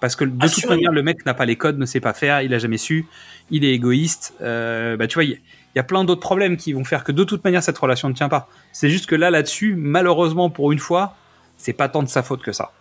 Parce 0.00 0.16
que 0.16 0.24
de 0.24 0.48
toute 0.48 0.66
manière, 0.66 0.90
le 0.90 1.02
mec 1.02 1.24
n'a 1.26 1.34
pas 1.34 1.44
les 1.44 1.56
codes, 1.56 1.78
ne 1.78 1.86
sait 1.86 2.00
pas 2.00 2.12
faire, 2.12 2.42
il 2.42 2.52
a 2.54 2.58
jamais 2.58 2.76
su, 2.76 3.06
il 3.50 3.64
est 3.64 3.72
égoïste. 3.72 4.34
Euh, 4.40 4.96
bah, 4.96 5.06
tu 5.06 5.14
vois, 5.14 5.24
il 5.24 5.38
il 5.74 5.78
y 5.78 5.80
a 5.80 5.84
plein 5.84 6.04
d'autres 6.04 6.20
problèmes 6.20 6.56
qui 6.56 6.72
vont 6.72 6.84
faire 6.84 7.02
que 7.04 7.12
de 7.12 7.24
toute 7.24 7.44
manière, 7.44 7.62
cette 7.62 7.78
relation 7.78 8.08
ne 8.08 8.14
tient 8.14 8.28
pas. 8.28 8.48
C'est 8.72 8.90
juste 8.90 9.06
que 9.06 9.14
là, 9.14 9.30
là-dessus, 9.30 9.74
malheureusement, 9.76 10.50
pour 10.50 10.72
une 10.72 10.78
fois, 10.78 11.14
c'est 11.56 11.72
pas 11.72 11.88
tant 11.88 12.02
de 12.02 12.08
sa 12.08 12.22
faute 12.22 12.42
que 12.42 12.52
ça. 12.52 12.72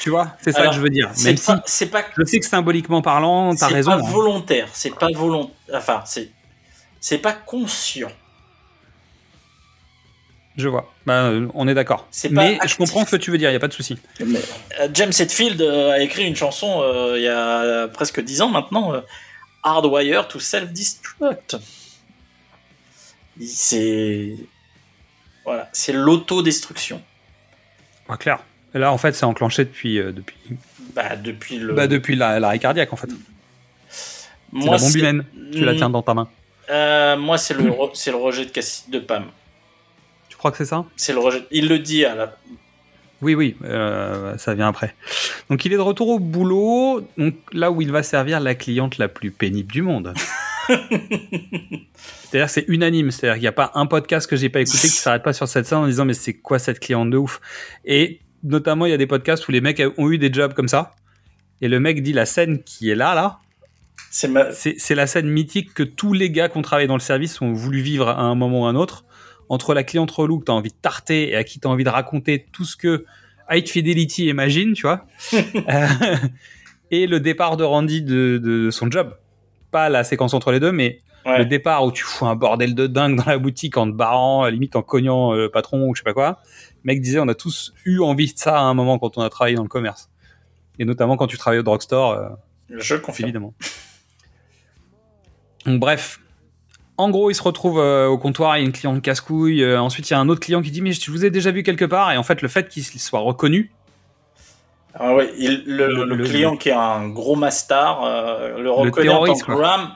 Tu 0.00 0.10
vois, 0.10 0.34
c'est 0.40 0.50
ça 0.50 0.66
que 0.66 0.74
je 0.74 0.80
veux 0.80 0.88
dire. 0.88 1.10
C'est 1.12 1.28
Même 1.28 1.36
si 1.36 1.46
pas, 1.46 1.62
c'est 1.64 1.86
pas, 1.86 2.02
je 2.18 2.24
sais 2.24 2.40
que 2.40 2.46
symboliquement 2.46 3.02
parlant, 3.02 3.54
t'as 3.54 3.68
c'est 3.68 3.74
raison. 3.74 3.92
pas 3.92 3.98
hein. 3.98 4.10
volontaire. 4.10 4.68
C'est 4.72 4.96
pas 4.96 5.06
volontaire. 5.14 5.54
Enfin, 5.72 6.02
c'est, 6.04 6.30
c'est 7.00 7.18
pas 7.18 7.32
conscient. 7.32 8.10
Je 10.56 10.68
vois. 10.68 10.92
Euh, 11.08 11.46
on 11.54 11.68
est 11.68 11.74
d'accord. 11.74 12.08
C'est 12.10 12.30
Mais 12.30 12.58
je 12.66 12.76
comprends 12.76 13.06
ce 13.06 13.12
que 13.12 13.16
tu 13.16 13.30
veux 13.30 13.38
dire, 13.38 13.48
il 13.48 13.52
n'y 13.52 13.56
a 13.56 13.60
pas 13.60 13.68
de 13.68 13.72
souci. 13.72 13.96
Euh, 14.20 14.88
James 14.92 15.12
Hetfield 15.16 15.62
euh, 15.62 15.92
a 15.92 16.00
écrit 16.00 16.24
une 16.26 16.36
chanson 16.36 16.82
euh, 16.82 17.14
il 17.16 17.22
y 17.22 17.28
a 17.28 17.88
presque 17.88 18.20
dix 18.20 18.42
ans 18.42 18.48
maintenant, 18.48 18.92
euh, 18.92 19.00
Hardwire 19.62 20.26
to 20.28 20.38
Self-Destruct. 20.40 21.56
C'est 23.40 24.36
voilà, 25.44 25.68
c'est 25.72 25.92
l'autodestruction. 25.92 27.02
Ouais, 28.08 28.16
clair. 28.16 28.38
Et 28.74 28.78
là, 28.78 28.92
en 28.92 28.98
fait, 28.98 29.12
c'est 29.14 29.24
enclenché 29.24 29.64
depuis, 29.64 29.98
euh, 29.98 30.12
depuis, 30.12 30.36
Bah 30.94 31.16
depuis 31.16 31.58
le. 31.58 31.74
bah, 31.74 31.86
depuis 31.86 32.14
la- 32.16 32.38
l'arrêt 32.40 32.58
cardiaque, 32.58 32.92
en 32.92 32.96
fait. 32.96 33.08
C'est 33.88 34.28
moi, 34.52 34.76
la 34.76 34.82
bombe 34.82 34.94
humaine. 34.96 35.24
Tu 35.52 35.64
la 35.64 35.74
tiens 35.74 35.90
dans 35.90 36.02
ta 36.02 36.14
main. 36.14 36.28
euh, 36.70 37.16
moi, 37.16 37.38
c'est 37.38 37.54
le 37.54 37.64
re- 37.70 37.90
c'est 37.94 38.10
le 38.10 38.16
rejet 38.18 38.44
de, 38.46 38.50
Cassi- 38.50 38.88
de 38.90 38.98
Pam. 39.00 39.26
Tu 40.28 40.36
crois 40.36 40.50
que 40.52 40.56
c'est 40.58 40.64
ça? 40.66 40.84
C'est 40.96 41.12
le 41.12 41.18
rejet. 41.18 41.44
Il 41.50 41.68
le 41.68 41.78
dit 41.78 42.04
à 42.04 42.14
la. 42.14 42.36
Oui, 43.22 43.34
oui, 43.34 43.56
euh, 43.64 44.36
ça 44.36 44.54
vient 44.54 44.68
après. 44.68 44.94
Donc, 45.48 45.64
il 45.64 45.72
est 45.72 45.76
de 45.76 45.80
retour 45.80 46.08
au 46.08 46.18
boulot, 46.18 47.06
donc 47.16 47.34
là 47.52 47.70
où 47.70 47.80
il 47.80 47.92
va 47.92 48.02
servir 48.02 48.40
la 48.40 48.54
cliente 48.54 48.98
la 48.98 49.08
plus 49.08 49.30
pénible 49.30 49.72
du 49.72 49.82
monde. 49.82 50.12
C'est-à-dire 50.68 52.46
que 52.46 52.52
c'est 52.52 52.64
unanime, 52.68 53.10
c'est-à-dire 53.10 53.34
qu'il 53.34 53.42
n'y 53.42 53.48
a 53.48 53.52
pas 53.52 53.72
un 53.74 53.86
podcast 53.86 54.28
que 54.28 54.36
j'ai 54.36 54.48
pas 54.48 54.60
écouté 54.60 54.88
qui 54.88 54.94
s'arrête 54.94 55.22
pas 55.22 55.32
sur 55.32 55.46
cette 55.48 55.66
scène 55.66 55.78
en 55.78 55.86
disant 55.86 56.04
mais 56.04 56.14
c'est 56.14 56.34
quoi 56.34 56.58
cette 56.58 56.80
cliente 56.80 57.10
de 57.10 57.18
ouf? 57.18 57.40
Et 57.84 58.20
notamment 58.42 58.86
il 58.86 58.90
y 58.90 58.94
a 58.94 58.96
des 58.96 59.06
podcasts 59.06 59.46
où 59.48 59.52
les 59.52 59.60
mecs 59.60 59.82
ont 59.98 60.10
eu 60.10 60.18
des 60.18 60.32
jobs 60.32 60.54
comme 60.54 60.68
ça 60.68 60.92
et 61.60 61.68
le 61.68 61.78
mec 61.78 62.02
dit 62.02 62.12
la 62.12 62.24
scène 62.24 62.62
qui 62.62 62.90
est 62.90 62.94
là 62.94 63.14
là, 63.14 63.40
C'est 64.10 64.28
ma... 64.28 64.50
c'est 64.52 64.76
c'est 64.78 64.94
la 64.94 65.06
scène 65.06 65.28
mythique 65.28 65.74
que 65.74 65.82
tous 65.82 66.12
les 66.12 66.30
gars 66.30 66.48
qui 66.48 66.56
ont 66.56 66.62
travaillé 66.62 66.88
dans 66.88 66.96
le 66.96 67.00
service 67.00 67.42
ont 67.42 67.52
voulu 67.52 67.80
vivre 67.80 68.08
à 68.08 68.22
un 68.22 68.34
moment 68.34 68.62
ou 68.62 68.66
à 68.66 68.70
un 68.70 68.76
autre 68.76 69.04
entre 69.48 69.74
la 69.74 69.84
cliente 69.84 70.10
relou 70.10 70.38
que 70.40 70.44
t'as 70.44 70.52
envie 70.52 70.70
de 70.70 70.76
tarter 70.80 71.30
et 71.30 71.36
à 71.36 71.44
qui 71.44 71.60
t'as 71.60 71.68
envie 71.68 71.84
de 71.84 71.88
raconter 71.90 72.46
tout 72.52 72.64
ce 72.64 72.76
que 72.76 73.04
High 73.50 73.66
Fidelity 73.68 74.26
imagine, 74.28 74.72
tu 74.72 74.82
vois, 74.82 75.06
Euh, 75.34 76.16
et 76.90 77.06
le 77.06 77.20
départ 77.20 77.56
de 77.56 77.64
Randy 77.64 78.02
de, 78.02 78.38
de 78.42 78.70
son 78.70 78.90
job. 78.90 79.16
Pas 79.70 79.88
la 79.88 80.04
séquence 80.04 80.34
entre 80.34 80.52
les 80.52 80.60
deux, 80.60 80.72
mais 80.72 81.00
Ouais. 81.24 81.38
le 81.38 81.44
départ 81.44 81.84
où 81.84 81.92
tu 81.92 82.02
fous 82.02 82.26
un 82.26 82.34
bordel 82.34 82.74
de 82.74 82.88
dingue 82.88 83.14
dans 83.16 83.24
la 83.26 83.38
boutique 83.38 83.76
en 83.76 83.86
te 83.86 83.94
barrant, 83.94 84.44
limite 84.48 84.74
en 84.74 84.82
cognant 84.82 85.32
euh, 85.32 85.36
le 85.42 85.48
patron 85.50 85.86
ou 85.88 85.94
je 85.94 86.00
sais 86.00 86.04
pas 86.04 86.12
quoi. 86.14 86.40
Le 86.82 86.88
mec 86.92 87.00
disait, 87.00 87.20
on 87.20 87.28
a 87.28 87.34
tous 87.36 87.72
eu 87.84 88.00
envie 88.00 88.32
de 88.32 88.36
ça 88.38 88.58
à 88.58 88.62
un 88.62 88.74
moment 88.74 88.98
quand 88.98 89.16
on 89.18 89.22
a 89.22 89.30
travaillé 89.30 89.54
dans 89.54 89.62
le 89.62 89.68
commerce. 89.68 90.10
Et 90.80 90.84
notamment 90.84 91.16
quand 91.16 91.28
tu 91.28 91.38
travailles 91.38 91.60
au 91.60 91.62
drugstore, 91.62 92.10
euh, 92.12 92.28
Je 92.76 92.96
confirme. 92.96 93.28
évidemment. 93.28 93.54
Donc, 95.64 95.78
bref. 95.78 96.18
En 96.98 97.10
gros, 97.10 97.30
il 97.30 97.34
se 97.34 97.42
retrouve 97.42 97.78
euh, 97.80 98.06
au 98.06 98.18
comptoir, 98.18 98.56
il 98.56 98.60
y 98.60 98.62
a 98.62 98.66
une 98.66 98.72
cliente 98.72 99.00
casse-couille. 99.02 99.62
euh, 99.62 99.80
ensuite, 99.80 100.08
il 100.10 100.12
y 100.12 100.16
a 100.16 100.20
un 100.20 100.28
autre 100.28 100.40
client 100.40 100.62
qui 100.62 100.70
dit 100.70 100.82
Mais 100.82 100.92
je 100.92 101.10
vous 101.10 101.24
ai 101.24 101.30
déjà 101.30 101.50
vu 101.50 101.62
quelque 101.62 101.84
part. 101.86 102.12
Et 102.12 102.16
en 102.16 102.22
fait, 102.22 102.42
le 102.42 102.48
fait 102.48 102.68
qu'il 102.68 102.84
soit 102.84 103.20
reconnu, 103.20 103.70
Ah 104.94 105.14
ouais, 105.14 105.30
il- 105.38 105.62
le, 105.66 105.86
le- 105.86 106.04
le 106.04 106.14
Le- 106.16 106.24
client 106.24 106.56
qui 106.56 106.68
est 106.68 106.72
un 106.72 107.08
gros 107.08 107.34
mastar 107.34 108.04
euh, 108.04 108.60
le 108.60 108.70
reconnaît 108.70 109.08
en 109.08 109.24
tant 109.24 109.34
que. 109.38 109.52
Ram 109.52 109.90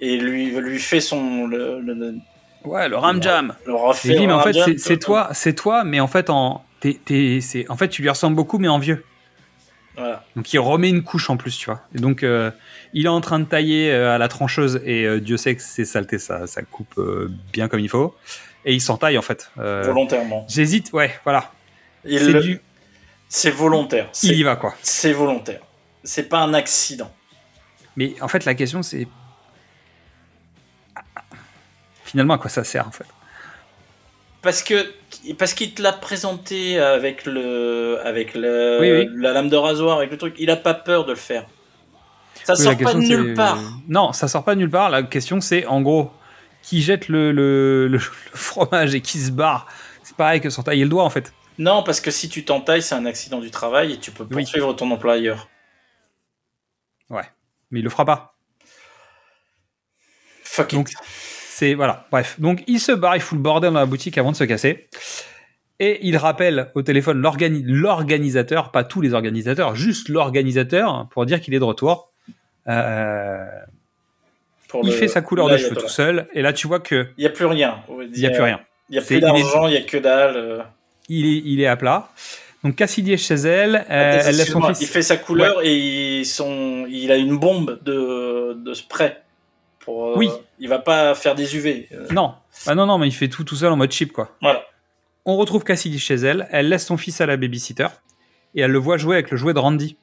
et 0.00 0.16
lui 0.18 0.50
lui 0.50 0.78
fait 0.78 1.00
son 1.00 1.46
le, 1.46 1.82
ouais, 2.64 2.88
le 2.88 2.96
ramjam. 2.96 3.54
le 3.66 3.74
refait 3.74 4.08
Il 4.10 4.16
dit 4.18 4.26
Mais 4.26 4.32
en 4.34 4.40
fait, 4.40 4.52
c'est- 4.78 4.98
toi, 4.98 5.28
c'est 5.32 5.54
toi, 5.54 5.82
mais 5.84 5.98
en 5.98 6.06
fait, 6.08 6.28
en, 6.30 6.62
en 7.68 7.76
fait, 7.76 7.88
tu 7.88 8.02
lui 8.02 8.10
ressembles 8.10 8.36
beaucoup, 8.36 8.58
mais 8.58 8.68
en 8.68 8.78
vieux. 8.78 9.02
Voilà. 9.98 10.24
Donc, 10.36 10.52
il 10.52 10.58
remet 10.58 10.88
une 10.88 11.02
couche 11.02 11.28
en 11.28 11.36
plus, 11.36 11.56
tu 11.58 11.66
vois. 11.66 11.82
Et 11.94 11.98
donc, 11.98 12.22
euh, 12.22 12.50
il 12.94 13.06
est 13.06 13.10
en 13.10 13.20
train 13.20 13.38
de 13.40 13.44
tailler 13.44 13.90
euh, 13.92 14.14
à 14.14 14.18
la 14.18 14.28
trancheuse, 14.28 14.80
et 14.84 15.04
euh, 15.04 15.20
Dieu 15.20 15.36
sait 15.36 15.56
que 15.56 15.62
c'est 15.62 15.84
saleté, 15.84 16.18
ça, 16.18 16.46
ça 16.46 16.62
coupe 16.62 17.00
bien 17.52 17.68
comme 17.68 17.80
il 17.80 17.88
faut. 17.88 18.14
Et 18.64 18.74
il 18.74 18.80
s'entaille, 18.80 19.18
en 19.18 19.22
fait. 19.22 19.50
Volontairement. 19.56 20.46
J'hésite, 20.48 20.92
ouais, 20.92 21.12
voilà. 21.24 21.50
Il 22.04 22.18
C'est 22.20 22.32
le- 22.32 22.40
du. 22.42 22.60
volontaire. 23.52 24.08
Il 24.22 24.32
y 24.34 24.42
va, 24.42 24.56
quoi. 24.56 24.74
c'est 24.82 25.12
volontaire. 25.12 25.60
C'est 26.04 26.28
pas 26.28 26.38
un 26.38 26.54
accident. 26.54 27.12
Mais 27.96 28.14
en 28.22 28.28
fait, 28.28 28.44
la 28.44 28.54
question, 28.54 28.82
c'est. 28.82 29.06
Finalement, 32.04 32.34
à 32.34 32.38
quoi 32.38 32.48
ça 32.50 32.64
sert, 32.64 32.86
en 32.86 32.90
fait? 32.90 33.04
Parce 34.42 34.62
que 34.62 34.92
parce 35.38 35.54
qu'il 35.54 35.74
te 35.74 35.82
l'a 35.82 35.92
présenté 35.92 36.78
avec 36.78 37.24
le 37.26 37.98
avec 38.04 38.34
le 38.34 38.78
Oui, 38.80 38.92
oui. 38.92 39.08
la 39.16 39.32
lame 39.32 39.48
de 39.48 39.56
rasoir 39.56 39.98
avec 39.98 40.10
le 40.10 40.16
truc, 40.18 40.34
il 40.38 40.50
a 40.50 40.56
pas 40.56 40.74
peur 40.74 41.04
de 41.04 41.12
le 41.12 41.18
faire. 41.18 41.46
Ça 42.44 42.54
Oui, 42.56 42.62
sort 42.64 42.76
pas 42.78 42.94
de 42.94 42.98
nulle 43.00 43.34
part. 43.34 43.58
Non, 43.88 44.12
ça 44.12 44.28
sort 44.28 44.44
pas 44.44 44.54
de 44.54 44.60
nulle 44.60 44.70
part. 44.70 44.90
La 44.90 45.02
question, 45.02 45.40
c'est, 45.40 45.66
en 45.66 45.82
gros, 45.82 46.10
qui 46.62 46.80
jette 46.82 47.08
le, 47.08 47.30
le, 47.32 47.88
le- 47.88 47.98
le 47.98 47.98
fromage 48.36 48.94
et 48.94 49.00
qui 49.00 49.18
se 49.18 49.30
barre. 49.30 49.66
C'est 50.02 50.16
pareil 50.16 50.40
que 50.40 50.48
sans 50.50 50.62
tailler 50.62 50.84
le 50.84 50.88
doigt, 50.90 51.04
en 51.04 51.10
fait. 51.10 51.32
Non, 51.58 51.82
parce 51.82 52.00
que 52.00 52.10
si 52.10 52.28
tu 52.28 52.44
t'entailles, 52.44 52.82
c'est 52.82 52.94
un 52.94 53.04
accident 53.04 53.40
du 53.40 53.50
travail 53.50 53.92
et 53.92 53.98
tu 53.98 54.12
peux 54.12 54.24
poursuivre 54.24 54.72
ton 54.74 54.90
employeur. 54.90 55.48
Ouais. 57.10 57.24
Mais 57.70 57.80
il 57.80 57.82
le 57.82 57.90
fera 57.90 58.04
pas. 58.04 58.34
Fuck 60.44 60.72
Donc, 60.72 60.90
it. 60.92 60.98
C'est 61.58 61.74
voilà. 61.74 62.06
Bref, 62.12 62.36
donc 62.38 62.62
il 62.68 62.78
se 62.78 62.92
barre, 62.92 63.16
il 63.16 63.20
fout 63.20 63.36
le 63.36 63.42
bordel 63.42 63.72
dans 63.72 63.80
la 63.80 63.86
boutique 63.86 64.16
avant 64.16 64.30
de 64.30 64.36
se 64.36 64.44
casser. 64.44 64.86
Et 65.80 65.98
il 66.06 66.16
rappelle 66.16 66.70
au 66.76 66.82
téléphone 66.82 67.20
l'organi- 67.20 67.64
l'organisateur, 67.66 68.70
pas 68.70 68.84
tous 68.84 69.00
les 69.00 69.12
organisateurs, 69.12 69.74
juste 69.74 70.08
l'organisateur, 70.08 71.08
pour 71.10 71.26
dire 71.26 71.40
qu'il 71.40 71.54
est 71.54 71.58
de 71.58 71.64
retour. 71.64 72.12
Euh, 72.68 73.44
Pour 74.68 74.84
il 74.84 74.90
le- 74.90 74.96
fait 74.96 75.08
sa 75.08 75.20
couleur 75.20 75.48
de 75.48 75.56
cheveux 75.56 75.74
tout 75.74 75.88
seul. 75.88 76.28
Et 76.32 76.42
là, 76.42 76.52
tu 76.52 76.68
vois 76.68 76.78
que 76.78 77.08
Il 77.16 77.22
n'y 77.22 77.26
a 77.26 77.30
plus 77.30 77.46
rien. 77.46 77.80
il 78.14 78.20
y 78.20 78.26
a 78.26 78.30
plus 78.30 78.42
rien. 78.42 78.60
Il 78.88 78.92
n'y 78.92 78.98
a 78.98 79.02
plus 79.02 79.18
d'argent, 79.20 79.66
il 79.66 79.70
n'y 79.72 79.76
a 79.78 79.82
que 79.82 79.96
dalle. 79.96 80.36
euh. 80.36 80.58
Il 81.08 81.26
est, 81.26 81.42
il 81.44 81.60
est 81.60 81.66
à 81.66 81.76
plat. 81.76 82.08
Donc 82.62 82.76
Cassidy 82.76 83.14
est 83.14 83.16
chez 83.16 83.34
elle. 83.34 83.84
euh, 83.90 84.20
elle 84.24 84.36
laisse 84.36 84.50
son 84.50 84.58
Excuse-moi, 84.60 84.68
fils. 84.74 84.82
Il 84.82 84.86
fait 84.88 85.02
sa 85.02 85.16
couleur 85.16 85.60
et 85.64 85.74
il, 86.20 86.24
son, 86.26 86.86
il 86.88 87.10
a 87.10 87.16
une 87.16 87.36
bombe 87.38 87.78
de, 87.84 88.54
de 88.54 88.74
spray. 88.74 89.16
Pour, 89.88 90.04
euh, 90.08 90.14
Oui. 90.18 90.28
Il 90.58 90.68
va 90.68 90.78
pas 90.80 91.14
faire 91.14 91.34
des 91.34 91.56
UV. 91.56 91.88
euh, 91.92 92.06
Non, 92.10 92.34
ah 92.66 92.74
non, 92.74 92.84
non, 92.84 92.98
mais 92.98 93.08
il 93.08 93.12
fait 93.12 93.28
tout 93.28 93.42
tout 93.42 93.56
seul 93.56 93.72
en 93.72 93.76
mode 93.76 93.90
chip 93.90 94.12
quoi. 94.12 94.36
Voilà. 94.42 94.62
On 95.24 95.36
retrouve 95.38 95.64
Cassidy 95.64 95.98
chez 95.98 96.16
elle. 96.16 96.46
Elle 96.50 96.68
laisse 96.68 96.84
son 96.84 96.98
fils 96.98 97.22
à 97.22 97.26
la 97.26 97.38
babysitter 97.38 97.88
et 98.54 98.60
elle 98.60 98.70
le 98.70 98.78
voit 98.78 98.98
jouer 98.98 99.14
avec 99.16 99.30
le 99.30 99.38
jouet 99.38 99.54
de 99.54 99.58
Randy. 99.58 99.96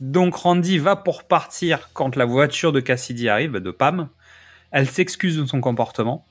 Donc 0.00 0.34
Randy 0.36 0.78
va 0.78 0.94
pour 0.94 1.24
partir 1.24 1.90
quand 1.92 2.14
la 2.14 2.24
voiture 2.24 2.70
de 2.70 2.78
Cassidy 2.78 3.28
arrive, 3.28 3.54
de 3.56 3.70
Pam. 3.72 4.08
Elle 4.70 4.88
s'excuse 4.88 5.36
de 5.36 5.44
son 5.44 5.60
comportement. 5.60 6.24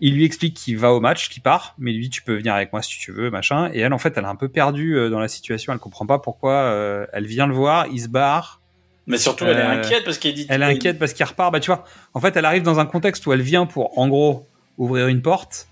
Il 0.00 0.14
lui 0.14 0.24
explique 0.24 0.54
qu'il 0.54 0.76
va 0.76 0.92
au 0.92 1.00
match, 1.00 1.30
qu'il 1.30 1.42
part, 1.42 1.74
mais 1.78 1.92
lui 1.92 2.10
tu 2.10 2.22
peux 2.22 2.36
venir 2.36 2.54
avec 2.54 2.72
moi 2.74 2.82
si 2.82 2.98
tu 2.98 3.10
veux, 3.10 3.30
machin. 3.30 3.70
Et 3.72 3.80
elle 3.80 3.94
en 3.94 3.98
fait, 3.98 4.18
elle 4.18 4.24
est 4.24 4.28
un 4.28 4.36
peu 4.36 4.48
perdue 4.48 4.96
euh, 4.96 5.08
dans 5.08 5.20
la 5.20 5.28
situation. 5.28 5.72
Elle 5.72 5.78
comprend 5.78 6.04
pas 6.06 6.18
pourquoi. 6.18 7.06
elle 7.12 7.24
vient 7.26 7.46
le 7.46 7.54
voir, 7.54 7.86
il 7.86 8.00
se 8.00 8.08
barre. 8.08 8.61
Mais 9.06 9.18
surtout, 9.18 9.44
elle 9.44 9.56
est 9.56 9.60
Euh, 9.60 9.80
inquiète 9.80 10.04
parce 10.04 10.18
qu'il 10.18 10.34
dit. 10.34 10.46
Elle 10.48 10.62
est 10.62 10.66
inquiète 10.66 10.98
parce 10.98 11.12
qu'il 11.12 11.24
repart. 11.26 11.52
Bah, 11.52 11.60
tu 11.60 11.70
vois, 11.70 11.84
en 12.14 12.20
fait, 12.20 12.36
elle 12.36 12.44
arrive 12.44 12.62
dans 12.62 12.78
un 12.78 12.86
contexte 12.86 13.26
où 13.26 13.32
elle 13.32 13.42
vient 13.42 13.66
pour, 13.66 13.98
en 13.98 14.08
gros, 14.08 14.46
ouvrir 14.78 15.08
une 15.08 15.22
porte. 15.22 15.68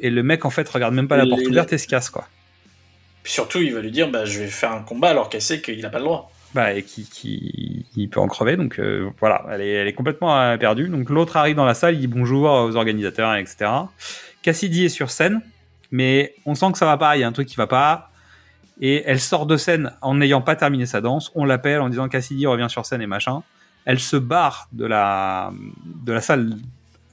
Et 0.00 0.10
le 0.10 0.22
mec, 0.22 0.44
en 0.44 0.50
fait, 0.50 0.68
regarde 0.68 0.94
même 0.94 1.08
pas 1.08 1.16
la 1.16 1.26
porte 1.26 1.46
ouverte 1.46 1.72
et 1.72 1.78
se 1.78 1.86
casse, 1.88 2.10
quoi. 2.10 2.28
Puis 3.22 3.32
surtout, 3.32 3.58
il 3.62 3.72
va 3.72 3.80
lui 3.80 3.90
dire 3.90 4.10
bah, 4.10 4.24
Je 4.26 4.40
vais 4.40 4.48
faire 4.48 4.72
un 4.72 4.82
combat 4.82 5.10
alors 5.10 5.30
qu'elle 5.30 5.40
sait 5.40 5.60
qu'il 5.62 5.80
n'a 5.80 5.88
pas 5.88 5.98
le 5.98 6.04
droit. 6.04 6.30
Bah, 6.52 6.72
et 6.74 6.82
qui, 6.82 7.08
qui, 7.08 7.86
il 7.96 8.08
peut 8.10 8.20
en 8.20 8.28
crever. 8.28 8.56
Donc, 8.56 8.78
euh, 8.78 9.08
voilà, 9.18 9.44
elle 9.50 9.60
est, 9.62 9.72
elle 9.72 9.88
est 9.88 9.92
complètement 9.94 10.38
euh, 10.38 10.56
perdue. 10.56 10.88
Donc, 10.88 11.08
l'autre 11.10 11.36
arrive 11.36 11.56
dans 11.56 11.64
la 11.64 11.74
salle, 11.74 11.94
il 11.94 12.00
dit 12.00 12.06
bonjour 12.06 12.44
aux 12.50 12.76
organisateurs, 12.76 13.34
etc. 13.34 13.70
Cassidy 14.42 14.84
est 14.84 14.88
sur 14.90 15.10
scène, 15.10 15.40
mais 15.90 16.34
on 16.44 16.54
sent 16.54 16.70
que 16.72 16.78
ça 16.78 16.86
va 16.86 16.98
pas. 16.98 17.16
Il 17.16 17.20
y 17.20 17.22
a 17.24 17.26
un 17.26 17.32
truc 17.32 17.48
qui 17.48 17.56
va 17.56 17.66
pas. 17.66 18.10
Et 18.80 19.02
elle 19.06 19.20
sort 19.20 19.46
de 19.46 19.56
scène 19.56 19.92
en 20.02 20.14
n'ayant 20.14 20.42
pas 20.42 20.56
terminé 20.56 20.86
sa 20.86 21.00
danse. 21.00 21.30
On 21.34 21.44
l'appelle 21.44 21.80
en 21.80 21.88
disant 21.88 22.08
Cassidy 22.08 22.46
revient 22.46 22.66
sur 22.68 22.84
scène 22.86 23.02
et 23.02 23.06
machin. 23.06 23.42
Elle 23.84 24.00
se 24.00 24.16
barre 24.16 24.68
de 24.72 24.86
la, 24.86 25.52
de 25.84 26.12
la 26.12 26.20
salle 26.20 26.56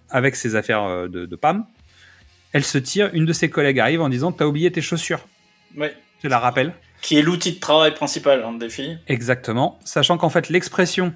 avec 0.09 0.35
ses 0.35 0.55
affaires 0.55 0.83
euh, 0.83 1.07
de, 1.07 1.25
de 1.25 1.35
Pam. 1.35 1.65
Elle 2.53 2.63
se 2.63 2.77
tire. 2.77 3.09
Une 3.13 3.25
de 3.25 3.33
ses 3.33 3.49
collègues 3.49 3.79
arrive 3.79 4.01
en 4.01 4.09
disant 4.09 4.31
T'as 4.31 4.45
oublié 4.45 4.71
tes 4.71 4.81
chaussures. 4.81 5.27
Ouais. 5.77 5.95
Je 6.23 6.27
la 6.27 6.39
rappelle. 6.39 6.73
Qui 7.01 7.17
est 7.17 7.21
l'outil 7.21 7.53
de 7.53 7.59
travail 7.59 7.93
principal 7.93 8.43
hein, 8.43 8.53
des 8.53 8.69
filles. 8.69 8.99
Exactement. 9.07 9.79
Sachant 9.83 10.17
qu'en 10.17 10.29
fait, 10.29 10.49
l'expression 10.49 11.13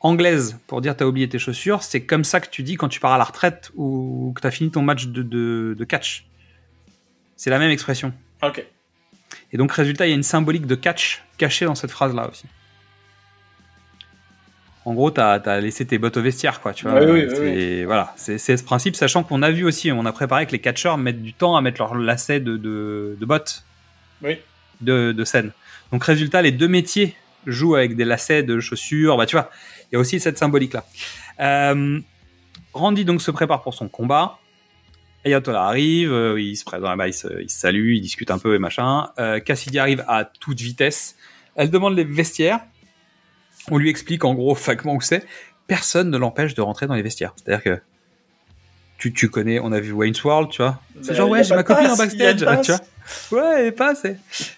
anglaise 0.00 0.58
pour 0.66 0.80
dire 0.80 0.96
t'as 0.96 1.04
oublié 1.04 1.28
tes 1.28 1.38
chaussures, 1.38 1.82
c'est 1.82 2.04
comme 2.04 2.24
ça 2.24 2.40
que 2.40 2.48
tu 2.48 2.62
dis 2.62 2.76
quand 2.76 2.88
tu 2.88 3.00
pars 3.00 3.12
à 3.12 3.18
la 3.18 3.24
retraite 3.24 3.70
ou 3.76 4.32
que 4.34 4.40
t'as 4.40 4.50
fini 4.50 4.70
ton 4.70 4.82
match 4.82 5.06
de, 5.06 5.22
de, 5.22 5.74
de 5.78 5.84
catch. 5.84 6.26
C'est 7.36 7.50
la 7.50 7.58
même 7.58 7.70
expression. 7.70 8.12
Ok. 8.42 8.64
Et 9.52 9.56
donc, 9.56 9.72
résultat, 9.72 10.06
il 10.06 10.10
y 10.10 10.12
a 10.12 10.16
une 10.16 10.22
symbolique 10.22 10.66
de 10.66 10.74
catch 10.74 11.22
cachée 11.38 11.64
dans 11.64 11.74
cette 11.74 11.90
phrase-là 11.90 12.28
aussi. 12.30 12.44
En 14.84 14.94
gros, 14.94 15.10
t'as 15.12 15.34
as 15.34 15.60
laissé 15.60 15.86
tes 15.86 15.98
bottes 15.98 16.16
au 16.16 16.22
vestiaire, 16.22 16.60
quoi. 16.60 16.72
Tu 16.72 16.88
vois. 16.88 17.00
Oui, 17.04 17.22
oui, 17.22 17.34
oui, 17.40 17.84
Voilà, 17.84 18.12
c'est 18.16 18.36
c'est 18.38 18.56
ce 18.56 18.64
principe, 18.64 18.96
sachant 18.96 19.22
qu'on 19.22 19.42
a 19.42 19.50
vu 19.50 19.64
aussi, 19.64 19.92
on 19.92 20.04
a 20.06 20.12
préparé 20.12 20.44
que 20.46 20.52
les 20.52 20.58
catcheurs 20.58 20.98
mettent 20.98 21.22
du 21.22 21.32
temps 21.32 21.56
à 21.56 21.60
mettre 21.60 21.80
leur 21.80 21.94
lacet 21.94 22.40
de, 22.40 22.56
de, 22.56 23.16
de 23.20 23.26
bottes 23.26 23.62
Oui. 24.22 24.38
de, 24.80 25.12
de 25.12 25.24
scène. 25.24 25.52
Donc, 25.92 26.02
résultat, 26.02 26.42
les 26.42 26.50
deux 26.50 26.66
métiers 26.68 27.14
jouent 27.46 27.76
avec 27.76 27.94
des 27.94 28.04
lacets 28.04 28.42
de 28.42 28.58
chaussures. 28.58 29.16
Bah, 29.16 29.26
tu 29.26 29.36
vois, 29.36 29.50
il 29.90 29.94
y 29.94 29.96
a 29.96 30.00
aussi 30.00 30.18
cette 30.18 30.38
symbolique-là. 30.38 30.84
Euh, 31.40 32.00
Randy 32.72 33.04
donc 33.04 33.22
se 33.22 33.30
prépare 33.30 33.62
pour 33.62 33.74
son 33.74 33.88
combat. 33.88 34.38
Ayatollah 35.24 35.64
arrive, 35.64 36.12
euh, 36.12 36.40
il 36.40 36.56
se 36.56 36.64
présente, 36.64 36.96
bah, 36.96 37.06
il, 37.06 37.14
se, 37.14 37.40
il 37.40 37.48
se 37.50 37.58
salue, 37.58 37.94
il 37.94 38.00
discute 38.00 38.30
un 38.30 38.38
peu 38.38 38.54
et 38.54 38.58
machin. 38.58 39.10
Euh, 39.18 39.40
Cassidy 39.40 39.78
arrive 39.78 40.04
à 40.08 40.24
toute 40.24 40.60
vitesse. 40.60 41.16
Elle 41.54 41.70
demande 41.70 41.96
les 41.96 42.04
vestiaires. 42.04 42.60
On 43.70 43.78
lui 43.78 43.90
explique 43.90 44.24
en 44.24 44.34
gros 44.34 44.54
vaguement 44.54 44.94
où 44.94 45.00
c'est. 45.00 45.24
Personne 45.66 46.10
ne 46.10 46.18
l'empêche 46.18 46.54
de 46.54 46.60
rentrer 46.60 46.86
dans 46.86 46.94
les 46.94 47.02
vestiaires. 47.02 47.34
C'est-à-dire 47.36 47.62
que 47.62 47.80
tu, 48.98 49.12
tu 49.12 49.28
connais, 49.28 49.58
on 49.60 49.72
a 49.72 49.80
vu 49.80 49.92
Wayne's 49.92 50.22
World, 50.22 50.50
tu 50.50 50.62
vois. 50.62 50.80
C'est 51.00 51.14
genre, 51.14 51.28
ouais, 51.28 51.42
j'ai 51.44 51.54
ma 51.54 51.62
copine 51.62 51.86
en 51.86 51.96
passe, 51.96 52.00
a 52.00 52.04
backstage, 52.04 52.62
tu 52.64 52.72
vois. 52.72 53.42
Ouais, 53.42 53.66
elle 53.66 53.74
passe. 53.74 54.04
Et 54.04 54.16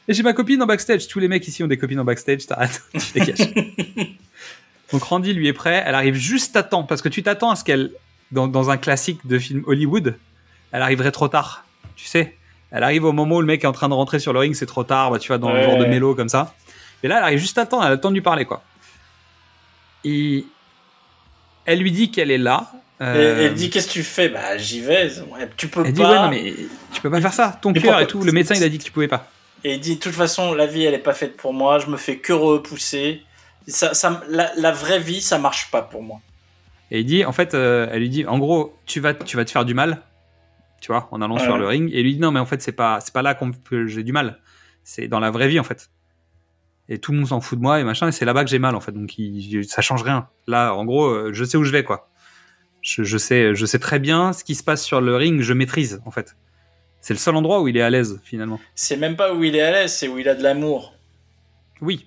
et 0.09 0.15
j'ai 0.15 0.23
ma 0.23 0.33
copine 0.33 0.63
en 0.63 0.67
backstage. 0.67 1.09
Tous 1.09 1.19
les 1.19 1.29
mecs 1.29 1.47
ici 1.47 1.63
ont 1.63 1.67
des 1.67 1.79
copines 1.79 2.01
en 2.01 2.05
backstage, 2.05 2.47
t'arrêtes, 2.47 2.83
tu 2.93 3.19
dégages. 3.19 3.55
Donc 4.93 5.03
Randy 5.03 5.33
lui 5.33 5.49
est 5.49 5.55
prêt, 5.55 5.83
elle 5.87 5.95
arrive 5.95 6.15
juste 6.15 6.57
à 6.57 6.63
temps, 6.63 6.85
parce 6.85 7.03
que 7.03 7.09
tu 7.09 7.23
t'attends 7.23 7.51
à 7.51 7.57
ce 7.57 7.65
qu'elle, 7.65 7.91
dans, 8.33 8.47
dans 8.47 8.71
un 8.71 8.77
classique 8.77 9.27
de 9.27 9.39
film 9.39 9.63
Hollywood, 9.67 10.17
elle 10.75 10.83
arriverait 10.83 11.13
trop 11.13 11.29
tard, 11.29 11.65
tu 11.95 12.05
sais. 12.05 12.37
Elle 12.73 12.83
arrive 12.83 13.05
au 13.05 13.13
moment 13.13 13.37
où 13.37 13.41
le 13.41 13.47
mec 13.47 13.63
est 13.63 13.69
en 13.69 13.73
train 13.73 13.89
de 13.89 13.95
rentrer 13.95 14.19
sur 14.19 14.33
le 14.33 14.41
ring, 14.41 14.57
c'est 14.57 14.67
trop 14.67 14.83
tard, 14.83 15.13
bah, 15.13 15.21
tu 15.21 15.29
vois, 15.29 15.39
dans 15.39 15.53
le 15.53 15.63
genre 15.63 15.79
de 15.79 15.85
mélo 15.85 16.17
comme 16.17 16.29
ça. 16.29 16.53
Et 17.05 17.09
là, 17.09 17.19
elle 17.19 17.23
arrive 17.23 17.39
juste 17.39 17.57
à 17.59 17.65
temps, 17.65 17.81
elle 17.81 17.87
a 17.87 17.91
le 17.91 18.01
temps 18.01 18.09
de 18.09 18.15
lui 18.15 18.23
parler, 18.23 18.45
quoi. 18.45 18.65
Et 20.03 20.45
elle 21.65 21.79
lui 21.79 21.93
dit 21.93 22.11
qu'elle 22.11 22.33
est 22.33 22.39
là. 22.39 22.73
Et 23.01 23.05
euh, 23.05 23.47
elle 23.47 23.55
dit 23.55 23.71
qu'est-ce 23.71 23.87
que 23.87 23.93
tu 23.93 24.03
fais? 24.03 24.29
Bah 24.29 24.59
j'y 24.59 24.81
vais. 24.81 25.13
Tu 25.57 25.69
peux 25.69 25.85
elle 25.87 25.93
dit, 25.93 26.03
pas. 26.03 26.11
ouais, 26.11 26.19
non, 26.23 26.31
mais 26.31 26.55
tu 26.93 27.01
peux 27.01 27.11
pas 27.11 27.21
faire 27.21 27.33
ça, 27.33 27.57
ton 27.63 27.73
cœur 27.73 28.01
et 28.01 28.09
tout. 28.09 28.23
Le 28.23 28.33
médecin, 28.33 28.57
il 28.57 28.65
a 28.65 28.69
dit 28.69 28.79
que 28.79 28.85
tu 28.85 28.91
pouvais 28.91 29.09
pas. 29.09 29.31
Et 29.63 29.75
il 29.75 29.81
dit 29.81 29.95
de 29.95 30.01
toute 30.01 30.13
façon 30.13 30.55
la 30.55 30.67
vie 30.67 30.85
elle 30.85 30.95
est 30.95 30.99
pas 30.99 31.15
faite 31.15 31.37
pour 31.37 31.55
moi. 31.55 31.79
Je 31.79 31.87
me 31.87 31.97
fais 31.97 32.17
que 32.17 32.33
repousser. 32.33 33.23
Ça, 33.69 33.95
ça, 33.95 34.23
la, 34.29 34.51
la 34.57 34.73
vraie 34.73 34.99
vie 34.99 35.23
ça 35.23 35.39
marche 35.39 35.71
pas 35.71 35.83
pour 35.83 36.03
moi. 36.03 36.21
Et 36.91 37.01
il 37.01 37.07
dit, 37.07 37.25
en 37.25 37.33
fait, 37.33 37.55
euh, 37.55 37.89
elle 37.91 38.01
lui 38.01 38.11
dit, 38.11 38.27
en 38.27 38.39
gros, 38.39 38.77
tu 38.87 39.01
vas, 39.01 39.15
tu 39.15 39.37
vas 39.37 39.45
te 39.45 39.51
faire 39.51 39.65
du 39.65 39.75
mal, 39.75 40.03
tu 40.85 40.93
vois, 40.93 41.09
en 41.13 41.23
allant 41.23 41.37
Ouais. 41.37 41.43
sur 41.43 41.57
le 41.57 41.67
ring. 41.67 41.89
Et 41.95 42.03
lui 42.03 42.13
dit, 42.15 42.21
non, 42.21 42.31
mais 42.31 42.41
en 42.41 42.45
fait, 42.45 42.61
c'est 42.61 42.73
pas, 42.73 43.01
c'est 43.01 43.15
pas 43.15 43.23
là 43.23 43.33
qu'on 43.35 43.53
que 43.53 43.87
j'ai 43.87 44.03
du 44.03 44.13
mal. 44.13 44.39
C'est 44.83 45.09
dans 45.09 45.19
la 45.19 45.31
vraie 45.31 45.49
vie, 45.49 45.59
en 45.59 45.65
fait. 45.65 45.89
Et 46.91 46.99
tout 46.99 47.13
le 47.13 47.17
monde 47.19 47.29
s'en 47.29 47.41
fout 47.41 47.57
de 47.59 47.63
moi 47.63 47.81
et 47.81 47.85
machin. 47.85 48.09
Et 48.09 48.13
c'est 48.13 48.27
là-bas 48.27 48.45
que 48.45 48.51
j'ai 48.51 48.59
mal, 48.59 48.75
en 48.77 48.81
fait. 48.81 48.93
Donc, 48.93 49.17
il- 49.19 49.65
ça 49.67 49.81
change 49.81 50.03
rien. 50.03 50.29
Là, 50.47 50.75
en 50.75 50.85
gros, 50.85 51.07
euh, 51.07 51.31
je 51.33 51.43
sais 51.43 51.57
où 51.57 51.65
je 51.65 51.73
vais, 51.73 51.85
quoi. 51.85 52.11
Je, 52.83 53.03
je 53.03 53.17
sais, 53.17 53.55
je 53.55 53.65
sais 53.65 53.79
très 53.79 53.99
bien 53.99 54.35
ce 54.35 54.45
qui 54.45 54.55
se 54.55 54.63
passe 54.63 54.85
sur 54.85 55.01
le 55.01 55.17
ring. 55.17 55.41
Je 55.41 55.55
maîtrise, 55.55 56.03
en 56.05 56.11
fait. 56.11 56.37
C'est 57.01 57.15
le 57.15 57.19
seul 57.19 57.35
endroit 57.35 57.63
où 57.63 57.69
il 57.69 57.79
est 57.79 57.83
à 57.83 57.89
l'aise, 57.89 58.21
finalement. 58.23 58.61
C'est 58.75 58.99
même 58.99 59.17
pas 59.17 59.33
où 59.33 59.43
il 59.43 59.57
est 59.57 59.63
à 59.63 59.71
l'aise, 59.71 59.95
c'est 59.95 60.09
où 60.09 60.19
il 60.19 60.29
a 60.29 60.35
de 60.35 60.43
l'amour. 60.43 60.93
Oui. 61.81 62.07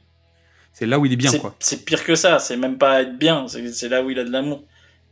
C'est 0.72 0.86
là 0.86 1.00
où 1.00 1.06
il 1.08 1.14
est 1.14 1.16
bien, 1.16 1.32
C'est- 1.32 1.40
quoi. 1.40 1.56
C'est 1.60 1.84
pire 1.84 2.04
que 2.04 2.14
ça. 2.14 2.38
C'est 2.38 2.58
même 2.58 2.78
pas 2.78 3.02
être 3.02 3.18
bien. 3.18 3.48
C'est 3.48 3.90
là 3.90 4.04
où 4.04 4.12
il 4.12 4.20
a 4.20 4.24
de 4.24 4.32
l'amour. 4.32 4.64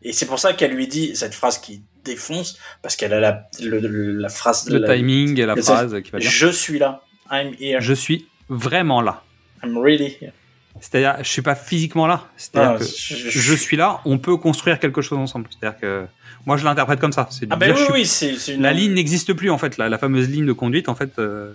Et 0.03 0.13
c'est 0.13 0.27
pour 0.27 0.37
ça 0.37 0.53
qu'elle 0.53 0.73
lui 0.75 0.87
dit 0.87 1.15
cette 1.15 1.33
phrase 1.33 1.57
qui 1.57 1.81
défonce 2.06 2.57
parce 2.82 2.95
qu'elle 2.95 3.14
a 3.14 3.19
la, 3.19 3.49
le- 3.61 4.14
la 4.14 4.30
phrase. 4.30 4.69
Le 4.69 4.77
la- 4.80 4.95
timing 4.95 5.38
et 5.40 5.45
la 5.45 5.56
phrase 5.57 6.02
qui 6.03 6.11
va 6.11 6.19
bien. 6.19 6.30
Je 6.30 6.48
suis 6.48 6.80
là. 6.80 7.02
I'm 7.32 7.53
here. 7.60 7.82
Je 7.82 7.94
suis 7.94 8.27
vraiment 8.49 9.02
là. 9.02 9.23
I'm 9.64 9.77
really 9.77 10.15
here. 10.22 10.32
C'est-à-dire, 10.80 11.15
je 11.23 11.30
suis 11.30 11.41
pas 11.41 11.56
physiquement 11.56 12.06
là. 12.07 12.26
C'est-à-dire 12.38 12.72
Ah, 12.76 12.77
que 12.80 12.86
je- 12.86 13.30
je 13.30 13.56
suis 13.56 13.77
là, 13.77 14.02
on 14.06 14.18
peut 14.18 14.38
construire 14.38 14.80
quelque 14.80 15.02
chose 15.02 15.18
ensemble. 15.18 15.48
C'est-à-dire 15.49 15.80
que 15.80 16.06
moi, 16.45 16.57
je 16.57 16.64
l'interprète 16.65 16.99
comme 16.99 17.14
ça. 17.14 17.27
C'est 17.32 17.48
Ah 17.49 17.56
ben 17.56 17.73
dire, 17.73 17.76
oui, 17.91 18.03
je 18.03 18.10
suis- 18.10 18.27
oui, 18.27 18.36
c'est 18.38 18.53
une. 18.53 18.61
La 18.61 18.73
ligne 18.73 18.94
n'existe 18.94 19.34
plus 19.34 19.49
en 19.49 19.57
fait. 19.57 19.77
La, 19.77 19.90
la 19.90 19.98
fameuse 19.98 20.30
ligne 20.30 20.45
de 20.45 20.53
conduite, 20.53 20.90
en 20.90 20.95
fait, 20.95 21.18
euh, 21.18 21.53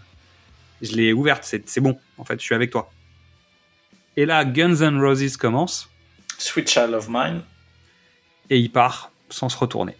je 0.82 0.92
l'ai 0.96 1.12
ouverte. 1.12 1.44
C'est 1.44 1.68
c'est 1.68 1.80
bon. 1.80 1.98
En 2.18 2.24
fait, 2.24 2.40
je 2.40 2.44
suis 2.44 2.54
avec 2.54 2.70
toi. 2.70 2.90
Et 4.16 4.26
là, 4.26 4.44
Guns 4.44 4.76
N' 4.80 4.98
Roses 5.00 5.36
commence 5.36 5.88
Sweet 6.38 6.68
Child 6.68 6.94
of 6.94 7.06
Mine. 7.08 7.42
et 8.48 8.58
il 8.58 8.70
part 8.72 9.12
sans 9.28 9.48
se 9.48 9.56
retourner. 9.56 9.94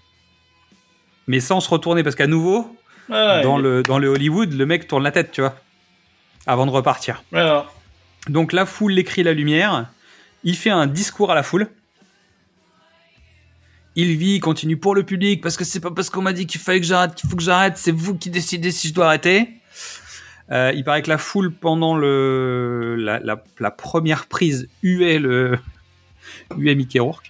Mais 1.30 1.38
sans 1.38 1.60
se 1.60 1.68
retourner 1.70 2.02
parce 2.02 2.16
qu'à 2.16 2.26
nouveau, 2.26 2.76
Ah, 3.08 3.40
dans 3.44 3.56
le 3.56 3.84
dans 3.84 4.00
le 4.00 4.08
Hollywood, 4.08 4.52
le 4.52 4.66
mec 4.66 4.88
tourne 4.88 5.04
la 5.04 5.12
tête, 5.12 5.30
tu 5.30 5.40
vois, 5.42 5.54
avant 6.44 6.66
de 6.66 6.72
repartir. 6.72 7.22
Donc 8.28 8.52
la 8.52 8.66
foule 8.66 8.92
l'écrit 8.94 9.22
la 9.22 9.32
lumière. 9.32 9.88
Il 10.42 10.56
fait 10.56 10.70
un 10.70 10.88
discours 10.88 11.30
à 11.30 11.36
la 11.36 11.44
foule. 11.44 11.68
Il 13.94 14.16
vit, 14.16 14.34
il 14.36 14.40
continue 14.40 14.76
pour 14.76 14.96
le 14.96 15.04
public 15.04 15.40
parce 15.40 15.56
que 15.56 15.62
c'est 15.64 15.78
pas 15.78 15.92
parce 15.92 16.10
qu'on 16.10 16.22
m'a 16.22 16.32
dit 16.32 16.46
qu'il 16.48 16.60
fallait 16.60 16.80
que 16.80 16.86
j'arrête 16.86 17.14
qu'il 17.14 17.30
faut 17.30 17.36
que 17.36 17.42
j'arrête. 17.44 17.76
C'est 17.76 17.92
vous 17.92 18.16
qui 18.16 18.30
décidez 18.30 18.72
si 18.72 18.88
je 18.88 18.94
dois 18.94 19.06
arrêter. 19.06 19.50
Euh, 20.50 20.72
il 20.74 20.82
paraît 20.82 21.02
que 21.02 21.10
la 21.10 21.18
foule 21.18 21.52
pendant 21.52 21.94
le 21.96 22.96
la, 22.98 23.20
la, 23.20 23.40
la 23.60 23.70
première 23.70 24.26
prise 24.26 24.68
huait 24.82 25.20
le 25.20 25.58
huait 26.56 26.74
Mickey 26.74 26.98
Rourke. 26.98 27.29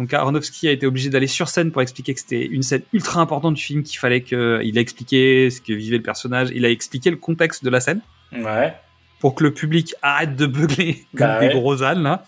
Donc 0.00 0.14
Aronofsky 0.14 0.66
a 0.66 0.70
été 0.70 0.86
obligé 0.86 1.10
d'aller 1.10 1.26
sur 1.26 1.48
scène 1.48 1.70
pour 1.72 1.82
expliquer 1.82 2.14
que 2.14 2.20
c'était 2.20 2.46
une 2.46 2.62
scène 2.62 2.80
ultra 2.94 3.20
importante 3.20 3.52
du 3.54 3.62
film 3.62 3.82
qu'il 3.82 3.98
fallait 3.98 4.22
que 4.22 4.60
il 4.64 4.78
a 4.78 4.80
expliqué 4.80 5.50
ce 5.50 5.60
que 5.60 5.74
vivait 5.74 5.98
le 5.98 6.02
personnage. 6.02 6.48
Il 6.54 6.64
a 6.64 6.70
expliqué 6.70 7.10
le 7.10 7.16
contexte 7.18 7.62
de 7.64 7.68
la 7.70 7.80
scène 7.80 8.00
Ouais. 8.32 8.74
pour 9.20 9.34
que 9.34 9.44
le 9.44 9.52
public 9.52 9.94
arrête 10.00 10.36
de 10.36 10.46
beugler 10.46 11.04
comme 11.14 11.26
Bah 11.26 11.40
des 11.40 11.48
ouais. 11.48 11.52
gros 11.52 11.82
ânes 11.82 12.02
là. 12.02 12.24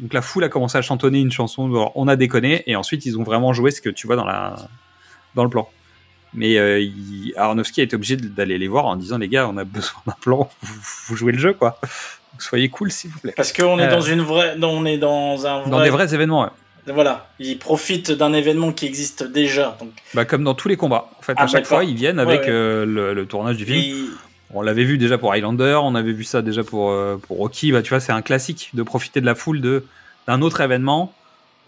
Donc 0.00 0.14
la 0.14 0.20
foule 0.20 0.42
a 0.42 0.48
commencé 0.48 0.76
à 0.76 0.82
chantonner 0.82 1.20
une 1.20 1.30
chanson, 1.30 1.70
genre, 1.72 1.92
on 1.94 2.08
a 2.08 2.16
déconné, 2.16 2.64
et 2.66 2.74
ensuite 2.74 3.06
ils 3.06 3.16
ont 3.18 3.22
vraiment 3.22 3.52
joué 3.52 3.70
ce 3.70 3.80
que 3.80 3.88
tu 3.90 4.08
vois 4.08 4.16
dans 4.16 4.24
la 4.24 4.56
dans 5.36 5.44
le 5.44 5.50
plan. 5.50 5.68
Mais 6.34 6.56
euh, 6.58 6.80
il- 6.80 7.34
Aronofsky 7.36 7.82
a 7.82 7.84
été 7.84 7.94
obligé 7.94 8.16
d'aller 8.16 8.58
les 8.58 8.66
voir 8.66 8.86
en 8.86 8.96
disant 8.96 9.18
les 9.18 9.28
gars, 9.28 9.46
on 9.48 9.56
a 9.58 9.64
besoin 9.64 10.00
d'un 10.06 10.16
plan, 10.20 10.50
vous, 10.62 10.80
vous 11.06 11.14
jouez 11.16 11.30
le 11.32 11.38
jeu 11.38 11.52
quoi. 11.52 11.78
Donc 12.32 12.42
soyez 12.42 12.68
cool 12.68 12.90
s'il 12.90 13.10
vous 13.10 13.20
plaît. 13.20 13.34
Parce 13.36 13.52
qu'on 13.52 13.78
est 13.78 13.86
Euh. 13.86 13.90
dans 13.90 14.00
une 14.00 14.22
vraie, 14.22 14.56
on 14.60 14.84
est 14.86 14.98
dans 14.98 15.46
un 15.46 15.60
vrai. 15.60 15.70
Dans 15.70 15.82
des 15.82 15.90
vrais 15.90 16.12
événements, 16.14 16.42
ouais. 16.44 16.50
Voilà. 16.86 17.28
Ils 17.38 17.58
profitent 17.58 18.10
d'un 18.10 18.32
événement 18.32 18.72
qui 18.72 18.86
existe 18.86 19.22
déjà. 19.22 19.76
Donc, 19.80 19.90
bah, 20.14 20.24
comme 20.24 20.42
dans 20.44 20.54
tous 20.54 20.68
les 20.68 20.76
combats. 20.76 21.10
En 21.18 21.22
fait, 21.22 21.34
à 21.36 21.46
chaque 21.46 21.66
fois 21.66 21.84
ils 21.84 21.94
viennent 21.94 22.18
avec 22.18 22.42
ouais. 22.42 22.50
euh, 22.50 22.84
le, 22.84 23.14
le 23.14 23.26
tournage 23.26 23.56
du 23.56 23.64
film. 23.66 24.08
On 24.54 24.60
l'avait 24.62 24.84
vu 24.84 24.98
déjà 24.98 25.16
pour 25.16 25.32
Highlander, 25.32 25.78
on 25.82 25.94
avait 25.94 26.12
vu 26.12 26.24
ça 26.24 26.42
déjà 26.42 26.62
pour, 26.62 26.90
euh, 26.90 27.16
pour 27.16 27.38
Rocky. 27.38 27.72
Bah, 27.72 27.82
tu 27.82 27.88
vois, 27.90 28.00
c'est 28.00 28.12
un 28.12 28.20
classique 28.22 28.70
de 28.74 28.82
profiter 28.82 29.20
de 29.20 29.26
la 29.26 29.34
foule 29.34 29.60
de 29.60 29.84
d'un 30.26 30.42
autre 30.42 30.60
événement 30.60 31.12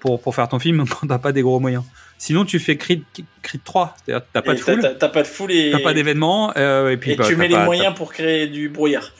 pour, 0.00 0.20
pour 0.20 0.34
faire 0.34 0.48
ton 0.48 0.58
film 0.58 0.84
quand 1.00 1.06
t'as 1.06 1.18
pas 1.18 1.32
des 1.32 1.42
gros 1.42 1.60
moyens. 1.60 1.82
Sinon, 2.18 2.44
tu 2.44 2.58
fais 2.58 2.76
Creed, 2.76 3.02
Creed 3.42 3.62
3, 3.64 3.96
c'est-à-dire 4.04 4.24
t'as 4.32 4.42
pas 4.42 4.52
et 4.52 4.56
de 4.56 4.60
foule, 4.60 4.80
T'as 4.82 4.94
t'as 4.94 5.08
pas 5.08 5.22
de 5.22 5.26
foule 5.26 5.50
et. 5.52 5.70
t'as 5.72 5.80
pas 5.80 5.94
d'événement, 5.94 6.52
euh, 6.56 6.90
et 6.90 6.96
puis 6.96 7.12
Et 7.12 7.16
bah, 7.16 7.24
tu 7.26 7.36
mets 7.36 7.48
les 7.48 7.54
pas- 7.54 7.64
moyens 7.64 7.94
pour 7.94 8.12
créer 8.12 8.46
du 8.46 8.68
brouillard. 8.68 9.10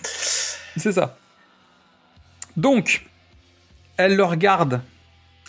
C'est 0.76 0.92
ça. 0.92 1.16
Donc, 2.56 3.04
elle 3.96 4.14
le 4.16 4.24
regarde, 4.24 4.80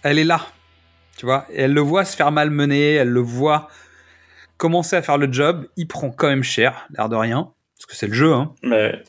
elle 0.06 0.20
est 0.20 0.24
là, 0.24 0.46
tu 1.18 1.26
vois, 1.26 1.46
et 1.52 1.64
elle 1.64 1.74
le 1.74 1.82
voit 1.82 2.06
se 2.06 2.16
faire 2.16 2.32
malmener, 2.32 2.94
elle 2.94 3.10
le 3.10 3.20
voit 3.22 3.70
commencer 4.58 4.96
à 4.96 5.02
faire 5.02 5.18
le 5.18 5.32
job. 5.32 5.68
Il 5.78 5.88
prend 5.88 6.12
quand 6.12 6.28
même 6.28 6.44
cher, 6.44 6.88
l'air 6.96 7.10
de 7.10 7.16
rien, 7.16 7.52
parce 7.76 7.86
que 7.88 7.96
c'est 7.96 8.08
le 8.08 8.14
jeu, 8.14 8.32
hein. 8.34 8.54
Mais. 8.64 9.04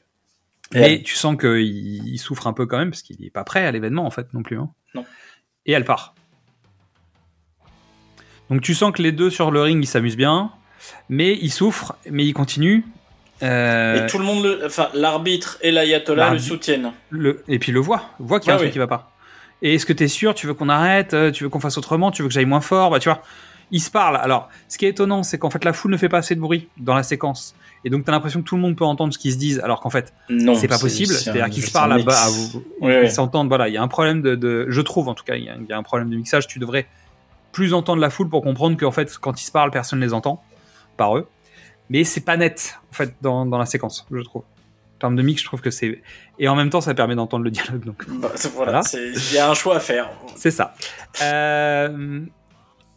Et 0.75 1.03
tu 1.03 1.15
sens 1.15 1.37
qu'il 1.39 1.61
il 2.09 2.19
souffre 2.19 2.47
un 2.49 2.53
peu 2.53 2.67
quand 2.67 2.79
même 2.79 2.91
parce 2.91 3.03
qu'il 3.03 3.21
n'est 3.21 3.31
pas 3.31 3.45
prêt 3.45 3.65
à 3.65 3.71
l'événement 3.71 4.05
en 4.05 4.11
fait 4.11 4.33
non 4.35 4.43
plus. 4.43 4.59
hein. 4.59 4.69
Non. 4.95 5.05
Et 5.65 5.73
elle 5.73 5.85
part. 5.85 6.15
Donc 8.51 8.63
tu 8.63 8.75
sens 8.75 8.93
que 8.93 9.03
les 9.03 9.13
deux 9.13 9.31
sur 9.31 9.51
le 9.51 9.61
ring 9.63 9.83
ils 9.83 9.87
s'amusent 9.87 10.17
bien, 10.17 10.51
mais 11.09 11.35
ils 11.41 11.53
souffrent, 11.53 11.95
mais 12.11 12.25
ils 12.25 12.33
continuent. 12.35 12.83
Euh, 13.43 14.07
Et 14.07 14.11
tout 14.11 14.19
le 14.19 14.25
monde, 14.25 14.43
le... 14.45 14.65
enfin, 14.67 14.89
l'arbitre 14.95 15.59
et 15.61 15.71
l'ayatollah 15.71 16.31
le 16.31 16.39
soutiennent. 16.39 16.93
le, 17.11 17.45
et 17.49 17.59
puis 17.59 17.71
le 17.71 17.81
voit, 17.81 18.03
voit 18.19 18.41
qu'il 18.41 18.49
y 18.49 18.51
a 18.51 18.55
Ah 18.55 18.57
un 18.57 18.59
truc 18.59 18.69
oui. 18.69 18.73
qui 18.73 18.79
va 18.79 18.87
pas. 18.87 19.13
Et 19.63 19.75
est-ce 19.75 19.87
que 19.87 19.93
tu 19.93 20.05
es 20.05 20.09
sûr? 20.09 20.35
Tu 20.35 20.47
veux 20.47 20.55
qu'on 20.55 20.69
arrête? 20.69 21.15
Euh, 21.15 21.31
Tu 21.31 21.45
veux 21.45 21.51
qu'on 21.51 21.61
fasse 21.61 21.79
autrement? 21.79 22.11
Tu 22.11 22.23
veux 22.23 22.29
que 22.29 22.35
j'aille 22.35 22.45
moins 22.47 22.61
fort? 22.61 22.91
Bah 22.91 22.99
tu 22.99 23.09
vois, 23.09 23.23
ils 23.71 23.81
se 23.81 23.91
parlent. 23.91 24.17
Alors, 24.17 24.49
ce 24.69 24.77
qui 24.79 24.87
est 24.87 24.91
étonnant, 24.91 25.23
c'est 25.23 25.39
qu'en 25.39 25.51
fait 25.51 25.65
la 25.65 25.73
foule 25.73 25.91
ne 25.93 25.97
fait 25.97 26.09
pas 26.09 26.19
assez 26.19 26.35
de 26.35 26.41
bruit 26.41 26.69
dans 26.79 26.95
la 26.95 27.03
séquence. 27.03 27.55
Et 27.85 27.91
donc 27.91 28.05
tu 28.05 28.11
as 28.11 28.13
l'impression 28.13 28.41
que 28.43 28.47
tout 28.47 28.57
le 28.57 28.63
monde 28.63 28.77
peut 28.77 28.85
entendre 28.85 29.13
ce 29.15 29.19
qu'ils 29.19 29.33
se 29.33 29.39
disent, 29.39 29.61
alors 29.61 29.81
qu'en 29.81 29.91
fait 29.91 30.13
c'est 30.29 30.69
pas 30.69 30.79
possible. 30.79 31.13
C'est-à-dire 31.15 31.49
qu'ils 31.51 31.63
se 31.65 31.73
parlent 31.73 31.93
un 31.93 32.01
à 32.01 32.03
bas, 32.03 32.21
à 32.23 32.27
mix. 32.29 32.51
vous, 32.53 32.65
Oui, 32.81 32.93
ils 32.95 33.01
oui. 33.03 33.11
s'entendent. 33.11 33.49
Voilà, 33.49 33.69
il 33.69 33.75
y 33.75 33.77
a 33.77 33.83
un 33.83 33.89
problème 33.89 34.23
de, 34.23 34.35
de- 34.35 34.67
je 34.69 34.81
trouve 34.83 35.09
en 35.09 35.15
tout 35.15 35.25
cas, 35.25 35.37
il 35.37 35.45
y, 35.45 35.49
a, 35.49 35.57
il 35.57 35.67
y 35.67 35.73
a 35.73 35.77
un 35.79 35.83
problème 35.83 36.11
de 36.11 36.17
mixage. 36.17 36.47
Tu 36.49 36.59
devrais 36.59 36.87
plus 37.53 37.73
entendre 37.73 38.01
la 38.03 38.11
foule 38.11 38.29
pour 38.29 38.43
comprendre 38.43 38.77
qu'en 38.77 38.91
fait, 38.93 39.17
quand 39.19 39.41
ils 39.41 39.45
se 39.47 39.53
parlent, 39.53 39.71
personne 39.71 39.99
ne 40.01 40.05
les 40.05 40.13
entend 40.13 40.43
par 40.97 41.17
eux. 41.17 41.27
Mais 41.89 42.05
c'est 42.05 42.21
pas 42.21 42.37
net 42.37 42.79
en 42.91 42.95
fait 42.95 43.15
dans, 43.23 43.47
dans 43.47 43.59
la 43.59 43.67
séquence, 43.67 44.07
je 44.11 44.21
trouve. 44.21 44.43
En 44.97 44.99
termes 44.99 45.17
de 45.17 45.23
mix, 45.23 45.43
je 45.43 45.47
trouve 45.47 45.61
que 45.61 45.71
c'est. 45.71 46.01
Et 46.39 46.49
en 46.49 46.57
même 46.57 46.71
temps, 46.71 46.81
ça 46.81 46.95
permet 46.95 47.15
d'entendre 47.15 47.45
le 47.45 47.51
dialogue. 47.51 47.85
Donc, 47.85 48.05
Bah, 48.21 48.33
voilà, 48.55 48.81
il 48.95 49.35
y 49.35 49.39
a 49.39 49.51
un 49.51 49.55
choix 49.55 49.77
à 49.77 49.81
faire. 49.81 50.09
c'est 50.37 50.51
ça. 50.51 50.75
Euh, 51.23 52.21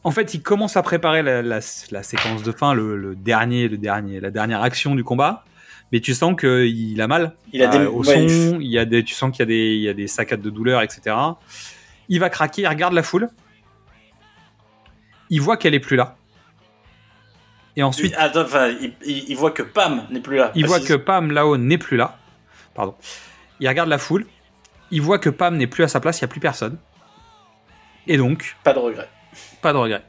En 0.04 0.12
fait, 0.12 0.34
il 0.34 0.42
commence 0.42 0.78
à 0.78 0.82
préparer 0.82 1.22
la, 1.24 1.42
la- 1.42 1.60
la 1.92 2.04
séquence 2.04 2.42
de 2.44 2.52
fin, 2.54 2.74
le, 2.74 2.96
le 2.96 3.16
dernier, 3.16 3.68
le 3.68 3.78
dernier, 3.78 4.22
la 4.22 4.32
dernière 4.32 4.62
action 4.62 4.96
du 4.96 5.04
combat. 5.04 5.44
Mais 5.92 6.00
tu 6.00 6.14
sens 6.14 6.36
qu'il 6.40 7.02
a 7.02 7.08
mal. 7.08 7.34
Il 7.52 7.62
a 7.64 7.68
des- 7.68 7.80
Euh, 7.80 7.90
au 7.90 8.06
ouais, 8.06 8.30
son, 8.30 8.60
il 8.62 8.68
y 8.68 8.78
a 8.80 8.86
des, 8.86 9.04
tu 9.04 9.14
sens 9.14 9.32
qu'il 9.32 9.40
y 9.40 9.44
a 9.44 9.46
des, 9.48 9.74
il 9.76 9.82
y 9.82 9.90
a 9.90 9.94
des 9.94 10.08
saccades 10.08 10.42
de 10.42 10.50
douleur, 10.50 10.82
etc. 10.84 11.16
Il 12.08 12.20
va 12.22 12.30
craquer, 12.30 12.62
il 12.62 12.68
regarde 12.68 12.94
la 12.94 13.04
foule. 13.04 13.28
Il 15.30 15.42
voit 15.42 15.58
qu'elle 15.58 15.74
est 15.74 15.80
plus 15.80 15.98
là. 15.98 16.16
Et 17.80 17.84
ensuite, 17.84 18.14
Attends, 18.18 18.42
enfin, 18.42 18.74
il, 19.06 19.36
voit 19.38 19.52
que 19.52 19.64
Pam 19.64 20.06
n'est 20.10 20.20
plus 20.20 20.36
là. 20.36 20.52
il 20.54 20.68
voit 20.68 20.82
que 20.82 20.96
Pam 20.96 21.32
là-haut 21.32 21.56
n'est 21.56 21.78
plus 21.78 21.96
là. 21.96 22.18
Pardon. 22.76 22.94
Il 23.62 23.70
regarde 23.70 23.88
la 23.88 23.98
foule. 23.98 24.26
Il 24.92 25.02
voit 25.02 25.18
que 25.18 25.30
Pam 25.30 25.56
n'est 25.56 25.66
plus 25.66 25.86
à 25.86 25.88
sa 25.88 26.02
place, 26.02 26.20
il 26.20 26.26
n'y 26.26 26.26
a 26.26 26.28
plus 26.28 26.42
personne. 26.42 26.78
Et 28.06 28.18
donc, 28.18 28.58
Pas 28.66 28.74
de 28.74 28.80
regret. 28.80 29.08
pas 29.62 29.72
de 29.72 29.78
regret. 29.78 30.04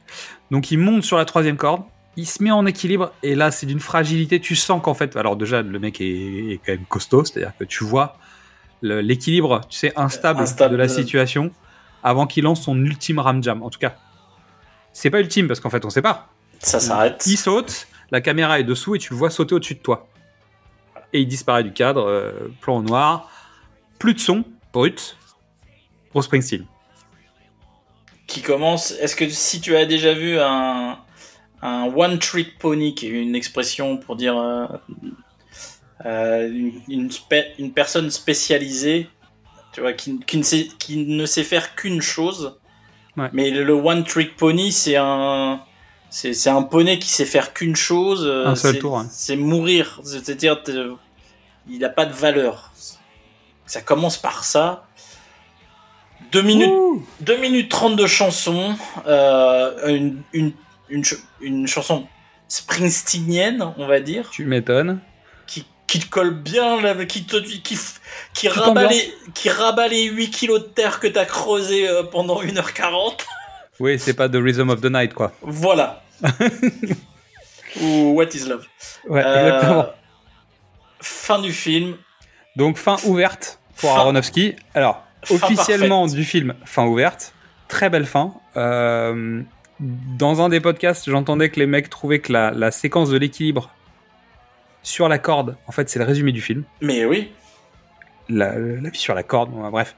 Donc 0.51 0.73
il 0.73 0.79
monte 0.79 1.05
sur 1.05 1.17
la 1.17 1.25
troisième 1.25 1.57
corde, 1.57 1.85
il 2.17 2.27
se 2.27 2.43
met 2.43 2.51
en 2.51 2.67
équilibre, 2.67 3.13
et 3.23 3.37
là 3.37 3.53
c'est 3.53 3.67
d'une 3.67 3.79
fragilité, 3.79 4.41
tu 4.41 4.57
sens 4.57 4.83
qu'en 4.83 4.95
fait, 4.95 5.15
alors 5.15 5.37
déjà 5.37 5.63
le 5.63 5.79
mec 5.79 6.01
est, 6.01 6.55
est 6.55 6.61
quand 6.67 6.73
même 6.73 6.87
costaud, 6.89 7.25
c'est-à-dire 7.25 7.53
que 7.57 7.63
tu 7.63 7.85
vois 7.85 8.17
l'équilibre, 8.83 9.61
tu 9.69 9.79
sais, 9.79 9.93
instable, 9.95 10.41
Instable, 10.43 10.73
de 10.73 10.77
la 10.77 10.89
situation, 10.89 11.53
avant 12.03 12.27
qu'il 12.27 12.43
lance 12.45 12.63
son 12.63 12.77
ultime 12.85 13.21
ramjam. 13.21 13.63
En 13.63 13.71
tout 13.71 13.79
cas, 13.79 13.95
c'est 14.93 15.11
pas 15.11 15.21
ultime, 15.21 15.47
parce 15.47 15.61
qu'en 15.61 15.71
fait 15.71 15.85
on 15.85 15.91
sait 15.91 16.03
pas. 16.03 16.31
Ça 16.61 16.79
s'arrête. 16.79 17.25
Il 17.27 17.37
saute, 17.37 17.89
la 18.11 18.21
caméra 18.21 18.61
est 18.61 18.65
dessous, 18.65 18.95
et 18.95 18.99
tu 18.99 19.13
le 19.15 19.19
vois 19.19 19.31
sauter 19.31 19.55
au-dessus 19.55 19.75
de 19.75 19.81
toi. 19.81 20.09
Et 21.13 21.23
il 21.23 21.27
disparaît 21.27 21.65
du 21.65 21.73
cadre, 21.73 22.07
euh, 22.07 22.53
plan 22.61 22.77
au 22.77 22.83
noir, 22.83 23.29
plus 23.99 24.15
de 24.15 24.21
son, 24.21 24.45
brut, 24.73 25.17
Bruce 26.13 26.27
Springsteen. 26.27 26.67
Qui 28.27 28.43
commence. 28.43 28.93
Est-ce 28.93 29.17
que 29.17 29.29
si 29.29 29.61
tu 29.61 29.75
as 29.75 29.87
déjà 29.87 30.13
vu 30.13 30.39
un, 30.39 30.99
un 31.63 31.93
one 31.97 32.19
trick 32.19 32.59
pony, 32.59 32.95
qui 32.95 33.07
est 33.07 33.11
une 33.11 33.35
expression 33.35 33.97
pour 33.97 34.15
dire 34.15 34.39
euh, 34.39 34.67
euh, 36.07 36.49
une, 36.49 36.81
une, 36.89 37.09
spé- 37.11 37.53
une 37.59 37.73
personne 37.73 38.11
spécialisée, 38.11 39.09
tu 39.73 39.81
vois, 39.81 39.95
qui, 39.95 40.21
qui 40.21 40.37
ne, 40.37 40.43
sait, 40.43 40.69
qui 40.79 41.07
ne 41.07 41.27
sait 41.27 41.43
faire 41.43 41.75
qu'une 41.75 42.03
chose. 42.03 42.59
Ouais. 43.17 43.31
Mais 43.33 43.51
le 43.51 43.73
one 43.73 44.05
trick 44.05 44.37
pony, 44.37 44.71
c'est 44.71 44.97
un. 44.97 45.63
C'est 46.11 46.35
c'est 46.35 46.51
un 46.51 46.63
poney 46.63 46.99
qui 46.99 47.09
sait 47.09 47.25
faire 47.25 47.53
qu'une 47.53 47.77
chose. 47.77 48.25
euh, 48.27 48.47
Un 48.47 48.57
seul 48.57 48.75
c'est- 48.75 48.79
tour. 48.81 49.05
C'est 49.11 49.37
mourir. 49.37 50.01
C'est-à-dire, 50.05 50.63
t'es- 50.63 50.75
il 51.69 51.79
n'a 51.79 51.89
pas 51.89 52.05
de 52.07 52.13
valeur. 52.13 52.73
Ça 53.67 53.81
commence 53.81 54.17
par 54.17 54.43
ça. 54.45 54.87
Deux 56.33 56.43
minutes, 56.43 56.71
deux 57.21 57.37
minutes 57.39 57.71
30 57.71 57.97
de 57.97 58.07
chanson, 58.07 58.75
euh, 59.07 59.89
une, 59.89 60.23
une, 60.33 60.53
une, 60.89 61.05
ch- 61.05 61.21
une 61.41 61.67
chanson 61.67 62.07
springsteenienne, 62.49 63.73
on 63.79 63.87
va 63.87 64.01
dire, 64.01 64.29
Tu 64.31 64.45
m'étonnes. 64.45 65.01
qui, 65.47 65.65
qui 65.87 65.99
te 65.99 66.07
colle 66.09 66.35
bien, 66.35 66.81
là, 66.81 67.05
qui, 67.05 67.25
te, 67.25 67.37
qui, 67.37 67.79
qui, 68.35 68.49
rabat 68.49 68.87
les, 68.89 69.15
qui 69.35 69.51
rabat 69.51 69.89
les 69.89 70.05
8 70.05 70.31
kilos 70.31 70.61
de 70.61 70.67
terre 70.67 71.01
que 71.01 71.07
t'as 71.09 71.25
creusé 71.25 71.89
euh, 71.89 72.03
pendant 72.05 72.41
1h40. 72.43 73.25
Oui, 73.81 73.99
c'est 73.99 74.15
pas 74.15 74.29
The 74.29 74.37
Rhythm 74.37 74.69
of 74.71 74.81
the 74.81 74.91
Night, 74.91 75.15
quoi. 75.15 75.33
Voilà. 75.43 76.03
Ou 77.81 78.13
What 78.17 78.27
is 78.35 78.49
Love. 78.49 78.67
Ouais, 79.09 79.23
Euh, 79.25 79.47
exactement. 79.49 79.87
Fin 81.01 81.41
du 81.41 81.53
film. 81.53 81.97
Donc, 82.57 82.77
fin 82.77 82.97
ouverte 83.05 83.59
pour 83.77 83.91
Fin- 83.95 84.01
Aronofsky. 84.01 84.57
Alors, 84.75 85.03
Fin 85.25 85.35
officiellement 85.37 86.03
parfaite. 86.03 86.17
du 86.19 86.25
film, 86.25 86.55
fin 86.65 86.85
ouverte. 86.87 87.33
Très 87.69 87.89
belle 87.89 88.07
fin. 88.07 88.35
Euh, 88.57 89.43
dans 89.79 90.43
un 90.43 90.49
des 90.49 90.61
podcasts, 90.61 91.09
j'entendais 91.09 91.49
que 91.51 91.59
les 91.61 91.67
mecs 91.67 91.89
trouvaient 91.89 92.19
que 92.19 92.33
la, 92.33 92.51
la 92.51 92.71
séquence 92.71 93.09
de 93.11 93.17
l'équilibre 93.17 93.71
sur 94.83 95.09
la 95.09 95.19
corde, 95.19 95.57
en 95.67 95.73
fait, 95.73 95.89
c'est 95.89 95.99
le 95.99 96.05
résumé 96.05 96.33
du 96.33 96.41
film. 96.43 96.65
Mais 96.81 97.05
oui. 97.05 97.33
La, 98.29 98.59
la 98.59 98.91
vie 98.91 98.99
sur 98.99 99.15
la 99.15 99.23
corde, 99.23 99.51
bon, 99.51 99.69
bref. 99.71 99.95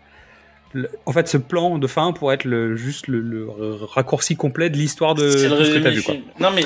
Le- 0.75 0.91
en 1.07 1.13
fait, 1.13 1.29
ce 1.29 1.37
plan 1.37 1.79
de 1.79 1.87
fin 1.87 2.13
pourrait 2.13 2.37
être 2.37 2.45
le, 2.45 2.77
juste 2.77 3.07
le, 3.09 3.21
le 3.21 3.47
raccourci 3.93 4.37
complet 4.37 4.71
de 4.71 4.77
l'histoire 4.77 5.15
de 5.15 5.31
tout 5.31 5.39
ce 5.39 5.71
que 5.75 5.79
t'as 5.79 5.91
vu. 5.91 6.03
Quoi. 6.03 6.15
Non 6.41 6.51
mais 6.55 6.65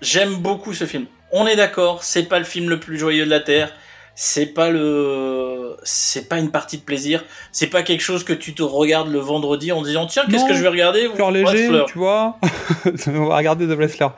j'aime 0.00 0.36
beaucoup 0.36 0.72
ce 0.74 0.84
film. 0.84 1.06
On 1.32 1.46
est 1.46 1.56
d'accord, 1.56 2.02
c'est 2.04 2.22
pas 2.28 2.38
le 2.38 2.44
film 2.44 2.68
le 2.70 2.78
plus 2.80 2.98
joyeux 2.98 3.24
de 3.24 3.30
la 3.30 3.40
terre. 3.40 3.72
C'est 4.20 4.46
pas 4.46 4.70
le, 4.70 5.76
c'est 5.84 6.28
pas 6.28 6.38
une 6.38 6.50
partie 6.50 6.76
de 6.78 6.82
plaisir. 6.82 7.24
C'est 7.52 7.68
pas 7.68 7.82
quelque 7.84 8.00
chose 8.00 8.24
que 8.24 8.32
tu 8.32 8.52
te 8.52 8.62
regardes 8.64 9.08
le 9.12 9.18
vendredi 9.20 9.70
en 9.70 9.80
disant 9.82 10.06
tiens 10.06 10.24
qu'est-ce 10.28 10.44
que 10.46 10.54
je 10.54 10.62
vais 10.62 10.68
regarder? 10.68 11.08
Cœur 11.16 11.30
léger, 11.30 11.68
tu 11.86 11.98
vois. 11.98 12.36
On 13.06 13.26
va 13.26 13.36
regarder 13.36 13.66
The 13.68 13.76
Wrestler. 13.76 14.08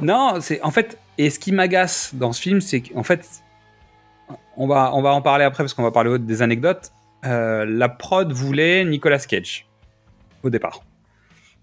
Non, 0.00 0.38
c'est 0.40 0.60
en 0.62 0.70
fait, 0.72 0.98
et 1.18 1.30
ce 1.30 1.38
qui 1.38 1.52
m'agace 1.52 2.10
dans 2.14 2.32
ce 2.32 2.40
film, 2.40 2.60
c'est 2.60 2.80
qu'en 2.80 3.02
fait, 3.04 3.24
on 4.56 4.66
va, 4.66 4.90
on 4.94 5.02
va 5.02 5.10
en 5.10 5.22
parler 5.22 5.44
après 5.44 5.62
parce 5.62 5.74
qu'on 5.74 5.82
va 5.84 5.90
parler 5.92 6.18
des 6.18 6.42
anecdotes. 6.42 6.90
Euh, 7.24 7.66
la 7.66 7.88
prod 7.88 8.32
voulait 8.32 8.84
Nicolas 8.84 9.18
Cage 9.18 9.66
au 10.42 10.50
départ. 10.50 10.82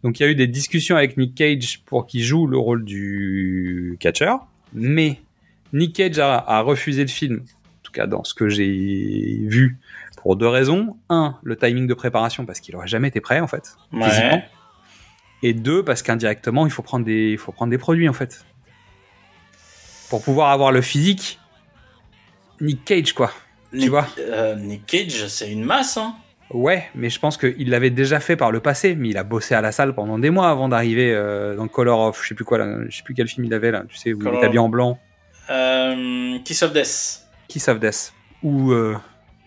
Donc 0.03 0.19
il 0.19 0.23
y 0.23 0.25
a 0.25 0.29
eu 0.29 0.35
des 0.35 0.47
discussions 0.47 0.95
avec 0.95 1.17
Nick 1.17 1.35
Cage 1.35 1.81
pour 1.85 2.05
qu'il 2.05 2.23
joue 2.23 2.45
le 2.45 2.57
rôle 2.57 2.85
du 2.85 3.97
catcher, 3.99 4.35
mais 4.73 5.19
Nick 5.73 5.95
Cage 5.95 6.19
a, 6.19 6.37
a 6.37 6.61
refusé 6.61 7.01
le 7.01 7.07
film, 7.07 7.39
en 7.39 7.81
tout 7.83 7.91
cas 7.91 8.05
dans 8.05 8.23
ce 8.23 8.33
que 8.33 8.47
j'ai 8.49 9.39
vu, 9.47 9.79
pour 10.21 10.35
deux 10.35 10.47
raisons. 10.47 10.97
Un, 11.09 11.35
le 11.43 11.55
timing 11.55 11.87
de 11.87 11.93
préparation 11.95 12.45
parce 12.45 12.59
qu'il 12.59 12.75
aurait 12.75 12.87
jamais 12.87 13.07
été 13.07 13.21
prêt 13.21 13.39
en 13.39 13.47
fait, 13.47 13.75
Ouais. 13.91 14.43
Et 15.43 15.53
deux, 15.53 15.83
parce 15.83 16.01
qu'indirectement, 16.01 16.65
il 16.65 16.71
faut 16.71 16.81
prendre 16.81 17.05
des, 17.05 17.31
il 17.31 17.37
faut 17.37 17.51
prendre 17.51 17.69
des 17.69 17.77
produits 17.77 18.09
en 18.09 18.13
fait. 18.13 18.43
Pour 20.09 20.23
pouvoir 20.23 20.49
avoir 20.51 20.71
le 20.71 20.81
physique, 20.81 21.39
Nick 22.61 22.85
Cage 22.85 23.13
quoi. 23.13 23.31
Nick, 23.73 23.89
vois 23.89 24.07
euh, 24.19 24.55
Nick 24.55 24.85
Cage, 24.85 25.27
c'est 25.27 25.51
une 25.51 25.63
masse. 25.63 25.97
Hein. 25.97 26.15
Ouais, 26.51 26.85
mais 26.95 27.09
je 27.09 27.19
pense 27.19 27.37
qu'il 27.37 27.69
l'avait 27.69 27.89
déjà 27.89 28.19
fait 28.21 28.35
par 28.37 28.51
le 28.51 28.59
passé, 28.61 28.95
mais 28.95 29.09
il 29.09 29.17
a 29.17 29.23
bossé 29.23 29.53
à 29.55 29.59
la 29.61 29.71
salle 29.73 29.93
pendant 29.93 30.17
des 30.17 30.29
mois 30.29 30.49
avant 30.49 30.69
d'arriver 30.69 31.11
euh, 31.13 31.55
dans 31.55 31.67
Color 31.67 31.99
of, 31.99 32.21
je 32.23 32.29
sais 32.29 32.35
plus 32.35 32.45
quoi, 32.45 32.57
là, 32.57 32.77
je 32.87 32.95
sais 32.97 33.03
plus 33.03 33.13
quel 33.13 33.27
film 33.27 33.45
il 33.45 33.53
avait 33.53 33.71
là, 33.71 33.83
tu 33.89 33.97
sais, 33.97 34.13
où 34.13 34.19
il 34.21 34.27
est 34.27 34.43
habillé 34.45 34.59
en 34.59 34.69
blanc, 34.69 34.97
Euh, 35.49 36.37
Kiss 36.45 36.63
of 36.63 36.73
Death. 36.73 37.21
Kiss 37.47 37.67
of 37.67 37.79
Death, 37.79 38.13
où 38.43 38.71
euh, 38.71 38.95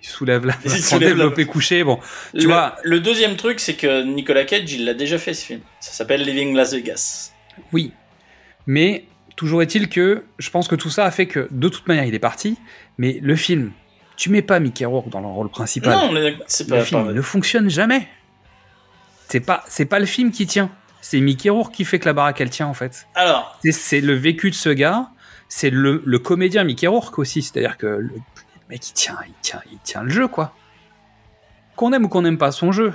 il 0.02 0.06
soulève 0.08 0.44
la 0.44 0.54
Il 0.64 0.70
soulève 0.70 1.10
la- 1.10 1.14
développé 1.14 1.44
couché, 1.46 1.84
bon, 1.84 1.98
Tu 2.34 2.42
le, 2.46 2.52
vois- 2.52 2.76
le 2.84 3.00
deuxième 3.00 3.36
truc, 3.36 3.60
c'est 3.60 3.74
que 3.74 4.02
Nicolas 4.04 4.44
Cage, 4.44 4.70
il 4.72 4.84
l'a 4.84 4.94
déjà 4.94 5.18
fait 5.18 5.32
ce 5.34 5.46
film. 5.46 5.60
Ça 5.80 5.92
s'appelle 5.92 6.22
Living 6.22 6.54
Las 6.54 6.74
Vegas. 6.74 7.32
oui. 7.72 7.92
Mais 8.66 9.04
toujours 9.36 9.62
est-il 9.62 9.88
que 9.88 10.22
je 10.38 10.50
pense 10.50 10.68
que 10.68 10.74
tout 10.76 10.90
ça 10.90 11.06
a 11.06 11.10
fait 11.10 11.26
que 11.26 11.48
de 11.50 11.68
toute 11.70 11.88
manière 11.88 12.04
il 12.04 12.14
est 12.14 12.18
parti, 12.20 12.58
mais 12.98 13.18
le 13.22 13.34
film, 13.36 13.72
tu 14.20 14.28
mets 14.28 14.42
pas 14.42 14.60
Mickey 14.60 14.84
Rourke 14.84 15.08
dans 15.08 15.20
le 15.20 15.26
rôle 15.28 15.48
principal. 15.48 15.92
Non, 15.94 16.08
on 16.10 16.16
est 16.16 16.22
d'accord, 16.32 16.44
c'est 16.46 16.68
le 16.68 16.76
pas, 16.76 16.84
film 16.84 17.06
pas- 17.06 17.12
ne 17.12 17.22
fonctionne 17.22 17.70
jamais. 17.70 18.06
C'est 19.28 19.40
pas, 19.40 19.64
c'est 19.66 19.86
pas 19.86 19.98
le 19.98 20.04
film 20.04 20.30
qui 20.30 20.46
tient. 20.46 20.70
C'est 21.00 21.20
Mickey 21.20 21.48
Rourke 21.48 21.72
qui 21.72 21.86
fait 21.86 21.98
que 21.98 22.04
la 22.04 22.12
baraque 22.12 22.38
elle 22.42 22.50
tient 22.50 22.66
en 22.66 22.74
fait. 22.74 23.06
Alors, 23.14 23.58
C'est- 23.62 23.72
C'est 23.72 24.00
le 24.02 24.12
vécu 24.12 24.50
de 24.50 24.54
ce 24.54 24.68
gars. 24.68 25.08
C'est 25.48 25.70
le, 25.70 26.02
le 26.04 26.18
comédien 26.18 26.64
Mickey 26.64 26.86
Rourke 26.86 27.18
aussi. 27.18 27.40
C'est-à-dire 27.40 27.78
que 27.78 27.86
le, 27.86 28.02
le 28.08 28.20
mec 28.68 28.86
il 28.88 28.92
tient, 28.92 29.16
il 29.26 29.32
tient, 29.40 29.62
il 29.72 29.78
tient 29.78 30.02
le 30.02 30.10
jeu 30.10 30.28
quoi. 30.28 30.54
Qu'on 31.76 31.92
aime 31.94 32.04
ou 32.04 32.08
qu'on 32.08 32.20
n'aime 32.22 32.36
pas 32.38 32.52
son 32.52 32.72
jeu. 32.72 32.92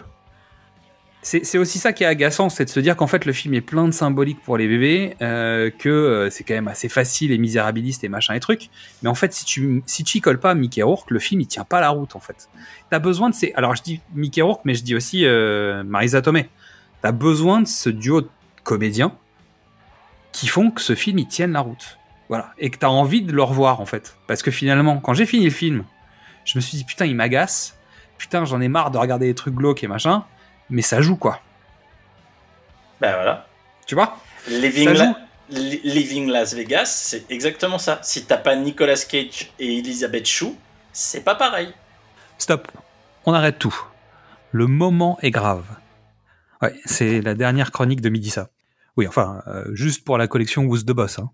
C'est 1.27 1.57
aussi 1.57 1.79
ça 1.79 1.91
qui 1.91 2.03
est 2.03 2.07
agaçant, 2.07 2.49
c'est 2.49 2.65
de 2.65 2.69
se 2.69 2.79
dire 2.79 2.95
qu'en 2.95 3.07
fait 3.07 3.25
le 3.25 3.33
film 3.33 3.55
est 3.55 3.61
plein 3.61 3.87
de 3.87 3.91
symboliques 3.91 4.43
pour 4.43 4.59
les 4.59 4.67
bébés, 4.67 5.15
euh, 5.23 5.71
que 5.71 5.89
euh, 5.89 6.29
c'est 6.29 6.43
quand 6.43 6.53
même 6.53 6.67
assez 6.67 6.87
facile 6.87 7.31
et 7.31 7.39
misérabiliste 7.39 8.03
et 8.03 8.09
machin 8.09 8.35
et 8.35 8.39
truc. 8.39 8.69
Mais 9.01 9.09
en 9.09 9.15
fait, 9.15 9.33
si 9.33 9.43
tu 9.43 9.81
si 9.87 10.03
tu 10.03 10.19
y 10.19 10.21
colles 10.21 10.39
pas 10.39 10.53
Mickey 10.53 10.83
Rourke, 10.83 11.09
le 11.09 11.17
film 11.17 11.41
il 11.41 11.47
tient 11.47 11.63
pas 11.63 11.81
la 11.81 11.89
route 11.89 12.15
en 12.15 12.19
fait. 12.19 12.47
T'as 12.91 12.99
besoin 12.99 13.31
de 13.31 13.33
ces. 13.33 13.53
Alors 13.55 13.75
je 13.75 13.81
dis 13.81 14.01
Mickey 14.13 14.43
Rourke, 14.43 14.61
mais 14.65 14.75
je 14.75 14.83
dis 14.83 14.93
aussi 14.93 15.25
euh, 15.25 15.83
Marisa 15.83 16.21
Tomei. 16.21 16.47
T'as 17.01 17.11
besoin 17.11 17.61
de 17.61 17.67
ce 17.67 17.89
duo 17.89 18.21
de 18.21 18.29
comédiens 18.63 19.11
qui 20.31 20.45
font 20.45 20.69
que 20.69 20.81
ce 20.81 20.93
film 20.93 21.17
il 21.17 21.27
tienne 21.27 21.53
la 21.53 21.61
route. 21.61 21.97
Voilà. 22.29 22.53
Et 22.59 22.69
que 22.69 22.77
t'as 22.77 22.89
envie 22.89 23.23
de 23.23 23.31
le 23.31 23.41
revoir 23.41 23.81
en 23.81 23.87
fait. 23.87 24.15
Parce 24.27 24.43
que 24.43 24.51
finalement, 24.51 24.99
quand 24.99 25.15
j'ai 25.15 25.25
fini 25.25 25.45
le 25.45 25.49
film, 25.51 25.85
je 26.43 26.55
me 26.59 26.61
suis 26.61 26.77
dit 26.77 26.83
putain, 26.83 27.07
il 27.07 27.15
m'agace. 27.15 27.79
Putain, 28.19 28.45
j'en 28.45 28.61
ai 28.61 28.67
marre 28.67 28.91
de 28.91 28.99
regarder 28.99 29.25
des 29.25 29.33
trucs 29.33 29.55
glauques 29.55 29.83
et 29.83 29.87
machin. 29.87 30.23
Mais 30.69 30.82
ça 30.82 31.02
joue 31.02 31.16
quoi. 31.16 31.42
ben 33.02 33.14
voilà. 33.16 33.48
Tu 33.85 33.95
vois? 33.95 34.18
Living, 34.48 34.85
Ça 34.85 34.94
La- 34.94 35.06
joue. 35.06 35.16
Li- 35.50 35.82
Living 35.84 36.27
Las 36.30 36.53
Vegas, 36.56 36.85
c'est 36.85 37.30
exactement 37.32 37.77
ça. 37.77 38.00
Si 38.02 38.26
t'as 38.26 38.38
pas 38.38 38.56
Nicolas 38.56 38.95
Cage 39.08 39.52
et 39.60 39.77
Elizabeth 39.77 40.26
Shue, 40.26 40.53
c'est 40.92 41.24
pas 41.24 41.35
pareil. 41.35 41.72
Stop. 42.40 42.68
On 43.26 43.34
arrête 43.34 43.60
tout. 43.60 43.76
Le 44.52 44.66
moment 44.68 45.19
est 45.22 45.30
grave. 45.32 45.66
Ouais, 46.61 46.74
c'est 46.85 47.22
la 47.22 47.35
dernière 47.35 47.72
chronique 47.72 48.02
de 48.02 48.10
Midi 48.10 48.30
ça. 48.32 48.50
Oui, 48.98 49.08
enfin, 49.08 49.44
euh, 49.48 49.66
juste 49.74 50.03
pour 50.03 50.18
la 50.18 50.27
collection 50.27 50.64
Who's 50.64 50.84
the 50.85 50.92
Boss. 50.92 51.19
hein. 51.19 51.30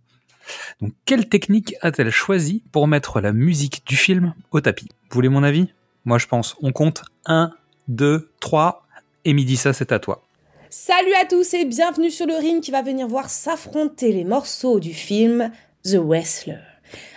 Donc, 0.81 0.93
quelle 1.05 1.29
technique 1.29 1.75
a-t-elle 1.81 2.09
choisi 2.11 2.63
pour 2.71 2.87
mettre 2.87 3.21
la 3.21 3.31
musique 3.31 3.83
du 3.85 3.95
film 3.95 4.33
au 4.51 4.59
tapis? 4.59 4.89
Vous 5.09 5.13
voulez 5.15 5.29
mon 5.29 5.43
avis? 5.43 5.71
Moi, 6.03 6.17
je 6.17 6.25
pense, 6.27 6.57
on 6.61 6.71
compte 6.73 7.03
1, 7.27 7.51
2, 7.87 8.31
3, 8.41 8.80
et 9.25 9.55
ça, 9.55 9.73
c'est 9.73 9.91
à 9.91 9.99
toi. 9.99 10.23
Salut 10.69 11.13
à 11.21 11.25
tous 11.25 11.53
et 11.53 11.65
bienvenue 11.65 12.11
sur 12.11 12.25
le 12.25 12.35
ring 12.35 12.61
qui 12.61 12.71
va 12.71 12.81
venir 12.81 13.07
voir 13.07 13.29
s'affronter 13.29 14.11
les 14.13 14.23
morceaux 14.23 14.79
du 14.79 14.93
film 14.93 15.51
The 15.83 15.95
Wrestler. 15.95 16.59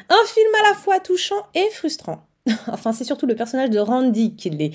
Un 0.09 0.27
film 0.27 0.51
à 0.61 0.69
la 0.71 0.75
fois 0.75 1.01
touchant 1.01 1.47
et 1.55 1.71
frustrant. 1.71 2.27
enfin, 2.67 2.93
c'est 2.93 3.05
surtout 3.05 3.27
le 3.27 3.37
personnage 3.37 3.71
de 3.71 3.79
Randy 3.79 4.35
qui 4.37 4.51
l'est. 4.51 4.73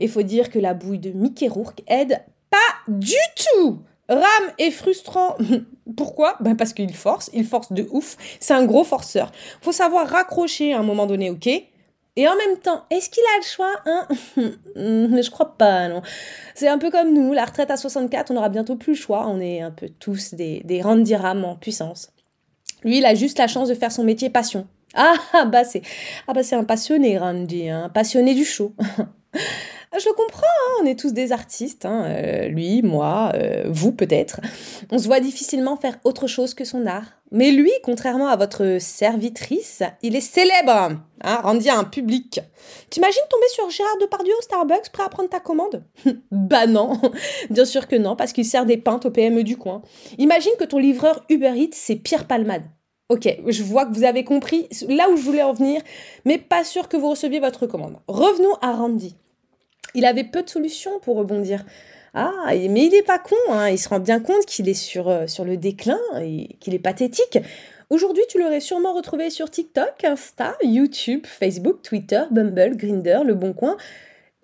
Il 0.00 0.08
faut 0.08 0.22
dire 0.22 0.50
que 0.50 0.58
la 0.58 0.74
bouille 0.74 0.98
de 0.98 1.10
Mickey 1.10 1.48
Rourke 1.48 1.82
aide 1.86 2.22
pas 2.50 2.58
du 2.88 3.14
tout. 3.36 3.82
Ram 4.08 4.52
est 4.58 4.70
frustrant. 4.70 5.36
Pourquoi? 5.96 6.36
Ben 6.40 6.56
Parce 6.56 6.72
qu'il 6.72 6.94
force, 6.94 7.30
il 7.32 7.44
force 7.44 7.72
de 7.72 7.86
ouf. 7.90 8.16
C'est 8.40 8.54
un 8.54 8.64
gros 8.64 8.84
forceur. 8.84 9.30
Faut 9.60 9.72
savoir 9.72 10.08
raccrocher 10.08 10.72
à 10.72 10.80
un 10.80 10.82
moment 10.82 11.06
donné, 11.06 11.30
ok? 11.30 11.48
Et 12.16 12.28
en 12.28 12.36
même 12.36 12.58
temps, 12.58 12.84
est-ce 12.90 13.08
qu'il 13.08 13.22
a 13.22 13.38
le 13.38 13.44
choix 13.44 13.74
hein 13.86 14.06
Je 15.22 15.30
crois 15.30 15.56
pas, 15.56 15.88
non. 15.88 16.02
C'est 16.54 16.68
un 16.68 16.78
peu 16.78 16.90
comme 16.90 17.14
nous, 17.14 17.32
la 17.32 17.44
retraite 17.44 17.70
à 17.70 17.76
64, 17.76 18.30
on 18.30 18.36
aura 18.36 18.50
bientôt 18.50 18.76
plus 18.76 18.92
le 18.92 18.98
choix. 18.98 19.26
On 19.28 19.40
est 19.40 19.62
un 19.62 19.70
peu 19.70 19.88
tous 19.88 20.34
des, 20.34 20.80
Randy 20.82 21.16
Ram 21.16 21.44
en 21.44 21.56
puissance. 21.56 22.12
Lui, 22.84 22.98
il 22.98 23.06
a 23.06 23.14
juste 23.14 23.38
la 23.38 23.46
chance 23.46 23.68
de 23.68 23.74
faire 23.74 23.92
son 23.92 24.04
métier 24.04 24.28
passion. 24.28 24.66
Ah, 24.94 25.14
bah 25.46 25.64
c'est 25.64 25.80
ah 26.26 26.34
bah 26.34 26.42
c'est 26.42 26.54
un 26.54 26.64
passionné, 26.64 27.16
Randy, 27.16 27.70
un 27.70 27.88
passionné 27.88 28.34
du 28.34 28.44
show. 28.44 28.74
Je 29.98 30.08
le 30.08 30.14
comprends, 30.14 30.46
hein, 30.46 30.82
on 30.82 30.86
est 30.86 30.98
tous 30.98 31.12
des 31.12 31.32
artistes, 31.32 31.84
hein, 31.84 32.04
euh, 32.06 32.48
lui, 32.48 32.80
moi, 32.82 33.30
euh, 33.34 33.64
vous 33.68 33.92
peut-être. 33.92 34.40
On 34.90 34.98
se 34.98 35.06
voit 35.06 35.20
difficilement 35.20 35.76
faire 35.76 35.98
autre 36.04 36.26
chose 36.26 36.54
que 36.54 36.64
son 36.64 36.86
art. 36.86 37.04
Mais 37.30 37.50
lui, 37.50 37.70
contrairement 37.82 38.28
à 38.28 38.36
votre 38.36 38.78
servitrice, 38.80 39.82
il 40.02 40.16
est 40.16 40.22
célèbre, 40.22 40.96
hein, 41.22 41.40
Randy 41.42 41.68
a 41.68 41.78
un 41.78 41.84
public. 41.84 42.40
T'imagines 42.88 43.22
tomber 43.28 43.48
sur 43.48 43.68
Gérard 43.68 43.98
Depardieu 44.00 44.32
au 44.38 44.42
Starbucks 44.42 44.90
prêt 44.92 45.02
à 45.02 45.08
prendre 45.10 45.28
ta 45.28 45.40
commande? 45.40 45.84
Bah 46.30 46.66
non, 46.66 46.98
bien 47.50 47.64
sûr 47.66 47.86
que 47.86 47.96
non, 47.96 48.16
parce 48.16 48.32
qu'il 48.32 48.46
sert 48.46 48.66
des 48.66 48.78
pintes 48.78 49.06
au 49.06 49.10
PME 49.10 49.44
du 49.44 49.58
coin. 49.58 49.82
Imagine 50.18 50.52
que 50.58 50.64
ton 50.64 50.78
livreur 50.78 51.24
Uber 51.28 51.52
Eats, 51.54 51.70
c'est 51.72 51.96
Pierre 51.96 52.26
Palmade. 52.26 52.64
Ok, 53.10 53.28
je 53.46 53.62
vois 53.62 53.84
que 53.84 53.94
vous 53.94 54.04
avez 54.04 54.24
compris 54.24 54.68
là 54.88 55.10
où 55.10 55.16
je 55.16 55.22
voulais 55.22 55.42
en 55.42 55.52
venir, 55.52 55.82
mais 56.24 56.38
pas 56.38 56.64
sûr 56.64 56.88
que 56.88 56.96
vous 56.96 57.10
receviez 57.10 57.40
votre 57.40 57.66
commande. 57.66 57.98
Revenons 58.08 58.54
à 58.62 58.72
Randy. 58.72 59.16
Il 59.94 60.04
avait 60.04 60.24
peu 60.24 60.42
de 60.42 60.50
solutions 60.50 60.98
pour 61.00 61.16
rebondir. 61.16 61.64
Ah, 62.14 62.32
mais 62.50 62.86
il 62.86 62.90
n'est 62.90 63.02
pas 63.02 63.18
con, 63.18 63.36
hein. 63.48 63.70
il 63.70 63.78
se 63.78 63.88
rend 63.88 63.98
bien 63.98 64.20
compte 64.20 64.44
qu'il 64.44 64.68
est 64.68 64.74
sur, 64.74 65.08
euh, 65.08 65.26
sur 65.26 65.44
le 65.44 65.56
déclin 65.56 65.98
et 66.20 66.56
qu'il 66.60 66.74
est 66.74 66.78
pathétique. 66.78 67.38
Aujourd'hui, 67.88 68.22
tu 68.28 68.38
l'aurais 68.38 68.60
sûrement 68.60 68.94
retrouvé 68.94 69.30
sur 69.30 69.50
TikTok, 69.50 70.04
Insta, 70.04 70.56
YouTube, 70.62 71.26
Facebook, 71.26 71.82
Twitter, 71.82 72.22
Bumble, 72.30 72.76
Grinder, 72.76 73.20
Le 73.24 73.34
Bon 73.34 73.52
Coin. 73.52 73.76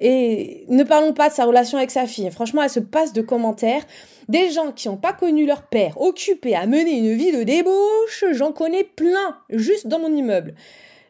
Et 0.01 0.65
ne 0.69 0.85
parlons 0.85 1.13
pas 1.13 1.29
de 1.29 1.35
sa 1.35 1.45
relation 1.45 1.77
avec 1.77 1.91
sa 1.91 2.07
fille. 2.07 2.31
Franchement, 2.31 2.63
elle 2.63 2.71
se 2.71 2.81
passe 2.81 3.13
de 3.13 3.21
commentaires. 3.21 3.83
Des 4.29 4.51
gens 4.51 4.73
qui 4.73 4.89
n'ont 4.89 4.97
pas 4.97 5.13
connu 5.13 5.47
leur 5.47 5.63
père, 5.63 6.01
occupés 6.01 6.55
à 6.55 6.67
mener 6.67 6.99
une 6.99 7.15
vie 7.15 7.33
de 7.33 7.43
débauche, 7.43 8.25
j'en 8.33 8.53
connais 8.53 8.85
plein, 8.85 9.39
juste 9.51 9.87
dans 9.87 9.99
mon 9.99 10.15
immeuble. 10.15 10.55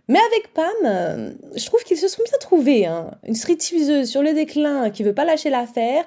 Mais 0.08 0.18
avec 0.18 0.54
Pam, 0.54 0.66
euh, 0.84 1.32
je 1.54 1.66
trouve 1.66 1.84
qu'ils 1.84 1.98
se 1.98 2.08
sont 2.08 2.22
bien 2.22 2.38
trouvés. 2.40 2.86
Hein. 2.86 3.10
Une 3.26 3.34
stripteaseuse 3.34 4.08
sur 4.08 4.22
le 4.22 4.32
déclin 4.32 4.88
qui 4.88 5.02
veut 5.02 5.12
pas 5.12 5.26
lâcher 5.26 5.50
l'affaire. 5.50 6.04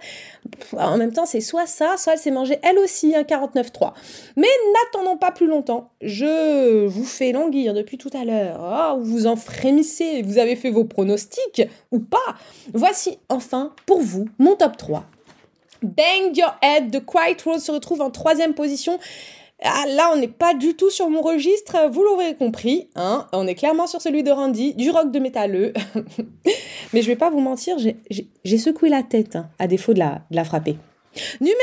En 0.78 0.98
même 0.98 1.14
temps, 1.14 1.28
c'est 1.28 1.40
soit 1.40 1.68
ça, 1.68 1.98
soit 1.98 2.14
elle 2.14 2.20
s'est 2.20 2.32
mangée 2.32 2.58
elle 2.64 2.80
aussi 2.80 3.16
un 3.16 3.22
49-3. 3.22 3.94
Mais 4.38 4.48
n'attendons 4.74 5.18
pas 5.18 5.32
plus 5.32 5.46
longtemps. 5.46 5.92
Je 6.02 6.88
vous 6.88 7.06
fais 7.06 7.32
languir 7.32 7.76
depuis 7.76 8.00
tout 8.00 8.10
à 8.14 8.26
l'heure. 8.26 8.60
Oh, 8.96 9.00
vous 9.00 9.28
en 9.28 9.36
frémissez, 9.36 10.24
vous 10.24 10.40
avez 10.40 10.56
fait 10.56 10.72
vos 10.72 10.86
pronostics 10.86 11.62
ou 11.92 12.00
pas? 12.00 12.18
Voici 12.74 13.20
enfin 13.30 13.74
pour 13.86 14.02
vous 14.02 14.28
mon 14.40 14.56
top 14.56 14.78
3. 14.78 15.06
Bang 15.84 16.36
Your 16.36 16.56
Head 16.62 16.92
de 16.92 17.00
Quiet 17.00 17.38
Rose 17.44 17.64
se 17.64 17.72
retrouve 17.72 18.02
en 18.02 18.12
troisième 18.12 18.54
position. 18.54 19.00
Ah, 19.64 19.86
là, 19.88 20.10
on 20.12 20.18
n'est 20.18 20.28
pas 20.28 20.56
du 20.56 20.76
tout 20.76 20.90
sur 20.90 21.10
mon 21.10 21.22
registre, 21.22 21.88
vous 21.92 22.04
l'aurez 22.04 22.36
compris. 22.36 22.90
Hein 22.96 23.28
on 23.32 23.46
est 23.46 23.54
clairement 23.54 23.86
sur 23.86 24.02
celui 24.02 24.24
de 24.24 24.32
Randy, 24.32 24.74
du 24.74 24.90
rock 24.90 25.12
de 25.12 25.20
métalleux. 25.20 25.74
Mais 26.94 27.02
je 27.02 27.08
vais 27.08 27.16
pas 27.16 27.30
vous 27.30 27.40
mentir, 27.40 27.78
j'ai 27.80 28.58
secoué 28.58 28.90
la 28.90 29.04
tête, 29.04 29.36
hein, 29.36 29.50
à 29.60 29.68
défaut 29.68 29.94
de 29.94 30.00
la, 30.00 30.22
de 30.32 30.36
la 30.36 30.44
frapper. 30.44 30.78
Numéro 31.42 31.58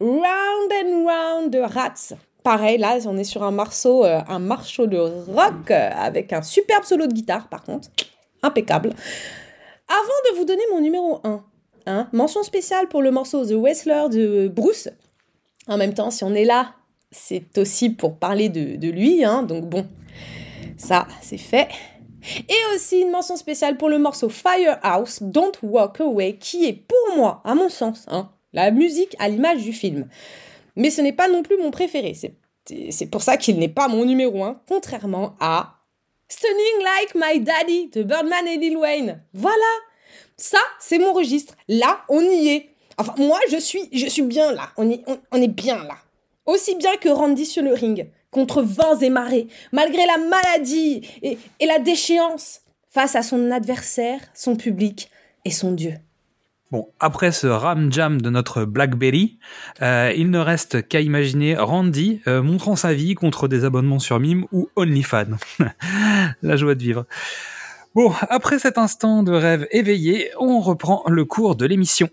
2, 0.00 0.06
Round 0.06 0.72
and 0.84 1.06
Round 1.06 1.50
de 1.50 1.58
Rats. 1.60 2.14
Pareil, 2.42 2.78
là, 2.78 2.98
on 3.06 3.16
est 3.16 3.24
sur 3.24 3.42
un 3.42 3.50
morceau, 3.50 4.04
euh, 4.04 4.20
un 4.28 4.38
marceau 4.38 4.86
de 4.86 4.98
rock 4.98 5.70
euh, 5.70 5.90
avec 5.94 6.32
un 6.32 6.42
superbe 6.42 6.84
solo 6.84 7.06
de 7.06 7.12
guitare, 7.12 7.48
par 7.48 7.62
contre. 7.62 7.88
Impeccable. 8.42 8.90
Avant 9.88 10.32
de 10.32 10.38
vous 10.38 10.44
donner 10.44 10.62
mon 10.70 10.80
numéro 10.80 11.20
1, 11.24 11.44
hein, 11.86 12.08
mention 12.12 12.42
spéciale 12.42 12.88
pour 12.88 13.02
le 13.02 13.10
morceau 13.10 13.44
The 13.44 13.52
Wrestler 13.52 14.08
de 14.10 14.48
Bruce. 14.48 14.88
En 15.66 15.76
même 15.76 15.94
temps, 15.94 16.10
si 16.10 16.24
on 16.24 16.34
est 16.34 16.44
là 16.44 16.74
c'est 17.10 17.56
aussi 17.58 17.90
pour 17.90 18.18
parler 18.18 18.48
de, 18.48 18.88
lui, 18.88 19.24
hein, 19.24 19.42
donc 19.42 19.64
bon, 19.66 19.86
ça 20.76 21.06
c'est 21.22 21.38
fait. 21.38 21.68
Et 22.48 22.74
aussi 22.74 23.00
une 23.00 23.10
mention 23.10 23.36
spéciale 23.36 23.76
pour 23.76 23.88
le 23.88 23.98
morceau 23.98 24.28
Firehouse, 24.28 25.18
Don't 25.22 25.52
Walk 25.62 26.00
Away, 26.00 26.36
qui 26.36 26.66
est 26.66 26.72
pour 26.72 27.16
moi, 27.16 27.40
à 27.44 27.54
mon 27.54 27.68
sens, 27.68 28.04
hein, 28.08 28.30
la 28.52 28.70
musique 28.70 29.14
à 29.18 29.28
l'image 29.28 29.62
du 29.62 29.72
film. 29.72 30.08
Mais 30.76 30.90
ce 30.90 31.00
n'est 31.00 31.12
pas 31.12 31.28
non 31.28 31.42
plus 31.42 31.56
mon 31.58 31.70
préféré, 31.70 32.14
c'est 32.14 33.06
pour 33.06 33.22
ça 33.22 33.36
qu'il 33.36 33.58
n'est 33.58 33.68
pas 33.68 33.88
mon 33.88 34.04
numéro 34.04 34.44
1, 34.44 34.60
contrairement 34.68 35.36
à 35.40 35.78
Stunning 36.28 36.84
Like 36.84 37.14
My 37.14 37.40
Daddy 37.40 37.88
de 37.88 38.02
Birdman 38.02 38.46
et 38.46 38.58
Lil 38.58 38.76
Wayne. 38.76 39.22
Voilà, 39.32 39.56
ça 40.36 40.58
c'est 40.78 40.98
mon 40.98 41.14
registre. 41.14 41.54
Là, 41.68 42.02
on 42.10 42.20
y 42.20 42.48
est. 42.48 42.74
Enfin, 42.98 43.14
moi, 43.16 43.38
je 43.50 43.56
suis, 43.56 43.88
je 43.92 44.06
suis 44.06 44.22
bien 44.22 44.52
là. 44.52 44.70
On 44.76 44.90
on 45.32 45.40
est 45.40 45.48
bien 45.48 45.82
là 45.84 45.96
aussi 46.48 46.74
bien 46.76 46.96
que 46.96 47.08
Randy 47.08 47.46
sur 47.46 47.62
le 47.62 47.74
ring, 47.74 48.08
contre 48.30 48.62
vents 48.62 48.98
et 48.98 49.10
marées, 49.10 49.46
malgré 49.70 50.04
la 50.06 50.16
maladie 50.18 51.02
et, 51.22 51.38
la 51.64 51.78
déchéance, 51.78 52.62
face 52.90 53.14
à 53.14 53.22
son 53.22 53.50
adversaire, 53.50 54.20
son 54.34 54.56
public 54.56 55.10
et 55.44 55.50
son 55.50 55.72
Dieu. 55.72 55.94
Bon, 56.70 56.88
après 57.00 57.32
ce 57.32 57.46
ram 57.46 57.92
jam 57.92 58.20
de 58.20 58.28
notre 58.28 58.64
Blackberry, 58.64 59.38
euh, 59.80 60.12
il 60.16 60.30
ne 60.30 60.38
reste 60.38 60.86
qu'à 60.86 61.00
imaginer 61.00 61.56
Randy 61.56 62.20
euh, 62.26 62.42
montrant 62.42 62.76
sa 62.76 62.92
vie 62.92 63.14
contre 63.14 63.48
des 63.48 63.64
abonnements 63.64 63.98
sur 63.98 64.18
Mime 64.18 64.46
ou 64.52 64.68
OnlyFans. 64.76 65.38
La 66.42 66.56
joie 66.56 66.74
de 66.74 66.82
vivre. 66.82 67.06
Bon, 67.94 68.12
après 68.28 68.58
cet 68.58 68.76
instant 68.76 69.22
de 69.22 69.32
rêve 69.32 69.66
éveillé, 69.70 70.30
on 70.38 70.60
reprend 70.60 71.04
le 71.08 71.24
cours 71.24 71.56
de 71.56 71.64
l'émission. 71.64 72.10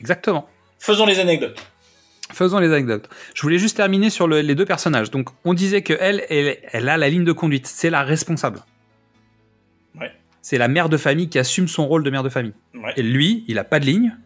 Exactement. 0.00 0.48
Faisons 0.78 1.06
les 1.06 1.18
anecdotes. 1.18 1.60
Faisons 2.32 2.58
les 2.58 2.72
anecdotes. 2.72 3.08
Je 3.34 3.42
voulais 3.42 3.58
juste 3.58 3.76
terminer 3.76 4.10
sur 4.10 4.26
les 4.26 4.54
deux 4.54 4.64
personnages. 4.64 5.10
Donc, 5.10 5.30
on 5.44 5.54
disait 5.54 5.82
que 5.82 5.94
elle, 6.00 6.24
elle, 6.28 6.88
a 6.88 6.96
la 6.96 7.08
ligne 7.08 7.24
de 7.24 7.32
conduite. 7.32 7.66
C'est 7.66 7.90
la 7.90 8.02
responsable. 8.02 8.60
Ouais. 9.98 10.12
C'est 10.42 10.58
la 10.58 10.68
mère 10.68 10.88
de 10.88 10.96
famille 10.96 11.28
qui 11.28 11.38
assume 11.38 11.68
son 11.68 11.86
rôle 11.86 12.02
de 12.02 12.10
mère 12.10 12.22
de 12.22 12.28
famille. 12.28 12.54
Et 12.96 13.02
lui, 13.02 13.44
il 13.48 13.58
a 13.58 13.64
pas 13.64 13.78
de 13.78 13.86
ligne 13.86 14.16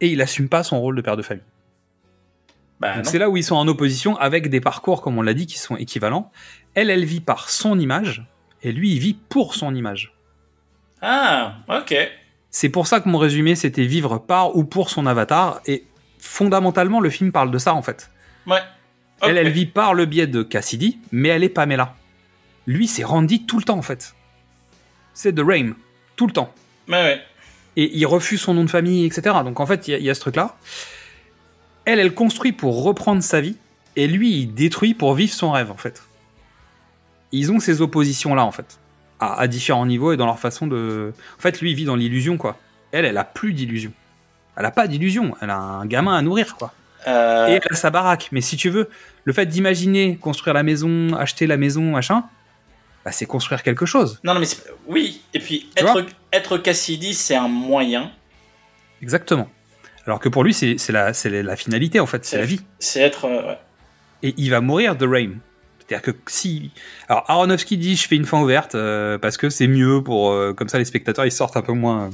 et 0.00 0.08
il 0.08 0.20
assume 0.22 0.48
pas 0.48 0.62
son 0.64 0.80
rôle 0.80 0.96
de 0.96 1.02
père 1.02 1.16
de 1.16 1.22
famille. 1.22 1.44
Bah, 2.80 3.02
c'est 3.04 3.18
là 3.18 3.30
où 3.30 3.36
ils 3.36 3.44
sont 3.44 3.56
en 3.56 3.66
opposition 3.68 4.16
avec 4.18 4.50
des 4.50 4.60
parcours, 4.60 5.00
comme 5.00 5.16
on 5.16 5.22
l'a 5.22 5.32
dit, 5.32 5.46
qui 5.46 5.58
sont 5.58 5.76
équivalents. 5.76 6.30
Elle, 6.74 6.90
elle 6.90 7.04
vit 7.04 7.20
par 7.20 7.48
son 7.48 7.78
image 7.78 8.26
et 8.62 8.72
lui, 8.72 8.92
il 8.92 8.98
vit 8.98 9.14
pour 9.14 9.54
son 9.54 9.74
image. 9.74 10.12
Ah, 11.00 11.58
ok. 11.68 11.94
C'est 12.50 12.68
pour 12.68 12.86
ça 12.86 13.00
que 13.00 13.08
mon 13.08 13.18
résumé, 13.18 13.54
c'était 13.54 13.84
vivre 13.84 14.18
par 14.18 14.56
ou 14.56 14.64
pour 14.64 14.90
son 14.90 15.06
avatar. 15.06 15.60
Et 15.66 15.84
fondamentalement, 16.26 17.00
le 17.00 17.10
film 17.10 17.32
parle 17.32 17.50
de 17.50 17.58
ça 17.58 17.74
en 17.74 17.82
fait. 17.82 18.10
Ouais. 18.46 18.60
Elle, 19.22 19.38
elle 19.38 19.50
vit 19.50 19.66
par 19.66 19.94
le 19.94 20.04
biais 20.04 20.26
de 20.26 20.42
Cassidy, 20.42 20.98
mais 21.10 21.28
elle 21.28 21.44
est 21.44 21.48
Pamela. 21.48 21.94
Lui, 22.66 22.86
c'est 22.86 23.04
Randy 23.04 23.46
tout 23.46 23.58
le 23.58 23.64
temps 23.64 23.78
en 23.78 23.82
fait. 23.82 24.14
C'est 25.14 25.32
The 25.32 25.40
Rain, 25.40 25.72
tout 26.16 26.26
le 26.26 26.32
temps. 26.32 26.52
Ouais, 26.88 27.02
ouais. 27.02 27.22
Et 27.76 27.96
il 27.96 28.06
refuse 28.06 28.40
son 28.40 28.54
nom 28.54 28.64
de 28.64 28.70
famille, 28.70 29.04
etc. 29.04 29.36
Donc 29.44 29.60
en 29.60 29.66
fait, 29.66 29.88
il 29.88 30.02
y, 30.02 30.10
a 30.10 30.14
ce 30.14 30.20
truc-là. 30.20 30.56
Elle, 31.84 31.98
elle 31.98 32.14
construit 32.14 32.52
pour 32.52 32.82
reprendre 32.82 33.22
sa 33.22 33.40
vie, 33.40 33.56
et 33.96 34.06
lui, 34.06 34.32
il 34.40 34.54
détruit 34.54 34.94
pour 34.94 35.14
vivre 35.14 35.32
son 35.32 35.52
rêve 35.52 35.70
en 35.70 35.76
fait. 35.76 36.02
Ils 37.32 37.52
ont 37.52 37.60
ces 37.60 37.80
oppositions-là 37.80 38.44
en 38.44 38.52
fait, 38.52 38.78
à, 39.20 39.40
à 39.40 39.46
différents 39.46 39.86
niveaux 39.86 40.12
et 40.12 40.16
dans 40.16 40.26
leur 40.26 40.38
façon 40.38 40.66
de. 40.66 41.12
En 41.38 41.40
fait, 41.40 41.60
lui, 41.60 41.70
il 41.70 41.74
vit 41.74 41.84
dans 41.84 41.96
l'illusion 41.96 42.36
quoi. 42.36 42.58
Elle, 42.92 43.04
elle 43.04 43.18
a 43.18 43.24
plus 43.24 43.52
d'illusion. 43.52 43.92
Elle 44.56 44.64
a 44.64 44.70
pas 44.70 44.86
d'illusion. 44.88 45.34
Elle 45.40 45.50
a 45.50 45.56
un 45.58 45.86
gamin 45.86 46.16
à 46.16 46.22
nourrir, 46.22 46.56
quoi. 46.56 46.72
Euh, 47.06 47.46
Et 47.48 47.52
elle 47.52 47.62
a 47.70 47.74
sa 47.74 47.90
baraque. 47.90 48.28
Mais 48.32 48.40
si 48.40 48.56
tu 48.56 48.70
veux, 48.70 48.88
le 49.24 49.32
fait 49.32 49.46
d'imaginer 49.46 50.16
construire 50.16 50.54
la 50.54 50.62
maison, 50.62 51.14
acheter 51.14 51.46
la 51.46 51.56
maison, 51.56 51.82
machin, 51.82 52.24
bah, 53.04 53.12
c'est 53.12 53.26
construire 53.26 53.62
quelque 53.62 53.86
chose. 53.86 54.18
Non, 54.24 54.34
non, 54.34 54.40
mais 54.40 54.46
oui. 54.88 55.22
Et 55.34 55.38
puis, 55.38 55.70
être, 55.76 56.04
être 56.32 56.58
Cassidy, 56.58 57.14
c'est 57.14 57.36
un 57.36 57.48
moyen. 57.48 58.10
Exactement. 59.02 59.48
Alors 60.06 60.20
que 60.20 60.28
pour 60.28 60.42
lui, 60.44 60.54
c'est 60.54 60.76
la, 60.90 61.12
la 61.24 61.56
finalité, 61.56 62.00
en 62.00 62.06
fait. 62.06 62.24
C'est 62.24 62.38
la 62.38 62.44
vie. 62.44 62.60
C'est 62.78 63.00
être. 63.00 63.26
Euh, 63.26 63.54
Et 64.22 64.34
il 64.36 64.50
va 64.50 64.60
mourir 64.60 64.96
de 64.96 65.06
Rain. 65.06 65.32
C'est-à-dire 65.86 66.02
que 66.02 66.18
si. 66.26 66.72
Alors, 67.08 67.24
Aronofsky 67.28 67.76
dit 67.76 67.94
je 67.94 68.08
fais 68.08 68.16
une 68.16 68.24
fin 68.24 68.40
ouverte 68.42 68.74
euh, 68.74 69.18
parce 69.18 69.36
que 69.36 69.50
c'est 69.50 69.68
mieux 69.68 70.02
pour. 70.02 70.30
euh, 70.32 70.52
comme 70.52 70.68
ça, 70.68 70.78
les 70.78 70.84
spectateurs 70.84 71.24
ils 71.26 71.30
sortent 71.32 71.56
un 71.56 71.62
peu 71.62 71.72
moins. 71.72 72.10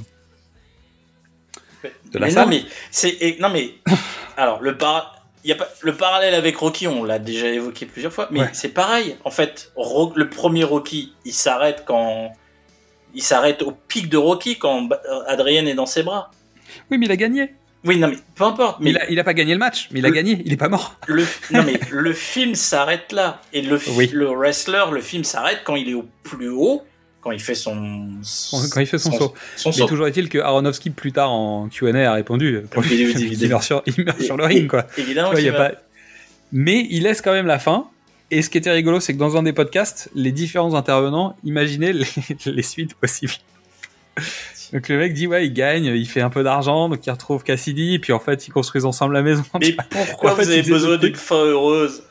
De 2.13 2.19
la 2.19 2.27
mais 2.27 2.33
salle 2.33 2.45
non, 2.45 2.51
mais 2.51 2.63
c'est 2.91 3.17
et- 3.21 3.39
non 3.41 3.49
mais 3.51 3.71
alors 4.37 4.61
le 4.63 4.77
par 4.77 5.17
y 5.45 5.53
a 5.53 5.57
pas 5.57 5.69
le 5.81 5.95
parallèle 5.95 6.35
avec 6.35 6.57
Rocky, 6.57 6.87
on 6.87 7.03
l'a 7.05 7.19
déjà 7.19 7.49
évoqué 7.49 7.87
plusieurs 7.87 8.13
fois, 8.13 8.29
mais 8.31 8.41
Ouais. 8.41 8.51
c'est 8.53 8.69
pareil. 8.69 9.17
En 9.25 9.31
fait, 9.31 9.73
Ro- 9.75 10.13
le 10.15 10.29
premier 10.31 10.63
Rocky, 10.65 11.13
il 11.25 11.33
s'arrête 11.33 11.85
quand 11.87 12.33
il 13.15 13.23
s'arrête 13.23 13.63
au 13.63 13.73
pic 13.73 14.09
de 14.09 14.17
Rocky 14.17 14.59
quand 14.59 14.89
Adrien 15.27 15.67
est 15.67 15.75
dans 15.75 15.87
ses 15.87 16.03
bras. 16.03 16.31
Oui, 16.91 16.99
mais 16.99 17.07
il 17.07 17.13
a 17.13 17.17
gagné. 17.17 17.55
Oui, 17.85 17.99
non 17.99 18.07
mais 18.09 18.17
peu 18.37 18.45
importe. 18.45 18.79
Mais 18.81 18.91
il 18.91 18.99
a, 18.99 19.11
il 19.11 19.19
a 19.19 19.25
pas 19.25 19.35
gagné 19.35 19.53
le 19.55 19.59
match, 19.59 19.89
mais 19.91 19.99
il 19.99 20.07
a 20.07 20.09
Le- 20.11 20.15
gagné. 20.15 20.41
Il 20.45 20.53
est 20.53 20.57
pas 20.57 20.69
mort. 20.69 20.95
le 21.09 21.25
non 21.51 21.65
mais 21.65 21.81
le 21.91 22.13
film 22.13 22.55
s'arrête 22.55 23.11
là 23.11 23.41
et 23.53 23.61
le 23.63 23.81
Oui. 23.97 24.09
le 24.13 24.27
wrestler, 24.31 24.85
le 24.93 25.01
film 25.01 25.25
s'arrête 25.25 25.63
quand 25.65 25.75
il 25.75 25.89
est 25.89 25.95
au 25.95 26.07
plus 26.23 26.49
haut, 26.49 26.85
quand 27.23 27.31
il 27.31 27.41
fait 27.41 27.55
son, 27.55 28.09
Quand 28.73 28.81
il 28.81 28.87
fait 28.87 28.99
son 28.99 29.13
saut. 29.13 29.35
son 29.57 29.71
Mais 29.79 29.87
toujours 29.87 30.07
est-il 30.09 30.29
que 30.29 30.39
Aronofsky 30.39 30.91
plus 30.91 31.13
tard 31.13 31.31
en 31.31 31.69
Q&A 31.69 32.11
a 32.11 32.15
répondu. 32.15 32.61
Pour 32.71 32.85
il 32.85 33.49
meurt 33.49 33.63
sur, 33.63 33.83
il 33.87 34.05
meurt 34.05 34.21
sur 34.21 34.37
le 34.37 34.45
ring 34.45 34.69
quoi. 34.69 34.87
Évidemment, 34.99 35.31
vois, 35.31 35.41
il 35.41 35.45
y 35.47 35.49
a 35.49 35.53
qu'il 35.53 35.59
va- 35.59 35.69
pas- 35.71 35.77
Mais 36.53 36.87
il 36.91 37.05
laisse 37.05 37.21
quand 37.23 37.33
même 37.33 37.47
la 37.47 37.59
fin. 37.59 37.87
Et 38.31 38.43
ce 38.43 38.51
qui 38.51 38.59
était 38.59 38.71
rigolo, 38.71 38.99
c'est 38.99 39.13
que 39.15 39.19
dans 39.19 39.37
un 39.37 39.43
des 39.43 39.53
podcasts, 39.53 40.11
les 40.15 40.33
différents 40.33 40.75
intervenants 40.75 41.37
imaginaient 41.45 41.93
les, 41.93 42.07
les 42.47 42.63
suites 42.63 42.95
possibles. 42.95 43.33
Donc 44.73 44.89
le 44.89 44.97
mec 44.99 45.13
dit 45.15 45.27
ouais, 45.27 45.47
il 45.47 45.53
gagne, 45.53 45.85
il 45.85 46.07
fait 46.07 46.23
un 46.23 46.31
peu 46.31 46.43
d'argent, 46.43 46.89
donc 46.89 47.05
il 47.07 47.11
retrouve 47.11 47.43
Cassidy, 47.45 47.95
et 47.95 47.99
puis 47.99 48.13
en 48.15 48.19
fait 48.19 48.47
ils 48.47 48.51
construisent 48.51 48.87
ensemble 48.87 49.13
la 49.15 49.23
maison. 49.23 49.43
Mais 49.61 49.77
pourquoi 49.91 50.33
En 50.33 50.37
fait, 50.37 50.45
vous 50.45 50.51
avez 50.51 50.63
besoin 50.63 50.97
d'une 50.97 51.15
fin 51.15 51.37
heureuse? 51.45 52.03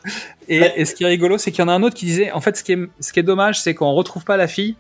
Et, 0.48 0.62
et 0.76 0.86
ce 0.86 0.94
qui 0.94 1.04
est 1.04 1.08
rigolo, 1.08 1.38
c'est 1.40 1.52
qu'il 1.52 1.62
y 1.62 1.64
en 1.64 1.68
a 1.70 1.74
un 1.74 1.82
autre 1.82 1.96
qui 1.96 2.06
disait, 2.06 2.32
en 2.32 2.42
fait, 2.42 2.56
ce 2.58 2.64
qui 2.64 2.74
est, 2.74 2.80
ce 3.00 3.14
qui 3.14 3.20
est 3.20 3.24
dommage, 3.24 3.60
c'est 3.60 3.74
qu'on 3.74 3.92
retrouve 3.94 4.26
pas 4.26 4.38
la 4.38 4.48
fille 4.48 4.76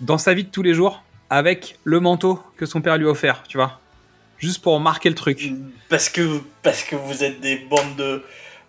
dans 0.00 0.18
sa 0.18 0.34
vie 0.34 0.44
de 0.44 0.50
tous 0.50 0.62
les 0.62 0.74
jours 0.74 1.02
avec 1.30 1.78
le 1.84 2.00
manteau 2.00 2.40
que 2.56 2.66
son 2.66 2.80
père 2.80 2.96
lui 2.98 3.06
a 3.06 3.10
offert, 3.10 3.42
tu 3.48 3.56
vois. 3.56 3.80
Juste 4.38 4.62
pour 4.62 4.78
marquer 4.80 5.08
le 5.08 5.14
truc. 5.14 5.52
Parce 5.88 6.08
que, 6.08 6.40
parce 6.62 6.82
que 6.84 6.94
vous 6.96 7.24
êtes 7.24 7.40
des 7.40 7.56
bandes 7.56 7.96
de. 7.96 8.22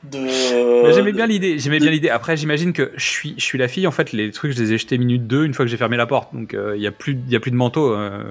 de 0.03 0.83
Mais 0.87 0.93
J'aimais 0.93 1.11
bien 1.11 1.27
l'idée, 1.27 1.59
j'aimais 1.59 1.79
bien 1.79 1.91
l'idée. 1.91 2.09
Après, 2.09 2.37
j'imagine 2.37 2.71
que 2.73 2.91
je 2.95 3.05
suis, 3.05 3.33
je 3.37 3.43
suis 3.43 3.57
la 3.57 3.67
fille. 3.67 3.85
En 3.85 3.91
fait, 3.91 4.13
les 4.13 4.31
trucs, 4.31 4.53
je 4.53 4.61
les 4.61 4.73
ai 4.73 4.77
jetés 4.77 4.97
minute 4.97 5.27
2 5.27 5.45
une 5.45 5.53
fois 5.53 5.65
que 5.65 5.71
j'ai 5.71 5.77
fermé 5.77 5.97
la 5.97 6.05
porte. 6.07 6.33
Donc, 6.33 6.53
euh, 6.53 6.75
il 6.77 6.81
y 6.81 6.87
a 6.87 6.91
plus, 6.91 7.13
il 7.27 7.31
y 7.31 7.35
a 7.35 7.39
plus 7.41 7.51
de 7.51 7.57
manteau. 7.57 7.93
euh. 7.93 8.23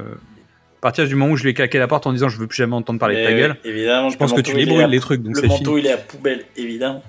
à 0.79 0.81
partir 0.81 1.07
du 1.07 1.15
moment 1.15 1.33
où 1.33 1.37
je 1.37 1.43
lui 1.43 1.51
ai 1.51 1.55
claqué 1.55 1.79
la 1.79 1.89
porte 1.89 2.07
en 2.07 2.13
disant 2.13 2.29
je 2.31 2.39
veux 2.39 2.47
plus 2.47 2.57
jamais 2.57 2.75
entendre 2.75 2.99
parler 2.99 3.21
de 3.21 3.25
ta 3.27 3.33
gueule, 3.35 3.57
évidemment, 3.65 4.09
je 4.11 4.17
pense 4.17 4.33
que 4.33 4.41
tu 4.41 4.55
les 4.57 4.65
brûles 4.67 4.87
les 4.87 5.01
trucs. 5.01 5.23
Donc 5.23 5.37
Le 5.37 5.49
manteau, 5.49 5.77
fini. 5.77 5.81
il 5.81 5.87
est 5.89 5.93
à 5.93 5.99
poubelle, 5.99 6.45
évidemment. 6.57 7.03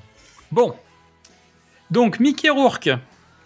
Bon. 0.51 0.73
Donc, 1.89 2.19
Mickey 2.19 2.49
Rourke, 2.49 2.89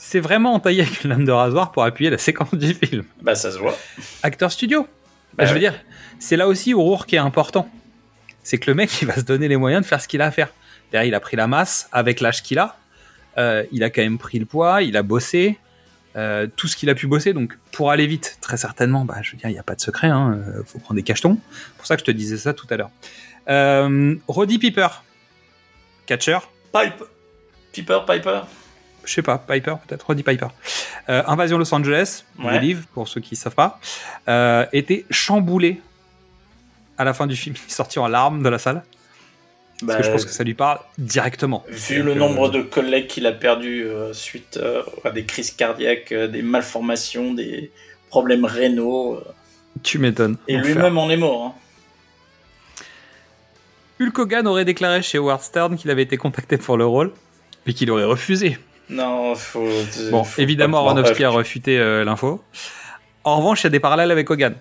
c'est 0.04 0.20
vraiment 0.20 0.56
entaillé 0.56 0.82
avec 0.82 1.04
une 1.04 1.12
lame 1.12 1.26
de 1.26 1.32
rasoir 1.32 1.72
pour 1.72 1.84
appuyer 1.84 2.10
la 2.10 2.18
séquence 2.18 2.56
du 2.56 2.74
film. 2.74 3.04
Bah, 3.22 3.36
ça 3.36 3.52
se 3.52 3.58
voit. 3.60 3.78
Acteur 4.24 4.52
studio. 4.52 4.88
Bah 5.36 5.46
je 5.46 5.50
veux 5.50 5.56
ouais. 5.56 5.60
dire, 5.60 5.76
c'est 6.20 6.36
là 6.38 6.48
aussi 6.48 6.74
où 6.74 6.82
Rourke 6.82 7.14
est 7.14 7.18
important. 7.20 7.70
C'est 8.42 8.58
que 8.58 8.70
le 8.72 8.76
mec, 8.76 8.90
il 9.02 9.08
va 9.08 9.16
se 9.16 9.22
donner 9.22 9.48
les 9.48 9.58
moyens 9.58 9.84
de 9.84 9.88
faire 9.88 10.02
ce 10.02 10.08
qu'il 10.08 10.22
a 10.22 10.26
à 10.26 10.32
faire. 10.32 10.50
Derrière, 10.92 11.08
il 11.08 11.14
a 11.14 11.20
pris 11.20 11.38
la 11.38 11.46
masse 11.46 11.88
avec 11.92 12.20
l'âge 12.20 12.42
qu'il 12.42 12.58
a. 12.58 12.78
Euh, 13.38 13.64
il 13.72 13.84
a 13.84 13.92
quand 13.92 14.02
même 14.02 14.18
pris 14.18 14.40
le 14.40 14.46
poids, 14.46 14.82
il 14.82 14.98
a 14.98 15.04
bossé. 15.04 15.60
euh, 16.16 16.48
tout 16.56 16.68
ce 16.68 16.76
qu'il 16.76 16.90
a 16.90 16.96
pu 16.96 17.08
bosser, 17.08 17.34
donc 17.34 17.58
pour 17.72 17.92
aller 17.92 18.08
vite, 18.08 18.38
très 18.42 18.58
certainement, 18.58 19.06
bah, 19.06 19.18
je 19.22 19.32
veux 19.32 19.38
dire, 19.38 19.50
il 19.50 19.54
n'y 19.54 19.60
a 19.60 19.64
pas 19.64 19.76
de 19.76 19.82
secret, 19.82 20.08
hein, 20.08 20.42
euh, 20.46 20.64
faut 20.66 20.80
prendre 20.80 20.96
des 20.96 21.04
cachetons. 21.04 21.38
C'est 21.52 21.78
pour 21.78 21.86
ça 21.86 21.96
que 21.96 22.02
je 22.02 22.06
te 22.06 22.12
disais 22.12 22.38
ça 22.38 22.54
tout 22.54 22.68
à 22.70 22.76
l'heure. 22.78 22.90
Euh, 23.50 24.16
Roddy 24.28 24.60
Piper, 24.60 24.88
catcher, 26.06 26.40
Pipe. 26.74 27.04
Piper, 27.72 28.00
Piper. 28.06 28.42
Je 29.06 29.14
sais 29.14 29.22
pas, 29.22 29.38
Piper 29.38 29.76
peut-être, 29.88 30.04
Roddy 30.08 30.24
Piper. 30.24 30.48
Euh, 31.10 31.24
Invasion 31.28 31.58
Los 31.58 31.74
Angeles, 31.74 32.24
Ouais. 32.40 32.54
le 32.54 32.60
livre, 32.60 32.84
pour 32.94 33.08
ceux 33.08 33.22
qui 33.22 33.34
ne 33.34 33.38
savent 33.40 33.56
pas, 33.56 33.80
euh, 34.28 34.66
était 34.74 35.06
chamboulé 35.10 35.82
à 36.98 37.04
la 37.04 37.14
fin 37.14 37.28
du 37.28 37.36
film. 37.36 37.56
Il 37.68 37.68
est 37.72 37.74
sorti 37.74 38.00
en 38.00 38.08
larmes 38.08 38.44
de 38.44 38.50
la 38.50 38.60
salle. 38.60 38.84
Parce 39.84 39.98
que 39.98 40.04
je 40.04 40.08
Bah, 40.10 40.14
pense 40.14 40.26
que 40.26 40.32
ça 40.32 40.44
lui 40.44 40.54
parle 40.54 40.80
directement. 41.00 41.66
Vu 41.68 42.04
le 42.04 42.14
Donc, 42.14 42.20
nombre 42.30 42.48
euh, 42.50 42.52
de 42.52 42.62
collègues 42.62 43.08
qu'il 43.08 43.26
a 43.26 43.32
perdus 43.32 43.84
euh, 43.86 44.14
suite 44.14 44.58
euh, 44.58 44.84
à 45.04 45.10
des 45.10 45.26
crises 45.26 45.50
cardiaques, 45.52 46.12
euh, 46.12 46.28
des 46.28 46.44
malformations, 46.44 47.34
des 47.34 47.72
problèmes 48.10 48.46
rénaux. 48.46 49.16
euh, 49.16 49.24
Tu 49.82 49.98
m'étonnes. 49.98 50.38
et 50.48 50.58
lui-même 50.58 51.00
en 51.00 51.10
est 51.10 51.18
mort. 51.18 51.46
hein. 51.46 51.54
Hulk 54.00 54.18
Hogan 54.20 54.48
aurait 54.48 54.66
déclaré 54.66 55.02
chez 55.02 55.18
Howard 55.18 55.42
Stern 55.42 55.76
qu'il 55.78 55.90
avait 55.92 56.02
été 56.04 56.18
contacté 56.18 56.58
pour 56.58 56.78
le 56.78 56.86
rôle, 56.86 57.12
mais 57.66 57.74
qu'il 57.74 57.90
aurait 57.92 58.04
refusé. 58.04 58.58
Non, 58.90 59.36
faut. 59.36 59.68
Bon, 60.12 60.24
faut 60.24 60.42
évidemment, 60.42 60.80
Aronofsky 60.80 61.24
a 61.24 61.30
refuté 61.30 61.80
euh, 61.80 62.04
l'info. 62.04 62.44
En 63.24 63.38
revanche, 63.38 63.62
il 63.62 63.66
y 63.66 63.68
a 63.68 63.70
des 63.70 63.80
parallèles 63.80 64.12
avec 64.12 64.30
Hogan. 64.30 64.56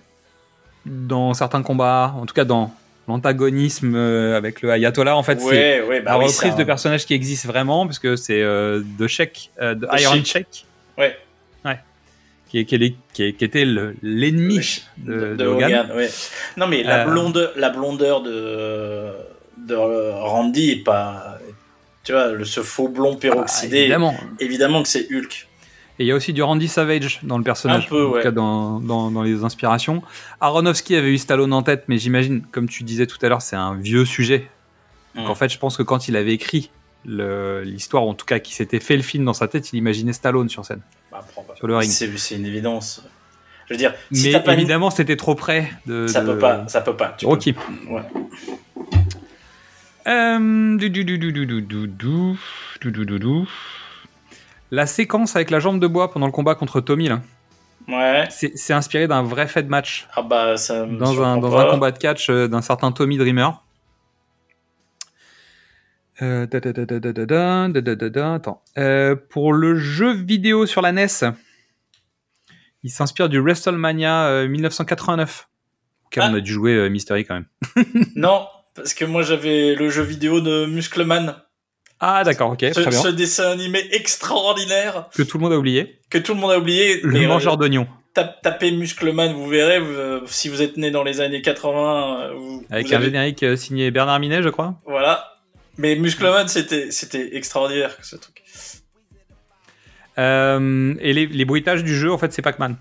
Dans 0.85 1.33
certains 1.33 1.61
combats, 1.61 2.13
en 2.17 2.25
tout 2.25 2.33
cas 2.33 2.45
dans 2.45 2.73
l'antagonisme 3.07 3.93
euh, 3.95 4.37
avec 4.37 4.61
le 4.61 4.71
Ayatollah, 4.71 5.15
en 5.17 5.23
fait, 5.23 5.39
c'est 5.41 5.45
Ouais, 5.81 5.81
ouais, 5.87 6.01
bah 6.01 6.11
la 6.11 6.19
oui, 6.19 6.25
reprise 6.25 6.53
un- 6.53 6.55
de 6.55 6.63
personnages 6.63 7.05
qui 7.05 7.13
existent 7.13 7.47
vraiment, 7.49 7.85
parce 7.85 7.99
que 7.99 8.15
c'est 8.15 8.41
euh, 8.41 8.81
de 8.97 9.07
Sheik, 9.07 9.51
euh, 9.61 9.75
de 9.75 9.87
Iron 9.99 10.13
Sheik. 10.15 10.25
Sheik, 10.27 10.65
Ouais. 10.97 11.17
qui, 12.49 12.59
était 12.59 13.63
le- 13.65 13.95
l'ennemi 14.01 14.83
de, 14.97 15.13
de, 15.13 15.19
de 15.19 15.35
de 15.35 15.45
Hogan. 15.47 15.71
Hogan, 15.71 15.91
ouais. 15.97 16.09
Non, 16.57 16.67
mais 16.67 16.83
la, 16.83 17.05
blondeur, 17.05 17.51
la 17.55 17.69
blondeur 17.69 18.21
de, 18.23 19.07
de 19.67 19.75
Randy 19.75 20.71
est 20.71 20.83
pas. 20.83 21.37
Tu 22.03 22.11
vois, 22.13 22.31
le, 22.31 22.43
ce 22.45 22.61
faux 22.61 22.87
blond 22.87 23.13
Ah, 23.15 23.19
peroxydé. 23.21 23.77
évidemment. 23.79 24.15
évidemment 24.39 24.81
que 24.83 24.89
c'est 24.89 25.07
Hulk. 25.11 25.47
Et 25.99 26.03
il 26.03 26.07
y 26.07 26.11
a 26.11 26.15
aussi 26.15 26.33
du 26.33 26.41
Randy 26.41 26.67
Savage 26.67 27.19
dans 27.23 27.37
le 27.37 27.43
personnage, 27.43 27.85
Un 27.85 27.89
peu, 27.89 28.05
en 28.05 28.09
tout 28.09 28.15
ouais. 28.15 28.23
cas 28.23 28.31
dans, 28.31 28.79
dans, 28.79 29.11
dans 29.11 29.21
les 29.21 29.43
inspirations. 29.43 30.01
Aronofsky 30.39 30.95
avait 30.95 31.11
eu 31.11 31.17
Stallone 31.19 31.53
en 31.53 31.61
tête, 31.61 31.83
mais 31.87 31.97
j'imagine, 31.99 32.41
comme 32.51 32.67
tu 32.67 32.83
disais 32.83 33.05
tout 33.05 33.17
à 33.21 33.29
l'heure, 33.29 33.41
c'est 33.43 33.55
un 33.55 33.75
vieux 33.75 34.05
sujet. 34.05 34.47
Donc 35.15 35.29
en 35.29 35.35
fait, 35.35 35.49
je 35.49 35.59
pense 35.59 35.77
que 35.77 35.83
quand 35.83 36.07
il 36.07 36.15
avait 36.15 36.33
écrit 36.33 36.71
l'histoire, 37.05 38.03
en 38.03 38.13
tout 38.13 38.25
cas 38.25 38.39
qui 38.39 38.53
s'était 38.55 38.79
fait 38.79 38.95
le 38.95 39.03
film 39.03 39.25
dans 39.25 39.33
sa 39.33 39.47
tête, 39.47 39.71
il 39.73 39.77
imaginait 39.77 40.13
Stallone 40.13 40.49
sur 40.49 40.65
scène, 40.65 40.81
Bah, 41.11 41.23
sur 41.55 41.67
le 41.67 41.75
ring. 41.77 41.89
C'est 41.91 42.35
une 42.35 42.45
évidence. 42.45 43.03
Je 43.67 43.73
veux 43.73 43.77
dire, 43.77 43.93
si 44.11 44.31
mais 44.31 44.41
une- 44.45 44.51
évidemment, 44.53 44.89
c'était 44.89 45.15
trop 45.17 45.35
près 45.35 45.71
de, 45.85 46.07
ça 46.07 46.21
de- 46.21 46.33
peut 46.33 46.39
pas, 46.39 46.67
ça 46.67 46.81
peut 46.81 46.95
pas. 46.95 47.13
Tu 47.17 47.25
Rocky. 47.25 47.53
peux- 47.53 47.61
ouais. 47.89 48.01
La 54.71 54.85
séquence 54.87 55.35
avec 55.35 55.51
la 55.51 55.59
jambe 55.59 55.79
de 55.79 55.87
bois 55.87 56.11
pendant 56.11 56.25
le 56.25 56.31
combat 56.31 56.55
contre 56.55 56.81
Tommy, 56.81 57.09
là. 57.09 57.21
Ouais. 57.87 58.25
C'est 58.29 58.73
inspiré 58.73 59.07
d'un 59.07 59.23
vrai 59.23 59.47
fait 59.47 59.63
de 59.63 59.69
match. 59.69 60.07
Ah 60.15 60.21
bah, 60.21 60.55
ça 60.57 60.85
me 60.85 60.97
dans, 60.97 61.21
un, 61.21 61.37
dans 61.37 61.57
un, 61.57 61.69
combat 61.69 61.91
de 61.91 61.97
catch 61.97 62.29
d'un 62.29 62.61
certain 62.61 62.91
Tommy 62.91 63.17
Dreamer. 63.17 63.63
Attends. 68.35 68.63
Pour 69.29 69.53
le 69.53 69.75
jeu 69.75 70.13
vidéo 70.13 70.65
sur 70.65 70.81
la 70.81 70.91
NES, 70.91 71.07
il 72.83 72.91
s'inspire 72.91 73.29
du 73.29 73.39
WrestleMania 73.39 74.45
1989. 74.47 75.47
Car 76.11 76.29
on 76.29 76.35
a 76.35 76.39
dû 76.39 76.51
jouer 76.51 76.89
Mystery 76.89 77.25
quand 77.25 77.35
même. 77.35 77.45
non, 78.15 78.45
parce 78.75 78.93
que 78.93 79.05
moi 79.05 79.21
j'avais 79.23 79.75
le 79.75 79.89
jeu 79.89 80.03
vidéo 80.03 80.41
de 80.41 80.65
Muscleman. 80.65 81.35
Ah 81.99 82.23
d'accord, 82.23 82.51
ok, 82.51 82.61
ce, 82.61 82.79
très 82.81 82.89
bien. 82.89 82.99
ce 83.01 83.07
dessin 83.09 83.51
animé 83.51 83.87
extraordinaire 83.91 85.07
Que 85.15 85.21
tout 85.23 85.37
le 85.37 85.43
monde 85.43 85.53
a 85.53 85.57
oublié. 85.57 85.99
que 86.09 86.17
tout 86.17 86.33
le 86.33 86.39
monde 86.39 86.51
a 86.51 86.57
oublié. 86.57 86.99
Le 87.03 87.19
euh, 87.23 87.27
mangeur 87.27 87.57
d'oignons. 87.57 87.87
Tap- 88.13 88.41
tapez 88.41 88.71
Muscleman, 88.71 89.33
vous 89.33 89.47
verrez. 89.47 89.79
vous, 89.79 89.91
euh, 89.93 90.21
si 90.25 90.49
vous 90.49 90.61
êtes 90.61 90.77
né 90.77 90.89
dans 90.91 91.03
les 91.03 91.21
années 91.21 91.41
80, 91.41 92.19
euh, 92.31 92.33
vous, 92.33 92.65
Avec 92.71 92.87
vous 92.87 92.93
un 92.93 92.97
avez- 92.97 93.05
générique 93.05 93.45
signé 93.57 93.91
Bernard 93.91 94.19
Minet, 94.19 94.41
je 94.41 94.49
crois. 94.49 94.75
Voilà. 94.85 95.27
Mais 95.77 95.95
Muscleman, 95.95 96.47
c'était 96.47 96.91
c'était 96.91 97.35
extraordinaire 97.37 97.95
ce 98.01 98.15
truc. 98.15 98.41
Euh, 100.17 100.93
et 100.99 101.13
les, 101.13 101.25
les 101.27 101.45
bruitages 101.45 101.83
du 101.83 101.95
jeu, 101.95 102.11
en 102.11 102.17
fait, 102.17 102.33
c'est 102.33 102.41
Pac-Man. 102.41 102.75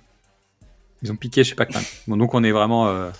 Ils 1.02 1.12
ont 1.12 1.16
piqué 1.16 1.44
chez 1.44 1.54
Pac-Man. 1.54 1.82
Bon, 2.08 2.16
donc 2.16 2.34
on 2.34 2.42
est 2.42 2.50
vraiment... 2.50 2.88
euh, 2.88 3.10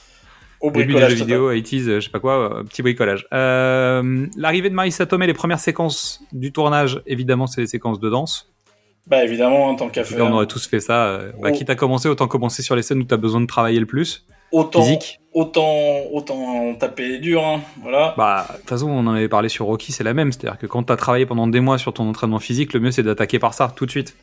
Au 0.61 0.71
Début 0.71 0.87
bricolage 0.93 1.13
total. 1.13 1.27
vidéo, 1.27 1.53
80s, 1.53 1.89
euh, 1.89 2.01
je 2.01 2.05
sais 2.05 2.11
pas 2.11 2.21
quoi, 2.21 2.59
euh, 2.59 2.63
petit 2.65 2.83
bricolage. 2.83 3.27
Euh, 3.33 4.27
L'arrivée 4.37 4.69
de 4.69 4.75
Marissa 4.75 5.07
Tomei, 5.07 5.27
les 5.27 5.33
premières 5.35 5.59
séquences 5.61 6.21
du 6.33 6.53
tournage, 6.53 7.01
évidemment, 7.07 7.47
c'est 7.47 7.63
les 7.63 7.67
séquences 7.67 7.99
de 8.01 8.11
danse. 8.11 8.53
Bah 9.07 9.25
évidemment, 9.25 9.69
en 9.69 9.75
tant 9.77 9.89
qu'à 9.89 10.03
Là, 10.03 10.07
faire. 10.07 10.27
on 10.27 10.33
aurait 10.33 10.47
tous 10.47 10.67
fait 10.67 10.81
ça. 10.81 11.19
bah, 11.41 11.49
Oh. 11.51 11.57
Quitte 11.57 11.71
à 11.71 11.75
commencer, 11.75 12.09
autant 12.09 12.29
commencer 12.29 12.63
sur 12.63 12.77
les 12.77 12.83
scènes 12.83 12.99
où 13.01 13.05
tu 13.05 13.15
as 13.15 13.17
besoin 13.17 13.41
de 13.41 13.47
travailler 13.47 13.81
le 13.81 13.87
plus. 13.87 14.27
autant, 14.53 14.83
Physique. 14.83 15.21
autant, 15.33 16.03
autant 16.13 16.75
taper 16.75 17.19
dur, 17.19 17.43
hein. 17.43 17.61
Voilà. 17.83 18.15
Bah, 18.19 18.47
de 18.53 18.57
toute 18.59 18.69
façon, 18.69 18.89
on 18.91 18.99
en 19.07 19.15
avait 19.15 19.29
parlé 19.29 19.49
sur 19.49 19.65
Rocky, 19.67 19.93
c'est 19.93 20.05
la 20.05 20.13
même. 20.13 20.31
C'est-à-dire 20.33 20.59
que 20.59 20.67
quand 20.67 20.83
tu 20.85 20.93
as 20.93 20.97
travaillé 20.97 21.25
pendant 21.25 21.47
des 21.47 21.61
mois 21.61 21.79
sur 21.79 21.95
ton 21.95 22.09
entraînement 22.09 22.39
physique, 22.39 22.73
le 22.75 22.81
mieux 22.81 22.91
c'est 22.91 23.03
d'attaquer 23.03 23.39
par 23.39 23.55
ça, 23.55 23.73
tout 23.75 23.87
de 23.87 23.91
suite. 23.91 24.15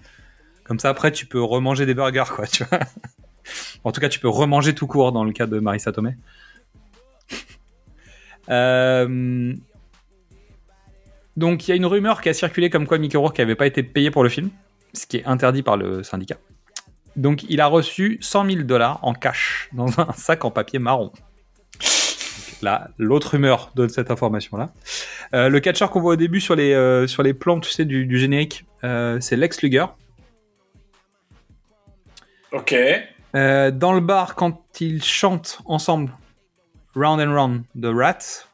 Comme 0.63 0.79
ça, 0.79 0.89
après, 0.89 1.11
tu 1.11 1.25
peux 1.25 1.41
remanger 1.41 1.85
des 1.85 1.93
burgers, 1.95 2.25
quoi, 2.35 2.45
tu 2.45 2.63
vois. 2.65 2.79
En 3.83 3.91
tout 3.91 4.01
cas, 4.01 4.09
tu 4.09 4.19
peux 4.19 4.29
remanger 4.29 4.73
tout 4.75 4.87
court 4.87 5.11
dans 5.11 5.23
le 5.23 5.31
cas 5.31 5.45
de 5.45 5.59
Marissa 5.59 5.91
Tomei. 5.91 6.15
Euh, 8.49 9.53
Donc 11.35 11.67
il 11.67 11.71
y 11.71 11.73
a 11.73 11.75
une 11.75 11.85
rumeur 11.85 12.21
qui 12.21 12.29
a 12.29 12.33
circulé 12.33 12.69
comme 12.69 12.87
quoi 12.87 12.97
Mickey 12.97 13.17
Rourke 13.17 13.37
n'avait 13.39 13.55
pas 13.55 13.67
été 13.67 13.83
payé 13.83 14.11
pour 14.11 14.23
le 14.23 14.29
film, 14.29 14.49
ce 14.93 15.05
qui 15.05 15.17
est 15.17 15.25
interdit 15.25 15.63
par 15.63 15.77
le 15.77 16.03
syndicat. 16.03 16.37
Donc 17.15 17.43
il 17.49 17.61
a 17.61 17.67
reçu 17.67 18.17
100 18.21 18.49
000 18.49 18.63
dollars 18.63 18.99
en 19.03 19.13
cash 19.13 19.69
dans 19.73 19.99
un 19.99 20.11
sac 20.15 20.45
en 20.45 20.51
papier 20.51 20.79
marron. 20.79 21.11
Là, 22.63 22.89
l'autre 22.97 23.31
rumeur 23.31 23.71
donne 23.75 23.89
cette 23.89 24.09
information-là. 24.09 24.71
Euh, 25.35 25.49
le 25.49 25.59
catcheur 25.59 25.91
qu'on 25.91 25.99
voit 25.99 26.13
au 26.13 26.15
début 26.15 26.41
sur 26.41 26.55
les, 26.55 26.73
euh, 26.73 27.05
plans, 27.39 27.59
tu 27.59 27.69
sais, 27.69 27.85
du, 27.85 28.17
générique, 28.17 28.65
c'est 28.81 29.35
Lex 29.35 29.61
Luger. 29.61 29.85
Ok. 32.51 32.73
Euh, 33.37 33.69
dans 33.69 33.93
le 33.93 33.99
bar, 33.99 34.33
quand 34.33 34.63
ils 34.81 35.03
chantent 35.03 35.59
ensemble 35.65 36.11
Round 36.95 37.21
and 37.21 37.33
Round 37.35 37.63
de 37.75 37.87
Rats, 37.87 38.47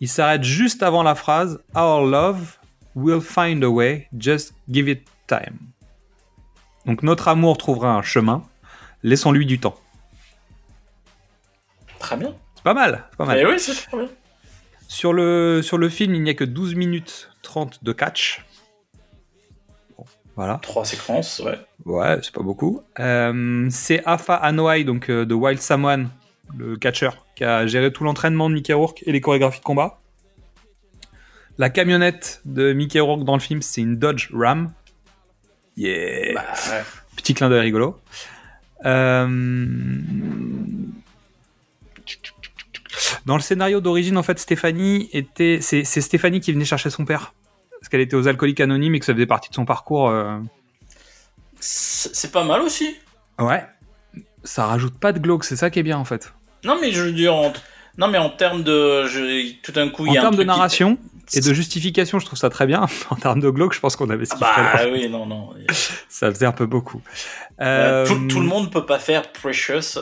ils 0.00 0.08
s'arrêtent 0.08 0.44
juste 0.44 0.82
avant 0.82 1.02
la 1.02 1.14
phrase 1.14 1.62
Our 1.76 2.06
love 2.06 2.58
will 2.94 3.20
find 3.20 3.62
a 3.62 3.68
way, 3.68 4.08
just 4.16 4.54
give 4.70 4.88
it 4.88 5.02
time. 5.26 5.58
Donc 6.86 7.02
notre 7.02 7.28
amour 7.28 7.58
trouvera 7.58 7.92
un 7.92 8.00
chemin, 8.00 8.42
laissons-lui 9.02 9.44
du 9.44 9.60
temps. 9.60 9.78
Très 11.98 12.16
bien. 12.16 12.34
C'est 12.54 12.64
pas 12.64 12.72
mal, 12.72 13.04
pas 13.18 13.26
mal. 13.26 13.36
Mais 13.36 13.44
oui, 13.44 13.60
c'est 13.60 13.74
très 13.74 13.98
bien. 13.98 14.08
Sur 14.88 15.12
le, 15.12 15.60
sur 15.62 15.76
le 15.76 15.90
film, 15.90 16.14
il 16.14 16.22
n'y 16.22 16.30
a 16.30 16.34
que 16.34 16.44
12 16.44 16.74
minutes 16.74 17.30
30 17.42 17.84
de 17.84 17.92
catch. 17.92 18.46
Voilà. 20.40 20.58
Trois 20.62 20.86
séquences, 20.86 21.42
ouais. 21.44 21.58
Ouais, 21.84 22.18
c'est 22.22 22.32
pas 22.32 22.40
beaucoup. 22.40 22.80
Euh, 22.98 23.66
c'est 23.68 24.02
Afa 24.06 24.36
Anoa'i, 24.36 24.86
donc 24.86 25.10
euh, 25.10 25.26
de 25.26 25.34
Wild 25.34 25.60
Samoan, 25.60 26.08
le 26.56 26.78
catcher, 26.78 27.10
qui 27.36 27.44
a 27.44 27.66
géré 27.66 27.92
tout 27.92 28.04
l'entraînement 28.04 28.48
de 28.48 28.54
Mickey 28.54 28.72
Rourke 28.72 29.02
et 29.04 29.12
les 29.12 29.20
chorégraphies 29.20 29.58
de 29.58 29.64
combat. 29.64 30.00
La 31.58 31.68
camionnette 31.68 32.40
de 32.46 32.72
Mickey 32.72 33.00
Rourke 33.00 33.24
dans 33.24 33.34
le 33.34 33.40
film, 33.40 33.60
c'est 33.60 33.82
une 33.82 33.98
Dodge 33.98 34.30
Ram. 34.32 34.72
Yeah 35.76 36.32
Bah, 36.32 36.40
ouais. 36.70 36.84
Petit 37.16 37.34
clin 37.34 37.50
d'œil 37.50 37.60
rigolo. 37.60 38.00
Euh, 38.86 39.28
Dans 43.26 43.36
le 43.36 43.42
scénario 43.42 43.82
d'origine, 43.82 44.16
en 44.16 44.22
fait, 44.22 44.38
Stéphanie 44.38 45.10
était. 45.12 45.58
C'est 45.60 45.84
Stéphanie 45.84 46.40
qui 46.40 46.54
venait 46.54 46.64
chercher 46.64 46.88
son 46.88 47.04
père. 47.04 47.34
Parce 47.80 47.88
qu'elle 47.88 48.00
était 48.00 48.16
aux 48.16 48.28
alcooliques 48.28 48.60
anonymes 48.60 48.94
et 48.94 49.00
que 49.00 49.06
ça 49.06 49.14
faisait 49.14 49.26
partie 49.26 49.48
de 49.50 49.54
son 49.54 49.64
parcours. 49.64 50.08
euh, 50.10 50.38
C'est 51.60 52.32
pas 52.32 52.44
mal 52.44 52.60
aussi. 52.62 52.96
Ouais. 53.38 53.64
Ça 54.44 54.66
rajoute 54.66 54.98
pas 54.98 55.12
de 55.12 55.18
glauque, 55.18 55.44
c'est 55.44 55.56
ça 55.56 55.70
qui 55.70 55.78
est 55.78 55.82
bien 55.82 55.98
en 55.98 56.04
fait. 56.04 56.32
Non, 56.64 56.78
mais 56.80 56.92
je 56.92 57.02
veux 57.02 57.12
dire, 57.12 57.34
en... 57.34 57.52
non, 57.98 58.08
mais 58.08 58.18
en 58.18 58.30
termes 58.30 58.62
de. 58.62 59.06
Je... 59.06 59.52
Tout 59.62 59.72
d'un 59.72 59.88
coup, 59.88 60.06
il 60.06 60.10
En 60.10 60.14
y 60.14 60.16
a 60.16 60.20
un 60.20 60.22
termes 60.24 60.34
de 60.36 60.42
truc 60.42 60.50
qui- 60.50 60.56
narration 60.58 60.98
et 61.32 61.40
de 61.40 61.54
justification, 61.54 62.18
je 62.18 62.26
trouve 62.26 62.38
ça 62.38 62.50
très 62.50 62.66
bien. 62.66 62.86
En 63.10 63.16
termes 63.16 63.40
de 63.40 63.48
glauque, 63.50 63.72
je 63.74 63.80
pense 63.80 63.96
qu'on 63.96 64.10
avait 64.10 64.24
ce 64.24 64.34
qu'il 64.34 64.44
fallait. 64.44 64.84
bah 64.90 64.90
oui, 64.92 65.08
non, 65.08 65.26
non. 65.26 65.50
Ça 66.08 66.30
faisait 66.32 66.46
un 66.46 66.52
peu 66.52 66.66
beaucoup. 66.66 67.00
Euh, 67.60 68.04
Euh, 68.04 68.06
tout, 68.06 68.26
tout 68.28 68.40
le 68.40 68.46
monde 68.46 68.70
peut 68.72 68.84
pas 68.86 68.98
faire 68.98 69.30
Precious. 69.32 70.00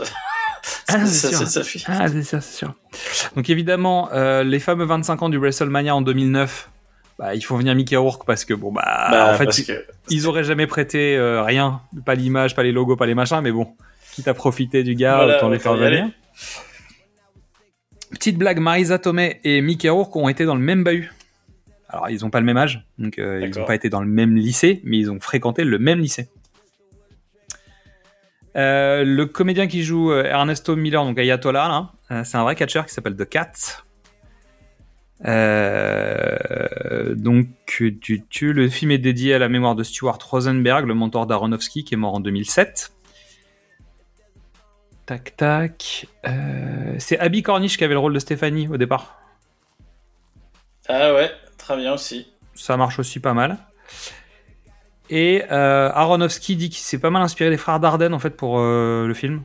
Ah, 0.89 1.07
ça, 1.07 1.07
c'est 1.07 1.29
sûr. 1.29 1.39
ça, 1.39 1.47
ça 1.47 1.63
fait- 1.65 1.81
Ah, 1.87 2.09
c'est 2.09 2.23
sûr, 2.23 2.43
c'est 2.43 2.57
sûr. 2.57 2.75
Donc 3.37 3.51
évidemment, 3.51 4.09
euh, 4.13 4.43
les 4.43 4.59
fameux 4.61 4.85
25 4.85 5.23
ans 5.23 5.29
du 5.29 5.37
WrestleMania 5.39 5.95
en 5.95 6.01
2009, 6.03 6.71
bah, 7.19 7.35
il 7.35 7.41
faut 7.43 7.57
venir 7.57 7.75
Mickey 7.75 7.97
Rourke 7.97 8.25
parce 8.27 8.45
que 8.45 8.55
bon 8.55 8.71
bah, 8.73 9.09
Bah, 9.11 9.33
en 9.33 9.37
fait 9.37 9.59
ils, 9.59 9.67
que- 9.67 9.85
ils 10.11 10.27
auraient 10.27 10.45
jamais 10.45 10.67
prêté 10.67 11.17
euh, 11.17 11.43
rien, 11.43 11.81
pas 12.07 12.15
l'image, 12.15 12.55
pas 12.55 12.63
les 12.63 12.73
logos, 12.73 12.97
pas 12.97 13.07
les 13.07 13.15
machins, 13.15 13.41
mais 13.43 13.51
bon, 13.53 13.75
quitte 14.13 14.29
à 14.29 14.35
profiter 14.35 14.83
du 14.85 14.95
gars, 14.95 15.17
Voilà, 15.17 15.37
autant 15.39 15.49
les 15.49 15.59
faire 15.59 15.75
venir. 15.75 16.09
Petite 18.11 18.39
blague, 18.39 18.59
Marisa 18.61 18.99
Tomei 18.99 19.41
et 19.45 19.61
Mickey 19.61 19.89
Rourke 19.89 20.15
ont 20.17 20.29
été 20.29 20.45
dans 20.45 20.55
le 20.55 20.61
même 20.63 20.83
bahut. 20.85 21.13
Alors 21.91 22.09
ils 22.11 22.25
ont 22.25 22.31
pas 22.31 22.41
le 22.41 22.47
même 22.47 22.57
âge, 22.57 22.85
donc 22.99 23.19
euh, 23.19 23.41
ils 23.43 23.49
D'accord. 23.49 23.63
ont 23.63 23.67
pas 23.67 23.75
été 23.75 23.89
dans 23.89 24.01
le 24.01 24.07
même 24.09 24.37
lycée, 24.37 24.81
mais 24.85 24.99
ils 24.99 25.11
ont 25.11 25.21
fréquenté 25.21 25.65
le 25.65 25.79
même 25.79 25.99
lycée. 26.01 26.29
Euh, 28.57 29.05
le 29.05 29.27
comédien 29.27 29.67
qui 29.67 29.83
joue 29.83 30.13
Ernesto 30.13 30.75
Miller, 30.77 31.05
donc 31.05 31.19
Ayatollah, 31.19 31.93
c'est 32.25 32.37
un 32.37 32.43
vrai 32.43 32.57
catcheur 32.57 32.87
qui 32.87 32.93
s'appelle 32.95 33.15
The 33.17 33.29
Cat. 33.29 33.53
Euh, 35.27 37.15
donc, 37.15 37.49
tu, 37.67 37.99
tu- 37.99 38.53
le 38.53 38.69
film 38.69 38.91
est 38.91 38.99
dédié 38.99 39.35
à 39.35 39.39
la 39.39 39.49
mémoire 39.49 39.75
de 39.75 39.83
Stuart 39.83 40.19
Rosenberg, 40.31 40.87
le 40.87 40.95
mentor 40.95 41.27
d'Aronofsky, 41.27 41.85
qui 41.85 41.95
est 41.95 41.97
mort 41.97 42.15
en 42.15 42.21
2007. 42.21 42.93
Tac, 45.07 45.37
tac. 45.37 46.07
Euh, 46.27 46.95
c'est 46.99 47.19
Abby 47.19 47.43
Cornish 47.43 47.79
qui 47.79 47.85
avait 47.85 47.95
le 47.95 48.01
rôle 48.01 48.13
de 48.15 48.19
Stéphanie 48.19 48.69
au 48.69 48.77
départ. 48.77 49.19
Ah 50.89 51.15
ouais, 51.15 51.31
très 51.57 51.77
bien 51.77 51.95
aussi. 51.95 52.31
Ça 52.55 52.77
marche 52.77 52.99
aussi 52.99 53.19
pas 53.21 53.35
mal. 53.35 53.59
Et 55.11 55.43
euh, 55.51 55.91
Aronofsky 55.95 56.57
dit 56.57 56.69
qu'il 56.69 56.81
s'est 56.83 56.99
pas 56.99 57.09
mal 57.11 57.23
inspiré 57.23 57.49
des 57.49 57.57
frères 57.57 57.81
Dardenne 57.81 58.13
en 58.13 58.19
fait 58.19 58.37
pour 58.37 58.59
euh, 58.59 59.07
le 59.07 59.15
film. 59.15 59.43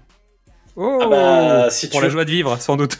Oh, 0.75 0.99
Ah 1.03 1.07
bah, 1.07 1.69
si 1.69 1.87
pour 1.89 1.99
tu 1.99 2.05
la 2.05 2.09
joie 2.11 2.25
de 2.25 2.31
vivre, 2.31 2.57
sans 2.59 2.75
doute. 2.77 2.99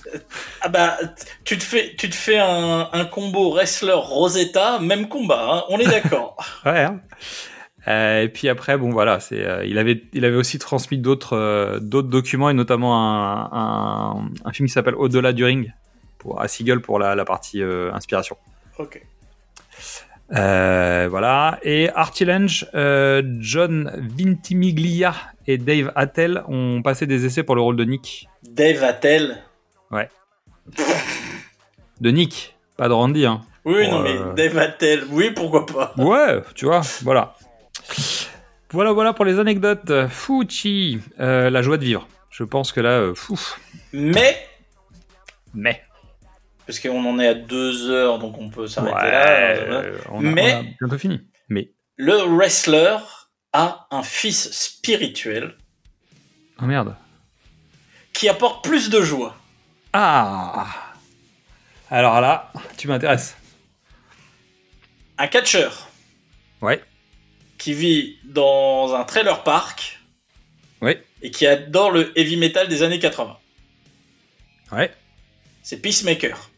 Ah 0.61 0.69
bah, 0.69 0.97
tu 1.43 1.57
te 1.57 1.63
fais, 1.63 1.95
tu 1.97 2.09
te 2.09 2.15
fais 2.15 2.37
un, 2.37 2.87
un 2.91 3.05
combo 3.05 3.51
wrestler 3.51 3.93
Rosetta, 3.95 4.79
même 4.79 5.07
combat, 5.07 5.47
hein, 5.49 5.63
on 5.69 5.79
est 5.79 5.85
d'accord. 5.87 6.37
Ouais. 6.65 6.83
hein. 6.83 6.99
Euh, 7.87 8.21
et 8.21 8.29
puis 8.29 8.47
après, 8.47 8.77
bon 8.77 8.91
voilà, 8.91 9.19
c'est, 9.19 9.43
euh, 9.45 9.65
il 9.65 9.77
avait, 9.77 10.03
il 10.13 10.23
avait 10.23 10.37
aussi 10.37 10.57
transmis 10.57 10.97
d'autres, 10.97 11.35
euh, 11.35 11.79
d'autres 11.79 12.07
documents 12.07 12.49
et 12.49 12.53
notamment 12.53 12.95
un, 12.97 13.49
un, 13.51 14.29
un 14.45 14.51
film 14.53 14.67
qui 14.67 14.73
s'appelle 14.73 14.95
Au-delà 14.95 15.33
du 15.33 15.43
ring 15.43 15.73
pour 16.17 16.39
à 16.41 16.47
Seagull 16.47 16.79
pour 16.81 16.97
la, 16.99 17.15
la 17.15 17.25
partie 17.25 17.61
inspiration. 17.61 18.37
ok. 18.77 19.01
Voilà. 20.29 21.59
Et 21.63 21.89
Artie 21.93 22.23
Lange, 22.25 22.65
John 23.39 23.91
Vintimiglia 24.17 25.13
et 25.47 25.57
Dave 25.57 25.91
Attell 25.95 26.43
ont 26.47 26.81
passé 26.81 27.05
des 27.07 27.25
essais 27.25 27.43
pour 27.43 27.55
le 27.55 27.61
rôle 27.61 27.75
de 27.75 27.83
Nick. 27.83 28.27
Dave 28.43 28.83
Attell. 28.83 29.43
De 32.01 32.09
Nick, 32.11 32.55
pas 32.77 32.87
de 32.87 32.93
Randy. 32.93 33.25
Hein. 33.25 33.41
Oui, 33.65 33.83
Pour, 33.85 33.93
non 33.93 33.99
mais 34.01 34.17
euh, 34.17 34.33
Dave 34.33 34.57
Attell, 34.57 35.03
oui, 35.09 35.31
pourquoi 35.31 35.65
pas. 35.65 35.93
Ouais, 35.97 36.41
tu 36.55 36.65
vois, 36.65 36.81
voilà. 37.03 37.35
Voilà, 38.71 38.91
voilà 38.91 39.13
pour 39.13 39.23
les 39.25 39.39
anecdotes. 39.39 40.07
Fouchi, 40.09 40.99
euh, 41.19 41.49
la 41.49 41.61
joie 41.61 41.77
de 41.77 41.85
vivre. 41.85 42.07
Je 42.29 42.43
pense 42.43 42.71
que 42.71 42.81
là, 42.81 42.89
euh, 42.99 43.15
fou. 43.15 43.39
Mais, 43.93 44.35
Mais. 45.53 45.81
parce 46.65 46.79
qu'on 46.79 47.05
en 47.05 47.19
est 47.19 47.27
à 47.27 47.33
deux 47.35 47.89
heures, 47.89 48.17
donc 48.19 48.37
on 48.39 48.49
peut 48.49 48.67
s'arrêter 48.67 48.95
Ouais, 48.97 49.69
là. 49.69 49.81
on 50.11 50.19
a- 50.19 50.21
Mais- 50.21 50.53
on 50.55 50.59
a 50.59 50.63
bientôt 50.81 50.97
fini. 50.97 51.21
Mais. 51.49 51.71
Le 51.97 52.15
wrestler 52.35 52.97
a 53.53 53.87
un 53.91 54.03
fils 54.03 54.51
spirituel 54.51 55.55
Oh 56.61 56.65
merde. 56.65 56.95
qui 58.13 58.27
apporte 58.29 58.63
plus 58.63 58.89
de 58.89 59.01
joie. 59.01 59.35
Ah 59.93 60.67
Alors 61.89 62.19
là, 62.21 62.51
tu 62.77 62.87
m'intéresses. 62.87 63.35
Un 65.17 65.27
catcheur 65.27 65.87
Ouais. 66.61 66.83
qui 67.57 67.73
vit 67.73 68.17
dans 68.23 68.93
un 68.95 69.03
trailer 69.03 69.43
park 69.43 69.99
Ouais. 70.81 71.05
et 71.21 71.29
qui 71.31 71.45
adore 71.47 71.91
le 71.91 72.17
heavy 72.17 72.37
metal 72.37 72.67
des 72.67 72.81
années 72.83 72.99
80. 72.99 73.37
Ouais. 74.71 74.93
C'est 75.61 75.77
Peacemaker. 75.77 76.49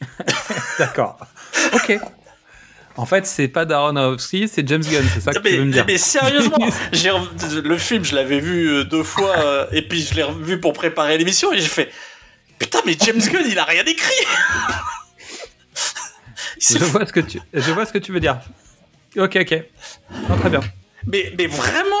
D'accord. 0.78 1.18
ok. 1.72 1.98
En 2.96 3.06
fait, 3.06 3.26
c'est 3.26 3.48
pas 3.48 3.64
Darren 3.64 3.96
Aronofsky, 3.96 4.46
c'est 4.46 4.66
James 4.68 4.82
Gunn, 4.82 5.04
c'est 5.12 5.20
ça 5.20 5.32
que 5.32 5.38
tu 5.38 5.44
mais, 5.44 5.56
veux 5.56 5.64
me 5.64 5.72
dire. 5.72 5.84
mais 5.86 5.98
sérieusement, 5.98 6.56
le 7.64 7.78
film, 7.78 8.04
je 8.04 8.14
l'avais 8.14 8.38
vu 8.38 8.68
euh, 8.68 8.84
deux 8.84 9.02
fois 9.02 9.36
euh, 9.38 9.66
et 9.72 9.82
puis 9.82 10.02
je 10.02 10.14
l'ai 10.14 10.22
revu 10.22 10.60
pour 10.60 10.72
préparer 10.72 11.18
l'émission 11.18 11.52
et 11.52 11.58
j'ai 11.60 11.68
fait 11.68 11.90
putain 12.58 12.78
mais 12.86 12.96
James 13.00 13.18
Gunn 13.32 13.42
il 13.48 13.58
a 13.58 13.64
rien 13.64 13.84
écrit. 13.84 14.26
Je 16.60 16.78
vois 16.84 17.04
ce 17.04 17.12
que 17.12 17.20
tu, 17.20 17.40
je 17.52 17.72
vois 17.72 17.84
ce 17.84 17.92
que 17.92 17.98
tu 17.98 18.12
veux 18.12 18.20
dire. 18.20 18.38
Ok, 19.16 19.36
ok. 19.40 19.62
Non, 20.28 20.36
très 20.36 20.50
bien. 20.50 20.60
mais, 21.06 21.32
mais 21.36 21.46
vraiment, 21.46 21.93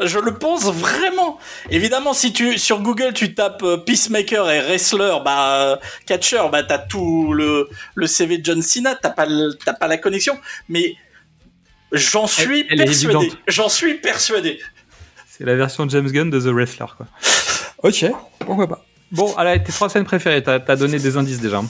je 0.00 0.18
le 0.18 0.34
pense 0.34 0.64
vraiment. 0.64 1.38
Évidemment, 1.70 2.12
si 2.12 2.32
tu 2.32 2.58
sur 2.58 2.80
Google 2.80 3.12
tu 3.12 3.34
tapes 3.34 3.62
euh, 3.62 3.76
Peacemaker 3.78 4.48
et 4.50 4.60
wrestler, 4.60 5.16
bah 5.24 5.56
euh, 5.56 5.76
catcher, 6.06 6.40
bah 6.50 6.62
t'as 6.62 6.78
tout 6.78 7.32
le 7.32 7.68
le 7.94 8.06
CV 8.06 8.38
de 8.38 8.44
John 8.44 8.62
Cena, 8.62 8.94
t'as 8.94 9.10
pas 9.10 9.26
t'as 9.64 9.72
pas 9.72 9.88
la 9.88 9.98
connexion, 9.98 10.38
mais 10.68 10.96
j'en 11.92 12.26
suis 12.26 12.66
elle 12.70 12.84
persuadé. 12.84 13.32
J'en 13.46 13.68
suis 13.68 13.94
persuadé. 13.94 14.60
C'est 15.28 15.44
la 15.44 15.54
version 15.54 15.88
James 15.88 16.10
Gunn 16.10 16.30
de 16.30 16.40
The 16.40 16.52
Wrestler, 16.52 16.86
quoi. 16.96 17.06
Ok, 17.82 18.04
pourquoi 18.40 18.66
pas. 18.66 18.84
Bon, 19.10 19.34
allez, 19.36 19.62
tes 19.62 19.72
trois 19.72 19.88
scènes 19.88 20.04
préférées, 20.04 20.42
t'as 20.42 20.58
as 20.66 20.76
donné 20.76 20.98
des 20.98 21.16
indices 21.16 21.40
déjà. 21.40 21.62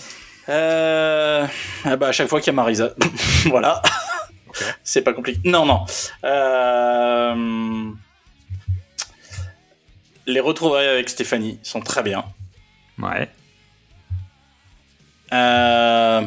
Euh... 0.48 1.46
Ah 1.84 1.96
bah 1.96 2.08
à 2.08 2.12
chaque 2.12 2.28
fois 2.28 2.40
qu'il 2.40 2.48
y 2.48 2.50
a 2.50 2.54
Marisa. 2.54 2.90
voilà. 3.46 3.82
C'est 4.82 5.02
pas 5.02 5.12
compliqué. 5.12 5.40
Non, 5.44 5.66
non. 5.66 5.84
Euh... 6.24 7.92
Les 10.28 10.40
retrouvailles 10.40 10.86
avec 10.86 11.08
Stéphanie 11.08 11.58
sont 11.62 11.80
très 11.80 12.02
bien. 12.02 12.22
Ouais. 12.98 13.28
Euh... 15.32 16.22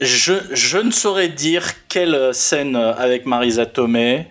Je, 0.00 0.32
je 0.52 0.78
ne 0.78 0.90
saurais 0.90 1.28
dire 1.28 1.86
quelle 1.88 2.32
scène 2.32 2.74
avec 2.74 3.26
Marisa 3.26 3.66
Tomei. 3.66 4.26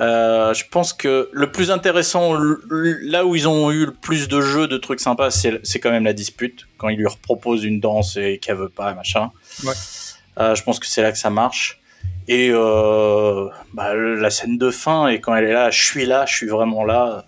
Euh, 0.00 0.52
je 0.52 0.64
pense 0.70 0.92
que 0.92 1.30
le 1.32 1.50
plus 1.50 1.70
intéressant, 1.70 2.38
là 2.68 3.24
où 3.24 3.34
ils 3.34 3.48
ont 3.48 3.70
eu 3.70 3.86
le 3.86 3.94
plus 3.94 4.28
de 4.28 4.42
jeux, 4.42 4.68
de 4.68 4.76
trucs 4.76 5.00
sympas, 5.00 5.30
c'est 5.30 5.60
c'est 5.62 5.80
quand 5.80 5.90
même 5.90 6.04
la 6.04 6.12
dispute. 6.12 6.66
Quand 6.76 6.90
il 6.90 6.98
lui 6.98 7.06
propose 7.22 7.64
une 7.64 7.80
danse 7.80 8.16
et 8.16 8.38
qu'elle 8.38 8.56
veut 8.56 8.68
pas, 8.68 8.92
machin. 8.92 9.30
Ouais. 9.64 9.72
Euh, 10.38 10.54
je 10.54 10.62
pense 10.62 10.78
que 10.78 10.86
c'est 10.86 11.02
là 11.02 11.10
que 11.10 11.18
ça 11.18 11.30
marche. 11.30 11.79
Et 12.30 12.50
euh, 12.52 13.48
bah, 13.74 13.92
la 13.96 14.30
scène 14.30 14.56
de 14.56 14.70
fin, 14.70 15.08
et 15.08 15.20
quand 15.20 15.34
elle 15.34 15.46
est 15.46 15.52
là, 15.52 15.72
je 15.72 15.84
suis 15.84 16.06
là, 16.06 16.26
je 16.26 16.36
suis 16.36 16.46
vraiment 16.46 16.84
là. 16.84 17.24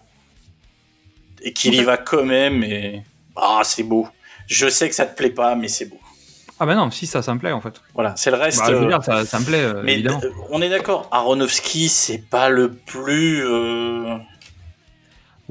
Et 1.43 1.53
qu'il 1.53 1.75
y 1.75 1.83
va 1.83 1.97
quand 1.97 2.25
même, 2.25 2.63
et 2.63 3.03
ah, 3.35 3.63
c'est 3.65 3.83
beau. 3.83 4.07
Je 4.47 4.69
sais 4.69 4.89
que 4.89 4.95
ça 4.95 5.05
te 5.05 5.17
plaît 5.17 5.31
pas, 5.31 5.57
mais 5.57 5.67
c'est 5.67 5.87
beau. 5.87 5.99
Ah 6.61 6.67
bah 6.67 6.77
non, 6.77 6.89
si 6.93 7.09
ça, 7.09 7.21
ça 7.21 7.35
me 7.35 7.41
plaît 7.41 7.51
en 7.51 7.61
fait. 7.61 7.83
Voilà, 7.95 8.15
c'est 8.17 8.31
le 8.31 8.37
reste. 8.37 8.61
Bah, 8.61 8.67
je 8.69 8.75
veux 8.75 8.85
euh, 8.85 8.89
dire, 8.89 9.03
ça, 9.03 9.27
ça 9.27 9.41
me 9.41 9.45
plaît, 9.45 9.65
euh, 9.65 9.83
mais 9.83 9.95
évidemment. 9.95 10.21
on 10.51 10.63
est 10.63 10.69
d'accord, 10.69 11.09
Aronofsky, 11.11 11.89
c'est 11.89 12.19
pas 12.19 12.49
le 12.49 12.73
plus. 12.73 13.45
euh, 13.45 14.19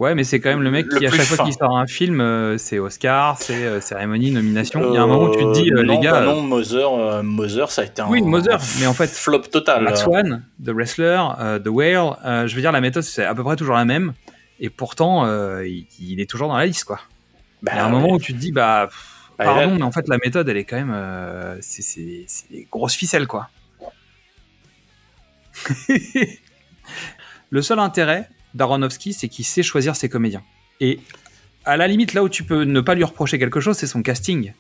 Ouais, 0.02 0.16
mais 0.16 0.24
c'est 0.24 0.40
quand 0.40 0.50
même 0.50 0.64
le 0.64 0.72
mec 0.72 0.88
le 0.90 0.98
qui, 0.98 1.06
à 1.06 1.12
chaque 1.12 1.22
fois 1.28 1.46
qu'il 1.46 1.54
sort 1.54 1.78
un 1.78 1.86
film, 1.86 2.22
euh, 2.22 2.58
c'est 2.58 2.80
Oscar, 2.80 3.38
c'est 3.38 3.54
euh, 3.54 3.80
cérémonie, 3.82 4.32
nomination. 4.32 4.90
Il 4.90 4.96
y 4.96 4.98
a 4.98 5.04
un 5.04 5.06
moment 5.06 5.26
où 5.30 5.36
tu 5.36 5.44
te 5.44 5.54
dis, 5.54 5.70
euh, 5.72 5.84
non, 5.84 5.94
les 5.94 6.00
gars. 6.04 6.14
bah 6.14 6.26
non, 6.26 6.42
Mother, 6.42 7.22
Mother, 7.22 7.70
ça 7.70 7.84
a 7.84 7.86
été 7.86 8.02
un. 8.02 8.08
Oui, 8.10 8.24
Mother, 8.24 8.60
mais 8.80 8.88
en 8.88 8.96
fait, 8.96 9.06
flop 9.06 9.42
total. 9.42 9.82
Black 9.84 9.98
Swan, 9.98 10.44
The 10.66 10.70
Wrestler, 10.70 11.22
The 11.64 11.68
Whale, 11.68 12.48
je 12.48 12.56
veux 12.56 12.62
dire, 12.62 12.72
la 12.72 12.82
méthode, 12.82 13.04
c'est 13.04 13.24
à 13.24 13.36
peu 13.36 13.44
près 13.44 13.56
toujours 13.56 13.76
la 13.76 13.86
même. 13.86 14.14
Et 14.60 14.72
pourtant, 14.72 15.28
il, 15.62 15.86
il 16.00 16.20
est 16.20 16.28
toujours 16.28 16.48
dans 16.48 16.58
la 16.58 16.66
liste, 16.66 16.86
quoi. 16.86 17.00
Bah, 17.62 17.74
Il 17.76 17.78
y 17.78 17.80
a 17.82 17.86
un 17.86 17.90
moment 17.90 18.14
où 18.14 18.20
tu 18.20 18.34
te 18.34 18.40
dis, 18.40 18.52
bah, 18.52 18.88
pff, 18.90 19.06
Bah, 19.38 19.46
pardon, 19.46 19.70
là- 19.70 19.76
mais 19.78 19.84
en 19.84 19.92
fait, 19.92 20.08
la 20.08 20.18
méthode, 20.18 20.50
elle 20.50 20.58
est 20.58 20.66
quand 20.66 20.84
même. 20.84 20.96
c'est 21.62 22.26
des 22.50 22.68
grosses 22.72 22.96
ficelles, 22.96 23.28
quoi. 23.28 23.50
Le 27.52 27.62
seul 27.62 27.78
intérêt 27.78 28.28
d'Aronofsky, 28.54 29.14
c'est 29.14 29.28
qu'il 29.28 29.46
sait 29.46 29.64
choisir 29.64 29.96
ses 29.96 30.10
comédiens. 30.10 30.44
Et 30.80 31.00
à 31.66 31.78
la 31.78 31.88
limite, 31.88 32.14
là 32.14 32.24
où 32.24 32.30
tu 32.30 32.44
peux 32.44 32.64
ne 32.64 32.82
pas 32.82 32.96
lui 32.96 33.04
reprocher 33.04 33.38
quelque 33.40 33.60
chose, 33.60 33.78
c'est 33.78 33.88
son 33.88 34.02
casting. 34.02 34.54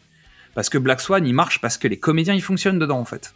Parce 0.54 0.70
que 0.70 0.78
Black 0.78 1.02
Swan, 1.02 1.26
il 1.26 1.34
marche 1.34 1.62
parce 1.62 1.78
que 1.78 1.88
les 1.88 1.98
comédiens, 1.98 2.34
ils 2.34 2.42
fonctionnent 2.42 2.80
dedans, 2.80 3.00
en 3.00 3.06
fait. 3.06 3.34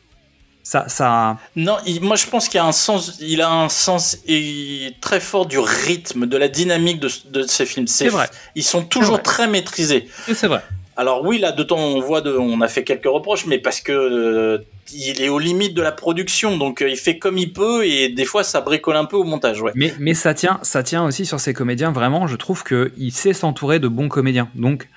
Ça, 0.64 0.90
ça, 0.90 1.38
Non, 1.56 1.77
il- 1.85 2.01
moi 2.01 2.16
je 2.16 2.25
pense 2.25 2.50
qu'il 2.50 2.59
a 2.59 2.66
un 2.66 2.72
sens, 2.72 3.17
il 3.22 3.40
a 3.43 3.51
un 3.51 3.69
sens 3.69 4.17
et 4.27 4.95
très 5.00 5.19
fort 5.19 5.45
du 5.45 5.59
rythme, 5.59 6.25
de 6.25 6.38
la 6.38 6.48
dynamique 6.48 7.00
de, 7.00 7.09
de 7.30 7.43
ces 7.43 7.67
films. 7.67 7.85
C'est 7.85 8.08
vrai. 8.09 8.27
Ils 8.56 8.64
sont 8.64 8.84
toujours 8.84 9.22
très 9.22 9.48
maîtrisés. 9.48 10.09
c'est 10.34 10.48
vrai. 10.48 10.64
Alors 10.98 11.24
oui, 11.25 11.40
là 11.40 11.51
de 11.51 11.61
temps 11.64 11.77
on 11.77 11.99
voit, 11.99 12.22
de, 12.22 12.32
on 12.38 12.61
a 12.61 12.67
fait 12.69 12.83
quelques 12.83 13.06
reproches, 13.06 13.45
mais 13.48 13.59
parce 13.59 13.82
que 13.82 13.91
euh, 13.91 14.59
il 14.93 15.22
est 15.22 15.27
aux 15.30 15.40
limites 15.40 15.74
de 15.74 15.82
la 15.82 15.91
production, 15.91 16.57
donc 16.57 16.82
euh, 16.82 16.90
il 16.90 16.95
fait 16.95 17.17
comme 17.17 17.38
il 17.38 17.51
peut 17.51 17.85
et 17.85 18.07
des 18.09 18.24
fois 18.24 18.43
ça 18.45 18.61
bricole 18.61 18.95
un 18.95 19.03
peu 19.06 19.17
au 19.17 19.25
montage. 19.25 19.61
Ouais. 19.61 19.74
Mais, 19.75 19.93
mais 19.99 20.14
ça 20.14 20.33
tient, 20.33 20.59
ça 20.61 20.83
tient 20.83 21.03
aussi 21.03 21.25
sur 21.25 21.40
ses 21.41 21.53
comédiens. 21.53 21.91
Vraiment, 21.91 22.27
je 22.27 22.38
trouve 22.38 22.64
qu'il 22.64 23.11
sait 23.11 23.33
s'entourer 23.33 23.80
de 23.80 23.90
bons 23.90 24.07
comédiens. 24.07 24.48
Donc, 24.56 24.88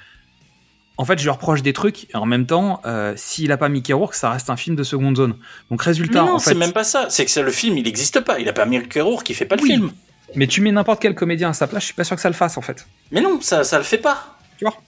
en 0.99 1.05
fait, 1.05 1.19
je 1.19 1.25
lui 1.25 1.31
reproche 1.31 1.63
des 1.63 1.73
trucs. 1.73 2.05
Et 2.13 2.17
en 2.17 2.27
même 2.27 2.47
temps, 2.47 2.81
euh, 2.87 3.13
s'il 3.17 3.51
a 3.53 3.57
pas 3.57 3.69
Mickey 3.69 3.93
Rourke, 3.93 4.15
ça 4.15 4.31
reste 4.31 4.51
un 4.51 4.57
film 4.57 4.77
de 4.77 4.83
seconde 4.85 5.17
zone. 5.17 5.35
Donc, 5.71 5.81
Mais 5.81 5.91
résultat, 5.91 6.23
non, 6.23 6.35
en 6.35 6.39
fait. 6.39 6.51
c'est 6.51 6.57
même 6.57 6.73
pas 6.73 6.85
ça. 6.85 7.07
C'est 7.09 7.25
que 7.25 7.31
ça, 7.31 7.43
le 7.43 7.51
film, 7.53 7.77
il 7.79 7.85
n'existe 7.85 8.21
pas. 8.21 8.39
Il 8.41 8.49
a 8.49 8.53
pas 8.53 8.67
Mickey 8.67 9.01
Rourke 9.01 9.25
qui 9.25 9.35
fait 9.35 9.47
pas 9.47 9.57
le 9.57 9.63
Oui. 9.63 9.69
film. 9.71 9.93
Mais 10.35 10.47
tu 10.47 10.61
mets 10.61 10.73
n'importe 10.73 11.01
quel 11.01 11.15
comédien 11.15 11.51
à 11.51 11.53
sa 11.55 11.67
place, 11.67 11.83
je 11.83 11.87
suis 11.87 11.95
pas 11.95 12.05
sûr 12.05 12.15
que 12.17 12.23
ça 12.23 12.29
le 12.29 12.35
fasse, 12.35 12.57
en 12.59 12.63
fait. 12.63 12.87
Mais 13.13 13.21
non, 13.21 13.41
ça, 13.41 13.65
ça 13.65 13.79
le 13.79 13.85
fait 13.85 13.99
pas. 13.99 14.37
Tu 14.59 14.65
vois? 14.65 14.75
Mais 14.75 14.88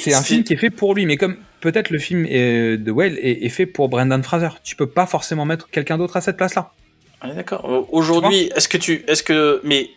C'est 0.00 0.14
un 0.14 0.22
film 0.22 0.44
qui 0.44 0.52
est 0.54 0.56
fait 0.56 0.70
pour 0.70 0.94
lui. 0.94 1.06
Mais 1.06 1.16
comme 1.16 1.36
peut-être 1.60 1.90
le 1.90 1.98
film 1.98 2.26
euh, 2.30 2.76
de 2.76 2.90
Well 2.92 3.18
est, 3.20 3.44
est 3.44 3.48
fait 3.48 3.66
pour 3.66 3.88
Brendan 3.88 4.22
Fraser, 4.22 4.48
tu 4.64 4.76
peux 4.76 4.86
pas 4.88 5.06
forcément 5.06 5.44
mettre 5.44 5.68
quelqu'un 5.70 5.98
d'autre 5.98 6.16
à 6.16 6.20
cette 6.20 6.36
place-là. 6.36 6.72
D'accord. 7.34 7.88
Aujourd'hui, 7.92 8.50
est-ce 8.54 8.68
que 8.68 8.76
tu, 8.78 9.04
est-ce 9.08 9.22
que, 9.22 9.60
mais 9.64 9.90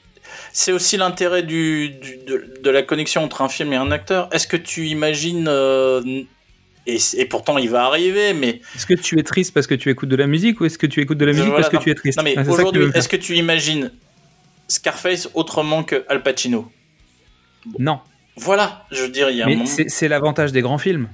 c'est 0.53 0.71
aussi 0.71 0.97
l'intérêt 0.97 1.43
du, 1.43 1.89
du- 1.89 2.17
de, 2.25 2.53
de 2.63 2.69
la 2.69 2.81
connexion 2.81 3.23
entre 3.23 3.41
un 3.41 3.49
film 3.49 3.73
et 3.73 3.75
un 3.75 3.91
acteur. 3.91 4.29
Est-ce 4.31 4.47
que 4.47 4.57
tu 4.57 4.87
imagines 4.87 5.45
euh, 5.47 6.01
et, 6.87 6.97
et 7.17 7.25
pourtant 7.25 7.57
il 7.57 7.69
va 7.69 7.85
arriver, 7.85 8.33
mais 8.33 8.61
Est-ce 8.75 8.85
que 8.87 8.93
tu 8.95 9.19
es 9.19 9.23
triste 9.23 9.53
parce 9.53 9.67
que 9.67 9.75
tu 9.75 9.89
écoutes 9.89 10.09
de 10.09 10.15
la 10.15 10.25
musique 10.27 10.59
ou 10.61 10.65
est-ce 10.65 10.77
que 10.77 10.87
tu 10.87 11.01
écoutes 11.01 11.17
de 11.19 11.25
la 11.25 11.33
musique 11.33 11.47
Voilà, 11.49 11.61
parce 11.69 11.77
que 11.77 11.83
tu 11.83 11.91
es 11.91 11.95
triste 11.95 12.17
non 12.17 12.23
mais 12.23 12.33
Ah, 12.37 12.43
aujourd'hui, 12.49 12.85
est-ce 12.95 13.09
que 13.09 13.17
tu 13.17 13.35
imagines 13.35 13.91
Scarface 14.67 15.29
autrement 15.33 15.83
que 15.83 16.03
Al 16.09 16.23
Pacino? 16.23 16.71
Non. 17.77 17.99
Voilà, 18.39 18.85
je 18.91 19.03
veux 19.03 19.09
dire, 19.09 19.29
il 19.29 19.37
y 19.37 19.41
a 19.41 19.45
un 19.45 19.49
Mais 19.49 19.55
moment. 19.55 19.69
c'est 19.87 20.07
l'avantage 20.07 20.51
des 20.51 20.61
grands 20.61 20.77
films. 20.77 21.07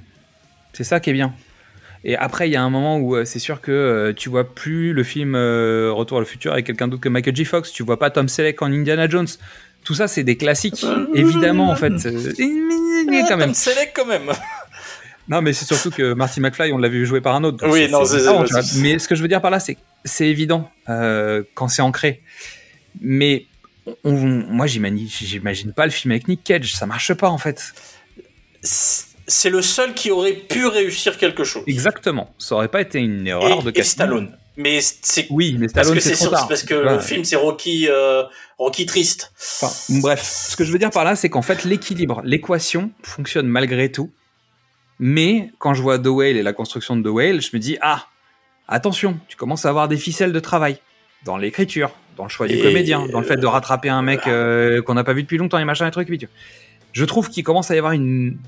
C'est 0.72 0.84
ça 0.84 1.00
qui 1.00 1.10
est 1.10 1.12
bien. 1.12 1.34
Et 2.04 2.16
après, 2.16 2.48
il 2.48 2.52
y 2.52 2.56
a 2.56 2.62
un 2.62 2.70
moment 2.70 2.98
où 2.98 3.16
euh, 3.16 3.24
c'est 3.24 3.38
sûr 3.40 3.60
que 3.60 3.72
euh, 3.72 4.12
tu 4.14 4.28
vois 4.28 4.54
plus 4.54 4.92
le 4.92 5.02
film 5.02 5.34
euh, 5.34 5.90
Retour 5.92 6.18
à 6.18 6.20
le 6.20 6.26
futur 6.26 6.52
avec 6.52 6.66
quelqu'un 6.66 6.86
d'autre 6.86 7.02
que 7.02 7.08
Michael 7.08 7.34
J. 7.34 7.44
Fox. 7.44 7.72
Tu 7.72 7.82
vois 7.82 7.98
pas 7.98 8.10
Tom 8.10 8.28
Selleck 8.28 8.62
en 8.62 8.66
Indiana 8.66 9.08
Jones. 9.08 9.26
Tout 9.84 9.94
ça, 9.94 10.06
c'est 10.06 10.22
des 10.22 10.36
classiques. 10.36 10.84
Évidemment, 11.14 11.70
en 11.70 11.76
fait. 11.76 11.90
mais 13.08 13.22
quand 13.28 13.36
même. 13.36 13.46
Tom 13.48 13.54
Selleck 13.54 13.92
quand 13.94 14.06
même. 14.06 14.30
Non, 15.28 15.42
mais 15.42 15.52
c'est 15.52 15.64
surtout 15.64 15.90
que 15.90 16.12
Marty 16.12 16.40
McFly, 16.40 16.72
on 16.72 16.78
l'a 16.78 16.86
vu 16.86 17.04
jouer 17.04 17.20
par 17.20 17.34
un 17.34 17.42
autre. 17.42 17.66
Oui, 17.68 17.90
non, 17.90 18.04
c'est- 18.04 18.78
Mais 18.80 19.00
ce 19.00 19.08
que 19.08 19.16
je 19.16 19.22
veux 19.22 19.26
dire 19.26 19.42
par 19.42 19.50
là, 19.50 19.58
c'est 19.58 19.74
que 19.74 19.80
c'est 20.04 20.28
évident 20.28 20.70
quand 20.86 21.66
c'est 21.66 21.82
ancré. 21.82 22.22
Mais 23.00 23.46
on- 24.04 24.12
moi, 24.12 24.66
j'imagine, 24.66 25.72
pas 25.74 25.84
le 25.86 25.92
film 25.92 26.12
avec 26.12 26.28
Nick 26.28 26.42
Cage. 26.44 26.74
Ça 26.74 26.86
marche 26.86 27.12
pas, 27.14 27.28
en 27.28 27.38
fait. 27.38 27.72
C'est 29.28 29.50
le 29.50 29.62
seul 29.62 29.94
qui 29.94 30.10
aurait 30.10 30.32
pu 30.34 30.66
réussir 30.66 31.18
quelque 31.18 31.44
chose. 31.44 31.64
Exactement. 31.66 32.34
Ça 32.38 32.54
aurait 32.54 32.68
pas 32.68 32.80
été 32.80 32.98
une 33.00 33.26
erreur 33.26 33.60
et, 33.60 33.64
de 33.64 33.70
et 33.70 33.72
casting. 33.72 33.94
Stallone. 33.94 34.36
Mais 34.56 34.80
c'est 34.80 35.26
Oui, 35.30 35.56
mais 35.58 35.66
parce 35.66 35.86
Stallone, 35.88 35.94
que 35.94 36.00
c'est 36.00 36.14
c'est 36.14 36.24
trop 36.24 36.34
tard. 36.34 36.48
parce 36.48 36.62
que 36.62 36.74
Ouais. 36.74 36.94
le 36.94 37.00
film 37.00 37.24
c'est 37.24 37.36
Rocky 37.36 37.88
euh, 37.90 38.22
Rocky 38.58 38.86
triste. 38.86 39.32
Enfin, 39.60 40.00
bref, 40.00 40.22
ce 40.22 40.56
que 40.56 40.64
je 40.64 40.72
veux 40.72 40.78
dire 40.78 40.90
par 40.90 41.04
là, 41.04 41.14
c'est 41.14 41.28
qu'en 41.28 41.42
fait, 41.42 41.64
l'équilibre, 41.64 42.22
l'équation 42.24 42.90
fonctionne 43.02 43.46
malgré 43.48 43.92
tout. 43.92 44.10
Mais 44.98 45.50
quand 45.58 45.74
je 45.74 45.82
vois 45.82 45.98
The 45.98 46.06
Whale 46.06 46.36
et 46.38 46.42
la 46.42 46.54
construction 46.54 46.96
de 46.96 47.02
The 47.02 47.12
Whale, 47.12 47.42
je 47.42 47.50
me 47.52 47.58
dis 47.58 47.76
ah, 47.82 48.06
attention, 48.66 49.18
tu 49.28 49.36
commences 49.36 49.66
à 49.66 49.68
avoir 49.68 49.88
des 49.88 49.98
ficelles 49.98 50.32
de 50.32 50.40
travail 50.40 50.78
dans 51.24 51.36
l'écriture, 51.36 51.90
dans 52.16 52.24
le 52.24 52.28
choix 52.28 52.46
du 52.46 52.60
comédien, 52.60 53.06
dans 53.06 53.20
le 53.20 53.26
fait 53.26 53.36
de 53.36 53.46
rattraper 53.46 53.88
un 53.88 54.02
mec 54.02 54.26
euh, 54.26 54.82
qu'on 54.82 54.94
n'a 54.94 55.04
pas 55.04 55.12
vu 55.12 55.22
depuis 55.22 55.38
longtemps 55.38 55.58
et 55.58 55.64
machin, 55.64 55.86
et 55.86 55.90
trucs. 55.90 56.10
et 56.10 56.28
Je 56.92 57.04
trouve 57.04 57.28
qu'il 57.30 57.44
commence 57.44 57.70
à 57.70 57.74
y 57.74 57.78
avoir 57.78 57.92
une, 57.92 58.38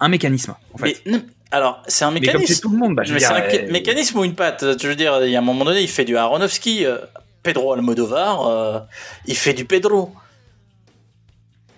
un 0.00 0.08
mécanisme. 0.08 0.54
En 0.74 0.78
fait. 0.78 1.00
Mais 1.06 1.12
non, 1.12 1.22
alors 1.50 1.82
c'est 1.86 2.04
un 2.04 2.10
Mais 2.10 2.20
comme 2.20 2.40
mécanisme. 2.40 2.60
tout 2.62 2.70
le 2.70 2.78
monde, 2.78 2.94
bah, 2.94 3.02
je 3.04 3.16
c'est 3.18 3.26
un 3.26 3.42
euh, 3.42 3.70
mécanisme 3.70 4.18
ou 4.18 4.24
une 4.24 4.34
patte 4.34 4.64
Je 4.80 4.88
veux 4.88 4.96
dire, 4.96 5.24
il 5.24 5.30
y 5.30 5.36
a 5.36 5.38
un 5.38 5.42
moment 5.42 5.64
donné, 5.64 5.80
il 5.82 5.88
fait 5.88 6.04
du 6.04 6.16
Aronofsky, 6.16 6.84
euh, 6.84 6.98
Pedro 7.42 7.72
Almodovar, 7.72 8.46
euh, 8.46 8.80
il 9.26 9.36
fait 9.36 9.52
du 9.52 9.64
Pedro. 9.64 10.12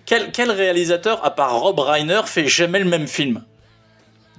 Quel, 0.05 0.31
quel 0.31 0.49
réalisateur, 0.49 1.23
à 1.23 1.35
part 1.35 1.59
Rob 1.59 1.77
Reiner, 1.77 2.21
fait 2.25 2.47
jamais 2.47 2.79
le 2.79 2.85
même 2.85 3.07
film? 3.07 3.43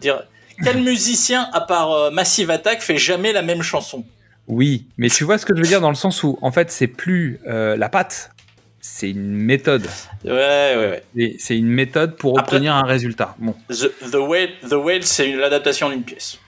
Dire, 0.00 0.24
Quel 0.64 0.82
musicien, 0.82 1.48
à 1.52 1.60
part 1.60 1.92
euh, 1.92 2.10
Massive 2.10 2.50
Attack, 2.50 2.82
fait 2.82 2.98
jamais 2.98 3.32
la 3.32 3.42
même 3.42 3.62
chanson? 3.62 4.04
Oui, 4.52 4.86
mais 4.98 5.08
tu 5.08 5.22
vois 5.22 5.38
ce 5.38 5.46
que 5.46 5.54
je 5.54 5.60
veux 5.62 5.66
dire 5.68 5.80
dans 5.80 5.90
le 5.90 5.94
sens 5.94 6.22
où, 6.24 6.36
en 6.42 6.50
fait, 6.50 6.70
c'est 6.72 6.88
plus 6.88 7.38
euh, 7.46 7.76
la 7.76 7.88
patte, 7.88 8.32
c'est 8.80 9.08
une 9.10 9.30
méthode. 9.30 9.86
Ouais, 10.24 10.32
ouais, 10.32 11.02
ouais. 11.14 11.36
C'est 11.38 11.56
une 11.56 11.68
méthode 11.68 12.16
pour 12.16 12.36
Après- 12.38 12.56
obtenir 12.56 12.74
un 12.74 12.82
résultat. 12.84 13.36
Bon, 13.38 13.54
The, 13.68 13.92
The 14.10 14.14
Whale, 14.16 14.48
The 14.68 14.72
Whale 14.72 15.04
c'est 15.04 15.30
l'adaptation 15.36 15.88
d'une 15.90 16.02
pièce. 16.02 16.38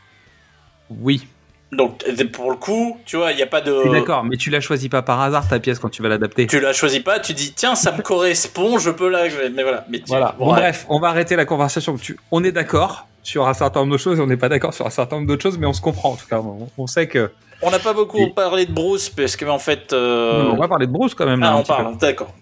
oui, 0.90 1.26
Donc, 1.70 2.02
pour 2.32 2.50
le 2.50 2.56
coup, 2.56 2.98
tu 3.06 3.16
vois, 3.16 3.30
il 3.32 3.36
n'y 3.36 3.42
a 3.42 3.46
pas 3.46 3.60
de. 3.60 3.92
d'accord, 3.92 4.24
mais 4.24 4.36
tu 4.36 4.50
la 4.50 4.60
choisis 4.60 4.88
pas 4.88 5.02
par 5.02 5.20
hasard 5.20 5.46
ta 5.48 5.58
pièce 5.60 5.78
quand 5.78 5.88
tu 5.88 6.02
vas 6.02 6.08
l'adapter. 6.08 6.46
Tu 6.46 6.58
la 6.60 6.72
choisis 6.72 7.00
pas, 7.00 7.20
tu 7.20 7.32
dis, 7.34 7.52
tiens, 7.54 7.74
ça 7.76 7.92
me 7.92 8.02
correspond, 8.02 8.78
je 8.78 8.90
peux 8.90 9.08
la. 9.08 9.24
Mais 9.54 9.62
voilà. 9.62 9.86
Mais 9.88 9.98
tu- 10.00 10.04
Voilà. 10.08 10.34
bon, 10.38 10.48
ouais. 10.52 10.60
bref, 10.60 10.86
on 10.88 10.98
va 10.98 11.08
arrêter 11.08 11.36
la 11.36 11.44
conversation. 11.44 11.96
Tu- 11.96 12.18
On 12.30 12.42
est 12.44 12.52
d'accord 12.52 13.06
sur 13.22 13.46
un 13.46 13.54
certain 13.54 13.80
nombre 13.80 13.92
de 13.92 13.98
choses 13.98 14.18
on 14.18 14.26
n'est 14.26 14.36
pas 14.36 14.48
d'accord 14.48 14.74
sur 14.74 14.84
un 14.84 14.90
certain 14.90 15.14
nombre 15.16 15.28
d'autres 15.28 15.42
choses, 15.44 15.56
mais 15.56 15.66
on 15.66 15.72
se 15.72 15.80
comprend 15.80 16.10
en 16.10 16.16
tout 16.16 16.26
cas. 16.28 16.40
On, 16.40 16.68
on 16.76 16.86
sait 16.88 17.06
que. 17.06 17.30
On 17.62 17.70
n'a 17.70 17.78
pas 17.78 17.92
beaucoup 17.92 18.18
Et- 18.18 18.30
parlé 18.30 18.66
de 18.66 18.72
Bruce 18.72 19.08
parce 19.08 19.36
que 19.36 19.44
en 19.44 19.58
fait. 19.58 19.92
euh, 19.92 20.50
On 20.52 20.56
va 20.56 20.68
parler 20.68 20.86
de 20.86 20.92
Bruce 20.92 21.14
quand 21.14 21.26
même. 21.26 21.40
Là, 21.40 21.52
Ah, 21.54 21.56
on 21.58 21.62
parle. 21.62 21.96
D'accord. 21.98 22.34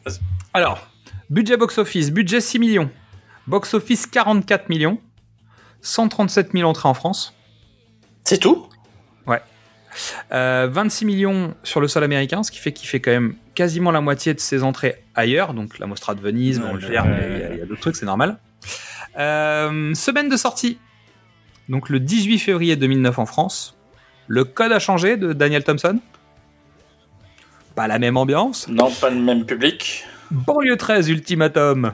Alors, 0.55 0.78
budget 1.28 1.57
box-office, 1.57 2.10
budget 2.10 2.40
6 2.40 2.58
millions. 2.58 2.90
Box-office 3.47 4.07
44 4.07 4.68
millions. 4.68 4.99
137 5.82 6.52
000 6.52 6.68
entrées 6.68 6.89
en 6.89 6.94
France. 6.94 7.34
C'est 8.24 8.39
tout? 8.39 8.66
Euh, 10.32 10.68
26 10.70 11.05
millions 11.05 11.52
sur 11.65 11.81
le 11.81 11.89
sol 11.89 12.05
américain, 12.05 12.44
ce 12.44 12.52
qui 12.52 12.58
fait 12.60 12.73
qu'il 12.73 12.89
fait 12.89 13.00
quand 13.00 13.10
même 13.10 13.34
quasiment 13.57 13.90
la 13.90 14.00
moitié 14.00 14.32
de 14.34 14.39
ses 14.39 14.62
entrées 14.62 15.02
ailleurs, 15.16 15.52
donc 15.52 15.81
la 15.81 15.86
Mostra 15.89 16.15
de 16.15 16.20
Venise, 16.20 16.60
bon, 16.60 16.78
y 16.78 16.97
a- 16.97 17.05
il 17.52 17.58
y 17.58 17.60
a, 17.60 17.66
d'autres 17.66 17.81
trucs, 17.81 17.97
c'est 17.97 18.07
normal. 18.07 18.39
Euh, 19.18 19.92
semaine 19.94 20.28
de 20.28 20.36
sortie, 20.36 20.78
donc 21.68 21.89
le 21.89 21.99
18 21.99 22.39
février 22.39 22.76
2009 22.76 23.18
en 23.18 23.26
France. 23.26 23.76
Le 24.33 24.44
code 24.44 24.70
a 24.70 24.78
changé 24.78 25.17
de 25.17 25.33
Daniel 25.33 25.65
Thompson? 25.65 25.99
Pas 27.75 27.89
la 27.89 27.99
même 27.99 28.17
ambiance? 28.17 28.68
Non, 28.68 28.89
pas 28.92 29.10
le 29.10 29.17
même 29.20 29.44
public. 29.44 30.05
Banlieue 30.31 30.76
13 30.76 31.09
Ultimatum 31.09 31.92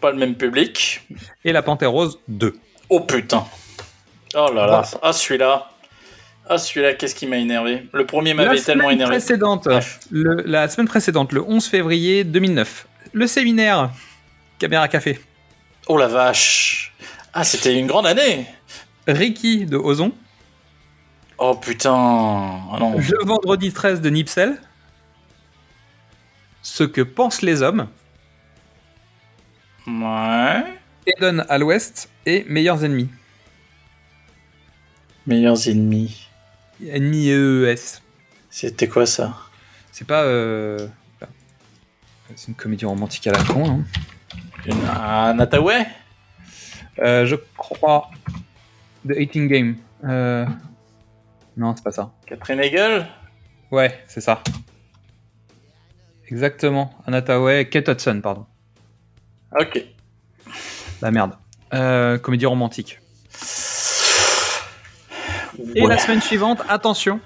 Pas 0.00 0.10
le 0.10 0.16
même 0.18 0.34
public. 0.34 1.02
et 1.44 1.52
La 1.52 1.62
Panthère 1.62 1.92
Rose 1.92 2.18
2. 2.26 2.56
Oh 2.90 2.98
putain. 3.00 3.44
Oh 4.34 4.50
là 4.52 4.66
là. 4.66 4.82
Ah, 5.02 5.12
celui-là. 5.12 5.70
Ah, 6.48 6.58
celui-là, 6.58 6.94
qu'est-ce 6.94 7.14
qui 7.14 7.28
m'a 7.28 7.36
énervé 7.36 7.86
Le 7.92 8.06
premier 8.06 8.34
m'avait 8.34 8.60
tellement 8.60 8.90
énervé. 8.90 9.12
précédente, 9.16 9.68
le- 10.10 10.42
la 10.46 10.68
semaine 10.68 10.88
précédente, 10.88 11.32
le 11.32 11.42
11 11.42 11.64
février 11.68 12.24
2009, 12.24 12.88
le 13.12 13.26
séminaire 13.28 13.90
Caméra 14.58 14.88
Café. 14.88 15.20
Oh 15.86 15.96
la 15.96 16.08
vache. 16.08 16.92
Ah, 17.34 17.44
c'était 17.44 17.78
une 17.78 17.86
grande 17.86 18.06
année. 18.08 18.46
Ricky 19.06 19.64
de 19.66 19.76
Ozon, 19.76 20.10
Oh 21.38 21.54
putain. 21.54 21.90
Ah 21.94 22.76
non. 22.80 22.96
le 22.98 23.24
vendredi 23.26 23.72
13 23.72 24.00
de 24.00 24.10
Nipsel, 24.10 24.60
Ce 26.62 26.82
que 26.84 27.00
pensent 27.00 27.42
les 27.42 27.62
hommes, 27.62 27.88
Ouais. 29.86 30.64
Eden 31.06 31.46
à 31.48 31.56
l'ouest 31.56 32.10
et 32.26 32.44
Meilleurs 32.48 32.84
ennemis. 32.84 33.08
Meilleurs 35.26 35.66
ennemis. 35.68 36.28
Ennemis 36.86 37.28
EES. 37.30 38.00
C'était 38.50 38.88
quoi 38.88 39.06
ça? 39.06 39.34
C'est 39.92 40.06
pas. 40.06 40.22
euh, 40.24 40.88
C'est 42.34 42.48
une 42.48 42.54
comédie 42.54 42.84
romantique 42.84 43.26
à 43.28 43.32
la 43.32 43.42
con. 43.44 43.64
hein. 43.70 43.84
Une- 44.66 44.84
Un 44.84 45.38
Attaway 45.38 45.86
Euh, 46.98 47.24
je 47.24 47.36
crois. 47.56 48.10
The 49.08 49.12
Hating 49.16 49.48
Game. 49.48 49.76
Euh, 50.04 50.44
Non, 51.58 51.74
c'est 51.76 51.82
pas 51.84 51.90
ça. 51.92 52.12
Catherine 52.26 52.60
Hegel? 52.60 53.06
Ouais, 53.70 54.02
c'est 54.06 54.20
ça. 54.22 54.42
Exactement. 56.28 56.94
Anataway, 57.06 57.68
Kate 57.68 57.88
Hudson, 57.88 58.20
pardon. 58.22 58.46
Ok. 59.58 59.84
La 61.02 61.10
merde. 61.10 61.32
Euh, 61.74 62.16
comédie 62.18 62.46
romantique. 62.46 63.00
Et 65.74 65.82
Ouais. 65.82 65.88
la 65.88 65.98
semaine 65.98 66.20
suivante, 66.20 66.62
attention, 66.68 67.20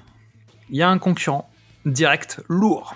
il 0.70 0.77
y 0.77 0.83
a 0.83 0.89
un 0.89 0.99
concurrent 0.99 1.51
direct 1.85 2.41
lourd. 2.49 2.94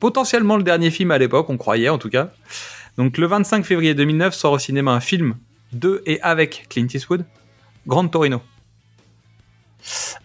Potentiellement 0.00 0.56
le 0.56 0.62
dernier 0.62 0.90
film 0.90 1.10
à 1.10 1.18
l'époque, 1.18 1.48
on 1.50 1.56
croyait 1.56 1.88
en 1.88 1.98
tout 1.98 2.08
cas. 2.10 2.30
Donc 2.96 3.16
le 3.18 3.26
25 3.26 3.64
février 3.64 3.94
2009 3.94 4.34
sort 4.34 4.52
au 4.52 4.58
cinéma 4.58 4.90
un 4.92 5.00
film 5.00 5.36
de 5.72 6.02
et 6.06 6.20
avec 6.22 6.66
Clint 6.68 6.86
Eastwood, 6.92 7.24
Grand 7.86 8.08
Torino. 8.08 8.42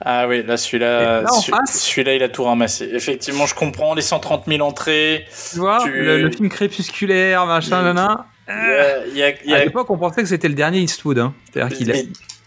Ah 0.02 0.28
oui, 0.28 0.44
là 0.44 0.58
celui-là, 0.58 1.24
celui-là 1.72 2.16
il 2.16 2.24
a 2.24 2.30
tout 2.30 2.44
ramassé. 2.44 2.90
Effectivement, 2.94 3.46
je 3.46 3.56
comprends 3.56 3.94
les 3.94 4.02
130 4.02 4.46
000 4.48 4.62
entrées. 4.68 5.26
Tu 5.54 5.60
vois, 5.60 5.80
Tu- 5.84 5.92
le, 5.92 6.22
le 6.24 6.32
film 6.32 6.50
crépusculaire, 6.50 7.46
machin, 7.46 7.82
nana. 7.84 8.26
A- 8.48 8.54
À 9.54 9.64
l'époque, 9.64 9.90
on 9.90 9.98
pensait 9.98 10.22
que 10.22 10.28
c'était 10.28 10.50
le 10.50 10.56
dernier 10.56 10.80
Eastwood. 10.80 11.20
Hein. 11.20 11.34
C'est-à-dire 11.54 11.78
qu'il 11.78 11.92
a- 11.92 11.96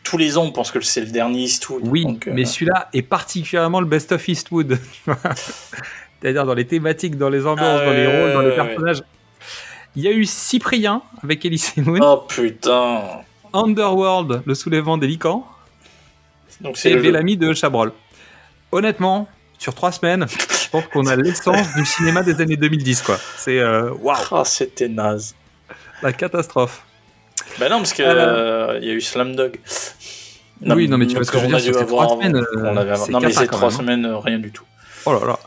tous 0.05 0.19
les 0.19 0.37
ans, 0.39 0.45
on 0.45 0.53
pense 0.53 0.71
que 0.71 0.81
c'est 0.83 1.01
le 1.01 1.07
dernier 1.07 1.41
Eastwood. 1.41 1.83
Oui, 1.87 2.05
donc, 2.05 2.29
euh, 2.29 2.33
mais 2.35 2.45
celui-là 2.45 2.89
est 2.93 3.03
particulièrement 3.03 3.81
le 3.81 3.87
best 3.87 4.13
of 4.13 4.29
Eastwood. 4.29 4.79
C'est-à-dire 6.21 6.45
dans 6.45 6.55
les 6.55 6.67
thématiques, 6.67 7.17
dans 7.17 7.29
les 7.29 7.47
ambiances, 7.47 7.81
Ah 7.83 7.87
dans 7.87 7.93
les 7.93 8.07
rôles, 8.07 8.33
dans 8.33 8.41
les 8.41 8.49
ouais. 8.51 8.55
personnages. 8.57 9.03
Il 9.95 10.03
y 10.03 10.09
a 10.09 10.13
eu 10.13 10.25
Cyprien 10.27 11.03
avec 11.23 11.45
Elise 11.45 11.73
Moon, 11.79 11.99
Oh 12.03 12.25
putain. 12.29 13.01
Underworld, 13.53 14.43
le 14.45 14.55
soulèvement 14.55 14.99
des 14.99 15.07
licans, 15.07 15.47
Donc 16.61 16.77
c'est 16.77 16.97
Bellamy 16.97 17.37
de 17.37 17.53
Chabrol. 17.55 17.93
Honnêtement, 18.73 19.29
sur 19.59 19.75
trois 19.75 19.93
semaines, 19.93 20.27
je 20.29 20.69
pense 20.71 20.87
qu'on 20.89 21.07
a 21.07 21.17
l'essence 21.17 21.75
du 21.75 21.85
cinéma 21.85 22.23
des 22.23 22.41
années 22.41 22.57
2010, 22.57 23.03
quoi. 23.03 23.19
C'est 23.37 23.59
euh, 23.59 23.93
waouh, 24.01 24.17
Ah, 24.33 24.45
c'était 24.45 24.89
naze. 24.89 25.35
la 26.03 26.13
catastrophe. 26.13 26.85
Bah 27.59 27.69
non, 27.69 27.79
parce 27.79 27.93
que 27.93 28.03
Euh, 28.03 28.73
euh, 28.75 28.79
il 28.83 28.89
y 28.89 28.91
a 28.91 28.95
eu 28.95 29.01
Slamdog. 29.01 29.59
Oui, 30.63 30.89
non, 30.89 30.99
mais 30.99 31.07
tu 31.07 31.15
vois 31.15 31.25
ce 31.25 31.31
que 31.31 31.39
je 31.39 31.45
veux 31.45 31.49
dire, 31.49 31.61
sur 31.61 31.77
avoir 31.79 32.07
trois 32.07 32.17
semaines, 32.17 32.37
euh, 32.37 32.45
On 32.57 32.77
avait 32.77 32.91
avant. 32.93 33.05
c'est 33.05 33.13
Non, 33.13 33.21
mais 33.21 33.29
cata 33.29 33.41
ces 33.41 33.47
quand 33.47 33.57
trois 33.57 33.69
hein. 33.75 33.77
semaines, 33.77 34.07
rien 34.07 34.39
du 34.39 34.51
tout. 34.51 34.65
Oh 35.05 35.13
là 35.13 35.27
là. 35.27 35.39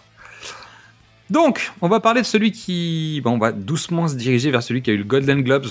Donc, 1.29 1.71
on 1.81 1.87
va 1.87 1.99
parler 1.99 2.21
de 2.21 2.25
celui 2.25 2.51
qui. 2.51 3.21
Bon, 3.23 3.31
on 3.31 3.37
va 3.37 3.51
doucement 3.51 4.07
se 4.07 4.15
diriger 4.15 4.49
vers 4.51 4.63
celui 4.63 4.81
qui 4.81 4.89
a 4.91 4.93
eu 4.93 4.97
le 4.97 5.03
Golden 5.03 5.41
Globes 5.43 5.67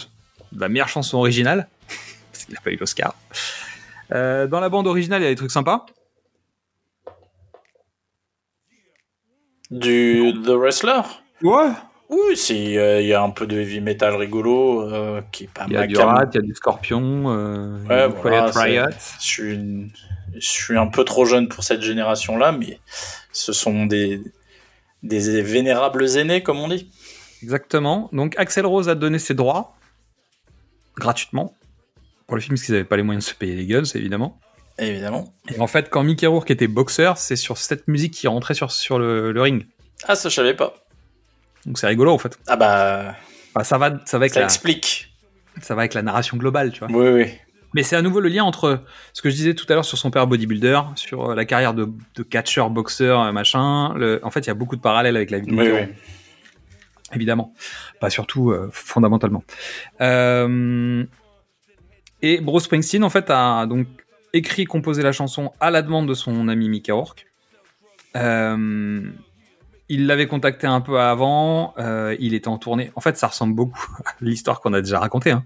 la 0.57 0.69
meilleure 0.69 0.89
chanson 0.89 1.19
originale, 1.19 1.69
parce 2.33 2.45
qu'il 2.45 2.55
n'a 2.55 2.61
pas 2.61 2.71
eu 2.71 2.77
l'Oscar. 2.77 3.15
Euh, 4.13 4.47
dans 4.47 4.61
la 4.61 4.69
bande 4.69 4.87
originale, 4.87 5.21
il 5.23 5.25
y 5.25 5.29
a 5.29 5.31
des 5.31 5.37
trucs 5.37 5.51
sympas. 5.51 5.87
Du 9.71 10.33
The 10.45 10.51
Wrestler? 10.51 11.01
Ouais. 11.43 11.71
Oui, 12.11 12.79
euh, 12.79 13.03
il 13.03 13.07
y 13.07 13.13
a 13.13 13.23
un 13.23 13.29
peu 13.29 13.47
de 13.47 13.59
heavy 13.61 13.83
metal 13.83 14.15
rigolo 14.15 14.81
euh, 14.91 15.21
qui 15.31 15.45
est 15.45 15.51
pas 15.53 15.67
Il 15.69 15.75
y 15.75 15.77
a 15.77 15.87
du 15.87 15.95
rat, 15.99 16.25
il 16.33 16.37
y 16.37 16.39
a 16.39 16.41
du 16.41 16.55
scorpion, 16.55 17.25
euh, 17.31 17.79
Ouais, 17.87 18.09
voilà, 18.09 18.47
Riot. 18.47 18.87
Je 19.21 19.27
suis, 19.27 19.53
une- 19.55 19.91
je 20.35 20.49
suis 20.49 20.79
un 20.79 20.87
peu 20.87 21.05
trop 21.05 21.27
jeune 21.27 21.49
pour 21.49 21.65
cette 21.65 21.83
génération-là, 21.83 22.53
mais 22.53 22.81
ce 23.31 23.53
sont 23.53 23.85
des, 23.85 24.23
des 25.03 25.43
vénérables 25.43 26.09
aînés, 26.17 26.43
comme 26.43 26.59
on 26.61 26.69
dit. 26.69 26.91
Exactement. 27.43 28.09
Donc, 28.15 28.35
Axel 28.39 28.65
Rose 28.65 28.89
a 28.89 28.95
donné 28.95 29.19
ses 29.19 29.35
droits 29.35 29.77
gratuitement 30.97 31.55
pour 32.29 32.37
le 32.37 32.41
film, 32.43 32.55
parce 32.55 32.65
qu'ils 32.65 32.75
n'avaient 32.75 32.85
pas 32.87 32.97
les 32.97 33.03
moyens 33.03 33.25
de 33.25 33.31
se 33.31 33.35
payer 33.35 33.57
les 33.57 33.67
guns, 33.67 33.83
évidemment. 33.95 34.39
Évidemment. 34.79 35.35
Et 35.53 35.59
en 35.59 35.67
fait, 35.67 35.91
quand 35.91 36.05
Mickey 36.05 36.27
Rourke 36.27 36.51
était 36.53 36.69
boxeur, 36.69 37.17
c'est 37.19 37.35
sur 37.37 37.57
cette 37.59 37.89
musique 37.89 38.13
qui 38.15 38.29
rentrait 38.29 38.55
sur, 38.55 38.71
sur 38.71 38.99
le, 38.99 39.33
le 39.33 39.43
ring. 39.43 39.67
Ah, 40.07 40.15
ça, 40.15 40.29
je 40.29 40.35
savais 40.37 40.55
pas. 40.55 40.75
Donc, 41.67 41.79
c'est 41.79 41.89
rigolo, 41.89 42.13
en 42.13 42.19
fait. 42.19 42.39
Ah 42.47 42.55
bah, 42.57 43.17
ça, 43.65 43.77
va, 43.79 43.99
ça, 44.05 44.19
va 44.19 44.23
avec 44.23 44.35
ça 44.35 44.41
la, 44.41 44.47
explique. 44.47 45.13
ça 45.61 45.75
va 45.75 45.81
avec 45.81 45.95
la 45.95 46.03
narration 46.03 46.37
globale, 46.37 46.71
tu 46.71 46.85
vois. 46.85 46.89
Oui, 46.93 47.09
oui. 47.25 47.33
Mais 47.75 47.83
c'est 47.83 47.97
à 47.97 48.03
nouveau 48.03 48.21
le 48.21 48.29
lien 48.29 48.45
entre 48.45 48.83
ce 49.13 49.21
que 49.21 49.31
je 49.31 49.35
disais 49.35 49.55
tout 49.55 49.67
à 49.71 49.75
l'heure 49.75 49.85
sur 49.85 49.99
son 49.99 50.11
père 50.11 50.27
bodybuilder, 50.27 50.81
sur 50.97 51.31
euh, 51.31 51.35
la 51.35 51.45
carrière 51.45 51.75
de, 51.75 51.89
de 52.15 52.23
catcheur, 52.23 52.71
boxeur, 52.71 53.21
euh, 53.23 53.33
machin. 53.33 53.95
Le- 53.95 54.21
en 54.23 54.31
fait, 54.31 54.41
il 54.41 54.47
y 54.47 54.51
a 54.51 54.55
beaucoup 54.55 54.77
de 54.77 54.81
parallèles 54.81 55.17
avec 55.17 55.31
la 55.31 55.39
vie 55.39 55.47
de 55.47 55.55
Oui, 55.55 55.69
oui. 55.73 55.81
Évidemment. 57.15 57.53
Pas 58.01 58.11
surtout, 58.11 58.51
euh, 58.53 58.69
fondamentalement. 58.73 59.43
Euh, 60.03 61.05
et 62.23 62.41
Bruce 62.41 62.65
Springsteen, 62.65 63.05
en 63.05 63.11
fait, 63.11 63.31
a 63.31 63.67
donc 63.67 63.87
écrit 64.33 64.65
composé 64.65 65.03
la 65.03 65.13
chanson 65.13 65.53
à 65.61 65.71
la 65.71 65.83
demande 65.83 66.07
de 66.09 66.15
son 66.15 66.49
ami 66.49 66.69
Mickey 66.69 66.93
Rourke. 66.93 67.27
Euh, 68.17 69.03
il 69.89 70.07
l'avait 70.07 70.27
contacté 70.27 70.67
un 70.67 70.81
peu 70.81 71.01
avant, 71.01 71.75
euh, 71.79 72.15
il 72.19 72.35
était 72.35 72.49
en 72.49 72.59
tournée. 72.59 72.91
En 72.95 73.01
fait, 73.01 73.17
ça 73.17 73.29
ressemble 73.29 73.55
beaucoup 73.55 73.87
à 74.05 74.13
l'histoire 74.21 74.61
qu'on 74.61 74.73
a 74.75 74.81
déjà 74.81 74.99
racontée, 74.99 75.31
hein, 75.31 75.45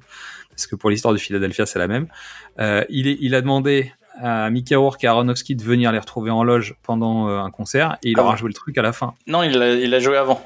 parce 0.50 0.66
que 0.66 0.74
pour 0.76 0.90
l'histoire 0.90 1.12
de 1.14 1.18
Philadelphia, 1.18 1.66
c'est 1.66 1.78
la 1.78 1.86
même. 1.88 2.08
Euh, 2.58 2.84
il, 2.88 3.06
est- 3.06 3.18
il 3.20 3.34
a 3.34 3.40
demandé 3.40 3.92
à 4.20 4.50
Mickey 4.50 4.74
Rourke 4.74 5.02
et 5.04 5.06
à 5.06 5.10
Aronofsky 5.12 5.54
de 5.56 5.62
venir 5.62 5.90
les 5.92 5.98
retrouver 5.98 6.30
en 6.30 6.44
loge 6.44 6.74
pendant 6.82 7.28
un 7.28 7.50
concert, 7.50 7.96
et 8.02 8.10
il 8.10 8.14
Ah 8.18 8.22
leur 8.22 8.32
a 8.32 8.36
joué 8.36 8.48
le 8.48 8.54
truc 8.54 8.76
à 8.78 8.82
la 8.82 8.92
fin. 8.92 9.14
Non, 9.26 9.42
il 9.42 9.60
a, 9.62 9.72
il 9.74 9.94
a 9.94 9.98
joué 10.00 10.16
avant. 10.16 10.44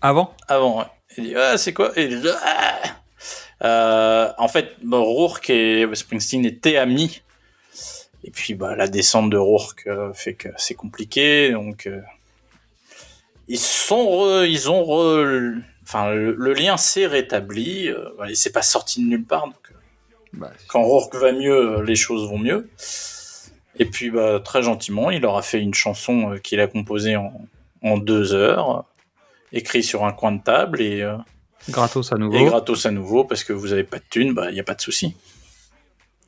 Avant? 0.00 0.34
Avant, 0.48 0.78
ouais. 0.78 0.84
Il 1.16 1.24
dit, 1.24 1.34
ah, 1.36 1.56
c'est 1.56 1.72
quoi? 1.72 1.92
Et 1.96 2.04
il 2.06 2.20
dit, 2.20 2.28
ah 2.44 2.74
Euh, 3.64 4.30
En 4.38 4.48
fait, 4.48 4.76
bon, 4.82 5.02
Rourke 5.02 5.50
et 5.50 5.86
Springsteen 5.94 6.44
étaient 6.44 6.76
amis. 6.76 7.22
Et 8.22 8.30
puis, 8.30 8.54
bah, 8.54 8.74
la 8.76 8.88
descente 8.88 9.30
de 9.30 9.36
Rourke 9.36 9.84
euh, 9.86 10.12
fait 10.12 10.34
que 10.34 10.48
c'est 10.56 10.74
compliqué. 10.74 11.50
Donc, 11.52 11.86
euh, 11.86 12.00
ils 13.48 13.58
sont, 13.58 14.04
re- 14.04 14.48
ils 14.48 14.70
ont, 14.70 14.82
re- 14.82 15.60
enfin, 15.82 16.10
le, 16.12 16.34
le 16.34 16.52
lien 16.54 16.76
s'est 16.76 17.06
rétabli. 17.06 17.88
Euh, 17.88 18.08
voilà, 18.16 18.30
il 18.32 18.36
s'est 18.36 18.52
pas 18.52 18.62
sorti 18.62 19.02
de 19.02 19.08
nulle 19.08 19.24
part. 19.24 19.46
Donc, 19.46 19.72
Bah, 20.32 20.50
quand 20.68 20.82
Rourke 20.82 21.14
va 21.16 21.32
mieux, 21.32 21.82
les 21.82 21.96
choses 21.96 22.28
vont 22.28 22.38
mieux. 22.38 22.68
Et 23.78 23.84
puis, 23.84 24.10
bah, 24.10 24.40
très 24.42 24.62
gentiment, 24.62 25.10
il 25.10 25.20
leur 25.22 25.36
a 25.36 25.42
fait 25.42 25.60
une 25.60 25.74
chanson 25.74 26.38
qu'il 26.42 26.60
a 26.60 26.66
composée 26.66 27.16
en, 27.16 27.32
en 27.82 27.98
deux 27.98 28.32
heures, 28.32 28.84
écrite 29.52 29.84
sur 29.84 30.04
un 30.06 30.12
coin 30.12 30.32
de 30.32 30.42
table 30.42 30.80
et, 30.80 31.02
Gratos 31.70 32.12
à 32.12 32.16
nouveau. 32.16 32.36
et 32.36 32.44
gratos 32.44 32.84
à 32.86 32.90
nouveau 32.90 33.24
parce 33.24 33.44
que 33.44 33.52
vous 33.52 33.72
avez 33.72 33.84
pas 33.84 33.98
de 33.98 34.04
thunes, 34.10 34.34
bah, 34.34 34.50
il 34.50 34.54
n'y 34.54 34.60
a 34.60 34.64
pas 34.64 34.74
de 34.74 34.80
souci. 34.80 35.16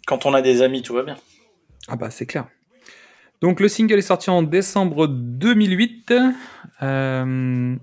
Quand 0.07 0.25
on 0.27 0.35
a 0.35 0.43
des 0.43 0.63
amis, 0.63 0.83
tout 0.83 0.95
va 0.95 1.03
bien. 1.03 1.17
Ah 1.89 1.97
bah 1.97 2.11
c'est 2.11 2.27
clair. 2.27 2.47
Donc 3.41 3.61
le 3.61 3.69
single 3.69 3.99
est 3.99 4.03
sorti 4.03 4.31
en 4.31 4.43
décembre 4.43 5.09
2008. 5.09 6.15
Euh, 6.83 7.77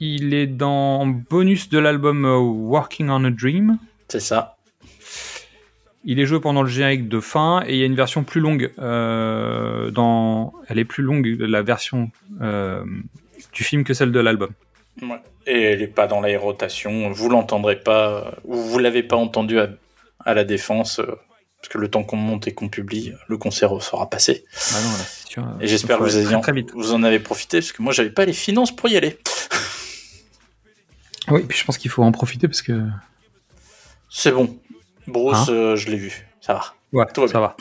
il 0.00 0.34
est 0.34 0.46
dans 0.48 1.06
bonus 1.06 1.68
de 1.68 1.78
l'album 1.78 2.24
euh, 2.24 2.36
Working 2.38 3.08
on 3.08 3.24
a 3.24 3.30
Dream. 3.30 3.78
C'est 4.08 4.20
ça. 4.20 4.56
Il 6.04 6.18
est 6.18 6.26
joué 6.26 6.40
pendant 6.40 6.62
le 6.62 6.68
générique 6.68 7.08
de 7.08 7.20
fin 7.20 7.62
et 7.66 7.74
il 7.74 7.78
y 7.78 7.82
a 7.84 7.86
une 7.86 7.94
version 7.94 8.24
plus 8.24 8.40
longue. 8.40 8.72
euh, 8.80 9.90
dans... 9.92 10.52
Elle 10.68 10.80
est 10.80 10.84
plus 10.84 11.04
longue 11.04 11.26
la 11.38 11.62
version 11.62 12.10
euh, 12.40 12.84
du 13.52 13.62
film 13.62 13.84
que 13.84 13.94
celle 13.94 14.10
de 14.10 14.18
l'album. 14.18 14.50
Ouais. 15.00 15.20
Et 15.46 15.62
elle 15.62 15.78
n'est 15.80 15.86
pas 15.86 16.06
dans 16.06 16.20
la 16.20 16.38
rotation. 16.38 17.10
Vous 17.10 17.28
l'entendrez 17.28 17.76
pas, 17.80 18.34
ou 18.44 18.56
vous 18.56 18.78
l'avez 18.78 19.02
pas 19.02 19.16
entendu 19.16 19.58
à, 19.58 19.68
à 20.24 20.34
la 20.34 20.44
défense, 20.44 20.98
euh, 20.98 21.06
parce 21.60 21.68
que 21.70 21.78
le 21.78 21.88
temps 21.88 22.04
qu'on 22.04 22.16
monte 22.16 22.46
et 22.48 22.52
qu'on 22.54 22.68
publie, 22.68 23.12
le 23.28 23.38
concert 23.38 23.80
sera 23.82 24.08
passé. 24.10 24.44
Ah 24.72 24.80
non, 24.82 24.90
là, 24.90 25.04
c'est 25.06 25.28
sûr, 25.28 25.44
Et 25.60 25.66
j'espère 25.66 25.98
que 25.98 26.04
vous, 26.04 26.34
en, 26.94 26.98
vous 26.98 27.04
avez 27.06 27.18
profité, 27.20 27.58
parce 27.58 27.72
que 27.72 27.82
moi, 27.82 27.92
j'avais 27.92 28.10
pas 28.10 28.24
les 28.24 28.32
finances 28.32 28.74
pour 28.74 28.88
y 28.88 28.96
aller. 28.96 29.18
Oui, 31.28 31.44
puis 31.48 31.56
je 31.56 31.64
pense 31.64 31.78
qu'il 31.78 31.90
faut 31.90 32.02
en 32.02 32.12
profiter 32.12 32.48
parce 32.48 32.62
que 32.62 32.82
C'est 34.10 34.32
bon. 34.32 34.58
Bruce, 35.06 35.48
Hein 35.48 35.52
euh, 35.52 35.76
je 35.76 35.88
l'ai 35.88 35.96
vu. 35.96 36.26
Ça 36.40 36.54
va. 36.54 36.64
ouais, 36.92 37.06
Tout 37.14 37.22
va 37.22 37.28
ça 37.28 37.40
va. 37.40 37.56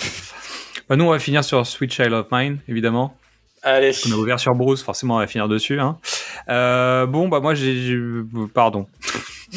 Bah, 0.90 0.95
nous, 0.95 1.06
on 1.06 1.11
va 1.11 1.19
finir 1.19 1.43
sur 1.43 1.66
Sweet 1.66 1.93
Child 1.93 2.11
of 2.14 2.27
Mine, 2.32 2.60
évidemment. 2.68 3.16
Allez. 3.64 3.92
On 4.08 4.11
a 4.11 4.16
ouvert 4.16 4.40
sur 4.40 4.53
Bruce, 4.56 4.82
forcément, 4.84 5.16
on 5.16 5.19
va 5.19 5.27
finir 5.27 5.48
dessus. 5.48 5.80
Hein. 5.80 6.00
Euh, 6.50 7.06
bon, 7.06 7.28
bah 7.28 7.40
moi, 7.40 7.53
j'ai... 7.56 7.95
Pardon. 8.53 8.88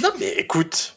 Non, 0.03 0.11
mais 0.21 0.33
écoute, 0.39 0.97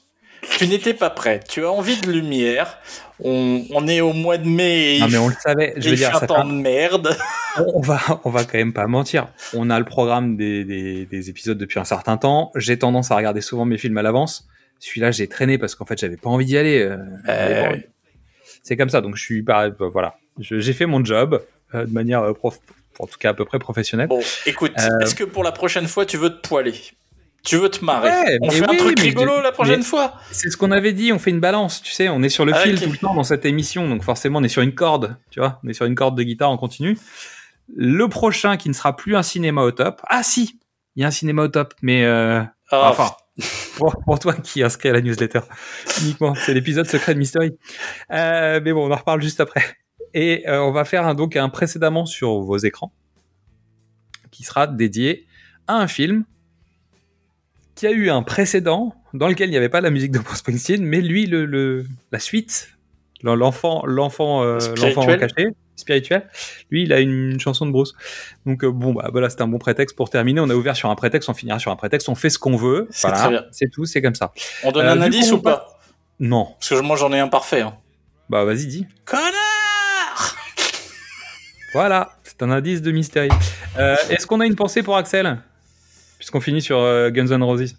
tu 0.57 0.67
n'étais 0.67 0.93
pas 0.93 1.09
prêt. 1.09 1.39
Tu 1.47 1.63
as 1.63 1.71
envie 1.71 1.99
de 2.01 2.11
lumière. 2.11 2.77
On, 3.23 3.63
on 3.73 3.87
est 3.87 4.01
au 4.01 4.13
mois 4.13 4.37
de 4.37 4.47
mai 4.47 4.97
et 4.97 4.99
Non, 4.99 5.07
mais 5.09 5.17
on 5.17 5.27
le 5.29 5.35
savait. 5.41 5.73
Je 5.77 5.89
veux 5.89 5.95
dire, 5.95 6.09
fait 6.09 6.15
un 6.15 6.19
ça 6.19 6.19
fait 6.21 6.27
temps 6.27 6.41
un- 6.41 6.45
de 6.45 6.51
merde. 6.61 7.15
on 7.73 7.79
va, 7.81 7.99
on 8.23 8.29
va 8.29 8.43
quand 8.43 8.57
même 8.57 8.73
pas 8.73 8.85
mentir. 8.87 9.27
On 9.53 9.69
a 9.69 9.79
le 9.79 9.85
programme 9.85 10.37
des, 10.37 10.63
des, 10.63 11.05
des 11.05 11.29
épisodes 11.29 11.57
depuis 11.57 11.79
un 11.79 11.83
certain 11.85 12.17
temps. 12.17 12.51
J'ai 12.55 12.77
tendance 12.77 13.09
à 13.11 13.15
regarder 13.15 13.41
souvent 13.41 13.65
mes 13.65 13.77
films 13.77 13.97
à 13.97 14.03
l'avance. 14.03 14.47
Celui-là, 14.79 15.09
j'ai 15.11 15.27
traîné 15.27 15.57
parce 15.57 15.73
qu'en 15.73 15.85
fait, 15.85 15.99
j'avais 15.99 16.17
pas 16.17 16.29
envie 16.29 16.45
d'y 16.45 16.57
aller. 16.57 16.79
euh, 16.79 16.97
Euh, 17.27 17.69
envie. 17.69 17.83
C'est 18.61 18.77
comme 18.77 18.89
ça. 18.89 19.01
Donc, 19.01 19.15
je 19.15 19.23
suis 19.23 19.41
pas. 19.41 19.65
euh, 19.67 19.71
Voilà. 19.91 20.15
J'ai 20.39 20.73
fait 20.73 20.85
mon 20.85 21.03
job 21.03 21.41
euh, 21.73 21.85
de 21.85 21.91
manière 21.91 22.21
euh, 22.21 22.33
prof, 22.33 22.59
en 22.99 23.07
tout 23.07 23.17
cas 23.19 23.29
à 23.29 23.33
peu 23.33 23.45
près 23.45 23.59
professionnelle. 23.59 24.07
Bon, 24.07 24.21
écoute, 24.45 24.71
Euh, 24.79 24.99
est-ce 25.01 25.15
que 25.15 25.23
pour 25.23 25.43
la 25.43 25.51
prochaine 25.51 25.87
fois, 25.87 26.05
tu 26.05 26.17
veux 26.17 26.29
te 26.29 26.47
poiler? 26.47 26.73
Tu 27.43 27.55
veux 27.55 27.69
te 27.69 27.85
marrer? 27.85 28.09
Ouais, 28.09 28.37
On 28.41 28.49
fait 28.49 28.63
un 28.63 28.75
truc 28.75 28.99
rigolo 28.99 29.41
la 29.41 29.51
prochaine 29.53 29.83
fois 29.83 30.13
C'est 30.31 30.49
ce 30.49 30.57
qu'on 30.57 30.71
avait 30.71 30.91
dit. 30.91 31.13
On 31.13 31.19
fait 31.19 31.29
une 31.29 31.39
balance. 31.39 31.81
Tu 31.81 31.93
sais, 31.93 32.09
on 32.09 32.21
est 32.23 32.29
sur 32.29 32.43
le 32.45 32.53
Ah, 32.53 32.59
fil 32.59 32.81
tout 32.81 32.91
le 32.91 32.97
temps 32.97 33.13
dans 33.13 33.23
cette 33.23 33.45
émission. 33.45 33.87
Donc, 33.87 34.03
forcément, 34.03 34.39
on 34.39 34.43
est 34.43 34.49
sur 34.49 34.61
une 34.63 34.73
corde. 34.75 35.15
Tu 35.29 35.39
vois, 35.39 35.59
on 35.63 35.69
est 35.69 35.73
sur 35.73 35.85
une 35.85 35.95
corde 35.95 36.17
de 36.17 36.23
guitare 36.23 36.49
en 36.49 36.57
continu. 36.57 36.97
Le 37.75 38.07
prochain 38.09 38.57
qui 38.57 38.67
ne 38.69 38.73
sera 38.73 38.95
plus 38.97 39.15
un 39.15 39.23
cinéma 39.23 39.61
au 39.61 39.71
top. 39.71 40.01
Ah 40.09 40.23
si, 40.23 40.59
il 40.95 41.01
y 41.01 41.05
a 41.05 41.07
un 41.07 41.11
cinéma 41.11 41.43
au 41.43 41.47
top, 41.47 41.73
mais 41.81 42.03
euh, 42.03 42.41
Ah, 42.71 42.89
Enfin, 42.91 43.11
pour, 43.77 43.95
pour 44.03 44.19
toi 44.19 44.33
qui 44.33 44.63
inscrit 44.63 44.89
à 44.89 44.93
la 44.93 45.01
newsletter, 45.01 45.41
uniquement, 46.01 46.33
c'est 46.35 46.53
l'épisode 46.53 46.87
secret 46.87 47.13
de 47.13 47.19
Mystery. 47.19 47.51
Euh, 48.11 48.59
mais 48.63 48.73
bon, 48.73 48.89
on 48.89 48.91
en 48.91 48.95
reparle 48.97 49.21
juste 49.21 49.39
après. 49.39 49.63
Et 50.19 50.47
euh, 50.49 50.61
on 50.63 50.71
va 50.71 50.83
faire 50.83 51.05
un, 51.05 51.13
donc 51.13 51.35
un 51.35 51.47
précédemment 51.49 52.05
sur 52.07 52.39
vos 52.39 52.57
écrans, 52.57 52.91
qui 54.31 54.43
sera 54.43 54.65
dédié 54.65 55.27
à 55.67 55.75
un 55.75 55.87
film 55.87 56.23
qui 57.75 57.85
a 57.85 57.91
eu 57.91 58.09
un 58.09 58.23
précédent 58.23 58.95
dans 59.13 59.27
lequel 59.27 59.49
il 59.49 59.51
n'y 59.51 59.57
avait 59.57 59.69
pas 59.69 59.81
la 59.81 59.91
musique 59.91 60.11
de 60.11 60.17
Bruce 60.19 60.39
Springsteen, 60.39 60.83
mais 60.83 61.01
lui, 61.01 61.27
le, 61.27 61.45
le- 61.45 61.85
la 62.11 62.17
suite, 62.19 62.69
l'enfant, 63.21 63.83
l'enfant, 63.85 64.41
euh, 64.43 64.57
l'enfant 64.81 65.05
caché, 65.19 65.49
spirituel, 65.75 66.27
lui, 66.71 66.83
il 66.83 66.93
a 66.93 66.99
une 66.99 67.39
chanson 67.39 67.67
de 67.67 67.71
Bruce. 67.71 67.93
Donc 68.47 68.63
euh, 68.63 68.71
bon, 68.71 68.93
bah 68.93 69.09
voilà, 69.11 69.29
c'était 69.29 69.43
un 69.43 69.47
bon 69.47 69.59
prétexte 69.59 69.95
pour 69.95 70.09
terminer. 70.09 70.39
On 70.41 70.49
a 70.49 70.55
ouvert 70.55 70.75
sur 70.75 70.89
un 70.89 70.95
prétexte, 70.95 71.29
on 71.29 71.35
finira 71.35 71.59
sur 71.59 71.71
un 71.71 71.75
prétexte, 71.75 72.09
on 72.09 72.15
fait 72.15 72.31
ce 72.31 72.39
qu'on 72.39 72.55
veut. 72.55 72.87
C'est 72.89 73.07
Voilà, 73.09 73.43
tout, 73.71 73.85
c'est 73.85 74.01
comme 74.01 74.15
ça. 74.15 74.31
On 74.63 74.71
donne 74.71 74.87
Euh, 74.87 74.93
un 74.93 75.01
indice 75.01 75.31
ou 75.31 75.39
pas? 75.41 75.79
Non, 76.19 76.55
Parce 76.59 76.69
que 76.69 76.79
moi 76.81 76.95
j'en 76.97 77.13
ai 77.13 77.19
un 77.19 77.27
parfait. 77.27 77.61
hein. 77.61 77.77
bah 78.29 78.43
vas-y, 78.43 78.65
dis. 78.65 78.87
Connard 79.05 79.31
Voilà, 81.73 82.11
c'est 82.23 82.41
un 82.43 82.51
indice 82.51 82.81
de 82.81 82.91
Mystery. 82.91 83.29
Euh, 83.77 83.95
est-ce 84.09 84.25
qu'on 84.25 84.39
a 84.39 84.45
une 84.45 84.55
pensée 84.55 84.83
pour 84.83 84.95
Axel? 84.95 85.37
Puisqu'on 86.17 86.39
finit 86.39 86.61
sur 86.61 86.79
euh, 86.79 87.09
Guns 87.09 87.27
N' 87.27 87.43
Roses. 87.43 87.75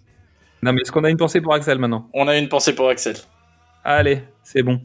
Non, 0.61 0.73
mais 0.73 0.81
est-ce 0.81 0.91
qu'on 0.91 1.03
a 1.03 1.09
une 1.09 1.17
pensée 1.17 1.41
pour 1.41 1.53
Axel 1.53 1.79
maintenant? 1.79 2.07
On 2.13 2.27
a 2.27 2.37
une 2.37 2.49
pensée 2.49 2.73
pour 2.73 2.87
Axel. 2.87 3.15
Allez, 3.83 4.23
c'est 4.43 4.61
bon. 4.61 4.81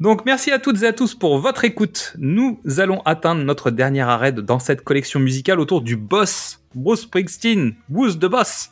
Donc 0.00 0.26
merci 0.26 0.50
à 0.50 0.58
toutes 0.58 0.82
et 0.82 0.86
à 0.86 0.92
tous 0.92 1.14
pour 1.14 1.38
votre 1.38 1.64
écoute. 1.64 2.14
Nous 2.18 2.60
allons 2.78 3.00
atteindre 3.04 3.42
notre 3.42 3.70
dernier 3.70 4.02
arrêt 4.02 4.32
dans 4.32 4.58
cette 4.58 4.82
collection 4.82 5.20
musicale 5.20 5.60
autour 5.60 5.80
du 5.80 5.96
boss, 5.96 6.60
Bruce 6.74 7.02
Springsteen, 7.02 7.74
Who's 7.88 8.18
the 8.18 8.26
Boss? 8.26 8.70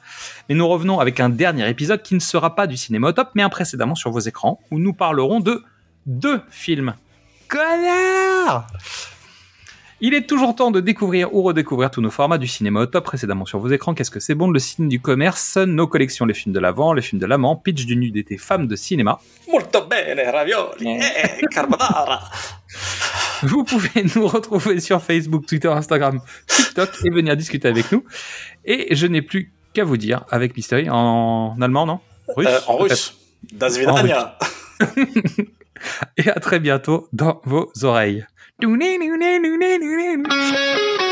Mais 0.49 0.57
nous 0.57 0.67
revenons 0.67 0.99
avec 0.99 1.21
un 1.21 1.31
dernier 1.31 1.69
épisode 1.69 2.03
qui 2.03 2.15
ne 2.15 2.21
sera 2.21 2.55
pas 2.57 2.67
du 2.67 2.77
cinéma 2.77 3.09
au 3.09 3.13
top, 3.13 3.31
mais 3.35 3.43
un 3.43 3.49
précédemment 3.49 3.95
sur 3.95 4.11
vos 4.11 4.21
écrans, 4.21 4.61
où 4.71 4.79
nous 4.79 4.93
parlerons 4.93 5.41
de 5.41 5.63
deux 6.05 6.41
films. 6.51 6.95
Connard 7.49 8.67
il 10.01 10.15
est 10.15 10.27
toujours 10.27 10.55
temps 10.55 10.71
de 10.71 10.81
découvrir 10.81 11.35
ou 11.35 11.43
redécouvrir 11.43 11.91
tous 11.91 12.01
nos 12.01 12.11
formats 12.11 12.39
du 12.39 12.47
cinéma 12.47 12.81
au 12.81 12.87
top 12.87 13.05
précédemment 13.05 13.45
sur 13.45 13.59
vos 13.59 13.69
écrans. 13.69 13.95
Qu'est-ce 13.95 14.11
que 14.11 14.21
c'est 14.21 14.35
bon 14.35 14.51
Le 14.51 14.59
signe 14.59 14.89
du 14.89 15.01
commerce, 15.01 15.57
nos 15.57 15.87
collections, 15.87 16.25
les 16.27 16.35
films 16.35 16.55
de 16.55 16.61
l'avant, 16.61 16.93
les 16.93 17.03
films 17.03 17.21
de 17.21 17.27
l'amant, 17.27 17.57
pitch 17.57 17.85
du 17.87 17.97
nu 17.97 18.11
d'été, 18.11 18.37
femmes 18.39 18.67
de 18.67 18.77
cinéma. 18.77 19.21
Molto 19.51 19.87
bene, 19.87 20.21
ravioli, 20.31 21.01
eh, 21.01 21.47
carbonara. 21.51 22.23
Vous 23.43 23.65
pouvez 23.65 24.05
nous 24.15 24.27
retrouver 24.27 24.81
sur 24.81 25.03
Facebook, 25.03 25.47
Twitter, 25.47 25.69
Instagram, 25.69 26.21
TikTok 26.47 26.91
et 27.05 27.11
venir 27.11 27.37
discuter 27.37 27.69
avec 27.69 27.91
nous. 27.93 28.05
Et 28.65 28.95
je 28.95 29.07
n'ai 29.07 29.23
plus 29.23 29.53
qu'à 29.73 29.85
vous 29.85 29.97
dire 29.97 30.25
avec 30.31 30.57
Mystery 30.57 30.89
en 30.91 31.57
allemand, 31.61 31.87
non? 31.87 32.01
Russe 32.37 32.47
Euh, 32.49 32.59
en 32.67 32.77
peut-être. 32.79 32.91
russe. 32.91 33.17
Das 33.53 33.71
Vidania. 33.79 34.37
Et 36.17 36.29
à 36.29 36.39
très 36.41 36.61
bientôt 36.61 37.09
dans 37.13 37.41
vos 37.45 37.71
oreilles. 37.83 38.27
Do 38.61 38.77
nee 38.77 38.99
nee 38.99 39.09
nee 39.09 39.39
nee 39.39 39.57
nee 39.57 40.17
nee. 40.17 41.10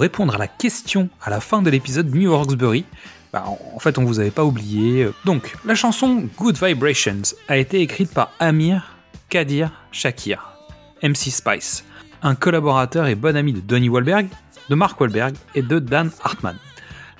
Répondre 0.00 0.34
à 0.34 0.38
la 0.38 0.48
question 0.48 1.10
à 1.20 1.28
la 1.28 1.40
fin 1.40 1.60
de 1.60 1.68
l'épisode 1.68 2.14
New 2.14 2.34
Roxbury, 2.34 2.86
bah, 3.34 3.44
en 3.46 3.78
fait 3.80 3.98
on 3.98 4.04
vous 4.04 4.18
avait 4.18 4.30
pas 4.30 4.46
oublié. 4.46 5.06
Donc, 5.26 5.54
la 5.66 5.74
chanson 5.74 6.26
Good 6.38 6.56
Vibrations 6.56 7.20
a 7.48 7.58
été 7.58 7.82
écrite 7.82 8.10
par 8.10 8.32
Amir 8.38 8.96
Kadir 9.28 9.70
Shakir, 9.92 10.56
MC 11.02 11.30
Spice, 11.30 11.84
un 12.22 12.34
collaborateur 12.34 13.08
et 13.08 13.14
bon 13.14 13.36
ami 13.36 13.52
de 13.52 13.60
Donnie 13.60 13.90
Wahlberg, 13.90 14.28
de 14.70 14.74
Mark 14.74 14.98
Wahlberg 14.98 15.34
et 15.54 15.60
de 15.60 15.78
Dan 15.78 16.10
Hartman. 16.24 16.56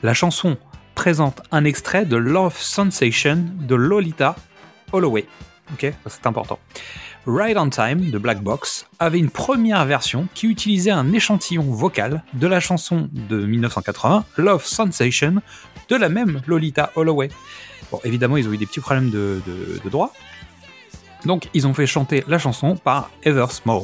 La 0.03 0.15
chanson 0.15 0.57
présente 0.95 1.43
un 1.53 1.67
extrait 1.67 2.07
de 2.07 2.17
Love 2.17 2.57
Sensation 2.57 3.45
de 3.61 3.75
Lolita 3.75 4.37
Holloway. 4.91 5.27
Ok, 5.75 5.93
c'est 6.07 6.27
important. 6.27 6.59
Ride 7.27 7.59
on 7.59 7.69
Time 7.69 8.11
de 8.11 8.19
Black 8.19 8.43
Box 8.43 8.87
avait 8.99 9.19
une 9.19 9.31
première 9.31 9.85
version 9.85 10.27
qui 10.35 10.47
utilisait 10.47 10.91
un 10.91 11.13
échantillon 11.13 11.65
vocal 11.65 12.23
de 12.33 12.47
la 12.47 12.61
chanson 12.61 13.11
de 13.13 13.45
1980 13.45 14.25
Love 14.39 14.65
Sensation 14.65 15.43
de 15.89 15.97
la 15.97 16.09
même 16.09 16.41
Lolita 16.47 16.91
Holloway. 16.97 17.29
Bon, 17.93 18.01
évidemment, 18.05 18.39
ils 18.39 18.49
ont 18.49 18.53
eu 18.53 18.57
des 18.57 18.67
petits 18.67 18.81
problèmes 18.81 19.11
de, 19.11 19.43
droit. 19.91 20.15
Donc, 21.27 21.49
ils 21.53 21.67
ont 21.67 21.75
fait 21.75 21.87
chanter 21.87 22.25
la 22.27 22.39
chanson 22.39 22.77
par 22.77 23.11
Small. 23.51 23.83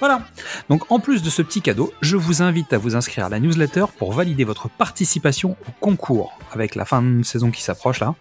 Voilà. 0.00 0.22
Donc, 0.68 0.90
en 0.90 0.98
plus 0.98 1.22
de 1.22 1.30
ce 1.30 1.42
petit 1.42 1.62
cadeau, 1.62 1.92
je 2.00 2.16
vous 2.16 2.42
invite 2.42 2.72
à 2.72 2.78
vous 2.78 2.96
inscrire 2.96 3.26
à 3.26 3.28
la 3.28 3.40
newsletter 3.40 3.86
pour 3.98 4.12
valider 4.12 4.44
votre 4.44 4.68
participation 4.68 5.56
au 5.68 5.72
concours 5.80 6.38
avec 6.52 6.74
la 6.74 6.84
fin 6.84 7.02
de 7.02 7.22
saison 7.22 7.50
qui 7.50 7.62
s'approche 7.62 8.00
là. 8.00 8.14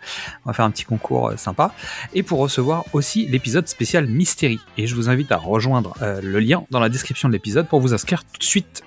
On 0.45 0.49
va 0.49 0.53
faire 0.53 0.65
un 0.65 0.71
petit 0.71 0.85
concours 0.85 1.29
euh, 1.29 1.37
sympa 1.37 1.73
et 2.13 2.23
pour 2.23 2.39
recevoir 2.39 2.85
aussi 2.93 3.27
l'épisode 3.27 3.67
spécial 3.67 4.07
Mystérie. 4.07 4.59
Et 4.77 4.87
je 4.87 4.95
vous 4.95 5.09
invite 5.09 5.31
à 5.31 5.37
rejoindre 5.37 5.95
euh, 6.01 6.21
le 6.21 6.39
lien 6.39 6.65
dans 6.69 6.79
la 6.79 6.89
description 6.89 7.27
de 7.27 7.33
l'épisode 7.33 7.67
pour 7.67 7.79
vous 7.79 7.93
inscrire 7.93 8.23
tout 8.23 8.39
de 8.39 8.43
suite 8.43 8.83